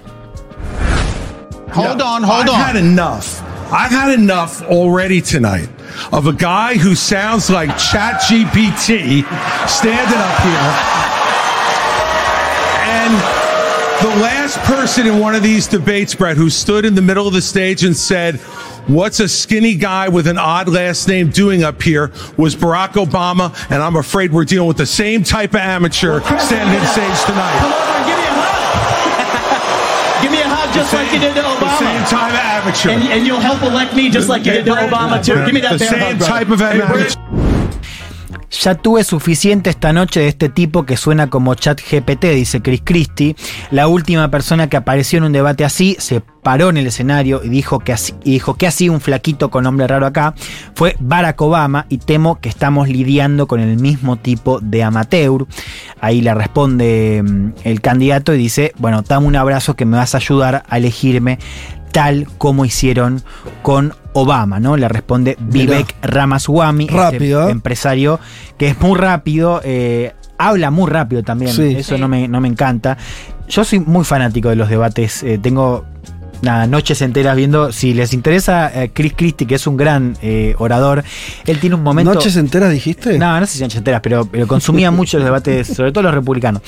Hold 1.74 2.00
on, 2.00 2.22
hold 2.24 2.46
I've 2.46 2.54
on. 2.54 2.60
had 2.60 2.76
enough. 2.76 3.42
I've 3.70 3.90
had 3.90 4.14
enough 4.14 4.62
already 4.62 5.20
tonight 5.20 5.68
of 6.12 6.26
a 6.26 6.32
guy 6.32 6.76
who 6.78 6.94
sounds 6.94 7.50
like 7.50 7.68
ChatGPT 7.70 9.24
standing 9.68 10.18
up 10.18 10.38
here. 10.40 10.72
And 12.88 13.35
the 14.02 14.08
last 14.20 14.58
person 14.60 15.06
in 15.06 15.18
one 15.18 15.34
of 15.34 15.42
these 15.42 15.66
debates, 15.66 16.14
Brett, 16.14 16.36
who 16.36 16.50
stood 16.50 16.84
in 16.84 16.94
the 16.94 17.02
middle 17.02 17.26
of 17.26 17.32
the 17.32 17.42
stage 17.42 17.82
and 17.84 17.96
said, 17.96 18.36
What's 18.86 19.18
a 19.18 19.28
skinny 19.28 19.74
guy 19.74 20.08
with 20.08 20.28
an 20.28 20.38
odd 20.38 20.68
last 20.68 21.08
name 21.08 21.30
doing 21.30 21.64
up 21.64 21.82
here 21.82 22.12
was 22.36 22.54
Barack 22.54 22.90
Obama, 22.92 23.52
and 23.68 23.82
I'm 23.82 23.96
afraid 23.96 24.32
we're 24.32 24.44
dealing 24.44 24.68
with 24.68 24.76
the 24.76 24.86
same 24.86 25.24
type 25.24 25.50
of 25.50 25.56
amateur 25.60 26.20
standing 26.20 26.78
on 26.78 26.86
stage 26.86 27.24
tonight. 27.24 27.92
Give 30.22 30.30
me 30.30 30.40
a 30.40 30.48
hug 30.48 30.72
just 30.72 30.92
like 30.94 31.12
you 31.12 31.18
did 31.18 31.34
to 31.34 31.42
Obama. 31.42 31.78
Same 31.78 32.04
type 32.04 32.32
of 32.32 32.38
amateur. 32.38 32.90
And, 32.90 33.02
and 33.12 33.26
you'll 33.26 33.40
help 33.40 33.60
elect 33.62 33.94
me 33.96 34.08
just 34.08 34.28
like 34.28 34.44
you 34.44 34.52
did 34.52 34.64
to 34.66 34.70
Obama, 34.72 35.24
too. 35.24 35.34
Give 35.44 35.52
me 35.54 35.60
that 35.62 35.78
The 35.78 35.86
same 35.86 35.98
hug, 35.98 36.20
type 36.20 36.48
of 36.50 36.62
amateur. 36.62 37.45
Ya 38.50 38.74
tuve 38.76 39.04
suficiente 39.04 39.70
esta 39.70 39.92
noche 39.92 40.20
de 40.20 40.28
este 40.28 40.48
tipo 40.48 40.84
que 40.84 40.96
suena 40.96 41.28
como 41.28 41.54
chat 41.54 41.80
GPT, 41.80 42.26
dice 42.26 42.62
Chris 42.62 42.80
Christie. 42.84 43.36
La 43.70 43.88
última 43.88 44.30
persona 44.30 44.68
que 44.68 44.76
apareció 44.76 45.18
en 45.18 45.24
un 45.24 45.32
debate 45.32 45.64
así 45.64 45.96
se 45.98 46.20
paró 46.20 46.68
en 46.68 46.76
el 46.76 46.86
escenario 46.86 47.42
y 47.42 47.48
dijo 47.48 47.80
que 47.80 47.92
así, 47.92 48.14
y 48.22 48.30
dijo 48.30 48.54
que 48.54 48.68
así 48.68 48.88
un 48.88 49.00
flaquito 49.00 49.50
con 49.50 49.64
nombre 49.64 49.88
raro 49.88 50.06
acá 50.06 50.32
fue 50.76 50.94
Barack 51.00 51.40
Obama 51.42 51.86
y 51.88 51.98
temo 51.98 52.40
que 52.40 52.48
estamos 52.48 52.88
lidiando 52.88 53.48
con 53.48 53.58
el 53.58 53.76
mismo 53.78 54.16
tipo 54.16 54.60
de 54.60 54.84
amateur. 54.84 55.46
Ahí 56.00 56.20
le 56.20 56.32
responde 56.34 57.24
mm, 57.24 57.48
el 57.64 57.80
candidato 57.80 58.32
y 58.32 58.38
dice, 58.38 58.72
bueno, 58.78 59.02
dame 59.02 59.26
un 59.26 59.34
abrazo 59.34 59.74
que 59.74 59.86
me 59.86 59.96
vas 59.96 60.14
a 60.14 60.18
ayudar 60.18 60.62
a 60.68 60.76
elegirme 60.76 61.40
tal 61.92 62.26
como 62.38 62.64
hicieron 62.64 63.22
con 63.62 63.94
Obama, 64.12 64.60
¿no? 64.60 64.76
Le 64.76 64.88
responde 64.88 65.36
Vivek 65.40 65.94
Ramaswamy, 66.02 66.84
este 66.84 66.96
Rápido, 66.96 67.48
empresario 67.48 68.20
que 68.58 68.68
es 68.68 68.80
muy 68.80 68.98
rápido, 68.98 69.60
eh, 69.64 70.14
habla 70.38 70.70
muy 70.70 70.90
rápido 70.90 71.22
también, 71.22 71.52
Sí. 71.52 71.76
eso 71.78 71.98
No, 71.98 72.08
me, 72.08 72.28
no 72.28 72.40
me 72.40 72.48
encanta. 72.48 72.96
Yo 73.48 73.64
soy 73.64 73.80
muy 73.80 74.04
fanático 74.04 74.48
de 74.48 74.56
los 74.56 74.68
debates, 74.68 75.22
eh, 75.22 75.38
tengo 75.38 75.84
nada, 76.42 76.66
noches 76.66 77.02
enteras 77.02 77.36
viendo, 77.36 77.72
si 77.72 77.94
les 77.94 78.12
interesa 78.12 78.70
eh, 78.82 78.90
Chris 78.92 79.14
Christie, 79.16 79.46
que 79.46 79.54
es 79.56 79.66
un 79.66 79.76
gran 79.76 80.16
eh, 80.22 80.54
orador, 80.58 81.04
él 81.46 81.58
tiene 81.58 81.76
un 81.76 81.82
momento... 81.82 82.14
¿Noches 82.14 82.36
enteras 82.36 82.70
dijiste? 82.70 83.18
No, 83.18 83.38
no 83.38 83.46
sé 83.46 83.58
si 83.58 83.62
noches 83.62 83.78
enteras, 83.78 84.00
pero, 84.02 84.26
pero 84.26 84.46
consumía 84.46 84.90
mucho 84.90 85.18
los 85.18 85.24
debates, 85.24 85.66
sobre 85.76 85.92
todo 85.92 86.04
los 86.04 86.14
republicanos. 86.14 86.62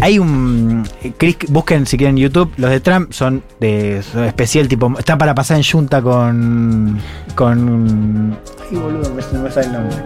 Hay 0.00 0.18
un. 0.18 0.84
Chris, 1.18 1.36
busquen 1.48 1.86
si 1.86 1.96
quieren 1.96 2.16
en 2.16 2.22
YouTube. 2.22 2.52
Los 2.56 2.70
de 2.70 2.80
Trump 2.80 3.12
son 3.12 3.42
de 3.60 4.02
son 4.02 4.24
especial, 4.24 4.68
tipo. 4.68 4.92
Está 4.98 5.18
para 5.18 5.34
pasar 5.34 5.56
en 5.56 5.64
junta 5.64 6.00
con. 6.00 7.00
Con. 7.34 8.36
Ay, 8.70 8.76
boludo, 8.76 9.10
me, 9.10 9.38
me 9.38 9.50
sale 9.50 9.66
el 9.66 9.72
nombre. 9.72 9.96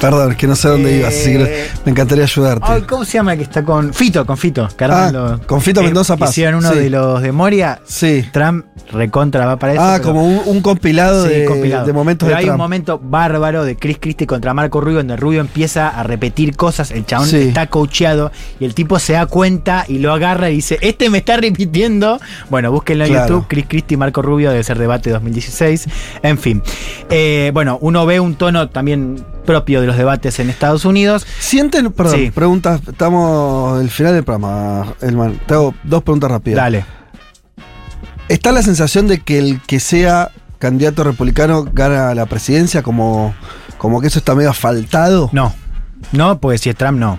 Perdón, 0.00 0.34
que 0.34 0.46
no 0.46 0.54
sé 0.56 0.68
dónde 0.68 0.94
Eh, 0.94 0.98
ibas, 0.98 1.14
así 1.14 1.32
que 1.32 1.66
me 1.84 1.90
encantaría 1.92 2.24
ayudarte. 2.24 2.66
Ay, 2.68 2.82
¿cómo 2.82 3.04
se 3.04 3.12
llama 3.14 3.32
el 3.32 3.38
que 3.38 3.44
está 3.44 3.64
con. 3.64 3.94
Fito, 3.94 4.26
con 4.26 4.36
Fito. 4.36 4.68
arman 4.78 5.16
Ah, 5.16 5.38
con 5.46 5.60
Fito 5.62 5.80
eh, 5.80 5.84
Mendoza 5.84 6.16
Paz, 6.16 6.30
Hicieron 6.30 6.56
uno 6.60 6.72
sí. 6.72 6.78
de 6.78 6.90
los 6.90 7.22
de 7.22 7.32
Moria. 7.32 7.80
Sí. 7.86 8.24
Trump 8.30 8.66
recontra 8.92 9.46
va 9.46 9.56
para 9.56 9.72
eso. 9.72 9.82
ah, 9.82 9.94
pero- 9.96 10.08
como 10.08 10.24
un, 10.26 10.42
un 10.44 10.60
compilado, 10.60 11.26
Sí, 11.26 11.32
de, 11.32 11.44
compilado. 11.46 11.86
de 11.86 11.92
momentos 11.94 12.26
Pero 12.26 12.38
de 12.38 12.44
hay 12.44 12.50
un 12.50 12.56
momento 12.58 13.00
bárbaro 13.02 13.64
de 13.64 13.76
Chris 13.76 13.98
Christie 13.98 14.26
contra 14.26 14.52
Marco 14.54 14.80
Rubio, 14.80 14.98
donde 14.98 15.16
Rubio 15.16 15.40
empieza 15.40 15.88
a 15.88 16.02
repetir 16.02 16.56
cosas, 16.56 16.90
el 16.90 17.06
chabón 17.06 17.28
Sí. 17.28 17.38
está 17.48 17.66
coacheado 17.68 18.30
y 18.60 18.64
el 18.66 18.74
tipo 18.74 18.98
se 18.98 19.14
da 19.14 19.26
cuenta 19.26 19.84
y 19.88 19.98
lo 19.98 20.12
agarra 20.12 20.50
y 20.50 20.56
dice, 20.56 20.78
este 20.82 21.08
me 21.10 21.18
está 21.18 21.36
repitiendo. 21.38 22.20
Bueno, 22.50 22.70
búsquenlo 22.70 23.04
en 23.04 23.10
Claro. 23.12 23.28
YouTube, 23.28 23.46
Chris 23.48 23.64
Christie 23.66 23.94
y 23.94 23.98
Marco 23.98 24.20
Rubio, 24.22 24.50
debe 24.50 24.62
ser 24.62 24.78
debate 24.78 25.10
2016. 25.10 25.86
En 26.22 26.38
fin. 26.38 26.62
Eh, 27.10 27.50
bueno, 27.54 27.78
uno 27.80 28.04
ve 28.06 28.20
un 28.20 28.34
tono 28.36 28.68
también 28.68 29.24
propio 29.46 29.80
de 29.80 29.86
los 29.86 29.96
debates 29.96 30.38
en 30.40 30.50
Estados 30.50 30.84
Unidos. 30.84 31.26
¿Sienten, 31.38 31.90
perdón, 31.92 32.16
Sí. 32.16 32.30
preguntas, 32.30 32.80
estamos 32.86 33.80
al 33.80 33.88
final 33.90 34.12
del 34.14 34.24
programa, 34.24 34.94
Elman. 35.00 35.40
Te 35.46 35.54
hago 35.54 35.74
dos 35.84 36.02
preguntas 36.02 36.30
rápidas. 36.30 36.56
Dale. 36.56 36.84
¿Está 38.28 38.52
la 38.52 38.62
sensación 38.62 39.06
de 39.06 39.20
que 39.20 39.38
el 39.38 39.60
que 39.66 39.78
sea 39.80 40.30
candidato 40.58 41.04
republicano 41.04 41.64
gana 41.72 42.14
la 42.14 42.26
presidencia 42.26 42.82
como, 42.82 43.34
como 43.78 44.00
que 44.00 44.08
eso 44.08 44.18
está 44.18 44.34
medio 44.34 44.50
asfaltado? 44.50 45.30
No. 45.32 45.54
No, 46.12 46.38
porque 46.40 46.58
si 46.58 46.70
es 46.70 46.76
Trump, 46.76 46.98
no. 46.98 47.12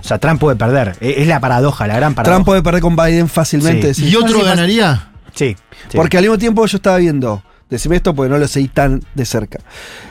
O 0.00 0.08
sea, 0.08 0.18
Trump 0.18 0.40
puede 0.40 0.56
perder. 0.56 0.96
E- 1.00 1.22
Es 1.22 1.26
la 1.28 1.40
paradoja, 1.40 1.86
la 1.86 1.96
gran 1.96 2.14
paradoja. 2.14 2.36
Trump 2.36 2.46
puede 2.46 2.62
perder 2.62 2.80
con 2.82 2.96
Biden 2.96 3.28
fácilmente. 3.28 3.94
Sí. 3.94 4.06
¿Y 4.08 4.16
otro 4.16 4.38
"Ah, 4.38 4.40
sí, 4.40 4.46
ganaría? 4.46 5.08
Sí. 5.34 5.56
sí. 5.90 5.96
Porque 5.96 6.18
al 6.18 6.24
mismo 6.24 6.38
tiempo 6.38 6.66
yo 6.66 6.76
estaba 6.76 6.96
viendo, 6.98 7.42
decime 7.70 7.96
esto 7.96 8.14
porque 8.14 8.30
no 8.30 8.38
lo 8.38 8.48
seguí 8.48 8.68
tan 8.68 9.02
de 9.14 9.24
cerca. 9.24 9.58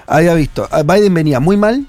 Había 0.07 0.33
visto, 0.33 0.67
a 0.71 0.83
Biden 0.83 1.13
venía 1.13 1.39
muy 1.39 1.57
mal, 1.57 1.87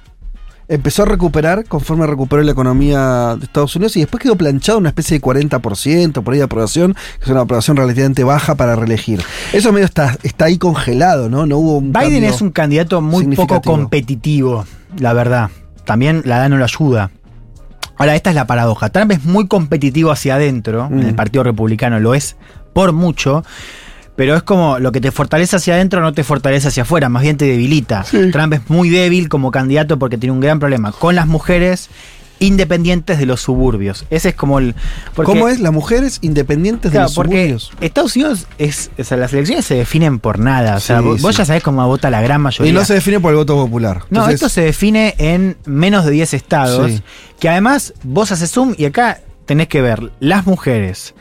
empezó 0.68 1.02
a 1.02 1.06
recuperar 1.06 1.64
conforme 1.64 2.06
recuperó 2.06 2.42
la 2.42 2.52
economía 2.52 3.36
de 3.38 3.44
Estados 3.44 3.76
Unidos 3.76 3.96
y 3.96 4.00
después 4.00 4.22
quedó 4.22 4.36
planchado 4.36 4.78
una 4.78 4.88
especie 4.88 5.18
de 5.18 5.24
40% 5.24 6.22
por 6.22 6.34
ahí 6.34 6.38
de 6.38 6.44
aprobación, 6.44 6.94
que 6.94 7.24
es 7.24 7.28
una 7.28 7.42
aprobación 7.42 7.76
relativamente 7.76 8.24
baja 8.24 8.54
para 8.54 8.76
reelegir. 8.76 9.22
Eso 9.52 9.72
medio 9.72 9.86
está, 9.86 10.16
está 10.22 10.46
ahí 10.46 10.58
congelado, 10.58 11.28
¿no? 11.28 11.46
No 11.46 11.58
hubo 11.58 11.78
un 11.78 11.92
Biden 11.92 12.24
es 12.24 12.40
un 12.40 12.50
candidato 12.50 13.00
muy 13.00 13.36
poco 13.36 13.60
competitivo, 13.62 14.64
la 14.98 15.12
verdad. 15.12 15.50
También 15.84 16.22
la 16.24 16.38
edad 16.38 16.48
no 16.48 16.56
lo 16.56 16.64
ayuda. 16.64 17.10
Ahora, 17.98 18.14
esta 18.14 18.30
es 18.30 18.36
la 18.36 18.46
paradoja. 18.46 18.90
Trump 18.90 19.12
es 19.12 19.24
muy 19.24 19.46
competitivo 19.46 20.10
hacia 20.10 20.34
adentro, 20.34 20.86
en 20.90 21.00
el 21.00 21.12
Mm. 21.12 21.16
Partido 21.16 21.44
Republicano 21.44 21.98
lo 21.98 22.14
es 22.14 22.36
por 22.74 22.92
mucho, 22.92 23.42
pero 24.16 24.34
es 24.36 24.42
como 24.42 24.78
lo 24.78 24.92
que 24.92 25.00
te 25.00 25.10
fortalece 25.12 25.56
hacia 25.56 25.74
adentro 25.74 26.00
no 26.00 26.12
te 26.14 26.24
fortalece 26.24 26.68
hacia 26.68 26.82
afuera, 26.82 27.08
más 27.08 27.22
bien 27.22 27.36
te 27.36 27.44
debilita. 27.44 28.04
Trump 28.32 28.54
es 28.54 28.60
muy 28.68 28.88
débil 28.90 29.28
como 29.28 29.50
candidato 29.50 29.98
porque 29.98 30.18
tiene 30.18 30.32
un 30.32 30.40
gran 30.40 30.58
problema 30.58 30.90
con 30.92 31.14
las 31.14 31.26
mujeres 31.26 31.88
independientes 32.38 33.18
de 33.18 33.24
los 33.26 33.40
suburbios. 33.40 34.04
Ese 34.10 34.30
es 34.30 34.34
como 34.34 34.58
el... 34.58 34.74
porque- 35.14 35.32
¿Cómo 35.32 35.48
es? 35.48 35.58
Las 35.60 35.72
mujeres 35.72 36.18
independientes 36.20 36.92
de 36.92 37.00
los 37.00 37.14
porque 37.14 37.36
suburbios. 37.36 37.72
Estados 37.80 38.14
Unidos 38.14 38.46
es, 38.58 38.90
o 38.98 39.04
sea, 39.04 39.16
las 39.16 39.32
elecciones 39.32 39.64
se 39.64 39.74
definen 39.74 40.18
por 40.18 40.38
nada. 40.38 40.76
O 40.76 40.80
sea, 40.80 41.00
Sí, 41.00 41.06
vos, 41.22 41.36
ya 41.36 41.44
sabés 41.46 41.62
cómo 41.62 41.86
vota 41.86 42.10
la 42.10 42.20
gran 42.20 42.42
mayoría. 42.42 42.70
Y 42.70 42.74
no 42.74 42.84
se 42.84 42.92
define 42.94 43.20
por 43.20 43.30
el 43.30 43.36
voto 43.38 43.56
popular. 43.56 44.02
No, 44.10 44.28
esto 44.28 44.48
se 44.50 44.60
define 44.62 45.14
en 45.18 45.56
menos 45.64 46.04
de 46.04 46.10
10 46.10 46.34
estados. 46.34 46.90
Sí. 46.92 47.02
Que 47.40 47.48
además 47.48 47.94
vos 48.02 48.30
haces 48.32 48.50
zoom 48.50 48.74
y 48.76 48.84
acá 48.84 49.20
tenés 49.46 49.68
que 49.68 49.80
ver 49.80 50.12
las 50.20 50.44
mujeres 50.46 51.14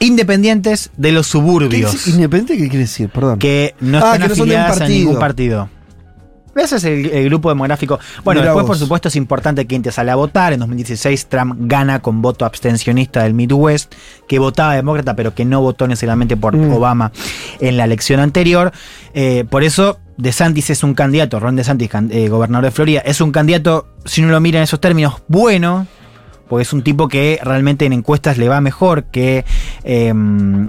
independientes 0.00 0.90
de 0.96 1.12
los 1.12 1.26
¿qué 1.26 1.32
suburbios. 1.32 1.94
es 1.94 2.06
¿Independiente 2.08 2.54
qué 2.56 2.68
quiere 2.68 2.84
decir? 2.84 3.08
Perdón. 3.08 3.38
Que 3.38 3.74
no 3.80 3.98
Ah, 3.98 4.14
están 4.14 4.14
que 4.14 4.18
no 4.20 4.24
un 4.34 4.40
afiliadas 4.40 4.80
a 4.80 4.88
ningún 4.88 5.18
partido. 5.18 5.68
Ese 6.56 6.76
es 6.76 6.84
el, 6.84 7.06
el 7.06 7.24
grupo 7.26 7.50
demográfico. 7.50 8.00
Bueno, 8.24 8.40
Mirá 8.40 8.50
después, 8.50 8.62
vos. 8.64 8.70
por 8.70 8.78
supuesto, 8.78 9.06
es 9.08 9.14
importante 9.14 9.64
que 9.66 9.78
te 9.78 9.92
sale 9.92 10.10
a 10.10 10.16
votar. 10.16 10.52
En 10.52 10.58
2016, 10.58 11.26
Trump 11.26 11.54
gana 11.60 12.00
con 12.00 12.20
voto 12.20 12.44
abstencionista 12.44 13.22
del 13.22 13.32
Midwest, 13.34 13.94
que 14.26 14.40
votaba 14.40 14.74
demócrata, 14.74 15.14
pero 15.14 15.34
que 15.36 15.44
no 15.44 15.60
votó 15.60 15.86
necesariamente 15.86 16.36
por 16.36 16.56
Mm. 16.56 16.72
Obama 16.72 17.12
en 17.60 17.76
la 17.76 17.84
elección 17.84 18.18
anterior. 18.18 18.72
Eh, 19.14 19.44
por 19.48 19.62
eso, 19.62 20.00
DeSantis 20.16 20.70
es 20.70 20.82
un 20.82 20.94
candidato, 20.94 21.38
Ron 21.38 21.54
DeSantis, 21.54 21.90
eh, 22.10 22.28
gobernador 22.28 22.64
de 22.64 22.70
Florida, 22.72 23.00
es 23.04 23.20
un 23.20 23.30
candidato, 23.30 23.86
si 24.04 24.22
uno 24.22 24.32
lo 24.32 24.40
mira 24.40 24.58
en 24.58 24.64
esos 24.64 24.80
términos, 24.80 25.14
bueno. 25.28 25.86
Porque 26.48 26.62
es 26.62 26.72
un 26.72 26.82
tipo 26.82 27.08
que 27.08 27.38
realmente 27.42 27.84
en 27.84 27.92
encuestas 27.92 28.38
le 28.38 28.48
va 28.48 28.60
mejor 28.60 29.04
que 29.04 29.44
eh, 29.84 30.12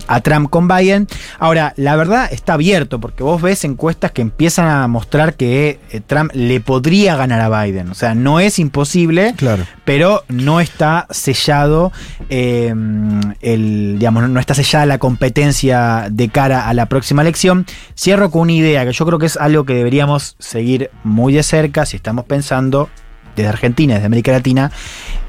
a 0.08 0.22
Trump 0.22 0.50
con 0.50 0.68
Biden. 0.68 1.08
Ahora, 1.40 1.74
la 1.78 1.96
verdad 1.96 2.28
está 2.32 2.54
abierto, 2.54 3.00
porque 3.00 3.24
vos 3.24 3.42
ves 3.42 3.64
encuestas 3.64 4.12
que 4.12 4.22
empiezan 4.22 4.68
a 4.68 4.88
mostrar 4.88 5.36
que 5.36 5.80
eh, 5.92 6.02
Trump 6.06 6.32
le 6.34 6.60
podría 6.60 7.16
ganar 7.16 7.42
a 7.42 7.64
Biden. 7.64 7.90
O 7.90 7.96
sea, 7.96 8.16
no 8.16 8.40
es 8.40 8.60
imposible, 8.60 9.34
Claro. 9.38 9.64
pero 9.86 10.24
no 10.28 10.60
está 10.60 11.08
sellado 11.10 11.92
eh, 12.30 12.74
el, 13.42 13.96
digamos, 14.00 14.30
no 14.30 14.40
está 14.40 14.54
sellada 14.54 14.86
la 14.86 14.98
competencia 14.98 16.08
de 16.12 16.30
cara 16.30 16.68
a 16.68 16.74
la 16.74 16.88
próxima 16.88 17.22
elección. 17.22 17.66
Cierro 17.98 18.30
con 18.32 18.42
una 18.42 18.54
idea 18.54 18.86
que 18.86 18.92
yo 18.94 19.06
creo 19.06 19.20
que 19.20 19.26
es 19.28 19.38
algo 19.38 19.64
que 19.66 19.74
deberíamos 19.74 20.36
seguir 20.40 20.90
muy 21.04 21.34
de 21.34 21.44
cerca 21.44 21.86
si 21.86 21.96
estamos 21.98 22.26
pensando 22.26 22.90
desde 23.40 23.50
Argentina, 23.50 23.96
desde 23.96 24.06
América 24.06 24.32
Latina, 24.32 24.72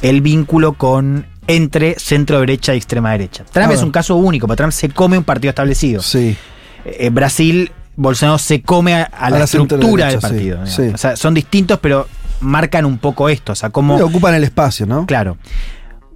el 0.03 0.21
vínculo 0.21 0.75
con 0.75 1.27
entre 1.47 1.99
centro 1.99 2.39
derecha 2.41 2.75
y 2.75 2.77
extrema 2.77 3.11
derecha. 3.13 3.45
Trump 3.51 3.71
A 3.71 3.75
es 3.75 3.83
un 3.83 3.91
caso 3.91 4.15
único, 4.17 4.47
porque 4.47 4.59
Trump 4.59 4.73
se 4.73 4.89
come 4.91 5.19
un 5.19 5.25
partido 5.25 5.51
establecido. 5.51 6.01
Sí. 6.03 6.37
En 6.85 7.15
Brasil, 7.15 7.73
Bolsonaro 7.97 8.39
se 8.39 8.63
come 8.63 8.95
a, 8.95 9.03
a 9.03 9.31
la, 9.31 9.39
la 9.39 9.45
estructura 9.45 10.07
del 10.07 10.17
sí, 10.17 10.21
partido. 10.21 10.67
sí. 10.67 10.83
O 10.95 10.97
sea, 10.97 11.17
son 11.17 11.35
distintos, 11.35 11.79
pero 11.81 12.07
marcan 12.41 12.85
un 12.85 12.99
poco 12.99 13.29
esto. 13.29 13.53
O 13.53 13.55
sea, 13.57 13.71
como. 13.71 13.97
Sí, 13.97 14.03
ocupan 14.05 14.35
el 14.35 14.45
espacio, 14.45 14.87
¿no? 14.87 15.07
Claro. 15.07 15.37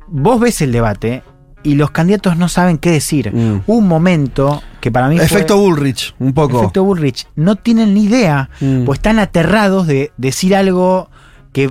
Vos 0.07 0.39
ves 0.41 0.61
el 0.63 0.71
debate 0.73 1.23
y 1.63 1.75
los 1.75 1.91
candidatos 1.91 2.37
no 2.37 2.49
saben 2.49 2.79
qué 2.79 2.91
decir. 2.91 3.33
Mm. 3.35 3.63
Un 3.67 3.89
momento 3.89 4.63
que 4.81 4.93
para 4.93 5.09
mí. 5.09 5.17
fue- 5.17 5.25
Efecto 5.25 5.57
Bullrich, 5.59 6.15
un 6.19 6.33
poco. 6.33 6.61
Efecto 6.61 6.85
Bullrich. 6.85 7.27
No 7.37 7.57
tienen 7.57 7.95
ni 7.95 8.05
idea, 8.05 8.51
Mm. 8.61 8.85
pues 8.85 8.99
están 8.99 9.19
aterrados 9.19 9.87
de 9.87 10.13
decir 10.17 10.55
algo 10.55 11.11
que 11.55 11.71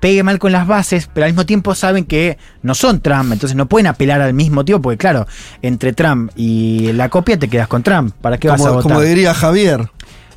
pegue 0.00 0.22
mal 0.22 0.38
con 0.38 0.52
las 0.52 0.66
bases, 0.68 1.10
pero 1.12 1.26
al 1.26 1.32
mismo 1.32 1.44
tiempo 1.44 1.74
saben 1.74 2.04
que 2.04 2.38
no 2.62 2.74
son 2.76 3.00
Trump, 3.00 3.32
entonces 3.32 3.56
no 3.56 3.66
pueden 3.66 3.88
apelar 3.88 4.20
al 4.22 4.32
mismo 4.32 4.64
tiempo, 4.64 4.84
porque 4.84 4.98
claro, 4.98 5.26
entre 5.62 5.92
Trump 5.92 6.30
y 6.36 6.92
la 6.92 7.08
copia 7.08 7.36
te 7.38 7.48
quedas 7.48 7.66
con 7.66 7.82
Trump. 7.82 8.14
¿Para 8.22 8.38
qué 8.38 8.48
vas 8.48 8.60
a 8.60 8.64
Como, 8.64 8.74
votar? 8.76 8.92
como 8.92 9.00
diría 9.02 9.34
Javier. 9.34 9.90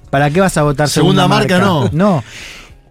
¿Para 0.10 0.32
qué 0.32 0.42
vas 0.42 0.58
a 0.58 0.64
votar 0.64 0.90
Segunda 0.90 1.28
marca, 1.28 1.60
no. 1.60 1.88
No. 1.94 2.24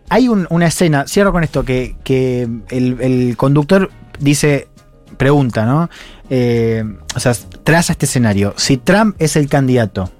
Hay 0.08 0.28
un- 0.28 0.46
una 0.50 0.66
escena, 0.68 1.04
cierro 1.08 1.32
con 1.32 1.42
esto, 1.42 1.64
que, 1.64 1.96
que 2.04 2.48
el, 2.70 2.96
el 3.00 3.36
conductor 3.36 3.90
dice, 4.20 4.68
pregunta, 5.16 5.66
¿no? 5.66 5.90
Eh, 6.30 6.84
o 7.16 7.18
sea, 7.20 7.34
traza 7.64 7.92
este 7.92 8.06
escenario. 8.06 8.54
Si 8.56 8.76
Trump 8.76 9.16
es 9.18 9.34
el 9.36 9.48
candidato, 9.48 10.10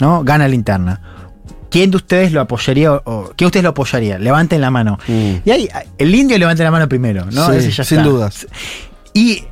¿no? 0.00 0.24
Gana 0.24 0.48
la 0.48 0.54
interna. 0.56 1.00
¿Quién 1.70 1.90
de 1.90 1.96
ustedes 1.96 2.32
lo 2.32 2.40
apoyaría 2.40 2.92
o, 2.92 3.02
o- 3.04 3.24
quién 3.36 3.36
de 3.38 3.46
ustedes 3.46 3.64
lo 3.64 3.70
apoyaría? 3.70 4.18
Levanten 4.18 4.60
la 4.60 4.70
mano. 4.70 4.98
Y 5.08 5.50
ahí, 5.50 5.68
el 5.98 6.14
indio 6.14 6.38
levanta 6.38 6.62
la 6.64 6.70
mano 6.70 6.88
primero, 6.88 7.26
¿no? 7.32 7.48
Mm. 7.48 7.60
Sí, 7.60 7.70
ya 7.70 7.84
sin 7.84 8.02
dudas. 8.02 8.46
Y 9.12 9.42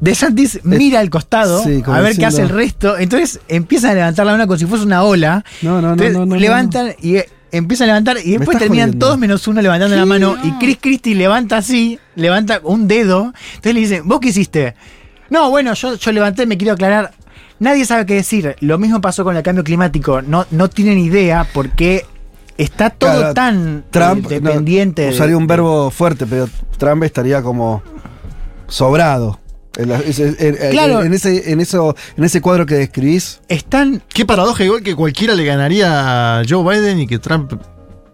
DeSantis 0.00 0.60
mira 0.64 0.98
al 1.00 1.10
costado 1.10 1.62
sí, 1.62 1.82
a 1.86 2.00
ver 2.00 2.16
qué 2.16 2.26
hace 2.26 2.42
el 2.42 2.48
resto. 2.48 2.98
Entonces 2.98 3.40
empiezan 3.48 3.92
a 3.92 3.94
levantar 3.94 4.26
la 4.26 4.32
mano 4.32 4.46
como 4.46 4.58
si 4.58 4.66
fuese 4.66 4.84
una 4.84 5.02
ola. 5.04 5.44
No, 5.62 5.76
no, 5.76 5.80
no, 5.82 5.90
Entonces, 5.92 6.16
no, 6.16 6.26
no, 6.26 6.36
levantan 6.36 6.94
y 7.00 7.18
empieza 7.52 7.84
a 7.84 7.86
levantar 7.86 8.16
y 8.24 8.32
después 8.32 8.58
terminan 8.58 8.98
todos 8.98 9.18
menos 9.18 9.46
uno 9.46 9.62
levantando 9.62 9.94
la 9.96 10.06
mano 10.06 10.36
y 10.42 10.50
Chris 10.58 10.78
Christie 10.80 11.14
levanta 11.14 11.58
así, 11.58 11.98
levanta 12.16 12.60
un 12.64 12.88
dedo. 12.88 13.32
Entonces 13.54 13.74
le 13.74 13.80
dicen, 13.80 14.08
¿vos 14.08 14.20
qué 14.20 14.28
hiciste? 14.30 14.74
No, 15.30 15.50
bueno, 15.50 15.72
yo, 15.74 15.94
yo 15.94 16.12
levanté, 16.12 16.46
me 16.46 16.56
quiero 16.58 16.74
aclarar. 16.74 17.12
Nadie 17.62 17.84
sabe 17.86 18.06
qué 18.06 18.14
decir. 18.14 18.56
Lo 18.58 18.76
mismo 18.76 19.00
pasó 19.00 19.22
con 19.22 19.36
el 19.36 19.42
cambio 19.44 19.62
climático. 19.62 20.20
No, 20.20 20.46
no 20.50 20.68
tienen 20.68 20.98
idea 20.98 21.46
porque 21.54 22.04
está 22.58 22.90
todo 22.90 23.18
Claro, 23.20 23.34
tan 23.34 23.84
Trump 23.90 24.26
eh, 24.26 24.40
dependiente. 24.40 25.02
no, 25.02 25.08
de- 25.10 25.14
usaría 25.14 25.36
un 25.36 25.46
verbo 25.46 25.90
fuerte, 25.92 26.26
pero 26.26 26.48
Trump 26.76 27.04
estaría 27.04 27.40
como 27.40 27.80
sobrado. 28.66 29.38
En, 29.76 29.88
la- 29.88 30.00
ese- 30.00 30.34
en- 30.38 30.56
en- 30.60 30.70
Claro. 30.72 31.02
en 31.02 31.14
ese, 31.14 31.52
en, 31.52 31.60
eso, 31.60 31.94
en 32.16 32.24
ese 32.24 32.40
cuadro 32.40 32.66
que 32.66 32.74
describís. 32.74 33.40
Están. 33.48 34.02
Qué 34.12 34.26
paradoja, 34.26 34.64
igual 34.64 34.82
que 34.82 34.94
cualquiera 34.96 35.34
le 35.34 35.44
ganaría 35.44 36.40
a 36.40 36.42
Joe 36.46 36.62
Biden 36.78 36.98
y 37.00 37.06
que 37.06 37.18
Trump 37.20 37.52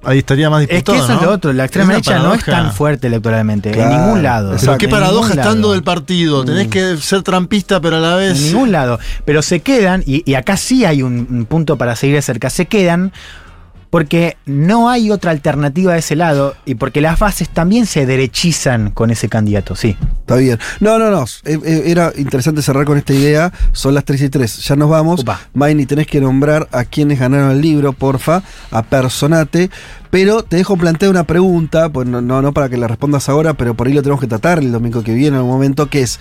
ahí 0.04 0.18
estaría 0.18 0.48
más 0.50 0.62
Es 0.62 0.68
disputado. 0.68 0.98
que 0.98 1.04
eso 1.04 1.20
es 1.20 1.22
lo 1.26 1.30
otro. 1.32 1.52
La 1.52 1.64
extrema 1.64 1.92
Es 1.96 2.04
derecha 2.04 2.18
no 2.22 2.34
es 2.34 2.44
tan 2.44 2.72
fuerte 2.72 3.06
electoralmente. 3.08 3.70
Claro. 3.72 3.90
En 3.92 4.00
ningún 4.00 4.22
lado. 4.22 4.56
Pero 4.60 4.78
qué 4.78 4.88
paradoja 4.88 5.30
estando 5.30 5.68
lado. 5.68 5.72
del 5.72 5.82
partido. 5.82 6.44
Tenés 6.44 6.68
que 6.68 6.96
ser 6.96 7.22
trampista, 7.22 7.80
pero 7.80 7.96
a 7.96 8.00
la 8.00 8.14
vez. 8.16 8.38
En 8.38 8.44
ningún 8.46 8.72
lado. 8.72 8.98
Pero 9.24 9.42
se 9.42 9.60
quedan, 9.60 10.02
y, 10.06 10.22
y 10.30 10.34
acá 10.34 10.56
sí 10.56 10.84
hay 10.84 11.02
un, 11.02 11.26
un 11.30 11.46
punto 11.46 11.76
para 11.76 11.96
seguir 11.96 12.16
de 12.16 12.22
cerca, 12.22 12.50
se 12.50 12.66
quedan 12.66 13.12
porque 13.90 14.36
no 14.46 14.90
hay 14.90 15.10
otra 15.10 15.30
alternativa 15.30 15.92
de 15.94 16.00
ese 16.00 16.16
lado 16.16 16.54
y 16.64 16.74
porque 16.74 17.00
las 17.00 17.18
bases 17.18 17.48
también 17.48 17.86
se 17.86 18.06
derechizan 18.06 18.90
con 18.90 19.10
ese 19.10 19.28
candidato, 19.28 19.74
sí. 19.74 19.96
Está 20.20 20.36
bien. 20.36 20.58
No, 20.80 20.98
no, 20.98 21.10
no. 21.10 21.24
eh, 21.44 21.58
eh, 21.64 21.82
Era 21.86 22.12
interesante 22.16 22.60
cerrar 22.60 22.84
con 22.84 22.98
esta 22.98 23.14
idea. 23.14 23.52
Son 23.72 23.94
las 23.94 24.04
3 24.04 24.22
y 24.22 24.28
3. 24.28 24.58
Ya 24.58 24.76
nos 24.76 24.90
vamos. 24.90 25.24
Maini, 25.54 25.86
tenés 25.86 26.06
que 26.06 26.20
nombrar 26.20 26.68
a 26.70 26.84
quienes 26.84 27.18
ganaron 27.18 27.50
el 27.50 27.60
libro, 27.62 27.94
porfa. 27.94 28.42
A 28.70 28.82
Personate. 28.82 29.70
Pero 30.10 30.42
te 30.42 30.56
dejo 30.56 30.76
plantear 30.76 31.10
una 31.10 31.24
pregunta. 31.24 31.88
Pues 31.88 32.06
no, 32.06 32.20
no, 32.20 32.42
no 32.42 32.52
para 32.52 32.68
que 32.68 32.76
la 32.76 32.88
respondas 32.88 33.28
ahora, 33.30 33.54
pero 33.54 33.74
por 33.74 33.86
ahí 33.86 33.94
lo 33.94 34.02
tenemos 34.02 34.20
que 34.20 34.26
tratar 34.26 34.58
el 34.58 34.70
domingo 34.70 35.02
que 35.02 35.14
viene 35.14 35.28
en 35.28 35.34
algún 35.36 35.52
momento. 35.52 35.88
Que 35.88 36.02
es. 36.02 36.20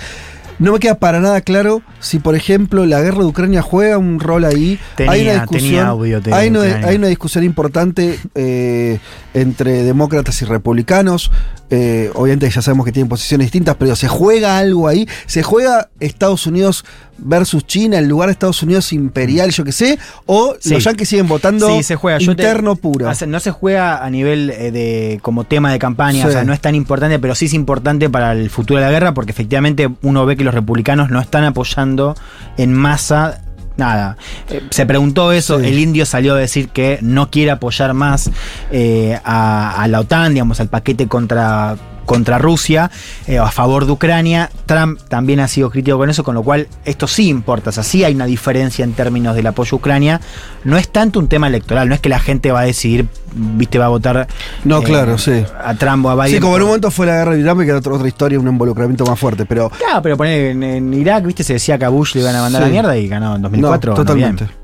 No 0.60 0.74
me 0.74 0.80
queda 0.80 0.96
para 0.96 1.20
nada 1.20 1.42
claro 1.42 1.82
si, 2.00 2.20
por 2.20 2.36
ejemplo, 2.36 2.86
la 2.86 3.02
guerra 3.02 3.20
de 3.20 3.26
Ucrania 3.26 3.62
juega 3.62 3.98
un 3.98 4.20
rol 4.20 4.44
ahí. 4.46 4.80
Tenía- 4.96 5.12
hay 5.12 5.22
una 5.24 5.34
discusión, 5.34 5.62
tenía 5.70 5.88
audio 5.88 6.22
hay, 6.32 6.50
una, 6.50 6.60
Ucrania. 6.60 6.88
hay 6.88 6.96
una 6.96 7.08
discusión 7.08 7.44
importante 7.44 8.20
eh, 8.36 9.00
entre 9.34 9.84
demócratas 9.84 10.42
y 10.42 10.46
republicanos. 10.46 11.32
Eh, 11.70 12.10
obviamente 12.16 12.50
ya 12.50 12.62
sabemos 12.62 12.86
que 12.86 12.94
tienen 12.94 13.10
posiciones 13.10 13.46
distintas, 13.48 13.76
pero 13.76 13.96
se 13.96 14.08
juega 14.08 14.58
algo 14.58 14.88
ahí. 14.88 15.08
Se 15.26 15.44
juega 15.44 15.90
Estados 16.00 16.48
Unidos 16.48 16.86
versus 17.20 17.66
China, 17.66 17.98
el 17.98 18.08
lugar 18.08 18.28
de 18.30 18.34
Estados 18.34 18.62
Unidos 18.64 18.94
imperial, 18.94 19.50
yo 19.52 19.64
qué 19.66 19.72
sé, 19.72 20.00
o 20.28 20.56
Sí. 20.60 20.70
los 20.70 20.84
yankees 20.84 21.10
siguen 21.10 21.28
votando 21.28 21.68
Sí, 21.76 21.84
se 21.84 21.96
juega. 21.96 22.20
Te- 22.20 22.26
interno 22.26 22.76
puro. 22.76 23.12
No 23.28 23.40
se 23.42 23.52
juega 23.52 24.06
a 24.06 24.10
nivel 24.10 24.52
eh, 24.52 24.72
de 24.72 25.20
como 25.24 25.44
tema 25.44 25.72
de 25.72 25.80
campaña, 25.80 26.22
Sí. 26.24 26.30
o 26.30 26.32
sea, 26.32 26.44
no 26.46 26.54
es 26.54 26.62
tan 26.62 26.76
importante, 26.76 27.20
pero 27.20 27.36
sí 27.36 27.46
es 27.48 27.54
importante 27.54 28.10
para 28.10 28.32
el 28.34 28.50
futuro 28.50 28.80
de 28.80 28.86
la 28.86 28.92
guerra 28.92 29.14
porque 29.14 29.32
efectivamente 29.32 29.90
uno 30.04 30.26
ve 30.26 30.38
que 30.38 30.44
los 30.48 30.56
republicanos 30.56 31.10
no 31.10 31.20
están 31.20 31.44
apoyando 31.44 32.16
en 32.58 32.74
masa 32.74 33.42
nada. 33.76 34.18
Eh, 34.50 34.64
se 34.72 34.86
preguntó 34.86 35.32
eso, 35.34 35.60
el 35.60 35.78
indio 35.78 36.06
salió 36.06 36.36
a 36.36 36.38
decir 36.38 36.70
que 36.70 37.00
no 37.02 37.30
quiere 37.30 37.52
apoyar 37.52 37.94
más 37.94 38.32
eh, 38.72 39.20
a, 39.24 39.82
a 39.82 39.88
la 39.88 40.00
OTAN, 40.00 40.34
digamos, 40.34 40.60
al 40.60 40.70
paquete 40.70 41.08
contra 41.08 41.76
contra 42.08 42.40
Rusia, 42.40 42.90
eh, 43.28 43.38
a 43.38 43.52
favor 43.52 43.86
de 43.86 43.92
Ucrania. 43.92 44.50
Trump 44.66 45.00
también 45.08 45.40
ha 45.42 45.48
sido 45.48 45.70
crítico 45.70 46.00
con 46.00 46.10
eso, 46.10 46.24
con 46.24 46.34
lo 46.34 46.42
cual 46.42 46.68
esto 46.86 47.06
sí 47.06 47.28
importa. 47.30 47.70
O 47.70 47.74
sea, 47.74 47.84
sí 47.84 48.04
hay 48.04 48.16
una 48.16 48.26
diferencia 48.26 48.84
en 48.84 48.94
términos 48.94 49.36
del 49.36 49.46
apoyo 49.46 49.76
a 49.76 49.78
Ucrania. 49.78 50.20
No 50.64 50.78
es 50.78 50.90
tanto 50.90 51.20
un 51.20 51.28
tema 51.28 51.46
electoral, 51.48 51.88
no 51.88 51.94
es 51.94 52.02
que 52.02 52.10
la 52.10 52.18
gente 52.20 52.52
va 52.52 52.62
a 52.62 52.64
decidir, 52.64 53.06
viste, 53.36 53.78
va 53.78 53.86
a 53.86 53.90
votar 53.90 54.28
No, 54.64 54.80
eh, 54.80 54.84
claro, 54.84 55.18
sí. 55.20 55.44
a 55.64 55.76
Trump 55.76 56.06
o 56.06 56.10
a 56.10 56.16
Biden. 56.16 56.32
Sí, 56.32 56.40
como 56.40 56.56
en 56.56 56.62
un 56.64 56.68
momento 56.70 56.90
fue 56.90 57.06
la 57.06 57.18
guerra 57.18 57.34
de 57.34 57.42
Irán, 57.42 57.58
que 57.60 57.66
era 57.66 57.78
otra, 57.78 57.94
otra 57.94 58.08
historia, 58.08 58.40
un 58.40 58.48
involucramiento 58.48 59.06
más 59.06 59.20
fuerte, 59.20 59.46
pero... 59.46 59.70
Claro, 59.70 60.02
pero 60.02 60.18
poner 60.18 60.52
en, 60.52 60.64
en 60.64 60.94
Irak, 60.94 61.26
viste, 61.26 61.44
se 61.44 61.54
decía 61.54 61.78
que 61.78 61.86
a 61.86 61.90
Bush 61.90 62.16
le 62.16 62.22
iban 62.22 62.36
a 62.36 62.42
mandar 62.42 62.62
Sí. 62.64 62.68
la 62.68 62.72
mierda 62.72 62.98
y 62.98 63.08
ganó 63.08 63.36
en 63.36 63.42
2004. 63.44 63.92
No, 63.92 63.96
totalmente. 63.96 64.46
bien. 64.46 64.58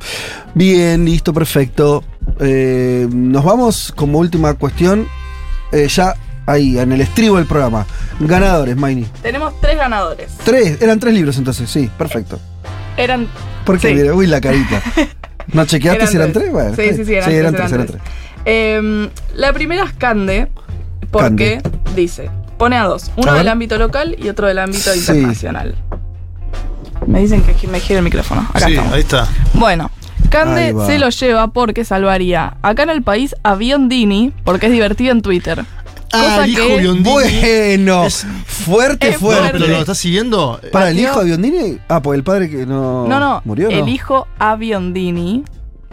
Bien. 0.55 1.05
listo, 1.05 1.33
perfecto. 1.33 2.03
Eh, 2.39 3.07
nos 3.11 3.43
vamos 3.43 3.91
como 3.95 4.19
última 4.19 4.53
cuestión, 4.53 5.07
eh, 5.71 5.87
ya 5.89 6.15
ahí, 6.45 6.77
en 6.79 6.91
el 6.91 7.01
estribo 7.01 7.37
del 7.37 7.45
programa. 7.45 7.85
Ganadores, 8.19 8.75
Maini. 8.75 9.05
Tenemos 9.21 9.59
tres 9.61 9.77
ganadores. 9.77 10.31
Tres, 10.43 10.81
eran 10.81 10.99
tres 10.99 11.13
libros 11.13 11.37
entonces, 11.37 11.69
sí, 11.69 11.89
perfecto. 11.97 12.39
Eran. 12.97 13.27
¿Por 13.65 13.79
qué? 13.79 13.97
sí. 13.97 14.09
Uy, 14.09 14.27
la 14.27 14.41
carita. 14.41 14.81
¿No 15.53 15.65
chequeaste 15.65 16.07
si 16.07 16.15
eran 16.15 16.31
tres? 16.31 16.51
Bueno, 16.51 16.75
sí, 16.75 16.93
sí, 16.95 17.05
sí, 17.05 17.13
eran, 17.13 17.25
tres, 17.25 17.35
eran 17.39 17.55
eran 17.55 17.55
tres, 17.55 17.71
eran 17.73 17.87
tres. 17.87 18.01
Em, 18.45 19.09
la 19.35 19.53
primera 19.53 19.83
es 19.83 19.93
Cande, 19.93 20.47
porque 21.11 21.61
dice, 21.95 22.29
pone 22.57 22.75
a 22.77 22.83
dos, 22.85 23.11
uno 23.17 23.31
A 23.31 23.35
del 23.37 23.47
ámbito 23.47 23.77
local 23.77 24.15
y 24.19 24.29
otro 24.29 24.47
del 24.47 24.59
ámbito 24.59 24.91
Sí. 24.91 24.99
internacional. 24.99 25.75
Me 27.07 27.19
dicen 27.19 27.41
que 27.43 27.67
me 27.67 27.79
gire 27.79 27.99
el 27.99 28.03
micrófono. 28.05 28.47
Acá 28.53 28.65
Sí, 28.67 28.71
estamos. 28.73 28.93
ahí 28.93 29.01
está. 29.01 29.27
Bueno, 29.55 29.91
Cande 30.29 30.73
se 30.85 30.97
lo 30.99 31.09
lleva 31.09 31.47
porque 31.49 31.83
salvaría 31.83 32.55
acá 32.61 32.83
en 32.83 32.89
el 32.89 33.01
país 33.03 33.35
a 33.43 33.55
Biondini, 33.55 34.33
porque 34.45 34.67
es 34.67 34.71
divertido 34.71 35.11
en 35.11 35.21
Twitter. 35.21 35.65
El 36.13 36.49
hijo 36.49 36.67
que- 36.67 36.77
Biondini. 36.79 37.09
Bueno, 37.09 38.05
fuerte, 38.45 39.09
Es 39.09 39.17
fuerte. 39.17 39.49
¿Pero 39.53 39.67
lo 39.67 39.79
estás 39.79 39.97
siguiendo? 39.97 40.59
¿Para 40.71 40.89
el 40.89 40.99
hijo 40.99 41.19
de 41.19 41.25
Biondini? 41.25 41.77
Ah, 41.89 42.01
pues 42.01 42.17
el 42.17 42.23
padre 42.23 42.49
que 42.49 42.65
no, 42.65 43.07
No, 43.07 43.19
no, 43.19 43.41
murió, 43.45 43.69
¿no? 43.71 43.77
el 43.77 43.89
hijo 43.89 44.27
a 44.39 44.55
Biondini, 44.55 45.43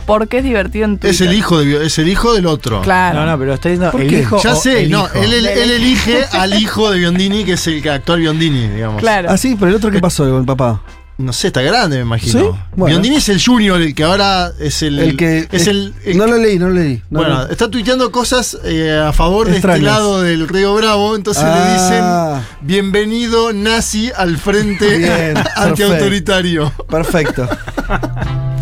porque 0.06 0.38
es 0.38 0.44
divertido 0.44 0.84
en 0.86 0.98
Twitter. 0.98 1.10
Es 1.10 1.20
el 1.20 1.32
hijo 1.34 1.58
de, 1.58 1.86
es 1.86 1.98
el 1.98 2.08
hijo 2.08 2.32
del 2.34 2.46
otro. 2.46 2.80
Claro. 2.82 3.20
No, 3.20 3.26
no, 3.26 3.38
pero 3.38 3.54
está 3.54 3.68
diciendo 3.68 3.92
¿Por 3.92 4.02
el 4.02 4.08
qué? 4.10 4.20
hijo. 4.20 4.40
Ya 4.42 4.54
sé, 4.54 4.84
el 4.84 4.90
no, 4.90 5.04
hijo. 5.06 5.22
él, 5.22 5.32
él- 5.32 5.46
él 5.46 5.70
elige 5.72 6.24
al 6.32 6.60
hijo 6.60 6.90
de 6.90 6.98
Biondini, 6.98 7.44
que 7.44 7.52
es 7.52 7.66
el 7.66 7.82
que 7.82 7.90
actúa 7.90 8.16
Biondini, 8.16 8.68
digamos. 8.68 9.00
Claro. 9.00 9.28
Ah, 9.30 9.36
sí, 9.36 9.56
pero 9.58 9.70
el 9.70 9.76
otro, 9.76 9.90
¿qué 9.90 10.00
pasó 10.00 10.24
con 10.28 10.40
el 10.40 10.46
papá? 10.46 10.82
No 11.20 11.32
sé, 11.32 11.48
está 11.48 11.60
grande, 11.62 11.96
me 11.96 12.02
imagino. 12.02 12.40
¿Sí? 12.40 12.58
Bueno. 12.76 12.86
Biondini 12.94 13.16
es 13.16 13.28
el 13.28 13.42
junior, 13.44 13.80
el 13.80 13.94
que 13.94 14.04
ahora 14.04 14.50
es 14.58 14.82
el. 14.82 14.98
El 14.98 15.16
que. 15.16 15.46
Es 15.52 15.66
el. 15.66 15.94
el- 16.04 16.16
no 16.16 16.26
lo 16.26 16.36
leí, 16.38 16.58
no 16.58 16.68
lo 16.68 16.74
leí. 16.74 17.02
no 17.10 17.20
bueno, 17.20 17.42
está 17.46 17.68
tuiteando 17.70 18.10
cosas 18.10 18.56
eh, 18.64 18.98
a 19.06 19.12
favor 19.12 19.48
de 19.48 19.56
este 19.56 19.78
lado 19.80 20.22
del 20.22 20.48
Río 20.48 20.74
Bravo, 20.74 21.14
entonces 21.16 21.44
Ah. 21.46 21.54
le 21.66 21.72
dicen 21.74 22.66
bienvenido 22.66 23.52
nazi 23.52 24.10
al 24.16 24.38
frente 24.38 24.98
Bien, 24.98 25.34
antiautoritario. 25.56 26.72
Perfecto. 26.88 27.48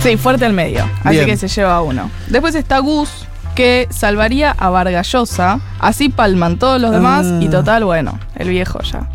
Sí, 0.02 0.16
fuerte 0.16 0.44
al 0.44 0.52
medio. 0.52 0.88
Así 1.02 1.16
Bien. 1.16 1.26
que 1.26 1.36
se 1.36 1.48
lleva 1.48 1.82
uno. 1.82 2.08
Después 2.28 2.54
está 2.54 2.78
Gus, 2.78 3.08
que 3.56 3.88
salvaría 3.90 4.52
a 4.52 4.70
Vargallosa. 4.70 5.58
Así 5.80 6.08
palman 6.08 6.56
todos 6.60 6.80
los 6.80 6.92
demás. 6.92 7.26
Ah. 7.28 7.38
Y 7.42 7.48
total, 7.48 7.84
bueno, 7.84 8.18
el 8.36 8.48
viejo 8.48 8.80
ya. 8.82 9.08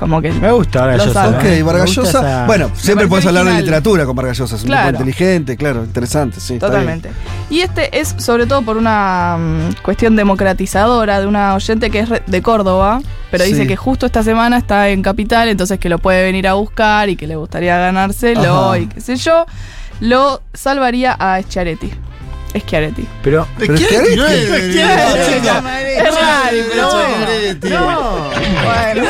Como 0.00 0.20
que. 0.22 0.32
Me 0.32 0.50
gusta 0.50 0.98
sabe. 1.12 1.36
Ok, 1.36 1.42
Me 1.44 1.62
Vargas 1.62 1.86
gusta 1.94 2.00
Llosa. 2.02 2.18
esa- 2.20 2.46
Bueno, 2.46 2.70
siempre 2.74 3.06
puedes 3.06 3.26
hablar 3.26 3.44
de 3.44 3.52
literatura 3.52 4.06
con 4.06 4.16
Vargas 4.16 4.38
Llosa. 4.38 4.56
Es 4.56 4.62
un 4.62 4.68
Claro. 4.68 4.88
tipo 4.88 5.02
inteligente, 5.02 5.56
claro, 5.58 5.84
interesante, 5.84 6.40
sí. 6.40 6.58
Totalmente. 6.58 7.10
Y 7.50 7.60
este 7.60 8.00
es 8.00 8.14
sobre 8.16 8.46
todo 8.46 8.62
por 8.62 8.78
una 8.78 9.36
mm, 9.38 9.82
cuestión 9.82 10.16
democratizadora 10.16 11.20
de 11.20 11.26
una 11.26 11.54
oyente 11.54 11.90
que 11.90 11.98
es 12.00 12.08
re- 12.08 12.22
de 12.26 12.40
Córdoba, 12.42 13.02
pero 13.30 13.44
dice 13.44 13.66
que 13.66 13.76
justo 13.76 14.06
esta 14.06 14.22
semana 14.22 14.56
está 14.56 14.88
en 14.88 15.02
Capital, 15.02 15.48
entonces 15.50 15.78
que 15.78 15.90
lo 15.90 15.98
puede 15.98 16.22
venir 16.24 16.48
a 16.48 16.54
buscar 16.54 17.08
y 17.10 17.16
que 17.16 17.26
le 17.26 17.36
gustaría 17.36 17.76
ganárselo 17.78 18.68
Ajá. 18.70 18.78
y 18.78 18.86
qué 18.86 19.00
sé 19.02 19.16
yo. 19.16 19.44
Lo 20.00 20.40
salvaría 20.54 21.12
a 21.12 21.42
Schiaretti. 21.42 21.92
Schiaretti. 22.58 23.06
Pero. 23.22 23.46
Pero 23.58 23.74
es 23.74 23.80
Schiaretti 23.80 24.16
no 24.16 24.26
Schiaretti- 24.26 24.52
es- 24.52 24.76
Es 26.00 26.14
raro, 26.14 26.50
pero 26.70 26.90
bueno. 26.90 27.20
Schiaretti. 27.20 27.68
Bueno. 28.74 29.04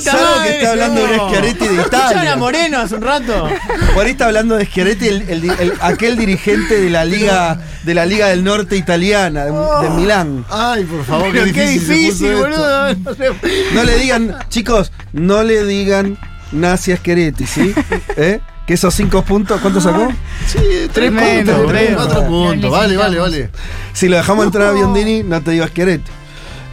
Salvo 0.00 0.42
que 0.42 0.50
esté 0.50 0.66
hablando 0.66 1.06
de 1.06 1.18
un 1.18 1.28
Schiaretti 1.28 1.68
de 1.68 1.74
Escucharon 1.80 2.06
a 2.06 2.12
Italia. 2.12 2.36
Moreno 2.36 2.78
hace 2.80 2.94
un 2.96 3.02
rato. 3.02 3.48
Por 3.94 4.04
ahí 4.04 4.12
está 4.12 4.26
hablando 4.26 4.56
de 4.56 4.66
Schiaretti, 4.66 5.08
el, 5.08 5.22
el- 5.28 5.50
el- 5.50 5.72
aquel 5.80 6.16
dirigente 6.16 6.80
de 6.80 6.90
la 6.90 7.04
Liga 7.04 7.58
de 7.84 7.94
la 7.94 8.06
Liga 8.06 8.28
del 8.28 8.44
Norte 8.44 8.76
italiana, 8.76 9.44
de, 9.44 9.52
de 9.52 9.90
Milán. 9.90 10.44
Ay, 10.50 10.84
por 10.84 11.04
favor, 11.04 11.28
Pero 11.32 11.44
qué 11.46 11.52
qué 11.52 11.66
difícil. 11.68 11.86
se 11.88 11.94
difícil, 11.94 12.34
boludo. 12.36 12.94
No. 12.94 13.16
No 13.74 13.84
le 13.84 13.98
digan, 13.98 14.36
chicos, 14.48 14.92
no 15.12 15.42
le 15.42 15.64
digan 15.64 16.18
nazi 16.52 16.92
a 16.92 16.96
Schiaretti, 16.96 17.46
¿sí? 17.46 17.74
¿Eh? 18.16 18.40
Que 18.66 18.74
esos 18.74 18.94
cinco 18.94 19.22
puntos, 19.22 19.60
¿cuánto 19.60 19.80
sacó? 19.80 20.08
Sí, 20.46 20.58
tres 20.58 20.92
Tremendo, 20.92 21.52
puntos, 21.52 21.72
tremendo. 21.72 21.96
cuatro 22.04 22.26
puntos. 22.26 22.70
Vale, 22.70 22.96
vale, 22.96 23.18
vale. 23.18 23.50
Si 23.92 24.08
lo 24.08 24.16
dejamos 24.16 24.46
entrar 24.46 24.68
a 24.68 24.72
Biondini, 24.72 25.22
no 25.24 25.42
te 25.42 25.50
digo 25.50 25.64
a 25.64 25.68
Schiaretti. 25.68 26.10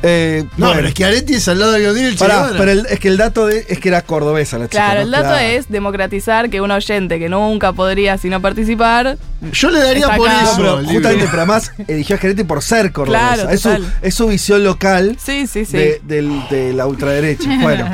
Eh, 0.02 0.46
No, 0.56 0.68
bueno, 0.68 0.74
pero 0.78 0.88
es 0.88 0.94
que 0.94 1.04
Aretti 1.06 1.34
es 1.34 1.48
al 1.50 1.60
lado 1.60 1.74
de 1.74 1.80
Biondini 1.80 2.08
el 2.08 2.16
pará, 2.16 2.52
pero 2.58 2.72
el- 2.72 2.86
es 2.90 3.00
que 3.00 3.10
el 3.10 3.18
dato 3.18 3.48
de, 3.48 3.66
es 3.68 3.80
que 3.80 3.90
era 3.90 4.02
cordobesa 4.02 4.58
la 4.58 4.66
chica. 4.70 4.78
Claro, 4.78 5.00
¿no? 5.02 5.06
el 5.06 5.12
dato 5.12 5.24
Claro. 5.30 5.40
es 5.40 5.70
democratizar 5.70 6.50
que 6.50 6.62
un 6.62 6.72
oyente 6.72 7.20
que 7.20 7.28
nunca 7.28 7.74
podría 7.74 8.18
sino 8.18 8.42
participar. 8.42 9.18
Yo 9.52 9.70
le 9.70 9.80
daría 9.80 10.16
por 10.16 10.28
acá. 10.30 10.42
No, 10.44 10.48
eso. 10.50 10.58
pero 10.58 10.80
el 10.80 10.86
justamente, 10.86 11.26
pero 11.30 11.38
además 11.42 11.72
eligió 11.88 12.16
a 12.16 12.20
Schiaretti 12.20 12.44
por 12.46 12.62
ser 12.62 12.92
cordobesa. 12.94 13.34
Claro, 13.36 13.50
es, 13.50 13.62
su, 13.62 13.86
es 14.02 14.16
su 14.16 14.28
visión 14.28 14.64
local 14.64 15.18
Sí, 15.24 15.48
sí, 15.48 15.66
sí. 15.66 15.78
de, 15.78 16.02
del- 16.04 16.48
de 16.50 16.74
la 16.74 16.86
ultraderecha. 16.88 17.50
Bueno, 17.62 17.90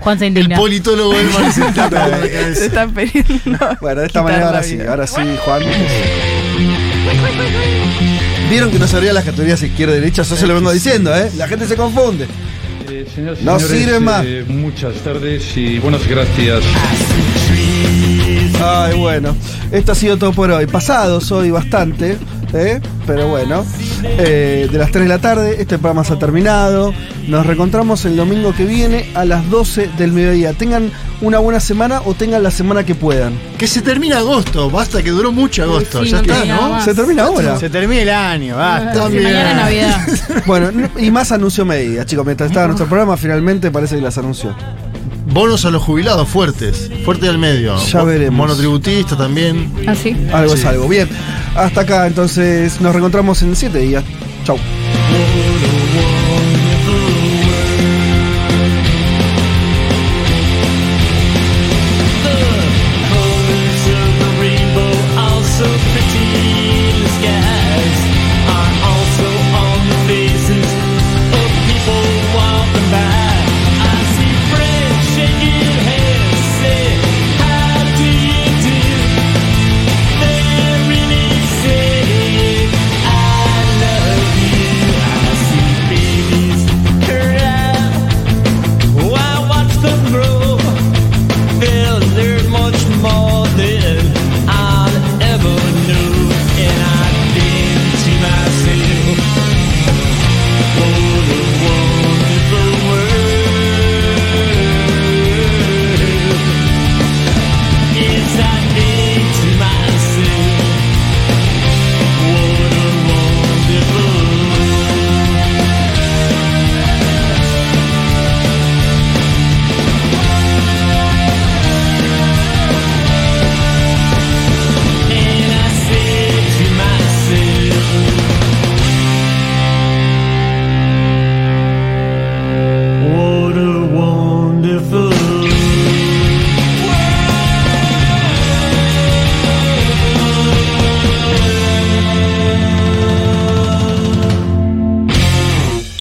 Juan 0.00 0.18
se 0.18 0.26
El 0.26 0.36
indigna. 0.36 0.56
politólogo 0.56 1.14
del 1.16 1.30
Mar 1.30 1.52
Se 1.52 2.66
están 2.66 2.92
pidiendo. 2.94 3.58
bueno, 3.80 4.00
de 4.00 4.06
esta 4.08 4.22
manera 4.22 4.46
ahora 4.48 4.62
sí, 4.62 4.78
ahora 4.80 5.06
sí, 5.06 5.20
Juan. 5.44 5.62
Vieron 8.50 8.70
que 8.70 8.78
no 8.78 8.86
sabría 8.86 9.12
las 9.12 9.24
categorías 9.24 9.62
izquierda 9.62 9.96
y 9.96 10.00
derecha, 10.00 10.22
eso 10.22 10.36
se 10.36 10.46
lo 10.46 10.54
vengo 10.54 10.70
diciendo, 10.72 11.14
¿eh? 11.16 11.30
La 11.36 11.48
gente 11.48 11.66
se 11.66 11.74
confunde. 11.76 12.26
Eh, 12.90 13.06
señoras 13.12 13.38
y 13.40 13.44
No 13.44 13.58
señores, 13.58 13.82
sirve 13.84 14.00
más. 14.00 14.24
eh, 14.26 14.44
muchas 14.46 14.94
tardes 14.96 15.56
y 15.56 15.78
buenas 15.78 16.06
gracias. 16.06 16.62
Ay, 18.62 18.96
bueno. 18.98 19.34
Esto 19.72 19.92
ha 19.92 19.94
sido 19.94 20.16
todo 20.16 20.32
por 20.32 20.50
hoy. 20.50 20.66
Pasados 20.66 21.30
hoy 21.32 21.50
bastante, 21.50 22.16
¿eh? 22.54 22.80
pero 23.06 23.28
bueno. 23.28 23.64
Eh, 24.02 24.68
de 24.70 24.78
las 24.78 24.90
3 24.90 25.04
de 25.04 25.08
la 25.08 25.18
tarde, 25.18 25.56
este 25.58 25.78
programa 25.78 26.04
se 26.04 26.14
ha 26.14 26.18
terminado. 26.18 26.92
Nos 27.28 27.46
reencontramos 27.46 28.04
el 28.04 28.16
domingo 28.16 28.54
que 28.54 28.64
viene 28.64 29.10
a 29.14 29.24
las 29.24 29.48
12 29.50 29.90
del 29.98 30.12
mediodía. 30.12 30.52
Tengan 30.52 30.90
una 31.20 31.38
buena 31.38 31.60
semana 31.60 32.02
o 32.04 32.14
tengan 32.14 32.42
la 32.42 32.50
semana 32.50 32.84
que 32.84 32.94
puedan. 32.94 33.38
Que 33.58 33.66
se 33.66 33.82
termina 33.82 34.18
agosto, 34.18 34.70
basta 34.70 35.02
que 35.02 35.10
duró 35.10 35.32
mucho 35.32 35.62
agosto. 35.62 36.04
Sí, 36.04 36.10
ya 36.10 36.22
no 36.22 36.32
está, 36.32 36.44
¿no? 36.44 36.68
más. 36.70 36.84
Se 36.84 36.94
termina 36.94 37.24
ahora. 37.24 37.58
Se 37.58 37.70
termina 37.70 38.02
el 38.02 38.10
año, 38.10 38.56
basta. 38.56 39.08
Sí, 39.08 39.16
mañana 39.16 39.50
es 39.50 39.56
Navidad. 39.56 40.44
Bueno, 40.46 40.88
y 40.98 41.10
más 41.10 41.32
anunció 41.32 41.64
medidas, 41.64 42.06
chicos. 42.06 42.24
Mientras 42.24 42.50
estaba 42.50 42.66
nuestro 42.66 42.86
programa, 42.86 43.16
finalmente 43.16 43.70
parece 43.70 43.96
que 43.96 44.02
las 44.02 44.18
anunció. 44.18 44.54
Bonos 45.34 45.64
a 45.64 45.70
los 45.70 45.82
jubilados 45.82 46.28
fuertes, 46.28 46.90
fuerte 47.04 47.26
del 47.26 47.38
medio. 47.38 47.76
Ya 47.86 47.98
Mo- 47.98 48.06
veremos. 48.06 48.38
Monotributista 48.38 49.16
también. 49.16 49.68
¿Ah, 49.86 49.94
sí? 49.94 50.16
Algo 50.32 50.54
es 50.54 50.64
algo. 50.64 50.88
Bien, 50.88 51.08
hasta 51.56 51.80
acá 51.80 52.06
entonces 52.06 52.80
nos 52.80 52.92
reencontramos 52.92 53.42
en 53.42 53.56
7 53.56 53.78
días. 53.78 54.04
Chau. 54.44 54.56